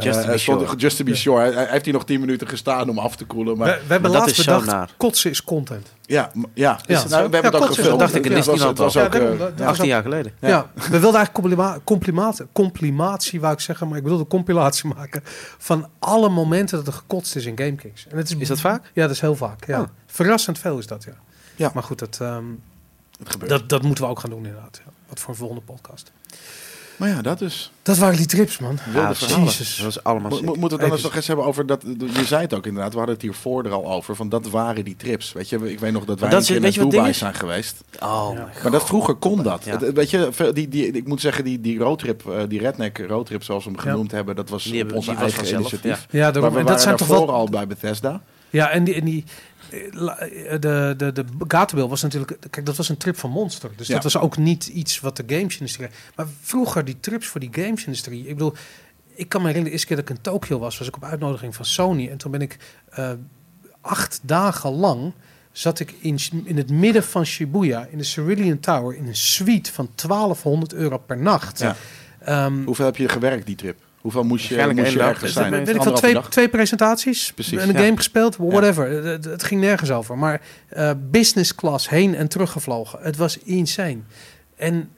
Just 0.00 0.18
to 0.20 0.26
Eh, 0.26 0.30
be 0.32 0.38
sure. 0.38 0.76
Just 0.76 0.96
to 0.96 1.04
be 1.04 1.14
sure. 1.14 1.40
Hij, 1.40 1.52
hij 1.52 1.66
heeft 1.70 1.84
hier 1.84 1.94
nog 1.94 2.04
tien 2.04 2.20
minuten 2.20 2.48
gestaan 2.48 2.88
om 2.88 2.98
af 2.98 3.16
te 3.16 3.24
koelen. 3.24 3.58
Maar 3.58 3.66
we, 3.68 3.80
we 3.86 3.92
hebben 3.92 4.10
laatst 4.10 4.38
is 4.38 4.44
bedacht, 4.44 4.66
naar. 4.66 4.90
kotsen 4.96 5.30
is 5.30 5.44
content. 5.44 5.92
ja, 6.02 6.30
ja. 6.54 6.78
Ja, 6.86 7.04
Nou, 7.08 7.08
we 7.08 7.14
hebben 7.16 7.30
Ja, 7.42 7.46
het 7.46 7.54
ook 7.54 7.66
gefilmd. 7.66 7.90
dat 7.90 7.98
dacht 7.98 8.14
ik 8.14 8.26
in 8.26 8.34
Disneyland 8.34 8.80
al. 8.80 8.86
ook, 8.86 8.92
Ja, 8.92 9.08
daarom, 9.08 9.32
eh, 9.32 9.38
dat- 9.38 9.58
dat- 9.58 9.66
18 9.66 9.86
jaar 9.86 10.02
geleden. 10.02 10.32
Ja. 10.40 10.48
Ja. 10.48 10.70
we 10.74 10.80
wilden 10.98 11.00
eigenlijk 11.14 11.32
complima 11.32 11.78
complimatie, 11.84 12.46
complimatie, 12.52 13.40
wou 13.40 13.52
ik 13.52 13.60
zeggen, 13.60 13.88
maar 13.88 13.98
ik 13.98 14.04
wilde 14.04 14.26
compilatie 14.26 14.90
maken 14.96 15.22
van 15.58 15.88
alle 15.98 16.28
momenten 16.28 16.76
dat 16.78 16.86
er 16.86 16.92
gekotst 16.92 17.36
is 17.36 17.46
in 17.46 17.56
GameKings. 17.58 18.06
En 18.10 18.16
het 18.16 18.34
Is 18.38 18.48
dat 18.48 18.60
vaak? 18.60 18.90
Ja, 18.94 19.02
dat 19.02 19.10
is 19.10 19.20
heel 19.20 19.36
vaak. 19.36 19.66
Ja. 19.66 19.80
Oh. 19.80 19.86
Verrassend 20.06 20.58
veel 20.58 20.78
is 20.78 20.86
dat, 20.86 21.04
ja. 21.04 21.12
Ja. 21.56 21.70
Maar 21.74 21.82
goed, 21.82 21.98
dat, 21.98 22.18
ehm, 22.20 22.44
dat, 23.46 23.68
dat 23.68 23.82
moeten 23.82 24.04
we 24.04 24.10
ook 24.10 24.20
gaan 24.20 24.30
doen 24.30 24.46
inderdaad. 24.46 24.80
Ja. 24.84 24.90
Wat 25.08 25.20
voor 25.20 25.30
een 25.30 25.36
volgende 25.36 25.62
podcast. 25.62 26.12
Maar 26.96 27.08
ja, 27.08 27.22
dat 27.22 27.38
dus. 27.38 27.70
Dat 27.82 27.98
waren 27.98 28.16
die 28.16 28.26
trips, 28.26 28.58
man. 28.58 28.78
Wilde 28.84 28.98
Ja, 29.08 29.14
verhalen. 29.14 29.44
Jezus. 29.44 29.76
Dat 29.76 29.84
was 29.84 30.02
allemaal 30.04 30.30
Mo- 30.30 30.54
moeten 30.54 30.78
we 30.78 30.84
dan 30.84 30.92
eens 30.92 31.02
nog 31.02 31.14
eens 31.16 31.26
hebben 31.26 31.44
over 31.46 31.66
dat? 31.66 31.82
Je 31.98 32.24
zei 32.24 32.42
het 32.42 32.54
ook 32.54 32.66
inderdaad. 32.66 32.90
We 32.92 32.96
hadden 32.96 33.14
het 33.14 33.24
hiervoor 33.24 33.64
er 33.64 33.72
al 33.72 33.92
over. 33.92 34.16
Van 34.16 34.28
dat 34.28 34.48
waren 34.50 34.84
die 34.84 34.96
trips. 34.96 35.32
Weet 35.32 35.48
je, 35.48 35.70
ik 35.70 35.78
weet 35.80 35.92
nog 35.92 36.04
dat 36.04 36.20
wij 36.20 36.28
dat 36.30 36.42
is- 36.50 36.76
wat 36.76 36.90
Dubai 36.90 37.08
is? 37.10 37.18
zijn 37.18 37.34
geweest. 37.34 37.84
Oh, 38.02 38.30
Ja. 38.34 38.48
Maar 38.62 38.72
dat 38.72 38.84
vroeger 38.86 39.14
kon 39.14 39.42
dat. 39.42 39.64
Ja. 39.64 39.70
Het- 39.72 39.80
het- 39.80 39.94
weet 39.94 40.10
je, 40.10 40.50
die, 40.54 40.68
die, 40.68 40.90
ik 40.90 41.06
moet 41.08 41.20
zeggen, 41.20 41.44
die, 41.44 41.60
die 41.60 41.78
roadtrip, 41.78 42.26
eh, 42.30 42.38
die 42.48 42.60
redneck 42.60 42.98
roadtrip 43.08 43.42
zoals 43.42 43.64
we 43.64 43.70
hem 43.70 43.78
Ja. 43.84 43.90
genoemd 43.90 44.10
hebben, 44.10 44.36
dat 44.36 44.48
was 44.48 44.64
Die 44.64 44.82
op 44.82 44.92
onze 44.92 45.10
eigen 45.14 45.30
vanzelf, 45.32 45.60
initiatief. 45.60 46.06
Ja, 46.10 46.22
Maar 46.22 46.32
daarom. 46.32 46.42
we 46.42 46.46
En 46.46 46.52
waren 46.52 46.66
dat 46.66 46.82
zijn 46.82 46.96
toch 46.96 47.08
daarvoor 47.08 47.26
wel... 47.26 47.34
al 47.34 47.48
bij 47.48 47.66
Bethesda. 47.66 48.20
Ja, 48.50 48.70
en 48.70 48.84
die, 48.84 48.94
en 48.94 49.04
die 49.04 49.24
eh, 49.70 50.54
eh, 50.54 50.60
de, 50.60 50.94
de, 50.96 51.12
de 51.12 51.24
Gatenbil 51.48 51.88
was 51.88 52.02
natuurlijk... 52.02 52.36
Kijk, 52.50 52.66
dat 52.66 52.76
was 52.76 52.88
een 52.88 52.96
trip 52.96 53.16
van 53.18 53.30
Monster. 53.30 53.70
Dus 53.76 53.86
Ja. 53.86 53.94
dat 53.94 54.02
was 54.02 54.16
ook 54.18 54.36
niet 54.36 54.66
iets 54.66 55.00
wat 55.00 55.16
de 55.16 55.24
gamesindustrie... 55.26 55.88
Maar 56.16 56.26
vroeger, 56.42 56.84
die 56.84 57.00
trips 57.00 57.26
voor 57.26 57.40
die 57.40 57.48
gamesindustrie... 57.52 58.20
Ik 58.26 58.34
bedoel, 58.34 58.54
ik 59.14 59.28
kan 59.28 59.40
me 59.42 59.46
herinneren, 59.46 59.64
de 59.64 59.70
eerste 59.70 59.86
keer 59.86 59.96
dat 59.96 60.08
ik 60.10 60.16
in 60.16 60.22
Tokio 60.22 60.58
was... 60.58 60.78
was 60.78 60.88
ik 60.88 60.96
op 60.96 61.04
uitnodiging 61.04 61.54
van 61.54 61.64
Sony. 61.64 62.08
En 62.08 62.16
toen 62.16 62.30
ben 62.30 62.40
ik 62.40 62.56
eh, 62.90 63.10
acht 63.80 64.20
dagen 64.22 64.70
lang... 64.70 65.12
zat 65.52 65.80
ik 65.80 65.94
in, 66.00 66.18
in 66.44 66.56
het 66.56 66.70
midden 66.70 67.02
van 67.04 67.24
Shibuya... 67.26 67.86
in 67.90 67.98
de 67.98 68.04
Cerulean 68.04 68.60
Tower... 68.60 68.96
in 68.96 69.06
een 69.06 69.16
suite 69.16 69.72
van 69.72 69.88
1200 69.94 70.72
euro 70.72 70.98
per 70.98 71.18
nacht. 71.18 71.58
Ja. 71.58 71.76
Ehm, 72.18 72.64
Hoeveel 72.64 72.84
heb 72.84 72.96
je 72.96 73.08
gewerkt 73.08 73.46
die 73.46 73.56
trip? 73.56 73.76
Hoeveel 74.06 74.24
moest 74.24 74.44
je, 74.46 74.54
moest 74.74 74.92
je 74.92 75.00
ergens 75.02 75.20
Dus 75.20 75.32
zijn? 75.32 75.52
ik 75.54 75.58
Anderhalve 75.68 75.92
twee, 76.00 76.20
twee 76.28 76.48
presentaties 76.48 77.32
Precies, 77.32 77.58
en 77.60 77.68
een 77.68 77.74
ja. 77.74 77.80
game 77.84 77.96
gespeeld, 77.96 78.36
whatever. 78.36 78.90
Het, 78.90 79.04
het- 79.04 79.24
het 79.24 79.42
ging 79.44 79.60
nergens 79.60 79.90
over. 79.90 80.18
Maar 80.18 80.40
eh, 80.68 80.90
business 81.10 81.54
class 81.54 81.88
heen 81.88 82.14
en 82.14 82.28
terug 82.28 82.50
gevlogen. 82.52 82.98
Het 83.02 83.16
was 83.16 83.38
insane. 83.38 83.98
En 84.56 84.90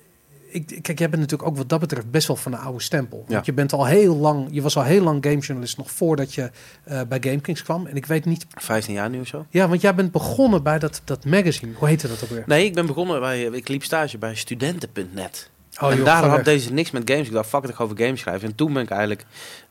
ik, 0.51 0.67
kijk, 0.67 0.99
jij 0.99 1.09
bent 1.09 1.23
natuurlijk 1.23 1.49
ook 1.49 1.57
wat 1.57 1.69
dat 1.69 1.81
betreft 1.81 2.11
best 2.11 2.27
wel 2.27 2.37
van 2.37 2.53
de 2.53 2.59
oude 2.59 2.83
stempel. 2.83 3.19
Want 3.19 3.31
Ja. 3.31 3.41
je 3.45 3.53
bent 3.53 3.73
al 3.73 3.87
heel 3.87 4.17
lang, 4.17 4.49
je 4.51 4.63
was 4.63 4.77
al 4.77 4.83
heel 4.83 5.03
lang 5.03 5.25
gamejournalist 5.25 5.77
nog 5.77 5.91
voordat 5.91 6.35
je 6.35 6.51
eh, 6.85 7.01
bij 7.09 7.19
GameKings 7.21 7.63
kwam. 7.63 7.87
En 7.87 7.97
ik 7.97 8.07
weet 8.07 8.25
niet, 8.25 8.47
15 8.55 8.95
jaar 8.95 9.11
nu 9.11 9.21
of 9.21 9.27
zo. 9.27 9.47
ja, 9.51 9.69
want 9.69 9.81
jij 9.81 9.95
bent 9.95 10.13
begonnen 10.13 10.63
bij 10.63 10.79
dat, 10.79 11.01
dat 11.05 11.25
magazine. 11.25 11.73
Hoe 11.75 11.89
heette 11.89 12.09
dat 12.09 12.23
ook 12.25 12.31
weer? 12.31 12.43
Nee, 12.47 12.65
ik 12.65 12.75
ben 12.75 12.87
begonnen 12.87 13.21
bij, 13.21 13.43
ik 13.43 13.69
liep 13.69 13.85
stage 13.85 14.19
bij 14.19 14.35
studenten.net. 14.35 15.51
Oh, 15.81 15.91
en 15.91 15.97
joh, 15.97 16.05
daar 16.05 16.25
had 16.25 16.45
deze 16.45 16.73
niks 16.73 16.91
met 16.91 17.11
games. 17.11 17.27
Ik 17.27 17.33
dacht, 17.33 17.49
fuck 17.49 17.61
het, 17.61 17.71
ik 17.71 17.77
ga 17.77 17.85
over 17.85 17.97
games 17.99 18.21
schrijven. 18.21 18.49
En 18.49 18.55
toen 18.55 18.73
ben 18.73 18.83
ik 18.83 18.91
eigenlijk 18.91 19.25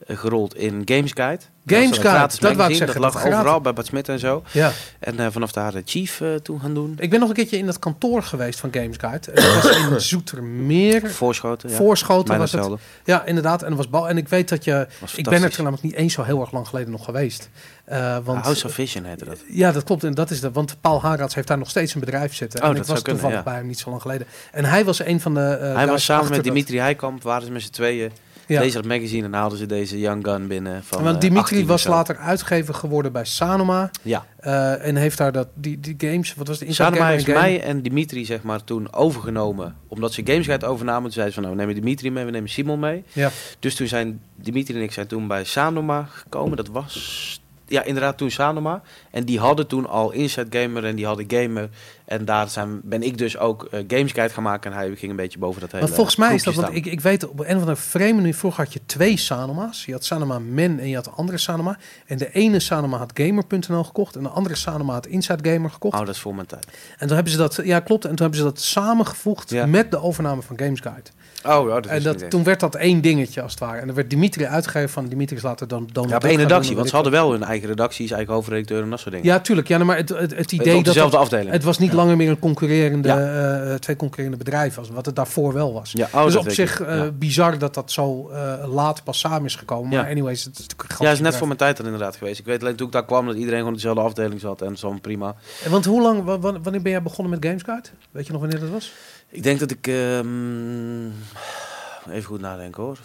eh, 0.08 0.18
gerold 0.18 0.56
in 0.56 0.82
Games 0.86 1.12
Guide. 1.14 1.44
Games 1.66 1.98
Guide, 1.98 2.20
dat 2.20 2.40
wou 2.40 2.52
ik 2.52 2.58
magazine. 2.58 2.76
zeggen, 2.86 3.02
Dat 3.02 3.04
dat 3.04 3.14
lag 3.14 3.22
gratis. 3.22 3.40
overal 3.40 3.62
bij 3.62 3.74
Bad 3.74 3.86
Smit 3.86 4.10
en 4.10 4.20
zo. 4.20 4.44
Ja, 4.52 4.72
En 5.00 5.20
eh, 5.20 5.28
vanaf 5.32 5.52
daar 5.52 5.72
de 5.72 5.82
Chief 5.86 6.22
eh, 6.22 6.36
toen 6.36 6.60
gaan 6.60 6.74
doen. 6.74 6.96
ik 7.00 7.10
ben 7.10 7.20
nog 7.20 7.30
een 7.30 7.36
keertje 7.36 7.58
in 7.58 7.66
dat 7.66 7.80
kantoor 7.80 8.24
geweest 8.24 8.60
van 8.60 8.74
Games 8.74 8.98
Guide. 8.98 9.32
En 9.32 9.44
dat 9.44 9.64
was 9.64 9.78
in 9.78 10.02
Zoetermeer. 10.12 11.10
Voorschoten. 11.12 11.70
Ja. 11.70 11.76
Voorschoten 11.76 12.38
was 12.38 12.52
het. 12.52 12.60
hetzelfde. 12.60 12.86
Ja, 13.04 13.26
inderdaad. 13.26 13.64
En, 13.64 13.76
was 13.76 13.90
bal. 13.90 14.10
en 14.10 14.18
ik 14.18 14.28
weet 14.28 14.50
dat 14.50 14.64
je... 14.64 14.88
Ik 15.16 15.30
ben 15.30 15.44
er 15.44 15.54
namelijk 15.58 15.84
niet 15.84 15.94
eens 15.94 16.14
zo 16.14 16.24
heel 16.24 16.42
erg 16.42 16.52
lang 16.52 16.68
geleden 16.68 16.92
nog 16.92 17.06
geweest. 17.06 17.50
Eh, 17.88 18.18
want, 18.24 18.44
House 18.44 18.66
of 18.66 18.74
Vision 18.74 19.04
heette 19.04 19.26
dat. 19.26 19.38
Ja, 19.50 19.72
dat 19.72 19.84
klopt. 19.84 20.04
En 20.04 20.14
dat 20.14 20.30
is 20.30 20.40
de, 20.40 20.52
want 20.52 20.76
Paul 20.82 21.02
Harads 21.02 21.36
heeft 21.36 21.48
daar 21.48 21.58
nog 21.58 21.70
steeds 21.70 21.94
een 21.94 22.00
bedrijf 22.00 22.34
zitten. 22.36 22.62
Oh, 22.62 22.68
en 22.68 22.74
dat 22.74 22.84
ik 22.84 22.90
was 22.90 23.02
kunnen, 23.02 23.22
toevallig 23.22 23.46
ja. 23.46 23.52
bij 23.52 23.60
hem 23.60 23.68
niet 23.68 23.80
zo 23.80 23.90
lang 23.90 24.02
geleden. 24.02 24.28
En 24.52 24.66
hij 24.66 24.86
was 24.86 25.00
een 25.06 25.22
van 25.22 25.34
de. 25.34 25.40
eh, 25.42 25.76
Hij 25.76 25.88
was 25.88 26.04
samen 26.04 26.26
met 26.26 26.36
dat. 26.36 26.44
Dimitri 26.44 26.78
Heikamp, 26.80 27.24
waren 27.24 27.46
ze 27.46 27.52
met 27.52 27.62
z'n 27.62 27.72
tweeën. 27.72 28.12
Ja. 28.48 28.60
Deze 28.60 28.74
dat 28.74 28.86
magazine 28.86 29.26
en 29.26 29.34
haalden 29.34 29.58
ze 29.58 29.66
deze 29.66 30.00
Young 30.00 30.26
Gun 30.26 30.48
binnen. 30.48 30.84
Van, 30.84 31.04
Want 31.04 31.16
eh, 31.16 31.22
Dimitri 31.22 31.42
18 31.42 31.62
of 31.62 31.68
was 31.68 31.84
later 31.88 32.18
uitgever 32.18 32.74
geworden 32.74 33.12
bij 33.12 33.26
Sanoma. 33.26 33.90
Ja, 34.02 34.26
eh, 34.40 34.86
en 34.88 34.96
heeft 34.96 35.18
daar 35.18 35.32
dat, 35.32 35.48
die, 35.54 35.80
die 35.80 35.96
games. 35.98 36.34
Wat 36.34 36.48
was 36.48 36.58
de 36.58 36.66
Inside 36.66 36.84
Sanoma 36.84 37.08
heeft 37.10 37.26
game? 37.26 37.40
mij 37.40 37.62
en 37.62 37.82
Dimitri 37.82 38.26
zeg 38.26 38.44
maar 38.44 38.64
toen 38.64 38.94
overgenomen. 38.94 39.76
Omdat 39.88 40.14
ze 40.14 40.22
Gamesguide 40.26 40.66
overnamen. 40.66 41.04
Toen 41.04 41.12
zeiden 41.12 41.34
ze 41.34 41.40
van 41.42 41.50
nou 41.50 41.62
we 41.62 41.66
nemen 41.66 41.84
Dimitri 41.84 42.12
mee, 42.12 42.26
we 42.26 42.32
nemen 42.32 42.50
Simon 42.50 42.80
mee. 42.80 43.04
Ja. 43.14 43.30
Dus 43.60 43.76
toen 43.76 43.88
zijn 43.88 44.22
Dimitri 44.36 44.76
en 44.76 44.82
ik 44.82 44.92
zijn 44.92 45.08
toen 45.08 45.28
bij 45.28 45.44
Sanoma 45.44 46.04
gekomen. 46.12 46.58
Dat 46.58 46.68
was 46.68 47.42
ja 47.68 47.84
inderdaad 47.84 48.18
toen 48.18 48.32
Sanoma. 48.32 48.82
En 49.12 49.24
die 49.24 49.40
hadden 49.40 49.68
toen 49.68 49.88
al 49.88 50.12
Inside 50.12 50.60
Gamer 50.60 50.86
en 50.86 50.96
die 50.96 51.06
hadden 51.06 51.26
Gamer. 51.28 51.70
En 52.08 52.26
daar 52.26 52.50
zijn, 52.50 52.80
ben 52.84 53.04
ik 53.04 53.18
dus 53.18 53.38
ook 53.38 53.64
eh 53.64 53.84
Gamesguide 53.88 54.34
gaan 54.34 54.44
maken. 54.44 54.72
En 54.72 54.78
hij 54.78 54.96
ging 54.96 55.12
een 55.12 55.18
beetje 55.18 55.40
boven 55.40 55.62
dat 55.62 55.72
hele 55.72 55.84
Want 55.84 55.96
volgens 55.96 56.16
mij 56.16 56.36
is 56.36 56.44
dat, 56.44 56.54
want 56.54 56.76
ik, 56.76 56.86
ik 56.86 57.02
weet 57.02 57.28
op 57.28 57.40
een 57.40 57.46
of 57.46 57.52
andere 57.52 57.76
vreemde 57.76 58.16
manier, 58.16 58.36
vroeger 58.36 58.64
had 58.64 58.74
je 58.74 58.80
twee 58.86 59.18
Sanoma's. 59.18 59.86
Je 59.86 59.92
had 59.92 60.06
Sanoma 60.06 60.40
Men 60.40 60.80
en 60.80 60.90
je 60.90 60.96
had 60.96 61.04
de 61.04 61.10
andere 61.10 61.38
Sanoma. 61.38 61.78
En 62.06 62.18
de 62.18 62.32
ene 62.32 62.60
Sanoma 62.60 62.98
had 62.98 63.12
Gamer.nl 63.14 63.84
gekocht 63.84 64.16
en 64.16 64.24
de 64.24 64.30
andere 64.30 64.56
Sanoma 64.56 64.94
had 64.94 65.08
Inside 65.08 65.52
Gamer 65.52 65.70
gekocht. 65.70 66.00
Oh, 66.00 66.06
dat 66.06 66.16
is 66.16 66.22
voor 66.22 66.36
mijn 66.36 66.48
tijd. 66.48 66.68
En 66.98 67.08
toen 67.08 67.16
hebben 67.16 67.32
ze 67.32 67.38
dat, 67.38 67.60
ja 67.64 67.80
klopt, 67.80 68.04
en 68.04 68.10
toen 68.10 68.20
hebben 68.20 68.40
ze 68.40 68.44
dat 68.46 68.62
samengevoegd 68.62 69.50
Ja. 69.50 69.66
met 69.66 69.92
de 69.92 70.02
overname 70.02 70.42
van 70.42 70.60
Games 70.60 70.80
Guide. 70.80 71.10
Oh, 71.46 71.68
ja, 71.68 71.74
dat 71.74 71.86
is 71.86 71.92
En 71.92 72.04
dat, 72.04 72.30
toen 72.30 72.44
werd 72.44 72.60
dat 72.60 72.76
één 72.76 73.02
dingetje 73.02 73.42
als 73.42 73.52
het 73.52 73.60
ware. 73.60 73.80
En 73.80 73.86
dan 73.86 73.96
werd 73.96 74.10
Dimitri 74.10 74.46
uitgegeven 74.46 74.90
van 74.90 75.08
Dimitri 75.08 75.36
is 75.36 75.42
later 75.42 75.68
dan... 75.68 75.90
dan 75.92 76.08
Ja, 76.08 76.16
op 76.16 76.24
één 76.24 76.38
redactie, 76.38 76.76
want 76.76 76.90
ze 76.90 76.96
hadden 76.96 77.14
wel 77.14 77.32
hun 77.32 77.44
eigen 77.44 77.68
redacties, 77.68 78.12
eigen 78.12 78.34
hoofdredacteur 78.34 78.82
en 78.82 78.90
dat 78.90 79.00
soort 79.00 79.12
dingen. 79.12 79.28
Ja, 79.28 79.40
tuurlijk. 79.40 79.68
Ja, 79.68 79.84
maar 79.84 79.98
het, 79.98 80.10
het, 80.10 80.52
idee 80.52 80.76
dat 80.76 80.86
dezelfde 80.86 81.16
het, 81.18 81.26
afdeling. 81.26 81.52
het 81.52 81.64
was 81.64 81.78
niet 81.78 81.94
langer 81.98 82.18
meer 82.18 82.30
een 82.30 82.40
concurrerende, 82.40 83.08
Ja. 83.08 83.64
eh, 83.70 83.76
twee 83.76 83.96
concurrerende 83.96 84.38
bedrijven 84.44 84.80
als 84.80 84.90
wat 84.90 85.06
het 85.06 85.16
daarvoor 85.16 85.54
wel 85.54 85.74
was. 85.74 85.92
ja, 85.92 86.08
oh, 86.14 86.24
dus 86.26 86.36
op 86.36 86.50
zich 86.50 86.82
eh, 86.82 86.96
ja. 86.98 87.12
bizar 87.12 87.58
dat 87.58 87.74
dat 87.74 87.92
zo 87.92 88.30
eh, 88.30 88.64
laat 88.74 89.04
pas 89.04 89.20
samen 89.20 89.46
is 89.46 89.56
gekomen. 89.56 89.90
Maar 89.98 90.10
anyways, 90.10 90.44
het 90.44 90.54
is 90.60 90.68
natuurlijk 90.68 90.90
Ja, 90.90 90.96
is 90.96 91.02
net 91.04 91.16
bedrijf. 91.18 91.38
voor 91.38 91.48
mijn 91.48 91.60
tijd 91.60 91.78
dan 91.78 91.86
inderdaad 91.86 92.16
geweest. 92.16 92.40
Ik 92.40 92.46
weet 92.46 92.62
alleen 92.62 92.76
toen 92.76 92.88
ik 92.88 92.94
daar 92.94 93.06
kwam 93.06 93.26
dat 93.26 93.36
iedereen 93.36 93.60
gewoon 93.60 93.74
dezelfde 93.74 94.02
afdeling 94.02 94.40
zat 94.40 94.62
en 94.62 94.78
zo 94.78 94.98
prima. 95.02 95.36
En 95.64 95.72
Want 95.72 95.86
hoe 95.86 96.02
lang, 96.02 96.24
wa- 96.24 96.40
wa- 96.40 96.60
wanneer 96.62 96.82
ben 96.82 96.92
jij 96.92 97.02
begonnen 97.02 97.40
met 97.40 97.46
Games 97.46 97.64
Guide? 97.64 97.90
Weet 98.12 98.26
je 98.26 98.32
nog 98.32 98.42
wanneer 98.42 98.60
dat 98.60 98.70
was? 98.70 98.94
Ik 99.30 99.44
denk 99.44 99.60
dat 99.60 99.72
ik 99.72 99.88
ehm, 99.88 101.06
even 102.10 102.24
goed 102.24 102.42
nadenken 102.42 102.84
hoor. 102.84 102.98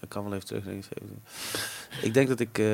Ik 0.00 0.08
kan 0.08 0.24
wel 0.24 0.32
even 0.34 0.46
terugdenken. 0.46 0.88
Ik 2.02 2.14
denk 2.14 2.28
dat 2.28 2.40
ik 2.40 2.58
eh 2.58 2.66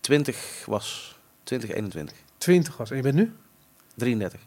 20 0.00 0.62
was. 0.66 1.18
20, 1.42 1.70
21. 1.70 2.16
20 2.38 2.76
was. 2.76 2.90
En 2.90 2.96
je 2.96 3.02
bent 3.02 3.14
nu? 3.14 3.32
33. 3.94 4.40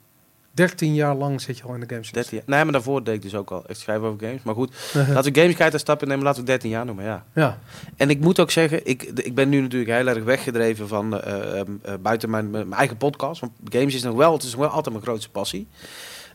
13 0.58 0.94
jaar 0.94 1.16
lang 1.16 1.42
zit 1.42 1.58
je 1.58 1.64
al 1.64 1.74
in 1.74 1.80
de 1.80 1.86
games. 1.90 2.12
13 2.12 2.38
jaar. 2.38 2.46
Nee, 2.48 2.64
maar 2.64 2.74
daarvoor 2.74 3.04
deed 3.04 3.16
ik 3.16 3.22
dus 3.22 3.36
ook 3.36 3.52
al 3.52 3.66
echt 3.66 3.80
schrijven 3.80 4.08
over 4.08 4.28
games. 4.28 4.44
Maar 4.44 4.54
goed, 4.54 4.72
laten 4.94 5.34
we 5.34 5.40
games 5.40 5.56
kijken 5.56 5.80
stappen 5.80 6.08
nemen. 6.08 6.24
Laten 6.24 6.42
we 6.42 6.48
13 6.48 6.70
jaar 6.70 6.86
noemen, 6.86 7.06
ja. 7.06 7.26
ja. 7.34 7.60
En 7.98 8.10
ik 8.10 8.20
moet 8.20 8.40
ook 8.40 8.52
zeggen, 8.52 8.86
ik, 8.86 9.04
ik 9.04 9.36
ben 9.36 9.50
nu 9.50 9.62
natuurlijk 9.62 9.92
heel 9.92 10.08
erg 10.08 10.24
weggedreven 10.24 10.88
van 10.88 11.22
eh, 11.22 11.60
ehm, 11.60 11.72
eh, 11.82 11.94
buiten 12.02 12.30
mijn, 12.30 12.50
mijn 12.50 12.74
eigen 12.74 12.98
podcast. 12.98 13.42
Want 13.42 13.52
games 13.64 13.94
is 13.94 14.04
nog 14.04 14.16
wel, 14.16 14.34
het 14.34 14.44
is 14.44 14.52
nog 14.52 14.60
wel 14.60 14.70
altijd 14.70 14.96
mijn 14.96 15.06
grootste 15.06 15.30
passie. 15.30 15.68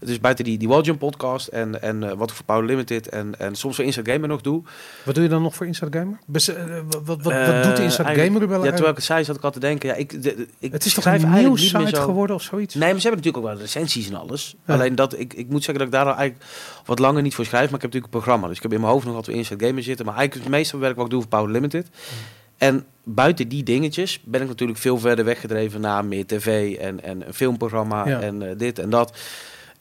Dus 0.05 0.21
buiten 0.21 0.45
die, 0.45 0.59
die 0.59 0.69
Waljump 0.69 0.99
podcast 0.99 1.47
en, 1.47 1.83
en 1.83 2.03
eh, 2.03 2.13
wat 2.17 2.31
ik 2.31 2.37
voor 2.37 2.45
Power 2.45 2.65
Limited 2.65 3.09
en, 3.09 3.35
en 3.39 3.55
soms 3.55 3.77
voor 3.77 3.85
Inside 3.85 4.13
Gamer 4.13 4.29
nog 4.29 4.41
doe. 4.41 4.63
Wat 5.05 5.15
doe 5.15 5.25
je 5.25 5.31
dan 5.31 5.43
nog 5.43 5.55
voor 5.55 5.67
Inside 5.67 5.99
Gamer? 5.99 6.19
Bes- 6.27 6.49
eh, 6.49 6.65
wat, 6.91 7.01
wat, 7.05 7.23
wat, 7.23 7.33
Eh, 7.33 7.63
doet 7.63 7.77
de 7.77 7.83
Inside 7.83 8.15
Gamer? 8.15 8.43
er 8.43 8.49
wel 8.49 8.65
Ja, 8.65 8.71
terwijl 8.73 8.95
ik 8.97 9.01
zei, 9.03 9.25
zat 9.25 9.37
ik 9.37 9.43
al 9.43 9.51
te 9.51 9.61
denken. 9.61 9.89
Ja, 9.89 9.95
ik, 9.95 10.11
de- 10.11 10.19
de- 10.21 10.49
ik 10.59 10.73
het 10.73 10.85
is 10.85 10.95
toch 10.95 11.05
een 11.05 11.31
meer 11.31 11.59
site 11.59 11.89
zo- 11.97 12.03
geworden 12.05 12.37
of 12.37 12.43
zoiets? 12.43 12.75
Nee, 12.75 12.91
maar 12.93 13.01
ze 13.01 13.09
hebben 13.09 13.25
natuurlijk 13.25 13.45
ook 13.53 13.53
wel 13.59 13.67
recensies 13.67 14.09
en 14.09 14.15
alles. 14.15 14.57
Ja. 14.67 14.75
Alleen 14.75 14.95
dat, 14.95 15.19
ik, 15.19 15.35
ik 15.35 15.49
moet 15.49 15.65
zeggen 15.65 15.75
dat 15.85 15.87
ik 15.87 15.93
daar 15.93 16.13
al 16.13 16.19
eigenlijk 16.19 16.45
wat 16.85 16.99
langer 16.99 17.23
niet 17.23 17.35
voor 17.35 17.45
schrijf. 17.45 17.65
Maar 17.71 17.75
ik 17.75 17.83
heb 17.83 17.93
natuurlijk 17.93 18.13
een 18.15 18.21
programma. 18.21 18.47
Dus 18.49 18.57
ik 18.57 18.63
heb 18.63 18.73
in 18.73 18.81
mijn 18.81 18.93
hoofd 18.93 19.07
nog 19.07 19.15
altijd 19.15 19.37
Inside 19.37 19.67
Gamer 19.67 19.83
zitten. 19.83 20.07
Maar 20.07 20.17
eigenlijk 20.17 20.45
het 20.47 20.55
meeste 20.57 20.79
werk 20.79 20.97
wat 20.97 21.05
ik 21.05 21.11
doe 21.11 21.21
voor 21.21 21.31
Power 21.31 21.51
Limited. 21.51 21.87
En 22.59 22.85
buiten 23.05 23.49
die 23.49 23.63
dingetjes 23.63 24.21
ben 24.25 24.43
ik 24.43 24.49
natuurlijk 24.49 24.79
veel 24.79 24.99
verder 24.99 25.25
weggedreven 25.25 25.81
naar 25.81 26.05
meer 26.05 26.27
tv 26.27 26.77
en, 26.77 27.03
en 27.03 27.27
een 27.27 27.35
filmprogramma 27.35 28.09
Ja. 28.09 28.21
en 28.21 28.55
dit 28.57 28.79
en 28.79 28.91
dat. 28.91 29.17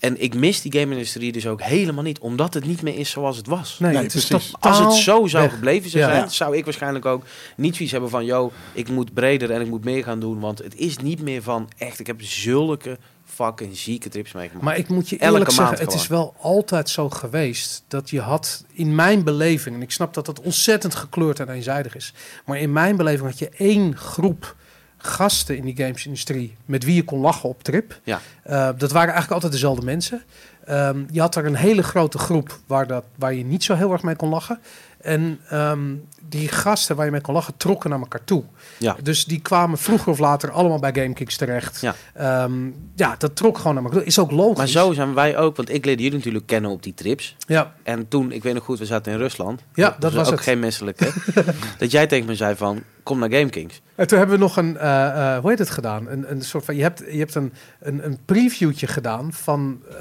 En 0.02 0.22
ik 0.22 0.36
mis 0.36 0.62
die 0.62 0.72
game-industrie 0.80 1.32
dus 1.32 1.48
ook 1.48 1.62
helemaal 1.62 2.04
niet, 2.04 2.20
omdat 2.20 2.54
het 2.54 2.66
niet 2.66 2.82
meer 2.82 2.98
is 2.98 3.10
zoals 3.10 3.38
het 3.38 3.48
was. 3.48 3.80
Nee, 3.80 3.94
Nee, 3.94 4.04
het 4.04 4.14
is 4.14 4.26
precies. 4.28 4.54
Als 4.60 4.80
het 4.80 4.94
zo 4.94 5.28
zou 5.28 5.44
weg. 5.44 5.54
gebleven 5.54 5.90
zou 5.90 6.04
zijn, 6.04 6.16
Ja. 6.16 6.28
zou 6.30 6.58
ik 6.58 6.64
waarschijnlijk 6.64 7.06
ook 7.06 7.24
niet 7.56 7.74
zoiets 7.74 7.92
hebben 7.92 8.10
van, 8.10 8.26
yo, 8.26 8.52
ik 8.74 8.90
moet 8.90 9.14
breder 9.14 9.52
en 9.52 9.62
ik 9.62 9.68
moet 9.68 9.84
meer 9.84 10.04
gaan 10.04 10.20
doen, 10.20 10.40
want 10.40 10.58
het 10.58 10.76
is 10.76 10.98
niet 10.98 11.22
meer 11.22 11.42
van, 11.44 11.70
echt, 11.78 12.00
ik 12.00 12.08
heb 12.08 12.22
zulke 12.22 12.98
fucking 13.26 13.78
zieke 13.78 14.10
trips 14.10 14.32
meegemaakt. 14.32 14.66
Maar 14.66 14.78
ik 14.78 14.88
moet 14.90 15.10
je 15.10 15.18
Elke 15.18 15.32
eerlijk 15.34 15.52
zeggen, 15.52 15.66
maand 15.76 15.80
het 15.80 15.94
is 15.94 16.08
wel 16.08 16.34
altijd 16.42 16.90
zo 16.90 17.10
geweest 17.10 17.84
dat 17.88 18.10
je 18.10 18.22
had, 18.22 18.66
in 18.74 18.96
mijn 18.96 19.24
beleving, 19.24 19.76
en 19.76 19.82
ik 19.82 19.92
snap 19.92 20.14
dat 20.14 20.28
het 20.28 20.40
ontzettend 20.42 20.96
gekleurd 20.96 21.40
en 21.40 21.50
eenzijdig 21.50 21.96
is, 21.96 22.14
maar 22.46 22.60
in 22.60 22.74
mijn 22.74 22.96
beleving 22.96 23.30
had 23.30 23.40
je 23.40 23.50
één 23.50 23.98
groep 23.98 24.56
gasten 25.02 25.58
in 25.58 25.66
die 25.66 25.76
gamesindustrie 25.76 26.56
met 26.66 26.84
wie 26.84 26.96
je 26.96 27.04
kon 27.04 27.20
lachen 27.20 27.50
op 27.50 27.64
trip. 27.64 28.00
Ja. 28.04 28.22
Eh, 28.44 28.70
dat 28.78 28.92
waren 28.92 29.14
eigenlijk 29.14 29.32
altijd 29.32 29.52
dezelfde 29.52 29.86
mensen. 29.86 30.24
Ehm, 30.66 31.04
je 31.12 31.20
had 31.20 31.36
er 31.36 31.46
een 31.46 31.56
hele 31.56 31.84
grote 31.84 32.18
groep 32.18 32.60
waar, 32.68 32.88
dat, 32.88 33.04
waar 33.16 33.34
je 33.34 33.46
niet 33.46 33.64
zo 33.64 33.76
heel 33.76 33.92
erg 33.92 34.04
mee 34.04 34.16
kon 34.16 34.30
lachen. 34.30 34.60
En 35.02 35.40
ehm, 35.50 35.96
die 36.30 36.48
gasten 36.48 36.96
waar 36.96 37.06
je 37.06 37.12
mee 37.12 37.22
kon 37.22 37.34
lachen 37.34 37.58
trokken 37.58 37.90
naar 37.90 38.00
elkaar 38.00 38.24
toe. 38.24 38.44
Ja. 38.78 38.96
Dus 39.04 39.26
die 39.26 39.42
kwamen 39.42 39.78
vroeger 39.78 40.12
of 40.12 40.20
later 40.20 40.52
allemaal 40.52 40.80
bij 40.80 40.94
GameKicks 40.94 41.38
terecht. 41.38 41.82
Ja. 41.82 41.96
Ehm, 42.14 42.54
ja, 42.96 43.16
dat 43.18 43.36
trok 43.36 43.58
gewoon 43.58 43.74
naar 43.74 43.84
elkaar 43.84 44.00
toe. 44.00 44.08
Is 44.08 44.20
ook 44.20 44.32
logisch. 44.32 44.58
Maar 44.58 44.68
zo 44.68 44.94
zijn 44.94 45.14
wij 45.14 45.38
ook, 45.38 45.56
want 45.56 45.70
ik 45.70 45.86
leerde 45.86 46.04
jullie 46.04 46.18
natuurlijk 46.18 46.46
kennen 46.48 46.72
op 46.72 46.84
die 46.84 46.94
trips. 46.94 47.36
Ja, 47.48 47.74
En 47.84 48.08
toen, 48.08 48.32
ik 48.32 48.44
weet 48.44 48.54
nog 48.54 48.64
goed, 48.64 48.80
we 48.80 48.86
zaten 48.86 49.12
in 49.12 49.18
Rusland. 49.18 49.62
Ja, 49.74 49.96
dat 50.00 50.14
was 50.14 50.28
ook 50.28 50.34
het. 50.34 50.42
geen 50.42 50.60
menselijke. 50.60 51.12
dat 51.78 51.92
jij 51.92 52.08
tegen 52.08 52.26
me 52.28 52.36
zei 52.36 52.56
van, 52.56 52.84
kom 53.04 53.20
naar 53.20 53.32
GameKings. 53.32 53.82
en 53.96 54.08
toen 54.08 54.18
hebben 54.18 54.38
we 54.38 54.44
nog 54.44 54.58
een, 54.58 54.78
eh, 54.78 55.34
eh, 55.36 55.40
hoe 55.42 55.50
heet 55.50 55.60
het 55.60 55.70
gedaan? 55.70 56.08
Een, 56.08 56.32
een 56.32 56.42
soort 56.42 56.66
van, 56.66 56.76
je 56.76 56.82
hebt, 56.82 57.00
je 57.12 57.18
hebt 57.18 57.36
een, 57.36 57.54
een, 57.80 58.06
een 58.06 58.20
previewtje 58.26 58.88
gedaan 58.88 59.34
van, 59.34 59.82
eh 59.90 59.96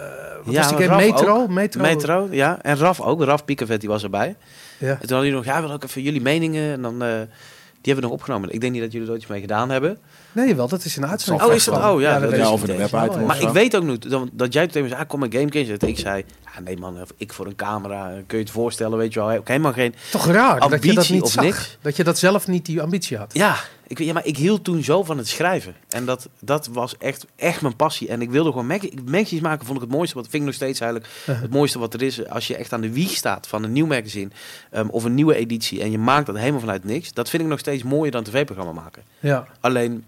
wat 0.45 0.55
was 0.55 0.69
die 0.69 0.87
game? 0.87 0.97
Metro? 0.97 1.47
Metro? 1.47 1.81
Metro, 1.83 2.29
ja. 2.31 2.59
En 2.63 2.77
Raf 2.77 3.01
ook, 3.01 3.23
Raf 3.23 3.45
Piekervet, 3.45 3.81
die 3.81 3.89
was 3.89 4.03
erbij. 4.03 4.37
Ja. 4.79 4.90
En 4.93 5.07
toen 5.07 5.17
hadden 5.17 5.27
jullie 5.27 5.45
nog, 5.45 5.45
ja, 5.45 5.55
we 5.55 5.61
willen 5.61 5.77
ook 5.77 5.85
even 5.85 6.03
jullie 6.03 6.21
meningen. 6.21 6.73
En 6.73 6.83
dan, 6.83 7.03
eh, 7.03 7.09
die 7.09 7.93
hebben 7.93 7.95
we 8.05 8.11
nog 8.11 8.11
opgenomen. 8.11 8.53
Ik 8.53 8.61
denk 8.61 8.73
niet 8.73 8.83
dat 8.83 8.93
jullie 8.93 9.07
er 9.07 9.13
ooit 9.13 9.23
iets 9.23 9.31
mee 9.31 9.41
gedaan 9.41 9.71
hebben. 9.71 9.99
Nee, 10.33 10.55
wel, 10.55 10.69
dat 10.69 10.85
is 10.85 10.97
een 10.97 11.07
uitzending. 11.07 11.49
Oh, 11.49 11.55
is 11.55 11.65
dat? 11.65 11.85
Oh, 11.85 12.01
ja, 12.01 12.19
dat 12.19 12.33
is 12.33 12.45
over 12.47 12.67
de 12.67 12.73
Ja, 12.73 13.07
of 13.07 13.21
Maar 13.27 13.37
zo. 13.37 13.47
ik 13.47 13.53
weet 13.53 13.77
ook 13.77 13.83
niet, 13.83 14.11
dat, 14.11 14.29
dat 14.33 14.53
jij 14.53 14.67
tegen 14.67 14.83
me 14.83 14.89
zei, 14.89 15.01
ah, 15.01 15.09
kom 15.09 15.21
maar 15.21 15.29
GameKings. 15.33 15.69
Dat 15.69 15.83
ik 15.83 15.99
zei, 15.99 16.25
ja, 16.55 16.61
nee 16.61 16.77
man, 16.77 16.99
ik 17.17 17.33
voor 17.33 17.47
een 17.47 17.57
camera, 17.57 18.09
kun 18.27 18.39
je 18.39 18.45
het 18.45 18.53
voorstellen, 18.53 18.99
weet 18.99 19.13
je 19.13 19.21
wel. 19.21 19.29
Heb 19.29 19.41
ik 19.41 19.49
helemaal 19.49 19.73
geen... 19.73 19.95
Toch 20.11 20.27
raar 20.27 20.69
dat 20.69 20.85
je 20.85 20.95
dat 20.95 21.09
niet 21.09 21.23
of 21.23 21.31
zag. 21.31 21.45
niks? 21.45 21.79
Dat 21.81 21.97
je 21.97 22.05
dat 22.05 22.19
zelf 22.19 22.47
niet 22.47 22.67
die 22.67 22.83
ambitie 22.83 23.17
had. 23.17 23.35
Ja, 23.35 23.57
ik, 23.91 23.99
ja, 23.99 24.13
maar 24.13 24.27
ik 24.27 24.37
hield 24.37 24.65
toen 24.65 24.83
zo 24.83 25.03
van 25.05 25.19
het 25.19 25.29
schrijven. 25.29 25.75
En 25.89 26.05
dat, 26.05 26.29
dat 26.41 26.67
was 26.67 26.97
echt, 26.99 27.27
echt 27.37 27.63
mijn 27.63 27.77
passie. 27.77 28.09
En 28.09 28.23
ik 28.23 28.31
wilde 28.31 28.51
gewoon 28.51 28.67
mag- 28.67 29.05
magazines 29.05 29.43
maken, 29.43 29.67
vond 29.67 29.79
ik 29.79 29.85
het 29.85 29.95
mooiste. 29.95 30.15
Wat 30.15 30.25
vind 30.25 30.37
ik 30.43 30.49
nog 30.49 30.55
steeds 30.55 30.81
eigenlijk 30.81 31.13
het 31.27 31.51
mooiste 31.51 31.79
wat 31.79 31.95
er 31.95 32.03
is. 32.03 32.29
Als 32.29 32.47
je 32.47 32.57
echt 32.57 32.73
aan 32.73 32.81
de 32.81 32.93
wieg 32.93 33.11
staat 33.11 33.47
van 33.47 33.63
een 33.65 33.73
nieuw 33.73 33.87
magazine 33.87 34.31
ehm, 34.71 34.89
of 34.89 35.05
een 35.05 35.15
nieuwe 35.15 35.35
editie. 35.35 35.81
En 35.83 35.91
je 35.91 35.99
maakt 35.99 36.27
dat 36.27 36.37
helemaal 36.37 36.61
vanuit 36.61 36.85
niks. 36.85 37.13
Dat 37.13 37.31
vind 37.31 37.43
ik 37.43 37.49
nog 37.49 37.59
steeds 37.59 37.83
mooier 37.83 38.13
dan 38.13 38.23
tv-programma 38.25 38.73
maken. 38.73 39.03
Ja. 39.21 39.47
Alleen, 39.61 40.05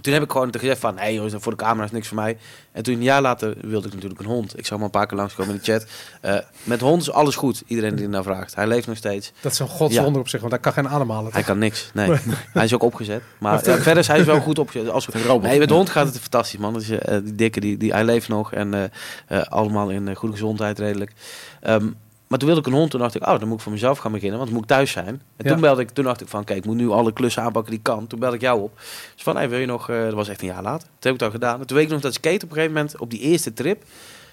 toen 0.00 0.12
heb 0.12 0.22
ik 0.22 0.30
gewoon 0.30 0.52
gezegd 0.58 0.80
van... 0.80 0.94
Nee 0.94 1.14
joh, 1.14 1.30
voor 1.38 1.52
de 1.52 1.58
camera 1.58 1.84
is 1.84 1.90
niks 1.90 2.08
voor 2.08 2.16
mij. 2.16 2.38
En 2.72 2.82
toen 2.82 2.94
een 2.94 3.02
jaar 3.02 3.22
later 3.22 3.54
wilde 3.60 3.86
ik 3.86 3.94
natuurlijk 3.94 4.20
een 4.20 4.26
hond. 4.26 4.58
Ik 4.58 4.66
zag 4.66 4.76
hem 4.76 4.84
een 4.84 4.90
paar 4.90 5.06
keer 5.06 5.16
langskomen 5.16 5.54
in 5.54 5.60
de 5.64 5.72
chat. 5.72 5.86
Eh, 6.20 6.36
met 6.62 6.80
hond 6.80 7.02
is 7.02 7.10
alles 7.10 7.36
goed. 7.36 7.62
Iedereen 7.66 7.94
die 7.94 8.08
naar 8.08 8.22
vraagt. 8.22 8.54
Hij 8.54 8.66
leeft 8.66 8.86
nog 8.86 8.96
steeds. 8.96 9.32
Dat 9.40 9.52
is 9.52 9.58
een 9.58 9.68
godswonder 9.68 10.20
op 10.20 10.28
zich, 10.28 10.40
want 10.40 10.52
hij 10.52 10.60
kan 10.60 10.72
geen 10.72 10.88
ademhalen. 10.88 11.32
Hij 11.32 11.42
kan 11.42 11.58
niks. 11.58 11.90
Nee. 11.94 12.10
Hij 12.52 12.64
is 12.64 12.74
ook 12.74 12.82
opgezet. 12.82 13.22
Maar 13.38 13.52
ja, 13.52 13.76
verder 13.76 13.98
is 13.98 14.06
hij 14.06 14.24
wel 14.24 14.40
goed 14.40 14.58
opgezet. 14.58 14.88
Als, 14.88 15.14
Een 15.14 15.22
robot. 15.22 15.42
nee, 15.42 15.58
met 15.58 15.68
de 15.68 15.74
hond 15.74 15.90
gaat 15.90 16.06
het 16.06 16.18
fantastisch, 16.18 16.58
man. 16.58 16.72
Dat 16.72 16.82
is, 16.82 16.90
eh, 16.90 17.18
die 17.22 17.34
dikke, 17.34 17.60
die, 17.60 17.76
die, 17.76 17.92
hij 17.92 18.04
leeft 18.04 18.28
nog. 18.28 18.52
En 18.52 18.74
eh, 18.74 18.84
eh, 19.26 19.42
allemaal 19.46 19.90
in 19.90 20.08
eh, 20.08 20.16
goede 20.16 20.34
gezondheid 20.34 20.78
redelijk. 20.78 21.12
Ehm, 21.60 21.86
maar 22.30 22.38
toen 22.38 22.48
wilde 22.48 22.60
ik 22.60 22.66
een 22.66 22.78
hond. 22.78 22.90
Toen 22.90 23.00
dacht 23.00 23.14
ik, 23.14 23.26
oh, 23.26 23.38
dan 23.38 23.48
moet 23.48 23.56
ik 23.56 23.62
voor 23.62 23.72
mezelf 23.72 23.98
gaan 23.98 24.12
beginnen. 24.12 24.38
Want 24.38 24.50
dan 24.50 24.58
moet 24.60 24.70
ik 24.70 24.76
thuis 24.76 24.90
zijn. 24.90 25.06
En 25.06 25.20
Ja. 25.36 25.50
toen 25.52 25.60
belde 25.60 25.82
ik, 25.82 25.90
toen 25.90 26.04
dacht 26.04 26.20
ik 26.20 26.28
van, 26.28 26.44
kijk, 26.44 26.58
ik 26.58 26.64
moet 26.64 26.76
nu 26.76 26.88
alle 26.88 27.12
klussen 27.12 27.42
aanpakken 27.42 27.70
die 27.72 27.80
kan. 27.82 28.06
Toen 28.06 28.18
belde 28.18 28.34
ik 28.36 28.40
jou 28.42 28.60
op. 28.62 28.76
Dus 29.14 29.22
van, 29.22 29.36
hey, 29.36 29.48
wil 29.48 29.58
je 29.58 29.66
nog... 29.66 29.88
eh, 29.90 30.02
dat 30.02 30.12
was 30.14 30.28
echt 30.28 30.40
een 30.40 30.46
jaar 30.48 30.62
later. 30.62 30.86
Toen 30.86 30.96
heb 31.00 31.12
ik 31.12 31.18
dat 31.18 31.30
gedaan. 31.30 31.60
En 31.60 31.66
toen 31.66 31.76
weet 31.76 31.86
ik 31.86 31.92
nog 31.92 32.00
dat 32.00 32.14
skate 32.14 32.34
op 32.44 32.50
een 32.50 32.56
gegeven 32.56 32.72
moment, 32.74 32.98
op 32.98 33.10
die 33.10 33.20
eerste 33.20 33.52
trip... 33.52 33.84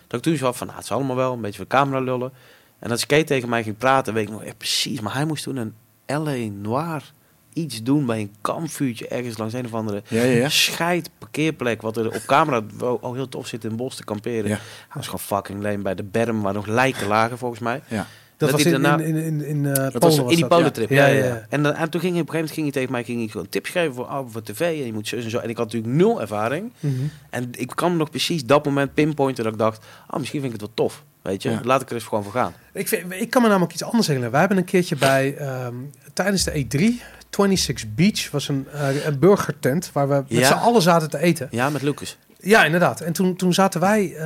Dat 0.08 0.20
ik 0.20 0.26
toen 0.26 0.38
zo 0.38 0.52
van, 0.52 0.66
nou, 0.68 0.78
het 0.80 0.88
is 0.90 0.94
allemaal 0.96 1.16
wel. 1.16 1.34
Een 1.34 1.42
beetje 1.42 1.56
voor 1.58 1.66
de 1.70 1.76
camera 1.76 2.00
lullen. 2.00 2.32
En 2.80 2.90
dat 2.90 3.00
skate 3.00 3.24
tegen 3.24 3.50
mij 3.50 3.64
ging 3.64 3.78
praten, 3.78 4.14
weet 4.14 4.24
ik 4.28 4.32
nog 4.32 4.44
echt 4.44 4.58
precies. 4.58 5.00
Maar 5.02 5.14
hij 5.14 5.26
moest 5.26 5.44
toen 5.44 5.56
een 5.56 5.74
LA 6.06 6.50
Noir 6.62 7.12
iets 7.58 7.84
doen 7.84 8.06
bij 8.06 8.20
een 8.20 8.32
kampvuurtje 8.42 9.08
ergens 9.08 9.38
langs 9.38 9.54
een 9.54 9.66
of 9.66 9.74
andere 9.74 10.04
Ja, 10.08 10.24
ja, 10.24 10.32
ja. 10.38 10.50
scheid 10.50 11.10
parkeerplek. 11.18 11.82
Wat 11.82 11.98
er 11.98 12.08
op 12.08 12.22
camera 12.26 12.64
al 13.02 13.14
heel 13.14 13.30
tof 13.30 13.48
zit 13.48 13.64
in 13.64 13.70
het 13.70 13.78
bos 13.78 13.96
te 13.96 14.04
kamperen. 14.04 14.50
Ja. 14.50 14.56
Hij 14.58 14.94
was 14.94 15.06
gewoon 15.06 15.20
fucking 15.20 15.62
leen 15.62 15.82
bij 15.82 15.96
de 15.96 16.04
berm 16.04 16.42
waar 16.42 16.54
nog 16.54 16.66
lijken 16.68 17.08
lagen 17.08 17.38
volgens 17.38 17.60
mij. 17.62 17.82
Ja. 17.88 18.08
Dat, 18.38 18.50
Dat 18.50 18.58
was 18.64 18.74
in, 18.74 18.82
daarna- 18.82 19.04
in, 19.04 19.16
in, 19.16 19.46
in, 19.46 19.66
eh, 19.66 19.74
was 19.74 19.92
Polen 19.92 19.94
in 19.94 20.00
was 20.02 20.18
in 20.18 20.28
die 20.28 20.38
dat, 20.40 20.50
polentrip. 20.50 20.90
Ja, 20.90 21.06
ja, 21.06 21.18
ja. 21.18 21.26
ja. 21.26 21.46
En, 21.50 21.64
dan, 21.64 21.74
en 21.74 21.90
toen 21.90 22.02
ging 22.02 22.14
hij 22.14 22.22
op 22.22 22.28
een 22.28 22.34
gegeven 22.34 22.38
moment 22.38 22.52
ging 22.54 22.64
hij 22.66 22.72
tegen 22.76 22.92
mij 22.92 23.04
ging 23.04 23.20
hij 23.20 23.28
gewoon 23.28 23.50
tips 23.50 23.70
geven 23.70 23.94
voor, 23.94 24.06
oh, 24.06 24.20
voor 24.28 24.42
tv. 24.44 24.60
En 24.60 24.86
je 24.86 24.94
moet 24.94 25.08
zo 25.08 25.16
en 25.16 25.30
zo. 25.30 25.38
En 25.40 25.50
ik 25.50 25.58
had 25.58 25.66
natuurlijk 25.66 25.94
nul 25.94 26.22
ervaring. 26.22 26.72
Mhm. 26.80 26.94
En 27.30 27.50
ik 27.52 27.72
kan 27.76 27.98
nog 27.98 28.10
precies 28.10 28.46
dat 28.46 28.66
moment 28.66 28.94
pinpointen 28.94 29.44
dat 29.44 29.54
ik 29.54 29.60
dacht, 29.60 29.86
oh, 30.10 30.18
misschien 30.20 30.42
vind 30.42 30.54
ik 30.54 30.60
het 30.60 30.70
wel 30.76 30.86
tof. 30.86 31.04
Weet 31.22 31.42
je, 31.44 31.50
Ja. 31.50 31.60
laat 31.64 31.82
ik 31.82 31.90
er 31.90 31.96
eens 31.96 32.04
gewoon 32.04 32.24
voor 32.24 32.34
gaan. 32.34 32.54
Ik, 32.74 32.88
vind, 32.88 33.12
ik 33.14 33.30
kan 33.30 33.42
me 33.42 33.48
namelijk 33.48 33.74
iets 33.74 33.84
anders 33.84 34.08
herinneren. 34.08 34.32
Wij 34.32 34.40
hebben 34.40 34.58
een 34.58 34.72
keertje 34.72 34.96
bij, 34.96 35.36
ehm, 35.38 35.76
tijdens 36.14 36.44
de 36.44 36.52
E3, 36.66 37.02
26 37.30 37.94
Beach, 37.96 38.32
was 38.32 38.48
een, 38.48 38.68
eh, 38.74 39.06
een 39.06 39.20
burgertent 39.20 39.92
waar 39.94 40.08
we 40.08 40.14
met 40.16 40.26
Ja. 40.28 40.48
z'n 40.48 40.54
allen 40.54 40.82
zaten 40.82 41.10
te 41.10 41.18
eten. 41.18 41.48
Ja, 41.52 41.70
met 41.70 41.82
Lucas. 41.82 42.18
Ja, 42.40 42.66
inderdaad. 42.66 43.02
En 43.02 43.14
toen, 43.14 43.36
toen 43.36 43.54
zaten 43.54 43.80
wij, 43.82 44.16
eh, 44.16 44.24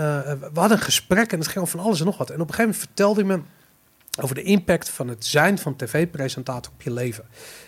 we 0.53 0.59
hadden 0.59 0.77
een 0.77 0.83
gesprek 0.83 1.31
en 1.31 1.37
het 1.39 1.47
ging 1.47 1.59
over 1.65 1.77
van 1.77 1.85
alles 1.85 1.99
en 1.99 2.05
nog 2.05 2.17
wat. 2.17 2.29
En 2.29 2.41
op 2.41 2.47
een 2.47 2.53
gegeven 2.53 2.71
moment 2.71 2.85
vertelde 2.87 3.23
hij 3.25 3.29
me 3.37 3.41
over 4.21 4.35
de 4.35 4.43
impact 4.43 4.89
van 4.89 5.07
het 5.07 5.25
zijn 5.25 5.57
van 5.57 5.75
tv-presentator 5.75 6.71
op 6.73 6.81
je 6.81 6.91
leven. 6.91 7.23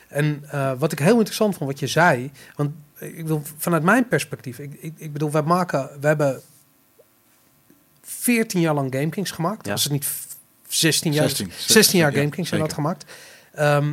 En 0.07 0.43
eh, 0.49 0.71
wat 0.77 0.91
ik 0.91 0.99
heel 0.99 1.15
interessant 1.17 1.55
vond 1.57 1.69
wat 1.69 1.79
je 1.79 1.87
zei, 1.87 2.31
want 2.55 2.71
ik 2.99 3.27
wil 3.27 3.41
vanuit 3.57 3.83
mijn 3.83 4.07
perspectief, 4.07 4.59
ik, 4.59 4.73
ik, 4.79 4.93
ik 4.97 5.13
bedoel, 5.13 5.31
wij 5.31 5.41
maken, 5.41 5.89
we 6.01 6.07
hebben 6.07 6.41
14 8.01 8.59
jaar 8.61 8.73
lang 8.73 8.93
GameKings 8.93 9.31
gemaakt. 9.31 9.65
Ja. 9.65 9.71
Als 9.71 9.83
het 9.83 9.91
niet 9.91 10.05
f- 10.05 10.27
16 10.67 11.13
jaar, 11.13 11.29
16, 11.29 11.51
16 11.57 11.99
jaar 11.99 12.11
ja, 12.11 12.17
GameKings 12.17 12.49
zijn 12.49 12.61
dat 12.61 12.73
gemaakt. 12.73 13.05
Ehm, 13.53 13.83
eh, 13.87 13.91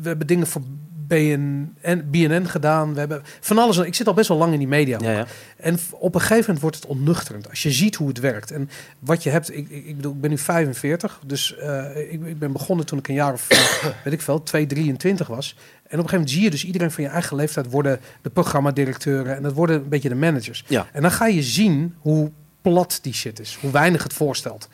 we 0.00 0.08
hebben 0.08 0.26
dingen 0.26 0.46
voor 0.46 0.62
BN, 1.06 1.72
BNN 2.10 2.46
gedaan. 2.46 2.92
We 2.92 2.98
hebben 2.98 3.22
van 3.40 3.58
alles. 3.58 3.78
Ik 3.78 3.94
zit 3.94 4.06
al 4.06 4.14
best 4.14 4.28
wel 4.28 4.38
lang 4.38 4.52
in 4.52 4.58
die 4.58 4.68
media. 4.68 4.98
Ja, 5.00 5.10
ja. 5.10 5.26
En 5.56 5.78
op 5.90 6.14
een 6.14 6.20
gegeven 6.20 6.40
moment 6.40 6.60
wordt 6.60 6.76
het 6.76 6.86
onnuchterend. 6.86 7.50
Als 7.50 7.62
je 7.62 7.70
ziet 7.70 7.94
hoe 7.94 8.08
het 8.08 8.18
werkt. 8.18 8.50
En 8.50 8.70
wat 8.98 9.22
je 9.22 9.30
hebt, 9.30 9.56
ik, 9.56 9.68
ik, 9.68 9.84
ik 9.84 9.96
bedoel, 9.96 10.12
ik 10.12 10.20
ben 10.20 10.30
nu 10.30 10.38
45. 10.38 11.20
Dus 11.26 11.56
eh, 11.56 12.12
ik, 12.12 12.26
ik 12.26 12.38
ben 12.38 12.52
begonnen 12.52 12.86
toen 12.86 12.98
ik 12.98 13.08
een 13.08 13.14
jaar 13.14 13.32
of, 13.32 13.50
eh, 13.50 13.86
weet 14.04 14.12
ik 14.12 14.22
veel, 14.22 14.42
2, 14.42 14.66
23 14.66 15.26
was. 15.26 15.56
En 15.56 15.60
op 15.60 15.84
een 15.84 15.90
gegeven 15.90 16.14
moment 16.14 16.30
zie 16.30 16.42
je 16.42 16.50
dus 16.50 16.64
iedereen 16.64 16.90
van 16.90 17.04
je 17.04 17.10
eigen 17.10 17.36
leeftijd 17.36 17.70
worden 17.70 18.00
de 18.22 18.30
programmadirecteuren. 18.30 19.36
En 19.36 19.42
dat 19.42 19.52
worden 19.52 19.76
een 19.76 19.88
beetje 19.88 20.08
de 20.08 20.14
managers. 20.14 20.64
Ja. 20.66 20.86
En 20.92 21.02
dan 21.02 21.10
ga 21.10 21.26
je 21.26 21.42
zien 21.42 21.94
hoe 21.98 22.30
plat 22.62 22.98
die 23.02 23.14
shit 23.14 23.40
is. 23.40 23.58
Hoe 23.60 23.70
weinig 23.70 24.02
het 24.02 24.12
voorstelt. 24.12 24.68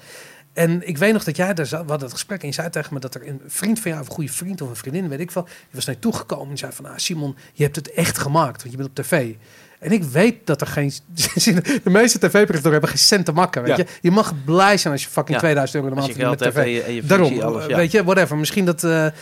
En 0.52 0.89
ik 0.89 0.98
weet 0.98 1.12
nog 1.12 1.24
dat 1.24 1.36
jij 1.36 1.55
daar 1.55 1.66
zat, 1.66 1.82
we 1.82 1.89
hadden 1.90 2.09
het 2.09 2.16
gesprek 2.18 2.40
en 2.40 2.48
je 2.48 2.55
zei 2.55 2.70
tegen 2.70 2.94
me 2.94 3.01
dat 3.01 3.14
er 3.14 3.28
een 3.28 3.40
vriend 3.47 3.81
van 3.81 3.90
jou, 3.90 4.02
of 4.02 4.09
een 4.09 4.14
goede 4.14 4.32
vriend 4.32 4.60
of 4.60 4.68
een 4.68 4.77
vriendin, 4.77 5.09
weet 5.09 5.20
ik 5.20 5.31
wel, 5.31 5.44
die 5.44 5.55
was 5.70 5.85
naar 5.86 5.94
je 5.94 6.01
toegekomen 6.01 6.51
en 6.51 6.59
zei 6.59 6.72
van, 6.72 6.85
ah, 6.86 6.93
Simon, 6.97 7.36
je 7.52 7.62
hebt 7.62 7.77
het 7.77 7.93
echt 7.93 8.18
gemaakt, 8.18 8.59
want 8.62 8.70
je 8.70 8.77
bent 8.77 8.89
op 8.89 8.94
tv. 8.94 9.35
En 9.78 9.93
ik 9.93 10.05
weet 10.05 10.35
dat 10.44 10.60
er 10.60 10.66
geen, 10.66 10.93
de 11.85 11.90
meeste 11.90 12.18
tv-presentatoren 12.18 12.70
hebben 12.72 12.89
geen 12.89 12.98
cent 12.98 13.24
te 13.24 13.32
makken, 13.32 13.62
weet 13.62 13.77
Ja. 13.77 13.85
je. 13.86 13.86
Je 14.01 14.10
mag 14.10 14.35
blij 14.44 14.77
zijn 14.77 14.93
als 14.93 15.02
je 15.02 15.09
fucking 15.09 15.35
Ja. 15.35 15.39
2000 15.43 15.77
euro 15.82 15.94
de 15.94 16.01
maand 16.01 16.12
verdient 16.12 16.40
met 16.40 16.52
tv. 16.52 16.56
en 16.56 16.70
je, 16.70 16.82
en 16.82 16.94
je 16.94 17.02
Daarom, 17.02 17.40
alles. 17.40 17.66
Ja. 17.66 17.77
weet 17.77 17.90
je, 17.93 18.05
whatever. 18.05 18.36
Misschien 18.36 18.64
dat, 18.64 18.85
eh 18.85 19.06
eh 19.06 19.12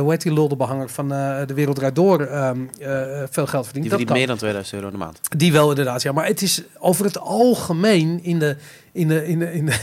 hoe 0.00 0.10
heet 0.10 0.22
die 0.22 0.32
lulde 0.32 0.56
behanger 0.56 0.88
van 0.88 1.12
eh, 1.12 1.46
De 1.46 1.54
Wereld 1.54 1.76
Draait 1.76 1.94
Door 1.94 2.20
ehm, 2.20 2.60
eh, 2.80 3.22
veel 3.30 3.46
geld 3.46 3.64
verdient. 3.64 3.72
Die 3.72 3.88
verdient 3.88 4.10
meer 4.10 4.26
dan 4.26 4.36
2000 4.36 4.76
euro 4.76 4.90
de 4.90 4.98
maand. 4.98 5.20
Die 5.36 5.52
wel 5.52 5.68
inderdaad, 5.68 6.02
ja. 6.02 6.12
Maar 6.12 6.26
het 6.26 6.42
is 6.42 6.62
over 6.78 7.04
het 7.04 7.18
algemeen 7.18 8.20
in 8.22 8.38
de, 8.38 8.56
in 8.92 9.08
de, 9.08 9.26
in 9.26 9.38
de, 9.38 9.52
in 9.52 9.66
de 9.66 9.76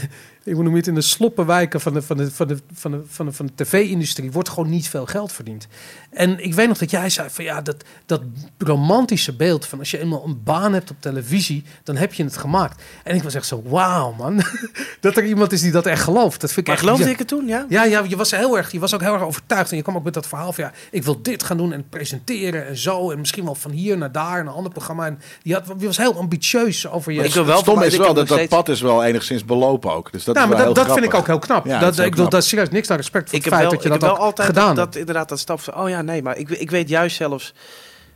ik 0.50 0.56
noem 0.56 0.74
het 0.74 0.86
in 0.86 0.94
de 0.94 1.00
sloppenwijken 1.00 1.80
van 1.80 1.92
de, 1.92 2.02
van 2.02 2.16
de, 2.16 2.30
van 2.30 2.48
de, 2.48 2.58
van 2.72 2.90
de, 2.90 3.02
van 3.06 3.26
de, 3.26 3.32
van 3.32 3.46
de 3.46 3.52
tv-industrie 3.54 4.32
wordt 4.32 4.48
gewoon 4.48 4.70
niet 4.70 4.88
veel 4.88 5.06
geld 5.06 5.32
verdiend. 5.32 5.66
En 6.10 6.44
ik 6.44 6.54
weet 6.54 6.68
nog 6.68 6.78
dat 6.78 6.90
jij 6.90 7.10
zei 7.10 7.28
van 7.30 7.44
ja, 7.44 7.60
dat, 7.60 7.84
dat 8.06 8.22
romantische 8.58 9.32
beeld 9.32 9.66
van 9.66 9.78
als 9.78 9.90
je 9.90 9.98
eenmaal 9.98 10.24
een 10.24 10.42
baan 10.42 10.72
hebt 10.72 10.90
op 10.90 10.96
televisie, 11.00 11.64
dan 11.82 11.96
heb 11.96 12.14
je 12.14 12.24
het 12.24 12.36
gemaakt. 12.36 12.82
En 13.04 13.14
ik 13.14 13.22
was 13.22 13.34
echt 13.34 13.46
zo, 13.46 13.62
wauw 13.64 14.12
man, 14.12 14.42
dat 15.00 15.16
er 15.16 15.24
iemand 15.24 15.52
is 15.52 15.60
die 15.60 15.72
dat 15.72 15.86
echt 15.86 16.02
gelooft. 16.02 16.40
Dat 16.40 16.52
vind 16.52 16.60
ik 16.60 16.66
Maar 16.66 16.74
echt 16.74 16.84
geloofde 16.84 17.04
ja. 17.04 17.10
ik 17.10 17.18
het 17.18 17.28
toen, 17.28 17.46
ja? 17.46 17.66
Ja, 17.68 17.84
ja, 17.84 18.04
je 18.08 18.16
was 18.16 18.30
heel 18.30 18.56
erg, 18.56 18.72
je 18.72 18.78
was 18.78 18.94
ook 18.94 19.00
heel 19.00 19.12
erg 19.12 19.22
overtuigd. 19.22 19.70
En 19.70 19.76
je 19.76 19.82
kwam 19.82 19.96
ook 19.96 20.04
met 20.04 20.14
dat 20.14 20.26
verhaal 20.26 20.52
van 20.52 20.64
ja, 20.64 20.72
ik 20.90 21.02
wil 21.02 21.22
dit 21.22 21.42
gaan 21.42 21.56
doen 21.56 21.72
en 21.72 21.88
presenteren 21.88 22.66
en 22.66 22.76
zo. 22.76 23.10
En 23.10 23.18
misschien 23.18 23.44
wel 23.44 23.54
van 23.54 23.70
hier 23.70 23.98
naar 23.98 24.12
daar, 24.12 24.40
een 24.40 24.48
ander 24.48 24.72
programma. 24.72 25.06
En 25.06 25.20
die, 25.42 25.54
had, 25.54 25.64
die 25.76 25.86
was 25.86 25.96
heel 25.96 26.16
ambitieus 26.16 26.88
over 26.88 27.12
je. 27.12 27.24
Ik 27.24 27.34
wil 27.34 27.44
wel 27.44 27.54
Het 27.56 27.64
stom 27.64 27.82
is 27.82 27.96
wel 27.96 28.14
dat 28.14 28.28
dat 28.28 28.48
pad 28.48 28.68
is 28.68 28.80
wel 28.80 29.04
enigszins 29.04 29.44
belopen 29.44 29.92
ook. 29.92 30.12
Dus 30.12 30.24
dat 30.24 30.34
nou, 30.34 30.46
is 30.46 30.54
maar 30.54 30.64
wel 30.64 30.74
dat, 30.74 30.84
heel 30.84 30.94
dat 30.94 31.02
vind 31.02 31.12
ik 31.12 31.18
ook 31.20 31.26
heel 31.26 31.38
knap. 31.38 31.66
Ja, 31.66 31.72
dat, 31.72 31.80
dat 31.80 31.90
is 31.90 31.96
heel 31.96 32.04
ik 32.04 32.10
bedoel, 32.10 32.28
knap. 32.28 32.40
daar 32.40 32.48
serieus 32.48 32.70
niks 32.70 32.88
naar 32.88 32.96
respect 32.96 33.28
voor 33.28 33.38
ik 33.38 33.44
het 33.44 33.52
heb 33.52 33.60
feit 33.60 33.72
wel, 33.72 33.80
dat 33.80 33.88
je 33.88 33.94
ik 33.94 34.00
dat 34.00 34.10
heb 34.10 34.18
wel 34.18 34.26
altijd 34.26 34.48
gedaan 34.48 34.74
dat, 34.74 34.84
dat 34.84 34.96
inderdaad 34.96 35.28
dat 35.28 35.38
stap 35.38 35.60
van, 35.60 35.76
oh 35.76 35.88
ja, 35.88 35.99
nee, 36.04 36.22
maar 36.22 36.36
ik, 36.36 36.50
ik 36.50 36.70
weet 36.70 36.88
juist 36.88 37.16
zelfs, 37.16 37.54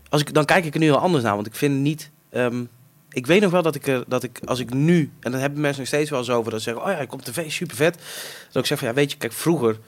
als 0.08 0.20
ik, 0.20 0.34
dan 0.34 0.44
kijk 0.44 0.64
ik 0.64 0.74
er 0.74 0.80
nu 0.80 0.86
heel 0.86 0.98
anders 0.98 1.24
naar, 1.24 1.34
want 1.34 1.46
ik 1.46 1.54
vind 1.54 1.80
niet, 1.80 2.10
ehm, 2.30 2.64
ik 3.10 3.26
weet 3.26 3.40
nog 3.40 3.50
wel 3.50 3.62
dat 3.62 3.74
ik, 3.74 3.86
er, 3.86 4.04
dat 4.06 4.22
ik, 4.22 4.40
als 4.44 4.60
ik 4.60 4.74
nu, 4.74 5.10
en 5.20 5.30
dat 5.30 5.40
hebben 5.40 5.60
mensen 5.60 5.80
nog 5.80 5.88
steeds 5.88 6.10
wel 6.10 6.18
eens 6.18 6.30
over, 6.30 6.50
dat 6.50 6.62
ze 6.62 6.70
zeggen, 6.70 6.86
oh 6.86 6.92
ja, 6.92 6.98
ik 6.98 7.08
kom 7.08 7.22
tv, 7.22 7.50
super 7.50 7.76
vet. 7.76 7.98
Dat 8.52 8.62
ik 8.62 8.68
zeg 8.68 8.78
van, 8.78 8.88
ja, 8.88 8.94
weet 8.94 9.10
je, 9.10 9.16
kijk, 9.16 9.32
vroeger 9.32 9.78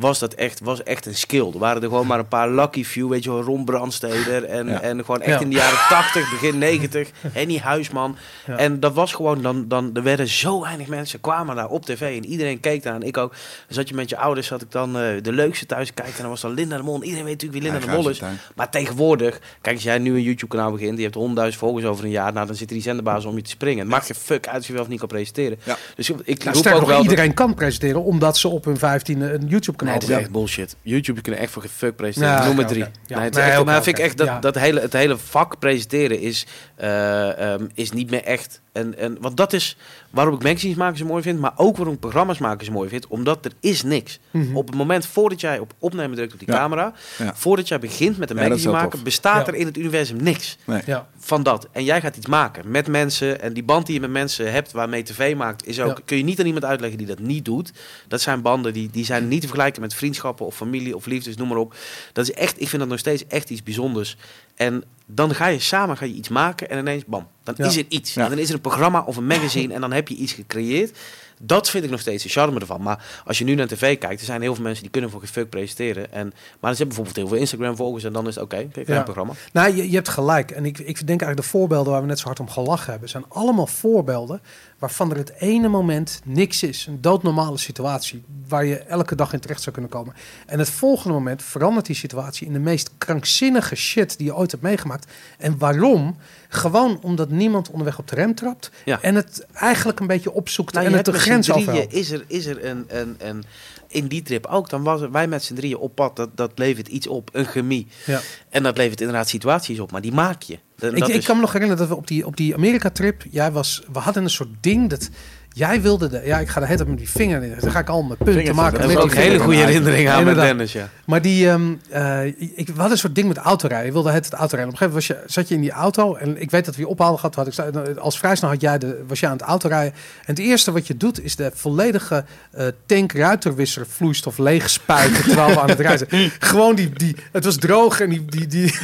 was 0.00 0.18
dat 0.18 0.34
echt, 0.34 0.60
was 0.60 0.82
echt 0.82 1.06
een 1.06 1.14
skill. 1.14 1.46
Er 1.52 1.58
waren 1.58 1.82
er 1.82 1.88
gewoon 1.88 2.06
maar 2.06 2.18
een 2.18 2.28
paar 2.28 2.50
lucky 2.50 2.84
few, 2.84 3.08
weet 3.08 3.24
je 3.24 3.30
wel, 3.30 3.42
Ron 3.42 3.64
Brandsteder 3.64 4.44
en, 4.44 4.66
Ja. 4.68 4.80
en 4.80 4.98
gewoon 5.04 5.20
echt 5.22 5.38
Ja. 5.38 5.44
in 5.44 5.50
de 5.50 5.56
jaren 5.56 5.78
80, 5.88 6.30
begin 6.30 6.58
90, 6.58 7.10
Henny 7.32 7.58
Huisman. 7.58 8.16
Ja. 8.46 8.56
En 8.56 8.80
dat 8.80 8.94
was 8.94 9.12
gewoon, 9.12 9.42
dan, 9.42 9.68
dan, 9.68 9.90
er 9.94 10.02
werden 10.02 10.28
zo 10.28 10.60
weinig 10.60 10.86
mensen, 10.86 11.20
kwamen 11.20 11.56
daar 11.56 11.68
op 11.68 11.84
tv 11.84 12.16
en 12.16 12.24
iedereen 12.26 12.60
keek 12.60 12.82
daar. 12.82 12.94
En 12.94 13.02
ik 13.02 13.16
ook, 13.16 13.30
dan 13.30 13.38
zat 13.68 13.88
je 13.88 13.94
met 13.94 14.08
je 14.10 14.16
ouders, 14.16 14.46
zat 14.46 14.62
ik 14.62 14.70
dan 14.70 14.98
eh, 14.98 15.02
de 15.22 15.32
leukste 15.32 15.66
thuis 15.66 15.94
kijken 15.94 16.14
en 16.14 16.20
dan 16.20 16.30
was 16.30 16.40
dan 16.40 16.52
Linda 16.54 16.76
de 16.76 16.82
Mol. 16.82 16.94
En 16.94 17.02
Iedereen 17.02 17.24
weet 17.24 17.32
natuurlijk 17.42 17.62
wie 17.62 17.72
Linda 17.72 17.86
Ja, 17.86 17.92
de 17.92 18.02
Mol 18.02 18.10
is. 18.10 18.20
Maar 18.54 18.70
tegenwoordig, 18.70 19.40
kijk, 19.60 19.74
als 19.74 19.84
jij 19.84 19.98
nu 19.98 20.14
een 20.14 20.22
YouTube-kanaal 20.22 20.70
begint, 20.72 20.96
die 20.96 21.08
hebt 21.10 21.52
100.000 21.52 21.58
volgers 21.58 21.84
over 21.84 22.04
een 22.04 22.10
jaar, 22.10 22.32
nou 22.32 22.46
dan 22.46 22.54
zitten 22.56 22.76
die 22.76 22.84
zenderbazen 22.84 23.30
om 23.30 23.36
je 23.36 23.42
te 23.42 23.50
springen. 23.50 23.78
Het 23.78 23.88
maakt 23.88 24.06
je 24.06 24.14
fuck 24.14 24.46
uit 24.46 24.56
als 24.56 24.66
je 24.66 24.72
wel 24.72 24.82
of 24.82 24.88
niet 24.88 24.98
kan 24.98 25.08
presenteren. 25.08 25.58
Ja. 25.64 25.76
Dus 25.96 26.10
ik 26.10 26.44
Nou, 26.44 26.56
roep 26.56 26.66
ook 26.66 26.86
wel. 26.86 26.86
dat- 26.86 27.02
iedereen 27.02 27.34
kan 27.34 27.54
presenteren 27.54 28.02
omdat 28.02 28.36
ze 28.38 28.48
op 28.48 28.64
hun 28.64 28.76
15 28.78 29.20
een 29.20 29.46
YouTube-kanaal 29.46 29.89
Nee, 29.90 30.00
het 30.00 30.08
is 30.08 30.16
echt 30.16 30.30
bullshit. 30.30 30.76
YouTube 30.82 31.20
kunnen 31.20 31.40
echt 31.40 31.52
voor 31.52 31.64
fuck 31.68 31.96
presenteren. 31.96 32.36
Ja, 32.38 32.46
Noem 32.46 32.58
het 32.58 32.68
drie. 32.68 32.84
Ja. 33.06 33.16
Nee, 33.16 33.24
het 33.24 33.36
is 33.36 33.40
Nee, 33.42 33.50
echt, 33.50 33.60
oké, 33.60 33.70
maar 33.70 33.82
vind 33.82 33.98
ik 33.98 34.04
echt 34.04 34.16
dat, 34.16 34.42
dat 34.42 34.54
hele, 34.54 34.80
het 34.80 34.92
hele 34.92 35.16
vak 35.16 35.58
presenteren 35.58 36.20
is, 36.20 36.46
eh, 36.76 37.52
ehm, 37.52 37.66
is 37.74 37.92
niet 37.92 38.10
meer 38.10 38.24
echt. 38.24 38.60
En, 38.72 38.98
en, 38.98 39.16
want 39.20 39.36
dat 39.36 39.52
is 39.52 39.76
waarom 40.10 40.34
ik 40.34 40.42
magazines 40.42 40.76
maken 40.76 40.98
zo 40.98 41.04
mooi 41.04 41.22
vind, 41.22 41.40
maar 41.40 41.52
ook 41.56 41.76
waarom 41.76 41.94
ik 41.94 42.00
programma's 42.00 42.38
maken 42.38 42.66
zo 42.66 42.72
mooi 42.72 42.88
vind. 42.88 43.06
Omdat 43.06 43.44
er 43.44 43.52
is 43.60 43.82
niks. 43.82 44.18
Mhm. 44.30 44.56
Op 44.56 44.66
het 44.66 44.76
moment 44.76 45.06
voordat 45.06 45.40
jij 45.40 45.58
op 45.58 45.72
opnemen 45.78 46.16
drukt 46.16 46.32
op 46.32 46.38
die 46.38 46.48
Ja. 46.50 46.54
camera, 46.56 46.92
Ja. 47.18 47.34
voordat 47.34 47.68
jij 47.68 47.78
begint 47.78 48.18
met 48.18 48.30
een 48.30 48.36
magazine 48.36 48.72
maken, 48.72 48.90
tof. 48.90 49.02
bestaat 49.02 49.46
Ja. 49.46 49.52
er 49.52 49.58
in 49.58 49.66
het 49.66 49.76
universum 49.78 50.22
niks 50.22 50.56
Nee. 50.64 50.82
Ja. 50.86 51.08
van 51.18 51.42
dat. 51.42 51.68
En 51.72 51.84
jij 51.84 52.00
gaat 52.00 52.16
iets 52.16 52.26
maken 52.26 52.70
met 52.70 52.86
mensen. 52.88 53.40
En 53.40 53.52
die 53.52 53.62
band 53.62 53.86
die 53.86 53.94
je 53.94 54.00
met 54.00 54.10
mensen 54.10 54.52
hebt 54.52 54.72
waarmee 54.72 55.02
tv 55.02 55.36
maakt, 55.36 55.66
is 55.66 55.80
ook. 55.80 55.96
Ja. 55.98 56.02
Kun 56.04 56.16
je 56.16 56.24
niet 56.24 56.40
aan 56.40 56.46
iemand 56.46 56.64
uitleggen 56.64 56.98
die 56.98 57.06
dat 57.06 57.18
niet 57.18 57.44
doet. 57.44 57.72
Dat 58.08 58.20
zijn 58.20 58.42
banden 58.42 58.72
die, 58.72 58.90
die 58.90 59.04
zijn 59.04 59.28
niet 59.28 59.40
te 59.40 59.46
vergelijken 59.46 59.80
met 59.82 59.94
vriendschappen 59.94 60.46
of 60.46 60.56
familie 60.56 60.96
of 60.96 61.06
liefdes, 61.06 61.36
noem 61.36 61.48
maar 61.48 61.56
op. 61.58 61.74
Dat 62.12 62.28
is 62.28 62.34
echt, 62.34 62.60
ik 62.60 62.68
vind 62.68 62.80
dat 62.82 62.90
nog 62.90 62.98
steeds 62.98 63.26
echt 63.26 63.50
iets 63.50 63.62
bijzonders. 63.62 64.16
En 64.60 64.84
dan 65.06 65.34
ga 65.34 65.46
je 65.46 65.58
samen 65.58 65.96
ga 65.96 66.04
je 66.04 66.12
iets 66.14 66.28
maken 66.28 66.70
en 66.70 66.78
ineens 66.78 67.04
bam, 67.04 67.26
dan 67.42 67.54
Ja. 67.58 67.66
is 67.66 67.76
er 67.76 67.84
iets. 67.88 68.16
En 68.16 68.28
dan 68.28 68.38
is 68.38 68.48
er 68.48 68.54
een 68.54 68.60
programma 68.60 69.02
of 69.06 69.16
een 69.16 69.26
magazine 69.26 69.74
en 69.74 69.80
dan 69.80 69.92
heb 69.92 70.08
je 70.08 70.14
iets 70.14 70.32
gecreëerd. 70.32 70.98
Dat 71.42 71.70
vind 71.70 71.84
ik 71.84 71.90
nog 71.90 72.00
steeds 72.00 72.22
de 72.22 72.28
charme 72.28 72.60
ervan. 72.60 72.82
Maar 72.82 73.22
als 73.24 73.38
je 73.38 73.44
nu 73.44 73.54
naar 73.54 73.66
tv 73.66 73.98
kijkt, 73.98 74.20
er 74.20 74.26
zijn 74.26 74.40
heel 74.42 74.54
veel 74.54 74.64
mensen 74.64 74.82
die 74.82 74.90
kunnen 74.92 75.10
voor 75.10 75.20
geen 75.20 75.28
fuck 75.28 75.48
presenteren. 75.50 76.12
En, 76.12 76.32
maar 76.60 76.72
ze 76.74 76.82
hebben 76.82 76.86
bijvoorbeeld 76.86 77.16
heel 77.16 77.28
veel 77.28 77.36
Instagram-volgers 77.36 78.04
en 78.04 78.12
dan 78.12 78.26
is 78.28 78.34
het 78.34 78.44
oké, 78.44 78.68
kijk, 78.72 78.86
Ja. 78.88 78.96
een 78.96 79.04
programma. 79.04 79.32
Nou, 79.52 79.76
je, 79.76 79.88
je 79.90 79.94
hebt 79.94 80.08
gelijk. 80.08 80.50
En 80.50 80.64
ik, 80.64 80.78
ik 80.78 80.96
denk 80.96 81.08
eigenlijk 81.08 81.36
de 81.40 81.42
voorbeelden 81.58 81.92
waar 81.92 82.00
we 82.00 82.06
net 82.06 82.18
zo 82.18 82.26
hard 82.26 82.40
om 82.40 82.48
gelachen 82.50 82.90
hebben, 82.90 83.08
zijn 83.08 83.24
allemaal 83.28 83.66
voorbeelden 83.66 84.40
waarvan 84.78 85.10
er 85.10 85.16
het 85.16 85.32
ene 85.38 85.68
moment 85.68 86.20
niks 86.24 86.62
is. 86.62 86.86
Een 86.86 87.00
doodnormale 87.00 87.58
situatie 87.58 88.22
waar 88.48 88.64
je 88.64 88.78
elke 88.78 89.14
dag 89.14 89.32
in 89.32 89.40
terecht 89.40 89.62
zou 89.62 89.72
kunnen 89.72 89.90
komen. 89.92 90.14
En 90.46 90.58
het 90.58 90.70
volgende 90.70 91.14
moment 91.14 91.42
verandert 91.42 91.86
die 91.86 91.96
situatie 91.96 92.46
in 92.46 92.52
de 92.52 92.58
meest 92.58 92.90
krankzinnige 92.98 93.74
shit 93.76 94.16
die 94.18 94.26
je 94.26 94.34
ooit 94.36 94.50
hebt 94.50 94.62
meegemaakt. 94.62 95.10
En 95.38 95.58
waarom? 95.58 96.16
Gewoon 96.52 96.98
omdat 97.02 97.30
niemand 97.30 97.70
onderweg 97.70 97.98
op 97.98 98.08
de 98.08 98.14
rem 98.14 98.34
trapt 98.34 98.70
Ja. 98.84 98.98
en 99.02 99.14
het 99.14 99.46
eigenlijk 99.52 100.00
een 100.00 100.06
beetje 100.06 100.32
opzoekt 100.32 100.74
Nou, 100.74 100.86
en 100.86 100.92
het 100.92 101.04
de 101.04 101.12
grens 101.12 101.52
overhaalt. 101.52 101.92
is 101.92 102.10
er, 102.10 102.24
is 102.26 102.46
er 102.46 102.64
een, 102.64 102.84
een, 102.88 103.16
een... 103.18 103.44
In 103.88 104.06
die 104.06 104.22
trip 104.22 104.46
ook, 104.46 104.70
dan 104.70 104.82
was 104.82 105.00
wij 105.12 105.28
met 105.28 105.44
z'n 105.44 105.54
drieën 105.54 105.76
op 105.76 105.94
pad. 105.94 106.16
Dat, 106.16 106.28
dat 106.34 106.50
levert 106.54 106.88
iets 106.88 107.06
op, 107.06 107.28
een 107.32 107.44
chemie. 107.44 107.86
Ja. 108.06 108.20
En 108.48 108.62
dat 108.62 108.76
levert 108.76 109.00
inderdaad 109.00 109.28
situaties 109.28 109.78
op, 109.80 109.90
maar 109.92 110.00
die 110.00 110.12
maak 110.12 110.42
je. 110.42 110.52
Ik, 110.54 110.60
dat 110.78 110.92
ik 110.92 111.06
is- 111.08 111.24
kan 111.26 111.34
me 111.36 111.40
nog 111.42 111.52
herinneren 111.52 111.82
dat 111.82 111.92
we 111.94 112.00
op 112.00 112.06
die, 112.06 112.26
op 112.26 112.36
die 112.36 112.54
Amerika-trip, 112.54 113.22
jij 113.30 113.50
was, 113.52 113.82
we 113.92 113.98
hadden 113.98 114.22
een 114.22 114.30
soort 114.30 114.48
ding 114.60 114.90
dat 114.90 115.08
jij 115.52 115.80
wilde, 115.82 116.08
de, 116.08 116.20
ja, 116.24 116.38
ik 116.38 116.48
ga 116.48 116.60
de 116.60 116.66
hele 116.66 116.76
tijd 116.78 116.88
met 116.88 116.98
die 116.98 117.10
vinger 117.10 117.42
in, 117.42 117.54
dan 117.60 117.70
ga 117.70 117.78
ik 117.78 117.88
al 117.88 118.02
mijn 118.02 118.18
punten 118.24 118.54
maken. 118.54 118.72
dat 118.80 118.82
Dat 118.82 118.90
is 118.98 119.04
ook 119.04 119.10
een 119.10 119.16
hele 119.16 119.38
goede 119.38 119.58
herinnering 119.58 120.08
aan 120.08 120.24
met. 120.24 120.34
Dennis, 120.34 120.72
ja. 120.72 120.88
Maar 121.04 121.22
die, 121.22 121.48
eh, 121.48 122.24
ik, 122.26 122.54
we 122.56 122.72
hadden 122.72 122.90
een 122.90 122.98
soort 122.98 123.14
ding 123.14 123.28
met 123.28 123.36
autorijden. 123.36 123.86
Je 123.86 123.92
wilde 123.92 124.10
het, 124.10 124.24
het 124.24 124.34
autorijden. 124.34 124.74
Op 124.74 124.80
een 124.80 124.88
gegeven 124.88 125.08
moment 125.10 125.24
was 125.26 125.32
je, 125.34 125.40
zat 125.40 125.48
je 125.48 125.54
in 125.54 125.60
die 125.60 125.70
auto 125.70 126.14
en 126.14 126.40
ik 126.40 126.50
weet 126.50 126.64
dat 126.64 126.74
we 126.74 126.80
je 126.80 126.88
ophalen 126.88 127.18
gehad. 127.18 127.34
Had 127.34 127.46
ik, 127.46 127.52
zei- 127.52 127.70
als 127.98 128.18
vrij 128.18 128.36
snel 128.36 128.50
had 128.50 128.60
jij 128.60 128.78
de, 128.78 129.04
was 129.08 129.20
jij 129.20 129.28
aan 129.30 129.36
het 129.36 129.46
autorijden. 129.46 129.92
En 129.92 130.34
het 130.34 130.38
eerste 130.38 130.72
wat 130.72 130.86
je 130.86 130.96
doet 130.96 131.24
is 131.24 131.36
de 131.36 131.50
volledige 131.54 132.24
eh 132.50 132.66
tank 132.86 133.12
ruiterwisser 133.12 133.86
vloeistof 133.88 134.38
leeg 134.38 134.70
spuiten 134.70 135.22
terwijl 135.24 135.48
we 135.48 135.60
aan 135.60 135.68
het 135.68 135.80
rijden. 135.80 136.08
Gewoon 136.38 136.74
die, 136.74 136.90
die, 136.90 137.16
het 137.32 137.44
was 137.44 137.56
droog 137.56 138.00
en 138.00 138.08
die, 138.10 138.24
die, 138.24 138.46
die, 138.46 138.74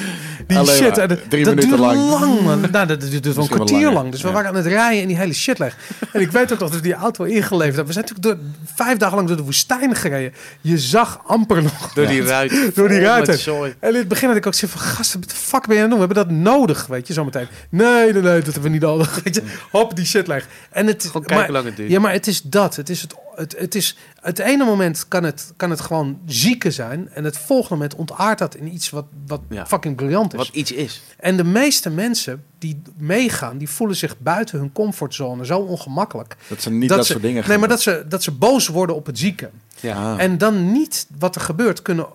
die 0.47 0.65
shit. 0.67 0.99
En 0.99 1.19
drie 1.29 1.45
dat 1.45 1.55
minuten 1.55 1.61
duurde 1.69 1.77
lang. 1.77 2.11
lang, 2.21 2.41
man. 2.41 2.61
Nou, 2.71 2.87
dat 2.87 3.01
duurde 3.01 3.33
een 3.37 3.49
kwartier 3.49 3.91
lang. 3.93 4.11
Dus 4.11 4.21
we 4.23 4.29
Ja. 4.29 4.35
waren 4.35 4.49
aan 4.49 4.57
het 4.57 4.67
rijden 4.67 5.03
en 5.03 5.09
die 5.09 5.17
hele 5.17 5.33
shit 5.35 5.59
leeg. 5.59 5.77
En 6.13 6.21
ik 6.21 6.31
weet 6.31 6.53
ook 6.53 6.56
nog 6.61 6.71
dat 6.71 6.81
we 6.81 6.85
die 6.85 6.95
auto 6.95 7.25
ingeleverd 7.25 7.77
hebben. 7.77 7.87
We 7.87 7.93
zijn 7.93 8.05
natuurlijk 8.05 8.41
door, 8.41 8.65
vijf 8.75 8.99
dagen 8.99 9.17
lang 9.17 9.29
door 9.29 9.37
de 9.37 9.43
woestijn 9.43 9.95
gereden. 9.95 10.33
Je 10.61 10.79
zag 10.79 11.21
amper 11.27 11.63
nog 11.63 11.93
Door 11.95 12.07
die 12.07 12.23
ruit. 12.23 12.51
Door 12.75 12.89
die 12.89 13.01
met 13.01 13.41
zooi. 13.41 13.75
en 13.79 13.89
in 13.89 13.95
het 13.95 14.09
begin 14.09 14.29
had 14.29 14.37
ik 14.37 14.47
ook 14.47 14.55
zoiets 14.55 14.79
van, 14.79 14.89
gasten, 14.89 15.21
wat 15.21 15.31
de 15.31 15.37
fuck 15.37 15.67
ben 15.67 15.77
je 15.77 15.83
aan 15.83 15.91
het 15.91 15.99
doen? 15.99 16.09
We 16.09 16.15
hebben 16.15 16.37
dat 16.37 16.55
nodig, 16.55 16.87
weet 16.87 17.07
je, 17.07 17.13
zometeen. 17.13 17.47
Nee, 17.69 18.13
nee, 18.13 18.23
nee, 18.23 18.23
dat 18.23 18.45
hebben 18.45 18.63
we 18.63 18.69
niet 18.69 18.81
nodig, 18.81 19.15
weet 19.25 19.35
je. 19.35 19.43
Hop, 19.71 19.97
die 19.97 20.05
shit 20.05 20.27
leeg. 20.27 20.47
En 20.71 20.87
het, 20.87 21.05
Gewoon 21.05 21.13
kijken 21.13 21.37
maar, 21.37 21.45
hoe 21.45 21.55
lang 21.55 21.67
het 21.67 21.77
duurt. 21.77 21.91
ja, 21.91 22.01
maar 22.01 22.13
het 22.13 22.27
is 22.27 22.43
dat. 22.43 22.77
Het 22.77 22.91
is 22.91 23.03
het, 23.03 23.15
het, 23.37 23.55
het 23.59 23.75
is, 23.75 23.97
het 24.21 24.39
ene 24.39 24.65
moment 24.65 25.09
kan 25.09 25.25
het, 25.25 25.53
kan 25.57 25.71
het 25.71 25.81
gewoon 25.81 26.19
zieke 26.27 26.71
zijn. 26.71 27.09
En 27.09 27.25
het 27.25 27.39
volgende 27.39 27.75
moment 27.75 27.95
ontaart 27.95 28.39
dat 28.39 28.55
in 28.55 28.73
iets 28.75 28.91
wat, 28.91 29.05
wat 29.27 29.41
Ja. 29.49 29.67
fucking 29.67 29.97
briljant 29.97 30.33
is. 30.33 30.39
Wat 30.39 30.49
iets 30.53 30.73
is. 30.73 31.03
En 31.19 31.37
de 31.37 31.45
meeste 31.45 31.91
mensen 31.91 32.45
die 32.59 32.83
meegaan, 32.97 33.59
die 33.59 33.69
voelen 33.69 33.97
zich 33.97 34.19
buiten 34.19 34.59
hun 34.59 34.73
comfortzone 34.73 35.47
zo 35.47 35.59
ongemakkelijk. 35.59 36.37
Dat 36.49 36.63
ze 36.63 36.71
niet 36.71 36.89
dat, 36.89 37.07
ze, 37.07 37.11
soort 37.13 37.23
dingen 37.23 37.41
Nee, 37.41 37.51
gaan 37.51 37.61
maar 37.61 37.69
dat 37.69 37.81
ze, 37.83 38.05
dat 38.09 38.23
ze 38.23 38.31
boos 38.31 38.69
worden 38.69 38.97
op 38.97 39.07
het 39.07 39.19
zieke. 39.19 39.51
Ja. 39.81 40.19
En 40.19 40.39
dan 40.39 40.73
niet 40.73 41.07
wat 41.19 41.35
er 41.35 41.41
gebeurt 41.41 41.83
kunnen 41.83 42.07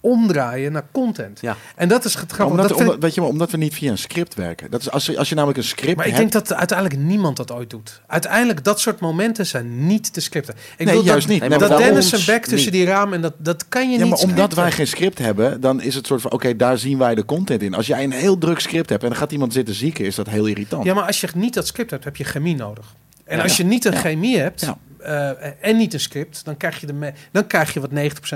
omdraaien 0.00 0.72
naar 0.72 0.84
content. 0.92 1.40
Ja. 1.40 1.56
En 1.76 1.88
dat 1.88 2.04
is 2.04 2.14
het 2.14 2.32
grappige. 2.32 2.50
omdat, 2.62 2.78
dat 2.78 2.94
ik- 2.94 3.00
weet 3.00 3.14
je, 3.14 3.20
maar 3.20 3.30
omdat 3.30 3.50
we 3.50 3.56
niet 3.56 3.74
via 3.74 3.90
een 3.90 3.98
script 3.98 4.34
werken. 4.34 4.70
Dat 4.70 4.80
is 4.80 4.90
als, 4.90 5.06
je, 5.06 5.18
als 5.18 5.28
je 5.28 5.34
namelijk 5.34 5.58
een 5.58 5.64
script 5.64 5.96
maar 5.96 6.06
ik 6.06 6.16
denk 6.16 6.32
dat 6.32 6.52
uiteindelijk 6.54 7.00
niemand 7.00 7.36
dat 7.36 7.52
ooit 7.52 7.70
doet. 7.70 8.00
Uiteindelijk, 8.06 8.64
dat 8.64 8.80
soort 8.80 9.00
momenten 9.00 9.46
zijn 9.46 9.86
niet 9.86 10.12
te 10.12 10.20
scripten. 10.20 10.54
Ik 10.76 10.86
Nee, 10.86 10.94
juist 11.02 11.28
dat, 11.28 11.40
niet. 11.40 11.48
Nee, 11.48 11.58
dat 11.58 11.78
Dennis 11.78 12.08
zijn 12.08 12.22
bek 12.26 12.46
tussen 12.46 12.72
niet. 12.72 12.80
die 12.80 12.84
ramen, 12.92 13.14
en 13.14 13.20
dat, 13.20 13.34
dat 13.38 13.68
kan 13.68 13.82
je 13.90 13.98
Ja, 13.98 14.02
niet 14.04 14.10
maar 14.10 14.18
omdat 14.18 14.34
scripten. 14.36 14.58
wij 14.58 14.72
geen 14.72 14.86
script 14.86 15.18
hebben, 15.18 15.60
dan 15.60 15.80
is 15.82 15.94
het 15.94 16.06
soort 16.06 16.20
van... 16.20 16.32
Oké, 16.32 16.56
daar 16.56 16.78
zien 16.78 16.98
wij 16.98 17.14
de 17.14 17.24
content 17.24 17.62
in. 17.62 17.74
Als 17.74 17.86
jij 17.86 18.04
een 18.04 18.12
heel 18.12 18.38
druk 18.38 18.58
script 18.60 18.88
hebt 18.90 19.02
en 19.02 19.08
dan 19.08 19.18
gaat 19.18 19.32
iemand 19.32 19.52
zitten 19.52 19.74
zieken... 19.74 20.04
is 20.04 20.14
dat 20.14 20.28
heel 20.28 20.46
irritant. 20.46 20.84
Ja, 20.84 20.94
maar 20.94 21.04
als 21.06 21.20
je 21.20 21.28
niet 21.34 21.54
dat 21.54 21.66
script 21.66 21.90
hebt, 21.90 22.04
heb 22.04 22.16
je 22.16 22.24
chemie 22.24 22.56
nodig. 22.56 22.94
En 23.24 23.36
Ja. 23.36 23.42
als 23.42 23.56
je 23.56 23.64
niet 23.64 23.84
een 23.84 23.92
Ja. 23.92 23.98
chemie 23.98 24.38
hebt 24.38 24.66
Eh, 25.08 25.50
en 25.60 25.76
niet 25.76 25.94
een 25.94 26.00
script, 26.00 26.44
dan 26.44 26.56
krijg 26.56 26.80
je, 26.80 26.86
de 26.86 27.12
dan 27.32 27.46
krijg 27.46 27.74
je 27.74 27.80
wat 27.80 27.90
90% 27.90 27.92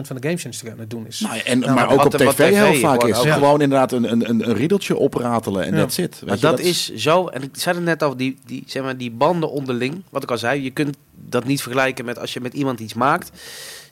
van 0.07 0.17
de 0.17 0.29
gamesindustrie 0.29 0.73
aan 0.73 0.79
het 0.79 0.91
doen 0.91 1.07
is. 1.07 1.21
Nou, 1.21 1.39
en, 1.45 1.59
Nou, 1.59 1.75
maar 1.75 1.91
ook 1.93 2.05
op 2.05 2.11
tv 2.15 2.37
heel 2.55 2.75
vaak 2.75 3.01
gewoon 3.01 3.09
is. 3.11 3.19
ook. 3.19 3.25
Ja. 3.25 3.33
Gewoon 3.35 3.61
inderdaad 3.61 3.93
een, 3.93 4.13
een, 4.13 4.29
een, 4.29 4.49
een 4.49 4.55
riedeltje 4.57 4.97
opratelen 4.97 5.65
en 5.65 5.75
Ja. 5.75 5.81
that's 5.81 5.99
it. 5.99 6.19
Weet 6.21 6.25
Maar 6.29 6.35
je, 6.35 6.41
dat, 6.43 6.61
is 6.61 6.95
zo, 6.95 7.27
en 7.29 7.43
ik 7.43 7.51
zei 7.53 7.77
het 7.77 7.85
net 7.85 8.03
al, 8.03 8.17
die, 8.17 8.39
die, 8.47 8.63
zeg 8.67 8.83
maar, 8.83 8.97
die 8.97 9.11
banden 9.11 9.51
onderling, 9.51 10.03
wat 10.11 10.23
ik 10.23 10.31
al 10.31 10.39
zei, 10.39 10.63
je 10.63 10.71
kunt 10.71 10.97
dat 11.29 11.45
niet 11.45 11.63
vergelijken 11.63 12.05
met 12.05 12.19
als 12.19 12.33
je 12.33 12.41
met 12.41 12.55
iemand 12.55 12.81
iets 12.81 12.95
maakt. 12.95 13.31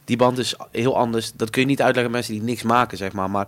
Die 0.05 0.17
band 0.17 0.39
is 0.39 0.55
heel 0.71 0.97
anders. 0.97 1.33
Dat 1.37 1.51
kun 1.51 1.61
je 1.63 1.69
niet 1.69 1.83
uitleggen 1.83 2.05
aan 2.07 2.17
mensen 2.19 2.33
die 2.35 2.43
niks 2.43 2.63
maken, 2.63 2.97
zeg 2.99 3.13
maar. 3.13 3.31
Maar 3.31 3.47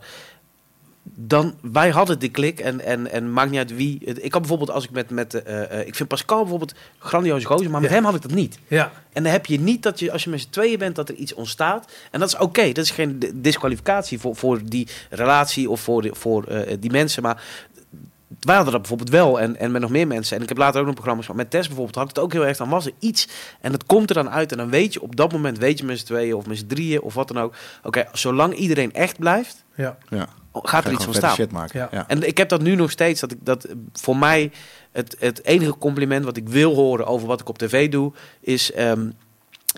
dan, 1.04 1.54
wij 1.60 1.90
hadden 1.90 2.18
de 2.18 2.28
klik 2.28 2.60
en, 2.60 2.80
en, 2.80 3.10
en 3.12 3.32
maakt 3.32 3.50
niet 3.50 3.58
uit 3.58 3.74
wie. 3.76 4.00
het- 4.04 4.24
Ik 4.24 4.30
kan 4.30 4.40
bijvoorbeeld, 4.40 4.70
als 4.70 4.84
ik 4.84 4.90
met, 4.90 5.10
met 5.10 5.34
eh, 5.42 5.80
eh, 5.80 5.86
ik 5.86 5.94
vind 5.94 6.08
Pascal 6.08 6.40
bijvoorbeeld 6.40 6.70
een 6.70 6.76
grandioze 7.08 7.46
gozer, 7.46 7.70
maar 7.70 7.80
met 7.80 7.90
Ja. 7.90 7.96
hem 7.96 8.04
had 8.04 8.14
ik 8.14 8.22
dat 8.22 8.30
niet. 8.34 8.58
Ja, 8.68 8.92
En 9.12 9.22
dan 9.22 9.32
heb 9.32 9.46
je 9.46 9.60
niet 9.60 9.82
dat 9.82 9.98
je, 9.98 10.12
als 10.12 10.24
je 10.24 10.30
met 10.30 10.40
z'n 10.40 10.50
tweeën 10.50 10.78
bent, 10.78 10.96
dat 10.96 11.08
er 11.08 11.14
iets 11.14 11.34
ontstaat. 11.34 11.92
En 12.10 12.20
dat 12.20 12.28
is 12.28 12.36
oké. 12.38 12.72
Dat 12.72 12.84
is 12.84 12.90
geen 12.90 13.18
di- 13.18 13.30
disqualificatie 13.34 14.18
voor, 14.18 14.36
voor 14.36 14.60
die 14.64 14.88
relatie 15.10 15.70
of 15.70 15.80
voor, 15.80 16.02
de, 16.02 16.10
voor 16.14 16.44
eh, 16.44 16.76
die 16.80 16.90
mensen. 16.90 17.22
Maar 17.22 17.42
wij 18.40 18.54
hadden 18.54 18.72
dat 18.72 18.80
bijvoorbeeld 18.80 19.10
wel. 19.10 19.40
En, 19.40 19.56
en 19.56 19.70
met 19.70 19.80
nog 19.80 19.90
meer 19.90 20.06
mensen. 20.06 20.36
En 20.36 20.42
ik 20.42 20.48
heb 20.48 20.58
later 20.58 20.80
ook 20.80 20.84
nog 20.86 20.94
programma's 20.94 21.24
gehad. 21.26 21.40
Met 21.40 21.50
Tess 21.50 21.66
bijvoorbeeld 21.66 21.96
had 21.96 22.08
ik 22.08 22.14
het 22.16 22.24
ook 22.24 22.32
heel 22.32 22.46
erg. 22.46 22.56
Dan 22.56 22.68
was 22.68 22.86
er 22.86 22.92
iets. 22.98 23.28
En 23.60 23.72
dat 23.72 23.86
komt 23.86 24.08
er 24.08 24.14
dan 24.16 24.30
uit. 24.30 24.52
En 24.52 24.58
dan 24.58 24.70
weet 24.70 24.92
je, 24.92 25.02
op 25.02 25.16
dat 25.16 25.32
moment 25.32 25.58
weet 25.58 25.78
je 25.78 25.84
met 25.84 25.98
z'n 25.98 26.04
tweeën 26.04 26.34
of 26.34 26.46
met 26.46 26.58
z'n 26.58 26.66
drieën 26.66 27.00
of 27.00 27.14
wat 27.14 27.28
dan 27.28 27.38
ook. 27.38 27.54
Oké, 27.82 28.04
zolang 28.12 28.54
iedereen 28.54 28.92
echt 28.92 29.18
blijft, 29.18 29.64
ja, 29.76 29.96
Ja. 30.08 30.28
Gaat 30.52 30.82
Ga 30.82 30.84
er 30.84 30.92
iets 30.92 31.06
ontstaan. 31.06 31.28
vette 31.34 31.42
shit 31.42 31.52
maken. 31.52 31.80
Ja. 31.80 31.88
Ja. 31.92 32.08
En 32.08 32.26
ik 32.26 32.38
heb 32.38 32.48
dat 32.48 32.62
nu 32.62 32.74
nog 32.74 32.90
steeds. 32.90 33.20
Dat 33.20 33.32
ik 33.32 33.38
dat 33.40 33.68
voor 33.92 34.16
mij 34.16 34.50
het, 34.92 35.16
het 35.18 35.44
enige 35.44 35.78
compliment 35.78 36.24
wat 36.24 36.36
ik 36.36 36.48
wil 36.48 36.74
horen 36.74 37.06
over 37.06 37.26
wat 37.26 37.40
ik 37.40 37.48
op 37.48 37.58
tv 37.58 37.90
doe, 37.90 38.12
is 38.40 38.72
ehm, 38.72 39.10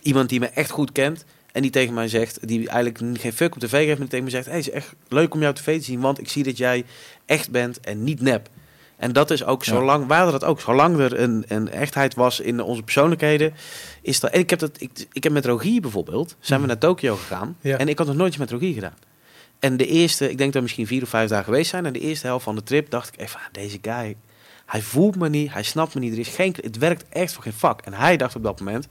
iemand 0.03 0.29
die 0.29 0.41
me 0.41 0.47
echt 0.47 0.71
goed 0.71 0.93
kent. 0.93 1.25
En 1.53 1.63
die 1.63 1.71
tegen 1.71 1.95
mij 1.95 2.09
zegt, 2.09 2.49
die 2.49 2.69
eigenlijk 2.69 3.21
geen 3.21 3.33
fuck 3.33 3.55
op 3.55 3.61
tv 3.61 3.71
geeft, 3.71 3.89
maar 3.89 3.97
die 3.97 4.09
tegen 4.09 4.25
me 4.25 4.31
zegt: 4.31 4.47
Hey, 4.47 4.57
het 4.57 4.67
is 4.67 4.73
echt 4.73 4.95
leuk 5.09 5.35
om 5.35 5.41
jou 5.41 5.51
op 5.51 5.59
tv 5.59 5.79
te 5.79 5.85
zien, 5.85 6.01
want 6.01 6.21
ik 6.21 6.29
zie 6.29 6.45
dat 6.45 6.57
jij 6.57 6.85
echt 7.27 7.51
bent 7.51 7.81
en 7.81 8.05
niet 8.05 8.21
nep. 8.21 8.49
En 8.97 9.13
dat 9.13 9.31
is 9.31 9.45
ook 9.45 9.67
hadden 9.67 10.07
dat 10.09 10.45
ook, 10.45 10.61
zolang 10.61 10.99
er 10.99 11.21
een, 11.21 11.45
een 11.49 11.71
echtheid 11.71 12.15
was 12.15 12.41
in 12.41 12.61
onze 12.61 12.83
persoonlijkheden, 12.83 13.55
is 14.03 14.21
dat. 14.21 14.31
En 14.31 14.39
ik 14.41 14.51
heb 14.51 14.59
dat, 14.59 14.81
ik, 14.81 15.07
ik 15.13 15.23
heb 15.23 15.33
met 15.33 15.47
Rogier 15.47 15.81
bijvoorbeeld, 15.81 16.37
zijn 16.41 16.61
we 16.61 16.67
naar 16.67 16.79
Tokio 16.79 17.17
gegaan. 17.17 17.57
Ja. 17.61 17.79
En 17.79 17.89
ik 17.89 17.99
had 17.99 18.07
nog 18.07 18.17
nooit 18.17 18.29
iets 18.29 18.39
met 18.39 18.51
Rogier 18.51 18.75
gedaan. 18.75 18.95
En 19.59 19.77
de 19.77 19.87
eerste, 19.87 20.31
ik 20.31 20.39
denk 20.39 20.53
dat 20.53 20.55
we 20.55 20.61
misschien 20.61 20.87
vier 20.87 21.03
of 21.03 21.09
vijf 21.09 21.29
dagen 21.29 21.45
geweest 21.45 21.71
zijn. 21.71 21.87
En 21.87 21.93
de 21.93 22.01
eerste 22.01 22.27
helft 22.27 22.45
van 22.45 22.55
de 22.55 22.63
trip 22.63 22.91
dacht 22.91 23.09
ik 23.09 23.21
even, 23.21 23.39
ah, 23.39 23.47
deze 23.53 23.79
guy, 23.83 24.17
Hij 24.67 24.83
voelt 24.83 25.17
me 25.17 25.29
niet, 25.29 25.53
hij 25.53 25.63
snapt 25.63 25.95
me 25.95 26.01
niet. 26.01 26.13
Er 26.13 26.19
is 26.19 26.29
geen, 26.29 26.55
het 26.61 26.79
werkt 26.79 27.09
echt 27.09 27.33
voor 27.33 27.43
geen 27.43 27.53
vak. 27.53 27.81
En 27.81 27.93
hij 27.93 28.17
dacht 28.17 28.37
op 28.37 28.43
dat 28.43 28.59
moment, 28.59 28.89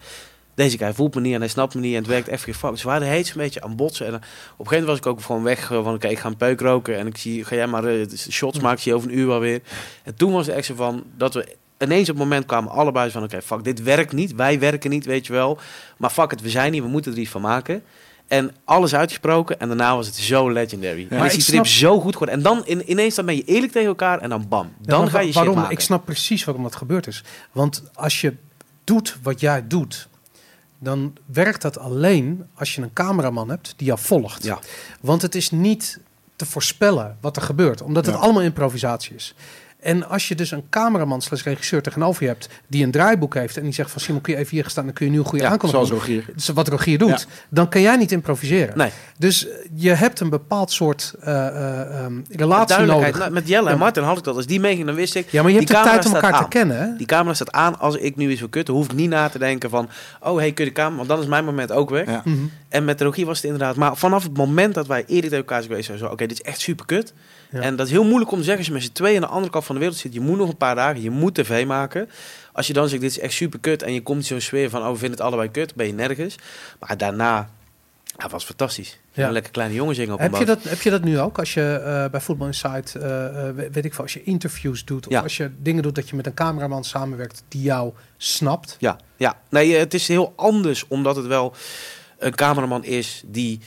deze 0.56 0.78
guy 0.78 0.94
voelt 0.94 1.16
me 1.16 1.22
niet 1.22 1.34
en 1.34 1.40
hij 1.40 1.50
snapt 1.50 1.76
me 1.76 1.82
niet 1.82 1.94
en 1.94 2.00
het 2.00 2.08
werkt 2.08 2.28
echt 2.28 2.42
voor 2.42 2.52
geen 2.52 2.62
vak. 2.62 2.72
Dus 2.72 2.84
we 2.84 2.90
waren 2.90 3.08
heet 3.08 3.30
een 3.30 3.38
beetje 3.38 3.62
aan 3.62 3.76
botsen. 3.76 4.06
En 4.06 4.14
eh, 4.14 4.18
op 4.18 4.24
een 4.24 4.28
gegeven 4.68 4.70
moment 4.70 4.88
was 4.88 4.98
ik 4.98 5.06
ook 5.06 5.22
gewoon 5.22 5.44
weg 5.44 5.72
eh, 5.72 5.84
van, 5.84 5.94
oké, 5.94 6.08
ik 6.08 6.20
ga 6.20 6.28
een 6.28 6.38
peuk 6.38 6.62
roken. 6.62 6.98
En 6.98 7.08
ik 7.08 7.18
zie, 7.18 7.44
ga 7.44 7.56
jij 7.56 7.68
maar 7.68 7.84
eh, 7.86 8.08
shots 8.30 8.60
maken, 8.60 8.82
zie 8.82 8.92
je 8.92 8.98
over 8.98 9.10
een 9.10 9.18
uur 9.18 9.28
wel 9.28 9.40
weer. 9.40 9.62
En 10.04 10.16
toen 10.16 10.32
was 10.32 10.46
het 10.46 10.56
echt 10.56 10.66
zo 10.66 10.76
van, 10.76 11.04
dat 11.18 11.34
we 11.34 11.56
ineens 11.80 12.10
op 12.10 12.16
het 12.16 12.24
moment 12.24 12.46
kwamen 12.46 12.72
allebei 12.72 13.12
van, 13.12 13.24
oké, 13.24 13.42
fuck, 13.42 13.64
dit 13.64 13.84
werkt 13.84 14.12
niet. 14.12 14.36
Wij 14.36 14.60
werken 14.60 14.90
niet, 14.90 15.06
weet 15.06 15.28
je 15.28 15.34
wel. 15.34 15.58
Maar 15.98 16.10
fuck 16.10 16.32
het, 16.32 16.42
we 16.42 16.50
zijn 16.50 16.74
hier, 16.74 16.84
we 16.84 16.90
moeten 16.90 17.12
er 17.12 17.18
iets 17.18 17.30
van 17.30 17.42
maken. 17.42 17.84
En 18.34 18.52
alles 18.64 18.96
uitgesproken 18.96 19.60
en 19.60 19.68
daarna 19.68 19.96
was 19.96 20.06
het 20.06 20.16
zo 20.16 20.50
legendary. 20.52 21.08
En 21.10 21.18
Maar 21.18 21.26
is 21.26 21.34
die 21.34 21.42
snap- 21.42 21.68
zo 21.68 22.00
goed 22.00 22.12
geworden. 22.14 22.36
En 22.36 22.42
dan 22.42 22.66
in, 22.66 22.92
ineens 22.92 23.16
dan 23.16 23.26
ben 23.26 23.36
je 23.36 23.44
eerlijk 23.44 23.72
tegen 23.72 23.88
elkaar 23.88 24.20
en 24.20 24.30
dan 24.30 24.46
bam. 24.48 24.74
Dan 24.80 25.10
ga 25.10 25.20
je 25.20 25.26
shit 25.26 25.36
waarom? 25.36 25.56
maken. 25.56 25.72
Ik 25.72 25.80
snap 25.80 26.06
precies 26.06 26.44
waarom 26.44 26.64
dat 26.64 26.76
gebeurd 26.76 27.08
is. 27.08 27.24
Want 27.52 27.84
als 27.94 28.22
je 28.22 28.34
doet 28.84 29.18
wat 29.24 29.40
jij 29.40 29.68
doet, 29.68 30.08
dan 30.80 31.14
werkt 31.26 31.62
dat 31.62 31.78
alleen 31.80 32.46
als 32.56 32.76
je 32.76 32.82
een 32.82 32.94
cameraman 32.94 33.50
hebt 33.50 33.74
die 33.78 33.88
jou 33.88 34.00
volgt. 34.00 34.44
Ja. 34.44 34.60
Want 35.02 35.22
het 35.22 35.36
is 35.36 35.52
niet 35.52 36.00
te 36.36 36.46
voorspellen 36.46 37.18
wat 37.22 37.36
er 37.36 37.42
gebeurt, 37.42 37.82
omdat 37.82 38.06
het 38.06 38.16
Ja. 38.16 38.22
allemaal 38.22 38.42
improvisatie 38.42 39.16
is. 39.16 39.36
En 39.84 40.10
als 40.10 40.28
je 40.28 40.36
dus 40.36 40.52
een 40.52 40.64
cameraman 40.70 41.22
slash 41.22 41.44
regisseur 41.44 41.82
tegenover 41.82 42.24
je 42.24 42.30
hebt 42.30 42.50
die 42.68 42.84
een 42.84 42.92
draaiboek 42.92 43.34
heeft 43.34 43.58
en 43.58 43.64
die 43.64 43.74
zegt 43.74 43.92
van 43.92 44.02
Simon 44.02 44.22
kun 44.22 44.34
je 44.34 44.40
even 44.40 44.52
hier 44.52 44.66
staan, 44.68 44.86
dan 44.86 44.94
kun 44.94 45.06
je 45.06 45.12
nu 45.12 45.18
een 45.18 45.26
goede 45.26 45.44
Ja, 45.44 45.50
aankondiging 45.50 45.88
Zoals. 45.88 46.02
Rogier. 46.04 46.24
Dat 46.28 46.36
is 46.36 46.48
wat 46.48 46.68
Rogier 46.68 46.98
doet. 46.98 47.10
Ja. 47.10 47.44
Dan 47.50 47.70
kan 47.70 47.82
jij 47.82 47.96
niet 47.96 48.12
improviseren. 48.12 48.78
Nee. 48.78 48.90
Dus 49.18 49.48
eh, 49.48 49.56
je 49.76 49.90
hebt 49.90 50.20
een 50.20 50.30
bepaald 50.30 50.72
soort 50.72 51.14
eh, 51.20 51.48
eh, 51.48 52.00
ehm, 52.00 52.20
relatie 52.30 52.68
Duidelijkheid. 52.68 53.14
nodig. 53.14 53.20
Nou, 53.20 53.32
met 53.32 53.48
Jelle 53.48 53.70
en. 53.70 53.78
Martin 53.78 54.04
had 54.04 54.18
ik 54.18 54.24
dat. 54.24 54.36
Als 54.36 54.46
die 54.46 54.60
meeging, 54.60 54.86
dan 54.86 54.96
wist 54.96 55.16
ik... 55.16 55.30
ja, 55.30 55.42
maar 55.42 55.52
je 55.52 55.58
hebt 55.58 55.70
die 55.70 55.78
de 55.78 55.84
tijd 55.84 55.96
camera 55.96 56.10
om 56.10 56.16
elkaar 56.16 56.40
staat 56.40 56.52
te 56.52 56.58
aan. 56.60 56.68
kennen. 56.68 56.90
Hè? 56.90 56.98
Die 56.98 57.08
camera 57.08 57.34
staat 57.34 57.52
aan 57.52 57.80
als 57.80 57.96
ik 57.96 58.16
nu 58.16 58.30
iets 58.30 58.40
wil 58.40 58.50
kutten. 58.50 58.74
Hoef 58.74 58.86
ik 58.86 58.94
niet 58.94 59.10
na 59.10 59.30
te 59.30 59.40
denken 59.40 59.70
van... 59.70 59.90
Oh, 60.22 60.38
hey, 60.38 60.52
kun 60.52 60.66
je 60.66 60.70
de 60.70 60.76
camera... 60.76 60.96
Want 60.96 61.08
dan 61.08 61.20
is 61.20 61.26
mijn 61.26 61.46
moment 61.46 61.72
ook 61.72 61.90
weg. 61.90 62.08
Ja. 62.08 62.22
Mhm. 62.26 62.38
En 62.70 62.86
met 62.86 62.98
de 62.98 63.04
Rogier 63.04 63.26
was 63.26 63.38
het 63.38 63.46
inderdaad... 63.46 63.76
Maar 63.76 63.98
vanaf 63.98 64.24
het 64.24 64.38
moment 64.38 64.74
dat 64.74 64.88
wij 64.88 65.04
eerder 65.08 65.30
tegen 65.30 65.38
elkaar 65.38 65.64
zijn 65.64 65.84
geweest... 65.84 66.00
Zo, 66.00 66.06
oké, 66.06 66.26
dit 66.26 66.40
is 66.40 66.42
echt 66.42 66.60
super 66.60 66.86
kut. 66.86 67.14
Ja. 67.54 67.60
En 67.62 67.76
dat 67.76 67.86
is 67.86 67.92
heel 67.92 68.04
moeilijk 68.04 68.32
om 68.32 68.38
te 68.38 68.44
zeggen... 68.44 68.58
Als 68.60 68.68
je 68.68 68.74
met 68.74 68.84
z'n 68.84 68.92
tweeën 68.92 69.16
aan 69.16 69.22
de 69.22 69.28
andere 69.36 69.52
kant 69.52 69.66
van 69.66 69.76
de 69.76 69.82
wereld 69.82 70.00
zit... 70.00 70.14
Je 70.14 70.20
moet 70.20 70.38
nog 70.38 70.50
een 70.50 70.58
paar 70.58 70.76
dagen. 70.76 71.02
Je 71.02 71.10
moet 71.10 71.36
tv 71.36 71.66
maken. 71.66 72.10
Als 72.52 72.68
je 72.68 72.74
dan 72.74 72.90
zegt, 72.90 73.02
dit 73.02 73.12
is 73.12 73.20
echt 73.20 73.34
super 73.34 73.60
kut. 73.60 73.84
En 73.84 73.94
je 73.94 74.02
komt 74.02 74.26
zo'n 74.26 74.42
sfeer 74.42 74.70
van... 74.70 74.82
Oh, 74.82 74.88
we 74.92 74.98
vinden 74.98 75.18
het 75.18 75.22
allebei 75.28 75.52
kut. 75.52 75.76
Ben 75.76 75.88
je 75.88 75.94
nergens. 75.94 76.36
Maar 76.80 76.98
daarna... 76.98 77.50
Ja, 78.18 78.30
was 78.30 78.44
fantastisch. 78.46 79.00
Ja. 79.12 79.26
Een 79.28 79.34
lekker 79.34 79.52
kleine 79.52 79.76
jongen 79.76 79.96
zingen 79.96 80.14
op 80.14 80.20
Heb 80.20 80.36
je, 80.36 80.46
dat, 80.46 80.64
heb 80.64 80.82
je 80.82 80.90
dat 80.90 81.04
nu 81.04 81.20
ook? 81.20 81.40
Als 81.40 81.54
je 81.54 81.62
eh, 81.76 82.12
bij 82.12 82.22
Football 82.22 82.48
Insight, 82.48 82.96
eh, 82.96 83.26
eh, 83.48 83.56
we- 83.56 83.70
weet 83.72 83.86
ik 83.86 83.94
veel, 83.94 84.04
als 84.04 84.14
je 84.14 84.24
interviews 84.24 84.86
doet... 84.86 85.06
of 85.08 85.12
Ja. 85.12 85.22
als 85.22 85.38
je 85.38 85.52
dingen 85.60 85.84
doet 85.84 85.96
dat 85.96 86.10
je 86.10 86.16
met 86.16 86.26
een 86.26 86.34
cameraman 86.34 86.84
samenwerkt 86.84 87.44
die 87.48 87.62
jou 87.62 87.94
snapt. 88.18 88.76
Ja, 88.80 88.98
ja. 89.18 89.38
Nee, 89.50 89.76
het 89.76 89.94
is 89.94 90.08
heel 90.08 90.34
anders 90.36 90.88
omdat 90.88 91.16
het 91.16 91.26
wel 91.26 91.54
een 92.20 92.36
cameraman 92.36 92.84
is 92.84 93.24
die 93.26 93.60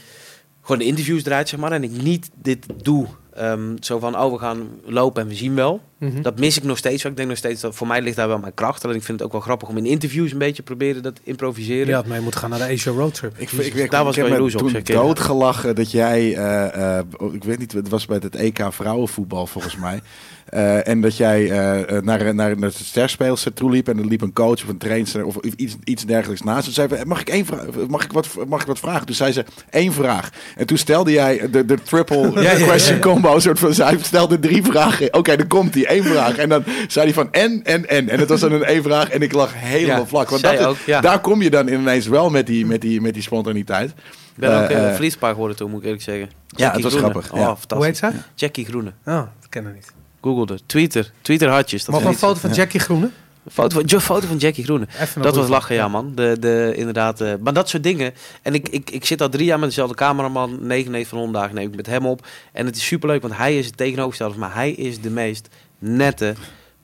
gewoon 0.62 0.78
de 0.78 0.84
interviews 0.84 1.22
draait, 1.22 1.48
zeg 1.48 1.60
maar. 1.60 1.72
En 1.72 1.82
ik 1.82 1.90
niet 2.02 2.30
dit 2.42 2.66
doe. 2.82 3.06
Ehm, 3.36 3.76
zo 3.80 3.98
van, 3.98 4.18
oh, 4.18 4.32
we 4.32 4.38
gaan 4.38 4.68
lopen 4.84 5.22
en 5.22 5.28
we 5.28 5.34
zien 5.34 5.54
wel. 5.54 5.80
Mhm. 5.98 6.22
Dat 6.22 6.38
mis 6.38 6.56
ik 6.56 6.62
nog 6.62 6.78
steeds. 6.78 7.04
Ik 7.04 7.16
denk 7.16 7.28
nog 7.28 7.36
steeds 7.36 7.60
dat 7.60 7.74
voor 7.74 7.86
mij 7.86 8.02
ligt 8.02 8.16
daar 8.16 8.28
wel 8.28 8.38
mijn 8.38 8.54
kracht. 8.54 8.84
Alleen 8.84 8.96
ik 8.96 9.02
vind 9.02 9.18
het 9.18 9.26
ook 9.26 9.32
wel 9.32 9.42
grappig 9.42 9.68
om 9.68 9.76
in 9.76 9.86
interviews 9.86 10.32
een 10.32 10.38
beetje 10.38 10.62
proberen 10.62 11.02
dat 11.02 11.20
improviseren. 11.22 11.86
Je 11.86 11.94
had 11.94 12.06
mee 12.06 12.20
moeten 12.20 12.40
gaan 12.40 12.50
naar 12.50 12.58
de 12.58 12.72
Asia 12.72 12.92
Roadtrip. 12.92 13.32
Ik, 13.36 13.50
Jezus. 13.50 13.66
ik, 13.66 13.74
ik, 13.74 13.90
Daar 13.90 14.04
was 14.04 14.16
ik 14.16 14.22
wel 14.22 14.32
jaloers 14.32 14.54
op, 14.54 14.68
ik. 14.68 14.86
doodgelachen 14.86 15.74
dat 15.74 15.90
jij, 15.90 16.36
eh, 16.36 16.98
eh, 16.98 17.04
ik 17.32 17.44
weet 17.44 17.58
niet, 17.58 17.72
het 17.72 17.88
was 17.88 18.06
bij 18.06 18.18
het 18.22 18.34
EK 18.34 18.66
vrouwenvoetbal 18.70 19.46
volgens 19.46 19.76
mij. 19.76 20.00
Eh, 20.46 20.88
en 20.88 21.00
dat 21.00 21.16
jij 21.16 21.50
eh, 21.50 22.00
naar, 22.02 22.34
naar, 22.34 22.34
naar 22.34 22.56
de 22.58 22.70
sterspeelster 22.70 23.52
toe 23.52 23.70
liep 23.70 23.88
en 23.88 23.98
er 23.98 24.04
liep 24.06 24.20
een 24.20 24.32
coach 24.32 24.62
of 24.62 24.68
een 24.68 24.78
trainer 24.78 25.24
of 25.24 25.36
iets, 25.36 25.76
iets 25.84 26.04
dergelijks 26.04 26.42
naast. 26.42 26.66
En 26.66 26.72
zei, 26.72 26.88
mag 27.04 27.20
ik, 27.20 27.28
één 27.28 27.46
vraag, 27.46 27.64
mag, 27.88 28.04
ik 28.04 28.12
wat, 28.12 28.28
mag 28.48 28.60
ik 28.60 28.66
wat 28.66 28.78
vragen? 28.78 29.06
Toen 29.06 29.14
zei 29.14 29.32
ze, 29.32 29.44
één 29.70 29.92
vraag. 29.92 30.30
En 30.56 30.66
toen 30.66 30.76
stelde 30.78 31.10
jij 31.12 31.50
de, 31.50 31.64
de 31.64 31.82
triple 31.82 32.30
Ja, 32.34 32.40
ja, 32.40 32.52
ja, 32.52 32.66
question 32.66 32.94
ja. 32.94 33.00
combo. 33.02 33.38
Soort 33.38 33.58
van, 33.58 33.72
hij 33.72 33.98
stelde 34.02 34.38
drie 34.38 34.62
vragen. 34.62 35.14
Oké, 35.14 35.36
dan 35.36 35.46
komt 35.46 35.74
hij, 35.74 35.86
één 35.86 36.04
vraag. 36.04 36.36
En 36.36 36.48
dan 36.48 36.64
zei 36.88 37.04
hij 37.04 37.14
van 37.14 37.32
en, 37.32 37.60
en, 37.64 37.88
en. 37.88 38.08
En 38.08 38.18
het 38.18 38.28
was 38.28 38.40
dan 38.40 38.52
een 38.52 38.64
één 38.64 38.82
vraag 38.82 39.10
en 39.10 39.22
ik 39.22 39.32
lag 39.32 39.52
helemaal 39.54 40.00
Ja, 40.00 40.06
vlak. 40.06 40.28
Want 40.28 40.40
zij 40.40 40.50
dat 40.56 40.60
is- 40.60 40.66
ook, 40.66 40.76
ja. 40.86 41.00
daar 41.00 41.20
kom 41.20 41.42
je 41.42 41.50
dan 41.50 41.68
ineens 41.68 42.06
wel 42.06 42.30
met 42.30 42.46
die, 42.46 42.66
met 42.66 42.80
die, 42.80 43.00
met 43.00 43.14
die 43.14 43.22
spontaniteit. 43.22 43.90
Ik 43.90 43.94
ben 44.42 44.62
ook 44.62 44.68
Eh, 44.70 44.76
uh, 44.76 44.86
eh, 44.86 44.92
verliespaar 44.92 45.32
geworden 45.32 45.56
toen, 45.56 45.70
moet 45.70 45.78
ik 45.78 45.84
eerlijk 45.84 46.02
zeggen. 46.02 46.30
Ja, 46.46 46.72
het 46.72 46.82
was 46.82 46.92
Groene. 46.94 47.10
grappig, 47.10 47.32
Oh, 47.32 47.38
ja. 47.38 47.44
fantastisch. 47.46 47.76
Hoe 47.76 47.84
heet 47.86 47.96
zij? 47.96 48.12
Jackie 48.34 48.64
Groene. 48.64 48.92
Oh, 49.04 49.14
dat 49.14 49.48
kennen 49.48 49.72
we 49.72 49.78
niet. 49.78 49.92
Google 50.26 50.54
er. 50.54 50.60
Twitter. 50.66 51.12
Twitter 51.20 51.48
hartjes. 51.48 51.84
Dat 51.84 51.94
Mag 51.94 52.04
een 52.04 52.18
foto 52.18 52.40
van 52.40 52.52
Jackie 52.52 52.80
Groene? 52.80 53.10
een 53.46 53.52
foto, 53.52 53.80
van, 53.80 54.00
foto 54.00 54.26
van 54.26 54.36
Jackie 54.36 54.64
Groene. 54.64 54.86
Even 55.00 55.22
Dat 55.22 55.36
was 55.36 55.48
lachen, 55.48 55.74
ja 55.74 55.88
man. 55.88 56.14
De, 56.14 56.36
de, 56.40 56.72
inderdaad, 56.76 57.20
eh, 57.20 57.32
maar 57.40 57.52
dat 57.52 57.68
soort 57.68 57.82
dingen. 57.82 58.14
En 58.42 58.54
ik, 58.54 58.68
ik, 58.68 58.90
ik 58.90 59.04
zit 59.04 59.20
al 59.20 59.28
drie 59.28 59.44
jaar 59.44 59.58
met 59.58 59.68
dezelfde 59.68 59.94
cameraman. 59.94 60.58
99 60.60 61.08
van 61.08 61.18
100 61.18 61.38
dagen 61.38 61.54
neem 61.54 61.68
ik 61.68 61.76
met 61.76 61.86
hem 61.86 62.06
op. 62.06 62.26
En 62.52 62.66
het 62.66 62.76
is 62.76 62.86
superleuk, 62.86 63.22
want 63.22 63.36
hij 63.36 63.58
is 63.58 63.66
het 63.66 63.76
tegenovergestelde 63.76 64.34
van 64.34 64.42
mij. 64.42 64.50
Hij 64.56 64.70
is 64.70 65.00
de 65.00 65.10
meest 65.10 65.48
nette, 65.78 66.34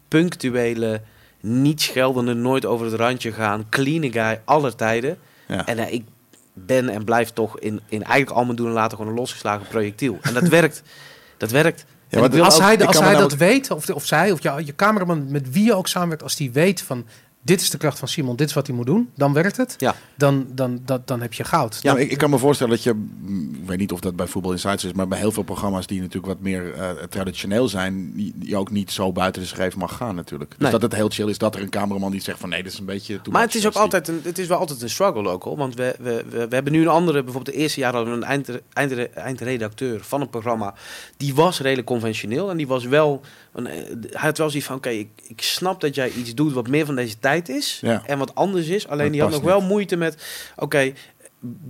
punctuele, 0.09 1.01
niet 1.41 1.81
scheldende, 1.81 2.35
nooit 2.35 2.67
over 2.67 2.87
het 2.87 2.95
randje 2.95 3.33
gaan, 3.33 3.67
clean 3.71 4.13
guy 4.13 4.41
aller 4.45 4.75
tijden. 4.75 5.19
Ja. 5.49 5.67
En 5.67 5.79
eh, 5.79 5.93
ik 5.93 6.05
ben 6.53 6.89
en 6.89 7.05
blijf 7.05 7.31
toch 7.31 7.59
in, 7.59 7.81
in 7.89 8.03
eigenlijk 8.03 8.37
al 8.37 8.45
mijn 8.45 8.57
doen 8.57 8.67
en 8.67 8.73
laten 8.73 8.97
gewoon 8.97 9.13
een 9.13 9.19
losgeslagen 9.19 9.67
projectiel. 9.67 10.19
En 10.23 10.35
dat 10.35 10.49
werkt. 10.59 10.83
Dat 11.37 11.51
werkt. 11.51 11.85
Ja, 12.21 12.43
Als 12.43 12.59
hij, 12.59 12.87
als 12.87 12.99
hij 12.99 13.15
dat 13.15 13.35
weet, 13.35 13.71
of, 13.71 13.91
of 13.91 14.07
zij, 14.07 14.31
of 14.31 14.43
je 14.43 14.75
cameraman 14.77 15.31
met 15.31 15.53
wie 15.53 15.65
je 15.65 15.75
ook 15.75 15.89
samenwerkt, 15.89 16.23
als 16.23 16.37
die 16.37 16.53
weet 16.53 16.83
van 16.83 17.07
dit 17.43 17.61
is 17.61 17.71
de 17.71 17.79
kracht 17.79 17.99
van 17.99 18.09
Simon, 18.09 18.37
dit 18.37 18.49
is 18.49 18.55
wat 18.55 18.67
hij 18.67 18.77
moet 18.77 18.87
doen, 18.87 19.11
dan 19.15 19.33
werkt 19.33 19.57
het. 19.57 19.75
Ja. 19.79 19.95
Dan, 20.17 20.47
dan, 20.53 20.81
dan, 20.85 21.03
dan 21.05 21.21
heb 21.21 21.33
je 21.33 21.45
goud. 21.45 21.79
Ja, 21.83 21.97
ik, 21.97 22.11
ik 22.11 22.19
kan 22.19 22.31
me 22.31 22.39
voorstellen 22.39 22.75
dat 22.75 22.83
je, 22.83 22.93
mm, 22.93 23.55
ik 23.55 23.69
weet 23.69 23.79
niet 23.79 23.93
of 23.93 24.01
dat 24.01 24.17
bij 24.17 24.27
Voetbal 24.27 24.53
Insights 24.53 24.85
is, 24.85 24.93
maar 24.93 25.09
bij 25.09 25.19
heel 25.19 25.33
veel 25.33 25.43
programma's 25.43 25.87
die 25.87 26.01
natuurlijk 26.01 26.27
wat 26.27 26.41
meer 26.41 26.75
eh, 26.75 26.91
traditioneel 26.91 27.69
zijn, 27.69 28.13
die, 28.15 28.33
die 28.37 28.57
ook 28.57 28.71
niet 28.71 28.91
zo 28.91 29.13
buiten 29.13 29.43
de 29.43 29.49
schreef 29.49 29.77
mag 29.77 29.97
gaan 29.97 30.15
natuurlijk. 30.15 30.51
Dus 30.51 30.59
Nee. 30.59 30.71
dat 30.71 30.83
het 30.83 30.95
heel 30.95 31.09
chill 31.09 31.29
is 31.29 31.39
dat 31.39 31.55
er 31.55 31.61
een 31.61 31.69
cameraman 31.69 32.11
die 32.11 32.21
zegt 32.21 32.39
van 32.39 32.49
nee, 32.49 32.63
dit 32.63 32.73
is 32.73 32.79
een 32.79 32.85
beetje 32.85 33.21
Maar 33.31 33.43
het 33.43 33.55
is 33.55 33.67
ook 33.67 33.73
dus 33.73 33.83
altijd 33.83 34.09
een, 34.09 34.21
het 34.23 34.39
is 34.39 34.47
wel 34.47 34.59
altijd 34.59 34.83
een 34.83 34.91
struggle 34.91 35.29
ook 35.29 35.43
hoor. 35.43 35.57
Want 35.57 35.75
we, 35.75 35.97
we, 35.99 36.25
we, 36.31 36.49
we 36.49 36.55
hebben 36.55 36.73
nu 36.73 36.81
een 36.81 36.89
andere, 36.89 37.23
bijvoorbeeld 37.23 37.57
de 37.57 37.63
eerste 37.63 37.81
jaar 37.81 37.95
hadden 37.95 38.13
we 38.13 38.19
een 38.21 38.27
eind, 38.27 38.49
eind, 38.73 39.13
eindredacteur 39.15 40.01
van 40.05 40.21
een 40.21 40.31
programma. 40.31 40.75
Die 41.17 41.35
was 41.35 41.61
redelijk 41.61 41.87
conventioneel 41.87 42.51
en 42.51 42.57
die 42.57 42.67
was 42.67 42.85
wel, 42.85 43.21
eh, 43.55 43.65
hij 44.11 44.21
had 44.21 44.39
wel 44.39 44.49
zoiets 44.51 44.67
van 44.69 44.77
oké, 44.77 44.89
ik, 44.89 45.09
ik 45.27 45.43
snap 45.43 45.81
dat 45.81 45.95
jij 45.95 46.11
iets 46.11 46.35
doet 46.35 46.53
wat 46.53 46.69
meer 46.69 46.87
van 46.87 46.95
deze 46.95 47.19
tijd 47.19 47.49
is 47.49 47.79
Ja. 47.81 48.03
en 48.07 48.19
wat 48.19 48.35
anders 48.35 48.67
is. 48.69 48.89
Alleen 48.89 49.05
Dat 49.05 49.13
die 49.13 49.23
had 49.23 49.31
nog 49.31 49.43
wel 49.43 49.61
moeite 49.61 49.97
met, 49.97 50.23
oké, 50.57 50.93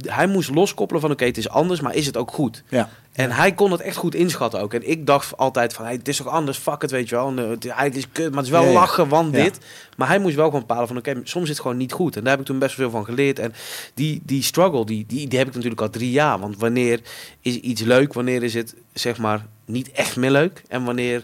hij 0.06 0.26
moest 0.26 0.50
loskoppelen 0.54 1.02
van 1.02 1.10
oké, 1.10 1.24
het 1.24 1.36
is 1.36 1.48
anders, 1.48 1.80
maar 1.80 1.94
is 1.94 2.06
het 2.06 2.16
ook 2.16 2.30
goed? 2.30 2.62
Ja. 2.68 2.88
En 3.12 3.30
hij 3.30 3.52
kon 3.52 3.70
het 3.72 3.80
echt 3.80 3.96
goed 3.96 4.14
inschatten 4.14 4.60
ook. 4.60 4.74
En 4.74 4.90
ik 4.90 5.06
dacht 5.06 5.36
altijd 5.36 5.72
van, 5.72 5.84
hey, 5.84 5.94
het 5.94 6.08
is 6.08 6.16
toch 6.16 6.26
anders, 6.26 6.58
fuck 6.58 6.82
het, 6.82 6.90
weet 6.90 7.08
je 7.08 7.14
wel. 7.14 7.28
En, 7.28 7.38
eh, 7.38 7.48
het, 7.48 7.64
eigenlijk 7.66 7.94
is 7.96 8.02
het 8.02 8.12
kut, 8.12 8.28
maar 8.28 8.36
het 8.36 8.46
is 8.46 8.52
wel 8.52 8.64
Ja, 8.64 8.72
lachen, 8.72 9.08
want 9.08 9.32
dit. 9.32 9.58
Maar 9.96 10.08
hij 10.08 10.18
moest 10.18 10.34
wel 10.34 10.44
gewoon 10.44 10.60
bepalen 10.60 10.88
van, 10.88 10.96
oké, 10.96 11.20
soms 11.24 11.44
is 11.44 11.48
het 11.50 11.60
gewoon 11.60 11.76
niet 11.76 11.92
goed. 11.92 12.16
En 12.16 12.22
daar 12.22 12.30
heb 12.30 12.40
ik 12.40 12.46
toen 12.46 12.58
best 12.58 12.76
wel 12.76 12.90
veel 12.90 12.98
van 12.98 13.06
geleerd. 13.14 13.38
En 13.38 13.52
die, 13.94 14.20
die 14.24 14.42
struggle, 14.42 14.84
die, 14.86 15.04
die, 15.06 15.28
die 15.28 15.38
heb 15.38 15.48
ik 15.48 15.54
natuurlijk 15.54 15.80
al 15.80 15.90
drie 15.90 16.10
jaar. 16.10 16.38
Want 16.38 16.56
wanneer 16.58 17.00
is 17.40 17.56
iets 17.56 17.80
leuk, 17.80 18.12
wanneer 18.12 18.42
is 18.42 18.54
het, 18.54 18.74
zeg 18.92 19.18
maar, 19.18 19.46
niet 19.64 19.90
echt 19.90 20.16
meer 20.16 20.30
leuk? 20.30 20.62
En 20.68 20.84
wanneer... 20.84 21.22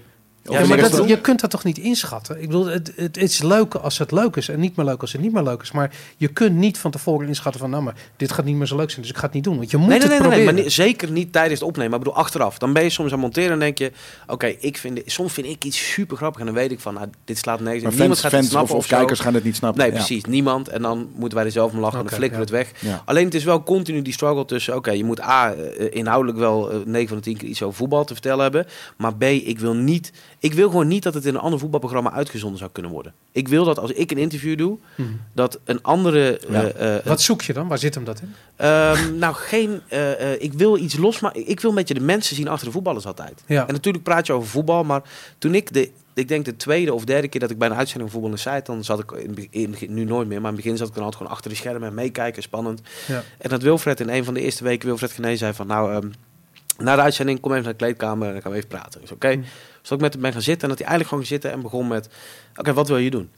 Ja, 0.51 0.59
maar 0.59 0.69
maar 0.69 0.91
dat, 0.91 1.09
je 1.09 1.21
kunt 1.21 1.41
dat 1.41 1.51
toch 1.51 1.65
niet 1.65 1.79
inschatten? 1.79 2.41
Ik 2.43 2.47
bedoel, 2.47 2.67
het, 2.67 2.93
het 2.97 3.17
is 3.17 3.43
leuk 3.43 3.75
als 3.75 3.99
het 3.99 4.11
leuk 4.11 4.37
is 4.37 4.49
en 4.49 4.61
niet 4.61 4.77
meer 4.77 4.87
leuk 4.87 5.01
als 5.01 5.13
het 5.13 5.21
niet 5.21 5.33
meer 5.33 5.43
leuk 5.43 5.63
is. 5.63 5.73
Maar 5.73 5.91
je 6.17 6.29
kunt 6.29 6.57
niet 6.57 6.79
van 6.79 6.91
tevoren 6.91 7.27
inschatten 7.29 7.61
van, 7.61 7.71
nou 7.71 7.83
maar 7.83 7.95
dit 8.17 8.33
gaat 8.33 8.45
niet 8.45 8.57
meer 8.57 8.67
zo 8.67 8.77
leuk 8.77 8.91
zijn, 8.91 9.01
dus 9.01 9.11
ik 9.11 9.17
ga 9.17 9.25
het 9.25 9.35
niet 9.35 9.45
doen. 9.45 9.57
Want 9.57 9.71
je 9.71 9.77
moet 9.77 9.89
nee, 9.89 9.99
nee, 9.99 10.09
het 10.09 10.19
nee, 10.19 10.29
nee, 10.29 10.37
proberen. 10.39 10.55
maar 10.55 10.65
ni- 10.65 10.71
zeker 10.71 11.11
niet 11.11 11.33
tijdens 11.33 11.61
het 11.61 11.69
opnemen. 11.69 11.91
Maar 11.91 11.99
ik 11.99 12.05
bedoel, 12.05 12.21
achteraf. 12.21 12.59
Dan 12.59 12.73
ben 12.73 12.83
je 12.83 12.91
soms 12.91 13.07
aan 13.13 13.13
het 13.13 13.23
monteren 13.23 13.53
en 13.53 13.59
denk 13.59 13.79
je... 13.79 13.93
Oké, 14.27 14.47
ik 14.47 14.77
vind 14.79 15.01
soms 15.07 15.33
vind 15.33 15.47
ik 15.47 15.65
iets 15.65 15.93
super 15.93 16.17
grappig. 16.17 16.41
En 16.41 16.47
dan 16.47 16.55
weet 16.55 16.71
ik 16.71 16.81
van, 16.81 16.95
nou, 16.95 17.07
dit 17.25 17.39
slaat 17.39 17.61
nergens. 17.61 17.83
Maar 17.83 17.93
op. 17.93 17.99
Niemand 17.99 18.21
fans, 18.21 18.33
gaat 18.33 18.41
het 18.41 18.51
fans 18.51 18.53
snappen 18.69 18.77
of, 18.77 18.87
kijkers 18.87 19.21
gaan 19.21 19.35
het 19.35 19.45
niet 19.45 19.57
snappen. 19.57 19.81
Nee, 19.83 19.91
Ja. 19.91 19.97
precies. 19.97 20.25
Niemand. 20.25 20.69
En 20.69 20.83
dan 20.83 21.09
moeten 21.15 21.39
wij 21.39 21.47
er 21.47 21.53
zelf 21.53 21.73
om 21.73 21.79
lachen 21.79 21.99
en 21.99 22.01
Oké, 22.05 22.11
dan 22.11 22.19
flikkeren 22.19 22.47
ja. 22.47 22.55
het 22.57 22.69
weg. 22.69 22.91
Ja. 22.91 23.03
Alleen 23.05 23.25
het 23.25 23.35
is 23.35 23.45
wel 23.45 23.63
continu 23.63 24.03
die 24.03 24.13
struggle 24.13 24.45
tussen... 24.45 24.77
Oké, 24.77 24.91
je 24.91 25.05
moet 25.05 25.21
A, 25.21 25.53
eh, 25.53 25.87
inhoudelijk 25.91 26.39
wel 26.39 26.71
eh, 26.71 26.77
9 26.85 27.09
van 27.09 27.17
de 27.17 27.23
10 27.23 27.37
keer 27.37 27.49
iets 27.49 27.63
over 27.63 27.77
voetbal 27.77 28.05
te 28.05 28.13
vertellen 28.13 28.43
hebben. 28.43 28.67
Maar 28.97 29.15
B, 29.15 29.23
ik 29.23 29.59
wil 29.59 29.75
niet... 29.75 30.13
Ik 30.41 30.55
wil 30.55 30.69
gewoon 30.71 30.89
niet 30.89 31.03
dat 31.03 31.15
het 31.15 31.25
in 31.25 31.35
een 31.35 31.41
ander 31.41 31.59
voetbalprogramma 31.59 32.13
uitgezonden 32.13 32.59
zou 32.59 32.71
kunnen 32.71 32.93
worden. 32.93 33.13
Ik 33.33 33.49
wil 33.49 33.65
dat 33.65 33.79
als 33.79 33.91
ik 33.91 34.11
een 34.11 34.19
interview 34.19 34.59
doe... 34.59 34.79
Mhm. 34.95 35.09
Dat 35.33 35.59
een 35.65 35.83
andere... 35.83 36.41
Ja. 36.49 36.63
eh, 36.63 36.97
eh, 36.97 37.05
Wat 37.05 37.21
zoek 37.23 37.43
je 37.43 37.53
dan? 37.53 37.69
Waar 37.69 37.79
zit 37.79 37.95
hem 37.95 38.05
dat 38.05 38.21
in? 38.21 38.35
Ehm, 38.57 39.19
nou, 39.19 39.35
geen. 39.35 39.81
eh, 39.89 40.33
eh, 40.33 40.43
ik 40.43 40.53
wil 40.53 40.77
iets 40.77 40.97
losmaken. 40.97 41.49
Ik 41.49 41.61
wil 41.61 41.71
een 41.71 41.77
beetje 41.77 41.95
de 41.95 42.01
mensen 42.01 42.37
zien 42.37 42.49
achter 42.49 42.67
de 42.67 42.73
voetballers 42.73 43.07
altijd. 43.07 43.43
Ja. 43.47 43.67
En 43.67 43.73
natuurlijk 43.73 44.05
praat 44.05 44.27
je 44.27 44.33
over 44.33 44.49
voetbal, 44.49 44.85
maar 44.85 45.03
toen 45.39 45.55
ik 45.55 45.73
de. 45.73 45.91
Ik 46.15 46.29
denk 46.29 46.45
de 46.45 46.57
tweede 46.57 46.95
of 46.95 47.05
derde 47.05 47.29
keer 47.29 47.41
dat 47.41 47.51
ik 47.51 47.59
bij 47.59 47.69
een 47.69 47.75
uitzending 47.77 48.11
van 48.11 48.21
voetbal 48.21 48.55
in 48.57 48.63
dan 48.65 48.85
zat 48.85 48.99
ik 48.99 49.13
in, 49.51 49.75
nu 49.89 50.05
nooit 50.05 50.29
meer, 50.29 50.41
maar 50.41 50.51
in 50.51 50.57
het 50.57 50.65
begin 50.65 50.77
zat 50.79 50.89
ik 50.89 50.95
dan 50.95 51.03
altijd 51.03 51.21
gewoon 51.23 51.37
achter 51.37 51.51
de 51.51 51.57
schermen 51.57 51.89
en 51.89 51.95
meekijken, 51.95 52.43
spannend. 52.43 52.81
Ja. 53.07 53.23
En 53.39 53.51
dat 53.51 53.63
Wilfred 53.63 54.01
in 54.01 54.09
een 54.09 54.25
van 54.25 54.35
de 54.35 54.41
eerste 54.41 54.65
weken 54.65 54.89
Wilfred 54.89 55.13
Gené 55.13 55.37
zei 55.37 55.53
van, 55.53 55.67
nou, 55.67 55.93
ehm, 55.93 56.09
Na 56.79 56.97
de 56.97 57.03
uitzending 57.03 57.41
kom 57.41 57.53
even 57.53 57.65
naar 57.65 57.73
de 57.73 57.79
kleedkamer 57.79 58.27
en 58.27 58.33
dan 58.33 58.43
gaan 58.43 58.51
we 58.51 58.57
even 58.57 58.69
praten. 58.69 59.01
Zei, 59.05 59.15
oké. 59.15 59.35
Mm. 59.35 59.41
Dus 59.41 59.89
dat 59.89 59.93
ik 59.99 60.01
met 60.01 60.13
hem 60.13 60.23
ben 60.23 60.33
gaan 60.33 60.43
zitten 60.43 60.63
en 60.63 60.69
dat 60.69 60.79
hij 60.79 60.87
eigenlijk 60.89 61.09
gewoon 61.09 61.27
zitten 61.27 61.53
en 61.53 61.61
begon 61.63 61.89
met... 61.89 62.09
Oké, 62.57 62.73
wat 62.73 62.89
wil 62.89 62.97
je 62.97 63.11
doen? 63.11 63.31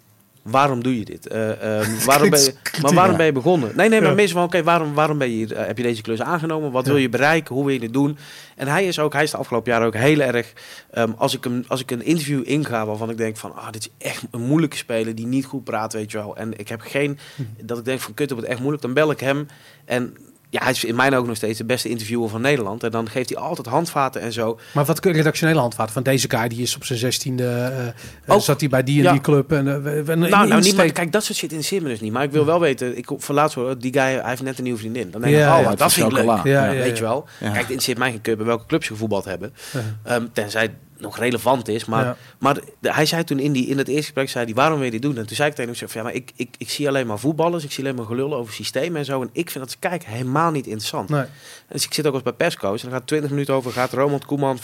Waarom 0.42 0.82
doe 0.82 0.98
je 0.98 1.04
dit? 1.04 1.28
Eh, 1.28 1.78
ehm, 1.80 1.90
waarom 2.04 2.30
ben 2.30 2.40
je, 2.40 2.54
maar 2.82 2.94
waarom 2.94 3.16
ben 3.16 3.26
je 3.26 3.32
begonnen? 3.32 3.72
Nee, 3.76 3.88
nee, 3.88 4.00
maar 4.00 4.08
Ja. 4.08 4.14
meestal 4.14 4.36
van, 4.36 4.46
oké, 4.46 4.62
waarom, 4.62 4.94
waarom 4.94 5.18
ben 5.18 5.30
je 5.30 5.34
hier, 5.34 5.52
eh, 5.52 5.66
heb 5.66 5.76
je 5.76 5.82
deze 5.82 6.02
klus 6.02 6.20
aangenomen? 6.20 6.70
Wat 6.72 6.86
wil 6.86 6.96
je 6.96 7.08
bereiken? 7.08 7.54
Hoe 7.54 7.64
wil 7.64 7.72
je 7.72 7.80
dit 7.80 7.92
doen? 7.92 8.18
En 8.56 8.68
hij 8.68 8.86
is 8.86 8.98
ook, 8.98 9.12
hij 9.12 9.22
is 9.22 9.30
de 9.30 9.36
afgelopen 9.36 9.72
jaren 9.72 9.86
ook 9.86 9.94
heel 9.94 10.20
erg, 10.20 10.52
ehm, 10.90 11.10
als, 11.16 11.36
ik 11.36 11.44
hem, 11.44 11.64
als 11.68 11.80
ik 11.80 11.90
een 11.90 12.02
interview 12.04 12.42
inga 12.44 12.86
waarvan 12.86 13.10
ik 13.10 13.16
denk 13.16 13.36
van, 13.36 13.54
ah, 13.56 13.70
dit 13.70 13.82
is 13.82 14.06
echt 14.06 14.22
een 14.30 14.40
moeilijke 14.40 14.76
speler 14.76 15.14
die 15.14 15.26
niet 15.26 15.44
goed 15.44 15.64
praat, 15.64 15.92
weet 15.92 16.10
je 16.10 16.18
wel. 16.18 16.36
En 16.36 16.58
ik 16.58 16.68
heb 16.68 16.80
geen, 16.80 17.18
dat 17.62 17.78
ik 17.78 17.84
denk 17.84 18.00
van, 18.00 18.14
kut, 18.14 18.28
dat 18.28 18.36
wordt 18.36 18.52
echt 18.52 18.60
moeilijk. 18.60 18.82
Dan 18.82 18.94
bel 18.94 19.10
ik 19.10 19.20
hem 19.20 19.46
en 19.84 20.16
ja, 20.50 20.62
hij 20.62 20.70
is 20.70 20.84
in 20.84 20.94
mijn 20.94 21.14
ook 21.14 21.26
nog 21.26 21.36
steeds 21.36 21.58
de 21.58 21.64
beste 21.64 21.88
interviewer 21.88 22.28
van 22.28 22.40
Nederland. 22.40 22.84
En 22.84 22.90
dan 22.90 23.08
geeft 23.08 23.28
hij 23.28 23.38
altijd 23.38 23.66
handvaten 23.66 24.20
en 24.20 24.32
zo. 24.32 24.58
Maar 24.72 24.84
wat 24.84 25.04
redactionele 25.04 25.58
handvaten 25.60 25.92
van 25.92 26.02
deze 26.02 26.30
guy, 26.30 26.48
die 26.48 26.62
is 26.62 26.76
op 26.76 26.84
zijn 26.84 26.98
zestiende, 26.98 27.44
eh 27.44 27.86
eh, 27.86 27.94
Ook. 28.26 28.40
zat 28.42 28.60
hij 28.60 28.68
bij 28.68 28.82
die 28.82 28.98
en 28.98 29.02
Ja. 29.04 29.12
die 29.12 29.20
club. 29.20 29.52
En, 29.52 29.68
eh, 29.68 29.74
we- 29.82 30.02
we- 30.04 30.12
een 30.12 30.18
Nou, 30.18 30.48
nou 30.48 30.60
niet, 30.62 30.76
maar 30.76 30.92
kijk, 30.92 31.12
dat 31.12 31.24
soort 31.24 31.38
shit 31.38 31.50
interesseert 31.50 31.82
me 31.82 31.88
dus 31.88 32.00
niet. 32.00 32.12
Maar 32.12 32.22
ik 32.22 32.30
wil 32.30 32.44
wel 32.44 32.60
weten, 32.60 32.96
ik 32.96 33.06
van 33.16 33.34
laatst 33.34 33.54
hoor, 33.56 33.78
die 33.78 33.92
guy, 33.92 34.02
hij 34.02 34.22
heeft 34.24 34.42
net 34.42 34.58
een 34.58 34.64
nieuwe 34.64 34.78
vriendin. 34.78 35.10
Dan 35.10 35.20
denk 35.20 35.34
ik, 35.34 35.40
Ja, 35.40 35.56
oh, 35.58 35.62
ja, 35.62 35.74
dat 35.74 35.92
vind 35.92 36.06
ik 36.06 36.12
leuk. 36.12 36.20
chocola. 36.22 36.40
Ja, 36.44 36.64
Ja. 36.64 36.70
ja, 36.72 36.82
Weet 36.82 36.96
je 36.96 37.02
wel? 37.04 37.24
Ja. 37.28 37.38
Kijk, 37.38 37.52
het 37.54 37.60
interesseert 37.62 37.98
mij 37.98 38.10
geen 38.10 38.20
cup 38.20 38.40
welke 38.40 38.66
clubs 38.66 38.86
je 38.86 38.92
gevoetbald 38.92 39.24
hebben. 39.24 39.52
Ja. 39.72 39.80
Ehm, 40.14 40.26
tenzij 40.32 40.74
nog 41.00 41.18
relevant 41.18 41.68
is. 41.68 41.84
Maar, 41.84 42.04
Ja. 42.04 42.16
maar 42.38 42.54
de- 42.80 42.92
hij 42.92 43.06
zei 43.06 43.24
toen 43.24 43.38
in, 43.38 43.52
die, 43.52 43.66
in 43.66 43.78
het 43.78 43.88
eerste 43.88 44.02
gesprek, 44.02 44.28
zei 44.28 44.44
hij, 44.44 44.54
waarom 44.54 44.76
wil 44.76 44.84
je 44.84 44.90
dit 44.90 45.02
doen? 45.02 45.16
En 45.16 45.26
toen 45.26 45.36
zei 45.36 45.48
ik 45.50 45.54
tegen 45.54 45.74
hem, 45.78 45.88
ja, 45.92 46.02
maar 46.02 46.14
ik, 46.14 46.32
ik, 46.36 46.48
ik 46.58 46.70
zie 46.70 46.88
alleen 46.88 47.06
maar 47.06 47.18
voetballers. 47.18 47.64
Ik 47.64 47.72
zie 47.72 47.84
alleen 47.84 47.96
maar 47.96 48.06
gelul 48.06 48.34
over 48.34 48.54
systemen 48.54 48.98
en 48.98 49.04
zo. 49.04 49.20
En 49.22 49.28
ik 49.32 49.50
vind 49.50 49.64
dat, 49.64 49.76
kijk, 49.78 50.04
helemaal 50.04 50.50
niet 50.50 50.66
interessant. 50.66 51.08
Nee. 51.08 51.24
Dus 51.68 51.84
ik 51.84 51.94
zit 51.94 52.06
ook 52.06 52.14
als 52.14 52.22
bij 52.22 52.32
perscoach. 52.32 52.82
En 52.82 52.88
dan 52.88 52.98
gaat 52.98 53.06
20 53.06 53.30
minuten 53.30 53.54
over, 53.54 53.72
gaat 53.72 53.92
Ronald 53.92 54.24
Koeman 54.24 54.58
4-4-2 54.58 54.62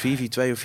of 0.53 0.59
4-4-3 0.59 0.61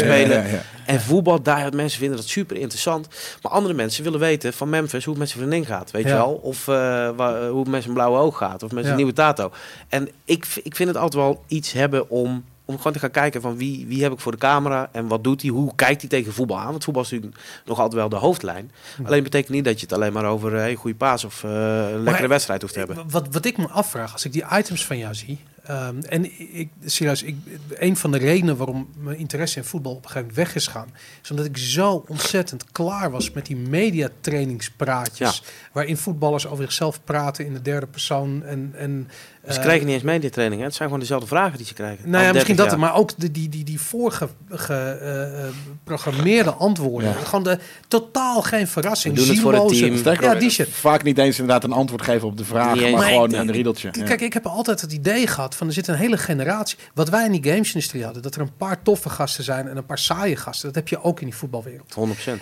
spelen. 0.04 0.28
Ja, 0.36 0.42
ja, 0.42 0.44
ja. 0.46 0.62
En 0.86 1.00
voetbal, 1.00 1.42
daar 1.42 1.74
mensen 1.74 1.98
vinden 1.98 2.16
dat 2.16 2.28
super 2.28 2.56
interessant. 2.56 3.08
Maar 3.42 3.52
andere 3.52 3.74
mensen 3.74 4.04
willen 4.04 4.20
weten 4.20 4.52
van 4.52 4.68
Memphis 4.68 5.04
hoe 5.04 5.12
het 5.12 5.22
met 5.22 5.30
zijn 5.32 5.42
vriendin 5.48 5.66
gaat. 5.66 5.90
Weet 5.90 6.04
je 6.04 6.08
wel? 6.12 6.32
Of 6.42 6.64
wa- 6.64 7.48
hoe 7.48 7.60
het 7.60 7.68
met 7.68 7.82
zijn 7.82 7.94
blauwe 7.94 8.18
oog 8.18 8.36
gaat. 8.36 8.62
Of 8.62 8.72
met 8.72 8.84
zijn 8.84 8.96
nieuwe 8.96 9.12
tato. 9.12 9.50
En 9.88 10.08
ik, 10.24 10.46
ik 10.62 10.76
vind 10.76 10.88
het 10.88 10.98
altijd 10.98 11.22
wel 11.22 11.44
iets 11.46 11.72
hebben 11.72 12.10
om, 12.10 12.44
om 12.64 12.76
gewoon 12.76 12.92
te 12.92 12.98
gaan 12.98 13.10
kijken 13.10 13.40
van 13.40 13.56
wie, 13.56 13.86
wie 13.86 14.02
heb 14.02 14.12
ik 14.12 14.20
voor 14.20 14.32
de 14.32 14.38
camera. 14.38 14.88
En 14.92 15.06
wat 15.06 15.24
doet 15.24 15.42
hij? 15.42 15.50
Hoe 15.50 15.72
kijkt 15.74 16.00
hij 16.00 16.10
tegen 16.10 16.32
voetbal 16.32 16.58
aan? 16.58 16.70
Want 16.70 16.84
voetbal 16.84 17.02
is 17.02 17.10
natuurlijk 17.10 17.40
nog 17.64 17.78
altijd 17.78 18.00
wel 18.00 18.08
de 18.08 18.16
hoofdlijn. 18.16 18.70
Alleen 19.04 19.22
betekent 19.22 19.52
niet 19.52 19.64
dat 19.64 19.80
je 19.80 19.86
het 19.86 19.94
alleen 19.94 20.12
maar 20.12 20.24
over 20.24 20.54
een 20.54 20.76
goede 20.76 20.96
paas 20.96 21.24
of 21.24 21.44
eh, 21.44 21.50
een 21.90 22.02
lekkere 22.02 22.28
wedstrijd 22.28 22.60
hoeft 22.60 22.72
te 22.72 22.78
hebben. 22.78 23.10
Wat, 23.10 23.28
wat 23.30 23.44
ik 23.44 23.56
me 23.56 23.68
afvraag, 23.68 24.12
als 24.12 24.24
ik 24.24 24.32
die 24.32 24.44
items 24.52 24.86
van 24.86 24.98
jou 24.98 25.14
zie. 25.14 25.38
ehm, 25.62 26.00
en 26.00 26.38
ik, 26.58 26.68
serieus, 26.84 27.22
ik, 27.22 27.36
een 27.74 27.96
van 27.96 28.10
de 28.10 28.18
redenen 28.18 28.56
waarom 28.56 28.88
mijn 28.96 29.18
interesse 29.18 29.58
in 29.58 29.64
voetbal 29.64 29.92
op 29.92 30.04
een 30.04 30.10
gegeven 30.10 30.28
moment 30.28 30.46
weg 30.46 30.54
is 30.54 30.66
gaan. 30.66 30.88
Is 31.22 31.30
omdat 31.30 31.46
ik 31.46 31.56
zo 31.56 32.04
ontzettend 32.08 32.64
klaar 32.72 33.10
was 33.10 33.30
met 33.30 33.46
die 33.46 33.56
mediatrainingspraatjes. 33.56 35.42
Waarin 35.72 35.96
voetballers 35.96 36.46
over 36.46 36.64
zichzelf 36.64 37.04
praten 37.04 37.46
in 37.46 37.52
de 37.52 37.62
derde 37.62 37.86
persoon. 37.86 38.42
En, 38.42 38.72
en, 38.76 39.08
Ze 39.48 39.60
krijgen 39.60 39.86
niet 39.86 39.94
eens 39.94 40.02
mediatraining. 40.04 40.60
Hè? 40.60 40.66
Het 40.66 40.74
zijn 40.76 40.88
gewoon 40.88 41.02
dezelfde 41.02 41.28
vragen 41.28 41.56
die 41.56 41.66
ze 41.66 41.74
krijgen. 41.74 42.10
Nou 42.10 42.24
ja, 42.24 42.32
misschien 42.32 42.56
30 42.56 42.72
dat, 42.74 42.80
jaar. 42.80 42.90
maar 42.90 43.00
ook 43.00 43.10
de, 43.16 43.30
die, 43.30 43.48
die, 43.48 43.64
die 43.64 43.80
voorgeprogrammeerde 43.80 46.52
antwoorden. 46.52 47.08
Ja. 47.08 47.14
Gewoon 47.24 47.44
de, 47.44 47.58
totaal 47.88 48.42
geen 48.42 48.68
verrassing. 48.68 49.14
We 49.14 49.20
doen 49.20 49.28
het 49.30 49.38
voor 49.40 49.52
het 49.54 49.68
team. 49.68 49.96
Sterker 49.96 50.24
Ja, 50.32 50.34
die 50.34 50.50
shit. 50.50 50.68
Vaak 50.68 51.02
niet 51.02 51.18
eens 51.18 51.38
inderdaad 51.38 51.64
een 51.64 51.72
antwoord 51.72 52.02
geven 52.02 52.28
op 52.28 52.36
de 52.36 52.44
vraag, 52.44 52.80
maar 52.80 52.90
Maar 52.90 53.02
gewoon 53.02 53.30
ik- 53.32 53.36
een 53.38 53.48
ik- 53.48 53.54
riedeltje. 53.54 53.88
Ja. 53.92 54.04
Kijk, 54.04 54.20
ik 54.20 54.32
heb 54.32 54.46
altijd 54.46 54.80
het 54.80 54.92
idee 54.92 55.26
gehad 55.26 55.54
van 55.54 55.66
er 55.66 55.72
zit 55.72 55.88
een 55.88 55.94
hele 55.94 56.16
generatie. 56.16 56.78
Wat 56.94 57.08
wij 57.08 57.24
in 57.24 57.32
die 57.40 57.52
gamesindustrie 57.52 58.04
hadden, 58.04 58.22
dat 58.22 58.34
er 58.34 58.40
een 58.40 58.56
paar 58.56 58.82
toffe 58.82 59.08
gasten 59.08 59.44
zijn 59.44 59.68
en 59.68 59.76
een 59.76 59.86
paar 59.86 59.98
saaie 59.98 60.36
gasten. 60.36 60.66
Dat 60.66 60.74
heb 60.74 60.88
je 60.88 61.02
ook 61.02 61.20
in 61.20 61.26
die 61.26 61.36
voetbalwereld. 61.36 61.94
100%. 61.94 61.98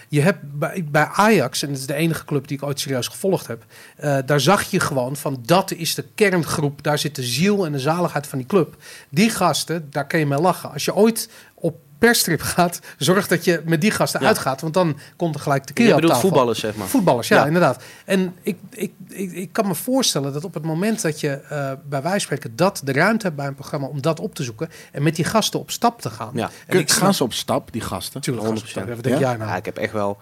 Je 0.08 0.20
hebt 0.20 0.38
bij, 0.58 0.84
bij 0.90 1.04
Ajax, 1.12 1.62
en 1.62 1.68
dat 1.68 1.78
is 1.78 1.86
de 1.86 1.94
enige 1.94 2.24
club 2.24 2.48
die 2.48 2.56
ik 2.56 2.62
ooit 2.62 2.80
serieus 2.80 3.06
gevolgd 3.08 3.46
heb, 3.46 3.64
eh, 3.96 4.18
daar 4.26 4.40
zag 4.40 4.62
je 4.62 4.80
gewoon 4.80 5.16
van 5.16 5.42
dat 5.46 5.70
is 5.72 5.94
de 5.94 6.04
kerngroep, 6.14 6.82
daar 6.92 7.00
zit 7.00 7.14
de 7.16 7.22
ziel 7.22 7.66
en 7.66 7.72
de 7.72 7.78
zaligheid 7.78 8.26
van 8.26 8.38
die 8.38 8.46
club. 8.46 8.76
Die 9.08 9.30
gasten, 9.30 9.86
daar 9.90 10.06
kun 10.06 10.18
je 10.18 10.26
mee 10.26 10.40
lachen. 10.40 10.72
Als 10.72 10.84
je 10.84 10.94
ooit 10.94 11.28
op 11.54 11.76
perstrip 11.98 12.40
gaat, 12.42 12.80
zorg 12.98 13.26
dat 13.28 13.44
je 13.44 13.62
met 13.64 13.80
die 13.80 13.90
gasten 13.90 14.20
Ja. 14.20 14.26
uitgaat, 14.26 14.60
want 14.60 14.74
dan 14.74 14.98
komt 15.16 15.34
er 15.34 15.40
gelijk 15.40 15.66
de 15.66 15.72
keer 15.72 15.84
Je 15.86 15.90
op 15.90 15.96
bedoelt 16.00 16.14
tafel. 16.14 16.28
voetballers, 16.28 16.60
zeg 16.60 16.74
maar. 16.76 16.86
Voetballers, 16.86 17.28
ja, 17.28 17.36
Ja. 17.36 17.46
inderdaad. 17.46 17.82
En 18.04 18.34
ik, 18.42 18.56
ik, 18.70 18.92
ik, 19.08 19.32
ik 19.32 19.52
kan 19.52 19.66
me 19.66 19.74
voorstellen 19.74 20.32
dat 20.32 20.44
op 20.44 20.54
het 20.54 20.62
moment 20.64 21.02
dat 21.02 21.20
je 21.20 21.30
eh, 21.30 21.48
bij 21.88 22.02
wijze 22.02 22.08
van 22.10 22.20
spreken 22.20 22.56
dat 22.56 22.80
de 22.84 22.92
ruimte 22.92 23.24
hebt 23.24 23.36
bij 23.36 23.46
een 23.46 23.54
programma 23.54 23.86
om 23.86 24.00
dat 24.00 24.20
op 24.20 24.34
te 24.34 24.42
zoeken 24.42 24.68
en 24.92 25.02
met 25.02 25.16
die 25.16 25.24
gasten 25.24 25.60
op 25.60 25.70
stap 25.70 26.00
te 26.00 26.10
gaan. 26.10 26.30
Ja. 26.34 26.44
En 26.46 26.50
Kun- 26.68 26.80
ik 26.80 26.90
gaan 26.90 27.14
ze 27.14 27.22
op 27.24 27.32
stap, 27.32 27.72
die 27.72 27.80
gasten? 27.82 28.22
Ze 28.22 28.30
op 28.32 28.36
stap. 28.38 28.84
100%. 28.86 28.94
Wat 28.94 29.02
denk 29.02 29.18
Ja? 29.18 29.28
jij 29.28 29.36
nou? 29.36 29.50
Ja, 29.50 29.56
ik 29.56 29.64
heb 29.64 29.76
echt 29.78 29.92
wel. 29.92 30.18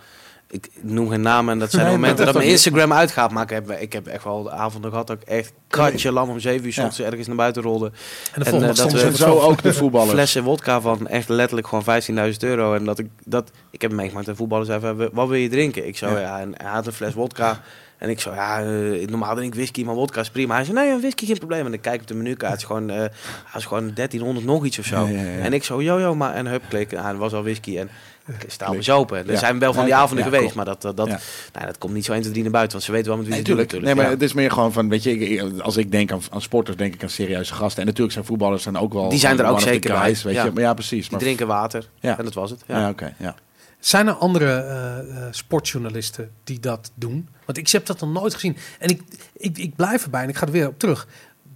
Ik 0.51 0.69
noem 0.81 1.09
geen 1.09 1.21
namen 1.21 1.53
en 1.53 1.59
dat 1.59 1.71
zijn 1.71 1.83
Nee, 1.83 1.93
de 1.93 1.99
momenten 1.99 2.25
dat 2.25 2.35
dat 2.35 2.43
mijn 2.43 2.55
Instagram 2.55 2.93
uitgaat. 2.93 3.31
Maar 3.31 3.43
ik 3.43 3.51
heb, 3.51 3.71
ik 3.71 3.93
heb 3.93 4.07
echt 4.07 4.25
wel 4.25 4.43
de 4.43 4.51
avonden 4.51 4.91
gehad 4.91 5.07
dat 5.07 5.17
ik 5.23 5.29
echt 5.29 5.53
katje 5.69 6.13
lam 6.13 6.29
om 6.31 6.41
zeven 6.41 6.67
uur 6.67 6.73
Ja. 6.75 7.05
ergens 7.05 7.27
naar 7.27 7.37
buiten 7.37 7.63
rolde. 7.63 7.87
En 8.33 8.43
de 8.43 8.51
eh, 8.51 8.75
dat 8.75 8.93
we- 8.93 9.17
zo 9.17 9.39
ook 9.39 9.63
de 9.69 9.75
voetballers. 9.75 10.11
Flessen 10.13 10.43
wodka 10.43 10.81
van 10.81 11.07
echt 11.09 11.29
letterlijk 11.29 11.69
gewoon 11.69 11.85
15.000 12.33 12.37
euro. 12.39 12.75
En 12.75 12.85
dat 12.85 12.99
ik 12.99 13.07
dat. 13.25 13.51
Ik 13.71 13.83
heb 13.83 13.93
meegemaakt 13.93 14.29
en 14.29 14.37
voetballers 14.37 14.69
zei 14.69 14.81
van, 14.81 15.09
wat 15.13 15.29
wil 15.29 15.37
je 15.39 15.49
drinken? 15.49 15.87
Ik 15.87 15.97
zo 15.97 16.09
Ja. 16.11 16.19
ja, 16.21 16.41
en 16.41 16.53
hij 16.57 16.71
had 16.71 16.87
een 16.87 16.93
fles 16.93 17.15
wodka. 17.15 17.61
En 17.99 18.09
ik 18.09 18.21
zo, 18.21 18.35
ja, 18.35 18.61
eh, 18.63 19.07
normaal 19.09 19.35
drink 19.35 19.49
ik 19.53 19.55
whisky, 19.59 19.85
maar 19.85 19.95
wodka 19.95 20.21
is 20.21 20.31
prima. 20.31 20.55
Hij 20.55 20.65
zei, 20.65 20.77
nee, 20.77 20.91
een 20.93 21.01
whisky 21.01 21.27
geen 21.27 21.39
probleem. 21.39 21.67
En 21.67 21.73
ik 21.73 21.81
kijk 21.83 22.01
op 22.01 22.07
de 22.07 22.15
menukaart, 22.15 22.53
het 22.53 22.61
is 22.61 22.67
gewoon, 22.67 22.91
eh, 22.91 22.97
hij 22.97 23.11
is 23.57 23.65
gewoon 23.65 23.93
1300 23.95 24.47
nog 24.47 24.65
iets 24.65 24.79
of 24.79 24.85
zo. 24.85 25.07
Ja. 25.07 25.23
En 25.39 25.53
ik 25.53 25.65
zo, 25.65 25.83
yo, 25.83 26.15
maar 26.15 26.35
en 26.35 26.47
hup, 26.47 26.63
klik. 26.69 26.95
Ah, 26.95 27.07
het 27.07 27.17
was 27.17 27.33
al 27.33 27.43
whisky 27.43 27.79
en 27.79 27.91
ik 28.39 28.51
sta 28.51 28.67
op 28.67 28.73
Klik. 28.79 28.89
open. 28.89 29.19
Er 29.19 29.33
Ja. 29.33 29.39
zijn 29.39 29.59
wel 29.59 29.73
van 29.73 29.85
die 29.85 29.95
avonden 29.95 30.19
ja, 30.19 30.25
geweest, 30.25 30.41
klopt. 30.53 30.55
maar 30.57 30.65
dat, 30.65 30.83
dat, 30.83 30.97
dat, 30.97 31.07
Ja. 31.07 31.19
nou, 31.53 31.67
dat 31.67 31.79
komt 31.79 31.95
niet 31.95 32.05
zo 32.05 32.13
1, 32.13 32.21
2, 32.21 32.33
3 32.33 32.43
naar 32.45 32.53
buiten. 32.53 32.73
Want 32.73 32.85
ze 32.85 32.93
weten 32.93 33.09
wel 33.09 33.17
met 33.17 33.27
wie 33.27 33.35
ze 33.35 33.41
natuurlijk. 33.41 33.81
Nee, 33.85 33.95
maar 33.95 34.11
het 34.11 34.23
is 34.23 34.33
meer 34.33 34.51
gewoon 34.51 34.73
van, 34.73 34.89
weet 34.89 35.03
je, 35.03 35.53
als 35.63 35.77
ik 35.77 35.91
denk 35.91 36.13
aan, 36.13 36.21
aan 36.31 36.43
sporters, 36.43 36.77
denk 36.77 36.95
ik 36.95 37.03
aan 37.03 37.09
serieuze 37.09 37.55
gasten. 37.55 37.81
En 37.81 37.87
natuurlijk 37.87 38.13
zijn 38.13 38.25
voetballers 38.25 38.63
zijn 38.63 38.77
ook 38.77 38.93
wel... 38.93 39.09
Die 39.09 39.19
zijn 39.19 39.39
er 39.39 39.47
ook 39.47 39.61
zeker 39.61 39.93
bij. 39.93 40.17
Weet 40.23 40.35
Ja. 40.35 40.45
je? 40.45 40.51
Maar 40.51 40.63
ja, 40.63 40.75
precies. 40.75 41.03
Die 41.03 41.11
Maar, 41.11 41.21
drinken 41.21 41.47
water 41.47 41.89
Ja. 42.01 42.19
en 42.19 42.25
dat 42.25 42.35
was 42.35 42.51
het. 42.51 42.63
Ja. 42.67 42.79
ja, 42.79 42.89
oké, 42.89 43.15
ja. 43.19 43.35
Zijn 43.81 44.07
er 44.07 44.13
andere 44.15 44.47
eh, 44.53 44.99
eh, 44.99 45.05
sportjournalisten 45.31 46.31
die 46.45 46.61
dat 46.61 46.91
doen? 46.95 47.29
Want 47.47 47.59
ik 47.59 47.69
heb 47.69 47.87
dat 47.87 48.01
nog 48.01 48.13
nooit 48.13 48.35
gezien. 48.35 48.57
En 48.79 48.89
ik, 48.89 49.03
ik, 49.37 49.59
ik 49.59 49.77
blijf 49.77 50.05
erbij 50.05 50.23
en 50.23 50.29
ik 50.29 50.37
ga 50.37 50.47
er 50.47 50.53
weer 50.53 50.67
op 50.69 50.79
terug. 50.79 51.07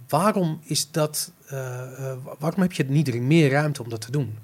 Waarom 0.07 0.59
is 0.63 0.91
dat? 0.91 1.31
eh, 1.47 2.09
eh, 2.11 2.17
waarom 2.39 2.61
heb 2.61 2.71
je 2.71 2.83
niet 2.87 3.21
meer 3.21 3.49
ruimte 3.51 3.83
om 3.83 3.89
dat 3.89 4.01
te 4.01 4.11
doen? 4.11 4.37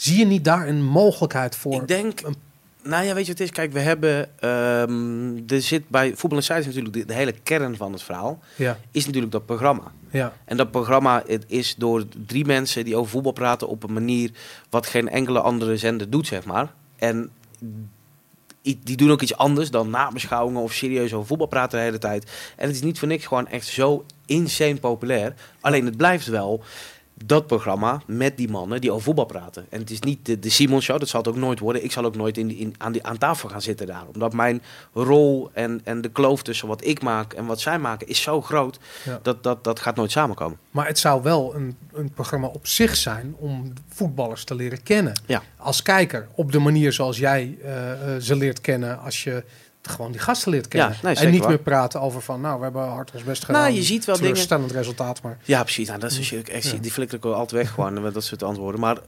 Zie 0.00 0.18
je 0.18 0.26
niet 0.26 0.44
daar 0.44 0.68
een 0.68 0.84
mogelijkheid 0.84 1.56
voor? 1.56 1.80
Ik 1.80 1.88
denk, 1.88 2.20
een- 2.20 2.34
nou 2.82 3.04
ja, 3.04 3.14
weet 3.14 3.26
je 3.26 3.30
wat 3.30 3.38
het 3.38 3.48
is? 3.48 3.50
Kijk, 3.50 3.72
we 3.72 3.80
hebben, 3.80 4.40
ehm, 4.40 5.36
er 5.54 5.62
zit 5.62 5.88
bij 5.88 6.12
Voetbal 6.16 6.38
Insight 6.38 6.60
is 6.60 6.66
natuurlijk 6.66 6.94
de, 6.94 7.04
de 7.04 7.14
hele 7.14 7.32
kern 7.42 7.76
van 7.76 7.92
het 7.92 8.02
verhaal, 8.02 8.38
Ja, 8.56 8.78
is 8.90 9.06
natuurlijk 9.06 9.32
dat 9.32 9.46
programma. 9.46 9.92
ja, 10.10 10.32
En 10.44 10.56
dat 10.56 10.70
programma 10.70 11.22
het 11.26 11.44
is 11.46 11.74
door 11.78 12.04
drie 12.26 12.44
mensen 12.44 12.84
die 12.84 12.96
over 12.96 13.10
voetbal 13.10 13.32
praten 13.32 13.68
op 13.68 13.82
een 13.82 13.92
manier 13.92 14.30
wat 14.70 14.86
geen 14.86 15.08
enkele 15.08 15.40
andere 15.40 15.76
zender 15.76 16.10
doet, 16.10 16.26
zeg 16.26 16.44
maar. 16.44 16.72
En 16.96 17.30
die 18.62 18.96
doen 18.96 19.10
ook 19.10 19.22
iets 19.22 19.36
anders 19.36 19.70
dan 19.70 19.90
nabeschouwingen 19.90 20.62
of 20.62 20.72
serieus 20.72 21.12
over 21.14 21.26
voetbal 21.26 21.46
praten 21.46 21.78
de 21.78 21.84
hele 21.84 21.98
tijd. 21.98 22.30
En 22.56 22.66
het 22.66 22.76
is 22.76 22.82
niet 22.82 22.98
voor 22.98 23.08
niks 23.08 23.26
gewoon 23.26 23.48
echt 23.48 23.66
zo 23.66 24.04
insane 24.26 24.76
populair. 24.76 25.34
Alleen 25.60 25.84
het 25.84 25.96
blijft 25.96 26.26
wel 26.26 26.62
dat 27.24 27.46
programma 27.46 28.02
met 28.06 28.36
die 28.36 28.50
mannen 28.50 28.80
die 28.80 28.90
over 28.90 29.02
voetbal 29.02 29.24
praten. 29.24 29.66
En 29.68 29.80
het 29.80 29.90
is 29.90 30.00
niet 30.00 30.26
de, 30.26 30.38
de 30.38 30.50
Simon 30.50 30.82
Show, 30.82 30.98
dat 30.98 31.08
zal 31.08 31.20
het 31.20 31.28
ook 31.28 31.36
nooit 31.36 31.58
worden. 31.58 31.84
Ik 31.84 31.92
zal 31.92 32.04
ook 32.04 32.16
nooit 32.16 32.38
in, 32.38 32.56
in, 32.56 32.74
aan, 32.78 32.92
die, 32.92 33.04
aan 33.04 33.18
tafel 33.18 33.48
gaan 33.48 33.62
zitten 33.62 33.86
daar. 33.86 34.04
Omdat 34.14 34.32
mijn 34.32 34.62
rol 34.92 35.50
en, 35.52 35.80
en 35.84 36.00
de 36.00 36.08
kloof 36.08 36.42
tussen 36.42 36.68
wat 36.68 36.84
ik 36.84 37.02
maak 37.02 37.32
en 37.32 37.46
wat 37.46 37.60
zij 37.60 37.78
maken 37.78 38.06
is 38.06 38.22
zo 38.22 38.40
groot. 38.40 38.78
Ja. 39.04 39.20
Dat, 39.22 39.42
dat, 39.42 39.64
dat 39.64 39.80
gaat 39.80 39.96
nooit 39.96 40.10
samenkomen. 40.10 40.58
maar 40.70 40.86
het 40.86 40.98
zou 40.98 41.22
wel 41.22 41.54
een, 41.54 41.76
een 41.92 42.10
programma 42.10 42.46
op 42.46 42.66
zich 42.66 42.96
zijn 42.96 43.34
om 43.38 43.72
voetballers 43.88 44.44
te 44.44 44.54
leren 44.54 44.82
kennen. 44.82 45.20
Ja. 45.26 45.42
Als 45.56 45.82
kijker, 45.82 46.28
op 46.34 46.52
de 46.52 46.58
manier 46.58 46.92
zoals 46.92 47.18
jij 47.18 47.58
eh, 47.62 47.92
eh, 47.92 48.22
ze 48.22 48.36
leert 48.36 48.60
kennen 48.60 49.00
als 49.00 49.24
je 49.24 49.44
gewoon 49.82 50.10
die 50.12 50.20
gasten 50.20 50.50
kennen. 50.68 50.96
nee, 51.02 51.14
en 51.14 51.30
niet 51.30 51.40
waar. 51.40 51.48
meer 51.48 51.58
praten 51.58 52.00
over 52.00 52.22
van, 52.22 52.40
nou, 52.40 52.56
we 52.58 52.62
hebben 52.62 52.88
hard 52.88 53.10
ons 53.14 53.22
best 53.24 53.44
gedaan. 53.44 53.62
Nou, 53.62 53.74
je 53.74 53.82
ziet 53.82 54.04
wel 54.04 54.16
dingen- 54.16 54.72
resultaat, 54.72 55.22
maar... 55.22 55.38
Ja, 55.44 55.62
precies. 55.62 55.88
Nou, 55.88 56.00
dat 56.00 56.10
is 56.10 56.18
natuurlijk 56.18 56.48
echt, 56.48 56.70
Ja. 56.70 56.78
Die 56.78 56.92
flikker 56.92 57.16
ik 57.18 57.24
altijd 57.24 57.50
weg 57.50 57.70
gewoon, 57.70 58.02
met 58.02 58.14
dat 58.20 58.24
soort 58.24 58.42
antwoorden. 58.42 58.80
Maar 58.80 58.98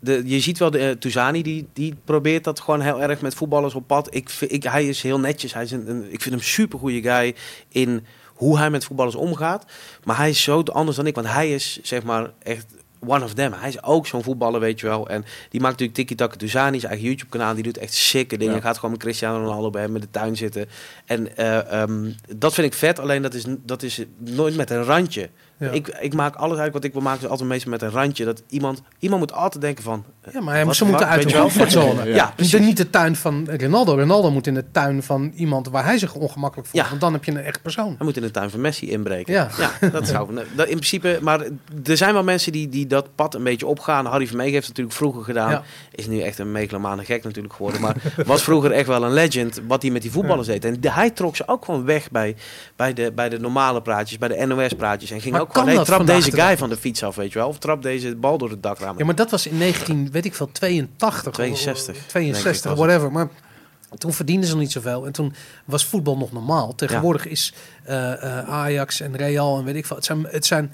de, 0.00 0.22
je 0.24 0.40
ziet 0.40 0.58
wel, 0.58 0.70
de 0.70 0.78
eh, 0.78 0.90
Touzani, 0.90 1.42
die, 1.42 1.68
die 1.72 1.94
probeert 2.04 2.44
dat 2.44 2.60
gewoon 2.60 2.80
heel 2.80 3.02
erg 3.02 3.20
met 3.20 3.34
voetballers 3.34 3.74
op 3.74 3.86
pad. 3.86 4.14
Ik, 4.14 4.30
ik, 4.40 4.62
hij 4.62 4.86
is 4.88 5.02
heel 5.02 5.20
netjes. 5.20 5.54
Hij 5.54 5.62
is 5.62 5.70
een, 5.70 5.90
een- 5.90 6.12
ik 6.12 6.22
vind 6.22 6.34
hem 6.34 6.44
super 6.44 6.78
goede 6.78 7.02
guy 7.02 7.34
in 7.68 8.06
hoe 8.26 8.58
hij 8.58 8.70
met 8.70 8.84
voetballers 8.84 9.16
omgaat. 9.16 9.64
Maar 10.04 10.16
hij 10.16 10.28
is 10.30 10.42
zo 10.42 10.60
anders 10.62 10.96
dan 10.96 11.06
ik, 11.06 11.14
want 11.14 11.26
hij 11.26 11.54
is 11.54 11.78
zeg 11.82 12.02
maar 12.02 12.30
echt 12.42 12.66
one 13.06 13.24
of 13.24 13.34
them. 13.34 13.52
Hij 13.52 13.68
is 13.68 13.82
ook 13.82 14.06
zo'n 14.06 14.22
voetballer, 14.22 14.60
weet 14.60 14.80
je 14.80 14.86
wel. 14.86 15.08
En 15.08 15.24
die 15.48 15.60
maakt 15.60 15.72
natuurlijk 15.72 15.98
Tiki 15.98 16.14
Taka 16.14 16.36
Touzani, 16.36 16.78
zijn 16.78 16.92
eigen 16.92 17.08
YouTube-kanaal. 17.08 17.54
Die 17.54 17.62
doet 17.62 17.78
echt 17.78 17.94
sikke 17.94 18.36
dingen. 18.36 18.54
Ja. 18.54 18.60
Gaat 18.60 18.74
gewoon 18.74 18.90
met 18.90 19.00
Cristiano 19.00 19.38
Ronaldo 19.38 19.70
bij 19.70 19.82
hem 19.82 19.94
in 19.94 20.00
de 20.00 20.10
tuin 20.10 20.36
zitten. 20.36 20.68
En 21.04 21.36
eh, 21.36 21.82
ehm, 21.82 22.10
dat 22.36 22.54
vind 22.54 22.66
ik 22.66 22.74
vet. 22.74 22.98
Alleen 22.98 23.22
dat 23.22 23.34
is, 23.34 23.44
dat 23.48 23.82
is 23.82 24.04
nooit 24.18 24.56
met 24.56 24.70
een 24.70 24.84
randje. 24.84 25.28
Ja. 25.58 25.70
Ik, 25.70 25.88
ik 26.00 26.14
maak 26.14 26.34
alles 26.34 26.58
uit 26.58 26.72
wat 26.72 26.84
ik 26.84 26.92
wil 26.92 27.02
maken, 27.02 27.22
is 27.22 27.28
altijd 27.28 27.48
meestal 27.48 27.70
met 27.70 27.82
een 27.82 27.90
randje. 27.90 28.24
Dat 28.24 28.42
iemand, 28.48 28.82
iemand 28.98 29.20
moet 29.20 29.32
altijd 29.32 29.62
denken 29.62 29.84
van... 29.84 30.04
eh, 30.20 30.32
Ja, 30.32 30.40
maar 30.40 30.74
ze 30.74 30.84
moeten 30.84 31.06
uit 31.08 31.28
de 31.28 31.38
comfortzone. 31.38 32.04
Ja, 32.08 32.14
Ja, 32.14 32.32
Dus 32.36 32.52
niet 32.58 32.76
de 32.76 32.90
tuin 32.90 33.16
van 33.16 33.48
Ronaldo. 33.60 33.94
Ronaldo 33.98 34.30
moet 34.30 34.46
in 34.46 34.54
de 34.54 34.64
tuin 34.72 35.02
van 35.02 35.32
iemand 35.34 35.68
waar 35.68 35.84
hij 35.84 35.98
zich 35.98 36.14
ongemakkelijk 36.14 36.68
voelt. 36.68 36.82
Ja. 36.82 36.88
Want 36.88 37.00
dan 37.00 37.12
heb 37.12 37.24
je 37.24 37.30
een 37.30 37.36
echt 37.38 37.62
persoon. 37.62 37.94
Hij 37.96 38.06
moet 38.06 38.16
in 38.16 38.22
de 38.22 38.30
tuin 38.30 38.50
van 38.50 38.60
Messi 38.60 38.90
inbreken. 38.90 39.32
Ja. 39.32 39.48
dat 39.92 40.06
zou... 40.08 40.34
Dat 40.56 40.66
in 40.66 40.72
principe... 40.76 41.18
Maar 41.22 41.40
er 41.84 41.96
zijn 41.96 42.12
wel 42.12 42.24
mensen 42.24 42.52
die, 42.52 42.68
die 42.68 42.86
dat 42.86 43.14
pad 43.14 43.34
een 43.34 43.42
beetje 43.42 43.66
opgaan. 43.66 44.06
Harry 44.06 44.26
Vermeeg 44.26 44.50
heeft 44.50 44.66
het 44.66 44.68
natuurlijk 44.68 44.96
vroeger 44.96 45.24
gedaan. 45.24 45.50
Ja. 45.50 45.62
Is 45.94 46.06
nu 46.06 46.20
echt 46.20 46.38
een 46.38 46.52
megalomane 46.52 47.04
gek 47.04 47.24
natuurlijk 47.24 47.54
geworden. 47.54 47.80
Maar 47.80 47.96
was 48.26 48.42
vroeger 48.42 48.70
echt 48.72 48.86
wel 48.86 49.02
een 49.04 49.12
legend 49.12 49.60
wat 49.66 49.82
hij 49.82 49.90
met 49.90 50.02
die 50.02 50.10
voetballers 50.10 50.46
deed. 50.46 50.64
En 50.64 50.80
de- 50.80 50.90
hij 50.92 51.10
trok 51.10 51.36
ze 51.36 51.48
ook 51.48 51.64
gewoon 51.64 51.84
weg 51.84 52.10
bij, 52.10 52.36
bij, 52.76 52.92
de, 52.92 53.12
bij 53.14 53.28
de 53.28 53.38
normale 53.38 53.82
praatjes, 53.82 54.18
bij 54.18 54.28
de 54.28 54.46
NOS-praatjes. 54.46 55.10
En 55.10 55.20
ging 55.20 55.32
Maar 55.32 55.42
ook 55.42 55.45
gewoon, 55.50 55.64
kan 55.64 55.66
hey, 55.66 55.74
dat 55.74 55.86
trap 55.86 56.06
deze 56.06 56.30
de 56.30 56.40
guy 56.40 56.56
van 56.56 56.68
de 56.68 56.76
fiets 56.76 57.02
af, 57.02 57.16
weet 57.16 57.32
je 57.32 57.38
wel. 57.38 57.48
Of 57.48 57.58
trap 57.58 57.82
deze 57.82 58.16
bal 58.16 58.38
door 58.38 58.50
het 58.50 58.62
dakraam. 58.62 58.98
Ja, 58.98 59.04
maar 59.04 59.14
dat 59.14 59.30
was 59.30 59.46
in 59.46 59.58
19, 59.58 60.10
weet 60.10 60.24
ik 60.24 60.34
veel, 60.34 60.52
82. 60.52 61.32
62, 61.32 61.94
denk 61.94 62.08
62, 62.08 62.70
ik 62.70 62.76
was 62.76 62.86
whatever. 62.86 63.12
Maar 63.12 63.28
toen 63.98 64.12
verdienden 64.12 64.46
ze 64.46 64.52
nog 64.52 64.62
niet 64.62 64.72
zoveel. 64.72 65.06
En 65.06 65.12
toen 65.12 65.34
was 65.64 65.84
voetbal 65.84 66.16
nog 66.16 66.32
normaal. 66.32 66.74
Tegenwoordig 66.74 67.26
is 67.26 67.54
eh, 67.84 68.12
eh, 68.12 68.48
Ajax 68.48 69.00
en 69.00 69.16
Real 69.16 69.58
en 69.58 69.64
weet 69.64 69.74
ik 69.74 69.86
veel. 69.86 69.96
Het 69.96 70.04
zijn, 70.04 70.26
het 70.30 70.46
zijn 70.46 70.72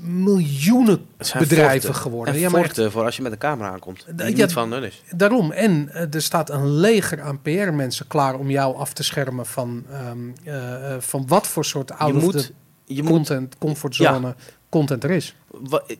miljoenen 0.00 1.06
zijn 1.18 1.42
bedrijven 1.42 1.94
geworden. 1.94 2.34
En 2.34 2.40
Ja, 2.40 2.48
maar 2.50 2.64
echt, 2.64 2.80
voor 2.82 3.04
als 3.04 3.16
je 3.16 3.22
met 3.22 3.32
de 3.32 3.38
camera 3.38 3.70
aankomt. 3.70 4.04
Die 4.14 4.26
Ja, 4.26 4.42
niet 4.42 4.52
van 4.52 4.72
hun 4.72 4.82
is. 4.82 5.02
daarom. 5.10 5.52
En 5.52 5.88
eh, 5.92 6.14
er 6.14 6.22
staat 6.22 6.50
een 6.50 6.70
leger 6.70 7.22
aan 7.22 7.42
PR-mensen 7.42 8.06
klaar 8.06 8.34
om 8.34 8.50
jou 8.50 8.76
af 8.76 8.92
te 8.92 9.02
schermen 9.02 9.46
van, 9.46 9.84
ehm, 9.90 10.18
eh, 10.44 10.94
eh, 10.94 11.00
van 11.00 11.26
wat 11.26 11.46
voor 11.46 11.64
soort 11.64 11.92
Je 12.06 12.12
moet, 12.12 12.32
the 12.32 12.52
je 12.86 13.02
moet 13.02 13.12
content, 13.12 13.58
comfortzone 13.58 14.34
content 14.68 15.04
er 15.04 15.10
is. 15.10 15.34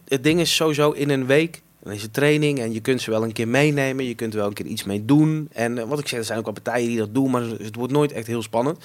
het 0.08 0.24
ding 0.24 0.40
is 0.40 0.54
sowieso 0.54 0.90
in 0.90 1.10
een 1.10 1.26
week. 1.26 1.62
Dan 1.82 1.94
is 1.94 2.02
het 2.02 2.12
training 2.12 2.58
en 2.58 2.72
je 2.72 2.80
kunt 2.80 3.00
ze 3.00 3.10
wel 3.10 3.22
een 3.22 3.32
keer 3.32 3.48
meenemen. 3.48 4.04
Je 4.04 4.14
kunt 4.14 4.32
er 4.32 4.38
wel 4.38 4.48
een 4.48 4.54
keer 4.54 4.66
iets 4.66 4.84
mee 4.84 5.04
doen. 5.04 5.48
En 5.52 5.78
eh, 5.78 5.84
wat 5.84 5.98
ik 5.98 6.08
zeg, 6.08 6.18
er 6.18 6.24
zijn 6.24 6.38
ook 6.38 6.44
wel 6.44 6.54
partijen 6.54 6.88
die 6.88 6.98
dat 6.98 7.14
doen, 7.14 7.30
maar 7.30 7.42
het 7.42 7.74
wordt 7.74 7.92
nooit 7.92 8.12
echt 8.12 8.26
heel 8.26 8.42
spannend. 8.42 8.84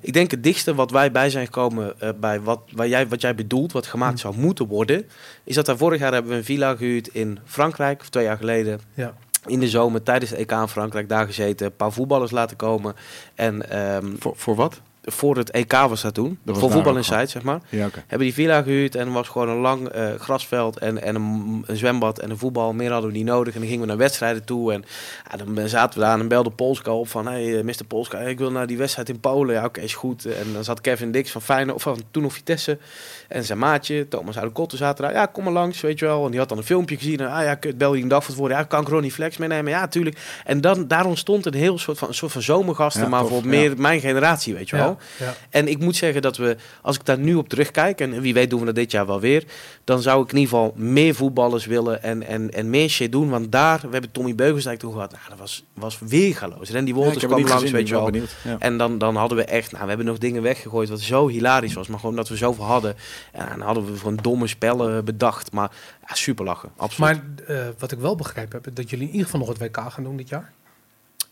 Ik 0.00 0.12
denk 0.12 0.30
het 0.30 0.42
dichtste 0.42 0.74
wat 0.74 0.90
wij 0.90 1.12
bij 1.12 1.30
zijn 1.30 1.44
gekomen 1.44 2.00
eh, 2.00 2.08
bij 2.20 2.40
wat, 2.40 2.60
waar 2.72 2.88
jij, 2.88 3.08
wat 3.08 3.20
jij 3.20 3.34
bedoelt, 3.34 3.72
wat 3.72 3.86
gemaakt 3.86 4.18
zou 4.18 4.36
moeten 4.36 4.66
worden, 4.66 5.06
is 5.44 5.54
dat 5.54 5.66
daar 5.66 5.76
vorig 5.76 6.00
jaar 6.00 6.12
hebben 6.12 6.30
we 6.30 6.36
een 6.38 6.44
villa 6.44 6.76
gehuurd 6.76 7.08
in 7.08 7.38
Frankrijk, 7.44 8.00
of 8.00 8.08
twee 8.08 8.24
jaar 8.24 8.36
geleden. 8.36 8.80
Ja. 8.94 9.14
In 9.46 9.60
de 9.60 9.68
zomer 9.68 10.02
tijdens 10.02 10.30
de 10.30 10.36
EK 10.36 10.50
in 10.50 10.68
Frankrijk 10.68 11.08
daar 11.08 11.26
gezeten, 11.26 11.66
een 11.66 11.76
paar 11.76 11.92
voetballers 11.92 12.30
laten 12.30 12.56
komen. 12.56 12.94
En 13.34 13.70
ehm, 13.70 14.06
Voor, 14.18 14.32
voor 14.36 14.54
wat? 14.54 14.80
Voor 15.12 15.36
het 15.36 15.50
EK 15.50 15.72
was 15.72 16.02
dat 16.02 16.14
toen, 16.14 16.38
voor 16.46 16.70
voetbal 16.70 16.96
Inside, 16.96 17.26
zeg 17.26 17.42
maar 17.42 17.60
Ja, 17.68 17.88
hebben 17.92 18.26
die 18.26 18.34
villa 18.34 18.62
gehuurd 18.62 18.94
en 18.94 19.12
was 19.12 19.28
gewoon 19.28 19.48
een 19.48 19.56
lang 19.56 19.88
eh, 19.88 20.14
grasveld 20.14 20.78
en, 20.78 21.02
en 21.02 21.14
een, 21.14 21.64
een 21.66 21.76
zwembad 21.76 22.18
en 22.18 22.30
een 22.30 22.38
voetbal. 22.38 22.72
Meer 22.72 22.92
hadden 22.92 23.10
we 23.10 23.16
niet 23.16 23.26
nodig. 23.26 23.54
En 23.54 23.60
dan 23.60 23.68
gingen 23.68 23.84
we 23.84 23.88
naar 23.88 24.00
wedstrijden 24.00 24.44
toe 24.44 24.72
en 24.72 24.84
ja, 25.30 25.44
dan 25.44 25.68
zaten 25.68 25.98
we 25.98 26.04
daar 26.04 26.20
en 26.20 26.28
belde 26.28 26.50
Polska 26.50 26.92
op 26.92 27.08
van 27.08 27.26
hey, 27.26 27.58
eh, 27.58 27.64
Mr. 27.64 27.84
Polska, 27.88 28.18
ik 28.18 28.38
wil 28.38 28.50
naar 28.50 28.66
die 28.66 28.78
wedstrijd 28.78 29.08
in 29.08 29.20
Polen. 29.20 29.54
Ja, 29.54 29.64
oké, 29.64 29.80
is 29.80 29.94
goed. 29.94 30.24
En 30.24 30.52
dan 30.52 30.64
zat 30.64 30.80
Kevin 30.80 31.12
Dix 31.12 31.30
van 31.30 31.42
Feyenoord, 31.42 31.76
of 31.76 31.82
van 31.82 32.02
toen 32.10 32.22
nog 32.22 32.32
Vitesse 32.32 32.78
en 33.30 33.44
zijn 33.44 33.58
maatje, 33.58 34.08
Thomas 34.08 34.36
uit 34.36 34.46
de 34.46 34.52
Kotten 34.52 34.78
zaten 34.78 35.04
daar. 35.04 35.12
Ja, 35.12 35.26
kom 35.26 35.44
maar 35.44 35.52
langs, 35.52 35.80
weet 35.80 35.98
je 35.98 36.04
wel. 36.04 36.24
En 36.24 36.30
die 36.30 36.38
had 36.40 36.48
dan 36.48 36.58
een 36.58 36.64
filmpje 36.64 36.96
gezien 36.96 37.20
en 37.20 37.30
ah 37.30 37.42
ja, 37.42 37.54
kut, 37.54 37.78
bel 37.78 37.94
je 37.94 38.02
een 38.02 38.08
dag 38.08 38.24
van 38.24 38.34
tevoren. 38.34 38.56
Ja, 38.56 38.62
kan 38.62 38.80
ik 38.80 38.88
Ronnie 38.88 39.12
Flex 39.12 39.36
meenemen? 39.36 39.72
Ja, 39.72 39.88
tuurlijk. 39.88 40.18
En 40.44 40.60
dan, 40.60 40.88
daar 40.88 41.04
ontstond 41.06 41.46
een 41.46 41.54
heel 41.54 41.78
soort 41.78 41.98
van, 41.98 42.08
een 42.08 42.14
soort 42.14 42.32
van 42.32 42.42
zomergasten, 42.42 43.02
Ja, 43.02 43.08
maar 43.08 43.20
tof, 43.20 43.30
voor 43.30 43.42
ja. 43.42 43.48
meer 43.48 43.74
mijn 43.76 44.00
generatie, 44.00 44.54
weet 44.54 44.68
je 44.68 44.76
wel. 44.76 44.98
Ja. 45.18 45.34
En 45.50 45.68
ik 45.68 45.78
moet 45.78 45.96
zeggen 45.96 46.22
dat 46.22 46.36
we, 46.36 46.56
als 46.82 46.96
ik 46.96 47.04
daar 47.04 47.18
nu 47.18 47.34
op 47.34 47.48
terugkijk, 47.48 48.00
en 48.00 48.20
wie 48.20 48.34
weet 48.34 48.50
doen 48.50 48.60
we 48.60 48.66
dat 48.66 48.74
dit 48.74 48.90
jaar 48.90 49.06
wel 49.06 49.20
weer, 49.20 49.44
dan 49.84 50.02
zou 50.02 50.22
ik 50.22 50.32
in 50.32 50.38
ieder 50.38 50.50
geval 50.54 50.72
meer 50.76 51.14
voetballers 51.14 51.66
willen 51.66 52.02
en, 52.02 52.26
en, 52.26 52.50
en 52.50 52.70
meer 52.70 52.88
shit 52.88 53.12
doen. 53.12 53.28
Want 53.30 53.52
daar, 53.52 53.80
we 53.80 53.88
hebben 53.90 54.10
Tommy 54.10 54.34
Beugelsdijk 54.34 54.78
toen 54.78 54.92
gehad, 54.92 55.10
nou, 55.12 55.22
dat 55.28 55.38
was, 55.38 55.64
was 55.74 55.98
weergaloos. 56.06 56.70
Randy 56.70 56.90
Ja, 56.90 56.96
ik 56.96 57.02
Wolters 57.02 57.24
kwam 57.24 57.38
langs, 57.38 57.52
gezien, 57.52 57.72
weet 57.72 57.88
je 57.88 57.94
wel. 57.94 58.04
benieuwd. 58.04 58.34
Ja. 58.44 58.56
En 58.58 58.78
dan, 58.78 58.98
dan 58.98 59.16
hadden 59.16 59.38
we 59.38 59.44
echt, 59.44 59.70
nou, 59.72 59.82
we 59.82 59.88
hebben 59.88 60.06
nog 60.06 60.18
dingen 60.18 60.42
weggegooid 60.42 60.88
wat 60.88 61.00
zo 61.00 61.28
hilarisch 61.28 61.74
was, 61.74 61.88
maar 61.88 61.98
gewoon 61.98 62.16
dat 62.16 62.28
we 62.28 62.36
zoveel 62.36 62.64
hadden. 62.64 62.96
En 63.32 63.48
dan 63.48 63.60
hadden 63.60 63.92
we 63.92 63.98
gewoon 63.98 64.16
domme 64.16 64.46
spellen 64.46 65.04
bedacht, 65.04 65.52
maar 65.52 65.70
ja, 66.08 66.14
super 66.14 66.44
lachen, 66.44 66.70
absoluut. 66.76 67.22
Maar 67.46 67.56
eh, 67.56 67.68
wat 67.78 67.92
ik 67.92 67.98
wel 67.98 68.16
begrepen 68.16 68.60
heb, 68.62 68.74
dat 68.74 68.90
jullie 68.90 69.06
in 69.06 69.12
ieder 69.12 69.24
geval 69.24 69.40
nog 69.40 69.48
het 69.48 69.58
WK 69.58 69.92
gaan 69.92 70.04
doen 70.04 70.16
dit 70.16 70.28
jaar. 70.28 70.52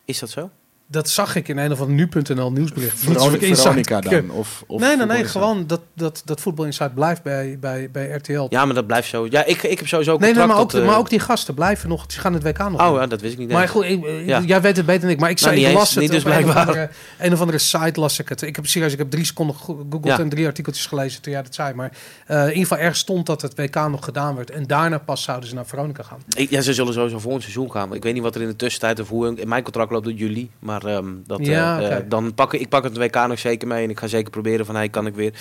Is 0.04 0.18
dat 0.18 0.30
zo? 0.30 0.50
Dat 0.90 1.08
zag 1.08 1.34
ik 1.36 1.48
in 1.48 1.58
een 1.58 1.72
of 1.72 1.80
ander 1.80 1.94
nu.nl 1.96 2.52
nieuwsbericht. 2.52 2.98
Veronica, 2.98 4.00
dan? 4.00 4.30
Of, 4.30 4.64
of 4.66 4.80
nee, 4.80 4.96
nee, 4.96 5.06
nee. 5.06 5.24
Gewoon 5.24 5.66
dat, 5.66 5.80
dat, 5.94 6.22
dat 6.24 6.40
Voetbal 6.40 6.64
Inside 6.64 6.90
blijft 6.90 7.22
bij, 7.22 7.56
bij, 7.60 7.90
bij 7.92 8.08
RTL. 8.10 8.46
Ja, 8.48 8.64
maar 8.64 8.74
dat 8.74 8.86
blijft 8.86 9.08
zo. 9.08 9.26
Ja, 9.30 9.44
ik, 9.44 9.62
ik 9.62 9.78
heb 9.78 9.88
sowieso 9.88 10.10
nee, 10.10 10.20
nee, 10.20 10.28
contract 10.28 10.52
maar 10.52 10.60
ook, 10.62 10.70
tot, 10.70 10.80
eh, 10.80 10.86
maar 10.86 10.98
ook 10.98 11.10
die 11.10 11.20
gasten 11.20 11.54
blijven 11.54 11.88
nog. 11.88 12.04
Ze 12.08 12.20
gaan 12.20 12.32
het 12.34 12.42
WK 12.42 12.58
nog 12.58 12.80
Oh, 12.80 12.86
doen. 12.88 13.00
ja, 13.00 13.06
dat 13.06 13.20
wist 13.20 13.32
ik 13.32 13.38
niet. 13.38 13.48
Maar 13.48 13.58
nee. 13.58 13.68
goed, 13.68 13.84
ik- 13.84 14.04
ik- 14.04 14.26
Ja. 14.26 14.40
jij 14.40 14.60
weet 14.60 14.76
het 14.76 14.86
beter 14.86 15.00
dan 15.00 15.10
ik. 15.10 15.20
Maar 15.20 15.30
ik, 15.30 15.40
Nou, 15.40 15.54
zei, 15.54 15.56
niet 15.56 15.64
ik 15.64 15.70
eens, 15.70 15.78
las 15.80 15.90
het 15.90 16.00
niet 16.02 16.10
dus 16.12 16.24
op 16.24 16.30
een 16.30 16.48
of, 16.48 16.56
andere, 16.56 16.90
een 17.18 17.32
of 17.32 17.40
andere 17.40 17.58
site 17.58 18.00
las 18.00 18.18
ik 18.18 18.28
het. 18.28 18.42
Ik 18.42 18.56
heb 18.56 18.66
serieus, 18.66 18.92
ik 18.92 18.98
heb 18.98 19.10
drie 19.10 19.24
seconden 19.24 19.56
gegoogeld 19.56 20.04
Ja. 20.04 20.18
en 20.18 20.28
drie 20.28 20.46
artikeltjes 20.46 20.86
gelezen 20.86 21.22
toen 21.22 21.32
jij 21.32 21.42
dat 21.42 21.54
zei. 21.54 21.74
Maar 21.74 21.92
eh, 22.26 22.36
in 22.40 22.46
ieder 22.48 22.62
geval 22.62 22.78
ergens 22.78 22.98
stond 22.98 23.26
dat 23.26 23.42
het 23.42 23.54
WK 23.56 23.74
nog 23.74 24.04
gedaan 24.04 24.36
werd. 24.36 24.50
En 24.50 24.66
daarna 24.66 24.98
pas 24.98 25.22
zouden 25.22 25.48
ze 25.48 25.54
naar 25.54 25.66
Veronica 25.66 26.02
gaan. 26.02 26.18
Ik- 26.36 26.50
ja, 26.50 26.60
ze 26.60 26.74
zullen 26.74 26.92
sowieso 26.92 27.18
voor 27.18 27.34
een 27.34 27.40
seizoen 27.40 27.70
gaan. 27.70 27.88
Maar 27.88 27.96
ik 27.96 28.02
weet 28.02 28.14
niet 28.14 28.22
wat 28.22 28.34
er 28.34 28.40
in 28.42 28.48
de 28.48 28.56
tussentijd 28.56 29.00
of 29.00 29.08
hoe. 29.08 29.34
In 29.40 29.48
mijn 29.48 29.62
contract 29.62 29.90
loopt 29.90 30.04
tot 30.04 30.18
juli. 30.18 30.50
Maar 30.58 30.77
ehm, 30.86 31.14
dat, 31.26 31.46
Ja, 31.46 31.80
eh, 31.80 31.96
eh, 31.96 32.04
dan 32.08 32.34
pak 32.34 32.54
ik, 32.54 32.60
ik 32.60 32.68
pak 32.68 32.84
het 32.84 32.96
WK 32.96 33.14
nog 33.14 33.38
zeker 33.38 33.68
mee. 33.68 33.84
En 33.84 33.90
ik 33.90 33.98
ga 33.98 34.06
zeker 34.06 34.30
proberen 34.30 34.66
van, 34.66 34.74
hey, 34.74 34.88
kan 34.88 35.06
ik 35.06 35.14
weer, 35.14 35.32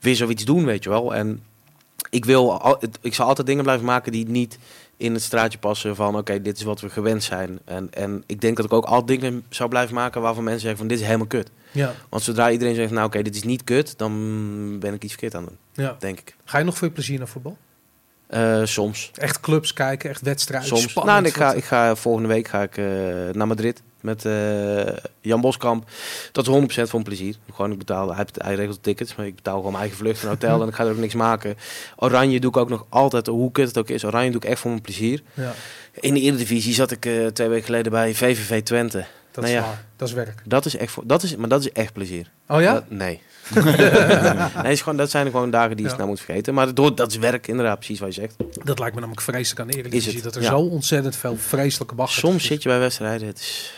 weer 0.00 0.16
zoiets 0.16 0.44
doen, 0.44 0.64
weet 0.64 0.84
je 0.84 0.90
wel. 0.90 1.14
En 1.14 1.42
ik, 2.10 2.24
wil, 2.24 2.60
al, 2.60 2.82
ik 3.00 3.14
zal 3.14 3.26
altijd 3.26 3.46
dingen 3.46 3.64
blijven 3.64 3.86
maken 3.86 4.12
die 4.12 4.28
niet 4.28 4.58
in 4.96 5.12
het 5.12 5.22
straatje 5.22 5.58
passen 5.58 5.96
van... 5.96 6.16
oké, 6.16 6.42
dit 6.42 6.56
is 6.56 6.62
wat 6.62 6.80
we 6.80 6.90
gewend 6.90 7.22
zijn. 7.22 7.58
En, 7.64 7.88
en 7.90 8.22
ik 8.26 8.40
denk 8.40 8.56
dat 8.56 8.64
ik 8.64 8.72
ook 8.72 8.84
al 8.84 9.06
dingen 9.06 9.44
zou 9.48 9.68
blijven 9.68 9.94
maken 9.94 10.20
waarvan 10.20 10.44
mensen 10.44 10.60
zeggen 10.60 10.78
van... 10.78 10.88
dit 10.88 10.98
is 10.98 11.04
helemaal 11.04 11.26
kut. 11.26 11.50
Ja, 11.70 11.94
Want 12.08 12.22
zodra 12.22 12.50
iedereen 12.50 12.74
zegt, 12.74 12.90
nou 12.90 13.06
oké, 13.06 13.22
dit 13.22 13.34
is 13.34 13.42
niet 13.42 13.64
kut... 13.64 13.98
dan 13.98 14.78
ben 14.78 14.94
ik 14.94 15.02
iets 15.02 15.12
verkeerd 15.12 15.34
aan 15.34 15.42
het 15.42 15.52
doen, 15.74 15.84
ja. 15.84 15.96
denk 15.98 16.18
ik. 16.18 16.36
Ga 16.44 16.58
je 16.58 16.64
nog 16.64 16.76
voor 16.76 16.86
je 16.86 16.92
plezier 16.92 17.18
naar 17.18 17.28
voetbal? 17.28 17.56
Eh, 18.26 18.64
soms. 18.64 19.10
Echt 19.14 19.40
clubs 19.40 19.72
kijken, 19.72 20.10
echt 20.10 20.20
wedstrijden. 20.20 20.68
Soms. 20.68 20.82
spannend. 20.90 21.16
Nou, 21.16 21.26
ik 21.26 21.34
ga, 21.34 21.52
ik 21.52 21.64
ga 21.64 21.96
volgende 21.96 22.28
week 22.28 22.48
ga 22.48 22.62
ik, 22.62 22.76
naar 23.34 23.46
Madrid 23.46 23.82
met 24.00 24.24
eh, 24.24 24.96
Jan 25.20 25.40
Boskamp. 25.40 25.88
Dat 26.32 26.48
is 26.48 26.54
100% 26.84 26.88
voor 26.88 26.98
een 26.98 27.04
plezier. 27.04 27.34
Gewoon, 27.54 27.72
ik 27.72 27.78
betaal, 27.78 28.14
hij, 28.14 28.26
hij 28.34 28.54
regelt 28.54 28.74
de 28.76 28.80
tickets, 28.82 29.14
maar 29.14 29.26
ik 29.26 29.34
betaal 29.34 29.56
gewoon 29.56 29.70
mijn 29.72 29.82
eigen 29.84 29.98
vlucht 30.04 30.22
en 30.22 30.28
hotel 30.28 30.60
en 30.62 30.68
ik 30.68 30.74
ga 30.74 30.84
er 30.84 30.90
ook 30.90 30.96
niks 30.98 31.14
maken. 31.14 31.56
Oranje 31.96 32.40
doe 32.40 32.50
ik 32.50 32.56
ook 32.56 32.68
nog 32.68 32.86
altijd, 32.88 33.26
hoe 33.26 33.52
kut 33.52 33.66
het 33.68 33.78
ook 33.78 33.88
is, 33.88 34.04
Oranje 34.04 34.30
doe 34.30 34.40
ik 34.40 34.48
echt 34.48 34.60
voor 34.60 34.70
mijn 34.70 34.82
plezier. 34.82 35.22
ja, 35.34 35.52
In 36.00 36.14
de 36.14 36.20
Eredivisie 36.20 36.74
zat 36.74 36.90
ik 36.90 37.06
eh, 37.06 37.26
twee 37.26 37.48
weken 37.48 37.64
geleden 37.64 37.92
bij 37.92 38.14
VVV 38.14 38.62
Twente. 38.62 39.04
dat 39.30 39.44
Nou 39.44 39.56
is 39.56 39.60
ja. 39.62 39.66
waar. 39.66 39.84
Dat 39.96 40.08
is 40.08 40.14
werk. 40.14 40.42
Dat 40.44 40.64
is 40.66 40.76
echt, 40.76 40.96
dat 41.04 41.22
is, 41.22 41.36
maar 41.36 41.48
dat 41.48 41.60
is 41.60 41.72
echt 41.72 41.92
plezier. 41.92 42.30
Oh 42.48 42.60
ja? 42.60 42.72
Dat- 42.72 42.90
nee. 42.90 43.20
nee 44.62 44.72
is 44.72 44.80
gewoon, 44.82 44.96
dat 44.98 45.10
zijn 45.10 45.26
gewoon 45.30 45.50
dagen 45.50 45.76
die 45.76 45.84
je 45.84 45.90
Ja. 45.90 45.94
snel 45.96 46.06
moet 46.06 46.20
vergeten. 46.20 46.54
Maar 46.54 46.74
door, 46.74 46.94
dat 46.94 47.10
is 47.10 47.16
werk, 47.16 47.46
inderdaad, 47.46 47.76
precies 47.76 47.98
wat 48.00 48.14
je 48.14 48.20
zegt. 48.20 48.34
Dat 48.64 48.78
lijkt 48.78 48.94
me 48.94 49.00
namelijk 49.00 49.20
vreselijk 49.26 49.60
aan 49.60 49.82
de 49.82 49.88
Is 49.96 50.06
het, 50.06 50.22
Dat 50.22 50.36
er 50.36 50.42
ja. 50.42 50.48
zo 50.48 50.58
ontzettend 50.58 51.16
veel 51.16 51.36
vreselijke 51.36 51.94
bagger 51.94 52.18
Soms 52.18 52.44
zit 52.46 52.62
je 52.62 52.68
bij 52.68 52.78
wedstrijden, 52.78 53.26
het 53.28 53.38
is, 53.38 53.72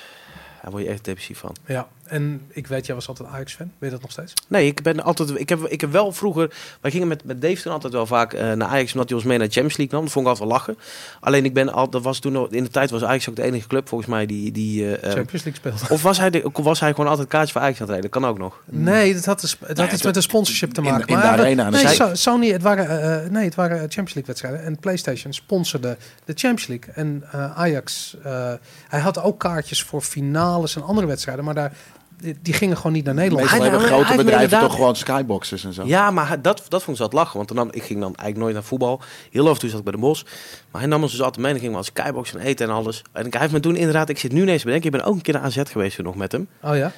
daar 0.63 0.71
word 0.71 0.83
je 0.83 0.89
echt 0.89 1.05
depressief 1.05 1.39
van. 1.39 1.57
Ja, 1.67 1.89
en 2.11 2.41
ik 2.49 2.67
weet, 2.67 2.87
jij 2.87 2.95
was 2.95 3.09
altijd 3.09 3.29
Ajax-fan. 3.29 3.67
Weet 3.79 3.91
je 3.91 3.97
dat 3.97 4.01
nog 4.01 4.11
steeds? 4.11 4.35
Nee, 4.49 4.67
ik 4.67 4.83
ben 4.83 5.03
altijd. 5.03 5.31
Ik 5.41 5.49
heb, 5.49 5.61
ik 5.67 5.81
heb 5.81 5.93
wel 5.93 6.13
vroeger. 6.13 6.55
Wij 6.81 6.91
gingen 6.91 7.09
met, 7.09 7.25
met 7.25 7.43
Dave 7.43 7.63
toen 7.63 7.73
altijd 7.73 7.93
wel 7.93 8.07
vaak 8.07 8.33
eh, 8.33 8.53
naar 8.53 8.69
Ajax, 8.69 8.93
omdat 8.93 9.09
hij 9.09 9.19
ons 9.19 9.27
mee 9.27 9.39
naar 9.39 9.47
de 9.47 9.53
Champions 9.53 9.77
League 9.79 9.95
nam. 9.97 10.05
Dat 10.05 10.13
vond 10.13 10.27
ik 10.27 10.31
altijd 10.33 10.49
wel 10.51 10.59
lachen. 10.59 10.79
Alleen 11.21 11.45
ik 11.45 11.55
ben 11.55 11.73
al. 11.73 11.91
Dat 11.91 12.03
was 12.03 12.19
toen 12.19 12.33
nog- 12.33 12.51
in 12.51 12.65
de 12.65 12.71
tijd 12.71 12.91
was 12.91 13.05
Ajax 13.05 13.29
ook 13.29 13.37
de 13.37 13.43
enige 13.43 13.69
club 13.69 13.89
volgens 13.89 14.11
mij 14.11 14.27
die. 14.27 14.53
die 14.53 14.85
eh, 14.85 14.93
eh, 14.93 14.99
Champions 15.15 15.45
League 15.45 15.55
speelde. 15.55 15.95
of 15.95 16.03
was 16.03 16.19
hij, 16.19 16.31
de, 16.31 16.51
was 16.53 16.81
hij 16.81 16.91
gewoon 16.95 17.11
altijd 17.11 17.29
kaartje 17.29 17.53
voor 17.53 17.61
Ajax 17.63 17.77
aan 17.77 17.83
het 17.83 17.91
rijden? 17.93 18.11
Kan 18.11 18.27
ook 18.27 18.39
nog. 18.39 18.61
Nee, 18.65 19.15
dat 19.15 19.25
had, 19.25 19.41
dus, 19.41 19.51
het 19.51 19.61
had 19.69 19.77
Nee, 19.77 19.85
iets 19.87 19.95
het- 19.95 20.05
met 20.05 20.17
een 20.17 20.23
sponsorship 20.23 20.73
te 20.73 20.81
maken. 20.81 21.01
in 21.01 21.07
de 21.07 21.13
Maar 21.13 21.37
dat- 21.37 21.47
arena 21.47 21.65
aan 21.65 21.73
de 21.73 21.83
nee, 21.83 21.95
So- 21.95 22.15
Sony, 22.15 22.49
het 22.51 22.63
waren, 22.63 23.33
nee, 23.33 23.45
het 23.45 23.55
waren 23.55 23.77
Champions 23.79 24.15
League 24.15 24.25
wedstrijden. 24.27 24.63
En 24.65 24.79
PlayStation 24.79 25.33
sponsorde 25.33 25.97
de 26.25 26.33
Champions 26.37 26.67
League. 26.67 26.93
En 26.95 27.25
eh, 27.33 27.59
Ajax, 27.59 28.17
eh, 28.23 28.53
hij 28.89 29.01
had 29.01 29.23
ook 29.23 29.39
kaartjes 29.41 29.83
voor 29.83 30.01
finales 30.03 30.77
en 30.77 30.83
andere 30.83 31.07
wedstrijden. 31.07 31.45
Maar 31.45 31.55
daar, 31.55 31.73
die, 32.43 32.53
gingen 32.55 32.77
gewoon 32.77 32.93
niet 32.93 33.05
naar 33.05 33.15
Nederland. 33.15 33.43
Meestal 33.43 33.61
Hij- 33.61 33.71
hebben 33.71 33.89
grote 33.89 34.17
bedrijven 34.17 34.33
inderdaad- 34.43 34.69
toch 34.69 34.75
gewoon 34.79 34.97
skyboxes 34.97 35.65
en 35.65 35.73
zo. 35.73 35.83
Ja, 35.87 36.11
maar 36.11 36.43
dat, 36.43 36.63
dat 36.69 36.83
vond 36.83 36.99
ik 36.99 37.05
zo 37.05 37.17
lachen. 37.17 37.37
Want 37.37 37.49
dan 37.49 37.57
nam, 37.57 37.69
ik 37.73 37.83
ging 37.83 38.01
dan 38.01 38.09
eigenlijk 38.15 38.39
nooit 38.39 38.55
naar 38.55 38.63
voetbal. 38.63 39.01
Heel 39.31 39.49
af 39.49 39.55
en 39.55 39.59
toe 39.61 39.69
zat 39.69 39.79
ik 39.79 39.85
bij 39.85 39.93
de 39.95 39.99
bos. 39.99 40.25
Maar 40.71 40.81
hij 40.81 40.91
nam 40.91 41.03
ons 41.03 41.11
dus 41.13 41.23
altijd 41.23 41.37
mee. 41.45 41.47
En 41.47 41.53
dan 41.53 41.61
gingen 41.61 41.73
we 41.81 41.87
als 41.87 41.87
skybox 41.97 42.35
en 42.35 42.41
eten 42.41 42.69
en 42.69 42.75
alles. 42.75 43.03
En 43.13 43.27
ik- 43.27 43.33
hij 43.33 43.41
heeft 43.43 43.53
me 43.53 43.61
toen 43.61 43.77
inderdaad. 43.77 44.09
Ik 44.09 44.19
zit 44.19 44.33
nu 44.33 44.43
ineens 44.43 44.63
bedenken. 44.65 44.87
Ik 44.91 44.97
ben 44.97 45.05
ook 45.07 45.15
een 45.15 45.23
keer 45.23 45.35
naar 45.35 45.43
AZ 45.43 45.61
geweest 45.65 45.99
nog 46.03 46.15
met 46.17 46.33
hem. 46.33 46.49
Oh 46.63 46.77
ja? 46.77 46.93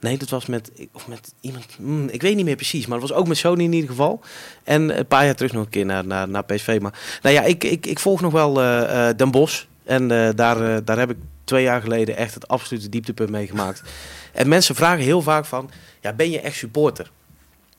Nee, 0.00 0.18
dat 0.18 0.28
was 0.28 0.46
met, 0.46 0.70
of 0.92 1.08
met 1.08 1.32
iemand, 1.40 1.64
hmm, 1.76 2.08
ik 2.08 2.22
weet 2.22 2.36
niet 2.36 2.44
meer 2.44 2.56
precies, 2.56 2.86
maar 2.86 2.98
het 3.00 3.08
was 3.08 3.18
ook 3.18 3.28
met 3.28 3.36
Sony 3.36 3.62
in 3.64 3.72
ieder 3.72 3.88
geval. 3.90 4.20
En 4.64 4.98
een 4.98 5.06
paar 5.06 5.24
jaar 5.24 5.34
terug 5.34 5.52
nog 5.52 5.64
een 5.64 5.70
keer 5.70 5.86
naar, 5.86 6.06
naar, 6.06 6.28
naar 6.28 6.44
PSV. 6.44 6.78
Maar 6.82 7.18
nou 7.22 7.34
ja, 7.34 7.42
ik, 7.42 7.64
ik, 7.64 7.86
ik 7.86 7.98
volg 7.98 8.20
nog 8.20 8.32
wel 8.32 8.60
eh, 8.60 9.08
eh, 9.08 9.16
Den 9.16 9.30
Bosch. 9.30 9.64
En 9.84 10.10
eh, 10.10 10.28
daar, 10.34 10.84
daar 10.84 10.98
heb 10.98 11.10
ik 11.10 11.16
twee 11.44 11.62
jaar 11.62 11.80
geleden 11.80 12.16
echt 12.16 12.34
het 12.34 12.48
absolute 12.48 12.88
dieptepunt 12.88 13.30
meegemaakt. 13.30 13.82
En 14.34 14.48
mensen 14.48 14.74
vragen 14.74 15.04
heel 15.04 15.22
vaak 15.22 15.44
van, 15.44 15.70
ja, 16.00 16.12
ben 16.12 16.30
je 16.30 16.40
echt 16.40 16.56
supporter? 16.56 17.10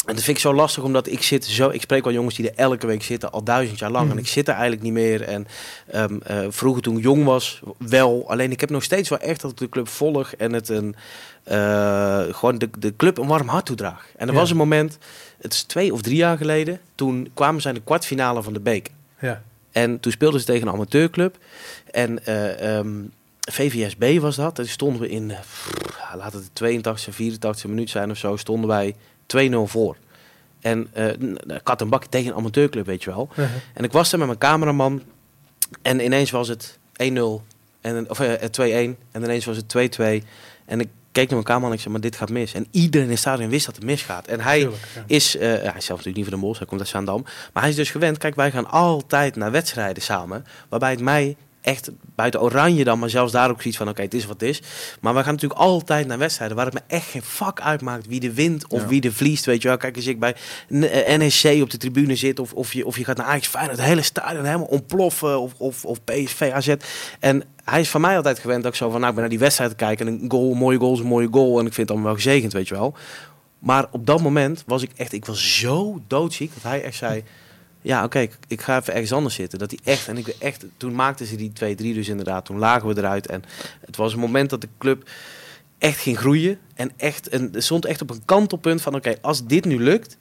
En 0.05 0.13
dat 0.15 0.23
vind 0.23 0.37
ik 0.37 0.43
zo 0.43 0.53
lastig, 0.53 0.83
omdat 0.83 1.07
ik 1.07 1.23
zit 1.23 1.45
zo... 1.45 1.69
Ik 1.69 1.81
spreek 1.81 2.03
wel 2.03 2.13
jongens 2.13 2.35
die 2.35 2.49
er 2.49 2.55
elke 2.57 2.87
week 2.87 3.03
zitten, 3.03 3.31
al 3.31 3.43
duizend 3.43 3.79
jaar 3.79 3.91
lang. 3.91 4.05
Mm. 4.05 4.11
En 4.11 4.17
ik 4.17 4.27
zit 4.27 4.47
er 4.47 4.53
eigenlijk 4.53 4.83
niet 4.83 4.93
meer. 4.93 5.21
En 5.21 5.47
ehm, 5.91 6.17
eh, 6.23 6.45
vroeger 6.49 6.81
toen 6.81 6.97
ik 6.97 7.03
jong 7.03 7.23
was, 7.23 7.61
wel. 7.77 8.23
Alleen 8.29 8.51
ik 8.51 8.59
heb 8.59 8.69
nog 8.69 8.83
steeds 8.83 9.09
wel 9.09 9.19
echt 9.19 9.41
dat 9.41 9.51
ik 9.51 9.57
de 9.57 9.69
club 9.69 9.87
volg. 9.87 10.33
En 10.33 10.53
het 10.53 10.69
een... 10.69 10.95
eh, 11.43 12.21
gewoon 12.31 12.57
de, 12.57 12.69
de 12.79 12.95
club 12.95 13.17
een 13.17 13.27
warm 13.27 13.47
hart 13.47 13.65
toedraag. 13.65 14.07
En 14.17 14.27
er 14.27 14.33
Ja. 14.33 14.39
was 14.39 14.49
een 14.49 14.57
moment, 14.57 14.97
het 15.41 15.53
is 15.53 15.63
twee 15.63 15.93
of 15.93 16.01
drie 16.01 16.15
jaar 16.17 16.37
geleden... 16.37 16.79
Toen 16.95 17.29
kwamen 17.33 17.61
ze 17.61 17.67
in 17.67 17.73
de 17.73 17.81
kwartfinale 17.83 18.43
van 18.43 18.53
de 18.53 18.59
beker. 18.59 18.93
Ja. 19.19 19.41
En 19.71 19.99
toen 19.99 20.11
speelden 20.11 20.39
ze 20.39 20.45
tegen 20.45 20.67
een 20.67 20.73
amateurclub. 20.73 21.37
En 21.91 22.25
eh, 22.25 22.77
ehm, 22.77 22.89
VVSB 23.51 24.19
was 24.19 24.35
dat. 24.35 24.59
En 24.59 24.67
stonden 24.67 25.01
we 25.01 25.09
in, 25.09 25.31
eh, 25.31 25.39
pff, 25.39 25.69
ja, 25.97 26.17
laat 26.17 26.33
het 26.33 26.43
de 26.43 26.49
82 26.53 27.15
84 27.15 27.69
minuut 27.69 27.89
zijn 27.89 28.11
of 28.11 28.17
zo, 28.17 28.35
stonden 28.35 28.67
wij 28.69 28.95
2-0 29.25 29.67
voor. 29.67 29.97
En 30.61 30.87
eh 30.93 31.05
n- 31.19 31.37
kat 31.63 31.81
en 31.81 31.89
bakje 31.89 32.09
tegen 32.09 32.31
een 32.31 32.37
amateurclub, 32.37 32.85
weet 32.85 33.03
je 33.03 33.09
wel. 33.09 33.29
En 33.73 33.83
ik 33.83 33.91
was 33.91 34.09
daar 34.09 34.19
met 34.19 34.27
mijn 34.27 34.39
cameraman. 34.39 35.01
En 35.81 35.99
ineens 36.03 36.31
was 36.31 36.47
het 36.47 36.79
1-0. 36.93 37.43
En, 37.81 38.09
of 38.09 38.19
eh, 38.19 38.33
2-1. 38.51 38.97
En 39.11 39.23
ineens 39.23 39.45
was 39.45 39.57
het 39.57 39.67
2-2. 39.67 40.23
En 40.65 40.79
ik 40.79 40.87
keek 41.11 41.23
naar 41.29 41.33
mijn 41.33 41.43
cameraman 41.43 41.69
en 41.69 41.75
ik 41.75 41.79
zei, 41.81 41.91
maar 41.93 42.01
dit 42.01 42.15
gaat 42.15 42.29
mis. 42.29 42.53
En 42.53 42.67
iedereen 42.71 43.05
in 43.05 43.11
het 43.11 43.19
stadion 43.21 43.49
wist 43.49 43.65
dat 43.65 43.75
het 43.75 43.83
misgaat. 43.83 44.27
En 44.27 44.39
hij 44.39 44.59
Tuurlijk, 44.59 44.81
ja. 44.95 45.03
is, 45.07 45.35
eh, 45.37 45.41
hij 45.47 45.57
is 45.57 45.61
zelf 45.85 45.87
natuurlijk 45.87 46.15
niet 46.15 46.25
van 46.29 46.39
de 46.39 46.45
Mos, 46.45 46.57
hij 46.57 46.67
komt 46.67 46.79
uit 46.79 46.89
Zaandam. 46.89 47.21
Maar 47.53 47.61
hij 47.63 47.69
is 47.71 47.75
dus 47.77 47.91
gewend, 47.91 48.17
kijk, 48.17 48.35
wij 48.35 48.51
gaan 48.51 48.69
altijd 48.69 49.35
naar 49.35 49.51
wedstrijden 49.51 50.03
samen. 50.03 50.45
Waarbij 50.69 50.91
het 50.91 50.99
mij 51.01 51.35
echt 51.65 51.91
buiten 52.15 52.41
Oranje 52.41 52.83
dan, 52.83 52.99
maar 52.99 53.09
zelfs 53.09 53.31
daar 53.31 53.49
ook 53.49 53.61
zoiets 53.61 53.77
van, 53.79 53.89
oké, 53.89 54.01
het 54.01 54.13
is 54.13 54.25
wat 54.25 54.39
het 54.39 54.49
is. 54.49 54.61
Maar 55.01 55.13
wij 55.13 55.23
gaan 55.23 55.33
natuurlijk 55.33 55.59
altijd 55.61 56.07
naar 56.07 56.17
wedstrijden 56.17 56.55
waar 56.57 56.65
het 56.65 56.73
me 56.73 56.81
echt 56.87 57.07
geen 57.09 57.21
vak 57.23 57.61
uitmaakt 57.61 58.07
wie 58.07 58.19
de 58.19 58.33
wint 58.33 58.67
of 58.67 58.81
Ja. 58.81 58.87
wie 58.87 59.01
de 59.01 59.11
verliest, 59.11 59.45
weet 59.45 59.61
je 59.61 59.67
wel. 59.67 59.77
Kijk, 59.77 59.95
als 59.95 60.05
ik 60.07 60.19
bij 60.19 60.35
N- 60.73 60.83
eh, 60.83 61.17
NEC 61.17 61.61
op 61.61 61.69
de 61.69 61.77
tribune 61.77 62.15
zit 62.15 62.39
of, 62.39 62.53
of, 62.53 62.73
je, 62.73 62.85
of 62.85 62.97
je 62.97 63.03
gaat 63.03 63.17
naar 63.17 63.25
Ajax 63.25 63.47
Feyenoord, 63.47 63.77
het 63.77 63.85
hele 63.87 64.01
stadion 64.01 64.45
helemaal 64.45 64.65
ontploffen 64.67 65.39
of, 65.39 65.53
of, 65.57 65.85
of 65.85 66.03
PSV, 66.03 66.49
AZ. 66.53 66.73
En 67.19 67.43
hij 67.63 67.79
is 67.79 67.89
van 67.89 68.01
mij 68.01 68.15
altijd 68.17 68.39
gewend 68.39 68.63
dat 68.63 68.71
ik 68.71 68.77
zo 68.77 68.89
van, 68.89 68.95
nou, 68.99 69.07
ik 69.07 69.13
ben 69.13 69.21
naar 69.21 69.29
die 69.29 69.39
wedstrijd 69.39 69.69
te 69.69 69.75
kijken 69.75 70.07
en 70.07 70.19
een 70.21 70.31
goal, 70.31 70.51
een 70.51 70.57
mooie 70.57 70.77
goal 70.77 70.93
is 70.93 70.99
een 70.99 71.05
mooie 71.05 71.27
goal 71.31 71.59
en 71.59 71.65
ik 71.65 71.73
vind 71.73 71.77
het 71.77 71.89
allemaal 71.89 72.05
wel 72.15 72.15
gezegend, 72.23 72.53
weet 72.53 72.67
je 72.67 72.73
wel. 72.73 72.95
Maar 73.59 73.85
op 73.91 74.05
dat 74.05 74.21
moment 74.21 74.63
was 74.65 74.81
ik 74.83 74.91
echt, 74.95 75.13
ik 75.13 75.25
was 75.25 75.59
zo 75.59 76.01
doodziek 76.07 76.53
dat 76.53 76.63
hij 76.63 76.83
echt 76.83 76.95
zei, 76.95 77.23
ja 77.85 78.03
oké, 78.03 78.19
ik, 78.19 78.37
ik 78.47 78.61
ga 78.61 78.77
even 78.79 78.93
ergens 78.93 79.13
anders 79.13 79.35
zitten. 79.35 79.59
Dat 79.59 79.71
hij 79.71 79.79
echt, 79.93 80.07
en 80.07 80.17
ik 80.17 80.27
echt, 80.27 80.65
toen 80.77 80.95
maakten 80.95 81.25
ze 81.25 81.35
die 81.35 81.51
2-3 81.75 81.75
dus 81.77 82.07
inderdaad, 82.07 82.45
toen 82.45 82.57
lagen 82.57 82.87
we 82.87 82.97
eruit. 82.97 83.27
En 83.27 83.43
het 83.85 83.95
was 83.95 84.13
een 84.13 84.19
moment 84.19 84.49
dat 84.49 84.61
de 84.61 84.67
club 84.77 85.09
echt 85.77 85.99
ging 85.99 86.17
groeien. 86.17 86.59
En 86.75 86.91
echt, 86.97 87.27
en 87.29 87.51
stond 87.57 87.85
echt 87.85 88.01
op 88.01 88.09
een 88.09 88.25
kantelpunt 88.25 88.81
van, 88.81 88.95
oké, 88.95 89.15
als 89.21 89.45
dit 89.45 89.65
nu 89.65 89.79
lukt, 89.83 90.17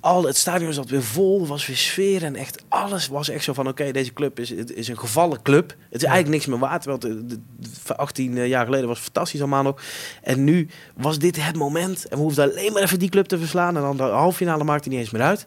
al 0.00 0.24
het 0.24 0.36
stadion 0.36 0.72
zat 0.72 0.90
weer 0.90 1.02
vol, 1.02 1.46
was 1.46 1.66
weer 1.66 1.76
sfeer 1.76 2.24
en 2.24 2.36
echt 2.36 2.62
alles 2.68 3.08
was 3.08 3.28
echt 3.28 3.44
zo 3.44 3.52
van, 3.52 3.68
oké, 3.68 3.90
deze 3.92 4.12
club 4.12 4.38
is, 4.40 4.50
is 4.50 4.88
een 4.88 4.98
gevallen 4.98 5.42
club. 5.42 5.68
Het 5.90 6.02
is 6.02 6.08
eigenlijk 6.08 6.28
niks 6.34 6.46
meer 6.46 6.58
waard, 6.68 6.84
want 6.84 7.02
de, 7.02 7.26
de- 7.26 7.38
de- 7.84 7.96
18 7.96 8.46
jaar 8.48 8.64
geleden 8.64 8.86
was 8.86 8.96
het 8.96 9.04
fantastisch 9.04 9.40
allemaal 9.40 9.62
nog. 9.62 9.80
En 10.22 10.44
nu 10.44 10.68
was 10.96 11.18
dit 11.18 11.44
het 11.44 11.56
moment 11.56 12.08
en 12.08 12.16
we 12.16 12.22
hoefden 12.22 12.50
alleen 12.50 12.72
maar 12.72 12.82
even 12.82 12.98
die 12.98 13.08
club 13.08 13.26
te 13.26 13.38
verslaan 13.38 13.76
en 13.76 13.82
dan 13.82 13.96
de 13.96 14.02
halve 14.02 14.36
finale 14.36 14.64
maakte 14.64 14.88
niet 14.88 14.98
eens 14.98 15.10
meer 15.10 15.22
uit. 15.22 15.46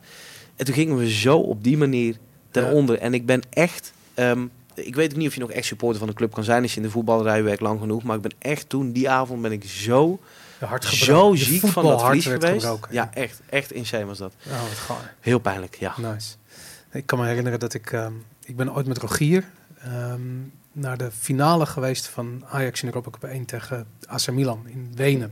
En 0.61 0.67
toen 0.67 0.75
gingen 0.75 0.97
we 0.97 1.11
zo 1.11 1.37
op 1.37 1.63
die 1.63 1.77
manier 1.77 2.15
ten 2.51 2.63
Ja. 2.63 2.71
onder. 2.71 2.97
En 2.99 3.13
ik 3.13 3.25
ben 3.25 3.41
echt, 3.49 3.93
ehm, 4.13 4.45
ik 4.73 4.95
weet 4.95 5.11
ook 5.11 5.17
niet 5.17 5.27
of 5.27 5.33
je 5.33 5.39
nog 5.39 5.51
echt 5.51 5.65
supporter 5.65 5.99
van 5.99 6.07
de 6.07 6.13
club 6.13 6.33
kan 6.33 6.43
zijn 6.43 6.61
als 6.61 6.71
je 6.71 6.77
in 6.77 6.85
de 6.85 6.91
voetballerij 6.91 7.43
werkt 7.43 7.61
lang 7.61 7.79
genoeg, 7.79 8.03
maar 8.03 8.15
ik 8.15 8.21
ben 8.21 8.33
echt 8.39 8.69
toen, 8.69 8.91
die 8.91 9.09
avond 9.09 9.41
ben 9.41 9.51
ik 9.51 9.63
zo, 9.65 10.19
zo 10.79 11.35
ziek 11.35 11.61
van 11.67 11.83
dat 11.83 12.01
verlies 12.01 12.25
geweest. 12.25 12.63
gebroken. 12.63 12.93
Ja, 12.93 13.09
echt, 13.13 13.41
echt 13.49 13.71
insane 13.71 14.05
was 14.05 14.17
dat. 14.17 14.33
Oh, 14.47 14.61
wat 14.61 14.69
gaar. 14.71 15.13
Heel 15.19 15.39
pijnlijk, 15.39 15.75
ja. 15.75 15.93
Nice. 15.97 16.35
Ik 16.91 17.05
kan 17.05 17.19
me 17.19 17.25
herinneren 17.25 17.59
dat 17.59 17.73
ik... 17.73 17.91
ehm, 17.91 18.13
ik 18.43 18.55
ben 18.55 18.73
ooit 18.75 18.87
met 18.87 18.97
Rogier 18.97 19.49
ehm, 19.79 20.21
naar 20.71 20.97
de 20.97 21.09
finale 21.19 21.65
geweest 21.65 22.07
van 22.07 22.43
Ajax 22.49 22.81
in 22.81 22.87
Europa 22.87 23.09
Cup 23.09 23.23
1 23.23 23.45
tegen 23.45 23.87
AC 24.07 24.31
Milan 24.31 24.63
in 24.67 24.91
Wenen. 24.95 25.31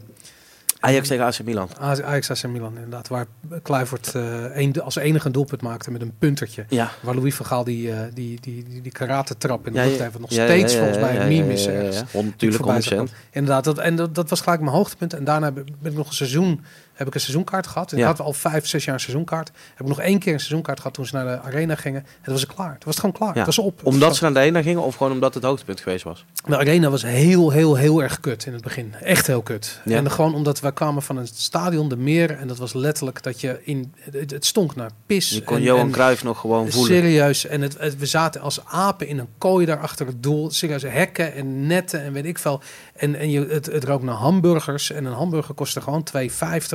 Ajax 0.80 1.07
tegen 1.07 1.26
AC 1.26 1.43
Milan. 1.43 1.69
Ajax 1.80 2.31
AC 2.31 2.47
Milan 2.47 2.76
inderdaad. 2.76 3.07
Waar 3.07 3.26
Kluivert 3.61 4.15
eh, 4.15 4.57
een, 4.57 4.81
als 4.81 4.95
enige 4.95 5.26
een 5.26 5.31
doelpunt 5.31 5.61
maakte 5.61 5.91
met 5.91 6.01
een 6.01 6.14
puntertje. 6.19 6.65
Ja. 6.69 6.91
Waar 7.01 7.15
Louis 7.15 7.35
van 7.35 7.45
Gaal 7.45 7.64
die, 7.64 7.91
eh, 7.91 7.99
die, 8.14 8.39
die, 8.41 8.64
die, 8.64 8.81
die 8.81 8.91
karate 8.91 9.38
trap 9.38 9.68
in 9.68 9.73
de 9.73 9.80
Ja, 9.80 9.85
lucht 9.85 9.99
heeft. 9.99 10.11
Wat 10.11 10.22
nog 10.22 10.30
ja, 10.30 10.45
steeds 10.45 10.76
volgens 10.76 10.97
mij 10.97 11.19
een 11.19 11.27
meme 11.27 11.53
is. 11.53 11.65
Natuurlijk, 11.65 12.64
voorbij 12.64 12.81
100%. 12.81 12.84
zag 12.84 12.97
komen. 12.97 13.11
Inderdaad, 13.31 13.64
dat, 13.64 13.77
en 13.77 13.95
dat, 13.95 14.15
dat 14.15 14.30
was 14.30 14.41
gelijk 14.41 14.61
mijn 14.61 14.76
hoogtepunt. 14.76 15.14
En 15.14 15.23
daarna 15.23 15.51
ben 15.51 15.65
ik 15.81 15.93
nog 15.93 16.07
een 16.07 16.14
seizoen, 16.14 16.64
heb 16.99 17.07
ik 17.07 17.13
een 17.13 17.19
seizoenkaart 17.19 17.67
gehad. 17.67 17.91
En 17.91 17.97
Ja. 17.97 18.09
Ik 18.09 18.17
had 18.17 18.26
al 18.26 18.34
vijf, 18.34 18.67
zes 18.67 18.85
jaar 18.85 18.93
een 18.93 18.99
seizoenkaart. 18.99 19.51
Heb 19.69 19.80
ik 19.80 19.88
nog 19.88 19.99
één 19.99 20.19
keer 20.19 20.34
een 20.34 20.39
seizoenkaart 20.39 20.77
gehad 20.77 20.93
toen 20.93 21.05
ze 21.05 21.15
naar 21.15 21.26
de 21.26 21.41
arena 21.41 21.76
gingen. 21.76 21.99
En 22.01 22.07
dat 22.23 22.34
was 22.34 22.41
het 22.41 22.53
klaar. 22.53 22.73
Het 22.73 22.84
was 22.84 22.95
gewoon 22.95 23.11
klaar. 23.11 23.31
Ja. 23.31 23.35
Het 23.38 23.45
was 23.45 23.57
op. 23.59 23.80
Omdat 23.84 24.15
ze 24.15 24.23
naar 24.23 24.34
de 24.34 24.39
arena 24.39 24.61
gingen 24.61 24.81
of 24.81 24.95
gewoon 24.95 25.11
omdat 25.13 25.34
het 25.34 25.43
hoogtepunt 25.43 25.80
geweest 25.80 26.03
was? 26.03 26.26
De 26.47 26.57
arena 26.57 26.89
was 26.89 27.01
heel, 27.03 27.49
heel, 27.51 27.76
heel 27.76 28.03
erg 28.03 28.19
kut 28.19 28.45
in 28.45 28.53
het 28.53 28.61
begin. 28.61 28.93
Echt 29.01 29.27
heel 29.27 29.41
kut. 29.41 29.81
Ja. 29.85 29.97
En 29.97 30.11
gewoon 30.11 30.35
omdat 30.35 30.59
we 30.59 30.71
kwamen 30.73 31.01
van 31.01 31.17
een 31.17 31.27
stadion, 31.34 31.89
de 31.89 31.97
meer. 31.97 32.31
En 32.38 32.47
dat 32.47 32.57
was 32.57 32.73
letterlijk 32.73 33.23
dat 33.23 33.41
je 33.41 33.59
in... 33.63 33.93
Het, 34.11 34.31
het 34.31 34.45
stonk 34.45 34.76
naar 34.76 34.89
pis. 35.05 35.30
Je 35.30 35.43
kon 35.43 35.55
en, 35.57 35.63
Johan 35.63 35.85
en- 35.85 35.91
Cruijff 35.91 36.23
nog 36.23 36.39
gewoon 36.39 36.71
voelen. 36.71 36.95
Serieus. 36.95 37.45
En 37.45 37.61
het, 37.61 37.77
het- 37.80 37.97
we 37.97 38.05
zaten 38.05 38.41
als 38.41 38.65
apen 38.65 39.07
in 39.07 39.17
een 39.19 39.27
kooi 39.38 39.65
daar 39.65 39.80
achter 39.80 40.05
het 40.05 40.23
doel. 40.23 40.51
Serieus 40.51 40.81
hekken 40.84 41.34
en 41.34 41.67
netten 41.67 42.01
en 42.03 42.13
weet 42.13 42.26
ik 42.26 42.38
veel. 42.39 42.61
En, 42.99 43.15
en 43.15 43.30
je, 43.30 43.45
het, 43.45 43.65
het 43.65 43.84
rook 43.84 44.01
naar 44.01 44.15
hamburgers. 44.15 44.91
En 44.91 45.05
een 45.05 45.13
hamburger 45.13 45.55
kostte 45.55 45.81
gewoon 45.81 46.07
2,50. 46.17 46.21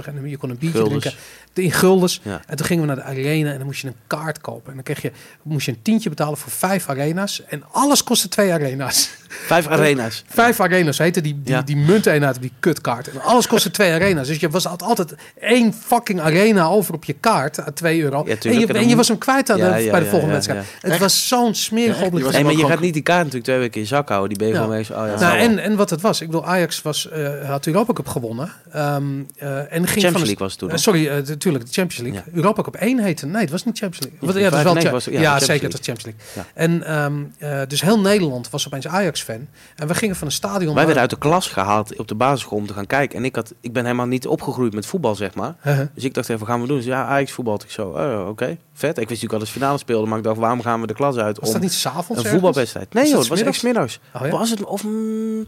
En 0.05 0.29
je 0.29 0.37
kon 0.37 0.51
een 0.51 0.59
biertje 0.59 0.83
drinken. 0.83 1.13
In 1.55 1.73
guldens. 1.73 2.21
Ja. 2.23 2.43
En 2.47 2.57
toen 2.57 2.67
gingen 2.67 2.83
we 2.83 2.95
naar 2.95 3.05
de 3.05 3.11
arena 3.11 3.51
en 3.51 3.57
dan 3.57 3.67
moest 3.67 3.81
je 3.81 3.89
een 3.89 3.97
kaart 4.07 4.41
kopen. 4.41 4.69
En 4.69 4.75
dan 4.75 4.83
kreeg 4.83 5.03
je, 5.03 5.13
moest 5.43 5.67
je 5.67 5.73
een 5.73 5.83
tientje 5.83 6.09
betalen 6.09 6.39
voor 6.39 6.53
vijf 6.53 6.89
arena's. 6.89 7.45
En 7.45 7.65
alles 7.71 8.05
kostte 8.05 8.29
twee 8.29 8.53
arena's. 8.53 9.11
Vijf 9.47 9.67
arena's. 9.67 10.25
Vijf 10.29 10.61
arenas 10.61 10.99
heette 10.99 11.21
die, 11.21 11.41
die, 11.43 11.53
Ja. 11.55 11.63
die 11.63 11.77
munteenheid 11.77 12.37
op 12.37 12.43
die 12.43 12.53
kutkaart. 12.61 13.11
En 13.11 13.21
alles 13.23 13.47
kostte 13.47 13.71
twee 13.71 13.93
arena's. 13.93 14.27
Dus 14.27 14.37
je 14.37 14.49
was 14.49 14.67
altijd, 14.67 14.89
altijd 14.91 15.15
één 15.41 15.73
fucking 15.87 16.21
arena 16.21 16.65
over 16.67 16.95
op 16.95 17.05
je 17.05 17.13
kaart. 17.13 17.61
aan 17.61 17.73
2 17.73 18.03
euro. 18.03 18.23
Ja, 18.27 18.31
en, 18.31 18.37
je, 18.43 18.49
En 18.51 18.61
en 18.61 18.67
dan 18.67 18.81
je 18.83 18.87
moet- 18.89 18.97
was 18.97 19.09
hem 19.09 19.19
kwijt 19.19 19.51
aan 19.51 19.57
de, 19.57 19.63
Ja, 19.65 19.71
bij 19.91 20.01
de 20.01 20.07
volgende 20.07 20.27
ja, 20.27 20.33
wedstrijd. 20.33 20.65
ja. 20.83 20.89
Het 20.91 20.99
was 21.01 21.29
zo'n 21.29 21.55
smerig 21.55 22.01
Ja, 22.01 22.11
was 22.11 22.43
maar 22.43 22.53
je 22.53 22.67
gaat 22.67 22.81
niet 22.81 22.93
die 22.95 23.03
kaart 23.03 23.19
natuurlijk 23.19 23.45
twee 23.45 23.59
weken 23.59 23.75
in 23.75 23.81
je 23.81 23.87
zak 23.87 24.09
houden. 24.09 24.29
Die 24.29 24.39
ben 24.39 24.47
je 24.49 24.55
Ja. 24.55 24.61
gewoon 24.61 24.77
eens... 24.77 24.91
Oh, 24.91 24.97
ja, 25.07 25.19
Nou, 25.21 25.39
en, 25.39 25.59
en 25.59 25.77
wat 25.77 25.91
het 25.91 26.01
was, 26.01 26.21
ik 26.21 26.27
bedoel, 26.27 26.47
Ajax 26.47 26.83
was, 26.83 27.09
eh, 27.09 27.49
had 27.49 27.65
de 27.65 27.71
Europa 27.71 27.93
Cup 27.93 28.07
gewonnen. 28.09 28.53
Ehm, 28.73 29.03
eh, 29.37 29.59
en 29.59 29.67
ging 29.71 29.87
Champions 29.87 30.03
van 30.13 30.21
League 30.21 30.37
was 30.39 30.51
het 30.51 30.61
toen 30.61 30.71
Eh, 30.71 30.77
sorry, 30.77 31.07
eh, 31.09 31.15
natuurlijk, 31.27 31.67
de 31.67 31.73
Champions 31.73 31.99
League. 32.09 32.23
Ja. 32.27 32.37
Europa 32.37 32.63
Cup 32.63 32.75
1 32.75 32.99
heette. 32.99 33.27
Nee, 33.27 33.41
het 33.41 33.51
was 33.51 33.65
niet 33.65 33.79
Champions 33.79 34.05
League. 34.21 34.41
Ja, 34.41 34.41
ja, 34.41 34.51
wel 34.51 35.41
zeker, 35.41 35.47
League. 35.47 35.69
het 35.69 35.73
was 35.73 35.87
Champions 35.87 36.05
League. 36.35 36.45
En 36.55 36.87
ehm, 36.87 37.15
eh, 37.61 37.61
dus 37.69 37.81
heel 37.81 38.01
Nederland 38.01 38.51
was 38.51 38.67
opeens 38.67 38.87
Ajax-fan. 39.29 39.49
En 39.77 39.87
we 39.87 39.95
gingen 39.95 40.17
van 40.17 40.27
een 40.27 40.33
stadion... 40.33 40.65
Wij 40.65 40.75
waar- 40.75 40.85
werden 40.85 41.03
uit 41.03 41.11
de 41.11 41.19
klas 41.19 41.47
gehaald 41.47 41.97
op 41.97 42.09
de 42.09 42.15
basisschool 42.15 42.59
om 42.59 42.67
te 42.67 42.73
gaan 42.73 42.87
kijken. 42.87 43.19
En 43.19 43.25
ik, 43.25 43.35
had, 43.35 43.55
ik 43.61 43.73
ben 43.73 43.85
helemaal 43.85 44.07
niet 44.07 44.27
opgegroeid 44.27 44.75
met 44.75 44.87
voetbal, 44.87 45.15
zeg 45.15 45.35
maar. 45.35 45.55
Huh? 45.63 45.79
Dus 45.95 46.05
ik 46.05 46.15
dacht 46.15 46.29
even, 46.29 46.41
wat 46.41 46.49
gaan 46.49 46.61
we 46.61 46.67
doen? 46.67 46.77
Dus 46.77 46.87
ja, 46.87 47.05
Ajax 47.05 47.33
voetbal. 47.33 47.55
Ik 47.55 47.71
zo, 47.71 47.89
oh, 47.89 48.29
oké, 48.29 48.57
vet. 48.73 48.99
Ik 48.99 49.09
wist 49.09 49.23
natuurlijk 49.23 49.33
al 49.33 49.39
dat 49.39 49.49
finale 49.49 49.79
speelden, 49.79 50.09
maar 50.09 50.19
ik 50.19 50.25
dacht, 50.25 50.39
waarom 50.39 50.63
gaan 50.63 50.81
we 50.81 50.87
de 50.87 50.95
klas 50.95 51.17
uit 51.17 51.39
Was 51.39 51.47
om 51.47 51.53
dat 51.53 51.63
niet 51.63 51.73
s'avonds 51.73 52.25
een 52.25 52.31
voetbalwedstrijd? 52.31 52.93
Nee 52.93 53.03
Was 53.03 53.13
joh, 53.13 53.21
het 53.21 53.29
was 53.29 53.41
echt 53.41 53.63
middags. 53.63 54.01
Oh, 54.15 54.23
ja? 54.23 54.29
Was 54.29 54.51
het, 54.51 54.65
of 54.65 54.85
mm, 54.85 55.47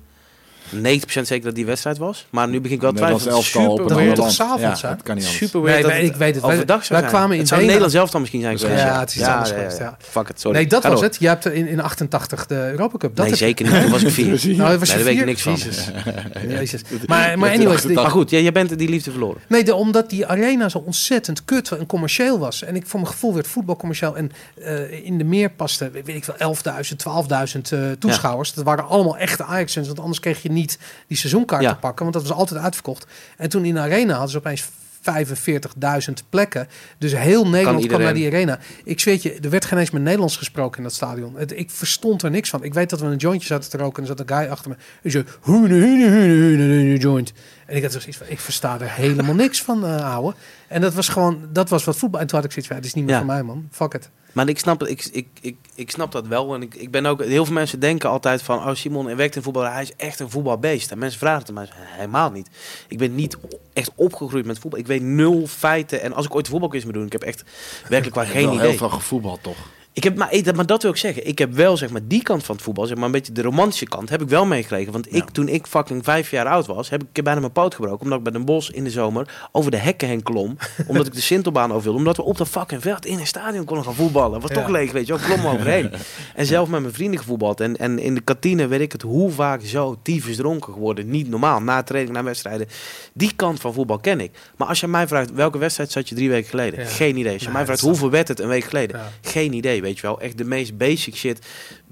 90% 0.74 0.80
zeker 1.06 1.40
dat 1.44 1.54
die 1.54 1.66
wedstrijd 1.66 1.98
was. 1.98 2.26
Maar 2.30 2.48
nu 2.48 2.60
begin 2.60 2.76
ik 2.76 2.82
wel 2.82 2.90
te 2.92 2.96
twijfelen. 2.96 3.42
Super 3.42 3.88
Dat 3.88 4.00
moet 4.00 4.14
toch 4.14 4.30
s'avonds 4.30 4.80
zijn? 4.80 5.02
kan 5.02 5.14
niet 5.14 5.24
anders. 5.24 5.36
Super 5.44 5.60
Nee, 5.60 5.82
weird 5.82 5.96
het 5.96 6.04
ik 6.12 6.14
weet 6.16 6.34
het. 6.34 6.44
Overdag 6.44 6.84
zou 6.84 6.88
wij 6.88 6.98
zijn. 6.98 7.10
kwamen 7.10 7.32
in 7.32 7.38
Het 7.38 7.48
zou 7.48 7.60
Wenen- 7.60 7.66
Nederlands 7.74 7.94
zelf 7.94 8.10
dan 8.10 8.20
misschien 8.20 8.40
zijn 8.42 8.58
geweest. 8.58 8.82
Ja, 8.82 9.00
het 9.00 9.14
is 9.14 9.22
anders 9.22 9.50
ja, 9.50 9.56
geweest, 9.56 9.78
ja. 9.78 9.96
Fuck 10.00 10.28
it, 10.28 10.40
sorry. 10.40 10.56
Nee, 10.58 10.66
dat 10.66 10.82
was 10.82 10.92
door. 10.92 11.02
het. 11.02 11.16
Je 11.20 11.28
hebt 11.28 11.46
in, 11.46 11.66
in 11.68 11.80
88 11.80 12.46
de 12.46 12.54
Europa 12.70 12.96
Cup. 12.98 13.16
Dat 13.16 13.26
nee, 13.26 13.34
zeker 13.36 13.72
niet. 13.72 13.80
Toen 13.82 13.90
was 13.90 14.02
ik 14.02 14.10
vier. 14.10 14.26
Nou, 14.56 14.78
was 14.78 14.88
Nee, 14.88 14.96
daar 14.96 15.06
weet 15.06 15.18
ik 15.18 15.24
niks 15.24 15.42
van. 15.42 15.52
Jezus. 15.52 15.88
Jezus. 16.58 16.80
Maar, 17.06 17.38
maar 17.38 17.50
anyways, 17.50 17.82
die- 17.82 17.94
Maar 17.94 18.10
goed, 18.10 18.30
jij, 18.30 18.52
bent 18.52 18.78
die 18.78 18.88
liefde 18.88 19.10
verloren. 19.10 19.40
Nee, 19.48 19.64
de- 19.64 19.74
omdat 19.74 20.10
die 20.10 20.26
arena 20.26 20.68
zo 20.68 20.78
ontzettend 20.78 21.44
kut 21.44 21.70
en 21.70 21.86
commercieel 21.86 22.38
was. 22.38 22.62
En 22.62 22.76
ik 22.76 22.86
voor 22.86 23.00
mijn 23.00 23.12
gevoel 23.12 23.34
werd 23.34 23.46
voetbal 23.46 23.76
commercieel. 23.76 24.16
En 24.16 24.30
eh, 24.62 25.04
in 25.04 25.18
de 25.18 25.24
meer 25.24 25.50
paste, 25.50 25.90
weet 25.90 26.08
ik 26.08 26.24
wel, 26.24 26.54
11.000, 26.54 26.96
12.000 26.96 27.60
eh, 27.72 27.78
toeschouwers. 27.98 28.52
Dat 28.54 28.64
waren 28.64 28.88
allemaal 28.88 29.16
echte 29.16 29.44
Ajax-fans. 29.44 29.86
Want 29.86 30.00
anders 30.00 30.20
kreeg 30.20 30.42
je 30.42 30.50
niet 30.56 30.78
die 31.06 31.16
seizoenkaart 31.16 31.62
Ja. 31.62 31.72
te 31.72 31.78
pakken. 31.78 32.02
Want 32.02 32.14
dat 32.16 32.26
was 32.26 32.36
altijd 32.36 32.60
uitverkocht. 32.60 33.06
En 33.36 33.48
toen 33.48 33.64
in 33.64 33.74
de 33.74 33.80
arena 33.80 34.12
hadden 34.12 34.30
ze 34.30 34.38
opeens 34.38 34.68
45.000 35.00 36.12
plekken. 36.30 36.68
Dus 36.98 37.16
heel 37.16 37.48
Nederland 37.48 37.86
kwam 37.86 38.00
naar 38.00 38.14
die 38.14 38.26
arena. 38.26 38.58
Ik 38.84 39.00
zweet 39.00 39.22
je, 39.22 39.38
er 39.42 39.50
werd 39.50 39.64
geen 39.64 39.78
eens 39.78 39.90
met 39.90 40.02
Nederlands 40.02 40.36
gesproken 40.36 40.76
in 40.78 40.82
dat 40.82 40.94
stadion. 40.94 41.34
Het, 41.36 41.58
ik 41.58 41.70
verstond 41.70 42.22
er 42.22 42.30
niks 42.30 42.50
van. 42.50 42.62
Ik 42.64 42.74
weet 42.74 42.90
dat 42.90 43.00
we 43.00 43.06
een 43.06 43.16
jointje 43.16 43.46
zaten 43.46 43.70
te 43.70 43.76
roken 43.76 44.02
en 44.02 44.08
er 44.10 44.16
zat 44.16 44.30
een 44.30 44.36
guy 44.36 44.48
achter 44.50 44.70
me. 44.70 44.76
En 45.02 45.26
hoene, 45.40 46.96
joint. 46.98 47.32
En 47.66 47.76
ik 47.76 47.82
had 47.82 47.92
zoiets 47.92 48.16
van, 48.16 48.26
ik 48.28 48.40
versta 48.40 48.80
er 48.80 48.90
helemaal 48.90 49.34
niks 49.34 49.62
van, 49.62 49.84
eh 49.86 50.12
ouwe. 50.14 50.34
En 50.68 50.80
dat 50.80 50.94
was 50.94 51.08
gewoon, 51.08 51.48
dat 51.52 51.68
was 51.68 51.84
wat 51.84 51.96
voetbal. 51.96 52.20
En 52.20 52.26
toen 52.26 52.36
had 52.36 52.44
ik 52.46 52.52
zoiets 52.52 52.70
van, 52.72 52.80
dit 52.80 52.86
is 52.86 52.94
niet 52.94 53.04
meer 53.04 53.12
Ja. 53.14 53.18
voor 53.20 53.30
mij, 53.30 53.42
man. 53.42 53.68
Fuck 53.70 53.94
it. 53.94 54.10
Maar 54.32 54.48
ik 54.48 54.58
snap, 54.58 54.80
het- 54.80 54.88
ik, 54.90 55.04
ik, 55.12 55.26
ik, 55.40 55.56
ik 55.74 55.90
snap 55.90 56.12
dat 56.12 56.26
wel. 56.26 56.54
En 56.54 56.62
ik, 56.62 56.74
ik 56.74 56.90
ben 56.90 57.06
ook, 57.06 57.24
heel 57.24 57.44
veel 57.44 57.54
mensen 57.54 57.80
denken 57.80 58.08
altijd 58.10 58.42
van, 58.42 58.58
oh 58.58 58.74
Simon 58.74 59.16
werkt 59.16 59.36
in 59.36 59.42
voetbal, 59.42 59.62
hij 59.62 59.82
is 59.82 59.92
echt 59.96 60.20
een 60.20 60.30
voetbalbeest. 60.30 60.90
En 60.90 60.98
mensen 60.98 61.18
vragen 61.18 61.42
het 61.42 61.54
mij, 61.54 61.68
helemaal 61.72 62.30
niet. 62.30 62.48
Ik 62.88 62.98
ben 62.98 63.14
niet 63.14 63.36
echt 63.72 63.90
opgegroeid 63.94 64.46
met 64.46 64.58
voetbal. 64.58 64.80
Ik 64.80 64.86
weet 64.86 65.02
nul 65.02 65.46
feiten. 65.46 66.02
En 66.02 66.12
als 66.12 66.24
ik 66.26 66.34
ooit 66.34 66.48
voetbalquiz 66.48 66.84
moet 66.84 66.94
doen, 66.94 67.06
ik 67.06 67.12
heb 67.12 67.22
echt 67.22 67.42
werkelijk 67.88 68.16
waar 68.16 68.26
geen 68.26 68.48
idee. 68.52 68.68
heel 68.68 68.76
veel 68.76 68.88
gevoetbald, 68.88 69.42
toch? 69.42 69.56
Ik 69.96 70.04
heb, 70.04 70.16
maar, 70.16 70.32
ik- 70.32 70.54
maar 70.54 70.66
dat 70.66 70.82
wil 70.82 70.90
ik 70.90 70.96
zeggen. 70.96 71.26
Ik 71.26 71.38
heb 71.38 71.52
wel 71.52 71.76
zeg 71.76 71.90
maar 71.90 72.00
die 72.04 72.22
kant 72.22 72.44
van 72.44 72.54
het 72.54 72.64
voetbal, 72.64 72.86
zeg 72.86 72.96
maar 72.96 73.04
een 73.06 73.10
beetje 73.12 73.32
de 73.32 73.42
romantische 73.42 73.84
kant, 73.86 74.08
heb 74.08 74.22
ik 74.22 74.28
wel 74.28 74.46
meegekregen. 74.46 74.92
Want 74.92 75.14
ik, 75.14 75.30
toen 75.30 75.48
ik 75.48 75.66
fucking 75.66 76.04
vijf 76.04 76.30
jaar 76.30 76.46
oud 76.46 76.66
was, 76.66 76.90
heb 76.90 77.02
ik 77.12 77.24
bijna 77.24 77.40
mijn 77.40 77.52
poot 77.52 77.74
gebroken. 77.74 78.00
Omdat 78.00 78.18
ik 78.18 78.24
bij 78.24 78.32
Den 78.32 78.44
Bosch 78.44 78.70
in 78.70 78.84
de 78.84 78.90
zomer 78.90 79.48
over 79.52 79.70
de 79.70 79.76
hekken 79.76 80.08
heen 80.08 80.22
klom. 80.22 80.56
omdat 80.86 81.06
ik 81.06 81.14
de 81.14 81.20
Sintelbaan 81.20 81.70
over 81.70 81.82
wilde. 81.82 81.98
Omdat 81.98 82.16
we 82.16 82.22
op 82.22 82.36
de 82.36 82.46
fucking 82.46 82.82
veld 82.82 83.06
in 83.06 83.18
een 83.18 83.26
stadion 83.26 83.64
konden 83.64 83.84
gaan 83.84 83.94
voetballen. 83.94 84.40
Was 84.40 84.50
Ja. 84.50 84.56
toch 84.60 84.68
leeg, 84.68 84.92
weet 84.92 85.06
je 85.06 85.16
wel. 85.18 85.26
Klom 85.36 85.46
overheen. 85.52 85.90
en 86.34 86.46
zelf 86.46 86.68
met 86.68 86.80
mijn 86.80 86.94
vrienden 86.94 87.18
gevoetbald. 87.20 87.60
En, 87.60 87.76
en 87.76 87.98
in 87.98 88.14
de 88.14 88.20
kantine 88.20 88.66
weet 88.66 88.80
ik 88.80 88.92
het 88.92 89.02
hoe 89.02 89.30
vaak 89.30 89.60
zo 89.64 89.96
tyfus 90.02 90.36
dronken 90.36 90.72
geworden. 90.72 91.10
Niet 91.10 91.28
normaal. 91.28 91.60
Na 91.60 91.82
training, 91.82 92.14
na 92.16 92.22
wedstrijden. 92.22 92.66
Die 93.12 93.32
kant 93.36 93.60
van 93.60 93.72
voetbal 93.72 93.98
ken 93.98 94.20
ik. 94.20 94.30
Maar 94.56 94.68
als 94.68 94.80
je 94.80 94.86
mij 94.88 95.08
vraagt, 95.08 95.32
welke 95.32 95.58
wedstrijd 95.58 95.90
zat 95.92 96.08
je 96.08 96.14
drie 96.14 96.28
weken 96.28 96.50
geleden? 96.50 96.80
Ja. 96.80 96.86
Geen 96.86 97.16
idee. 97.16 97.32
Als 97.32 97.42
je 97.42 97.48
mij 97.48 97.56
dat 97.56 97.66
vraagt, 97.66 97.80
hoeveel 97.80 98.10
werd 98.10 98.28
het 98.28 98.40
een 98.40 98.48
week 98.48 98.64
geleden? 98.64 99.00
Geen 99.20 99.52
idee, 99.52 99.82
weet 99.86 99.96
je 99.96 100.02
wel. 100.02 100.20
Echt 100.20 100.38
de 100.38 100.44
meest 100.44 100.76
basic 100.76 101.16
shit 101.16 101.46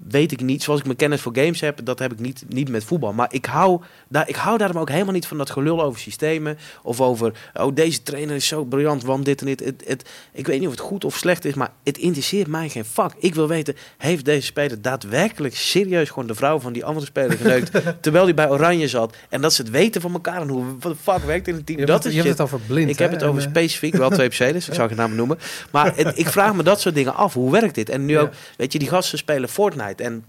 weet 0.08 0.32
ik 0.32 0.40
niet. 0.40 0.62
Zoals 0.62 0.80
ik 0.80 0.86
mijn 0.86 0.96
kennis 0.98 1.20
voor 1.20 1.36
games 1.36 1.60
heb, 1.60 1.80
dat 1.84 1.98
heb 1.98 2.12
ik 2.12 2.18
niet, 2.18 2.44
niet 2.48 2.68
met 2.68 2.84
voetbal. 2.84 3.12
Maar 3.12 3.28
ik 3.32 3.44
hou, 3.46 3.80
daar, 4.08 4.28
ik 4.28 4.34
hou 4.36 4.58
daarom 4.58 4.78
ook 4.78 4.88
helemaal 4.90 5.12
niet 5.12 5.26
van 5.26 5.38
dat 5.38 5.50
gelul 5.50 5.82
over 5.82 6.00
systemen. 6.00 6.58
Of 6.82 7.00
over, 7.00 7.32
oh 7.54 7.74
deze 7.74 8.02
trainer 8.02 8.34
is 8.34 8.46
zo 8.46 8.64
briljant, 8.64 9.02
want 9.02 9.24
dit 9.24 9.40
en 9.40 9.46
dit. 9.46 9.64
Het, 9.64 9.82
het, 9.86 10.08
ik 10.32 10.46
weet 10.46 10.58
niet 10.58 10.68
of 10.68 10.74
het 10.74 10.82
goed 10.82 11.04
of 11.04 11.16
slecht 11.16 11.44
is, 11.44 11.54
maar 11.54 11.70
het 11.84 11.98
interesseert 11.98 12.46
mij 12.46 12.68
geen 12.68 12.84
fuck. 12.84 13.10
Ik 13.18 13.34
wil 13.34 13.48
weten, 13.48 13.76
heeft 13.98 14.24
deze 14.24 14.46
speler 14.46 14.82
daadwerkelijk 14.82 15.56
serieus 15.56 16.08
gewoon 16.08 16.26
de 16.26 16.34
vrouw 16.34 16.58
van 16.60 16.72
die 16.72 16.84
andere 16.84 17.06
speler 17.06 17.36
geneukt... 17.36 17.70
terwijl 18.02 18.24
hij 18.24 18.34
bij 18.34 18.48
Oranje 18.50 18.88
zat. 18.88 19.16
En 19.28 19.40
dat 19.40 19.52
ze 19.52 19.62
het 19.62 19.70
weten 19.70 20.00
van 20.00 20.12
elkaar 20.12 20.40
en 20.40 20.48
hoe 20.48 20.64
wat 20.80 20.92
de 20.92 20.98
fuck 21.12 21.24
werkt 21.24 21.48
in 21.48 21.54
het 21.54 21.66
team. 21.66 21.78
Je 21.78 21.86
dat 21.86 21.94
hebt, 21.94 22.04
het, 22.04 22.12
is 22.14 22.18
je 22.20 22.26
hebt 22.28 22.38
shit. 22.40 22.50
het 22.50 22.54
over 22.60 22.66
blind, 22.74 22.90
Ik 22.90 22.98
heb 22.98 23.10
het 23.10 23.22
over 23.22 23.40
En, 23.40 23.44
eh, 23.46 23.50
specifiek, 23.50 23.94
wel 23.94 24.10
twee 24.10 24.32
spelers, 24.34 24.68
ik 24.68 24.74
zou 24.74 24.88
geen 24.88 24.96
namen 24.96 25.16
noemen. 25.16 25.38
Maar 25.70 25.96
het- 25.96 26.18
ik 26.18 26.28
vraag 26.28 26.54
me 26.54 26.62
dat 26.62 26.80
soort 26.80 26.94
dingen 26.94 27.14
af. 27.14 27.34
Hoe 27.34 27.50
werkt 27.50 27.74
dit? 27.74 27.88
En 27.88 28.04
nu 28.04 28.12
Ja. 28.12 28.20
ook, 28.20 28.32
weet 28.56 28.72
je, 28.72 28.78
die 28.78 28.88
gasten 28.88 29.18
spelen 29.18 29.48
Fortnite. 29.48 29.82
En 29.92 30.24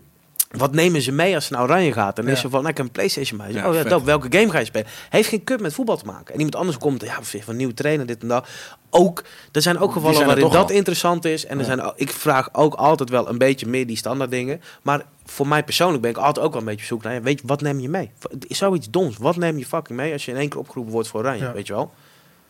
wat 0.52 0.72
nemen 0.73 1.02
ze 1.02 1.11
mee 1.11 1.36
als 1.36 1.45
ze 1.45 1.53
naar 1.53 1.61
Oranje 1.64 1.91
gaat? 1.94 2.18
En 2.19 2.26
Ja. 2.26 2.32
is 2.32 2.40
ze 2.40 2.49
van, 2.49 2.60
nou, 2.60 2.72
ik 2.72 2.77
heb 2.77 2.86
een 2.86 2.91
Playstation 2.91 3.38
bij. 3.38 3.52
Ja, 3.52 3.68
oh 3.68 3.73
ja, 3.73 3.82
vet. 3.82 3.90
dope. 3.90 4.06
welke 4.06 4.38
game 4.38 4.52
ga 4.52 4.60
je 4.60 4.65
spelen? 4.65 4.88
Heeft 5.10 5.30
geen 5.30 5.44
cup 5.44 5.61
met 5.61 5.73
voetbal 5.73 5.98
te 5.98 6.06
maken. 6.06 6.27
En 6.34 6.36
iemand 6.36 6.56
anders 6.56 6.77
komt, 6.77 7.02
ja, 7.03 7.19
van 7.22 7.56
nieuwe 7.56 7.73
trainer, 7.73 8.06
dit 8.06 8.22
en 8.22 8.27
dat. 8.27 8.48
Ook, 8.90 9.23
er 9.52 9.61
zijn 9.61 9.77
ook 9.77 9.91
gevallen 9.91 10.15
zijn 10.15 10.30
er 10.30 10.36
waarin 10.36 10.52
dat 10.57 10.69
al. 10.69 10.76
interessant 10.76 11.26
is. 11.26 11.45
En 11.45 11.60
er 11.60 11.65
zijn, 11.65 11.94
ik 11.95 12.11
vraag 12.11 12.49
ook 12.52 12.73
altijd 12.73 13.10
wel 13.10 13.30
een 13.30 13.38
beetje 13.38 13.68
meer 13.68 13.88
die 13.88 13.98
standaard 13.98 14.32
dingen. 14.32 14.61
Maar 14.82 15.06
voor 15.26 15.48
mij 15.48 15.64
persoonlijk 15.64 16.02
ben 16.02 16.11
ik 16.11 16.18
altijd 16.18 16.45
ook 16.45 16.52
wel 16.52 16.61
een 16.61 16.68
beetje 16.68 16.82
op 16.82 16.88
zoek 16.88 17.03
naar, 17.03 17.22
weet 17.22 17.40
je, 17.41 17.48
wat 17.48 17.61
neem 17.61 17.80
je 17.80 17.90
mee? 17.90 18.11
Is 18.48 18.57
zoiets 18.57 18.90
doms. 18.90 19.18
Wat 19.18 19.36
neem 19.36 19.57
je 19.57 19.65
fucking 19.65 19.98
mee 19.99 20.14
als 20.14 20.26
je 20.26 20.32
in 20.32 20.38
één 20.38 20.49
keer 20.49 20.60
opgeroepen 20.60 20.94
wordt 20.94 21.07
voor 21.07 21.19
Oranje, 21.19 21.52
weet 21.52 21.68
je 21.68 21.73
wel? 21.73 21.91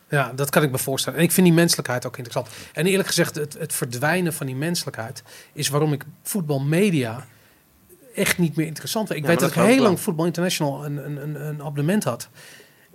Ja, 0.08 0.32
dat 0.34 0.50
kan 0.50 0.62
ik 0.62 0.70
me 0.70 0.78
voorstellen. 0.78 1.18
En 1.18 1.24
ik 1.24 1.32
vind 1.32 1.46
die 1.46 1.56
menselijkheid 1.56 2.06
ook 2.06 2.16
interessant. 2.16 2.56
En 2.72 2.86
eerlijk 2.86 3.08
gezegd, 3.08 3.34
het, 3.34 3.56
het 3.58 3.72
verdwijnen 3.72 4.32
van 4.32 4.46
die 4.46 4.56
menselijkheid 4.56 5.22
is 5.52 5.68
waarom 5.68 5.92
ik 5.92 6.04
voetbalmedia 6.22 7.26
echt 8.14 8.38
niet 8.38 8.56
meer 8.56 8.66
interessant 8.66 9.06
vind. 9.06 9.18
Ik 9.18 9.24
Ja, 9.24 9.30
weet 9.30 9.40
dat 9.40 9.50
ik 9.50 9.62
heel 9.62 9.82
lang 9.82 10.00
Voetbal 10.00 10.26
International 10.26 10.84
een, 10.84 10.96
een, 10.96 11.22
een, 11.22 11.46
een 11.46 11.60
abonnement 11.62 12.04
had. 12.04 12.28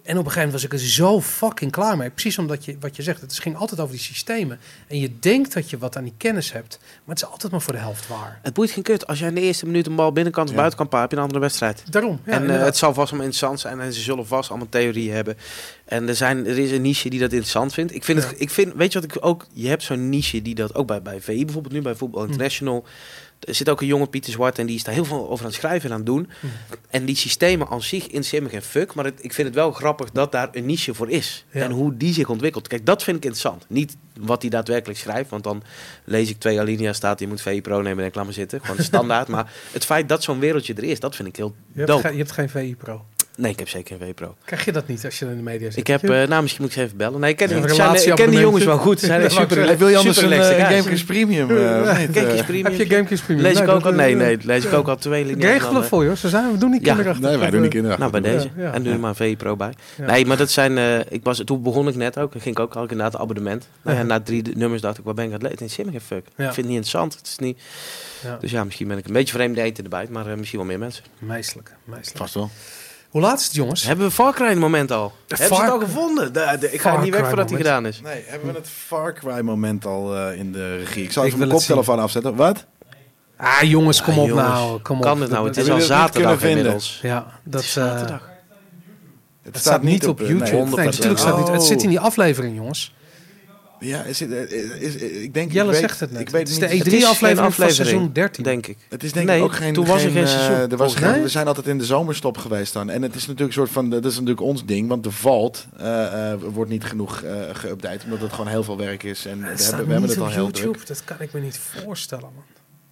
En 0.03 0.17
op 0.17 0.25
een 0.25 0.31
gegeven 0.31 0.35
moment 0.35 0.51
was 0.51 0.63
ik 0.63 0.73
er 0.73 0.79
zo 0.93 1.21
fucking 1.21 1.71
klaar 1.71 1.97
mee. 1.97 2.09
Precies 2.09 2.37
omdat 2.37 2.65
je, 2.65 2.75
wat 2.79 2.95
je 2.95 3.01
zegt, 3.03 3.21
het 3.21 3.39
ging 3.39 3.55
altijd 3.57 3.79
over 3.79 3.93
die 3.93 4.03
systemen. 4.03 4.59
En 4.87 4.99
je 4.99 5.19
denkt 5.19 5.53
dat 5.53 5.69
je 5.69 5.77
wat 5.77 5.97
aan 5.97 6.03
die 6.03 6.13
kennis 6.17 6.51
hebt, 6.51 6.77
maar 6.81 7.15
het 7.15 7.23
is 7.23 7.29
altijd 7.29 7.51
maar 7.51 7.61
voor 7.61 7.73
de 7.73 7.79
helft 7.79 8.07
waar. 8.07 8.39
Het 8.41 8.53
boeit 8.53 8.71
geen 8.71 8.83
kut. 8.83 9.07
Als 9.07 9.19
jij 9.19 9.27
in 9.27 9.35
de 9.35 9.41
eerste 9.41 9.65
minuut 9.65 9.87
een 9.87 9.95
bal 9.95 10.11
binnenkant 10.11 10.45
of 10.47 10.51
Ja. 10.53 10.59
buitenkant 10.59 10.89
paart, 10.89 11.01
heb 11.01 11.11
je 11.11 11.17
een 11.17 11.23
andere 11.23 11.41
wedstrijd. 11.41 11.83
Daarom. 11.89 12.19
Ja, 12.25 12.31
en 12.31 12.49
eh, 12.49 12.63
het 12.63 12.77
zal 12.77 12.93
vast 12.93 13.07
allemaal 13.11 13.25
interessant 13.27 13.59
zijn 13.59 13.79
en 13.79 13.93
ze 13.93 14.01
zullen 14.01 14.27
vast 14.27 14.49
allemaal 14.49 14.69
theorieën 14.69 15.13
hebben. 15.13 15.37
En 15.85 16.07
er, 16.07 16.15
zijn, 16.15 16.47
er 16.47 16.57
is 16.59 16.71
een 16.71 16.81
niche 16.81 17.09
die 17.09 17.19
dat 17.19 17.31
interessant 17.31 17.73
vindt. 17.73 17.93
Ik 17.95 18.03
vind 18.03 18.21
Ja. 18.21 18.27
het, 18.27 18.41
ik 18.41 18.49
vind, 18.49 18.73
weet 18.75 18.93
je 18.93 18.99
wat 19.01 19.15
ik 19.15 19.25
ook, 19.25 19.47
je 19.53 19.67
hebt 19.67 19.83
zo'n 19.83 20.09
niche 20.09 20.41
die 20.41 20.55
dat 20.55 20.75
ook 20.75 20.87
bij, 20.87 21.01
bij 21.01 21.21
VI 21.21 21.43
bijvoorbeeld 21.45 21.73
nu, 21.73 21.81
bij 21.81 21.95
Voetbal 21.95 22.25
Hm. 22.25 22.31
Er 23.41 23.55
zit 23.55 23.69
ook 23.69 23.81
een 23.81 23.87
jonge 23.87 24.07
Pieter 24.07 24.31
Zwart 24.31 24.59
en 24.59 24.65
die 24.65 24.75
is 24.75 24.83
daar 24.83 24.93
heel 24.93 25.05
veel 25.05 25.29
over 25.29 25.45
aan 25.45 25.51
het 25.51 25.59
schrijven 25.59 25.85
en 25.89 25.91
aan 25.91 25.97
het 26.01 26.05
doen. 26.07 26.29
Hm. 26.39 26.47
En 26.89 27.05
die 27.05 27.15
systemen 27.15 27.67
aan 27.67 27.81
zich 27.81 28.11
me 28.11 28.49
geen 28.49 28.61
fuck. 28.61 28.93
Maar 28.93 29.05
het- 29.05 29.23
ik 29.23 29.33
vind 29.33 29.47
het 29.47 29.55
wel 29.55 29.71
grappig 29.71 30.11
dat 30.11 30.31
daar 30.31 30.49
een 30.51 30.65
niche 30.65 30.93
voor 30.93 31.09
is. 31.09 31.45
Ja. 31.51 31.61
En 31.63 31.71
hoe 31.71 31.97
die 31.97 32.13
zich 32.13 32.29
ontwikkelt. 32.29 32.67
Kijk, 32.67 32.85
dat 32.85 33.03
vind 33.03 33.17
ik 33.17 33.23
interessant. 33.23 33.65
Niet 33.69 33.97
wat 34.19 34.41
hij 34.41 34.49
daadwerkelijk 34.51 34.99
schrijft. 34.99 35.29
Want 35.29 35.43
dan 35.43 35.63
lees 36.03 36.29
ik 36.29 36.39
twee 36.39 36.59
alinea's 36.59 36.95
staat. 36.97 37.19
Je 37.19 37.27
moet 37.27 37.41
VI 37.41 37.61
Pro 37.61 37.81
nemen 37.81 38.03
en 38.03 38.09
ik, 38.09 38.15
laat 38.15 38.33
zitten. 38.33 38.61
Gewoon 38.61 38.83
standaard. 38.83 39.27
maar 39.35 39.51
het 39.71 39.85
feit 39.85 40.09
dat 40.09 40.23
zo'n 40.23 40.39
wereldje 40.39 40.73
er 40.73 40.83
is, 40.83 40.99
dat 40.99 41.15
vind 41.15 41.27
ik 41.27 41.35
heel 41.35 41.55
je, 41.71 41.77
hebt 41.77 41.87
dope. 41.87 42.01
geen, 42.01 42.11
je 42.11 42.17
hebt 42.17 42.31
geen 42.31 42.49
VI 42.49 42.75
Pro. 42.75 43.05
Nee, 43.41 43.51
ik 43.51 43.59
heb 43.59 43.69
zeker 43.69 43.97
geen 43.97 44.07
VI 44.07 44.13
Pro. 44.13 44.35
Krijg 44.45 44.65
je 44.65 44.71
dat 44.71 44.87
niet 44.87 45.05
als 45.05 45.19
je 45.19 45.25
in 45.25 45.35
de 45.35 45.41
media 45.43 45.69
zit? 45.69 45.77
Ik 45.79 45.87
heb, 45.87 46.03
eh, 46.03 46.27
nou 46.27 46.41
misschien 46.41 46.61
moet 46.63 46.71
ik 46.71 46.77
ze 46.77 46.83
even 46.85 46.97
bellen. 46.97 47.19
Nee, 47.19 47.29
ik 47.31 47.37
ken, 47.37 47.47
Ja, 47.49 47.53
die- 47.53 47.63
een 47.63 47.69
ik 47.69 47.75
zijn- 47.75 47.89
ik 47.89 47.95
ken 47.95 48.05
die 48.05 48.13
relatieabonnement. 48.15 48.43
jongens 48.45 48.63
wel 48.65 48.77
goed. 48.77 48.99
Ze 48.99 49.05
zijn 49.05 49.21
echt 49.27 49.31
super, 49.33 49.77
wil 49.77 49.87
je 49.87 49.97
anders 49.97 50.17
een 50.17 50.31
uh, 50.31 51.05
Premium? 51.05 51.49
eh, 51.57 51.97
niet? 51.99 52.17
Eh, 52.17 52.45
Premium. 52.45 52.65
Heb 52.65 52.75
je 52.75 52.85
Gamekings 52.85 53.21
Premium? 53.21 53.45
Lees 53.45 53.59
ik 53.59 53.65
Nee, 53.65 53.75
ook 53.75 53.85
al? 53.85 53.91
Nee, 53.91 54.11
eh, 54.13 54.17
nee, 54.19 54.37
lees 54.43 54.65
ik 54.65 54.73
ook 54.73 54.87
al 54.87 54.95
twee 54.95 55.25
linea's. 55.25 55.51
Regelen 55.51 55.81
eh, 55.81 55.87
voor 55.87 56.01
je, 56.01 56.07
hoor. 56.07 56.17
Zo 56.17 56.27
zijn 56.27 56.51
we. 56.51 56.57
Doen 56.57 56.69
niet 56.71 56.81
kinderachtig. 56.83 57.25
Nee, 57.29 57.37
wij 57.37 57.49
doen 57.49 57.61
die 57.61 57.69
kinderen. 57.69 57.99
Nou, 57.99 58.11
bij 58.11 58.21
deze. 58.21 58.49
En 58.71 58.83
doe 58.83 58.93
er 58.93 58.99
maar 58.99 59.15
een 59.17 59.35
Pro 59.37 59.55
bij. 59.55 59.73
Nee, 59.97 60.25
maar 60.25 60.37
dat 60.37 60.49
zijn... 60.51 60.77
eh, 60.77 60.99
ik 61.09 61.23
was, 61.23 61.41
toen 61.45 61.61
begon 61.63 61.87
ik 61.87 61.95
net 61.95 62.17
ook. 62.19 62.31
Dan 62.31 62.41
ging 62.41 62.55
ik 62.55 62.61
ook 62.61 62.75
al 62.75 62.81
inderdaad 62.81 63.13
een 63.13 63.19
abonnement. 63.19 63.67
Nou 63.81 63.97
ja, 63.97 64.03
na 64.03 64.19
drie 64.21 64.43
nummers 64.55 64.81
dacht 64.81 64.97
ik, 64.97 65.03
waar 65.03 65.13
ben 65.13 65.25
ik 65.25 65.29
aan 65.33 65.39
het 65.39 65.43
lezen? 65.59 65.65
Het 65.65 65.79
is 65.79 65.91
geen 65.91 66.01
fuck. 66.01 66.25
Ja. 66.35 66.47
Ik 66.47 66.53
vind 66.53 66.55
het 66.55 66.65
niet 66.65 66.75
interessant. 66.75 67.13
Het 67.15 67.27
is 67.27 67.37
niet... 67.37 67.59
Ja. 68.23 68.37
Dus 68.41 68.51
ja, 68.51 68.63
misschien 68.63 68.87
ben 68.87 68.97
ik 68.97 69.05
een 69.05 69.13
beetje 69.13 69.33
vreemd 69.33 69.57
eten 69.57 69.83
erbij. 69.83 70.07
Maar 70.09 70.27
eh, 70.27 70.37
misschien 70.37 70.59
wel 70.59 70.67
meer 70.67 70.79
mensen. 70.79 71.03
Meestelijk, 71.19 71.71
meestelijk. 71.83 72.17
Vast 72.17 72.33
wel. 72.33 72.49
Hoe 73.11 73.21
laat 73.21 73.39
is 73.39 73.45
het, 73.45 73.55
jongens? 73.55 73.83
Hebben 73.83 74.05
we 74.05 74.11
Far 74.11 74.33
Cry 74.33 74.53
moment 74.57 74.91
al? 74.91 75.11
Hebben 75.27 75.47
ze 75.57 75.61
het 75.61 75.71
al 75.71 75.79
gevonden? 75.79 76.33
De- 76.33 76.57
de- 76.59 76.71
ik 76.71 76.81
ga 76.81 76.91
Far 76.93 77.03
niet 77.03 77.13
weg 77.13 77.27
voordat 77.27 77.49
hij 77.49 77.57
gedaan 77.57 77.85
is. 77.85 78.01
Nee, 78.01 78.23
hebben 78.27 78.51
we 78.51 78.57
het 78.57 78.69
Far 78.69 79.13
Cry 79.13 79.39
moment 79.39 79.85
al 79.85 80.15
eh, 80.17 80.39
in 80.39 80.51
de 80.51 80.77
regie? 80.77 81.03
Ik 81.03 81.11
zal 81.11 81.21
Ik 81.23 81.27
even 81.27 81.39
mijn 81.39 81.51
koptelefoon 81.51 81.99
afzetten. 81.99 82.35
Wat? 82.35 82.65
Ah, 83.37 83.61
jongens, 83.61 84.01
kom 84.03 84.13
Ah, 84.13 84.19
op 84.21 84.27
jongens. 84.27 84.47
nou. 84.47 84.79
Kom 84.81 84.97
op. 84.97 85.03
Kan 85.03 85.21
het 85.21 85.29
nou? 85.31 85.47
Het 85.47 85.57
is 85.57 85.69
al 85.69 85.79
zaterdag 85.81 86.11
kunnen 86.11 86.39
vinden? 86.39 86.57
inmiddels. 86.57 86.99
Ja, 87.01 87.25
dat 87.43 87.61
Het 87.61 87.69
is 87.69 87.75
eh, 87.77 87.83
zaterdag. 87.83 88.29
Het 89.43 89.53
het 89.53 89.61
staat 89.61 89.81
niet 89.83 90.07
op 90.07 90.21
eh, 90.21 90.27
YouTube. 90.27 90.51
nee. 90.51 90.63
Nee, 90.65 90.71
100%. 90.71 90.75
natuurlijk 90.75 91.19
staat 91.19 91.37
het 91.37 91.45
niet. 91.45 91.53
Het 91.53 91.63
zit 91.63 91.83
in 91.83 91.89
die 91.89 91.99
aflevering, 91.99 92.55
jongens. 92.55 92.93
Ja, 93.83 94.03
is 94.03 94.19
het, 94.19 94.31
eh, 94.31 94.51
is, 94.81 94.95
is- 94.95 95.01
ik 95.01 95.33
denk... 95.33 95.51
Jelle 95.51 95.65
ik 95.65 95.71
weet, 95.71 95.81
zegt 95.81 95.99
het 95.99 96.11
net. 96.11 96.21
Ik 96.21 96.29
weet 96.29 96.41
het 96.41 96.49
is 96.49 96.57
niet. 96.57 96.69
de 96.69 96.75
Het 96.77 96.87
is 96.87 96.93
geen 96.93 97.01
E3-aflevering 97.01 97.37
van 97.37 97.63
aflevering, 97.65 97.87
seizoen 97.87 98.13
13. 98.13 98.43
Denk 98.43 98.67
ik. 98.67 98.77
Het 98.89 99.03
is 99.03 99.11
denk 99.11 99.25
Nee, 99.27 99.37
ik 99.37 99.43
ook 99.43 99.55
geen... 99.55 99.73
toen 99.73 99.85
was 99.85 100.03
er 100.03 100.11
geen 100.11 100.23
eh, 100.23 100.29
seizoen, 100.29 100.71
er 100.71 100.77
was 100.77 100.95
geen-. 100.95 101.21
We 101.21 101.27
zijn 101.27 101.47
altijd 101.47 101.67
in 101.67 101.77
de 101.77 101.85
zomerstop 101.85 102.37
geweest 102.37 102.73
dan. 102.73 102.89
En 102.89 103.01
het 103.01 103.15
is 103.15 103.21
natuurlijk 103.21 103.47
een 103.47 103.53
soort 103.53 103.69
van... 103.71 103.89
Dat 103.89 104.05
is 104.05 104.13
natuurlijk 104.13 104.41
ons 104.41 104.65
ding. 104.65 104.87
Want 104.87 105.03
de 105.03 105.11
Vault 105.11 105.67
eh, 105.77 106.31
eh, 106.31 106.39
wordt 106.53 106.71
niet 106.71 106.83
genoeg 106.83 107.21
eh 107.21 107.33
geüpdate. 107.53 108.03
Omdat 108.03 108.19
het 108.21 108.31
gewoon 108.31 108.47
heel 108.47 108.63
veel 108.63 108.77
werk 108.77 109.03
is. 109.03 109.25
En 109.25 109.39
we 109.41 109.47
Het 109.47 109.65
hebben, 109.67 109.85
we 109.85 109.91
hebben 109.91 110.09
het 110.09 110.19
al 110.19 110.25
op 110.25 110.31
heel 110.31 110.43
YouTube. 110.43 110.71
druk. 110.73 110.87
Dat 110.87 111.03
kan 111.03 111.17
ik 111.19 111.33
me 111.33 111.39
niet 111.39 111.57
voorstellen, 111.59 112.29
man. 112.35 112.43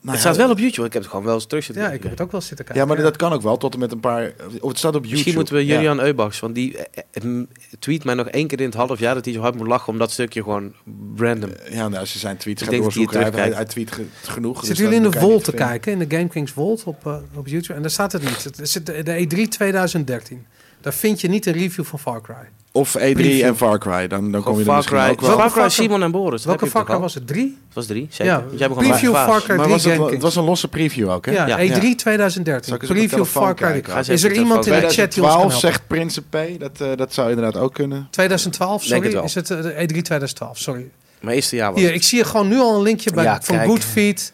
Nou 0.02 0.16
het 0.18 0.24
ja, 0.26 0.32
staat 0.34 0.42
wel 0.46 0.52
op 0.54 0.60
YouTube. 0.60 0.88
Ik 0.88 0.94
heb 0.94 1.02
het 1.02 1.12
gewoon 1.12 1.26
wel 1.26 1.36
eens 1.36 1.46
terug 1.46 1.64
zitten 1.64 1.84
Ja, 1.84 1.92
ik 1.92 2.02
heb 2.04 2.12
het 2.12 2.22
ook 2.22 2.32
wel 2.32 2.42
zitten 2.42 2.66
kijken. 2.66 2.84
Ja, 2.84 2.94
maar 2.94 3.04
dat 3.04 3.16
kan 3.16 3.34
ook 3.34 3.42
wel. 3.42 3.58
Tot 3.58 3.74
en 3.74 3.80
met 3.80 3.92
een 3.92 4.00
paar... 4.00 4.34
Of 4.60 4.70
het 4.70 4.78
staat 4.78 4.96
op 4.96 5.04
YouTube. 5.04 5.12
Misschien 5.12 5.34
moeten 5.34 5.54
we 5.56 5.66
Ja. 5.66 5.74
Julian 5.74 6.00
Eubachs, 6.00 6.40
want 6.40 6.56
die 6.56 6.78
eh, 6.78 7.04
eh, 7.12 7.44
tweet 7.80 8.04
mij 8.04 8.16
nog 8.16 8.28
één 8.28 8.48
keer 8.48 8.60
in 8.60 8.66
het 8.66 8.74
half 8.74 9.00
jaar 9.00 9.14
dat 9.16 9.26
hij 9.26 9.34
zo 9.34 9.40
hard 9.42 9.56
moet 9.56 9.68
lachen 9.68 9.94
om 9.94 10.00
dat 10.00 10.12
stukje 10.12 10.44
gewoon 10.44 10.74
random. 11.16 11.50
Ja, 11.70 11.88
nou, 11.88 11.96
als 12.00 12.14
je 12.14 12.20
zijn 12.20 12.38
tweets 12.38 12.62
Ik 12.62 12.68
gaat 12.68 12.78
denk 12.78 12.84
dat 12.84 12.94
hij 12.94 13.04
doorzoeken, 13.06 13.34
hij, 13.34 13.44
hij, 13.48 13.56
hij 13.56 13.66
tweet 13.66 13.92
ge- 13.92 14.06
genoeg. 14.24 14.60
dus 14.60 14.68
Zitten 14.68 14.84
dan 14.86 14.94
jullie 14.94 15.08
in 15.08 15.12
de 15.14 15.20
Volt 15.20 15.34
niet 15.36 15.44
te 15.44 15.52
kijken? 15.52 15.92
In 15.92 16.00
de 16.08 16.16
Game 16.16 16.28
Kings 16.28 16.52
Volt 16.52 16.84
op, 16.84 17.06
eh, 17.08 17.16
op 17.34 17.48
YouTube? 17.48 17.74
En 17.74 17.82
daar 17.82 17.92
staat 17.92 18.12
het 18.12 18.22
niet. 18.24 18.44
Het 18.44 18.70
zit 18.70 18.86
de, 18.86 19.04
de 19.04 19.28
E3 19.46 19.48
2013. 19.50 20.46
Daar 20.82 20.94
vind 20.94 21.22
je 21.22 21.28
niet 21.28 21.46
een 21.46 21.54
review 21.54 21.86
van 21.86 22.00
Far 22.00 22.22
Cry. 22.22 22.36
Of 22.72 22.96
E3 22.98 23.00
Preview. 23.00 23.42
en 23.46 23.58
Far 23.58 23.78
Cry. 23.80 24.08
Dan, 24.08 24.32
dan 24.32 24.44
kom 24.44 24.54
je 24.54 24.60
er 24.60 24.66
Far 24.66 24.76
misschien 24.76 24.98
Cry, 24.98 25.10
ook 25.10 25.22
wel. 25.22 25.30
Far 25.30 25.40
Cry 25.40 25.50
Far 25.50 25.62
Cry- 25.70 25.84
Simon 25.84 26.04
en 26.04 26.12
Boris. 26.12 26.46
Welke 26.46 26.68
Far 26.68 26.86
Cry 26.86 26.98
was 26.98 27.14
het? 27.14 27.28
Drie? 27.28 27.58
Het 27.66 27.74
was 27.76 27.86
drie, 27.86 28.08
zeker. 28.10 28.26
Ja, 28.34 28.44
Want 28.46 28.60
jij 28.60 28.68
begon 28.68 28.84
preview 28.84 29.12
bij 29.12 29.24
Far 29.26 29.42
Cry 29.42 29.56
Maar 29.56 29.66
3 29.66 29.70
was 29.78 29.84
het, 29.84 30.12
het 30.12 30.22
was 30.22 30.36
een 30.36 30.44
losse 30.44 30.68
preview 30.68 31.10
ook, 31.10 31.26
hè? 31.26 31.32
Ja, 31.32 31.48
Ja. 31.48 31.58
E3 31.58 31.82
Zal 31.82 31.96
2013. 31.96 32.74
ik 32.74 32.82
eens 32.82 32.90
op 32.92 32.96
mijn 32.96 33.08
Preview 33.08 33.26
Far 33.26 33.54
Cry. 33.56 33.84
Is 34.14 34.24
er 34.24 34.32
iemand 34.32 34.66
in 34.66 34.74
de 34.74 34.88
chat 34.90 35.14
die 35.14 35.24
ons 35.24 35.34
kan 35.34 35.40
2012 35.40 35.40
helpen? 35.42 35.60
zegt 35.60 35.88
Principe. 35.88 36.56
Dat, 36.60 36.82
eh, 36.82 36.98
dat 36.98 37.14
zou 37.14 37.30
inderdaad 37.30 37.62
ook 37.62 37.74
kunnen. 37.74 38.08
2012, 38.12 38.86
Denk 38.86 39.04
sorry. 39.04 39.18
het. 39.18 39.26
Is 39.26 39.36
het 39.36 39.50
eh, 39.52 39.62
de 39.62 39.72
E3 39.74 40.02
2012, 40.02 40.58
sorry. 40.58 40.90
Mijn 41.20 41.36
eerste 41.36 41.56
jaar 41.56 41.72
was 41.72 41.82
Hier, 41.82 41.94
ik 41.94 42.04
zie 42.04 42.18
je 42.18 42.24
gewoon 42.26 42.48
nu 42.48 42.58
al 42.60 42.76
een 42.76 42.82
linkje 42.82 43.12
bij, 43.12 43.24
Ja, 43.24 43.42
van 43.42 43.56
kijk. 43.56 43.68
Goodfeed. 43.70 44.34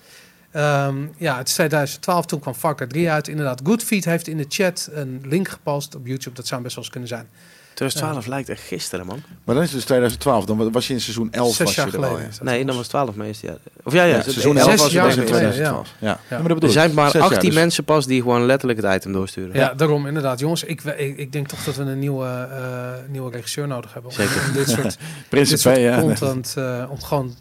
Ehm, 0.51 0.95
ja, 1.17 1.37
het 1.37 1.47
is 1.47 1.53
2012, 1.53 2.25
toen 2.25 2.39
kwam 2.39 2.53
Far 2.53 2.75
Cry 2.75 2.87
3 2.87 3.09
uit. 3.09 3.27
Inderdaad, 3.27 3.61
Goodfeed 3.63 4.05
heeft 4.05 4.27
in 4.27 4.37
de 4.37 4.45
chat 4.49 4.89
een 4.93 5.21
link 5.23 5.47
gepost 5.47 5.95
op 5.95 6.07
YouTube. 6.07 6.35
Dat 6.35 6.47
zou 6.47 6.61
best 6.61 6.75
wel 6.75 6.83
eens 6.83 6.93
kunnen 6.93 7.09
zijn. 7.09 7.27
2012 7.75 8.25
lijkt 8.25 8.49
echt 8.49 8.61
gisteren, 8.61 9.05
man. 9.05 9.23
Maar 9.43 9.55
dan 9.55 9.63
is 9.63 9.69
het 9.69 9.77
dus 9.77 9.85
2012. 9.85 10.45
Dan 10.45 10.71
was 10.71 10.87
je 10.87 10.93
in 10.93 11.01
seizoen 11.01 11.31
11 11.31 11.55
Zes 11.55 11.57
was 11.65 11.75
je 11.75 11.81
jaar 11.81 11.93
er 11.93 11.99
al 11.99 12.15
geleden. 12.15 12.31
Nee, 12.41 12.65
dan 12.65 12.75
was 12.75 12.87
12 12.87 13.15
meest. 13.15 13.41
Ja. 13.41 13.57
Of 13.83 13.93
ja, 13.93 14.03
ja. 14.03 14.15
Ja, 14.15 14.21
seizoen 14.21 14.57
Zes 14.57 14.65
11 14.65 14.79
was 14.79 14.91
je 14.91 14.95
jaar 14.95 15.05
pas 15.05 15.15
in 15.15 15.25
geleden, 15.25 15.51
2012. 15.51 15.93
Ja. 15.99 16.19
Maar 16.29 16.51
Er 16.57 16.71
zijn 16.71 16.93
maar 16.93 17.11
Zes 17.11 17.21
jaar, 17.21 17.31
18 17.31 17.49
dus- 17.49 17.59
mensen 17.59 17.83
pas 17.83 18.05
die 18.05 18.21
gewoon 18.21 18.45
letterlijk 18.45 18.81
het 18.81 18.95
item 18.95 19.13
doorsturen. 19.13 19.55
Ja, 19.55 19.73
daarom 19.73 20.07
inderdaad. 20.07 20.39
Jongens, 20.39 20.63
ik, 20.63 20.83
ik, 20.83 21.17
ik 21.17 21.31
denk 21.31 21.47
toch 21.47 21.63
dat 21.63 21.75
we 21.75 21.83
een 21.83 21.99
nieuwe, 21.99 22.47
eh, 22.51 23.09
nieuwe 23.09 23.31
regisseur 23.31 23.67
nodig 23.67 23.93
hebben. 23.93 24.11
Om, 24.11 24.17
Zeker. 24.17 24.41
om 24.47 24.53
dit 24.53 24.69
soort, 24.69 24.83
dit 24.97 25.29
Principe, 25.29 25.59
soort 25.59 25.77
ja. 25.77 25.99
content, 25.99 26.53
eh, 26.57 26.83
om 26.89 27.01
gewoon... 27.01 27.35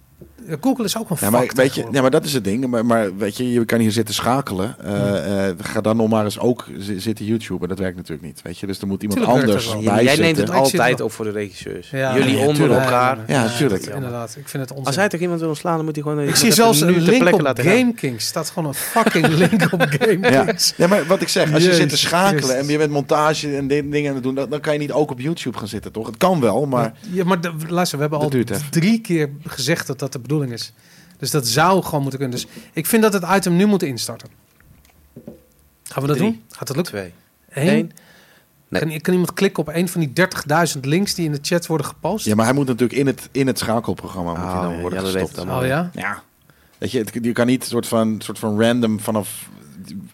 Ja, 0.48 0.56
Google 0.60 0.84
is 0.84 0.98
ook 0.98 1.10
een 1.10 1.16
Ja, 1.20 1.30
maar, 1.30 1.50
weet 1.54 1.74
je, 1.74 1.84
ja, 1.92 2.00
maar 2.00 2.10
dat 2.10 2.24
is 2.24 2.32
het 2.32 2.44
ding. 2.44 2.66
Maar, 2.66 2.86
maar 2.86 3.16
weet 3.16 3.36
je, 3.36 3.52
je 3.52 3.64
kan 3.64 3.78
hier 3.78 3.92
zitten 3.92 4.14
schakelen. 4.14 4.76
Eh, 4.84 5.48
eh, 5.48 5.56
ga 5.60 5.80
dan 5.80 5.96
nog 5.96 6.08
maar 6.08 6.24
eens 6.24 6.38
ook 6.38 6.66
zi- 6.78 6.98
zitten 7.00 7.24
YouTube. 7.24 7.66
Dat 7.66 7.78
werkt 7.78 7.96
natuurlijk 7.96 8.26
niet. 8.26 8.42
Weet 8.42 8.58
je, 8.58 8.66
dus 8.66 8.80
er 8.80 8.86
moet 8.86 9.02
iemand 9.02 9.20
Tuurlijk 9.20 9.40
anders 9.40 9.72
bij 9.72 9.82
Jij 9.82 10.16
neemt 10.16 10.36
zitten. 10.36 10.44
het 10.44 10.54
altijd 10.54 11.00
op 11.00 11.12
voor 11.12 11.24
de 11.24 11.30
regisseurs. 11.30 11.90
Ja, 11.90 12.16
Jullie 12.18 12.36
ja, 12.38 12.46
onder 12.46 12.70
elkaar. 12.72 13.18
Ja, 13.26 13.48
tuurlijk. 13.56 13.86
Inderdaad, 13.86 14.36
ik 14.38 14.48
vind 14.48 14.62
het 14.62 14.70
onzin. 14.72 14.86
Als 14.86 14.96
hij 14.96 15.08
toch 15.08 15.20
iemand 15.20 15.40
wil 15.40 15.48
ontslaan, 15.48 15.76
dan 15.76 15.84
moet 15.84 15.94
hij 15.94 16.04
gewoon... 16.04 16.20
ik 16.20 16.36
zie 16.36 16.52
zelfs 16.52 16.80
een 16.80 17.00
link 17.00 17.32
op. 17.34 17.50
GameKings. 17.60 18.26
staat 18.26 18.50
gewoon 18.50 18.68
een 18.68 18.74
fucking 18.74 19.26
link 19.42 19.72
op 19.72 19.80
Ja. 19.80 19.86
GameKings. 19.90 20.72
ja, 20.76 20.86
maar 20.86 21.06
wat 21.06 21.20
ik 21.22 21.28
zeg, 21.28 21.52
als 21.54 21.64
je 21.64 21.74
zit 21.74 21.88
te 21.88 21.96
schakelen 21.96 22.58
en 22.58 22.66
je 22.66 22.78
bent 22.78 22.90
montage 22.90 23.56
en 23.56 23.66
dit- 23.66 23.92
dingen 23.92 24.08
aan 24.08 24.14
het 24.14 24.24
doen, 24.24 24.34
dan, 24.34 24.60
kan 24.60 24.72
je 24.72 24.78
niet 24.78 24.92
ook 24.92 25.10
op 25.10 25.20
YouTube 25.20 25.58
gaan 25.58 25.68
zitten, 25.68 25.92
toch? 25.92 26.06
Het 26.06 26.16
kan 26.16 26.40
wel, 26.40 26.66
maar 26.66 26.92
Ja, 27.12 27.24
maar 27.24 27.40
de- 27.40 27.52
luister, 27.68 27.96
we 27.98 28.02
hebben 28.02 28.20
al 28.22 28.30
drie 28.70 29.00
keer 29.00 29.30
gezegd 29.44 29.86
dat 29.86 29.98
dat 29.98 30.12
de 30.12 30.18
bedoeling 30.18 30.32
is. 30.42 30.72
Dus 31.18 31.30
dat 31.30 31.46
zou 31.46 31.82
gewoon 31.82 32.00
moeten 32.02 32.18
kunnen. 32.20 32.36
Dus 32.38 32.46
ik 32.72 32.86
vind 32.86 33.02
dat 33.02 33.12
het 33.12 33.24
item 33.36 33.56
nu 33.56 33.66
moet 33.66 33.82
instarten. 33.82 34.28
Gaan 35.84 36.02
we 36.02 36.08
dat 36.08 36.16
Drie. 36.16 36.30
doen? 36.30 36.42
Gaat 36.50 36.66
dat 36.66 36.76
lukken? 36.76 36.94
Twee. 36.94 37.12
Eén? 37.68 37.78
Eén. 37.78 37.92
Nee. 38.68 38.80
Kan, 38.82 39.00
kan 39.00 39.12
iemand 39.12 39.32
klikken 39.34 39.62
op 39.66 39.74
een 39.74 39.88
van 39.88 40.00
die 40.00 40.12
30.000 40.74 40.80
links 40.80 41.14
die 41.14 41.24
in 41.24 41.32
de 41.32 41.38
chat 41.42 41.66
worden 41.66 41.86
gepost? 41.86 42.24
ja, 42.26 42.34
maar 42.34 42.44
hij 42.44 42.54
moet 42.54 42.66
natuurlijk 42.66 42.98
in 42.98 43.06
het, 43.06 43.28
in 43.32 43.46
het 43.46 43.58
schakelprogramma 43.58 44.30
moet 44.30 44.40
hij 44.40 44.52
Oh, 44.54 44.60
dan 44.62 44.80
worden 44.80 44.98
ja, 44.98 45.04
dat 45.04 45.12
gestopt. 45.14 45.34
dan 45.48 45.58
Oh 45.58 45.66
ja? 45.66 45.90
Ja. 45.94 46.22
Weet 46.78 46.90
je, 46.90 46.98
het- 46.98 47.18
je 47.22 47.32
kan 47.32 47.46
niet 47.46 47.64
soort 47.64 47.86
van, 47.86 48.16
soort 48.18 48.38
van 48.38 48.60
random 48.60 49.00
vanaf 49.00 49.48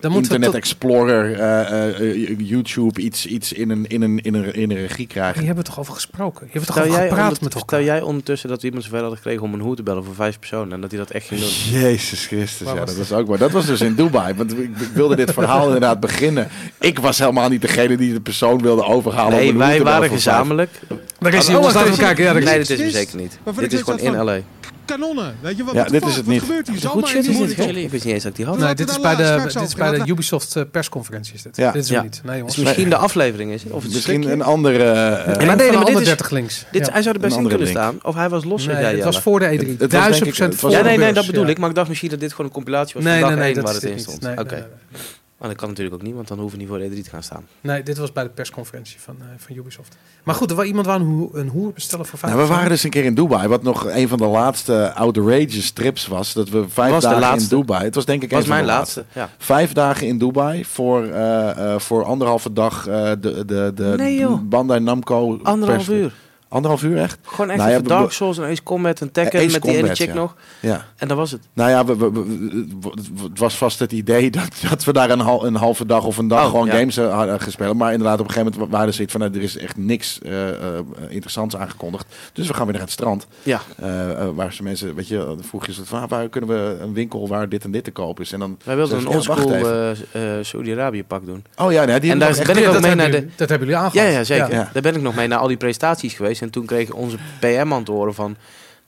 Dan 0.01 0.11
moeten 0.13 0.31
we 0.31 0.37
Internet 0.37 0.63
tot- 0.63 0.71
Explorer, 0.71 1.33
eh, 1.41 2.11
eh, 2.11 2.39
YouTube 2.39 3.01
iets, 3.01 3.27
iets 3.27 3.53
in, 3.53 3.71
een, 3.71 3.87
in, 3.87 4.03
een, 4.03 4.21
in, 4.23 4.35
een, 4.35 4.55
in 4.55 4.71
een 4.71 4.77
regie 4.87 5.07
krijgen. 5.07 5.37
Hier 5.39 5.47
hebben 5.47 5.65
we 5.65 5.71
toch 5.71 5.79
over 5.79 5.95
gesproken? 5.95 6.47
Je 6.47 6.53
hebt 6.53 6.67
toch 6.67 6.79
over 6.79 6.91
jij, 6.91 7.09
gepraat 7.09 7.41
met 7.41 7.55
stel 7.67 7.83
jij 7.83 8.01
ondertussen 8.03 8.49
dat 8.49 8.63
iemand 8.63 8.83
zover 8.85 8.99
hadden 8.99 9.17
gekregen 9.17 9.43
om 9.43 9.55
een 9.55 9.61
hoe 9.61 9.77
te 9.77 9.83
bellen 9.83 10.05
voor 10.05 10.15
vijf 10.15 10.39
personen 10.39 10.73
en 10.73 10.81
dat 10.81 10.91
hij 10.91 11.01
dat 11.01 11.11
echt 11.11 11.27
ging 11.27 11.41
doen. 11.41 11.81
Jezus 11.81 12.27
Christus, 12.27 12.67
Waar 12.67 12.75
ja, 12.75 12.81
was 12.81 12.97
dat 12.97 13.09
was 13.09 13.19
ook 13.19 13.29
maar. 13.29 13.39
Dat 13.39 13.51
was 13.51 13.67
dus 13.67 13.81
in 13.81 13.95
Dubai. 13.95 14.35
Want 14.35 14.59
ik, 14.59 14.71
wilde 14.95 15.17
dit 15.17 15.33
verhaal 15.33 15.65
inderdaad 15.67 16.01
beginnen. 16.01 16.49
Ik 16.81 16.99
was 16.99 17.19
helemaal 17.19 17.49
niet 17.49 17.61
degene 17.63 17.97
die 17.97 18.13
de 18.13 18.21
persoon 18.21 18.63
wilde 18.63 18.85
overhalen. 18.85 19.33
om 19.33 19.39
Nee, 19.39 19.49
een 19.49 19.59
wij 19.59 19.67
waren 19.69 19.85
bellen 19.85 19.99
voor 19.99 20.09
vijf. 20.09 20.23
gezamenlijk. 20.23 20.71
Daar 21.19 21.35
is 21.35 21.49
Oh, 21.49 21.55
hij, 21.55 21.63
laten 21.63 21.81
we 21.83 21.87
even. 21.87 21.99
kijken. 22.05 22.25
Ja, 22.25 22.33
Nee, 22.33 22.59
dit 22.59 22.71
is 22.71 22.79
hem 22.81 22.91
zeker 22.91 23.17
niet. 23.17 23.39
Dit 23.59 23.73
is 23.73 23.81
gewoon 23.81 23.99
in 23.99 24.15
had 24.15 24.25
LA. 24.25 24.39
Kanonnen, 24.85 25.35
weet 25.41 25.57
je 25.57 25.65
wat? 25.65 25.75
Ja, 25.75 25.85
dit 25.85 26.07
is 26.07 26.17
het 26.17 26.25
Wat 26.25 26.27
niet. 26.35 26.41
gebeurt 26.43 26.69
hier? 26.69 26.81
Goed 26.89 27.01
maar 27.01 27.11
shit, 27.11 27.27
is 27.27 27.39
toch? 27.55 27.67
Ik 27.67 27.91
wist 27.91 28.05
niet 28.05 28.15
eens 28.15 28.23
dat 28.23 28.33
ik 28.33 28.37
die 28.39 28.47
had. 28.47 28.59
Nee, 28.59 28.75
dit 28.75 28.91
is, 28.91 29.01
bij 29.01 29.17
de, 29.17 29.41
dit 29.53 29.63
is 29.63 29.75
bij 29.97 30.07
de. 30.07 30.13
Ubisoft 30.13 30.57
eh, 30.57 30.63
persconferentie. 30.71 31.35
Is 31.35 31.43
dit. 31.43 31.57
Ja. 31.57 31.73
Dit 31.73 31.83
is 31.85 31.89
Ja. 31.91 32.03
niet. 32.03 32.21
Nee, 32.25 32.37
jongens. 32.39 32.57
Is 32.57 32.63
misschien 32.65 32.89
de 32.89 32.97
aflevering 32.97 33.53
is 33.53 33.63
het? 33.63 33.73
Of 33.73 33.83
het 33.83 33.93
Misschien 33.93 34.31
een 34.31 34.43
andere... 34.43 34.85
Een 34.85 34.93
maar 34.93 35.25
van 35.25 35.37
nee, 35.37 35.37
de 35.37 35.47
maar 35.47 35.57
dit 35.57 35.77
andere 35.79 36.01
is- 36.01 36.05
30 36.07 36.31
links. 36.31 36.65
Dit, 36.71 36.87
Ja. 36.87 36.93
Hij 36.93 37.03
zou 37.03 37.15
er 37.15 37.21
best 37.21 37.37
in 37.37 37.41
kunnen 37.43 37.59
link. 37.59 37.71
staan. 37.79 37.99
Of 38.03 38.15
hij 38.15 38.29
was 38.29 38.45
los, 38.45 38.67
Nee, 38.67 38.77
jij, 38.77 38.95
het 38.95 39.05
was 39.05 39.21
voor 39.21 39.39
de 39.39 39.47
E3. 39.59 39.79
Het- 39.79 39.91
Duizend 39.91 40.17
ik- 40.17 40.23
procent 40.23 40.51
het 40.53 40.61
voor 40.61 40.71
was- 40.71 40.79
Ja, 40.79 40.85
nee, 40.85 40.99
nee, 40.99 41.13
dat 41.13 41.27
bedoel 41.27 41.45
ja. 41.45 41.51
ik. 41.51 41.59
Maar 41.59 41.69
ik 41.69 41.75
dacht 41.75 41.89
misschien 41.89 42.11
dat 42.11 42.21
dit 42.21 42.31
gewoon 42.31 42.47
een 42.47 42.53
compilatie 42.53 42.95
was 42.95 43.03
Nee, 43.05 43.21
van 43.21 43.29
nee, 43.29 43.31
dag 43.31 43.39
nee, 43.45 43.55
1 43.55 43.55
dat 43.55 43.65
waar 43.65 43.75
is 43.75 43.83
het 43.83 43.91
in 44.09 44.19
stond. 44.19 44.39
Oké. 44.41 44.67
Maar 45.41 45.49
dat 45.49 45.59
kan 45.59 45.69
natuurlijk 45.69 45.97
ook 45.97 46.03
niet, 46.03 46.15
want 46.15 46.29
dan 46.29 46.39
hoeven 46.39 46.59
we 46.59 46.65
niet 46.65 46.73
voor 46.73 46.83
de 46.83 46.97
E3 46.97 47.05
te 47.05 47.11
gaan 47.11 47.23
staan. 47.23 47.47
Nee, 47.61 47.83
dit 47.83 47.99
was 47.99 48.13
bij 48.13 48.23
de 48.23 48.29
persconferentie 48.29 49.01
van, 49.01 49.17
eh, 49.21 49.27
van 49.37 49.57
Ubisoft. 49.57 49.97
Maar 50.25 50.35
goed, 50.35 50.51
er 50.51 50.57
was 50.57 50.65
iemand 50.67 50.87
wou 50.87 51.01
een, 51.01 51.07
hoe- 51.07 51.39
een 51.39 51.49
hoer 51.49 51.73
bestellen 51.73 52.07
voor 52.07 52.19
vijf 52.19 52.33
Nou, 52.33 52.47
we 52.47 52.53
waren 52.55 52.69
dus 52.69 52.83
een 52.85 52.91
keer 52.91 53.05
in 53.05 53.15
Dubai, 53.15 53.49
wat 53.49 53.63
nog 53.63 53.87
een 53.89 54.09
van 54.09 54.19
de 54.19 54.27
laatste 54.27 54.93
outrageous 54.95 55.71
trips 55.71 56.07
was. 56.07 56.33
Dat 56.33 56.49
we 56.49 56.69
vijf 56.69 56.91
Was 56.91 57.03
de 57.03 57.09
dagen 57.21 57.39
in. 57.43 57.47
Dubai. 57.49 57.85
Het 57.85 57.95
was 57.95 58.05
denk 58.05 58.23
ik 58.23 58.31
een 58.31 58.37
was 58.37 58.47
van 58.47 58.55
mijn 58.55 58.67
de 58.67 58.73
laatste. 58.73 59.05
Ja. 59.13 59.29
Vijf 59.39 59.73
dagen 59.73 60.07
in 60.07 60.19
Dubai 60.19 60.65
voor, 60.65 61.05
eh, 61.05 61.73
eh, 61.75 61.81
voor 61.81 62.05
anderhalve 62.05 62.53
dag 62.53 62.87
eh, 62.87 63.11
de, 63.21 63.45
de, 63.45 63.73
de 63.75 63.95
Nee, 63.97 64.19
joh. 64.19 64.41
Bandai 64.43 64.81
Namco. 64.81 65.39
Anderhalf 65.43 65.89
uur. 65.89 66.13
Anderhalf 66.51 66.83
uur 66.83 66.99
echt? 66.99 67.19
Gewoon 67.23 67.51
echt 67.51 67.59
Nou 67.59 67.71
ja, 67.71 67.79
Dark 67.81 68.11
Souls 68.13 68.39
en 68.39 68.45
Ace 68.45 68.63
Combat 68.63 69.01
en 69.01 69.13
Tekken 69.13 69.41
Ace 69.41 69.51
met 69.53 69.63
die 69.63 69.77
ene 69.77 69.95
chick 69.95 70.07
ja. 70.09 70.15
nog. 70.15 70.35
Ja. 70.61 70.85
En 70.97 71.09
dat 71.09 71.17
was 71.17 71.31
het. 71.31 71.41
Nou 71.53 71.71
ja, 71.71 71.85
we, 71.85 71.97
we- 71.97 72.13
we- 72.13 72.25
we- 72.81 73.23
het 73.29 73.39
was 73.39 73.57
vast 73.57 73.79
het 73.79 73.93
idee 73.93 74.31
dat, 74.41 74.49
dat 74.71 74.85
we 74.85 74.93
daar 74.93 75.11
een, 75.11 75.21
hal, 75.21 75.47
een 75.47 75.55
halve 75.55 75.87
dag 75.87 76.05
of 76.05 76.17
een 76.19 76.29
dag 76.29 76.45
Oh, 76.45 76.51
gewoon 76.51 76.67
ja. 76.67 76.73
games 76.77 76.97
eh, 76.97 77.15
hadden 77.15 77.41
gespeeld. 77.41 77.77
Maar 77.77 77.93
inderdaad, 77.93 78.21
op 78.21 78.27
een 78.27 78.33
gegeven 78.33 78.53
moment 78.53 78.73
waren 78.73 78.95
ze 78.95 79.05
van, 79.09 79.21
nou, 79.21 79.35
er 79.35 79.43
is 79.43 79.57
echt 79.57 79.77
niks 79.77 80.19
eh, 80.23 80.49
eh, 80.49 80.57
interessants 81.09 81.57
aangekondigd. 81.57 82.07
Dus 82.33 82.47
we 82.47 82.55
gaan 82.55 82.65
weer 82.65 82.73
naar 82.75 82.83
het 82.83 82.91
strand. 82.93 83.27
Ja. 83.43 83.61
Eh, 83.77 84.11
eh, 84.11 84.29
waar 84.35 84.53
ze 84.53 84.63
mensen, 84.63 84.95
weet 84.95 85.09
je, 85.09 85.35
vroeg 85.41 85.67
je 85.67 85.73
ze 85.73 85.85
van, 85.85 86.03
ah, 86.03 86.09
waar 86.09 86.29
kunnen 86.29 86.51
we 86.51 86.77
een 86.81 86.93
winkel 86.93 87.29
waar 87.29 87.49
dit 87.49 87.65
en 87.65 87.71
dit 87.71 87.85
te 87.85 87.91
koop 87.91 88.21
is. 88.21 88.33
En 88.33 88.39
dan, 88.39 88.59
Wij 88.65 88.77
wilden 88.77 88.97
een 88.97 89.03
ja, 89.03 89.09
wacht 89.11 89.29
oldschool 89.29 89.55
eh 89.55 89.91
eh 90.39 90.45
Saudi-Arabië 90.45 91.05
pak 91.05 91.27
doen. 91.27 91.45
oh 91.57 91.73
ja, 91.73 91.85
nee, 91.85 92.01
die 92.01 92.11
En 92.11 92.19
daar 92.19 92.33
ben 92.33 92.41
ik 92.41 92.49
ook 92.49 92.55
dat, 92.55 92.57
mee 92.57 92.73
hebben 92.73 92.97
naar 92.97 93.07
de... 93.11 93.13
jullie, 93.13 93.33
dat 93.37 93.49
hebben 93.49 93.69
jullie 93.69 93.83
Ja, 93.83 93.89
aangehad. 93.89 94.13
ja, 94.13 94.25
zeker. 94.25 94.53
Ja. 94.53 94.71
Daar 94.73 94.83
ben 94.83 94.95
ik 94.95 95.03
nog 95.03 95.15
mee 95.15 95.27
naar 95.29 95.39
al 95.39 95.49
die 95.49 95.57
presentaties 95.57 96.15
geweest. 96.15 96.40
En 96.41 96.51
toen 96.51 96.67
kreeg 96.67 96.91
onze 96.93 97.17
PM 97.41 97.73
aan 97.73 97.85
te 97.85 97.93
horen 97.93 98.15
van... 98.15 98.37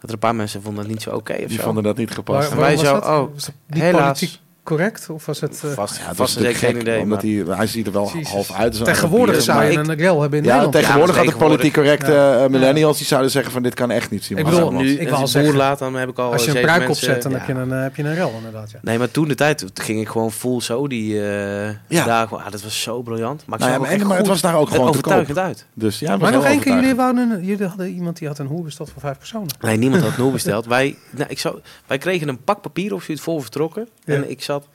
Dat 0.01 0.11
er 0.11 0.17
een 0.17 0.19
paar 0.29 0.35
mensen 0.35 0.63
vonden 0.63 0.83
het 0.85 0.93
niet 0.93 1.03
zo 1.03 1.11
oké 1.11 1.33
of 1.33 1.39
die 1.49 1.57
zo. 1.59 1.63
vonden 1.63 1.83
dat 1.83 1.97
niet 1.97 2.11
gepast. 2.11 2.49
Waar, 2.49 2.57
En 2.59 2.65
wij 2.65 2.77
zo, 2.77 2.93
dat? 2.93 3.05
oh, 3.05 3.35
dat 3.35 3.53
helaas. 3.67 4.19
politiek 4.19 4.41
correct? 4.63 5.11
Of 5.11 5.27
was 5.27 5.41
het... 5.41 5.63
eh, 5.65 5.71
Vast, 5.71 5.97
Ja, 5.97 6.07
het 6.09 6.17
was 6.17 6.33
vast 6.33 6.45
zeker 6.45 6.59
geen 6.59 6.73
gek, 6.73 6.81
idee. 6.81 7.01
omdat 7.01 7.23
maar- 7.23 7.33
hij, 7.47 7.57
hij 7.57 7.67
ziet 7.67 7.87
er 7.87 7.93
wel 7.93 8.11
Jezus. 8.15 8.29
half 8.33 8.53
uit. 8.53 8.79
een 8.79 8.85
tegenwoordig 8.85 9.27
papier, 9.27 9.43
zou 9.43 9.65
je 9.65 9.71
ik- 9.73 9.79
een 9.79 9.95
rel 9.95 10.21
hebben 10.21 10.39
in 10.39 10.45
Ja, 10.45 10.51
Nederland. 10.51 10.73
tegenwoordig 10.85 11.17
Ja, 11.17 11.23
hadden 11.23 11.39
politiek 11.49 11.73
correcte 11.73 12.13
Ja. 12.13 12.43
eh, 12.45 12.49
millennials 12.51 12.97
die 12.99 13.07
zouden 13.07 13.31
zeggen 13.31 13.53
van 13.53 13.63
dit 13.63 13.75
kan 13.75 13.91
echt 13.91 14.11
niet. 14.11 14.25
Simon 14.25 14.39
Ik 14.45 14.45
bedoel, 14.51 14.61
Hamermans. 14.65 14.89
nu, 14.93 14.99
ik 15.01 15.11
als 15.11 15.37
al 15.37 15.43
boer 15.43 15.55
laat, 15.55 15.79
dan 15.79 15.95
heb 15.95 16.09
ik 16.09 16.19
al 16.19 16.33
Als 16.33 16.45
je 16.45 16.55
een 16.57 16.63
pruik 16.63 16.87
mensen- 16.87 17.09
opzet, 17.09 17.23
dan 17.23 17.33
ja. 17.33 17.39
heb, 17.39 17.47
je 17.47 17.55
een, 17.63 17.73
eh, 17.73 17.83
heb 17.83 17.97
je 17.97 18.03
een 18.03 18.15
rel 18.15 18.33
inderdaad. 18.37 18.71
Ja. 18.71 18.79
Nee, 18.83 18.99
maar 18.99 19.11
toen 19.11 19.29
de 19.29 19.35
tijd 19.35 19.65
ging 19.75 20.01
ik 20.01 20.09
gewoon 20.09 20.33
full 20.33 20.61
Saudi 20.61 21.19
eh 21.21 21.69
Ja. 21.89 22.05
daar 22.05 22.29
gewoon. 22.29 22.43
Ah, 22.45 22.51
dat 22.51 22.63
was 22.63 22.83
zo 22.83 23.03
briljant. 23.03 23.43
Maar, 23.47 23.59
ik 23.61 23.65
Nou 23.67 23.81
maar, 23.81 24.07
maar 24.07 24.17
het 24.19 24.27
was 24.27 24.41
daar 24.41 24.55
ook 24.57 24.69
gewoon 24.69 24.93
te 24.93 25.01
koop. 25.01 25.13
overtuigend 25.13 25.39
uit. 25.39 25.67
Dus 25.75 25.99
ja, 25.99 26.17
Maar 26.17 26.33
nog 26.33 26.45
één 26.45 26.61
keer, 26.61 26.73
jullie, 26.73 26.89
overtuigend. 26.91 26.97
wouden 26.97 27.31
een, 27.41 27.45
jullie 27.47 27.67
hadden 27.67 27.89
iemand 27.89 28.19
die 28.19 28.29
had 28.29 28.39
een 28.39 28.47
hoer 28.47 28.63
besteld 28.65 28.91
voor 28.91 29.01
vijf 29.01 29.19
personen. 29.19 29.47
Nee, 29.61 29.77
niemand 29.77 30.03
had 30.03 30.17
nul 30.17 30.31
besteld. 30.41 30.67
wij, 30.67 30.97
nou, 31.11 31.31
ik 31.31 31.39
zou, 31.39 31.59
wij 31.87 31.99
kregen 31.99 32.29
een 32.29 32.45
pak 32.45 32.61
papier 32.61 32.95
of 32.95 33.03
zoiets 33.03 33.23
vol 33.25 33.41
vertrokken. 33.41 33.89
En 34.05 34.31
ik 34.31 34.43
zat... 34.53 34.69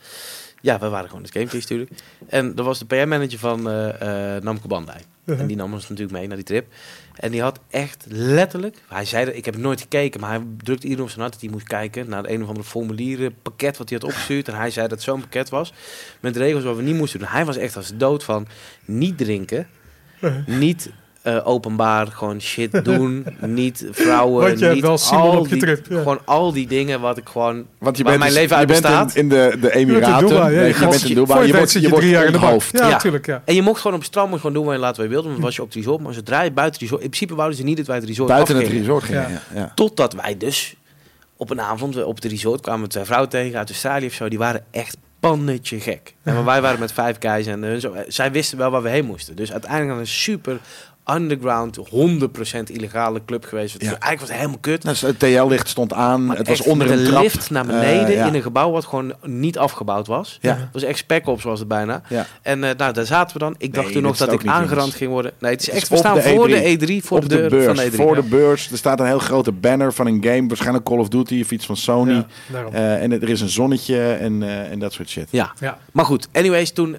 Ja, 0.62 0.80
we 0.80 0.90
waren 0.90 1.08
gewoon 1.08 1.24
het 1.24 1.32
gamecase 1.32 1.58
natuurlijk. 1.58 1.92
En 2.28 2.54
er 2.56 2.64
was 2.64 2.80
de 2.80 2.86
PR-manager 2.86 3.40
van 3.40 3.70
eh 3.70 4.36
eh 4.36 4.44
Namco 4.44 4.68
Bandai. 4.68 5.02
Uh-huh. 5.26 5.42
En 5.42 5.48
die 5.48 5.58
nam 5.58 5.74
ons 5.74 5.90
natuurlijk 5.90 6.18
mee 6.18 6.28
naar 6.28 6.36
die 6.36 6.46
trip. 6.46 6.74
En 7.16 7.32
die 7.32 7.42
had 7.42 7.60
echt 7.70 8.06
letterlijk... 8.08 8.78
Hij 8.88 9.06
zei 9.06 9.26
dat, 9.26 9.36
ik 9.36 9.46
heb 9.46 9.58
nooit 9.58 9.82
gekeken, 9.82 10.20
maar 10.20 10.30
hij 10.30 10.42
drukte 10.58 10.84
iedereen 10.84 11.04
op 11.04 11.10
zijn 11.10 11.22
hart 11.22 11.34
dat 11.34 11.42
hij 11.42 11.52
moest 11.52 11.68
kijken 11.68 12.10
naar 12.10 12.26
een 12.26 12.42
of 12.42 12.48
andere 12.48 12.68
formulieren 12.68 13.36
pakket 13.42 13.78
wat 13.78 13.90
hij 13.90 13.98
had 14.02 14.10
opgestuurd. 14.10 14.48
En 14.48 14.56
hij 14.56 14.70
zei 14.70 14.88
dat 14.88 14.98
het 14.98 15.08
zo'n 15.08 15.22
pakket 15.22 15.50
was 15.50 15.74
met 16.20 16.38
regels 16.38 16.64
wat 16.64 16.76
we 16.76 16.82
niet 16.82 16.96
moesten 16.96 17.20
doen. 17.20 17.28
Hij 17.28 17.46
was 17.46 17.58
echt 17.58 17.76
als 17.76 17.92
dood 17.96 18.24
van 18.24 18.48
niet 18.86 19.18
drinken, 19.18 19.68
niet 20.46 20.90
eh, 21.28 21.48
openbaar 21.48 22.08
gewoon 22.08 22.42
shit 22.42 22.84
doen, 22.86 23.26
niet 23.40 23.86
vrouwen, 23.92 24.44
Want 24.44 24.60
je 24.60 24.64
hebt 24.64 24.76
niet 24.76 24.84
wel 24.84 25.00
al 25.20 25.38
op 25.38 25.44
je 25.48 25.54
die, 25.54 25.62
trip, 25.62 25.86
ja. 25.90 25.98
gewoon 25.98 26.20
al 26.26 26.54
die 26.54 26.68
dingen 26.68 27.02
wat 27.02 27.18
ik 27.18 27.28
gewoon 27.30 27.66
Want 27.78 27.98
je 27.98 28.04
waar 28.04 28.18
bent 28.18 28.24
mijn 28.24 28.34
dus- 28.34 28.42
leven 28.42 28.58
uit 28.58 28.68
bestaat. 28.68 29.16
in, 29.16 29.22
in 29.22 29.30
de, 29.30 29.58
de 29.62 29.76
Emiraten. 29.76 30.28
Dubai, 30.28 30.54
ja, 30.56 30.62
Nee, 30.62 30.74
je 30.74 30.80
bent 30.80 31.04
in 31.04 31.16
Dubai. 31.16 31.48
je 31.48 31.54
wordt, 31.54 31.72
je 31.72 31.82
je 31.82 31.90
wordt 31.90 32.04
drie 32.04 32.16
jaar 32.16 32.26
in 32.26 32.32
de 32.32 32.38
bak. 32.40 32.44
onthoofd. 32.52 32.78
Ja, 32.78 32.90
natuurlijk. 32.90 33.26
Ja. 33.26 33.42
En 33.46 33.56
je 33.56 33.62
mocht 33.62 33.78
gewoon 33.82 33.94
op 33.96 34.04
het 34.04 34.10
strand 34.12 34.36
gewoon 34.36 34.54
doen 34.54 34.66
wat 34.66 34.74
je 34.74 34.80
laten 34.80 34.96
wat 35.02 35.06
je 35.06 35.12
wilde. 35.12 35.30
Want 35.30 35.42
was 35.42 35.56
je 35.56 35.62
op 35.62 35.68
het 35.68 35.78
resort. 35.78 36.02
Maar 36.02 36.14
zodra 36.14 36.42
je 36.42 36.52
buiten 36.52 36.74
het 36.74 36.82
resort... 36.82 37.02
In 37.04 37.10
principe 37.10 37.36
wouden 37.36 37.58
ze 37.58 37.64
niet 37.64 37.78
dat 37.78 37.88
wij 37.88 37.96
het 37.96 38.06
resort 38.06 38.28
Buiten 38.30 38.56
het 38.56 38.68
resort 38.68 39.04
gingen. 39.04 39.42
Ja. 39.56 39.72
Totdat 39.76 40.14
wij 40.14 40.38
dus 40.38 40.76
op 41.38 41.50
een 41.50 41.62
avond 41.62 41.96
we 41.96 42.06
op 42.06 42.16
het 42.16 42.26
resort 42.26 42.62
kwamen 42.62 42.82
we 42.82 42.88
twee 42.88 43.04
vrouwen 43.04 43.30
tegen 43.30 43.58
uit 43.60 43.70
Australië 43.70 44.06
of 44.06 44.14
zo. 44.14 44.28
Die 44.30 44.38
waren 44.38 44.64
echt 44.72 44.98
pannetje 45.20 45.80
gek. 45.80 46.14
En 46.24 46.46
wij 46.46 46.62
waren 46.62 46.80
met 46.80 46.92
vijf 46.92 47.16
guys 47.20 47.46
en 47.46 47.64
hun 47.64 47.80
zo. 47.82 47.96
Zij 48.08 48.32
wisten 48.32 48.58
wel 48.58 48.72
waar 48.72 48.82
we 48.82 48.90
heen 48.90 49.06
moesten. 49.06 49.36
Dus 49.36 49.52
uiteindelijk 49.52 49.90
hadden 49.92 50.06
we 50.06 50.12
een 50.12 50.34
super 50.34 50.58
underground, 51.14 51.78
100% 51.78 51.82
illegale 52.74 53.22
club 53.26 53.46
geweest. 53.46 53.74
Ja. 53.82 53.88
Eigenlijk 53.88 54.20
was 54.20 54.30
het 54.30 54.38
helemaal 54.38 54.58
kut. 54.62 54.84
Nou, 54.84 54.98
het 55.00 55.20
TL-licht 55.20 55.68
stond 55.70 55.94
aan. 55.94 56.26
Maar 56.26 56.38
het 56.38 56.48
was 56.48 56.62
onder 56.62 56.92
een 56.92 56.98
de 56.98 57.04
trap. 57.10 57.22
lift 57.22 57.50
naar 57.50 57.66
beneden 57.66 58.06
Eh, 58.08 58.14
ja. 58.16 58.26
in 58.26 58.34
een 58.34 58.42
gebouw 58.42 58.72
wat 58.72 58.86
gewoon 58.86 59.14
niet 59.24 59.58
afgebouwd 59.58 60.08
was. 60.08 60.38
Ja. 60.42 60.56
Het 60.56 60.68
was 60.72 60.84
echt 60.84 60.98
spek 60.98 61.28
op, 61.28 61.42
zoals 61.42 61.60
het 61.60 61.68
bijna. 61.68 62.02
Ja. 62.10 62.26
En 62.42 62.64
eh, 62.64 62.76
nou, 62.78 62.94
daar 62.94 63.06
zaten 63.06 63.34
we 63.38 63.44
dan. 63.44 63.56
Ik 63.58 63.74
dacht 63.74 63.86
Nee, 63.86 63.94
toen 63.96 64.04
nog 64.04 64.18
dat 64.18 64.32
ik 64.32 64.46
aangerand 64.46 64.94
ging 64.96 65.12
worden. 65.12 65.32
Nee, 65.40 65.52
het 65.52 65.60
is 65.62 65.66
Het 65.66 65.76
echt, 65.76 65.84
is 65.84 65.90
we 65.90 65.98
staan 65.98 66.16
de 66.16 66.22
voor 66.22 66.48
E3. 66.48 66.52
de 66.52 67.02
E3, 67.02 67.06
voor 67.06 67.18
op 67.18 67.30
de, 67.30 67.48
beurs. 67.50 67.66
van 67.66 67.76
de 67.76 67.92
E3. 67.92 67.96
voor 67.96 68.16
ja. 68.16 68.22
de 68.22 68.28
beurs. 68.28 68.72
Er 68.72 68.78
staat 68.78 69.00
een 69.00 69.06
heel 69.06 69.20
grote 69.20 69.52
banner 69.52 69.94
van 69.94 70.08
een 70.08 70.24
game. 70.24 70.48
Waarschijnlijk 70.48 70.86
Call 70.86 70.98
of 70.98 71.08
Duty 71.08 71.40
of 71.42 71.52
iets 71.52 71.66
van 71.66 71.78
Sony. 71.78 72.26
Eh, 72.72 73.02
en 73.04 73.12
er 73.12 73.30
is 73.30 73.42
een 73.42 73.50
zonnetje 73.50 74.12
en, 74.14 74.44
eh, 74.44 74.72
en 74.72 74.80
dat 74.80 74.94
soort 74.94 75.10
shit. 75.10 75.28
Ja, 75.30 75.52
Ja. 75.60 75.78
maar 75.92 76.06
goed. 76.06 76.28
Anyways, 76.34 76.72
toen, 76.72 76.96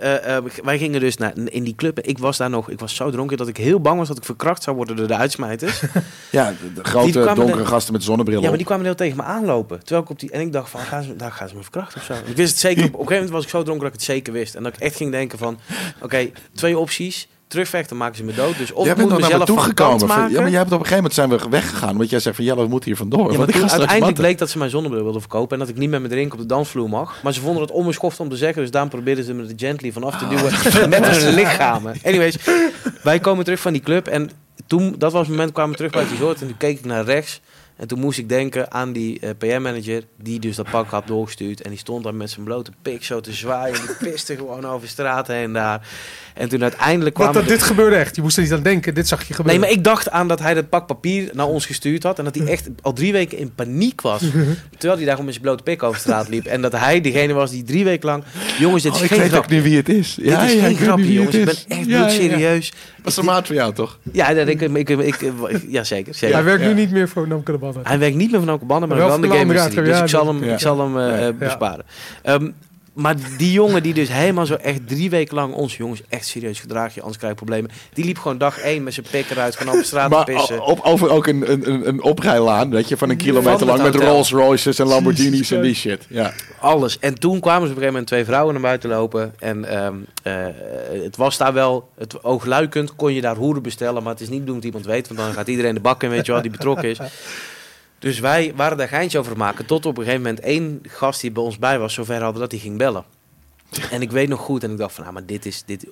wij 0.64 0.78
gingen 0.78 1.00
dus 1.00 1.16
naar, 1.16 1.32
in 1.44 1.62
die 1.64 1.74
club. 1.74 2.00
Ik 2.00 2.18
was 2.18 2.36
daar 2.36 2.50
nog, 2.50 2.70
ik 2.70 2.78
was 2.80 2.94
zo 2.94 3.10
dronken 3.10 3.36
dat 3.36 3.48
ik 3.48 3.56
heel 3.56 3.80
bang 3.80 3.97
was 3.98 4.08
dat 4.08 4.16
ik 4.16 4.24
verkracht 4.24 4.62
zou 4.62 4.76
worden 4.76 4.96
door 4.96 5.06
de 5.06 5.16
uitsmijters. 5.16 5.80
Ja, 6.30 6.50
de, 6.62 6.72
de 6.72 6.84
grote 6.84 7.10
donkere 7.34 7.58
er- 7.60 7.66
gasten 7.66 7.92
met 7.92 8.02
zonnebril 8.02 8.40
ja, 8.42 8.48
maar 8.48 8.56
die 8.56 8.66
kwamen 8.66 8.84
heel 8.84 8.94
tegen 8.94 9.16
me 9.16 9.22
aanlopen. 9.22 9.78
Terwijl 9.78 10.02
ik 10.02 10.10
op 10.10 10.20
die, 10.20 10.30
en 10.30 10.40
ik 10.40 10.52
dacht 10.52 10.70
van, 10.70 10.80
gaan 10.80 11.02
ze, 11.02 11.16
daar 11.16 11.32
gaan 11.32 11.48
ze 11.48 11.54
me 11.54 11.62
verkrachten 11.62 12.00
of 12.00 12.06
zo. 12.06 12.12
Ik 12.12 12.36
wist 12.36 12.50
het 12.50 12.58
zeker. 12.60 12.84
Op, 12.84 12.88
op 12.88 12.92
een 12.92 13.06
gegeven 13.06 13.14
moment 13.14 13.30
was 13.32 13.42
ik 13.44 13.48
zo 13.50 13.62
dronken 13.62 13.84
dat 13.84 13.94
ik 13.94 14.00
het 14.00 14.08
zeker 14.08 14.32
wist. 14.32 14.54
En 14.54 14.62
dat 14.62 14.74
ik 14.74 14.80
echt 14.80 14.96
ging 14.96 15.10
denken 15.10 15.38
van, 15.38 15.58
oké, 16.02 16.30
twee 16.54 16.78
opties. 16.78 17.28
Terugvechten, 17.48 17.96
maken 17.96 18.16
ze 18.16 18.24
me 18.24 18.34
dood. 18.34 18.58
Dus 18.58 18.72
of 18.72 18.84
jij 18.84 18.94
bent 18.94 19.08
moet 19.08 19.20
mezelf 19.20 19.48
van 19.50 19.74
kant 19.74 20.06
maken. 20.06 20.32
Ja, 20.32 20.40
maar 20.40 20.50
jij 20.50 20.58
hebt 20.58 20.72
op 20.72 20.80
een 20.80 20.86
gegeven 20.86 20.96
moment 20.96 21.14
zijn 21.14 21.28
we 21.28 21.56
weggegaan. 21.56 21.96
Want 21.96 22.10
jij 22.10 22.20
zegt 22.20 22.36
van, 22.36 22.44
Jelle, 22.44 22.62
we 22.62 22.68
moeten 22.68 22.88
hier 22.88 22.98
vandoor. 22.98 23.32
Ja, 23.32 23.38
maar 23.38 23.46
toen 23.46 23.60
uiteindelijk 23.60 24.00
matten. 24.00 24.14
bleek 24.14 24.38
dat 24.38 24.50
ze 24.50 24.58
mijn 24.58 24.70
zonnebril 24.70 25.02
wilden 25.02 25.20
verkopen 25.20 25.52
en 25.52 25.58
dat 25.58 25.68
ik 25.68 25.76
niet 25.76 25.90
met 25.90 26.00
mijn 26.00 26.12
drink 26.12 26.32
op 26.32 26.38
de 26.38 26.46
dansvloer 26.46 26.88
mag. 26.88 27.22
Maar 27.22 27.32
ze 27.32 27.40
vonden 27.40 27.62
het 27.62 27.70
onbeschoft 27.70 28.20
om 28.20 28.28
te 28.28 28.36
zeggen, 28.36 28.62
dus 28.62 28.70
daarom 28.70 28.90
probeerden 28.90 29.24
ze 29.24 29.34
me 29.34 29.42
er 29.42 29.52
gently 29.56 29.92
vanaf 29.92 30.18
te 30.18 30.28
duwen 30.28 30.88
met 30.88 31.06
hun 31.06 31.34
lichamen. 31.34 31.94
Anyways, 32.02 32.36
wij 33.02 33.18
komen 33.18 33.44
terug 33.44 33.60
van 33.60 33.72
die 33.72 33.82
club 33.82 34.06
en 34.06 34.30
toen, 34.66 34.94
dat 34.98 35.12
was 35.12 35.20
het 35.20 35.30
moment, 35.30 35.52
kwamen 35.52 35.70
we 35.70 35.76
terug 35.76 35.92
bij 35.92 36.02
het 36.02 36.10
resort 36.10 36.40
en 36.40 36.46
toen 36.46 36.56
keek 36.56 36.78
ik 36.78 36.84
naar 36.84 37.04
rechts. 37.04 37.40
En 37.78 37.86
toen 37.86 37.98
moest 37.98 38.18
ik 38.18 38.28
denken 38.28 38.72
aan 38.72 38.92
die 38.92 39.20
eh, 39.20 39.30
PM-manager 39.38 40.02
die 40.16 40.38
dus 40.38 40.56
dat 40.56 40.70
pak 40.70 40.90
had 40.90 41.06
doorgestuurd. 41.06 41.62
En 41.62 41.70
die 41.70 41.78
stond 41.78 42.04
daar 42.04 42.14
met 42.14 42.30
zijn 42.30 42.44
blote 42.44 42.70
pik 42.82 43.04
zo 43.04 43.20
te 43.20 43.32
zwaaien. 43.32 43.74
En 43.74 43.86
die 43.86 44.10
piste 44.10 44.36
gewoon 44.36 44.66
over 44.66 44.88
straat 44.88 45.26
heen 45.26 45.52
daar. 45.52 45.88
En 46.38 46.48
toen 46.48 46.62
uiteindelijk 46.62 47.16
Wat, 47.16 47.28
kwamen... 47.30 47.48
dat, 47.48 47.58
dit 47.58 47.66
gebeurde 47.66 47.96
echt. 47.96 48.16
Je 48.16 48.22
moest 48.22 48.36
er 48.36 48.42
niet 48.42 48.52
aan 48.52 48.62
denken. 48.62 48.94
Dit 48.94 49.08
zag 49.08 49.18
je 49.18 49.24
Nee, 49.28 49.36
gebeuren. 49.36 49.60
maar 49.60 49.70
ik 49.70 49.84
dacht 49.84 50.10
aan 50.10 50.28
dat 50.28 50.38
hij 50.40 50.54
dat 50.54 50.68
pak 50.68 50.86
papier 50.86 51.30
naar 51.32 51.46
ons 51.46 51.66
gestuurd 51.66 52.02
had. 52.02 52.18
En 52.18 52.24
dat 52.24 52.34
hij 52.34 52.46
echt 52.46 52.68
al 52.82 52.92
drie 52.92 53.12
weken 53.12 53.38
in 53.38 53.54
paniek 53.54 54.00
was. 54.00 54.20
terwijl 54.78 54.96
hij 54.96 55.00
daar 55.04 55.10
gewoon 55.10 55.24
met 55.24 55.34
zijn 55.34 55.42
blote 55.46 55.62
pik 55.62 55.82
over 55.82 56.00
straat 56.00 56.28
liep. 56.28 56.46
En 56.46 56.60
dat 56.62 56.72
hij 56.72 57.00
degene 57.00 57.32
was 57.32 57.50
die 57.50 57.62
drie 57.62 57.84
weken 57.84 58.08
lang... 58.08 58.24
Jongens, 58.58 58.82
dit 58.82 58.92
is 58.92 58.98
Oh, 58.98 59.04
ik 59.04 59.10
geen 59.10 59.20
weet 59.20 59.36
ook 59.36 59.48
nu 59.48 59.62
wie 59.62 59.76
het 59.76 59.88
is. 59.88 60.14
dit 60.14 60.24
is 60.26 60.32
ja, 60.32 60.46
geen 60.46 60.70
ik 60.70 60.78
grapje, 60.78 61.12
jongens. 61.12 61.34
Ik 61.34 61.44
ben 61.44 61.54
echt 61.54 61.66
Ja, 61.68 61.76
ja, 61.76 61.86
ja. 61.86 61.96
bloedserieus. 61.98 62.72
Was 63.02 63.16
een 63.16 63.24
maat 63.24 63.46
van 63.46 63.56
jou, 63.56 63.74
toch? 63.74 63.98
Ja, 64.12 64.34
dat 64.34 64.48
ik, 64.48 64.60
ik, 64.60 64.76
ik, 64.76 64.88
ik, 65.00 65.20
ik- 65.20 65.64
ja 65.68 65.84
zeker. 65.84 66.14
zeker. 66.14 66.34
Hij 66.36 66.44
werkt 66.44 66.62
Ja. 66.62 66.68
nu 66.68 66.74
niet 66.74 66.90
meer 66.90 67.08
voor 67.08 67.28
Namco 67.28 67.58
de. 67.58 67.80
Hij 67.82 67.98
werkt 67.98 68.16
niet 68.16 68.30
meer 68.30 68.40
van 68.40 68.48
Elke 68.48 68.64
Banden, 68.64 68.88
maar 68.88 68.98
Wel 68.98 69.20
de 69.20 69.26
voor 69.26 69.36
game. 69.36 69.52
Dus 69.54 69.66
ik 69.66 69.86
ja, 69.86 70.06
zal 70.06 70.26
hem, 70.26 70.44
ja. 70.44 70.52
ik 70.52 70.58
zal 70.58 70.78
hem 70.80 70.98
Ja. 70.98 71.32
besparen. 71.32 71.84
Maar 72.98 73.16
die 73.36 73.52
jongen 73.52 73.82
die 73.82 73.94
dus 73.94 74.08
helemaal 74.08 74.46
zo 74.46 74.54
echt 74.54 74.88
drie 74.88 75.10
weken 75.10 75.34
lang 75.34 75.54
onze 75.54 75.76
jongens 75.76 76.02
echt 76.08 76.26
serieus 76.26 76.60
gedraag 76.60 76.94
je, 76.94 77.00
anders 77.00 77.18
krijg 77.18 77.32
je 77.32 77.38
problemen. 77.38 77.70
Die 77.92 78.04
liep 78.04 78.18
gewoon 78.18 78.38
dag 78.38 78.58
één 78.58 78.82
met 78.82 78.94
zijn 78.94 79.06
pik 79.10 79.30
eruit, 79.30 79.56
gewoon 79.56 79.78
op 79.78 79.84
straat 79.84 80.10
te 80.10 80.16
Maar 80.16 80.24
pissen. 80.24 80.64
op, 80.64 80.80
over 80.80 81.10
ook 81.10 81.26
een, 81.26 81.52
een, 81.52 81.88
een, 81.88 82.02
oprijlaan, 82.02 82.70
weet 82.70 82.88
je, 82.88 82.96
van 82.96 83.10
een 83.10 83.16
kilometer 83.16 83.58
Van 83.58 83.66
lang 83.66 83.82
met. 83.82 83.94
Rolls 83.94 84.30
Royces 84.30 84.78
en 84.78 84.86
Lamborghinis 84.86 85.50
en 85.50 85.62
die 85.62 85.74
shit. 85.74 86.06
Ja. 86.08 86.32
Alles. 86.60 86.98
En 86.98 87.14
toen 87.14 87.40
kwamen 87.40 87.68
ze 87.68 87.72
op 87.72 87.76
een 87.76 87.82
gegeven 87.82 87.92
moment 87.92 88.06
twee 88.06 88.24
vrouwen 88.24 88.52
naar 88.52 88.62
buiten 88.62 88.90
lopen. 88.90 89.34
En 89.38 89.64
ehm, 89.64 89.94
eh, 90.22 90.46
het 91.02 91.16
was 91.16 91.36
daar 91.36 91.52
wel, 91.52 91.88
het 91.98 92.24
oogluikend 92.24 92.96
kon 92.96 93.14
je 93.14 93.20
daar 93.20 93.36
hoeren 93.36 93.62
bestellen. 93.62 94.02
Maar 94.02 94.12
het 94.12 94.22
is 94.22 94.28
niet 94.28 94.40
bedoeld 94.40 94.56
dat 94.56 94.64
iemand 94.64 94.86
weet, 94.86 95.08
want 95.08 95.20
dan 95.20 95.32
gaat 95.32 95.48
iedereen 95.48 95.74
de 95.74 95.80
bak 95.80 96.02
in, 96.02 96.10
weet 96.10 96.26
je 96.26 96.32
wel, 96.32 96.42
die 96.42 96.50
betrokken 96.50 96.88
is. 96.88 96.98
Dus 97.98 98.18
wij 98.18 98.52
waren 98.56 98.76
daar 98.76 98.88
geintje 98.88 99.18
over 99.18 99.36
maken. 99.36 99.66
Tot 99.66 99.86
op 99.86 99.98
een 99.98 100.04
gegeven 100.04 100.22
moment 100.22 100.40
één 100.40 100.80
gast 100.82 101.20
die 101.20 101.30
bij 101.30 101.42
ons 101.42 101.58
bij 101.58 101.78
was, 101.78 101.94
zover 101.94 102.22
hadden 102.22 102.40
dat 102.40 102.50
hij 102.50 102.60
ging 102.60 102.78
bellen. 102.78 103.04
En 103.90 104.02
ik 104.02 104.10
weet 104.10 104.28
nog 104.28 104.40
goed, 104.40 104.64
en 104.64 104.70
ik 104.70 104.78
dacht 104.78 104.94
van, 104.94 105.02
nou, 105.02 105.14
maar 105.14 105.26
dit 105.26 105.46
is, 105.46 105.62
dit, 105.66 105.86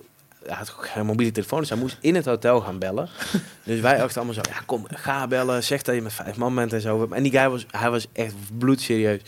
hij 0.47 0.57
had 0.57 0.69
geen 0.69 1.07
mobiele 1.07 1.33
telefoon, 1.33 1.61
dus 1.61 1.69
hij 1.69 1.79
moest 1.79 1.99
in 2.01 2.15
het 2.15 2.25
hotel 2.25 2.61
gaan 2.61 2.79
bellen. 2.79 3.09
Dus 3.65 3.81
wij 3.81 3.97
dachten 3.97 4.17
allemaal 4.17 4.35
zo, 4.45 4.51
ja 4.51 4.63
kom, 4.67 4.87
ga 4.89 5.27
bellen, 5.27 5.65
zeg 5.65 5.83
dat 5.83 5.95
je 5.95 6.03
met 6.03 6.13
vijf 6.13 6.37
man 6.37 6.55
bent 6.55 6.73
en 6.73 6.81
zo. 6.81 7.09
En 7.11 7.23
die 7.23 7.33
guy 7.33 7.49
was, 7.49 7.67
hij 7.71 7.91
was 7.91 8.07
echt 8.13 8.35
bloedserieus. 8.59 9.21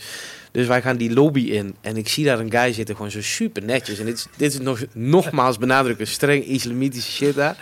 Dus 0.51 0.67
wij 0.67 0.81
gaan 0.81 0.97
die 0.97 1.13
lobby 1.13 1.41
in 1.41 1.75
en 1.81 1.97
ik 1.97 2.07
zie 2.07 2.25
daar 2.25 2.39
een 2.39 2.51
guy 2.51 2.73
zitten, 2.73 2.95
gewoon 2.95 3.11
zo 3.11 3.21
super 3.21 3.63
netjes. 3.63 3.99
En 3.99 4.05
dit 4.05 4.15
is, 4.15 4.27
dit 4.35 4.53
is 4.53 4.59
nog, 4.59 4.79
nogmaals 4.93 5.57
benadrukken, 5.57 6.07
streng 6.07 6.45
islamitische 6.45 7.11
shit 7.11 7.35
daar. 7.35 7.57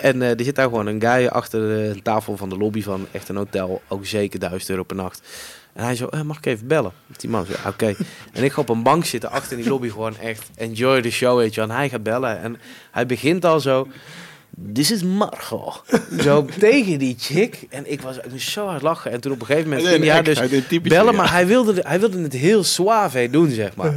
En 0.00 0.22
eh, 0.22 0.38
er 0.38 0.44
zit 0.44 0.54
daar 0.54 0.64
gewoon 0.64 0.86
een 0.86 1.00
guy 1.00 1.26
achter 1.26 1.60
de 1.60 2.02
tafel 2.02 2.36
van 2.36 2.48
de 2.48 2.56
lobby 2.56 2.82
van 2.82 3.06
echt 3.12 3.28
een 3.28 3.36
hotel, 3.36 3.82
ook 3.88 4.06
zeker 4.06 4.38
1000 4.38 4.70
euro 4.70 4.82
per 4.82 4.96
nacht. 4.96 5.22
En 5.72 5.84
hij 5.84 5.96
zo, 5.96 6.06
eh, 6.06 6.22
mag 6.22 6.36
ik 6.36 6.46
even 6.46 6.66
bellen? 6.66 6.92
Die 7.16 7.30
man 7.30 7.46
zo, 7.46 7.52
ja, 7.62 7.68
oké. 7.68 7.94
En 8.32 8.44
ik 8.44 8.52
ga 8.52 8.60
op 8.60 8.68
een 8.68 8.82
bank 8.82 9.04
zitten 9.04 9.30
achter 9.30 9.56
in 9.56 9.62
die 9.62 9.70
lobby 9.70 9.88
gewoon 9.90 10.16
echt 10.18 10.50
enjoy 10.56 11.02
the 11.02 11.10
show, 11.10 11.38
weet 11.38 11.54
je. 11.54 11.60
En 11.60 11.70
hij 11.70 11.88
gaat 11.88 12.02
bellen 12.02 12.40
en 12.40 12.56
hij 12.90 13.06
begint 13.06 13.44
al 13.44 13.60
zo, 13.60 13.88
this 14.72 14.90
is 14.90 15.02
Margot. 15.02 15.82
Zo 16.24 16.46
tegen 16.58 16.98
die 16.98 17.16
chick. 17.18 17.66
En 17.70 17.92
ik 17.92 18.00
was 18.00 18.16
ik 18.16 18.40
zo 18.40 18.66
hard 18.66 18.82
lachen. 18.82 19.10
En 19.10 19.20
toen 19.20 19.32
op 19.32 19.40
een 19.40 19.46
gegeven 19.46 19.68
moment 19.68 19.88
ging 19.88 20.04
hij 20.04 20.22
dus 20.22 20.38
Hij 20.38 20.64
typisch, 20.68 20.92
bellen, 20.92 21.14
maar 21.14 21.32
hij 21.32 21.46
wilde, 21.46 21.80
hij 21.86 22.00
wilde 22.00 22.22
het 22.22 22.32
heel 22.32 22.64
suave 22.64 23.28
doen, 23.30 23.50
zeg 23.50 23.76
maar. 23.76 23.94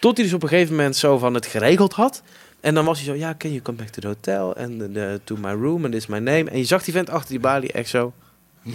Tot 0.00 0.16
hij 0.16 0.24
dus 0.24 0.34
op 0.34 0.42
een 0.42 0.48
gegeven 0.48 0.74
moment 0.74 0.96
zo 0.96 1.18
van 1.18 1.34
het 1.34 1.46
geregeld 1.46 1.92
had. 1.92 2.22
En 2.62 2.74
dan 2.74 2.84
was 2.84 2.98
hij 2.98 3.06
zo, 3.06 3.14
ja, 3.14 3.34
can 3.38 3.50
you 3.50 3.62
come 3.62 3.78
back 3.78 3.88
to 3.88 4.00
the 4.00 4.06
hotel? 4.06 4.56
En 4.56 5.20
to 5.24 5.36
my 5.36 5.52
room, 5.52 5.84
and 5.84 5.92
this 5.92 6.02
is 6.02 6.06
my 6.06 6.18
name. 6.18 6.50
En 6.50 6.58
je 6.58 6.64
zag 6.64 6.84
die 6.84 6.94
vent 6.94 7.10
achter 7.10 7.30
die 7.30 7.40
balie 7.40 7.72
echt 7.72 7.88
zo... 7.88 8.12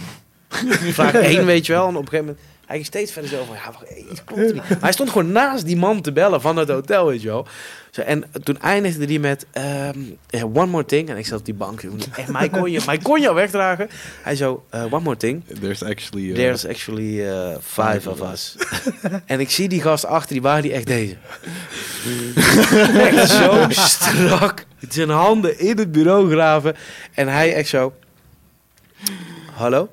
Vraag 0.98 1.14
één, 1.14 1.46
weet 1.46 1.66
je 1.66 1.72
wel. 1.72 1.88
En 1.88 1.96
op 1.96 2.02
een 2.02 2.08
gegeven 2.08 2.26
moment... 2.26 2.44
Hij 2.68 2.76
ging 2.76 2.88
steeds 2.88 3.12
verder 3.12 3.30
zo 3.30 3.44
van, 3.44 3.54
ja, 3.54 3.64
wacht, 3.64 3.90
iets 4.10 4.24
klopt 4.24 4.42
er 4.42 4.54
niet. 4.54 4.68
Maar 4.68 4.78
hij 4.80 4.92
stond 4.92 5.10
gewoon 5.10 5.32
naast 5.32 5.66
die 5.66 5.76
man 5.76 6.00
te 6.00 6.12
bellen 6.12 6.40
van 6.40 6.56
het 6.56 6.68
hotel, 6.68 7.06
weet 7.06 7.22
je 7.22 7.28
wel. 7.28 7.46
Zo, 7.90 8.00
en 8.00 8.24
toen 8.42 8.60
eindigde 8.60 9.04
hij 9.04 9.18
met, 9.18 9.46
ehm, 9.52 9.98
yeah, 10.26 10.56
one 10.56 10.66
more 10.66 10.84
thing. 10.84 11.08
En 11.08 11.16
ik 11.16 11.26
zat 11.26 11.38
op 11.38 11.44
die 11.44 11.54
bank, 11.54 11.82
echt, 12.16 12.28
mij 12.28 12.48
kon 12.48 12.70
je, 12.70 12.82
mij 12.86 12.98
kon 12.98 13.20
je 13.20 13.28
al 13.28 13.34
wegdragen. 13.34 13.88
Hij 14.22 14.36
zo, 14.36 14.64
eh, 14.70 14.92
one 14.92 15.02
more 15.02 15.16
thing. 15.16 15.44
There's 15.60 15.82
actually... 15.82 16.28
uh, 16.28 16.34
There's 16.34 16.66
actually 16.66 17.28
uh, 17.28 17.56
five 17.62 18.10
of 18.10 18.32
us. 18.32 18.56
en 19.26 19.40
ik 19.40 19.50
zie 19.50 19.68
die 19.68 19.82
gast 19.82 20.04
achter 20.04 20.32
die 20.32 20.42
waar 20.42 20.62
die 20.62 20.72
echt 20.72 20.86
deze. 20.86 21.16
echt 23.08 23.30
zo 23.30 23.66
strak. 23.68 24.64
Zijn 24.88 25.10
handen 25.10 25.58
in 25.58 25.78
het 25.78 25.92
bureau 25.92 26.30
graven. 26.30 26.76
En 27.14 27.28
hij 27.28 27.54
echt 27.54 27.68
zo. 27.68 27.92
Hallo? 29.54 29.88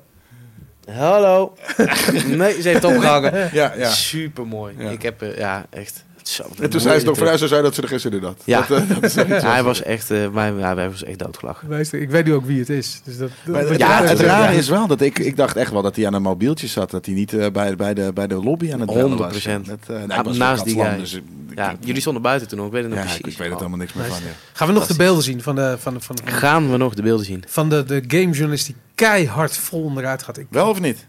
Hallo? 0.92 1.54
nee, 2.26 2.62
ze 2.62 2.68
heeft 2.68 2.84
opgehangen. 2.84 3.48
Ja, 3.52 3.72
ja. 3.76 3.90
Super 3.90 4.46
mooi. 4.46 4.74
Ja. 4.78 4.90
Ik 4.90 5.02
heb, 5.02 5.22
eh, 5.22 5.38
ja, 5.38 5.66
echt. 5.70 6.04
Zo, 6.28 6.42
En 6.60 6.70
toen 6.70 6.80
zei 6.80 6.98
ze 6.98 7.04
nog 7.06 7.18
vanuit, 7.18 7.38
ze 7.38 7.48
zei 7.48 7.62
dat 7.62 7.74
ze 7.74 7.82
er 7.82 7.88
geen 7.88 8.00
zin 8.00 8.12
in 8.12 8.22
had. 8.22 8.42
Ja. 8.44 8.64
Dat, 8.68 8.78
eh, 8.80 9.28
dat 9.28 9.42
hij 9.52 9.62
was 9.62 9.82
echt, 9.82 10.10
eh 10.10 10.28
mijn, 10.28 10.58
ja, 10.58 10.74
hij 10.74 10.90
was 10.90 11.04
echt 11.04 11.18
doodgelachen. 11.18 11.80
Ik 12.00 12.10
weet 12.10 12.24
nu 12.24 12.34
ook 12.34 12.44
wie 12.46 12.58
het 12.58 12.68
is. 12.68 13.00
Dus 13.04 13.16
dat, 13.16 13.30
Ja, 13.44 13.62
rare- 13.76 14.06
het 14.08 14.20
rare 14.20 14.56
is 14.56 14.68
wel 14.68 14.86
dat 14.86 15.00
ik, 15.00 15.18
ik 15.18 15.36
dacht 15.36 15.56
echt 15.56 15.70
wel 15.72 15.82
dat 15.82 15.96
hij 15.96 16.06
aan 16.06 16.14
een 16.14 16.22
mobieltje 16.22 16.66
zat. 16.66 16.90
Dat 16.90 17.06
hij 17.06 17.14
niet 17.14 17.32
eh, 17.32 17.50
bij, 17.50 17.76
bij, 17.76 17.94
de, 17.94 18.10
bij 18.14 18.26
de 18.26 18.34
lobby 18.34 18.72
aan 18.72 18.80
het 18.80 18.92
bellen 18.92 19.16
was. 19.16 19.46
100%. 19.46 19.50
Dat, 19.62 19.78
eh, 19.86 19.96
nee, 19.96 20.06
Ja, 20.08 20.18
ik 20.18 20.24
was 20.24 20.36
naast 20.36 20.64
die 20.64 20.80
guy. 20.82 20.96
dus 20.98 21.20
Ja, 21.54 21.70
ik- 21.70 21.76
jullie 21.80 22.00
stonden 22.00 22.22
buiten 22.22 22.48
toen 22.48 22.60
ook, 22.60 22.66
ik 22.66 22.72
weet 22.72 22.82
het 22.82 22.90
nog 22.90 23.00
ja, 23.00 23.04
precies. 23.06 23.26
ik 23.32 23.38
weet 23.38 23.48
het 23.48 23.56
helemaal 23.58 23.78
niks 23.78 23.92
meer 23.92 24.04
van. 24.06 24.16
Ja. 24.16 24.30
Gaan 24.52 24.66
we 24.68 24.72
nog 24.74 24.86
de 24.86 24.96
beelden 24.96 25.22
zien 25.22 25.42
van 25.42 25.54
de, 25.54 25.76
van 25.78 25.94
de, 25.94 26.00
van 26.00 26.16
Gaan 26.24 26.70
we 26.70 26.76
nog 26.76 26.94
de 26.94 27.02
beelden 27.02 27.26
zien? 27.26 27.44
van 27.46 27.68
de, 27.68 27.84
de 27.84 28.04
gamejournalist 28.08 28.66
die 28.66 28.76
keihard 28.94 29.56
vol 29.56 29.82
onderuit 29.82 30.22
gaat? 30.22 30.38
Ik, 30.38 30.46
Wel 30.50 30.68
of 30.68 30.80
niet? 30.80 31.06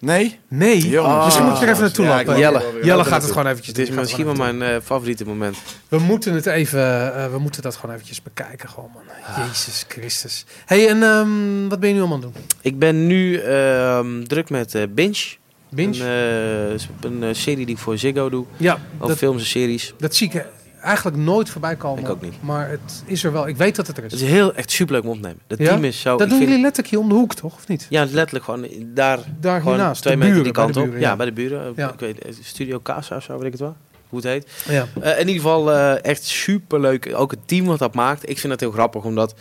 Nee? 0.00 0.38
nee, 0.48 0.88
Jongens. 0.88 1.24
misschien 1.24 1.44
moet 1.46 1.58
je 1.58 1.64
er 1.64 1.70
even 1.70 1.82
naartoe 1.82 2.04
Ja, 2.04 2.20
ik 2.20 2.26
wil- 2.26 2.38
Jelle. 2.38 2.62
Jelle 2.82 2.82
gaat 2.82 2.98
het 2.98 3.08
naartoe. 3.10 3.28
gewoon 3.28 3.46
eventjes 3.46 3.66
Het 3.66 3.78
is 3.78 3.84
doen. 3.86 3.94
Gaat 3.94 4.02
misschien 4.04 4.24
wel 4.24 4.34
gewoon 4.34 4.56
mijn 4.58 4.74
eh, 4.74 4.80
favoriete 4.84 5.24
moment. 5.24 5.56
We 5.88 5.98
moeten 5.98 6.34
het 6.34 6.46
even, 6.46 7.14
eh, 7.14 7.30
we 7.30 7.38
moeten 7.38 7.62
dat 7.62 7.76
gewoon 7.76 7.94
eventjes 7.94 8.22
bekijken 8.22 8.68
gewoon 8.68 8.90
man. 8.94 9.02
Jezus 9.46 9.84
Christus. 9.88 10.44
hey, 10.66 10.88
en 10.88 11.02
ehm, 11.02 11.68
wat 11.68 11.80
ben 11.80 11.88
je 11.88 11.94
nu 11.94 12.00
allemaal 12.00 12.18
aan 12.18 12.24
het 12.24 12.34
doen? 12.34 12.42
Ik 12.60 12.78
ben 12.78 13.06
nu 13.06 13.36
ehm, 13.38 14.22
druk 14.24 14.50
met 14.50 14.74
eh, 14.74 14.82
Binge. 14.90 15.24
Binge? 15.70 16.04
Een, 16.04 16.76
eh, 16.78 17.10
een 17.10 17.22
eh, 17.22 17.28
serie 17.34 17.66
die 17.66 17.74
ik 17.74 17.80
voor 17.80 17.98
Ziggo 17.98 18.28
doe. 18.30 18.44
ja, 18.56 18.72
Over 18.94 19.08
dat, 19.08 19.16
films 19.18 19.40
en 19.42 19.46
series. 19.48 19.94
dat 19.98 20.14
zie 20.14 20.26
ik 20.32 20.44
eigenlijk 20.86 21.16
nooit 21.16 21.50
voorbij 21.50 21.76
komen. 21.76 22.02
Ik 22.04 22.08
ook 22.10 22.20
niet. 22.22 22.34
Maar 22.40 22.68
het 22.70 23.02
is 23.06 23.24
er 23.24 23.32
wel. 23.32 23.48
Ik 23.48 23.56
weet 23.56 23.76
dat 23.76 23.86
het 23.86 23.96
er 23.96 24.02
Het 24.02 24.12
is. 24.12 24.22
is 24.22 24.28
heel 24.28 24.54
echt 24.54 24.70
superleuk 24.70 25.02
om 25.02 25.08
op 25.08 25.16
te 25.16 25.20
nemen. 25.22 25.40
Ja? 25.48 25.70
team 25.70 25.84
is 25.84 26.00
zo... 26.00 26.16
dat 26.16 26.28
doen 26.28 26.38
jullie 26.38 26.60
letterlijk 26.60 26.88
hier 26.88 26.98
om 26.98 27.08
de 27.08 27.14
hoek, 27.14 27.34
toch? 27.34 27.54
Of 27.54 27.68
niet? 27.68 27.86
Ja, 27.88 28.04
letterlijk 28.10 28.44
gewoon 28.44 28.66
daar, 28.94 29.18
Daar 29.40 29.58
gewoon 29.60 29.74
hiernaast. 29.74 30.02
twee 30.02 30.16
meter 30.16 30.28
buren, 30.30 30.44
die 30.44 30.52
kant 30.62 30.74
de 30.74 30.80
op. 30.80 30.86
buren, 30.86 31.00
ja. 31.00 31.16
bij 31.16 31.26
de 31.26 31.32
buren. 31.32 31.72
Ja. 31.76 31.92
Ik 31.92 32.00
weet, 32.00 32.18
eh, 32.18 32.32
Studio 32.42 32.80
Casa 32.82 33.16
of 33.16 33.22
zo, 33.22 33.36
weet 33.36 33.44
ik 33.46 33.52
het 33.52 33.60
wel. 33.60 33.76
Hoe 34.08 34.18
het 34.18 34.28
heet. 34.28 34.48
Ja. 34.68 34.86
Eh, 35.00 35.12
in 35.12 35.18
ieder 35.18 35.34
geval 35.42 35.72
eh, 35.72 36.04
echt 36.04 36.24
superleuk. 36.24 37.12
Ook 37.14 37.30
het 37.30 37.40
team 37.48 37.66
wat 37.66 37.78
dat 37.78 37.94
maakt. 37.94 38.28
Ik 38.28 38.38
vind 38.38 38.52
dat 38.52 38.60
heel 38.60 38.70
grappig, 38.70 39.04
omdat 39.04 39.34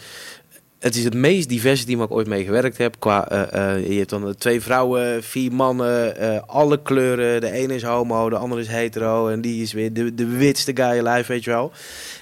het 0.85 0.95
is 0.95 1.03
het 1.03 1.13
meest 1.13 1.49
diverse 1.49 1.85
team 1.85 2.01
ik 2.01 2.11
ooit 2.11 2.27
mee 2.27 2.45
gewerkt 2.45 2.77
heb. 2.77 2.95
Qua, 2.99 3.29
eh, 3.29 3.75
eh, 3.75 3.89
je 3.89 3.97
hebt 3.97 4.09
dan 4.09 4.27
eh, 4.27 4.33
twee 4.33 4.61
vrouwen, 4.61 5.23
vier 5.23 5.53
mannen, 5.53 6.47
alle 6.47 6.81
kleuren. 6.81 7.41
De 7.41 7.51
ene 7.51 7.75
is 7.75 7.83
homo, 7.83 8.29
de 8.29 8.37
andere 8.37 8.61
is 8.61 8.67
hetero. 8.67 9.27
En 9.27 9.41
die 9.41 9.61
is 9.61 9.73
weer 9.73 9.93
de, 9.93 10.13
de 10.13 10.25
witste 10.25 10.71
guy 10.75 11.05
alive, 11.05 11.31
weet 11.31 11.43
je 11.43 11.49
wel. 11.49 11.71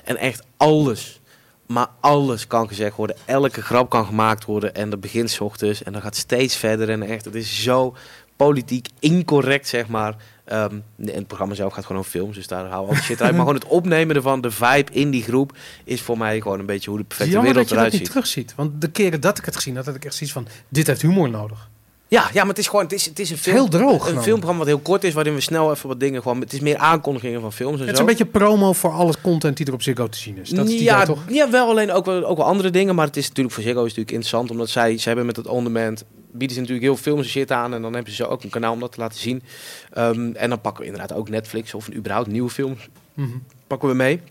En 0.04 0.18
echt 0.18 0.44
alles. 0.58 1.22
Maar 1.68 1.88
alles 2.00 2.48
kan 2.48 2.68
gezegd 2.68 2.96
worden. 2.96 3.16
Elke 3.26 3.62
grap 3.62 3.90
kan 3.90 4.06
gemaakt 4.06 4.46
worden. 4.46 4.76
En 4.76 4.90
dat 4.90 5.02
begint 5.02 5.38
ochtends. 5.42 5.84
En 5.84 5.94
dat 5.94 6.02
gaat 6.02 6.16
steeds 6.16 6.56
verder. 6.56 6.90
En 6.90 7.04
echt, 7.04 7.26
het 7.26 7.36
is 7.36 7.64
zo 7.64 7.96
politiek 8.36 8.88
incorrect, 9.00 9.68
zeg 9.68 9.88
maar. 9.88 10.16
Ehm, 10.46 10.76
en 10.98 11.14
het 11.14 11.28
programma 11.28 11.56
zelf 11.56 11.74
gaat 11.74 11.86
gewoon 11.86 12.02
over 12.02 12.12
films. 12.12 12.36
Dus 12.36 12.48
daar 12.48 12.66
hou 12.66 12.92
ik 12.92 13.02
shit 13.02 13.22
uit. 13.22 13.32
Maar 13.32 13.40
gewoon 13.40 13.56
het 13.56 13.66
opnemen 13.66 14.16
ervan, 14.16 14.42
de 14.42 14.52
vibe 14.52 14.92
in 14.92 15.10
die 15.10 15.24
groep... 15.24 15.58
is 15.84 16.02
voor 16.02 16.18
mij 16.18 16.42
gewoon 16.42 16.60
een 16.60 16.66
beetje 16.66 16.90
hoe 16.90 17.00
de 17.00 17.06
perfecte 17.06 17.34
Jammer 17.34 17.54
dat 17.54 17.64
wereld 17.64 17.70
je 17.70 17.76
dat 17.76 17.86
eruit 17.86 17.94
niet 17.94 18.02
ziet. 18.02 18.12
terugziet. 18.12 18.56
Want 18.56 18.82
de 18.82 18.92
keren 18.92 19.22
dat 19.22 19.38
ik 19.38 19.46
het 19.46 19.56
gezien 19.56 19.76
had, 19.76 19.86
had 19.86 19.96
ik 19.96 20.06
echt 20.06 20.16
zoiets 20.16 20.36
van... 20.36 20.48
Dit 20.70 20.88
heeft 20.88 21.02
humor 21.02 21.30
nodig. 21.30 21.70
Ja, 22.08 22.30
ja, 22.34 22.40
maar 22.40 22.50
het 22.50 22.58
is 22.58 22.68
gewoon... 22.68 22.84
Het 22.84 22.94
is, 22.94 23.06
het 23.06 23.20
is 23.20 23.30
een 23.30 23.38
film, 23.38 23.56
heel 23.56 23.68
droog. 23.68 24.08
Een 24.08 24.22
filmprogramma 24.22 24.58
wat 24.58 24.68
heel 24.68 24.80
kort 24.80 25.04
is, 25.04 25.14
waarin 25.14 25.34
we 25.34 25.42
snel 25.42 25.72
even 25.72 25.88
wat 25.88 26.00
dingen 26.00 26.22
gewoon... 26.22 26.40
Het 26.40 26.54
is 26.54 26.60
meer 26.60 26.78
aankondigingen 26.78 27.42
van 27.42 27.54
films 27.54 27.80
en 27.80 27.86
Het 27.86 27.94
is 27.94 28.00
een 28.00 28.06
beetje 28.06 28.26
promo 28.26 28.74
voor 28.74 28.92
alle 28.92 29.14
content 29.22 29.58
die 29.58 29.66
er 29.66 29.74
op 29.74 29.82
Ziggo 29.82 30.08
te 30.08 30.18
zien 30.18 30.38
is. 30.38 30.50
Dat 30.50 30.70
is 30.70 30.82
ja, 30.82 31.06
toch? 31.06 31.24
ja, 31.30 31.50
wel 31.50 31.70
alleen 31.70 31.92
ook 31.92 32.06
wel, 32.06 32.26
ook 32.26 32.38
wel 32.38 32.46
andere 32.46 32.70
dingen. 32.70 32.96
Maar 32.96 33.06
het 33.06 33.18
is 33.18 33.28
natuurlijk 33.28 33.56
voor 33.56 33.64
Ziggo 33.64 33.80
is 33.80 33.96
natuurlijk 33.96 34.12
interessant. 34.12 34.52
Omdat 34.52 34.70
zij, 34.70 34.98
zij 34.98 35.04
hebben 35.06 35.26
met 35.26 35.36
het 35.36 35.48
on-demand... 35.48 36.04
bieden 36.34 36.56
ze 36.56 36.62
natuurlijk 36.62 36.88
heel 36.88 36.96
veel 36.98 37.04
films 37.14 37.26
en 37.26 37.32
shit 37.32 37.52
aan. 37.52 37.74
En 37.74 37.82
dan 37.82 37.94
hebben 37.94 38.14
ze 38.14 38.28
ook 38.28 38.44
een 38.44 38.50
kanaal 38.50 38.74
om 38.74 38.80
dat 38.80 38.92
te 38.92 39.00
laten 39.00 39.20
zien. 39.20 39.44
Ehm, 39.92 40.32
en 40.34 40.50
dan 40.50 40.62
pakken 40.62 40.82
we 40.84 40.90
inderdaad 40.92 41.18
ook 41.18 41.30
Netflix 41.30 41.74
of 41.74 41.88
een 41.88 41.96
überhaupt 41.96 42.28
nieuwe 42.28 42.50
films 42.50 42.90
Mhm. 43.14 43.38
pakken 43.68 43.90
we 43.90 43.96
mee. 43.96 44.22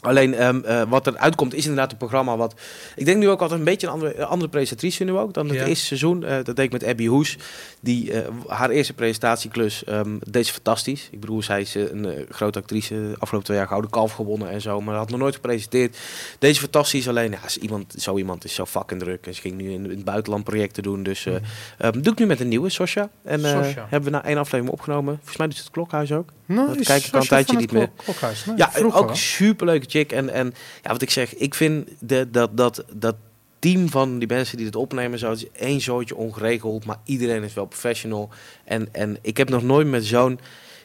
Alleen 0.00 0.34
ehm, 0.34 0.60
eh, 0.64 0.82
wat 0.88 1.06
er 1.06 1.16
uitkomt 1.16 1.54
is 1.54 1.62
inderdaad 1.62 1.92
een 1.92 1.98
programma 1.98 2.36
wat... 2.36 2.54
Ik 2.96 3.04
denk 3.04 3.18
nu 3.18 3.28
ook 3.28 3.40
altijd 3.40 3.58
een 3.58 3.64
beetje 3.64 3.86
een 3.86 3.92
andere, 3.92 4.24
andere 4.24 4.50
presentatrice 4.50 5.04
nu 5.04 5.12
ook 5.12 5.34
dan 5.34 5.46
het 5.48 5.56
Ja. 5.58 5.64
eerste 5.66 5.84
seizoen. 5.86 6.24
Eh, 6.24 6.34
dat 6.36 6.56
deed 6.56 6.58
ik 6.64 6.72
met 6.72 6.84
Abby 6.84 7.06
Hoes. 7.06 7.36
Die, 7.80 8.12
eh, 8.12 8.28
haar 8.46 8.70
eerste 8.70 8.92
presentatieklus 8.92 9.84
ehm 9.84 10.16
deed 10.30 10.46
ze 10.46 10.52
fantastisch. 10.52 11.08
Ik 11.10 11.20
bedoel, 11.20 11.42
zij 11.42 11.60
is 11.60 11.74
een 11.74 12.26
grote 12.30 12.58
actrice. 12.58 12.94
Afgelopen 13.18 13.42
twee 13.46 13.56
jaar 13.58 13.66
Gouden 13.68 13.90
Kalf 13.90 14.12
gewonnen 14.12 14.50
en 14.50 14.60
zo. 14.60 14.80
Maar 14.80 14.94
had 14.94 15.10
nog 15.10 15.18
nooit 15.20 15.34
gepresenteerd. 15.34 15.96
Deze 16.38 16.60
fantastisch. 16.60 17.08
Alleen, 17.08 17.30
ja, 17.30 17.38
is 17.46 17.56
iemand, 17.58 17.94
zo 17.98 18.16
iemand 18.18 18.44
is 18.44 18.54
zo 18.54 18.66
fucking 18.66 19.00
druk. 19.00 19.26
En 19.26 19.34
ze 19.34 19.40
ging 19.40 19.54
nu 19.56 19.70
in, 19.72 19.84
in 19.84 19.90
het 19.90 20.04
buitenland 20.04 20.44
projecten 20.44 20.82
doen. 20.82 21.02
Dus 21.02 21.26
eh, 21.26 21.34
ehm, 21.78 22.00
doe 22.00 22.12
ik 22.12 22.18
nu 22.18 22.26
met 22.26 22.40
een 22.40 22.48
nieuwe, 22.48 22.68
Sosja. 22.68 23.08
En 23.24 23.40
hebben 23.44 24.02
we 24.02 24.10
na 24.10 24.24
één 24.24 24.38
aflevering 24.38 24.68
opgenomen. 24.76 25.14
Volgens 25.16 25.36
mij 25.36 25.46
doet 25.46 25.58
het 25.58 25.70
Klokhuis 25.70 26.12
ook. 26.12 26.28
Nou, 26.46 26.76
Dat 26.76 26.86
kijk 26.86 27.04
ik 27.04 27.14
al 27.14 27.20
een 27.20 27.26
tijdje 27.26 27.52
niet 27.56 27.62
het 27.70 27.72
meer. 27.72 27.86
Klok- 27.88 28.04
Klokhuis. 28.04 28.44
Nee, 28.44 28.56
Ja, 28.56 28.70
vroeger 28.70 29.00
ook 29.00 29.16
superleuke 29.16 29.86
En, 30.06 30.30
en 30.30 30.54
ja, 30.82 30.90
wat 30.90 31.02
ik 31.02 31.10
zeg, 31.10 31.34
ik 31.34 31.54
vind 31.54 31.88
de, 31.98 32.30
dat, 32.30 32.56
dat, 32.56 32.84
dat 32.92 33.16
team 33.58 33.88
van 33.88 34.18
die 34.18 34.28
mensen 34.28 34.56
die 34.56 34.66
het 34.66 34.76
opnemen, 34.76 35.18
zo, 35.18 35.30
het 35.30 35.38
is 35.38 35.60
één 35.60 35.80
zootje 35.80 36.16
ongeregeld, 36.16 36.84
maar 36.84 37.00
iedereen 37.04 37.42
is 37.42 37.54
wel 37.54 37.66
professional. 37.66 38.28
En, 38.64 38.88
en 38.92 39.18
ik 39.22 39.36
heb 39.36 39.48
nog 39.48 39.62
nooit 39.62 39.86
met 39.86 40.04
zo'n 40.04 40.40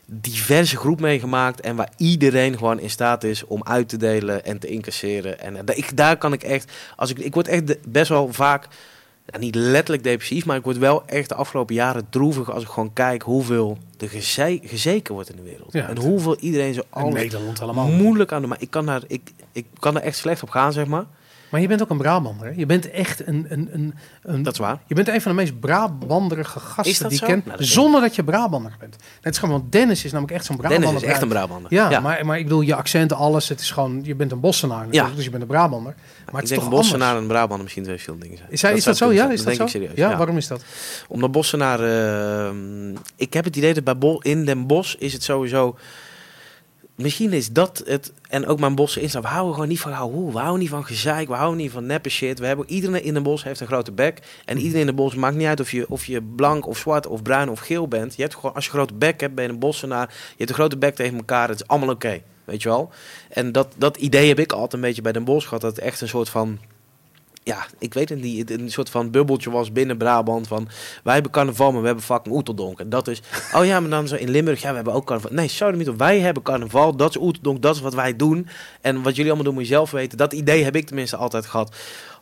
diverse 0.06 0.78
groep 0.78 1.00
meegemaakt 1.00 1.62
en 1.62 1.76
waar 1.76 1.92
iedereen 1.98 2.58
gewoon 2.58 2.80
in 2.80 2.90
staat 2.90 3.24
is 3.24 3.46
om 3.46 3.64
uit 3.64 3.90
te 3.90 3.98
delen 3.98 4.46
en 4.46 4.60
te 4.60 4.68
incasseren. 4.68 5.40
En 5.40 5.68
eh, 5.68 5.78
ik, 5.78 5.98
daar 5.98 6.18
kan 6.18 6.34
ik 6.34 6.44
echt, 6.44 6.72
als 6.96 7.10
ik, 7.10 7.20
ik 7.20 7.34
word 7.34 7.48
echt 7.48 7.92
best 7.92 8.10
wel 8.10 8.34
vaak, 8.34 8.68
ja, 9.26 9.38
niet 9.40 9.56
letterlijk 9.56 10.04
depressief, 10.04 10.46
maar 10.46 10.58
ik 10.58 10.64
word 10.64 10.78
wel 10.78 11.06
echt 11.06 11.30
de 11.30 11.36
afgelopen 11.36 11.76
jaren 11.76 12.08
droevig 12.10 12.52
als 12.52 12.64
ik 12.64 12.70
gewoon 12.70 12.94
kijk 12.94 13.22
hoeveel 13.22 13.78
er 14.00 14.10
geze- 14.10 14.60
gezeken 14.64 15.14
wordt 15.14 15.30
in 15.30 15.36
de 15.36 15.42
wereld. 15.42 15.74
Ja, 15.74 15.88
en 15.90 15.98
hoeveel 15.98 16.38
iedereen 16.40 16.74
zo 16.74 16.80
In 16.80 16.86
alles 16.90 17.14
Nederland 17.14 17.62
allemaal. 17.62 17.88
moeilijk 17.88 18.32
aan. 18.32 18.48
Maar 18.48 18.62
ik 18.62 18.70
kan, 18.70 18.86
daar, 18.86 19.02
ik, 19.08 19.22
ik 19.52 19.66
kan 19.80 19.96
er 19.96 20.02
echt 20.02 20.18
slecht 20.18 20.44
op 20.44 20.50
gaan, 20.50 20.74
zeg 20.74 20.86
maar. 20.86 21.06
Maar 21.54 21.62
je 21.62 21.68
bent 21.68 21.82
ook 21.82 21.90
een 21.90 21.98
Brabander. 21.98 22.48
Hè? 22.48 22.54
Je 22.56 22.66
bent 22.66 22.90
echt 22.92 23.28
een, 23.28 23.46
een, 23.50 23.70
een, 23.74 23.94
een 24.24 24.44
Dat 24.44 24.54
is 24.54 24.60
waar. 24.60 24.80
Je 24.88 24.96
bent 24.96 25.08
een 25.08 25.22
van 25.22 25.32
de 25.32 25.38
meest 25.38 25.60
Brabanderige 25.60 26.60
gasten 26.60 27.02
dat 27.02 27.12
die 27.12 27.20
ik 27.20 27.26
ken. 27.28 27.42
Nou, 27.46 27.58
dat 27.58 27.68
zonder 27.68 28.02
dat 28.02 28.16
je 28.16 28.24
Brabander 28.24 28.76
bent. 28.80 28.96
Het 29.22 29.34
is 29.34 29.40
gewoon, 29.40 29.60
want 29.60 29.72
Dennis 29.72 30.04
is 30.06 30.12
namelijk 30.12 30.36
echt 30.38 30.46
zo'n 30.46 30.58
Brabander. 30.58 30.86
Dennis 30.86 31.04
is 31.04 31.10
echt 31.10 31.22
een 31.22 31.28
Brabander. 31.28 31.74
Ja, 31.74 32.00
Maar, 32.00 32.26
maar 32.26 32.38
ik 32.38 32.44
bedoel, 32.44 32.62
je 32.62 32.76
accenten, 32.76 33.18
alles. 33.18 33.50
Het 33.50 33.60
is 33.60 33.72
gewoon, 33.72 34.00
je 34.04 34.16
bent 34.16 34.32
een 34.32 34.40
Bossenaar 34.40 34.88
Ja. 34.92 35.10
dus 35.16 35.24
je 35.24 35.30
bent 35.30 35.42
een 35.42 35.48
Brabander. 35.48 35.94
Maar 35.94 36.26
ik 36.26 36.34
het 36.34 36.44
is 36.44 36.50
denk 36.50 36.62
toch 36.62 36.70
een 36.72 36.76
Bossenaar 36.78 37.02
anders. 37.08 37.16
en 37.18 37.22
een 37.24 37.28
Brabander 37.36 37.62
misschien 37.62 37.84
twee 37.84 37.96
verschillende 37.96 38.26
dingen 38.26 38.40
zijn. 38.42 38.52
Is, 38.52 38.62
hij, 38.62 38.74
is 38.74 38.84
dat 38.84 38.98
zo? 38.98 39.12
Ja, 39.12 39.32
is 39.32 39.44
dat 39.44 39.56
zo? 39.56 39.68
serieus. 39.68 39.92
ja, 39.96 40.18
waarom 40.18 40.38
is 40.38 40.48
dat? 40.48 40.64
Omdat 41.08 41.32
Bossenaar... 41.32 41.80
eh, 41.80 42.54
ik 43.16 43.34
heb 43.34 43.44
het 43.46 43.56
idee 43.56 43.74
dat 43.74 43.84
bij 43.84 43.98
Bo- 43.98 44.20
in 44.22 44.46
Den 44.46 44.68
Bosch 44.68 44.96
is 45.00 45.14
het 45.14 45.24
sowieso... 45.24 45.78
Misschien 46.96 47.34
is 47.34 47.52
dat 47.52 47.84
het... 47.86 48.14
En 48.30 48.46
ook 48.46 48.60
mijn 48.60 48.76
Bosse 48.76 49.02
insta. 49.02 49.22
We 49.22 49.28
houden 49.28 49.54
gewoon 49.54 49.70
niet 49.70 49.80
van 49.80 49.94
hoe. 49.94 50.32
We 50.32 50.38
houden 50.38 50.60
niet 50.60 50.70
van 50.70 50.86
gezeik. 50.86 51.28
We 51.28 51.34
houden 51.34 51.58
niet 51.58 51.72
van 51.72 51.86
neppe 51.86 52.10
shit. 52.10 52.40
We 52.40 52.46
hebben, 52.46 52.70
iedereen 52.70 53.04
in 53.04 53.14
Den 53.14 53.24
Bosch 53.24 53.44
heeft 53.44 53.60
een 53.60 53.68
grote 53.68 53.92
bek. 53.92 54.20
En 54.46 54.58
iedereen 54.58 54.80
in 54.80 54.86
Den 54.86 54.96
Bosch 54.96 55.16
maakt 55.16 55.36
niet 55.36 55.48
uit 55.48 55.60
of 55.60 55.72
je, 55.72 55.90
of 55.90 56.06
je 56.06 56.22
blank 56.22 56.68
of 56.68 56.78
zwart 56.78 57.08
of 57.08 57.22
bruin 57.22 57.50
of 57.50 57.60
geel 57.60 57.88
bent. 57.88 58.16
Je 58.16 58.22
hebt 58.22 58.36
gewoon, 58.36 58.54
als 58.56 58.66
je 58.66 58.72
een 58.72 58.78
grote 58.78 58.94
bek 58.94 59.20
hebt, 59.20 59.36
ben 59.36 59.44
je 59.46 59.50
een 59.50 59.60
Bossenaar. 59.60 60.08
Je 60.08 60.36
hebt 60.38 60.50
een 60.50 60.56
grote 60.56 60.78
bek 60.78 60.96
tegen 60.96 61.18
elkaar. 61.18 61.50
Het 61.50 61.62
is 61.62 61.68
allemaal 61.68 61.90
oké. 61.90 62.22
weet 62.46 62.62
je 62.62 62.70
wel? 62.70 62.90
En 63.30 63.52
dat, 63.52 63.74
dat 63.78 63.98
idee 63.98 64.28
heb 64.28 64.40
ik 64.40 64.52
altijd 64.52 64.74
een 64.74 64.82
beetje 64.82 65.02
bij 65.02 65.12
Den 65.12 65.24
Bosch 65.24 65.48
gehad. 65.48 65.62
Dat 65.62 65.76
het 65.76 65.86
echt 65.86 66.02
een 66.02 66.08
soort 66.08 66.30
van 66.30 66.60
ja, 67.44 67.66
ik 67.80 67.94
weet 67.94 68.10
het 68.10 68.22
niet, 68.22 68.52
een 68.52 68.72
soort 68.72 68.90
van 68.90 69.12
bubbeltje 69.12 69.52
was 69.52 69.72
binnen 69.72 69.98
Brabant 69.98 70.48
van 70.48 70.68
wij 71.04 71.14
hebben 71.14 71.32
carnaval, 71.32 71.72
maar 71.72 71.82
we 71.82 71.86
hebben 71.88 72.04
fucking 72.06 72.36
Oeteldonk. 72.36 72.80
En 72.80 72.90
dat 72.90 73.08
is, 73.08 73.22
oh 73.56 73.66
ja, 73.66 73.80
maar 73.80 73.90
dan 73.90 74.08
zo 74.08 74.16
in 74.16 74.30
Limburg, 74.30 74.62
ja, 74.62 74.70
we 74.70 74.76
hebben 74.76 74.94
ook 74.94 75.06
carnaval. 75.06 75.32
Nee, 75.34 75.48
sorry 75.48 75.78
niet, 75.78 75.96
wij 75.96 76.20
hebben 76.20 76.44
carnaval, 76.44 76.96
dat 76.96 77.10
is 77.10 77.22
Oeteldonk, 77.22 77.62
dat 77.62 77.76
is 77.76 77.82
wat 77.82 77.94
wij 77.94 78.16
doen. 78.16 78.48
En 78.82 79.02
wat 79.02 79.16
jullie 79.16 79.26
allemaal 79.26 79.46
doen 79.46 79.54
moet 79.54 79.68
je 79.68 79.74
zelf 79.74 79.92
weten. 79.92 80.18
Dat 80.18 80.34
idee 80.34 80.64
heb 80.64 80.76
ik 80.76 80.86
tenminste 80.86 81.18
altijd 81.18 81.46
gehad 81.46 81.76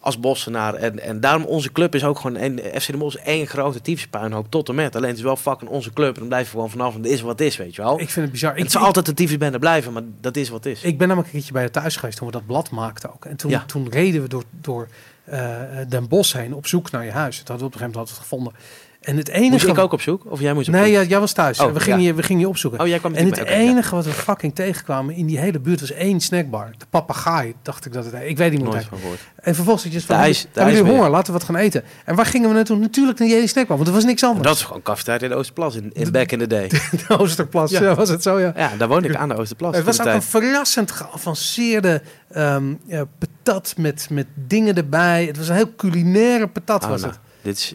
als 0.04 0.20
Bossenaar. 0.20 0.74
En, 0.74 1.00
en 1.00 1.20
daarom 1.20 1.44
onze 1.46 1.72
club 1.72 1.96
is 1.96 2.04
ook 2.04 2.20
gewoon, 2.20 2.38
een, 2.42 2.60
FC 2.82 2.88
de 2.92 2.98
Mos 2.98 3.16
is 3.16 3.22
één 3.24 3.48
grote 3.48 3.82
tyfuspuinhoop 3.82 4.46
tot 4.50 4.70
en 4.70 4.76
met. 4.76 4.96
Alleen 4.96 5.08
het 5.10 5.18
is 5.18 5.24
wel 5.24 5.36
fucking 5.36 5.70
onze 5.70 5.94
club 5.94 6.14
en 6.14 6.20
dan 6.20 6.28
blijf 6.28 6.46
je 6.46 6.52
gewoon 6.52 6.70
vanaf 6.70 6.96
en 6.96 7.02
het 7.02 7.12
is 7.12 7.22
wat 7.22 7.40
het 7.40 7.48
is, 7.48 7.58
weet 7.58 7.76
je 7.76 7.82
wel. 7.82 8.00
Ik 8.00 8.10
vind 8.10 8.16
het 8.26 8.32
bizar. 8.32 8.52
En 8.52 8.58
Ik, 8.58 8.64
het 8.64 8.72
zal 8.72 8.82
altijd 8.84 9.08
een 9.08 9.16
tyfusbende 9.16 9.60
blijven, 9.60 9.94
maar 9.94 10.04
dat 10.22 10.36
is 10.36 10.50
wat 10.50 10.64
het 10.64 10.74
is. 10.74 10.82
ik 10.84 10.98
ben 10.98 11.08
namelijk 11.08 11.28
een 11.28 11.34
keertje 11.40 11.54
bij 11.54 11.64
je 11.64 11.70
thuis 11.72 11.96
geweest 11.96 12.18
toen 12.18 12.28
we 12.28 12.34
dat 12.34 12.46
blad 12.46 12.70
maakten 12.70 13.14
ook. 13.14 13.26
En 13.26 13.36
toen, 13.36 13.52
Ja. 13.52 13.64
toen 13.66 13.90
reden 13.90 14.22
we 14.22 14.28
door, 14.28 14.44
door 14.52 14.88
eh, 15.24 15.60
Den 15.90 16.08
Bosch 16.08 16.34
heen 16.36 16.54
op 16.54 16.68
zoek 16.68 16.92
naar 16.92 17.06
je 17.06 17.12
huis. 17.12 17.38
Dat 17.38 17.48
hadden 17.48 17.68
we 17.68 17.74
op 17.76 17.82
een 17.82 17.88
gegeven 17.88 18.00
moment 18.00 18.10
altijd 18.10 18.18
gevonden. 18.18 18.54
En 19.02 19.18
het 19.18 19.30
enige... 19.30 19.52
Moest 19.52 19.68
ik 19.68 19.78
ook 19.78 19.92
op 19.92 20.02
zoek? 20.02 20.24
Of 20.26 20.40
jij 20.40 20.54
moest 20.54 20.68
op 20.68 20.74
Nee, 20.74 20.92
ja, 20.92 21.04
jij 21.04 21.20
was 21.20 21.32
thuis. 21.32 21.60
Oh, 21.60 21.72
we, 21.74 21.80
gingen 21.80 22.00
ja. 22.00 22.06
je, 22.08 22.14
we 22.14 22.24
gingen 22.24 22.42
je 22.42 22.48
opzoeken. 22.48 22.80
Oh, 22.80 22.88
jij 22.88 23.00
kwam 23.00 23.14
En 23.14 23.26
het 23.26 23.36
ja. 23.38 23.44
enige 23.44 23.96
wat 23.96 24.06
we 24.06 24.12
fucking 24.12 24.56
tegenkwamen 24.56 25.16
in 25.16 25.26
die 25.26 25.40
hele 25.40 25.60
buurt 25.60 25.80
was 25.80 25.92
één 25.92 26.20
snackbar. 26.20 26.72
De 26.78 26.86
papegaai, 26.90 27.54
dacht 27.62 27.86
ik 27.86 27.94
dat 27.94 28.06
het 28.06 28.14
Ik 28.24 28.38
weet 28.38 28.52
niet 28.52 28.62
gehoord. 28.68 29.20
En 29.36 29.56
vervolgens 29.56 29.84
zit 29.84 29.94
je 29.94 30.02
van, 30.02 30.16
ijs- 30.16 30.48
de 30.54 30.62
hebben 30.62 30.86
honger? 30.86 31.10
Laten 31.10 31.34
we 31.34 31.40
wat 31.40 31.48
gaan 31.48 31.56
eten. 31.56 31.84
En 32.06 32.16
waar 32.16 32.26
gingen 32.26 32.50
we 32.50 32.56
naartoe? 32.56 32.78
Natuurlijk 32.78 33.20
naar 33.20 33.28
die 33.28 33.48
snackbar, 33.48 33.76
want 33.78 33.90
er 33.90 33.96
was 33.96 34.04
niks 34.06 34.24
anders. 34.24 34.48
dat 34.48 34.56
is 34.56 34.64
gewoon 34.64 34.82
kafetijd 34.82 35.22
in 35.24 35.30
de 35.30 35.36
Oosterplas 35.36 35.76
in, 35.76 35.90
in 35.94 36.12
back 36.12 36.32
in 36.32 36.40
the 36.40 36.48
day. 36.48 36.68
de 37.08 37.18
Oosterplas, 37.18 37.72
Ja. 37.72 37.96
was 37.96 38.10
het 38.10 38.24
zo, 38.24 38.40
ja. 38.40 38.54
Ja, 38.56 38.72
daar 38.78 38.88
woonde 38.88 39.08
ik 39.08 39.16
aan 39.16 39.30
de 39.30 39.36
Oosterplas. 39.36 39.76
Het 39.76 39.86
was 39.86 40.00
ook 40.02 40.08
een 40.08 40.22
verrassend 40.22 40.92
geavanceerde 40.92 42.02
ehm 42.32 42.74
patat 43.18 43.74
met, 43.78 44.08
met 44.10 44.28
dingen 44.48 44.76
erbij. 44.76 45.26
Het 45.26 45.38
was 45.38 45.48
een 45.50 45.56
heel 45.56 45.76
culinaire 45.76 46.48
patat 46.48 46.84
Oh, 46.84 46.90
was 46.90 47.02
nou, 47.02 47.14
het. 47.14 47.22
dit 47.42 47.58
is, 47.58 47.74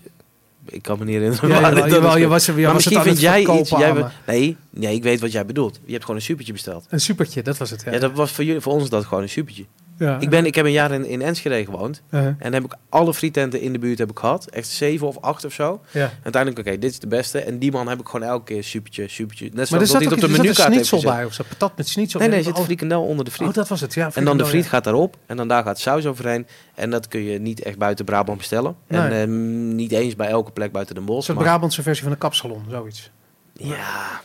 ik 0.69 0.83
kan 0.83 0.99
me 0.99 1.05
niet 1.05 1.15
herinneren. 1.15 1.49
Ja, 1.49 1.87
jawel, 1.89 2.19
je 2.19 2.27
was, 2.27 2.47
je 2.47 2.53
maar 2.53 2.63
was 2.63 2.75
misschien 2.75 3.03
vind 3.03 3.21
jij 3.21 3.47
iets... 3.47 3.71
Jij, 3.71 4.05
nee, 4.27 4.57
nee, 4.71 4.95
ik 4.95 5.03
weet 5.03 5.21
wat 5.21 5.33
jij 5.33 5.47
bedoelt. 5.47 5.81
Je 5.85 5.93
hebt 5.93 6.05
gewoon 6.05 6.17
een 6.17 6.27
supertje 6.27 6.53
besteld. 6.53 6.87
Een 6.89 7.01
supertje, 7.01 7.43
dat 7.43 7.57
was 7.57 7.71
het. 7.71 7.83
Ja. 7.85 7.93
Ja, 7.93 7.99
dat 7.99 8.13
was 8.13 8.33
voor, 8.33 8.45
jullie, 8.45 8.61
voor 8.61 8.73
ons 8.73 8.89
dat 8.89 9.05
gewoon 9.05 9.23
een 9.23 9.29
supertje. 9.29 9.65
Ja. 9.99 10.19
Ik, 10.21 10.31
ben, 10.31 10.47
ik 10.47 10.55
heb 10.55 10.65
een 10.65 10.73
jaar 10.73 10.91
in, 10.91 11.05
in 11.07 11.23
Enschede 11.23 11.65
gewoond. 11.65 12.03
Uh, 12.11 12.27
En 12.39 12.53
heb 12.53 12.65
ik 12.65 12.75
alle 12.89 13.15
frietenten 13.15 13.61
in 13.61 13.73
de 13.73 13.79
buurt 13.79 13.99
heb 13.99 14.11
ik 14.11 14.19
gehad. 14.19 14.47
Echt 14.47 14.69
zeven 14.69 15.07
of 15.07 15.19
acht 15.21 15.45
of 15.45 15.53
zo. 15.53 15.81
ja. 15.91 16.11
Uiteindelijk, 16.23 16.67
oké, 16.69 16.79
dit 16.79 16.91
is 16.91 16.99
de 16.99 17.07
beste. 17.07 17.39
En 17.41 17.59
die 17.59 17.73
man 17.73 17.89
heb 17.89 18.01
ik 18.01 18.07
gewoon 18.09 18.29
elke 18.29 18.45
keer 18.45 18.65
supertje, 18.65 19.09
supertje. 19.09 19.45
Net 19.45 19.55
Maar 19.55 19.63
er 19.81 19.87
zoals 19.87 19.91
zat 19.91 20.01
het 20.01 20.13
op 20.13 20.19
de 20.21 20.27
een 20.27 20.33
menukaart 20.43 20.73
schnitzel 20.73 21.03
bij, 21.03 21.25
of 21.25 21.33
zo. 21.33 21.45
Patat 21.49 21.77
met 21.77 21.89
schnitzel. 21.89 22.21
Nee, 22.21 22.29
nee, 22.29 22.39
En- 22.39 22.45
zit 22.45 22.59
frikandel 22.59 23.03
onder 23.03 23.25
de 23.25 23.31
friet. 23.31 23.49
Oh, 23.49 23.55
dat 23.55 23.69
was 23.69 23.81
het, 23.81 23.95
ja. 23.95 24.11
En 24.15 24.25
dan 24.25 24.39
de 24.39 24.47
friet 24.47 24.63
ja. 24.65 24.69
gaat 24.71 24.85
daarop. 24.85 25.17
En 25.27 25.37
dan 25.37 25.49
daar 25.49 25.63
gaat 25.63 25.79
saus 25.79 26.07
overheen. 26.07 26.47
En 26.75 26.91
dat 26.91 27.09
kun 27.09 27.23
je 27.23 27.39
niet 27.39 27.63
echt 27.63 27.79
buiten 27.79 28.05
Brabant 28.05 28.39
bestellen. 28.39 28.77
En 28.87 29.13
ehm, 29.21 29.75
niet 29.75 29.93
eens 29.93 30.17
bij 30.17 30.29
elke 30.29 30.51
plek 30.51 30.73
buiten 30.73 30.95
de 30.95 31.01
Een 31.01 31.07
bos. 31.07 31.25
soort 31.25 31.39
Maar, 31.39 31.47
Brabantse 31.47 31.83
versie 31.83 32.03
van 32.03 32.13
een 32.13 32.19
kapsalon, 32.19 32.65
zoiets. 32.71 33.11
ja, 33.53 34.21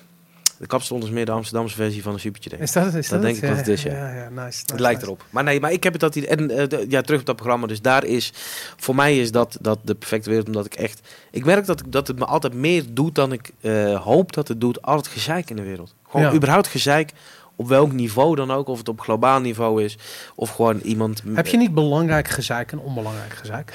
de 0.62 0.68
kapstond 0.68 1.04
is 1.04 1.10
meer 1.10 1.26
de 1.26 1.32
Amsterdamse 1.32 1.76
versie 1.76 2.02
van 2.04 2.14
een 2.14 2.20
supertje. 2.20 2.50
Denk 2.50 2.62
ik. 2.62 2.68
Is 2.68 2.74
dat? 2.74 2.86
Is 2.86 2.94
Dat 2.94 3.04
dat 3.10 3.22
denk 3.22 3.36
het? 3.36 3.44
ik 3.44 3.50
dat 3.50 3.58
het 3.58 3.68
is, 3.68 3.84
ja. 3.84 3.92
Ja, 3.92 4.14
ja, 4.14 4.30
nice. 4.30 4.42
nice 4.46 4.62
Het 4.66 4.80
lijkt 4.80 5.00
nice. 5.00 5.12
erop. 5.12 5.26
Maar 5.30 5.44
nee, 5.44 5.60
maar 5.60 5.72
ik 5.72 5.84
heb 5.84 5.92
het 5.94 6.02
dat 6.02 6.16
idee. 6.16 6.30
En 6.30 6.52
eh, 6.52 6.68
de- 6.68 6.86
ja, 6.90 7.02
terug 7.02 7.20
op 7.20 7.26
dat 7.26 7.36
programma. 7.36 7.68
Dus 7.68 7.82
daar 7.82 8.04
is. 8.06 8.34
Voor 8.78 8.96
mij 8.96 9.20
is 9.20 9.32
dat, 9.32 9.58
dat 9.62 9.80
de 9.84 9.96
perfecte 9.96 10.30
wereld. 10.30 10.48
Omdat 10.48 10.66
ik 10.66 10.74
echt. 10.76 11.00
Ik 11.32 11.46
merk 11.46 11.66
dat, 11.66 11.80
ik, 11.80 11.92
dat 11.92 12.08
het 12.08 12.20
me 12.20 12.26
altijd 12.26 12.54
meer 12.54 12.84
doet 12.90 13.16
dan 13.16 13.32
ik 13.32 13.52
eh, 13.62 14.02
hoop 14.04 14.34
dat 14.34 14.48
het 14.48 14.62
doet. 14.62 14.82
Al 14.82 14.98
het 14.98 15.08
gezeik 15.08 15.50
in 15.50 15.56
de 15.56 15.64
wereld. 15.64 15.96
Gewoon 16.10 16.34
überhaupt 16.36 16.68
gezeik. 16.68 17.12
Op 17.56 17.68
welk 17.68 17.92
niveau 17.92 18.36
dan 18.36 18.52
ook. 18.52 18.68
Of 18.68 18.78
het 18.78 18.90
op 18.90 19.02
globaal 19.02 19.40
niveau 19.40 19.84
is. 19.84 19.98
Of 20.36 20.50
gewoon 20.50 20.80
iemand. 20.80 21.24
Heb 21.34 21.48
je 21.48 21.58
niet 21.58 21.74
belangrijk 21.74 22.28
gezeik 22.28 22.72
en 22.72 22.80
onbelangrijk 22.80 23.34
gezeik? 23.34 23.74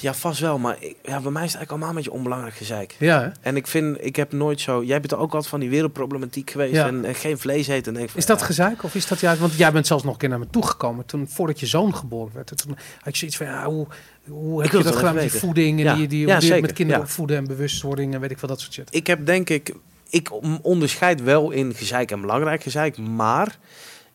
Ja, 0.00 0.14
vast 0.14 0.40
wel. 0.40 0.58
Maar 0.58 0.76
ik- 0.80 0.96
ja, 1.02 1.20
bij 1.20 1.30
mij 1.30 1.44
is 1.44 1.52
het 1.52 1.56
eigenlijk 1.56 1.70
allemaal 1.70 1.88
een 1.88 1.94
beetje 1.94 2.12
onbelangrijk 2.12 2.54
gezeik. 2.54 2.96
Ja, 2.98 3.20
hè? 3.22 3.28
En 3.40 3.56
ik 3.56 3.66
vind, 3.66 3.96
ik 4.04 4.16
heb 4.16 4.32
nooit 4.32 4.60
zo. 4.60 4.84
Jij 4.84 5.00
bent 5.00 5.12
er 5.12 5.18
ook 5.18 5.32
altijd 5.32 5.46
van 5.50 5.60
die 5.60 5.70
wereldproblematiek 5.70 6.50
geweest. 6.50 6.72
Ja. 6.74 6.86
En, 6.86 7.04
en 7.04 7.14
geen 7.14 7.38
vlees 7.38 7.66
eten. 7.66 7.92
En 7.92 7.98
denk 7.98 8.10
van, 8.10 8.20
Is 8.20 8.26
dat 8.26 8.40
ja, 8.40 8.46
gezeik 8.46 8.82
of 8.82 8.94
is 8.94 9.06
dat 9.06 9.20
juist... 9.20 9.40
Want 9.40 9.54
jij 9.54 9.72
bent 9.72 9.86
zelfs 9.86 10.02
nog 10.04 10.12
een 10.12 10.18
keer 10.18 10.28
naar 10.28 10.38
me 10.38 10.50
toegekomen 10.50 11.06
toen, 11.06 11.28
voordat 11.28 11.60
je 11.60 11.66
zoon 11.66 11.94
geboren 11.94 12.34
werd. 12.34 12.56
Toen 12.56 12.76
had 13.00 13.12
je 13.12 13.18
zoiets 13.18 13.36
van, 13.36 13.46
ja, 13.46 13.64
hoe, 13.64 13.86
hoe 14.28 14.62
heb 14.62 14.70
wil 14.70 14.80
je 14.80 14.86
dat 14.86 14.96
gedaan 14.96 15.14
met 15.14 15.30
die 15.30 15.40
voeding 15.40 15.84
en 15.86 15.96
die, 15.96 16.06
die, 16.08 16.40
zeker. 16.40 16.60
met 16.60 16.72
kinderen 16.72 17.02
opvoeden 17.02 17.36
en 17.36 17.46
bewustwording 17.46 18.14
en 18.14 18.20
weet 18.20 18.30
ik 18.30 18.38
veel 18.38 18.48
dat 18.48 18.60
soort 18.60 18.72
shit. 18.72 18.88
Ik 18.90 19.06
heb 19.06 19.26
denk 19.26 19.50
ik, 19.50 19.74
ik 20.14 20.30
onderscheid 20.62 21.22
wel 21.22 21.50
in 21.50 21.74
gezeik 21.74 22.10
en 22.10 22.20
belangrijk 22.20 22.62
gezeik, 22.62 22.98
maar 22.98 23.58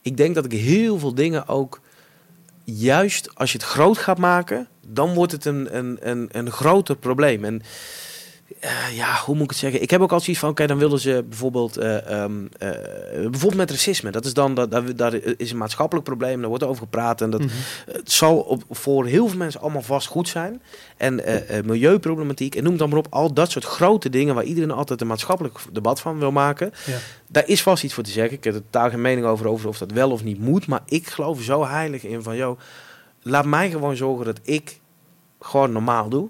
ik 0.01 0.17
denk 0.17 0.35
dat 0.35 0.45
ik 0.45 0.51
heel 0.51 0.99
veel 0.99 1.13
dingen 1.13 1.47
ook, 1.47 1.81
juist 2.63 3.35
als 3.35 3.51
je 3.51 3.57
het 3.57 3.67
groot 3.67 3.97
gaat 3.97 4.17
maken, 4.17 4.67
dan 4.87 5.13
wordt 5.13 5.31
het 5.31 5.45
een, 5.45 5.77
een, 5.77 5.97
een, 6.01 6.29
een 6.31 6.51
groter 6.51 6.95
probleem. 6.95 7.43
En 7.43 7.61
eh, 8.59 8.95
ja, 8.95 9.15
hoe 9.25 9.35
moet 9.35 9.43
ik 9.43 9.49
het 9.49 9.59
zeggen? 9.59 9.81
Ik 9.81 9.89
heb 9.89 10.01
ook 10.01 10.11
altijd 10.11 10.23
zoiets 10.23 10.41
van, 10.41 10.49
oké, 10.51 10.67
dan 10.67 10.77
willen 10.77 10.99
ze 10.99 11.25
bijvoorbeeld, 11.29 11.77
eh, 11.77 12.23
ehm, 12.23 12.45
eh, 12.57 12.69
bijvoorbeeld 13.11 13.55
met 13.55 13.71
racisme. 13.71 14.11
Dat 14.11 14.25
is 14.25 14.33
dan, 14.33 14.53
dat, 14.53 14.71
dat, 14.71 14.97
daar 14.97 15.13
is 15.13 15.51
een 15.51 15.57
maatschappelijk 15.57 16.05
probleem, 16.07 16.39
daar 16.39 16.49
wordt 16.49 16.63
over 16.63 16.83
gepraat 16.83 17.21
en 17.21 17.29
dat, 17.29 17.39
Mhm. 17.39 17.49
het 17.91 18.11
zal 18.11 18.37
op, 18.37 18.63
voor 18.69 19.05
heel 19.05 19.27
veel 19.27 19.37
mensen 19.37 19.61
allemaal 19.61 19.81
vast 19.81 20.07
goed 20.07 20.27
zijn. 20.27 20.61
En 20.97 21.21
milieuproblematiek, 21.65 22.55
en 22.55 22.61
noem 22.63 22.71
het 22.71 22.79
dan 22.81 22.89
maar 22.89 22.97
op. 22.97 23.07
Al 23.09 23.33
dat 23.33 23.51
soort 23.51 23.65
grote 23.65 24.09
dingen 24.09 24.35
waar 24.35 24.43
iedereen 24.43 24.71
altijd 24.71 25.01
een 25.01 25.07
maatschappelijk 25.07 25.59
debat 25.71 25.99
van 25.99 26.19
wil 26.19 26.31
maken. 26.31 26.71
Ja. 26.85 26.97
Daar 27.27 27.47
is 27.47 27.61
vast 27.61 27.83
iets 27.83 27.93
voor 27.93 28.03
te 28.03 28.11
zeggen. 28.11 28.37
Ik 28.37 28.43
heb 28.43 28.53
er 28.53 28.61
totaal 28.61 28.89
geen 28.89 29.01
mening 29.01 29.25
over, 29.25 29.47
over 29.47 29.67
of 29.69 29.77
dat 29.77 29.91
wel 29.91 30.11
of 30.11 30.23
niet 30.23 30.39
moet. 30.39 30.67
Maar 30.67 30.81
ik 30.85 31.07
geloof 31.07 31.41
zo 31.41 31.65
heilig 31.65 32.03
in 32.03 32.23
van, 32.23 32.35
joh, 32.35 32.59
laat 33.21 33.45
mij 33.45 33.69
gewoon 33.69 33.95
zorgen 33.95 34.25
dat 34.25 34.39
ik 34.43 34.79
gewoon 35.39 35.71
normaal 35.71 36.09
doe. 36.09 36.27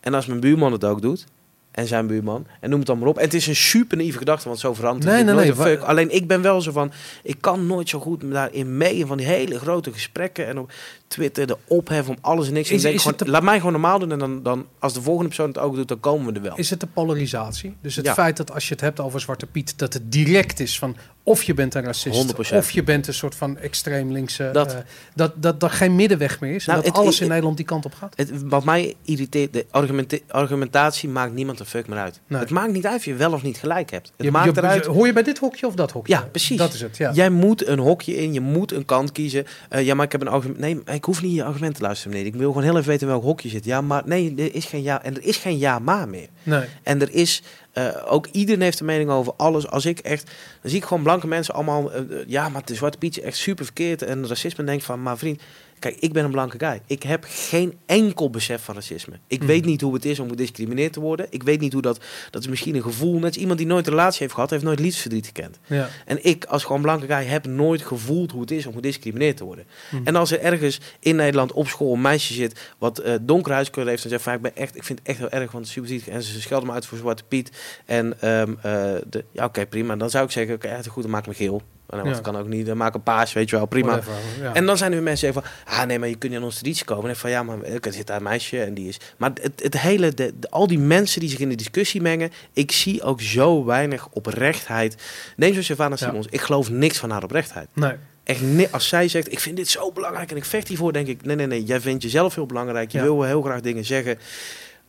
En 0.00 0.14
als 0.14 0.26
mijn 0.26 0.40
buurman 0.40 0.72
het 0.72 0.84
ook 0.84 1.02
doet, 1.02 1.26
en 1.70 1.86
zijn 1.86 2.06
buurman. 2.06 2.46
En 2.60 2.70
noem 2.70 2.78
het 2.78 2.88
dan 2.88 2.98
maar 2.98 3.08
op. 3.08 3.18
En 3.18 3.24
het 3.24 3.34
is 3.34 3.46
een 3.46 3.56
super 3.56 3.96
naïeve 3.96 4.18
gedachte, 4.18 4.48
want 4.48 4.60
zo 4.60 4.74
verandert 4.74 5.04
Nee, 5.04 5.24
nee, 5.24 5.34
nee, 5.34 5.44
nooit 5.44 5.68
fuck. 5.68 5.80
Alleen 5.80 6.14
ik 6.14 6.26
ben 6.26 6.42
wel 6.42 6.60
zo 6.60 6.72
van, 6.72 6.92
ik 7.22 7.36
kan 7.40 7.66
nooit 7.66 7.88
zo 7.88 8.00
goed 8.00 8.30
daarin 8.30 8.76
mee. 8.76 9.06
Van 9.06 9.16
die 9.16 9.26
hele 9.26 9.58
grote 9.58 9.92
gesprekken 9.92 10.46
en 10.46 10.58
op 10.58 10.72
Twitter 11.10 11.46
de 11.46 11.56
ophef 11.66 12.08
om 12.08 12.16
alles 12.20 12.46
en 12.46 12.52
niks. 12.52 12.68
En 12.70 12.92
Is- 12.92 13.02
gewoon, 13.02 13.16
de- 13.18 13.30
laat 13.30 13.42
mij 13.42 13.56
gewoon 13.56 13.72
normaal 13.72 13.98
doen. 13.98 14.12
En 14.12 14.18
dan, 14.18 14.42
dan, 14.42 14.66
als 14.78 14.92
de 14.92 15.02
volgende 15.02 15.28
persoon 15.28 15.48
het 15.48 15.58
ook 15.58 15.74
doet, 15.74 15.88
dan 15.88 16.00
komen 16.00 16.26
we 16.26 16.32
er 16.32 16.42
wel. 16.42 16.56
Is 16.56 16.70
het 16.70 16.80
de 16.80 16.86
polarisatie? 16.86 17.76
Dus 17.82 17.96
het 17.96 18.04
Ja. 18.06 18.14
feit 18.14 18.36
dat 18.36 18.52
als 18.54 18.68
je 18.68 18.72
het 18.74 18.80
hebt 18.82 19.00
over 19.00 19.20
Zwarte 19.20 19.46
Piet, 19.46 19.78
dat 19.78 19.92
het 19.92 20.12
direct 20.12 20.60
is 20.60 20.78
van 20.78 20.96
of 21.22 21.42
je 21.42 21.54
bent 21.54 21.74
een 21.74 21.82
racist, 21.84 22.16
100%. 22.16 22.58
of 22.58 22.70
je 22.70 22.82
bent 22.82 23.06
een 23.06 23.14
soort 23.14 23.34
van 23.34 23.58
extreem 23.58 24.12
linkse, 24.12 24.50
Dat- 24.52 24.68
dat, 25.14 25.32
dat, 25.42 25.42
dat 25.60 25.62
er 25.62 25.70
geen 25.70 25.94
middenweg 25.96 26.40
meer 26.40 26.54
is. 26.54 26.66
Nou, 26.66 26.78
en 26.78 26.84
dat 26.84 26.94
het- 26.94 27.02
alles 27.04 27.20
in 27.20 27.28
Nederland 27.28 27.56
die 27.56 27.66
kant 27.66 27.84
op 27.84 27.94
gaat. 27.94 28.12
Het, 28.16 28.30
wat 28.44 28.64
mij 28.64 28.94
irriteert, 29.04 29.52
de 29.52 29.66
argumenta- 29.70 30.18
argumentatie 30.28 31.08
maakt 31.08 31.32
niemand 31.32 31.60
een 31.60 31.66
fuck 31.66 31.86
meer 31.88 31.98
uit. 31.98 32.20
Nee. 32.26 32.40
Het 32.40 32.50
maakt 32.50 32.72
niet 32.72 32.86
uit 32.86 32.96
of 32.96 33.04
je 33.04 33.14
wel 33.14 33.32
of 33.32 33.42
niet 33.42 33.58
gelijk 33.58 33.90
hebt. 33.90 34.12
Het 34.16 34.26
Je- 34.26 34.30
maakt 34.32 34.54
je- 34.54 34.60
eruit. 34.60 34.86
Hoor 34.86 35.06
je 35.06 35.12
bij 35.12 35.22
dit 35.22 35.38
hokje 35.38 35.66
of 35.66 35.74
dat 35.74 35.90
hokje? 35.90 36.12
Ja, 36.12 36.20
precies. 36.30 36.56
Dat 36.58 36.74
is 36.74 36.80
het, 36.80 36.96
ja. 36.96 37.12
Jij 37.12 37.30
moet 37.30 37.66
een 37.66 37.78
hokje 37.78 38.16
in, 38.16 38.32
je 38.32 38.40
moet 38.40 38.72
een 38.72 38.84
kant 38.84 39.12
kiezen. 39.12 39.46
Eh, 39.68 39.84
ja, 39.84 39.94
maar 39.94 40.04
ik 40.06 40.12
heb 40.12 40.20
een 40.20 40.28
argument. 40.28 40.58
Nee, 40.58 40.80
ik 41.00 41.06
hoef 41.06 41.22
niet 41.22 41.34
je 41.34 41.44
argument 41.44 41.74
te 41.74 41.82
luisteren, 41.82 42.12
meneer. 42.12 42.26
Ik 42.32 42.34
wil 42.34 42.48
gewoon 42.48 42.62
heel 42.62 42.76
even 42.76 42.88
weten 42.88 43.06
welk 43.06 43.22
hokje 43.22 43.48
zit. 43.48 43.64
Ja, 43.64 43.80
maar 43.80 44.02
nee, 44.04 44.34
er 44.36 44.54
is 44.54 44.64
geen 44.64 44.82
ja. 44.82 45.02
En 45.02 45.16
er 45.16 45.22
is 45.22 45.36
geen 45.36 45.58
ja, 45.58 45.78
maar 45.78 46.08
meer. 46.08 46.28
Nee. 46.42 46.64
En 46.82 47.00
er 47.00 47.14
is 47.14 47.42
eh, 47.72 47.88
ook 48.06 48.26
iedereen 48.26 48.60
heeft 48.62 48.80
een 48.80 48.86
mening 48.86 49.10
over 49.10 49.32
alles. 49.36 49.68
Als 49.68 49.86
ik 49.86 49.98
echt, 49.98 50.24
dan 50.60 50.70
zie 50.70 50.78
ik 50.78 50.84
gewoon 50.84 51.02
blanke 51.02 51.26
mensen 51.26 51.54
allemaal. 51.54 51.92
eh, 51.92 52.00
eh, 52.00 52.06
ja, 52.26 52.48
maar 52.48 52.60
het 52.60 52.76
Zwarte 52.76 52.98
Pietje 52.98 53.22
echt 53.22 53.36
super 53.36 53.64
verkeerd. 53.64 54.02
En 54.02 54.28
racisme 54.28 54.64
denk 54.64 54.82
van, 54.82 55.02
maar 55.02 55.18
vriend. 55.18 55.42
Kijk, 55.80 55.96
ik 55.98 56.12
ben 56.12 56.24
een 56.24 56.30
blanke 56.30 56.58
guy. 56.58 56.80
Ik 56.86 57.02
heb 57.02 57.24
geen 57.28 57.74
enkel 57.86 58.30
besef 58.30 58.62
van 58.62 58.74
racisme. 58.74 59.18
Ik 59.26 59.38
Mhm. 59.38 59.46
weet 59.46 59.64
niet 59.64 59.80
hoe 59.80 59.94
het 59.94 60.04
is 60.04 60.18
om 60.18 60.28
gediscrimineerd 60.28 60.92
te 60.92 61.00
worden. 61.00 61.26
Ik 61.30 61.42
weet 61.42 61.60
niet 61.60 61.72
hoe 61.72 61.82
dat. 61.82 62.00
Dat 62.30 62.42
is 62.42 62.48
misschien 62.48 62.74
een 62.74 62.82
gevoel. 62.82 63.14
Net 63.18 63.24
als 63.24 63.36
iemand 63.36 63.58
die 63.58 63.66
nooit 63.66 63.86
een 63.86 63.92
relatie 63.92 64.18
heeft 64.20 64.34
gehad, 64.34 64.50
heeft 64.50 64.62
nooit 64.62 64.78
liefdesverdriet 64.80 65.26
gekend. 65.26 65.58
Ja. 65.66 65.88
En 66.06 66.24
ik, 66.24 66.44
als 66.44 66.64
gewoon 66.64 66.82
blanke 66.82 67.06
guy, 67.06 67.24
heb 67.24 67.46
nooit 67.46 67.82
gevoeld 67.82 68.30
hoe 68.30 68.40
het 68.40 68.50
is 68.50 68.66
om 68.66 68.74
gediscrimineerd 68.74 69.36
te 69.36 69.44
worden. 69.44 69.66
Mhm. 69.90 70.06
En 70.06 70.16
als 70.16 70.30
er 70.30 70.40
ergens 70.40 70.80
in 70.98 71.16
Nederland 71.16 71.52
op 71.52 71.68
school 71.68 71.92
een 71.92 72.00
meisje 72.00 72.32
zit 72.34 72.72
wat 72.78 73.02
donker 73.22 73.52
huidskleur 73.52 73.86
heeft 73.86 74.04
en 74.04 74.10
zegt 74.10 74.22
van 74.22 74.32
ik 74.34 74.40
ben 74.42 74.56
echt, 74.56 74.76
ik 74.76 74.84
vind 74.84 74.98
het 74.98 75.08
echt 75.08 75.18
heel 75.18 75.30
erg, 75.30 75.52
want 75.52 75.66
het. 76.04 76.08
En 76.08 76.22
ze 76.22 76.40
schelden 76.40 76.68
me 76.68 76.74
uit 76.74 76.86
voor 76.86 76.98
Zwarte 76.98 77.22
Piet. 77.24 77.50
En 77.86 78.20
ehm, 78.20 78.52
eh, 78.62 78.94
de, 79.08 79.24
ja, 79.32 79.44
oké, 79.44 79.66
prima. 79.66 79.96
Dan 79.96 80.10
zou 80.10 80.24
ik 80.24 80.30
zeggen, 80.30 80.54
oké, 80.54 80.68
ja, 80.68 80.82
goed, 80.82 81.02
dan 81.02 81.10
maak 81.12 81.20
ik 81.22 81.28
me 81.28 81.34
geel. 81.34 81.62
Want 81.90 82.04
Ja. 82.06 82.12
dat 82.12 82.20
kan 82.20 82.36
ook 82.36 82.46
niet. 82.48 82.66
Dan 82.66 82.76
maak 82.76 82.94
een 82.94 83.02
paas, 83.02 83.32
weet 83.32 83.50
je 83.50 83.56
wel, 83.56 83.66
prima. 83.66 83.88
Whatever, 83.88 84.12
ja. 84.42 84.54
En 84.54 84.66
dan 84.66 84.76
zijn 84.76 84.90
er 84.90 84.96
weer 84.96 85.04
mensen 85.06 85.32
die 85.32 85.34
zeggen 85.42 85.52
van, 85.66 85.74
ah 85.78 85.86
nee, 85.86 85.98
maar 85.98 86.08
je 86.08 86.16
kunt 86.16 86.32
niet 86.32 86.40
aan 86.40 86.46
onze 86.46 86.58
traditie 86.58 86.84
komen. 86.84 87.10
En 87.10 87.16
van, 87.16 87.30
ja, 87.30 87.42
maar 87.42 87.60
eh, 87.62 87.74
er 87.80 87.92
zit 87.92 88.06
daar 88.06 88.16
een 88.16 88.22
meisje 88.22 88.62
en 88.62 88.74
die 88.74 88.88
is... 88.88 88.96
Maar 89.16 89.30
het, 89.42 89.62
het 89.62 89.78
hele, 89.80 90.14
de, 90.14 90.32
de- 90.38 90.50
al 90.50 90.66
die 90.66 90.78
mensen 90.78 91.20
die 91.20 91.28
zich 91.28 91.38
in 91.38 91.48
de 91.48 91.54
discussie 91.54 92.00
mengen, 92.02 92.30
ik 92.52 92.72
zie 92.72 93.02
ook 93.02 93.20
zo 93.20 93.64
weinig 93.64 94.08
oprechtheid. 94.12 94.94
Neem 95.36 95.54
zo 95.54 95.62
Savannah. 95.62 95.98
Simons, 95.98 96.26
ik 96.30 96.40
geloof 96.40 96.70
niks 96.70 96.98
van 96.98 97.10
haar 97.10 97.22
oprechtheid. 97.22 97.68
Nee. 97.72 97.92
Echt, 98.24 98.72
als 98.72 98.88
zij 98.88 99.08
zegt, 99.08 99.32
ik 99.32 99.40
vind 99.40 99.56
dit 99.56 99.68
zo 99.68 99.92
belangrijk 99.92 100.30
en 100.30 100.36
ik 100.36 100.44
vecht 100.44 100.68
hiervoor, 100.68 100.92
denk 100.92 101.06
ik, 101.06 101.24
nee, 101.24 101.36
nee, 101.36 101.46
nee, 101.46 101.64
jij 101.64 101.80
vindt 101.80 102.02
jezelf 102.02 102.34
heel 102.34 102.46
belangrijk. 102.46 102.90
Je 102.92 103.02
wil 103.02 103.22
heel 103.22 103.42
graag 103.42 103.60
dingen 103.60 103.84
zeggen. 103.84 104.18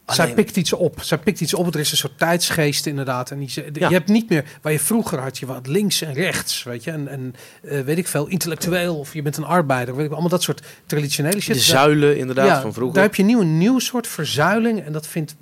Zij 0.05 0.33
pikt 0.33 0.57
iets 0.57 0.73
op. 0.73 1.01
Zij 1.01 1.17
pikt 1.17 1.41
iets 1.41 1.53
op. 1.53 1.73
Er 1.73 1.79
is 1.79 1.91
een 1.91 1.97
soort 1.97 2.17
tijdsgeest 2.17 2.85
inderdaad. 2.85 3.31
En 3.31 3.39
die, 3.39 3.51
Ja. 3.73 3.87
Je 3.87 3.93
hebt 3.93 4.07
niet 4.07 4.29
meer, 4.29 4.45
waar 4.61 4.71
je 4.71 4.79
vroeger 4.79 5.19
had 5.19 5.37
je 5.37 5.45
wat 5.45 5.67
links 5.67 6.01
en 6.01 6.13
rechts, 6.13 6.63
weet 6.63 6.83
je. 6.83 6.91
En, 6.91 7.07
en 7.07 7.35
eh, 7.63 7.79
weet 7.79 7.97
ik 7.97 8.07
veel, 8.07 8.27
intellectueel 8.27 8.97
of 8.97 9.13
je 9.13 9.21
bent 9.21 9.37
een 9.37 9.43
arbeider. 9.43 9.95
Weet 9.95 10.05
ik, 10.05 10.11
allemaal 10.11 10.29
dat 10.29 10.43
soort 10.43 10.61
traditionele 10.85 11.39
shit. 11.39 11.55
de 11.55 11.61
zuilen 11.61 12.17
inderdaad 12.17 12.47
ja, 12.47 12.61
van 12.61 12.73
vroeger. 12.73 12.95
Daar 12.95 13.03
heb 13.03 13.15
je 13.15 13.23
nieuw, 13.23 13.41
een 13.41 13.57
nieuw 13.57 13.79
soort 13.79 14.07
verzuiling 14.07 14.83
en 14.85 14.91
dat 14.91 15.07
vindt 15.07 15.35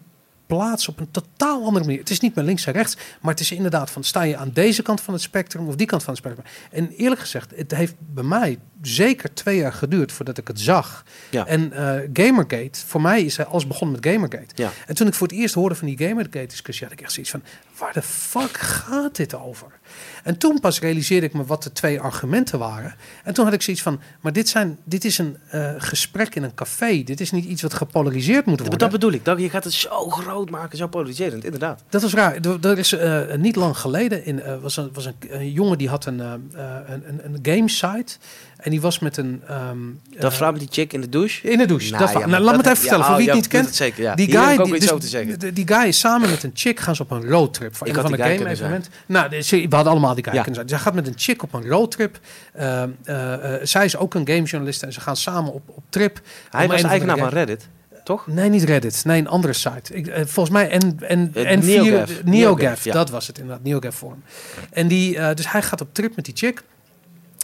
plaats 0.50 0.88
op 0.88 1.00
een 1.00 1.12
totaal 1.12 1.64
andere 1.64 1.86
manier. 1.86 2.00
Het 2.00 2.10
is 2.10 2.20
niet 2.20 2.36
meer 2.36 2.46
links 2.46 2.66
en 2.66 2.74
rechts, 2.74 2.98
maar 3.22 3.32
het 3.32 3.40
is 3.40 3.52
inderdaad 3.52 3.90
van 3.90 4.04
sta 4.04 4.22
je 4.22 4.38
aan 4.38 4.52
deze 4.54 4.82
kant 4.82 5.02
van 5.02 5.14
het 5.14 5.24
spectrum 5.24 5.68
of 5.68 5.76
die 5.76 5.88
kant 5.88 6.04
van 6.04 6.14
het 6.14 6.24
spectrum. 6.24 6.46
En 6.72 6.90
eerlijk 6.90 7.22
gezegd, 7.22 7.54
het 7.56 7.72
heeft 7.72 7.96
bij 7.98 8.24
mij 8.24 8.60
zeker 8.82 9.34
twee 9.34 9.58
jaar 9.58 9.74
geduurd 9.74 10.12
voordat 10.12 10.38
ik 10.38 10.48
het 10.48 10.60
zag. 10.60 11.04
Ja. 11.30 11.46
En 11.46 11.74
eh, 11.74 12.10
Gamergate, 12.14 12.80
voor 12.86 13.02
mij 13.02 13.22
is 13.22 13.38
hij 13.38 13.46
alles 13.46 13.68
begonnen 13.68 14.00
met 14.02 14.12
Gamergate. 14.12 14.54
Ja. 14.56 14.72
En 14.88 14.96
toen 14.96 15.08
ik 15.08 15.14
voor 15.14 15.28
het 15.28 15.36
eerst 15.36 15.56
hoorde 15.56 15.76
van 15.76 15.88
die 15.88 16.08
Gamergate-discussie, 16.08 16.88
had 16.88 16.94
ik 16.94 17.02
echt 17.02 17.12
zoiets 17.12 17.32
van, 17.32 17.44
waar 17.78 17.94
de 17.94 18.02
fuck 18.02 18.58
gaat 18.58 19.16
dit 19.16 19.36
over? 19.36 19.79
En 20.24 20.38
toen 20.38 20.60
pas 20.60 20.80
realiseerde 20.80 21.26
ik 21.26 21.34
me 21.34 21.44
wat 21.46 21.64
de 21.64 21.72
twee 21.72 22.00
argumenten 22.00 22.60
waren. 22.60 22.96
En 23.24 23.34
toen 23.34 23.46
had 23.46 23.54
ik 23.54 23.62
zoiets 23.62 23.84
van, 23.84 24.00
maar 24.22 24.34
dit, 24.34 24.50
zijn, 24.50 24.78
dit 24.84 25.06
is 25.06 25.18
een 25.18 25.38
eh, 25.50 25.72
gesprek 25.78 26.36
in 26.36 26.44
een 26.44 26.54
café. 26.54 27.04
Dit 27.04 27.20
is 27.20 27.32
niet 27.32 27.46
iets 27.46 27.62
wat 27.62 27.74
gepolariseerd 27.74 28.46
moet 28.46 28.60
worden. 28.60 28.80
dat 28.80 28.92
bedoel 28.92 29.12
ik. 29.12 29.26
Dat, 29.26 29.40
je 29.40 29.50
gaat 29.50 29.64
het 29.64 29.74
zo 29.74 30.10
groot 30.10 30.50
maken, 30.50 30.78
zo 30.78 30.88
polariserend, 30.88 31.44
inderdaad. 31.44 31.84
Dat 31.90 32.02
was 32.02 32.14
raar. 32.14 32.40
Er, 32.62 32.78
is 32.78 32.92
eh, 32.94 33.36
niet 33.36 33.56
lang 33.56 33.78
geleden 33.78 34.26
in, 34.26 34.42
eh, 34.42 34.62
was, 34.62 34.78
een, 34.78 34.90
was 34.94 35.06
een, 35.06 35.16
een 35.30 35.52
jongen 35.52 35.78
die 35.78 35.90
had 35.90 36.06
een, 36.06 36.20
een, 36.20 36.50
een, 36.88 37.22
een 37.24 37.40
game 37.42 37.70
site. 37.70 38.18
En 38.60 38.72
die 38.72 38.82
was 38.82 39.00
met 39.00 39.18
een. 39.18 39.42
ehm, 39.48 39.78
Dat 40.10 40.32
eh, 40.32 40.38
vrouw 40.38 40.52
met 40.52 40.60
die 40.60 40.70
chick 40.72 40.94
in 40.94 41.02
de 41.02 41.10
douche. 41.10 41.50
in 41.50 41.58
de 41.58 41.66
douche. 41.66 41.92
Nou, 41.92 42.04
dat 42.04 42.12
ja, 42.22 42.28
nou, 42.28 42.44
laat 42.44 42.52
me 42.52 42.58
het 42.58 42.66
even 42.66 42.78
vertellen, 42.78 43.06
voor 43.06 43.16
wie 43.16 43.28
oh, 43.30 43.34
het 43.34 43.36
ja, 43.36 43.42
niet 43.42 43.48
kent. 43.48 43.66
het 43.66 43.76
zeker. 43.76 44.16
Die 44.16 44.32
guy, 44.32 44.58
die, 44.64 44.80
dus- 44.80 44.90
over 44.90 45.04
te 45.04 45.08
zeggen. 45.10 45.40
Die, 45.40 45.54
die 45.54 45.68
guy 45.68 45.88
is 45.88 46.00
samen 46.00 46.30
met 46.30 46.44
een 46.44 46.52
chick 46.54 46.80
gaan 46.80 46.96
ze 46.96 47.02
op 47.02 47.12
een 47.12 47.26
roadtrip. 47.28 47.76
Voor 47.76 47.88
Ik 47.88 47.94
een 47.94 48.00
had 48.02 48.10
van 48.10 48.20
de 48.20 48.24
game 48.24 48.50
evenementen. 48.50 48.92
Nou, 49.06 49.30
we 49.30 49.68
hadden 49.70 49.92
allemaal 49.92 50.16
die 50.16 50.24
guy 50.24 50.34
kunnen 50.34 50.54
zijn. 50.56 50.70
Zij 50.70 50.78
gaat 50.80 50.94
met 50.94 51.08
een 51.08 51.14
chick 51.16 51.44
op 51.44 51.54
een 51.54 51.68
roadtrip. 51.68 52.20
Uh, 52.60 52.84
uh, 53.06 53.16
uh, 53.16 53.54
zij 53.64 53.86
is 53.86 53.98
ook 53.98 54.14
een 54.14 54.28
gamejournalist 54.28 54.84
en 54.84 54.94
ze 54.94 55.02
gaan 55.02 55.16
samen 55.18 55.54
op, 55.54 55.62
op 55.66 55.84
trip. 55.90 56.22
Hij 56.50 56.68
was 56.68 56.82
eigenaar 56.82 57.18
van 57.18 57.30
Reddit, 57.30 57.68
toch? 58.04 58.28
Nee, 58.28 58.50
niet 58.50 58.64
Reddit. 58.64 59.06
Nee, 59.06 59.20
een 59.20 59.28
andere 59.28 59.54
site. 59.54 59.94
Ik, 59.94 60.08
eh, 60.08 60.26
volgens 60.26 60.50
mij 60.56 60.70
en 60.70 60.98
en 61.00 61.32
Eh, 61.34 61.52
en 61.52 61.60
NeoGAF. 61.60 61.84
NeoGAF. 61.86 62.24
NeoGAF, 62.24 62.84
ja. 62.84 62.94
Dat 62.94 63.10
was 63.10 63.28
het 63.28 63.38
inderdaad. 63.38 63.64
NeoGAF 63.64 63.96
forum. 63.96 64.24
En 64.72 64.88
die, 64.88 65.18
eh, 65.18 65.36
dus 65.36 65.52
hij 65.52 65.62
gaat 65.62 65.82
op 65.82 65.94
trip 65.94 66.16
met 66.16 66.26
die 66.26 66.36
chick. 66.38 66.64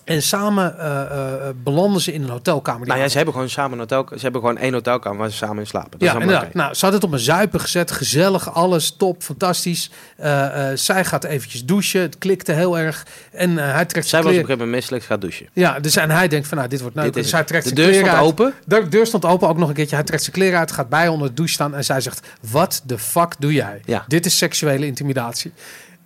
En 0.06 0.22
samen 0.22 0.80
eh, 0.80 1.02
eh, 1.02 1.56
belanden 1.64 2.02
ze 2.02 2.14
in 2.14 2.24
een 2.24 2.30
hotelkamer. 2.30 2.88
Nou 2.88 3.00
ja, 3.00 3.08
ze 3.08 3.16
hebben 3.16 3.34
gewoon 3.34 3.50
samen 3.50 3.72
een 3.72 3.80
hotel, 3.80 4.06
ze 4.18 4.22
hebben 4.22 4.42
gewoon 4.42 4.58
één 4.58 4.74
hotelkamer 4.74 5.18
waar 5.20 5.30
ze 5.30 5.36
samen 5.38 5.58
in 5.60 5.68
slapen. 5.68 5.92
Dat 5.92 6.02
Ja, 6.02 6.16
is 6.16 6.22
inderdaad. 6.22 6.54
Nou, 6.54 6.74
ze 6.74 6.86
had 6.86 6.94
het 6.94 7.04
op 7.04 7.12
een 7.12 7.20
zuipen 7.20 7.60
gezet. 7.60 7.92
Gezellig, 7.92 8.54
alles 8.54 8.96
top, 8.98 9.24
fantastisch. 9.24 9.90
Eh, 10.18 10.72
eh, 10.72 10.78
zij 10.78 11.06
gaat 11.06 11.24
eventjes 11.24 11.66
douchen. 11.66 12.02
Het 12.02 12.18
klikte 12.18 12.52
heel 12.52 12.78
erg. 12.78 13.06
En 13.32 13.58
eh, 13.58 13.74
hij 13.74 13.86
trekt 13.86 14.08
Zij 14.08 14.22
zijn 14.22 14.24
was 14.24 14.32
op 14.32 14.38
een 14.40 14.46
kleren. 14.46 14.46
gegeven 14.46 14.58
moment 14.58 14.72
misselijk, 14.72 15.04
gaat 15.04 15.22
douchen. 15.22 15.48
Ja, 15.54 15.80
dus 15.80 15.96
en 15.96 16.10
hij 16.10 16.28
denkt 16.28 16.48
van, 16.48 16.58
nou, 16.58 16.70
dit 16.70 16.82
wordt 16.82 16.96
leuk. 16.96 17.06
Dit 17.06 17.16
is 17.16 17.22
Dus 17.22 17.32
hij 17.32 17.44
trekt 17.44 17.70
de 17.70 17.76
deur 17.76 17.94
stond 17.94 18.08
uit. 18.08 18.22
open. 18.24 18.54
De 18.66 18.88
deur 18.88 19.06
stond 19.06 19.26
open, 19.26 19.48
ook 19.48 19.58
nog 19.58 19.70
een 19.70 19.76
keertje. 19.76 19.96
Hij 19.96 20.06
trekt 20.06 20.22
zijn 20.24 20.36
kleren 20.36 20.60
uit, 20.60 20.72
gaat 20.72 20.90
bij 20.90 21.08
onder 21.08 21.28
de 21.28 21.34
douche 21.34 21.54
staan. 21.54 21.76
En 21.76 21.84
zij 21.84 22.02
zegt, 22.02 22.28
wat 22.52 22.82
de 22.86 22.98
fuck 22.98 23.34
doe 23.40 23.54
jij? 23.54 23.82
Ja. 23.86 24.06
Dit 24.08 24.26
is 24.26 24.38
seksuele 24.38 24.86
intimidatie. 24.86 25.52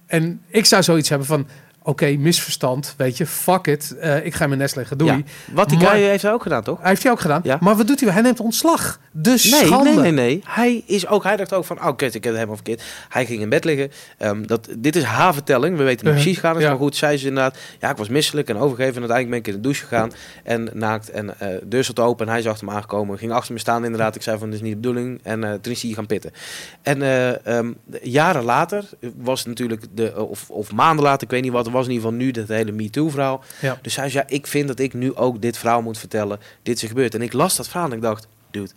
En 0.05 0.41
ik 0.47 0.65
zou 0.65 0.83
zoiets 0.83 1.09
hebben 1.09 1.27
van, 1.27 1.47
oké, 1.89 2.15
misverstand, 2.17 2.93
weet 2.97 3.17
je, 3.17 3.25
fuck 3.25 3.67
it. 3.67 3.95
Eh, 3.99 4.25
ik 4.25 4.33
ga 4.35 4.47
mijn 4.47 4.59
nest 4.59 4.75
leggen, 4.75 4.97
doei. 4.97 5.11
Ja. 5.11 5.21
Wat 5.53 5.69
die 5.69 5.77
Maar- 5.77 5.87
guy 5.87 5.99
heeft 6.01 6.23
hij 6.23 6.31
ook 6.31 6.41
gedaan, 6.41 6.63
toch? 6.63 6.79
Hij 6.79 6.89
heeft 6.89 7.03
hij 7.03 7.11
ook 7.11 7.19
gedaan. 7.19 7.41
Ja. 7.43 7.57
Maar 7.59 7.75
wat 7.75 7.87
doet 7.87 7.99
hij? 7.99 8.11
Hij 8.11 8.21
neemt 8.21 8.39
ontslag. 8.39 8.99
De 9.11 9.29
Nee, 9.29 9.37
schande. 9.37 9.89
nee, 9.89 9.99
nee, 9.99 10.11
nee. 10.11 10.41
Hij 10.45 10.83
is 10.85 11.07
ook, 11.07 11.23
hij 11.23 11.35
dacht 11.35 11.53
ook 11.53 11.65
van, 11.65 11.77
oh 11.87 11.95
kut, 11.95 12.07
ik 12.07 12.13
heb 12.13 12.23
het 12.23 12.33
helemaal 12.33 12.55
verkeerd. 12.55 12.83
Hij 13.09 13.25
ging 13.25 13.41
in 13.41 13.49
bed 13.49 13.63
liggen. 13.63 13.91
Ehm, 14.17 14.45
dat, 14.45 14.67
dit 14.77 14.95
is 14.95 15.03
haar 15.03 15.33
vertelling. 15.33 15.77
We 15.77 15.83
weten 15.83 16.05
niet 16.05 16.13
precies 16.15 16.37
gaan. 16.37 16.55
Is 16.55 16.61
Ja. 16.61 16.69
maar 16.69 16.77
goed. 16.77 16.95
Zij 16.95 17.13
is 17.13 17.23
inderdaad, 17.23 17.57
ja, 17.79 17.89
ik 17.89 17.97
was 17.97 18.09
misselijk 18.09 18.49
en 18.49 18.57
overgeven. 18.57 18.93
En 18.93 18.99
uiteindelijk 18.99 19.29
ben 19.29 19.39
ik 19.39 19.47
in 19.47 19.53
de 19.53 19.67
douche 19.67 19.85
gegaan 19.85 20.11
en 20.43 20.69
naakt. 20.73 21.09
En 21.09 21.39
eh 21.39 21.47
de 21.49 21.67
deur 21.67 21.83
stond 21.83 21.99
open 21.99 22.25
en 22.25 22.31
hij 22.31 22.41
zag 22.41 22.59
hem 22.59 22.69
aangekomen. 22.69 23.17
Ging 23.17 23.31
achter 23.31 23.53
me 23.53 23.59
staan 23.59 23.83
inderdaad. 23.83 24.15
Ik 24.15 24.21
zei 24.21 24.37
van, 24.37 24.47
dit 24.49 24.55
is 24.55 24.61
niet 24.65 24.73
de 24.73 24.79
bedoeling. 24.79 25.19
En 25.23 25.43
eh, 25.43 25.53
toen 25.61 25.71
is 25.73 25.81
hij 25.81 25.91
gaan 25.91 26.05
pitten. 26.05 26.31
En 26.81 27.01
eh, 27.01 27.45
ehm, 27.57 27.71
jaren 28.01 28.43
later 28.43 28.83
was 29.15 29.45
natuurlijk, 29.45 29.85
de, 29.93 30.25
of, 30.27 30.49
of 30.49 30.71
maanden 30.71 31.05
later, 31.05 31.23
ik 31.23 31.29
weet 31.29 31.41
niet 31.41 31.51
wat, 31.51 31.65
er 31.65 31.71
was 31.79 31.87
in 31.87 31.93
ieder 31.93 32.09
geval 32.09 32.25
nu 32.25 32.31
dat 32.31 32.47
hele 32.47 32.71
MeToo-verhaal. 32.71 33.43
Ja. 33.61 33.79
Dus 33.81 33.95
hij 33.95 34.09
zei, 34.09 34.23
ja, 34.27 34.35
ik 34.35 34.47
vind 34.47 34.67
dat 34.67 34.79
ik 34.79 34.93
nu 34.93 35.15
ook 35.15 35.41
dit 35.41 35.57
verhaal 35.57 35.81
moet 35.81 35.97
vertellen. 35.97 36.39
Dit 36.63 36.81
is 36.81 36.87
gebeurd. 36.89 37.15
En 37.15 37.21
ik 37.21 37.33
las 37.33 37.55
dat 37.55 37.67
verhaal 37.67 37.89
en 37.89 37.95
ik 37.95 38.01
dacht, 38.01 38.27
dude, 38.51 38.71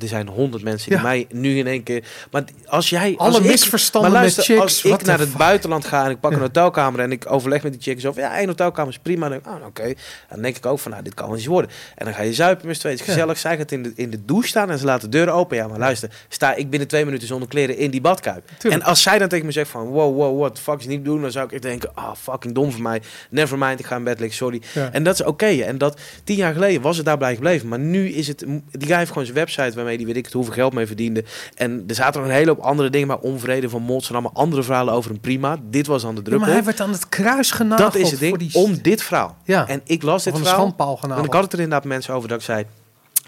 er 0.00 0.08
zijn 0.08 0.28
honderd 0.28 0.62
mensen 0.62 0.88
die 0.88 0.98
Ja. 0.98 1.04
mij 1.04 1.26
nu 1.30 1.58
in 1.58 1.66
één 1.66 1.82
keer... 1.82 2.04
Maar 2.30 2.44
als 2.66 2.90
jij... 2.90 3.14
Alle 3.16 3.28
als 3.28 3.38
ik- 3.38 3.44
misverstanden 3.50 4.12
met 4.12 4.34
chicks, 4.34 4.60
Als 4.60 4.84
ik 4.84 5.02
naar 5.02 5.18
het 5.18 5.28
fuck? 5.28 5.38
buitenland 5.38 5.84
ga 5.84 6.04
en 6.04 6.10
ik 6.10 6.20
pak 6.20 6.30
Ja. 6.30 6.36
een 6.36 6.42
hotelkamer 6.42 7.00
en 7.00 7.12
ik 7.12 7.32
overleg 7.32 7.62
met 7.62 7.72
die 7.72 7.80
chicks 7.82 8.06
over... 8.06 8.20
Ja, 8.20 8.36
één 8.38 8.46
hotelkamer 8.46 8.92
is 8.92 8.98
prima. 8.98 9.28
Dan 9.28 9.40
oh, 9.46 9.66
oké. 9.66 9.92
Dan 10.30 10.42
denk 10.42 10.56
ik 10.56 10.66
ook 10.66 10.78
van, 10.78 10.90
nou, 10.90 11.02
dit 11.02 11.14
kan 11.14 11.26
wel 11.26 11.36
eens 11.36 11.46
worden. 11.46 11.70
En 11.94 12.04
dan 12.04 12.14
ga 12.14 12.22
je 12.22 12.34
zuipen 12.34 12.66
met 12.66 12.74
z'n 12.74 12.80
tweeën. 12.80 12.96
Het 12.96 13.06
is 13.06 13.12
Ja. 13.14 13.20
gezellig. 13.20 13.38
Zij 13.40 13.56
gaat 13.56 13.72
in 13.72 13.82
de, 13.82 13.92
in 13.96 14.10
de 14.10 14.24
douche 14.24 14.48
staan 14.48 14.70
en 14.70 14.78
ze 14.78 14.84
laat 14.84 15.00
de 15.00 15.08
deur 15.08 15.28
open. 15.30 15.56
Ja, 15.56 15.68
maar 15.68 15.78
luister. 15.78 16.10
Sta 16.28 16.54
ik 16.54 16.70
binnen 16.70 16.88
twee 16.88 17.04
minuten 17.04 17.26
zonder 17.28 17.48
kleren 17.48 17.76
in 17.76 17.90
die 17.90 18.00
badkuip. 18.00 18.48
Tuurlijk. 18.58 18.82
En 18.82 18.88
als 18.88 19.02
zij 19.02 19.18
dan 19.18 19.28
tegen 19.28 19.46
me 19.46 19.52
zegt 19.52 19.70
van... 19.70 19.86
Wow, 19.86 20.16
wow, 20.16 20.38
what 20.38 20.54
the 20.54 20.60
fuck 20.60 20.78
is 20.80 20.86
niet 20.86 21.04
doen? 21.04 21.20
Dan 21.20 21.30
zou 21.30 21.44
ik 21.46 21.52
echt 21.52 21.62
denken... 21.62 21.90
Ah, 21.94 22.14
fucking 22.22 22.54
dom 22.54 22.72
van 22.72 22.82
mij. 22.82 23.02
Never 23.30 23.58
mind, 23.58 23.80
ik 23.80 23.86
ga 23.86 23.96
in 23.96 24.04
bed 24.04 24.18
liggen, 24.20 24.36
sorry. 24.36 24.62
En 24.92 25.02
dat 25.02 25.14
is 25.14 25.22
oké. 25.26 25.46
En 25.46 25.78
dat 25.78 26.00
tien 26.24 26.36
jaar 26.36 26.52
geleden 26.52 26.82
was 26.82 26.96
het 26.96 27.06
daarbij 27.06 27.34
gebleven. 27.34 27.68
Maar 27.68 27.78
nu 27.78 28.08
is 28.08 28.28
het... 28.28 28.38
Die 28.70 28.86
guy 28.88 28.96
heeft 28.96 29.08
gewoon 29.10 29.24
zijn 29.24 29.36
website 29.38 29.72
waarmee 29.84 29.96
die 29.96 30.06
weet 30.06 30.16
ik 30.16 30.24
het 30.24 30.32
hoeveel 30.34 30.52
geld 30.52 30.72
mee 30.72 30.86
verdiende. 30.86 31.24
En 31.54 31.84
er 31.86 31.94
zaten 31.94 32.20
nog 32.20 32.28
een 32.30 32.36
hele 32.36 32.50
hoop 32.50 32.58
andere 32.60 32.90
dingen. 32.90 33.08
Maar 33.08 33.18
onvrede 33.18 33.68
van 33.68 33.82
mods 33.82 34.08
en 34.08 34.12
allemaal 34.14 34.32
andere 34.34 34.62
verhalen 34.62 34.94
over 34.94 35.10
een 35.10 35.20
prima. 35.20 35.56
Dit 35.70 35.86
was 35.86 36.04
aan 36.06 36.10
de 36.14 36.16
Ja, 36.16 36.22
druppel. 36.22 36.46
maar 36.46 36.56
hij 36.56 36.64
werd 36.64 36.80
aan 36.80 36.92
het 36.92 37.08
kruis 37.08 37.50
genageld. 37.50 37.92
dat 37.92 38.02
is 38.02 38.10
het 38.10 38.20
ding. 38.20 38.38
die... 38.38 38.50
Om 38.54 38.82
dit 38.82 39.02
verhaal. 39.02 39.36
Ja, 39.44 39.68
En 39.68 39.80
ik 39.84 40.02
las 40.02 40.22
dit 40.24 40.32
van 40.32 40.42
de 40.42 40.48
verhaal. 40.48 40.98
En 41.18 41.24
ik 41.24 41.32
had 41.32 41.42
het 41.42 41.52
er 41.52 41.58
inderdaad 41.60 41.84
mensen 41.84 42.14
over 42.14 42.28
dat 42.28 42.38
ik 42.38 42.44
zei... 42.44 42.64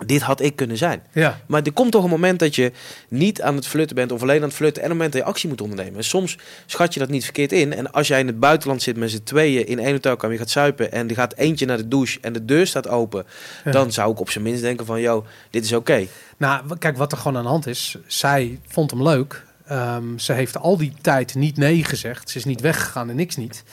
dit 0.06 0.22
had 0.22 0.40
ik 0.40 0.56
kunnen 0.56 0.76
zijn. 0.76 1.02
Ja. 1.12 1.40
Maar 1.46 1.62
er 1.62 1.72
komt 1.72 1.92
toch 1.92 2.04
een 2.04 2.10
moment 2.10 2.38
dat 2.38 2.54
je 2.54 2.72
niet 3.08 3.42
aan 3.42 3.54
het 3.56 3.66
flirten 3.66 3.96
bent 3.96 4.12
of 4.12 4.22
alleen 4.22 4.36
aan 4.36 4.48
het 4.48 4.54
flirten 4.56 4.82
en 4.82 4.90
een 4.90 4.96
moment 4.96 5.12
dat 5.12 5.22
je 5.22 5.28
actie 5.28 5.48
moet 5.48 5.60
ondernemen. 5.60 5.96
En 5.96 6.04
soms 6.04 6.38
schat 6.66 6.94
je 6.94 7.00
dat 7.00 7.08
niet 7.08 7.24
verkeerd 7.24 7.52
in. 7.52 7.72
En 7.72 7.92
als 7.92 8.08
jij 8.08 8.20
in 8.20 8.26
het 8.26 8.40
buitenland 8.40 8.82
zit 8.82 8.96
met 8.96 9.10
z'n 9.10 9.22
tweeën 9.22 9.66
in 9.66 9.78
één 9.78 9.92
hotelkamer, 9.92 10.32
je 10.36 10.40
gaat 10.42 10.50
suipen 10.50 10.92
en 10.92 11.08
er 11.08 11.14
gaat 11.14 11.34
eentje 11.34 11.66
naar 11.66 11.76
de 11.76 11.88
douche 11.88 12.18
en 12.20 12.32
de 12.32 12.44
deur 12.44 12.66
staat 12.66 12.88
open, 12.88 13.26
Ja. 13.64 13.70
dan 13.70 13.92
zou 13.92 14.12
ik 14.12 14.20
op 14.20 14.30
zijn 14.30 14.44
minst 14.44 14.62
denken 14.62 14.86
van, 14.86 15.00
yo, 15.00 15.24
dit 15.50 15.64
is 15.64 15.72
oké. 15.72 16.06
Nou, 16.36 16.78
kijk, 16.78 16.96
wat 16.96 17.12
er 17.12 17.18
gewoon 17.18 17.36
aan 17.36 17.42
de 17.42 17.48
hand 17.48 17.66
is. 17.66 17.96
Zij 18.06 18.60
vond 18.68 18.90
hem 18.90 19.02
leuk. 19.02 19.44
Ehm, 19.66 20.18
ze 20.18 20.32
heeft 20.32 20.58
al 20.58 20.76
die 20.76 20.92
tijd 21.00 21.34
niet 21.34 21.56
nee 21.56 21.84
gezegd. 21.84 22.30
Ze 22.30 22.38
is 22.38 22.44
niet 22.44 22.60
weggegaan 22.60 23.10
en 23.10 23.16
niks 23.16 23.36
niet. 23.36 23.64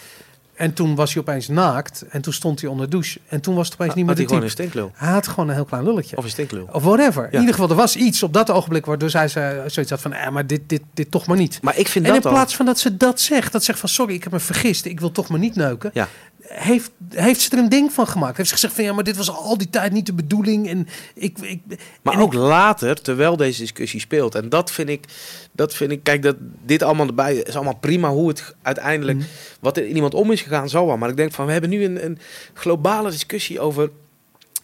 En 0.56 0.74
toen 0.74 0.96
was 0.96 1.14
hij 1.14 1.22
opeens 1.22 1.48
naakt. 1.48 2.06
En 2.10 2.22
toen 2.22 2.34
stond 2.34 2.62
hij 2.62 2.70
onder 2.70 2.86
de 2.86 2.92
douche. 2.92 3.20
En 3.28 3.42
toen 3.42 3.56
was 3.56 3.66
het 3.66 3.74
opeens 3.74 3.94
niet 3.96 4.06
meer 4.06 4.16
Had 4.16 4.24
de 4.24 4.30
gewoon 4.34 4.48
type. 4.50 4.62
een 4.62 4.68
stinklul. 4.70 4.92
Hij 4.96 5.12
had 5.12 5.28
gewoon 5.28 5.50
een 5.50 5.56
heel 5.56 5.66
klein 5.66 5.84
lulletje. 5.84 6.18
Of 6.18 6.24
een 6.24 6.30
stinklul. 6.30 6.68
Of 6.72 6.84
whatever. 6.84 7.28
In 7.32 7.40
ieder 7.40 7.54
geval, 7.54 7.70
er 7.70 7.76
was 7.76 7.96
iets 7.96 8.24
op 8.24 8.34
dat 8.34 8.50
ogenblik 8.52 8.86
waardoor 8.86 9.10
zij 9.10 9.28
ze 9.28 9.64
zoiets 9.68 9.92
had 9.92 10.02
van, 10.02 10.14
eh, 10.14 10.30
maar 10.30 10.48
dit, 10.48 10.62
dit, 10.68 10.82
dit 10.94 11.12
toch 11.12 11.28
maar 11.28 11.38
niet. 11.38 11.60
Maar 11.62 11.78
ik 11.78 11.88
vind 11.88 12.06
En 12.06 12.16
in 12.16 12.22
al... 12.24 12.32
plaats 12.32 12.56
van 12.56 12.66
dat 12.66 12.80
ze 12.80 12.98
dat 12.98 13.22
zegt, 13.22 13.52
dat 13.52 13.64
zegt 13.64 13.80
van 13.80 13.90
sorry, 13.90 14.14
ik 14.14 14.24
heb 14.24 14.32
me 14.32 14.40
vergist, 14.40 14.86
ik 14.86 15.00
wil 15.00 15.12
toch 15.12 15.30
maar 15.30 15.40
niet 15.40 15.56
neuken. 15.56 15.90
Ja. 15.94 16.08
Heeft, 16.56 16.92
heeft 17.10 17.42
ze 17.42 17.50
er 17.52 17.58
een 17.58 17.70
ding 17.70 17.92
van 17.94 18.08
gemaakt? 18.08 18.38
Heeft 18.38 18.50
ze 18.50 18.56
gezegd 18.56 18.74
van 18.74 18.84
ja, 18.84 18.94
maar 18.94 19.04
dit 19.04 19.18
was 19.18 19.30
al 19.30 19.58
die 19.58 19.70
tijd 19.70 19.92
niet 19.92 20.06
de 20.06 20.14
bedoeling. 20.14 20.70
En 20.70 20.88
ik, 21.16 21.38
ik, 21.40 21.60
Maar 22.02 22.14
en 22.14 22.20
ook 22.20 22.34
ik- 22.34 22.40
later, 22.40 23.02
terwijl 23.02 23.38
deze 23.38 23.60
discussie 23.62 24.00
speelt. 24.00 24.36
En 24.36 24.50
dat 24.50 24.72
vind 24.72 24.90
ik, 24.90 25.06
dat 25.52 25.74
vind 25.74 25.92
ik, 25.92 26.04
kijk, 26.04 26.22
dat 26.24 26.36
dit 26.66 26.84
allemaal 26.84 27.08
erbij 27.08 27.36
is 27.36 27.56
allemaal 27.56 27.76
prima. 27.80 28.10
Hoe 28.10 28.28
het 28.28 28.56
uiteindelijk, 28.62 29.18
Mhm. 29.18 29.28
wat 29.60 29.78
er 29.78 29.86
in 29.88 29.96
iemand 29.96 30.14
om 30.14 30.32
is 30.32 30.42
gegaan, 30.42 30.70
zal 30.70 30.86
wel. 30.86 30.98
Maar 30.98 31.10
ik 31.10 31.18
denk 31.18 31.32
van, 31.32 31.46
we 31.46 31.52
hebben 31.52 31.70
nu 31.70 31.84
een, 31.84 32.06
een 32.06 32.18
globale 32.54 33.10
discussie 33.10 33.60
over 33.60 33.90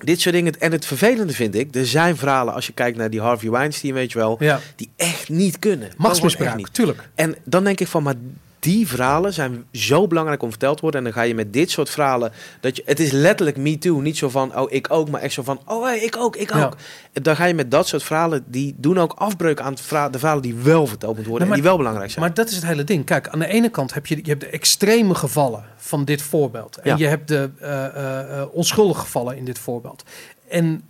dit 0.04 0.22
soort 0.22 0.36
dingen. 0.36 0.60
En 0.60 0.72
het 0.72 0.86
vervelende 0.86 1.34
vind 1.34 1.56
ik, 1.56 1.76
er 1.76 1.86
zijn 1.86 2.18
verhalen, 2.18 2.54
als 2.54 2.66
je 2.68 2.74
kijkt 2.74 2.98
naar 2.98 3.10
die 3.10 3.22
Harvey 3.22 3.50
Weinstein, 3.50 3.94
weet 3.94 4.12
je 4.12 4.18
wel, 4.18 4.36
ja, 4.40 4.60
die 4.76 4.90
echt 4.96 5.30
niet 5.30 5.60
kunnen. 5.60 5.92
Machtsmisbruik, 5.98 6.68
tuurlijk. 6.68 7.10
En 7.16 7.36
dan 7.44 7.64
denk 7.64 7.80
ik 7.80 7.88
van, 7.88 8.04
maar 8.04 8.16
die 8.60 8.88
verhalen 8.88 9.34
zijn 9.34 9.66
zo 9.72 10.08
belangrijk 10.08 10.44
om 10.44 10.50
verteld 10.50 10.76
te 10.76 10.82
worden. 10.82 11.00
En 11.00 11.06
dan 11.06 11.16
ga 11.16 11.22
je 11.28 11.36
met 11.36 11.54
dit 11.54 11.72
soort 11.72 11.90
verhalen, 11.90 12.32
dat 12.60 12.76
je, 12.76 12.84
het 12.86 13.00
is 13.00 13.12
letterlijk 13.12 13.58
me 13.58 13.78
too. 13.78 14.00
Niet 14.02 14.18
zo 14.18 14.30
van, 14.30 14.58
oh 14.58 14.72
ik 14.72 14.92
ook, 14.92 15.10
maar 15.10 15.22
echt 15.22 15.34
zo 15.34 15.44
van, 15.44 15.60
oh 15.66 15.84
hey, 15.84 16.00
ik 16.00 16.18
ook, 16.18 16.36
ik 16.36 16.54
Ja. 16.54 16.66
ook. 16.66 16.76
Dan 17.14 17.36
ga 17.36 17.46
je 17.46 17.54
met 17.54 17.72
dat 17.72 17.88
soort 17.88 18.04
verhalen, 18.04 18.44
die 18.48 18.76
doen 18.78 18.98
ook 19.00 19.14
afbreuk 19.14 19.60
aan 19.60 19.76
de 19.76 19.82
verhalen 20.20 20.42
die 20.42 20.56
wel 20.56 20.88
verteld 20.88 21.14
moeten 21.14 21.30
worden. 21.30 21.48
Nee, 21.48 21.58
en 21.58 21.62
die 21.62 21.70
wel 21.70 21.78
belangrijk 21.78 22.12
zijn. 22.12 22.26
Maar 22.26 22.34
dat 22.34 22.50
is 22.50 22.56
het 22.56 22.66
hele 22.66 22.84
ding. 22.84 23.06
Kijk, 23.06 23.28
aan 23.28 23.40
de 23.40 23.48
ene 23.48 23.70
kant 23.70 23.94
heb 23.94 24.06
je, 24.06 24.16
je 24.16 24.30
hebt 24.30 24.42
de 24.42 24.48
extreme 24.50 25.16
gevallen 25.16 25.64
van 25.76 26.06
dit 26.06 26.22
voorbeeld. 26.22 26.78
En 26.78 26.90
Ja. 26.90 26.96
je 26.98 27.08
hebt 27.08 27.28
de 27.28 27.50
eh, 27.60 27.86
eh, 27.86 28.40
eh, 28.42 28.48
onschuldige 28.52 29.00
gevallen 29.00 29.38
in 29.38 29.46
dit 29.46 29.60
voorbeeld. 29.60 30.04
En 30.50 30.82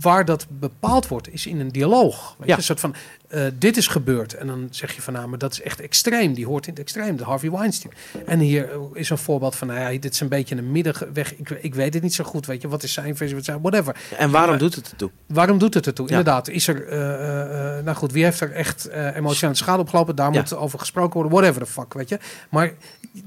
waar 0.00 0.24
dat 0.24 0.46
bepaald 0.48 1.08
wordt, 1.08 1.32
is 1.32 1.46
in 1.46 1.60
een 1.60 1.68
dialoog. 1.68 2.34
Weet 2.38 2.48
Ja. 2.48 2.52
je, 2.52 2.58
een 2.58 2.62
soort 2.64 2.80
van, 2.80 2.94
eh, 3.28 3.42
dit 3.58 3.76
is 3.76 3.86
gebeurd. 3.86 4.34
En 4.34 4.46
dan 4.46 4.68
zeg 4.70 4.94
je 4.94 5.02
van, 5.02 5.12
nou, 5.12 5.28
maar 5.28 5.38
dat 5.38 5.52
is 5.52 5.62
echt 5.62 5.80
extreem. 5.80 6.34
Die 6.34 6.46
hoort 6.46 6.66
in 6.66 6.70
het 6.72 6.80
extreem, 6.82 7.16
de 7.16 7.24
Harvey 7.24 7.50
Weinstein. 7.50 7.92
En 8.26 8.38
hier 8.38 8.70
eh, 8.70 8.78
is 8.92 9.10
een 9.10 9.18
voorbeeld 9.18 9.56
van, 9.56 9.68
nou 9.68 9.80
ja, 9.92 9.98
dit 9.98 10.12
is 10.12 10.20
een 10.20 10.28
beetje 10.28 10.56
een 10.56 10.72
middenweg. 10.72 11.34
Ik, 11.36 11.50
ik 11.50 11.74
weet 11.74 11.94
het 11.94 12.02
niet 12.02 12.14
zo 12.14 12.24
goed, 12.24 12.46
weet 12.46 12.62
je. 12.62 12.68
Wat 12.68 12.82
is 12.82 12.92
zijn 12.92 13.16
versie, 13.16 13.36
wat 13.36 13.44
zijn, 13.44 13.60
whatever. 13.60 13.96
en 14.18 14.30
waarom 14.30 14.58
doet 14.58 14.74
het 14.74 14.90
ertoe? 14.90 15.10
Waarom 15.26 15.58
doet 15.58 15.74
het 15.74 15.86
ertoe? 15.86 16.08
Ja. 16.08 16.16
Inderdaad, 16.18 16.48
is 16.48 16.68
er, 16.68 16.86
eh, 16.88 17.84
nou 17.84 17.96
goed, 17.96 18.12
wie 18.12 18.24
heeft 18.24 18.40
er 18.40 18.52
echt 18.52 18.88
emotionele 19.14 19.56
schade 19.56 19.80
opgelopen? 19.80 20.16
Daar 20.16 20.30
moet 20.30 20.54
over 20.56 20.78
gesproken 20.78 21.12
worden, 21.20 21.32
whatever 21.32 21.62
the 21.64 21.70
fuck, 21.72 21.92
weet 21.94 22.08
je. 22.08 22.18
Maar 22.50 22.72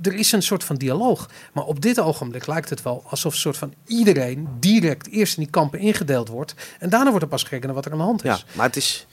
er 0.01 0.13
is 0.13 0.31
een 0.31 0.41
soort 0.43 0.63
van 0.63 0.75
dialoog. 0.75 1.29
Maar 1.53 1.63
op 1.63 1.81
dit 1.81 1.99
ogenblik 1.99 2.47
lijkt 2.47 2.69
het 2.69 2.81
wel 2.81 3.03
alsof 3.09 3.35
soort 3.35 3.57
van 3.57 3.73
iedereen 3.87 4.47
direct 4.59 5.09
eerst 5.09 5.37
in 5.37 5.43
die 5.43 5.51
kampen 5.51 5.79
ingedeeld 5.79 6.27
wordt. 6.27 6.53
En 6.79 6.89
daarna 6.89 7.09
wordt 7.09 7.23
er 7.23 7.29
pas 7.31 7.43
gekeken 7.43 7.65
naar 7.65 7.75
wat 7.75 7.85
er 7.85 7.91
aan 7.91 7.97
de 7.97 8.03
hand 8.03 8.23
is. 8.23 8.29
Ja, 8.29 8.39
maar 8.53 8.65
het 8.65 8.75
is, 8.75 9.07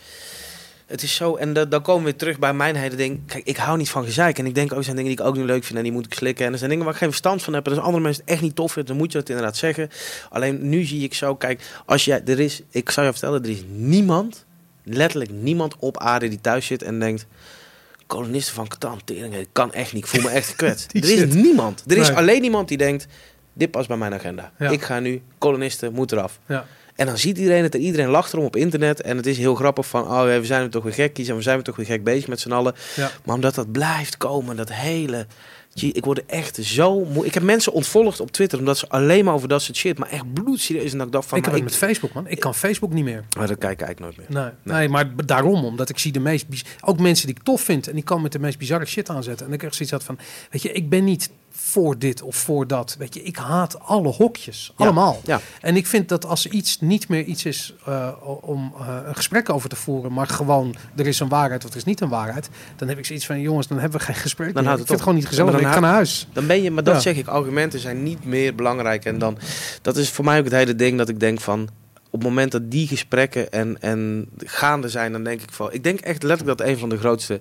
het 0.86 1.02
is 1.02 1.15
zo. 1.15 1.36
En 1.36 1.52
da- 1.52 1.65
dan 1.65 1.82
komen 1.82 2.05
we 2.05 2.16
terug 2.16 2.39
bij 2.39 2.52
mijn 2.55 2.76
hele 2.76 2.97
ding. 2.97 3.20
Kijk, 3.26 3.44
ik 3.47 3.57
hou 3.57 3.78
niet 3.78 3.90
van 3.90 4.05
gezeik. 4.05 4.39
En 4.39 4.47
ik 4.47 4.55
denk 4.55 4.73
ook, 4.73 4.78
er 4.78 4.84
zijn 4.84 4.97
dingen 4.97 5.10
die 5.16 5.20
ik 5.20 5.26
ook 5.26 5.36
niet 5.36 5.44
leuk 5.44 5.65
vind 5.65 5.78
en 5.78 5.84
die 5.84 5.92
moet 5.92 6.07
ik 6.07 6.15
slikken. 6.15 6.47
En 6.47 6.52
er 6.52 6.58
zijn 6.58 6.70
dingen 6.70 6.84
waar 6.84 6.94
ik 6.94 7.00
geen 7.00 7.08
verstand 7.10 7.42
van 7.42 7.52
heb. 7.52 7.66
En 7.66 7.73
als 7.73 7.81
andere 7.84 8.02
mensen 8.02 8.26
echt 8.26 8.40
niet 8.42 8.55
tof 8.57 8.73
vinden, 8.73 8.90
dan 8.92 9.02
moet 9.02 9.12
je 9.12 9.18
dat 9.18 9.28
inderdaad 9.28 9.57
zeggen. 9.57 9.89
Alleen 10.31 10.68
nu 10.68 10.84
zie 10.84 11.02
ik 11.02 11.15
zo, 11.15 11.34
kijk, 11.36 11.62
als 11.86 12.05
jij, 12.05 12.23
er 12.24 12.40
is, 12.40 12.62
ik 12.70 12.90
zou 12.90 13.07
je 13.07 13.12
vertellen, 13.12 13.42
er 13.42 13.50
is 13.50 13.62
niemand, 13.68 14.44
letterlijk 14.84 15.31
niemand 15.31 15.74
op 15.78 15.99
aarde 15.99 16.28
die 16.28 16.40
thuis 16.40 16.66
zit 16.66 16.82
en 16.82 16.99
denkt. 16.99 17.26
Kolonisten 18.11 18.55
van 18.55 18.69
Catan, 18.69 19.01
tering, 19.05 19.35
ik 19.35 19.49
kan 19.53 19.73
echt 19.73 19.93
niet, 19.93 20.03
ik 20.05 20.09
voel 20.11 20.23
me 20.23 20.29
echt 20.29 20.49
gekwetst. 20.55 20.93
Er 20.95 21.03
is 21.05 21.09
shit. 21.19 21.35
niemand. 21.35 21.85
Er 21.87 21.97
is 21.97 22.09
Nee. 22.09 22.17
alleen 22.17 22.45
iemand 22.45 22.69
die 22.69 22.77
denkt, 22.79 23.07
dit 23.53 23.71
past 23.71 23.89
bij 23.89 23.97
mijn 23.97 24.15
agenda. 24.15 24.53
Ja. 24.59 24.71
Ik 24.71 24.83
ga 24.83 25.01
nu, 25.01 25.23
kolonisten, 25.39 25.93
moet 25.93 26.13
eraf. 26.13 26.39
Ja. 26.47 26.67
En 26.97 27.07
dan 27.07 27.19
ziet 27.19 27.39
iedereen 27.39 27.63
het 27.63 27.75
en 27.75 27.81
iedereen 27.81 28.09
lacht 28.09 28.33
erom 28.33 28.45
op 28.45 28.57
internet. 28.57 29.01
En 29.01 29.17
het 29.17 29.27
is 29.27 29.39
heel 29.39 29.55
grappig 29.55 29.87
van, 29.87 30.03
oh, 30.03 30.23
we 30.23 30.41
zijn 30.45 30.63
er 30.63 30.71
toch 30.71 30.83
weer 30.83 30.93
gekkies 30.93 31.29
en 31.29 31.37
we 31.37 31.43
zijn 31.43 31.59
we 31.59 31.65
toch 31.65 31.77
weer 31.77 31.87
gek 31.87 32.05
bezig 32.05 32.29
met 32.29 32.41
z'n 32.41 32.53
allen. 32.53 32.75
Ja. 32.97 33.11
Maar 33.25 33.35
omdat 33.35 33.55
dat 33.55 33.73
blijft 33.73 34.17
komen, 34.17 34.57
dat 34.57 34.73
hele... 34.73 35.27
Gee, 35.74 35.92
ik 35.92 36.05
word 36.05 36.18
er 36.18 36.24
echt 36.26 36.57
zo 36.57 37.05
moe. 37.05 37.26
Ik 37.26 37.34
heb 37.34 37.42
mensen 37.42 37.73
ontvolgd 37.73 38.20
op 38.20 38.31
Twitter 38.31 38.58
omdat 38.58 38.78
ze 38.78 38.89
alleen 38.89 39.24
maar 39.24 39.34
over 39.34 39.49
dat 39.49 39.62
soort 39.62 39.76
shit, 39.76 39.99
maar 39.99 40.08
echt 40.08 40.32
bloedserieus. 40.32 40.92
En 40.92 40.99
dat 40.99 41.07
ik 41.07 41.12
dacht 41.12 41.28
van, 41.28 41.39
ik 41.39 41.44
heb 41.44 41.62
met 41.62 41.76
Facebook, 41.76 42.12
man. 42.12 42.26
Ik 42.26 42.40
kan 42.40 42.55
Facebook 42.55 42.92
niet 42.92 43.05
meer. 43.05 43.24
Maar 43.36 43.47
dat 43.47 43.58
kijk 43.58 43.81
ik 43.81 43.86
eigenlijk 43.86 44.16
nooit 44.16 44.31
meer. 44.31 44.42
Nee, 44.42 44.74
nee. 44.76 44.89
maar 44.89 45.26
daarom, 45.26 45.65
omdat 45.65 45.89
ik 45.89 45.99
zie 45.99 46.12
de 46.12 46.20
meest... 46.20 46.47
Ook 46.81 47.00
mensen 47.00 47.26
die 47.26 47.36
ik 47.36 47.42
tof 47.42 47.60
vind 47.60 47.89
en 47.89 47.94
die 47.94 48.05
kan 48.05 48.23
met 48.23 48.32
de 48.32 48.39
meest 48.39 48.58
bizarre 48.58 48.86
shit 48.86 49.08
aanzetten. 49.08 49.47
En 49.47 49.52
ik 49.52 49.62
echt 49.62 49.74
zoiets 49.74 49.92
had 49.92 50.05
van, 50.05 50.18
weet 50.50 50.62
je, 50.62 50.73
ik 50.73 50.89
ben 50.89 51.05
niet 51.05 51.31
voor 51.70 51.99
dit 51.99 52.23
of 52.23 52.36
voor 52.36 52.66
dat. 52.66 52.97
Weet 52.99 53.15
je, 53.15 53.23
ik 53.23 53.36
haat 53.36 53.81
alle 53.81 54.08
hokjes. 54.08 54.73
Ja. 54.76 54.84
Allemaal. 54.84 55.20
Ja. 55.24 55.40
En 55.60 55.76
ik 55.76 55.86
vind 55.86 56.08
dat 56.08 56.24
als 56.26 56.47
iets 56.47 56.81
niet 56.81 57.08
meer 57.08 57.24
iets 57.24 57.44
is 57.44 57.74
eh, 57.86 58.08
om 58.40 58.74
eh, 58.78 58.97
een 59.07 59.16
gesprek 59.16 59.50
over 59.50 59.68
te 59.68 59.76
voeren, 59.76 60.12
maar 60.12 60.26
gewoon 60.26 60.74
er 60.97 61.07
is 61.07 61.20
een 61.20 61.28
waarheid 61.28 61.65
of 61.65 61.70
er 61.70 61.76
is 61.76 61.84
niet 61.84 62.00
een 62.00 62.08
waarheid, 62.08 62.49
dan 62.76 62.89
heb 62.89 62.99
ik 62.99 63.07
zoiets 63.07 63.26
van, 63.26 63.40
jongens, 63.40 63.66
dan 63.66 63.78
hebben 63.78 63.99
we 63.99 64.05
geen 64.05 64.15
gesprek 64.15 64.55
Dan 64.55 64.65
Ik 64.65 64.78
het 64.78 64.89
het 64.89 64.99
gewoon 64.99 65.15
niet 65.15 65.26
gezellig. 65.26 65.55
Ik 65.55 65.62
dan 65.62 65.73
ga 65.73 65.81
naar 65.81 65.92
huis. 65.92 66.26
Dan 66.32 66.47
ben 66.47 66.62
je, 66.62 66.70
maar 66.70 66.84
dat 66.84 66.94
Ja. 66.94 67.00
zeg 67.00 67.16
ik, 67.16 67.26
argumenten 67.26 67.81
zijn 67.81 68.02
niet 68.02 68.24
meer 68.24 68.55
belangrijk. 68.55 69.05
En 69.05 69.18
dan, 69.18 69.39
dat 69.82 69.97
is 69.97 70.10
voor 70.10 70.24
mij 70.24 70.39
ook 70.39 70.44
het 70.44 70.52
hele 70.52 70.74
ding 70.74 70.99
dat 70.99 71.08
ik 71.08 71.20
denk 71.20 71.40
van, 71.40 71.68
op 72.11 72.21
het 72.21 72.29
moment 72.29 72.53
dat 72.53 72.71
die 72.71 72.87
gesprekken 72.87 73.53
en, 73.53 73.77
en 73.81 74.29
gaande 74.39 74.89
zijn, 74.89 75.13
dan 75.13 75.25
denk 75.25 75.43
ik 75.43 75.51
van, 75.51 75.73
ik 75.73 75.83
denk 75.83 76.01
echt 76.01 76.23
letterlijk 76.23 76.59
dat 76.59 76.69
een 76.69 76.79
van 76.79 76.89
de 76.89 76.99
grootste 76.99 77.41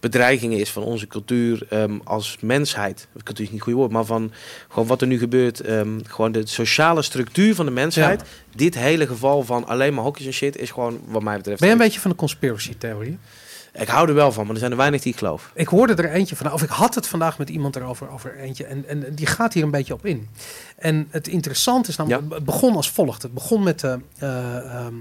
bedreigingen 0.00 0.58
is 0.58 0.70
van 0.70 0.82
onze 0.82 1.06
cultuur 1.06 1.66
ehm, 1.68 1.98
als 2.04 2.36
mensheid. 2.40 3.08
Cultuur 3.22 3.44
is 3.44 3.50
niet 3.50 3.50
het 3.50 3.62
goede 3.62 3.78
woord, 3.78 3.92
maar 3.92 4.04
van 4.04 4.32
gewoon 4.68 4.88
wat 4.88 5.00
er 5.00 5.06
nu 5.06 5.18
gebeurt, 5.18 5.60
ehm, 5.60 5.98
gewoon 6.06 6.32
de 6.32 6.46
sociale 6.46 7.02
structuur 7.02 7.54
van 7.54 7.66
de 7.66 7.72
mensheid. 7.72 8.22
Dit 8.54 8.74
hele 8.74 9.06
geval 9.06 9.42
van 9.42 9.66
alleen 9.66 9.94
maar 9.94 10.04
hokjes 10.04 10.26
en 10.26 10.32
shit 10.32 10.56
is 10.56 10.70
gewoon, 10.70 11.00
wat 11.06 11.22
mij 11.22 11.36
betreft. 11.36 11.60
Ben 11.60 11.68
je 11.68 11.74
een 11.74 11.80
beetje 11.80 12.00
van 12.00 12.10
de 12.10 12.16
conspiracy 12.16 12.74
theorie? 12.78 13.18
Ik 13.72 13.88
hou 13.88 14.08
er 14.08 14.14
wel 14.14 14.32
van, 14.32 14.44
maar 14.44 14.52
er 14.52 14.58
zijn 14.58 14.70
er 14.70 14.76
weinig 14.76 15.02
die 15.02 15.12
ik 15.12 15.18
geloof. 15.18 15.50
Ik 15.54 15.68
hoorde 15.68 15.94
er 15.94 16.10
eentje 16.10 16.36
van, 16.36 16.52
of 16.52 16.62
ik 16.62 16.68
had 16.68 16.94
het 16.94 17.06
vandaag 17.06 17.38
met 17.38 17.48
iemand 17.48 17.76
erover, 17.76 18.10
over 18.10 18.36
eentje, 18.36 18.64
en, 18.64 18.88
en 18.88 19.14
die 19.14 19.26
gaat 19.26 19.52
hier 19.52 19.62
een 19.62 19.70
beetje 19.70 19.94
op 19.94 20.06
in. 20.06 20.28
En 20.76 21.08
het 21.10 21.28
interessante 21.28 21.90
is 21.90 21.96
namelijk, 21.96 22.32
het 22.34 22.44
begon 22.44 22.76
als 22.76 22.90
volgt. 22.90 23.22
Het 23.22 23.34
begon 23.34 23.62
met 23.62 23.80
de 23.80 23.98
eh, 24.18 24.56
ehm, 24.56 24.94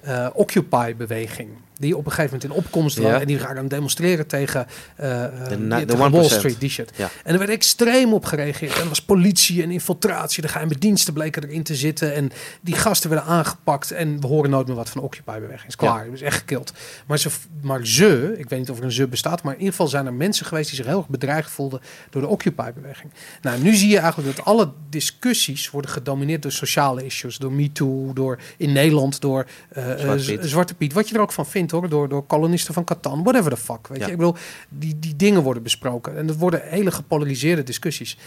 eh, 0.00 0.26
Occupy-beweging, 0.32 1.50
die 1.80 1.96
op 1.96 2.06
een 2.06 2.12
gegeven 2.12 2.38
moment 2.38 2.52
in 2.58 2.64
opkomst. 2.64 2.98
Ja. 2.98 3.20
En 3.20 3.26
die 3.26 3.38
gaan 3.38 3.58
aan 3.58 3.68
demonstreren 3.68 4.26
tegen, 4.26 4.66
eh, 4.96 5.24
eh, 5.24 5.48
De 5.48 5.58
na- 5.58 5.76
die- 5.76 5.86
de 5.86 5.92
tegen 5.92 6.04
1%. 6.06 6.12
Wall 6.30 6.38
Street, 6.38 6.60
die 6.60 6.70
shit. 6.70 6.90
Ja. 6.96 7.10
En 7.24 7.32
er 7.32 7.38
werd 7.38 7.50
extreem 7.50 8.12
op 8.12 8.24
gereageerd. 8.24 8.74
En 8.74 8.80
er 8.82 8.88
was 8.88 9.02
politie 9.02 9.62
en 9.62 9.70
infiltratie, 9.70 10.42
de 10.42 10.48
geheime 10.48 10.78
diensten 10.78 11.12
bleken 11.14 11.44
erin 11.44 11.62
te 11.62 11.74
zitten. 11.74 12.14
En 12.14 12.30
die 12.60 12.74
gasten 12.74 13.10
werden 13.10 13.28
aangepakt 13.28 13.90
en 13.90 14.20
we 14.20 14.26
horen 14.26 14.50
nooit 14.50 14.66
meer 14.66 14.76
wat 14.76 14.88
van 14.90 15.00
Occupy-beweging. 15.02 15.68
Is 15.68 15.76
klaar, 15.76 16.04
het 16.04 16.12
is 16.14 16.20
echt 16.22 16.38
gekild. 16.38 16.72
Maar 17.06 17.18
ze, 17.18 17.28
maar 17.60 17.86
ze, 17.86 18.34
ik 18.38 18.48
weet 18.48 18.58
niet 18.58 18.70
of 18.70 18.78
er 18.78 18.84
een 18.84 18.92
ze 18.92 19.08
bestaat, 19.08 19.42
maar 19.42 19.52
in 19.52 19.58
ieder 19.58 19.72
geval 19.74 19.88
zijn 19.88 20.06
er 20.06 20.14
mensen 20.14 20.46
geweest 20.46 20.68
die 20.68 20.76
zich 20.76 20.86
heel 20.86 20.98
erg 20.98 21.08
bedreigd 21.08 21.50
voelden 21.50 21.80
door 22.10 22.22
de 22.22 22.28
Occupy-beweging. 22.28 23.12
Nou, 23.42 23.62
nu 23.62 23.74
zie 23.74 23.88
je 23.88 23.98
eigenlijk 23.98 24.36
dat 24.36 24.44
alle 24.44 24.70
discussies 24.90 25.70
worden 25.70 25.90
gedomineerd 25.90 26.42
door 26.42 26.52
sociale 26.52 27.04
issues, 27.04 27.36
door 27.36 27.52
MeToo, 27.52 28.12
door 28.12 28.38
in 28.56 28.72
Nederland, 28.72 29.20
door 29.20 29.46
eh, 29.68 29.84
Zwarte 29.96 30.24
Piet. 30.24 30.40
Zwarte 30.50 30.74
Piet. 30.74 30.92
Wat 30.92 31.08
je 31.08 31.14
er 31.14 31.20
ook 31.20 31.32
van 31.32 31.46
vindt 31.46 31.69
hoor, 31.70 31.88
door, 31.88 32.08
door 32.08 32.26
kolonisten 32.26 32.74
van 32.74 32.84
Catan, 32.84 33.22
whatever 33.22 33.50
the 33.50 33.56
fuck. 33.56 33.86
Weet 33.88 33.98
Ja. 33.98 34.06
je, 34.06 34.12
ik 34.12 34.18
bedoel, 34.18 34.34
die, 34.68 34.98
die 34.98 35.16
dingen 35.16 35.42
worden 35.42 35.62
besproken 35.62 36.16
en 36.16 36.26
dat 36.26 36.36
worden 36.36 36.60
hele 36.64 36.90
gepolariseerde 36.90 37.62
discussies. 37.62 38.18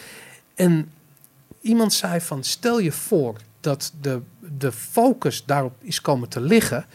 En 0.56 0.92
iemand 1.62 1.94
zei 1.94 2.22
van, 2.22 2.44
stel 2.44 2.80
je 2.80 2.92
voor 2.92 3.36
dat 3.60 3.94
de, 4.02 4.22
de 4.58 4.72
focus 4.72 5.44
daarop 5.46 5.74
is 5.80 6.02
komen 6.02 6.30
te 6.30 6.42
liggen 6.42 6.86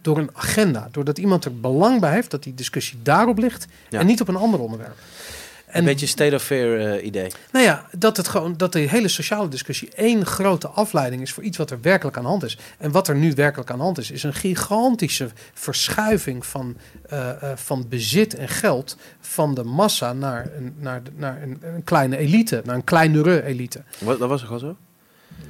door 0.00 0.18
een 0.18 0.30
agenda. 0.32 0.88
Doordat 0.90 1.18
iemand 1.18 1.44
er 1.44 1.60
belang 1.60 2.00
bij 2.00 2.12
heeft 2.12 2.30
dat 2.30 2.42
die 2.42 2.54
discussie 2.54 2.98
daarop 3.02 3.38
ligt 3.38 3.66
Ja. 3.90 3.98
en 4.00 4.06
niet 4.06 4.20
op 4.20 4.28
een 4.28 4.36
ander 4.36 4.60
onderwerp. 4.60 4.96
En 5.72 5.78
Een 5.78 5.84
beetje 5.84 6.06
state 6.06 6.34
of 6.34 6.42
fear 6.42 6.78
eh, 6.78 7.04
idee. 7.06 7.30
nou 7.52 7.64
ja, 7.64 7.86
dat, 7.98 8.16
het 8.16 8.28
gewoon, 8.28 8.56
dat 8.56 8.72
de 8.72 8.78
hele 8.78 9.08
sociale 9.08 9.48
discussie 9.48 9.88
één 9.94 10.26
grote 10.26 10.68
afleiding 10.68 11.22
is 11.22 11.32
voor 11.32 11.42
iets 11.42 11.56
wat 11.56 11.70
er 11.70 11.78
werkelijk 11.80 12.16
aan 12.16 12.22
de 12.22 12.28
hand 12.28 12.42
is. 12.44 12.58
En 12.78 12.90
wat 12.90 13.08
er 13.08 13.16
nu 13.16 13.32
werkelijk 13.34 13.70
aan 13.70 13.76
de 13.78 13.82
hand 13.84 13.98
is, 13.98 14.10
is 14.10 14.22
een 14.22 14.34
gigantische 14.34 15.28
verschuiving 15.54 16.46
van, 16.46 16.76
eh, 17.08 17.30
eh, 17.30 17.56
van 17.56 17.86
bezit 17.88 18.34
en 18.34 18.48
geld 18.48 18.96
van 19.20 19.54
de 19.54 19.64
massa 19.64 20.12
naar 20.12 20.50
een, 20.56 20.74
naar, 20.78 21.02
de- 21.02 21.10
naar 21.16 21.42
een, 21.42 21.58
een 21.62 21.84
kleine 21.84 22.16
elite, 22.16 22.62
naar 22.64 22.74
een 22.74 22.84
kleinere 22.84 23.42
elite. 23.44 23.82
Wat, 23.98 24.18
dat 24.18 24.28
was 24.28 24.40
toch 24.40 24.50
al 24.50 24.58
zo? 24.58 24.76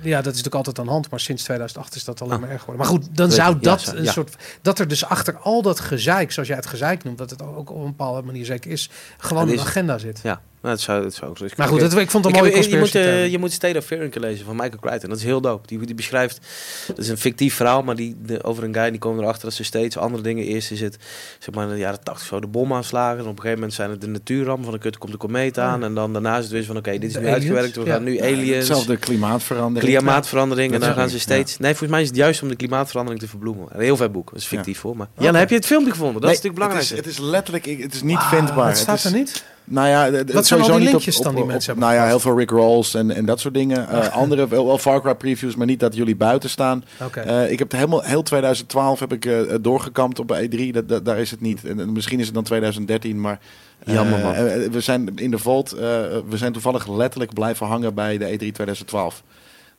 Ja, 0.03 0.17
dat 0.17 0.33
is 0.33 0.43
natuurlijk 0.43 0.55
altijd 0.55 0.79
aan 0.79 0.85
de 0.85 0.91
hand, 0.91 1.11
maar 1.11 1.21
sinds 1.21 1.43
2008 1.43 1.95
is 1.95 2.05
dat 2.05 2.21
alleen 2.23 2.33
Ah. 2.35 2.41
maar 2.41 2.51
erg 2.51 2.61
geworden. 2.61 2.83
Maar 2.87 2.95
goed, 2.95 3.17
dan 3.17 3.27
Weet 3.27 3.37
zou 3.37 3.55
je, 3.55 3.61
dat 3.61 3.93
een 3.97 4.03
ja. 4.05 4.13
soort 4.13 4.37
dat 4.63 4.79
er 4.79 4.89
dus 4.89 5.05
achter 5.05 5.37
al 5.39 5.63
dat 5.63 5.81
gezeik, 5.81 6.33
zoals 6.33 6.49
jij 6.49 6.57
het 6.57 6.67
gezeik 6.67 7.05
noemt, 7.05 7.19
dat 7.19 7.31
het 7.31 7.43
ook 7.43 7.71
op 7.71 7.77
een 7.77 7.85
bepaalde 7.85 8.23
manier 8.23 8.45
zeker 8.45 8.71
is, 8.71 8.91
gewoon 9.19 9.49
een 9.49 9.61
agenda 9.61 9.99
zit. 9.99 10.21
Ja, 10.23 10.41
nou, 10.63 10.75
het 10.75 10.81
zou, 10.85 11.05
het 11.05 11.15
zou 11.15 11.31
ook 11.31 11.39
zo 11.39 11.47
Maar 11.57 11.69
goed, 11.69 11.81
het, 11.81 11.93
ik 11.93 12.11
vond 12.11 12.25
het 12.25 12.35
een 12.37 12.45
heb- 12.45 12.55
mooie 12.55 12.71
je, 12.71 12.79
moet, 12.79 12.95
eh, 12.95 13.29
je 13.29 13.39
moet 13.39 13.53
State 13.53 13.79
of 13.79 13.85
Fear 13.85 14.03
een 14.03 14.11
keer 14.11 14.21
lezen 14.21 14.45
van 14.45 14.57
Michael 14.57 14.79
Crichton. 14.81 15.09
Dat 15.09 15.19
is 15.19 15.25
heel 15.25 15.41
dope. 15.41 15.67
Die, 15.67 15.79
die 15.87 15.95
beschrijft, 15.95 16.41
dat 16.87 16.99
is 16.99 17.09
een 17.09 17.19
fictief 17.19 17.55
verhaal, 17.55 17.83
maar 17.83 17.97
die, 17.97 18.17
de- 18.23 18.43
over 18.45 18.65
een 18.65 18.75
guy 18.75 18.91
die 18.91 18.99
komt 18.99 19.21
erachter 19.21 19.45
dat 19.45 19.53
ze 19.55 19.65
steeds 19.65 19.97
andere 19.97 20.23
dingen. 20.23 20.45
Eerst 20.45 20.71
is 20.71 20.81
het, 20.81 20.97
zeg 21.39 21.55
maar 21.55 21.65
in 21.67 21.73
de 21.73 21.79
jaren 21.79 22.03
80 22.03 22.27
zo, 22.27 22.41
de 22.41 22.47
bomaanslagen. 22.47 23.19
En 23.19 23.23
op 23.25 23.29
een 23.29 23.35
gegeven 23.37 23.55
moment 23.55 23.75
zijn 23.75 23.91
het 23.91 24.01
de 24.01 24.07
natuurrampen 24.07 24.65
van 24.65 24.73
de 24.73 24.79
kut, 24.79 24.99
komt 24.99 25.13
de 25.13 25.19
komeet 25.19 25.59
aan. 25.59 25.85
En 25.85 25.95
dan 25.95 26.13
daarna 26.13 26.37
is 26.37 26.43
het 26.45 26.53
weer 26.53 26.65
van, 26.65 26.77
oké, 26.77 26.91
dit 26.91 27.05
is 27.05 27.13
De 27.13 27.19
nu 27.21 27.27
aliens, 27.27 27.39
uitgewerkt. 27.45 27.77
We 27.77 27.85
ja. 27.85 27.93
gaan 27.93 28.03
nu 28.05 28.19
aliens, 28.21 28.57
Hetzelfde 28.57 28.97
klimaatverandering. 28.97 29.95
klimaatverandering. 29.97 30.73
En 30.75 30.81
dan 30.81 30.95
gaan 30.95 31.09
ze 31.09 31.19
steeds... 31.19 31.59
Nee, 31.59 31.71
volgens 31.71 31.91
mij 31.91 32.01
is 32.03 32.09
het 32.09 32.17
juist 32.17 32.43
om 32.43 32.49
de 32.49 32.57
klimaatverandering 32.57 33.23
te 33.23 33.29
verbloemen. 33.29 33.67
Een 33.71 33.81
heel 33.81 33.97
vet 33.97 34.13
boek. 34.13 34.31
Dat 34.33 34.41
is 34.41 34.47
fictief 34.47 34.81
hoor. 34.81 34.97
Maar. 34.97 35.09
Jelle, 35.19 35.39
heb 35.39 35.49
je 35.49 35.55
het 35.55 35.67
filmpje 35.67 35.91
gevonden? 35.91 36.21
Dat 36.21 36.31
Nee, 36.31 36.39
is 36.39 36.43
natuurlijk 36.43 36.65
belangrijk. 36.71 36.97
Het 36.99 37.07
is, 37.07 37.17
het 37.17 37.25
is 37.25 37.31
letterlijk, 37.31 37.65
het 37.83 37.95
is 37.95 38.03
niet 38.03 38.17
Ah, 38.17 38.29
vindbaar. 38.33 38.69
Het 38.69 38.79
staat 38.79 39.05
er 39.05 39.13
niet. 39.13 39.45
Nou 39.65 39.89
ja, 39.89 40.25
Wat 40.33 40.47
zijn 40.47 40.61
al 40.61 40.67
die 40.67 40.79
niet 40.79 40.89
linkjes 40.89 41.17
op, 41.17 41.23
dan 41.23 41.33
op- 41.33 41.39
die 41.39 41.47
mensen 41.49 41.73
op- 41.73 41.79
hebben 41.79 41.97
Nou 41.97 42.07
ja, 42.09 42.11
heel 42.15 42.21
veel 42.21 42.39
Rick 42.39 42.51
Rolls 42.51 42.95
en, 42.95 43.11
en 43.11 43.25
dat 43.25 43.41
soort 43.41 43.55
dingen. 43.55 43.89
Eh, 43.89 44.09
andere, 44.09 44.49
wel, 44.49 44.67
wel 44.67 44.79
Far 44.79 45.01
Cry 45.03 45.15
previews, 45.15 45.55
maar 45.57 45.67
niet 45.67 45.81
dat 45.81 45.95
jullie 45.95 46.17
buiten 46.17 46.51
staan. 46.51 46.85
Oké. 47.03 47.21
Eh, 47.21 47.51
ik 47.51 47.59
heb 47.59 47.71
het 47.71 47.81
helemaal, 47.81 48.03
heel 48.03 48.23
2012 48.23 49.01
heb 49.01 49.13
ik 49.13 49.25
eh, 49.25 49.41
doorgekampt 49.61 50.19
op 50.19 50.37
E3. 50.43 50.71
Dat, 50.73 50.89
dat- 50.89 51.05
daar 51.05 51.19
is 51.19 51.31
het 51.31 51.41
niet. 51.41 51.65
En, 51.65 51.81
en 51.81 51.93
misschien 51.93 52.19
is 52.19 52.25
het 52.27 52.35
dan 52.35 52.45
2013, 52.45 53.21
maar... 53.21 53.39
Jammer, 53.85 54.19
man. 54.19 54.35
we 54.71 54.81
zijn 54.81 55.17
in 55.17 55.31
de 55.31 55.39
Vault, 55.39 55.73
eh, 55.73 55.81
we 56.29 56.37
zijn 56.37 56.53
toevallig 56.53 56.89
letterlijk 56.89 57.33
blijven 57.33 57.67
hangen 57.67 57.95
bij 57.95 58.19
de 58.19 58.25
E 58.25 58.33
E3 58.33 58.37
2012. 58.39 59.23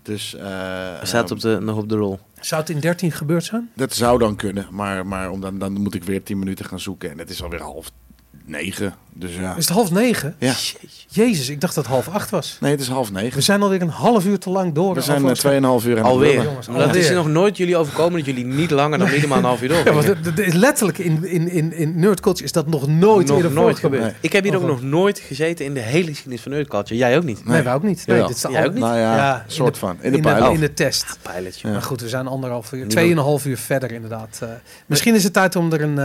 Dus 0.02 0.36
eh, 0.36 0.44
Hij 0.98 0.98
staat 1.06 1.32
op 1.32 1.40
de, 1.40 1.58
nog 1.62 1.78
op 1.78 1.90
de 1.90 1.96
rol. 1.96 2.20
Zou 2.40 2.62
het 2.62 2.70
in 2.70 2.80
13 2.80 3.12
gebeurd 3.12 3.44
zijn? 3.44 3.70
dat 3.74 3.94
zou 3.94 4.20
dan 4.20 4.36
kunnen, 4.36 4.68
maar, 4.72 5.06
maar 5.08 5.30
om 5.30 5.42
dan, 5.42 5.60
dan 5.60 5.74
moet 5.74 5.96
ik 5.96 6.04
weer 6.04 6.24
10 6.24 6.40
minuten 6.40 6.66
gaan 6.66 6.80
zoeken. 6.80 7.12
En 7.12 7.18
het 7.18 7.30
is 7.30 7.44
alweer 7.44 7.62
half 7.62 7.92
negen. 8.46 8.94
Dus 9.16 9.36
ja. 9.36 9.56
Is 9.56 9.66
het 9.68 9.74
half 9.74 9.92
negen? 9.92 10.36
ja. 10.38 10.54
Jezus, 11.08 11.50
ik 11.50 11.62
dacht 11.62 11.76
dat 11.76 11.84
het 11.86 11.94
half 11.94 12.08
acht 12.10 12.30
was. 12.30 12.58
Nee, 12.62 12.72
het 12.72 12.80
is 12.82 12.88
half 12.88 13.12
negen. 13.12 13.34
We 13.38 13.42
zijn 13.42 13.62
alweer 13.62 13.82
een 13.82 13.90
half 13.90 14.26
uur 14.26 14.40
te 14.40 14.50
lang 14.50 14.74
door. 14.74 14.94
We 14.94 15.02
zijn 15.02 15.30
eh, 15.30 15.36
2,5 15.36 15.42
uur 15.52 15.52
aan 15.52 15.96
het 15.98 16.04
Alweer. 16.06 16.44
Jongens, 16.44 16.68
Dat 16.68 16.76
is 16.76 16.84
alweer. 16.86 17.08
er 17.10 17.16
nog 17.16 17.28
nooit 17.28 17.58
jullie 17.58 17.78
overkomen 17.78 18.14
dat 18.18 18.26
jullie 18.26 18.46
niet 18.46 18.72
langer 18.72 18.98
dan 19.00 19.10
minimaal 19.10 19.38
een 19.38 19.44
half 19.44 19.62
uur 19.62 19.68
door. 19.70 19.78
Ja, 19.86 19.94
want 19.94 20.40
is 20.40 20.54
letterlijk 20.54 20.98
in, 20.98 21.26
in, 21.26 21.48
in, 21.50 21.74
in 21.74 22.00
Nerd 22.00 22.20
Culture 22.20 22.46
is 22.46 22.52
dat 22.52 22.68
nog 22.68 22.88
nooit 22.88 23.28
nog 23.28 23.36
eerder 23.38 23.52
nooit 23.52 23.66
voorgekomen. 23.80 23.98
gebeurd. 23.98 24.16
Ik 24.22 24.32
heb 24.32 24.44
hier 24.44 24.56
ook 24.56 24.64
nog 24.68 24.82
nooit 24.82 25.20
gezeten 25.20 25.66
in 25.66 25.74
de 25.74 25.80
hele 25.80 26.08
geschiedenis 26.08 26.42
van 26.42 26.52
Nerd 26.52 26.68
Culture. 26.68 27.00
Jij 27.00 27.18
ook 27.18 27.24
niet. 27.24 27.46
Nee, 27.46 27.62
wij 27.62 27.74
ook 27.74 27.84
niet. 27.84 28.08
Nee, 28.08 28.24
dit 28.26 28.46
al- 28.46 28.58
ook 28.58 28.72
niet? 28.74 28.80
Nou 28.84 28.98
ja, 28.98 29.16
Ja, 29.16 29.44
in 29.48 29.52
soort 29.52 29.74
de- 29.74 29.80
van. 29.80 29.98
In 30.02 30.12
de 30.12 30.18
in, 30.18 30.24
de, 30.24 30.34
pilot. 30.34 30.54
in 30.54 30.60
de 30.60 30.74
test. 30.74 31.18
Pilotje. 31.34 31.68
Ja. 31.68 31.74
Maar 31.74 31.82
goed, 31.84 32.02
we 32.02 32.10
zijn 32.10 32.28
anderhalf 32.28 32.72
uur, 32.72 32.88
tweeënhalf 32.88 33.46
uur 33.46 33.58
verder 33.58 33.92
inderdaad. 33.92 34.40
Eh, 34.42 34.50
misschien 34.86 35.16
is 35.16 35.24
het 35.24 35.34
tijd 35.34 35.56
om 35.56 35.74
er 35.74 35.82
een, 35.82 35.98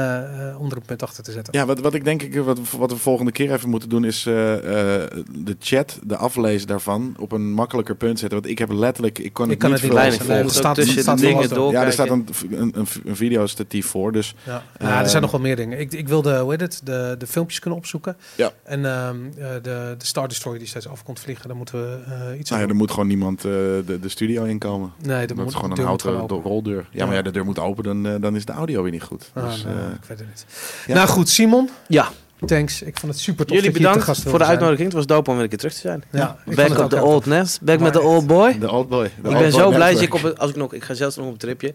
om 0.58 0.70
er 0.70 0.76
een 0.76 0.82
punt 0.86 1.02
achter 1.02 1.22
te 1.24 1.32
zetten. 1.32 1.58
Ja, 1.58 1.66
wat, 1.66 1.80
wat 1.80 1.94
ik 1.94 2.04
denk, 2.04 2.22
ik, 2.22 2.34
wat, 2.36 2.58
wat 2.78 2.92
we 2.98 3.04
volgende 3.04 3.32
keer 3.32 3.52
even 3.52 3.68
moeten 3.68 3.88
doen, 3.88 4.04
is 4.04 4.26
eh, 4.26 4.54
eh, 4.54 5.10
de 5.38 5.56
chat, 5.60 5.98
de 6.02 6.16
aflezen 6.16 6.66
daarvan, 6.66 7.14
op 7.18 7.32
een 7.32 7.52
makkelijker 7.52 7.96
punt 7.96 8.18
zetten. 8.18 8.38
Want 8.38 8.50
ik 8.50 8.58
heb 8.58 8.70
letterlijk, 8.72 9.18
ik 9.18 9.32
kon 9.32 9.44
Ik 9.44 9.50
het 9.50 9.60
kan 9.60 9.70
niet 9.70 9.80
het 9.80 9.90
niet 9.90 10.00
lezen. 10.00 10.26
Nee, 10.28 10.42
er 10.42 10.50
staat- 10.50 10.74
tussen 10.74 11.16
dingen 11.16 11.48
door. 11.48 11.72
Ja, 11.72 11.84
er 11.84 11.92
staat 11.92 12.08
een, 12.10 12.26
een, 12.50 12.72
een, 12.78 12.86
een 13.04 13.16
videostatief 13.16 13.86
voor, 13.86 14.12
dus 14.12 14.34
Ja, 14.46 14.62
Ja, 14.78 14.86
er 15.00 15.04
zijn 15.04 15.14
Eh, 15.16 15.20
nog 15.22 15.30
wel 15.30 15.40
meer 15.40 15.56
dingen. 15.56 15.80
Ik, 15.80 15.92
ik 15.92 16.08
wilde, 16.08 16.38
hoe 16.38 16.50
heet 16.50 16.60
het, 16.60 16.80
de, 16.84 17.14
de 17.18 17.26
filmpjes 17.26 17.58
kunnen 17.60 17.78
opzoeken. 17.78 18.16
Ja. 18.34 18.52
En 18.64 18.84
ehm, 18.84 19.16
eh, 19.38 19.48
de, 19.62 19.94
de 19.98 20.04
Star 20.06 20.28
Destroyer 20.28 20.58
die 20.58 20.68
steeds 20.68 20.88
af 20.88 21.02
komt 21.04 21.20
vliegen, 21.20 21.48
daar 21.48 21.56
moeten 21.56 21.80
we 21.82 21.98
eh, 22.04 22.38
iets 22.38 22.50
nou 22.50 22.60
aan 22.62 22.66
ja, 22.66 22.72
er 22.72 22.78
moet 22.78 22.90
gewoon 22.90 23.06
niemand 23.06 23.38
eh, 23.44 23.50
de, 23.52 23.98
de 24.00 24.08
studio 24.08 24.44
inkomen. 24.44 24.92
Nee, 25.02 25.26
dat 25.26 25.36
moet 25.36 25.54
gewoon 25.54 25.70
een 25.78 25.84
houten 25.84 26.12
roldeur. 26.28 26.88
Ja, 26.90 27.06
maar 27.06 27.14
Ja. 27.14 27.22
de 27.22 27.30
deur 27.30 27.44
moet 27.44 27.58
open, 27.58 27.84
dan, 27.84 28.06
eh, 28.06 28.14
dan 28.20 28.36
is 28.36 28.44
de 28.44 28.52
audio 28.52 28.82
weer 28.82 28.92
niet 28.92 29.02
goed. 29.02 29.30
Ah, 29.34 29.44
Dus, 29.44 29.64
nou, 29.64 29.76
eh, 29.78 29.82
ik 29.84 30.04
weet 30.08 30.18
het 30.18 30.28
niet. 30.28 30.46
ja. 30.86 30.94
Nou 30.94 31.08
goed, 31.08 31.28
Simon, 31.28 31.68
Ja, 31.88 32.08
thanks. 32.46 32.82
Ik 32.82 32.98
vond 32.98 33.12
het 33.12 33.20
super 33.22 33.46
tof 33.46 33.56
jullie 33.56 33.70
dat 33.72 33.80
je 33.80 33.86
hier 33.88 33.92
te 33.92 33.98
bedankt 33.98 34.04
gast 34.04 34.22
voor 34.22 34.32
de 34.32 34.38
zijn. 34.38 34.48
uitnodiging. 34.50 34.86
Het 34.88 34.96
was 34.96 35.06
dope 35.06 35.28
om 35.30 35.34
weer 35.34 35.44
een 35.44 35.48
keer 35.50 35.58
terug 35.58 35.74
te 35.74 35.80
zijn. 35.80 36.04
Ja, 36.10 36.36
Back 36.54 36.78
op 36.78 36.90
heel 36.90 37.02
old 37.02 37.26
nest. 37.26 37.60
Back 37.60 37.80
met 37.80 37.92
the 37.92 37.98
Maar 37.98 38.08
old 38.08 38.26
boy. 38.26 38.58
de 38.58 38.70
old 38.70 38.88
boy. 38.88 39.04
de 39.04 39.10
Ik 39.18 39.24
old 39.26 39.32
ben 39.32 39.42
boy 39.42 39.50
zo 39.60 39.70
blij 39.70 39.92
dat 39.92 40.02
ik 40.02 40.14
op 40.14 40.22
het, 40.22 40.38
als 40.38 40.50
ik 40.50 40.56
nog, 40.56 40.72
ik 40.72 40.84
ga 40.84 40.94
zelfs 40.94 41.16
nog 41.16 41.26
op 41.26 41.32
een 41.32 41.38
tripje. 41.38 41.74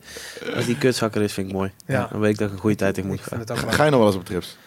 Als 0.56 0.66
die 0.66 0.78
kutzakker 0.78 1.22
is, 1.22 1.34
vind 1.34 1.48
ik 1.48 1.54
mooi. 1.54 1.72
Ja. 1.86 2.08
Dan 2.12 2.20
weet 2.20 2.32
ik 2.32 2.38
dat 2.38 2.48
ik 2.48 2.54
een 2.54 2.60
goede 2.60 2.76
tijd 2.76 2.98
in 2.98 3.08
moet 3.08 3.20
gaan. 3.22 3.44
Ga, 3.72 3.84
je 3.84 3.90
nog 3.90 4.00
wel 4.00 4.08
eens 4.08 4.18
op 4.18 4.26
trips? 4.26 4.58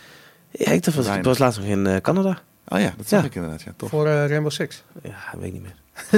Ja, 0.50 0.70
ik 0.72 0.84
dacht, 0.84 0.84
was, 0.84 1.04
ik 1.04 1.10
Weinig. 1.10 1.26
was 1.26 1.38
laatst 1.38 1.58
nog 1.58 1.68
in 1.68 1.86
eh, 1.86 1.96
Canada. 2.00 2.38
Oh 2.68 2.80
ja, 2.80 2.94
dat 2.96 3.08
zag 3.08 3.20
Ja. 3.20 3.26
ik 3.26 3.34
inderdaad. 3.34 3.62
Ja, 3.62 3.72
tof. 3.76 3.88
Voor 3.88 4.06
eh, 4.06 4.26
Rainbow 4.28 4.50
Six. 4.52 4.82
Ja, 5.02 5.14
weet 5.38 5.46
ik 5.46 5.52
niet 5.52 5.62
meer. 5.62 5.74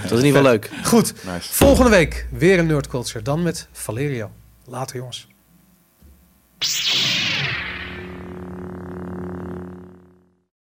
Het 0.00 0.10
was 0.10 0.20
in 0.20 0.26
ieder 0.26 0.40
geval 0.40 0.42
leuk. 0.42 0.70
Goed, 0.84 1.12
Nice. 1.32 1.52
volgende 1.54 1.90
week 1.90 2.26
weer 2.30 2.58
een 2.58 2.66
Nerd 2.66 2.86
Culture. 2.86 3.22
Dan 3.24 3.42
met 3.42 3.68
Valerio. 3.72 4.30
Later 4.64 4.96
jongens. 4.96 5.26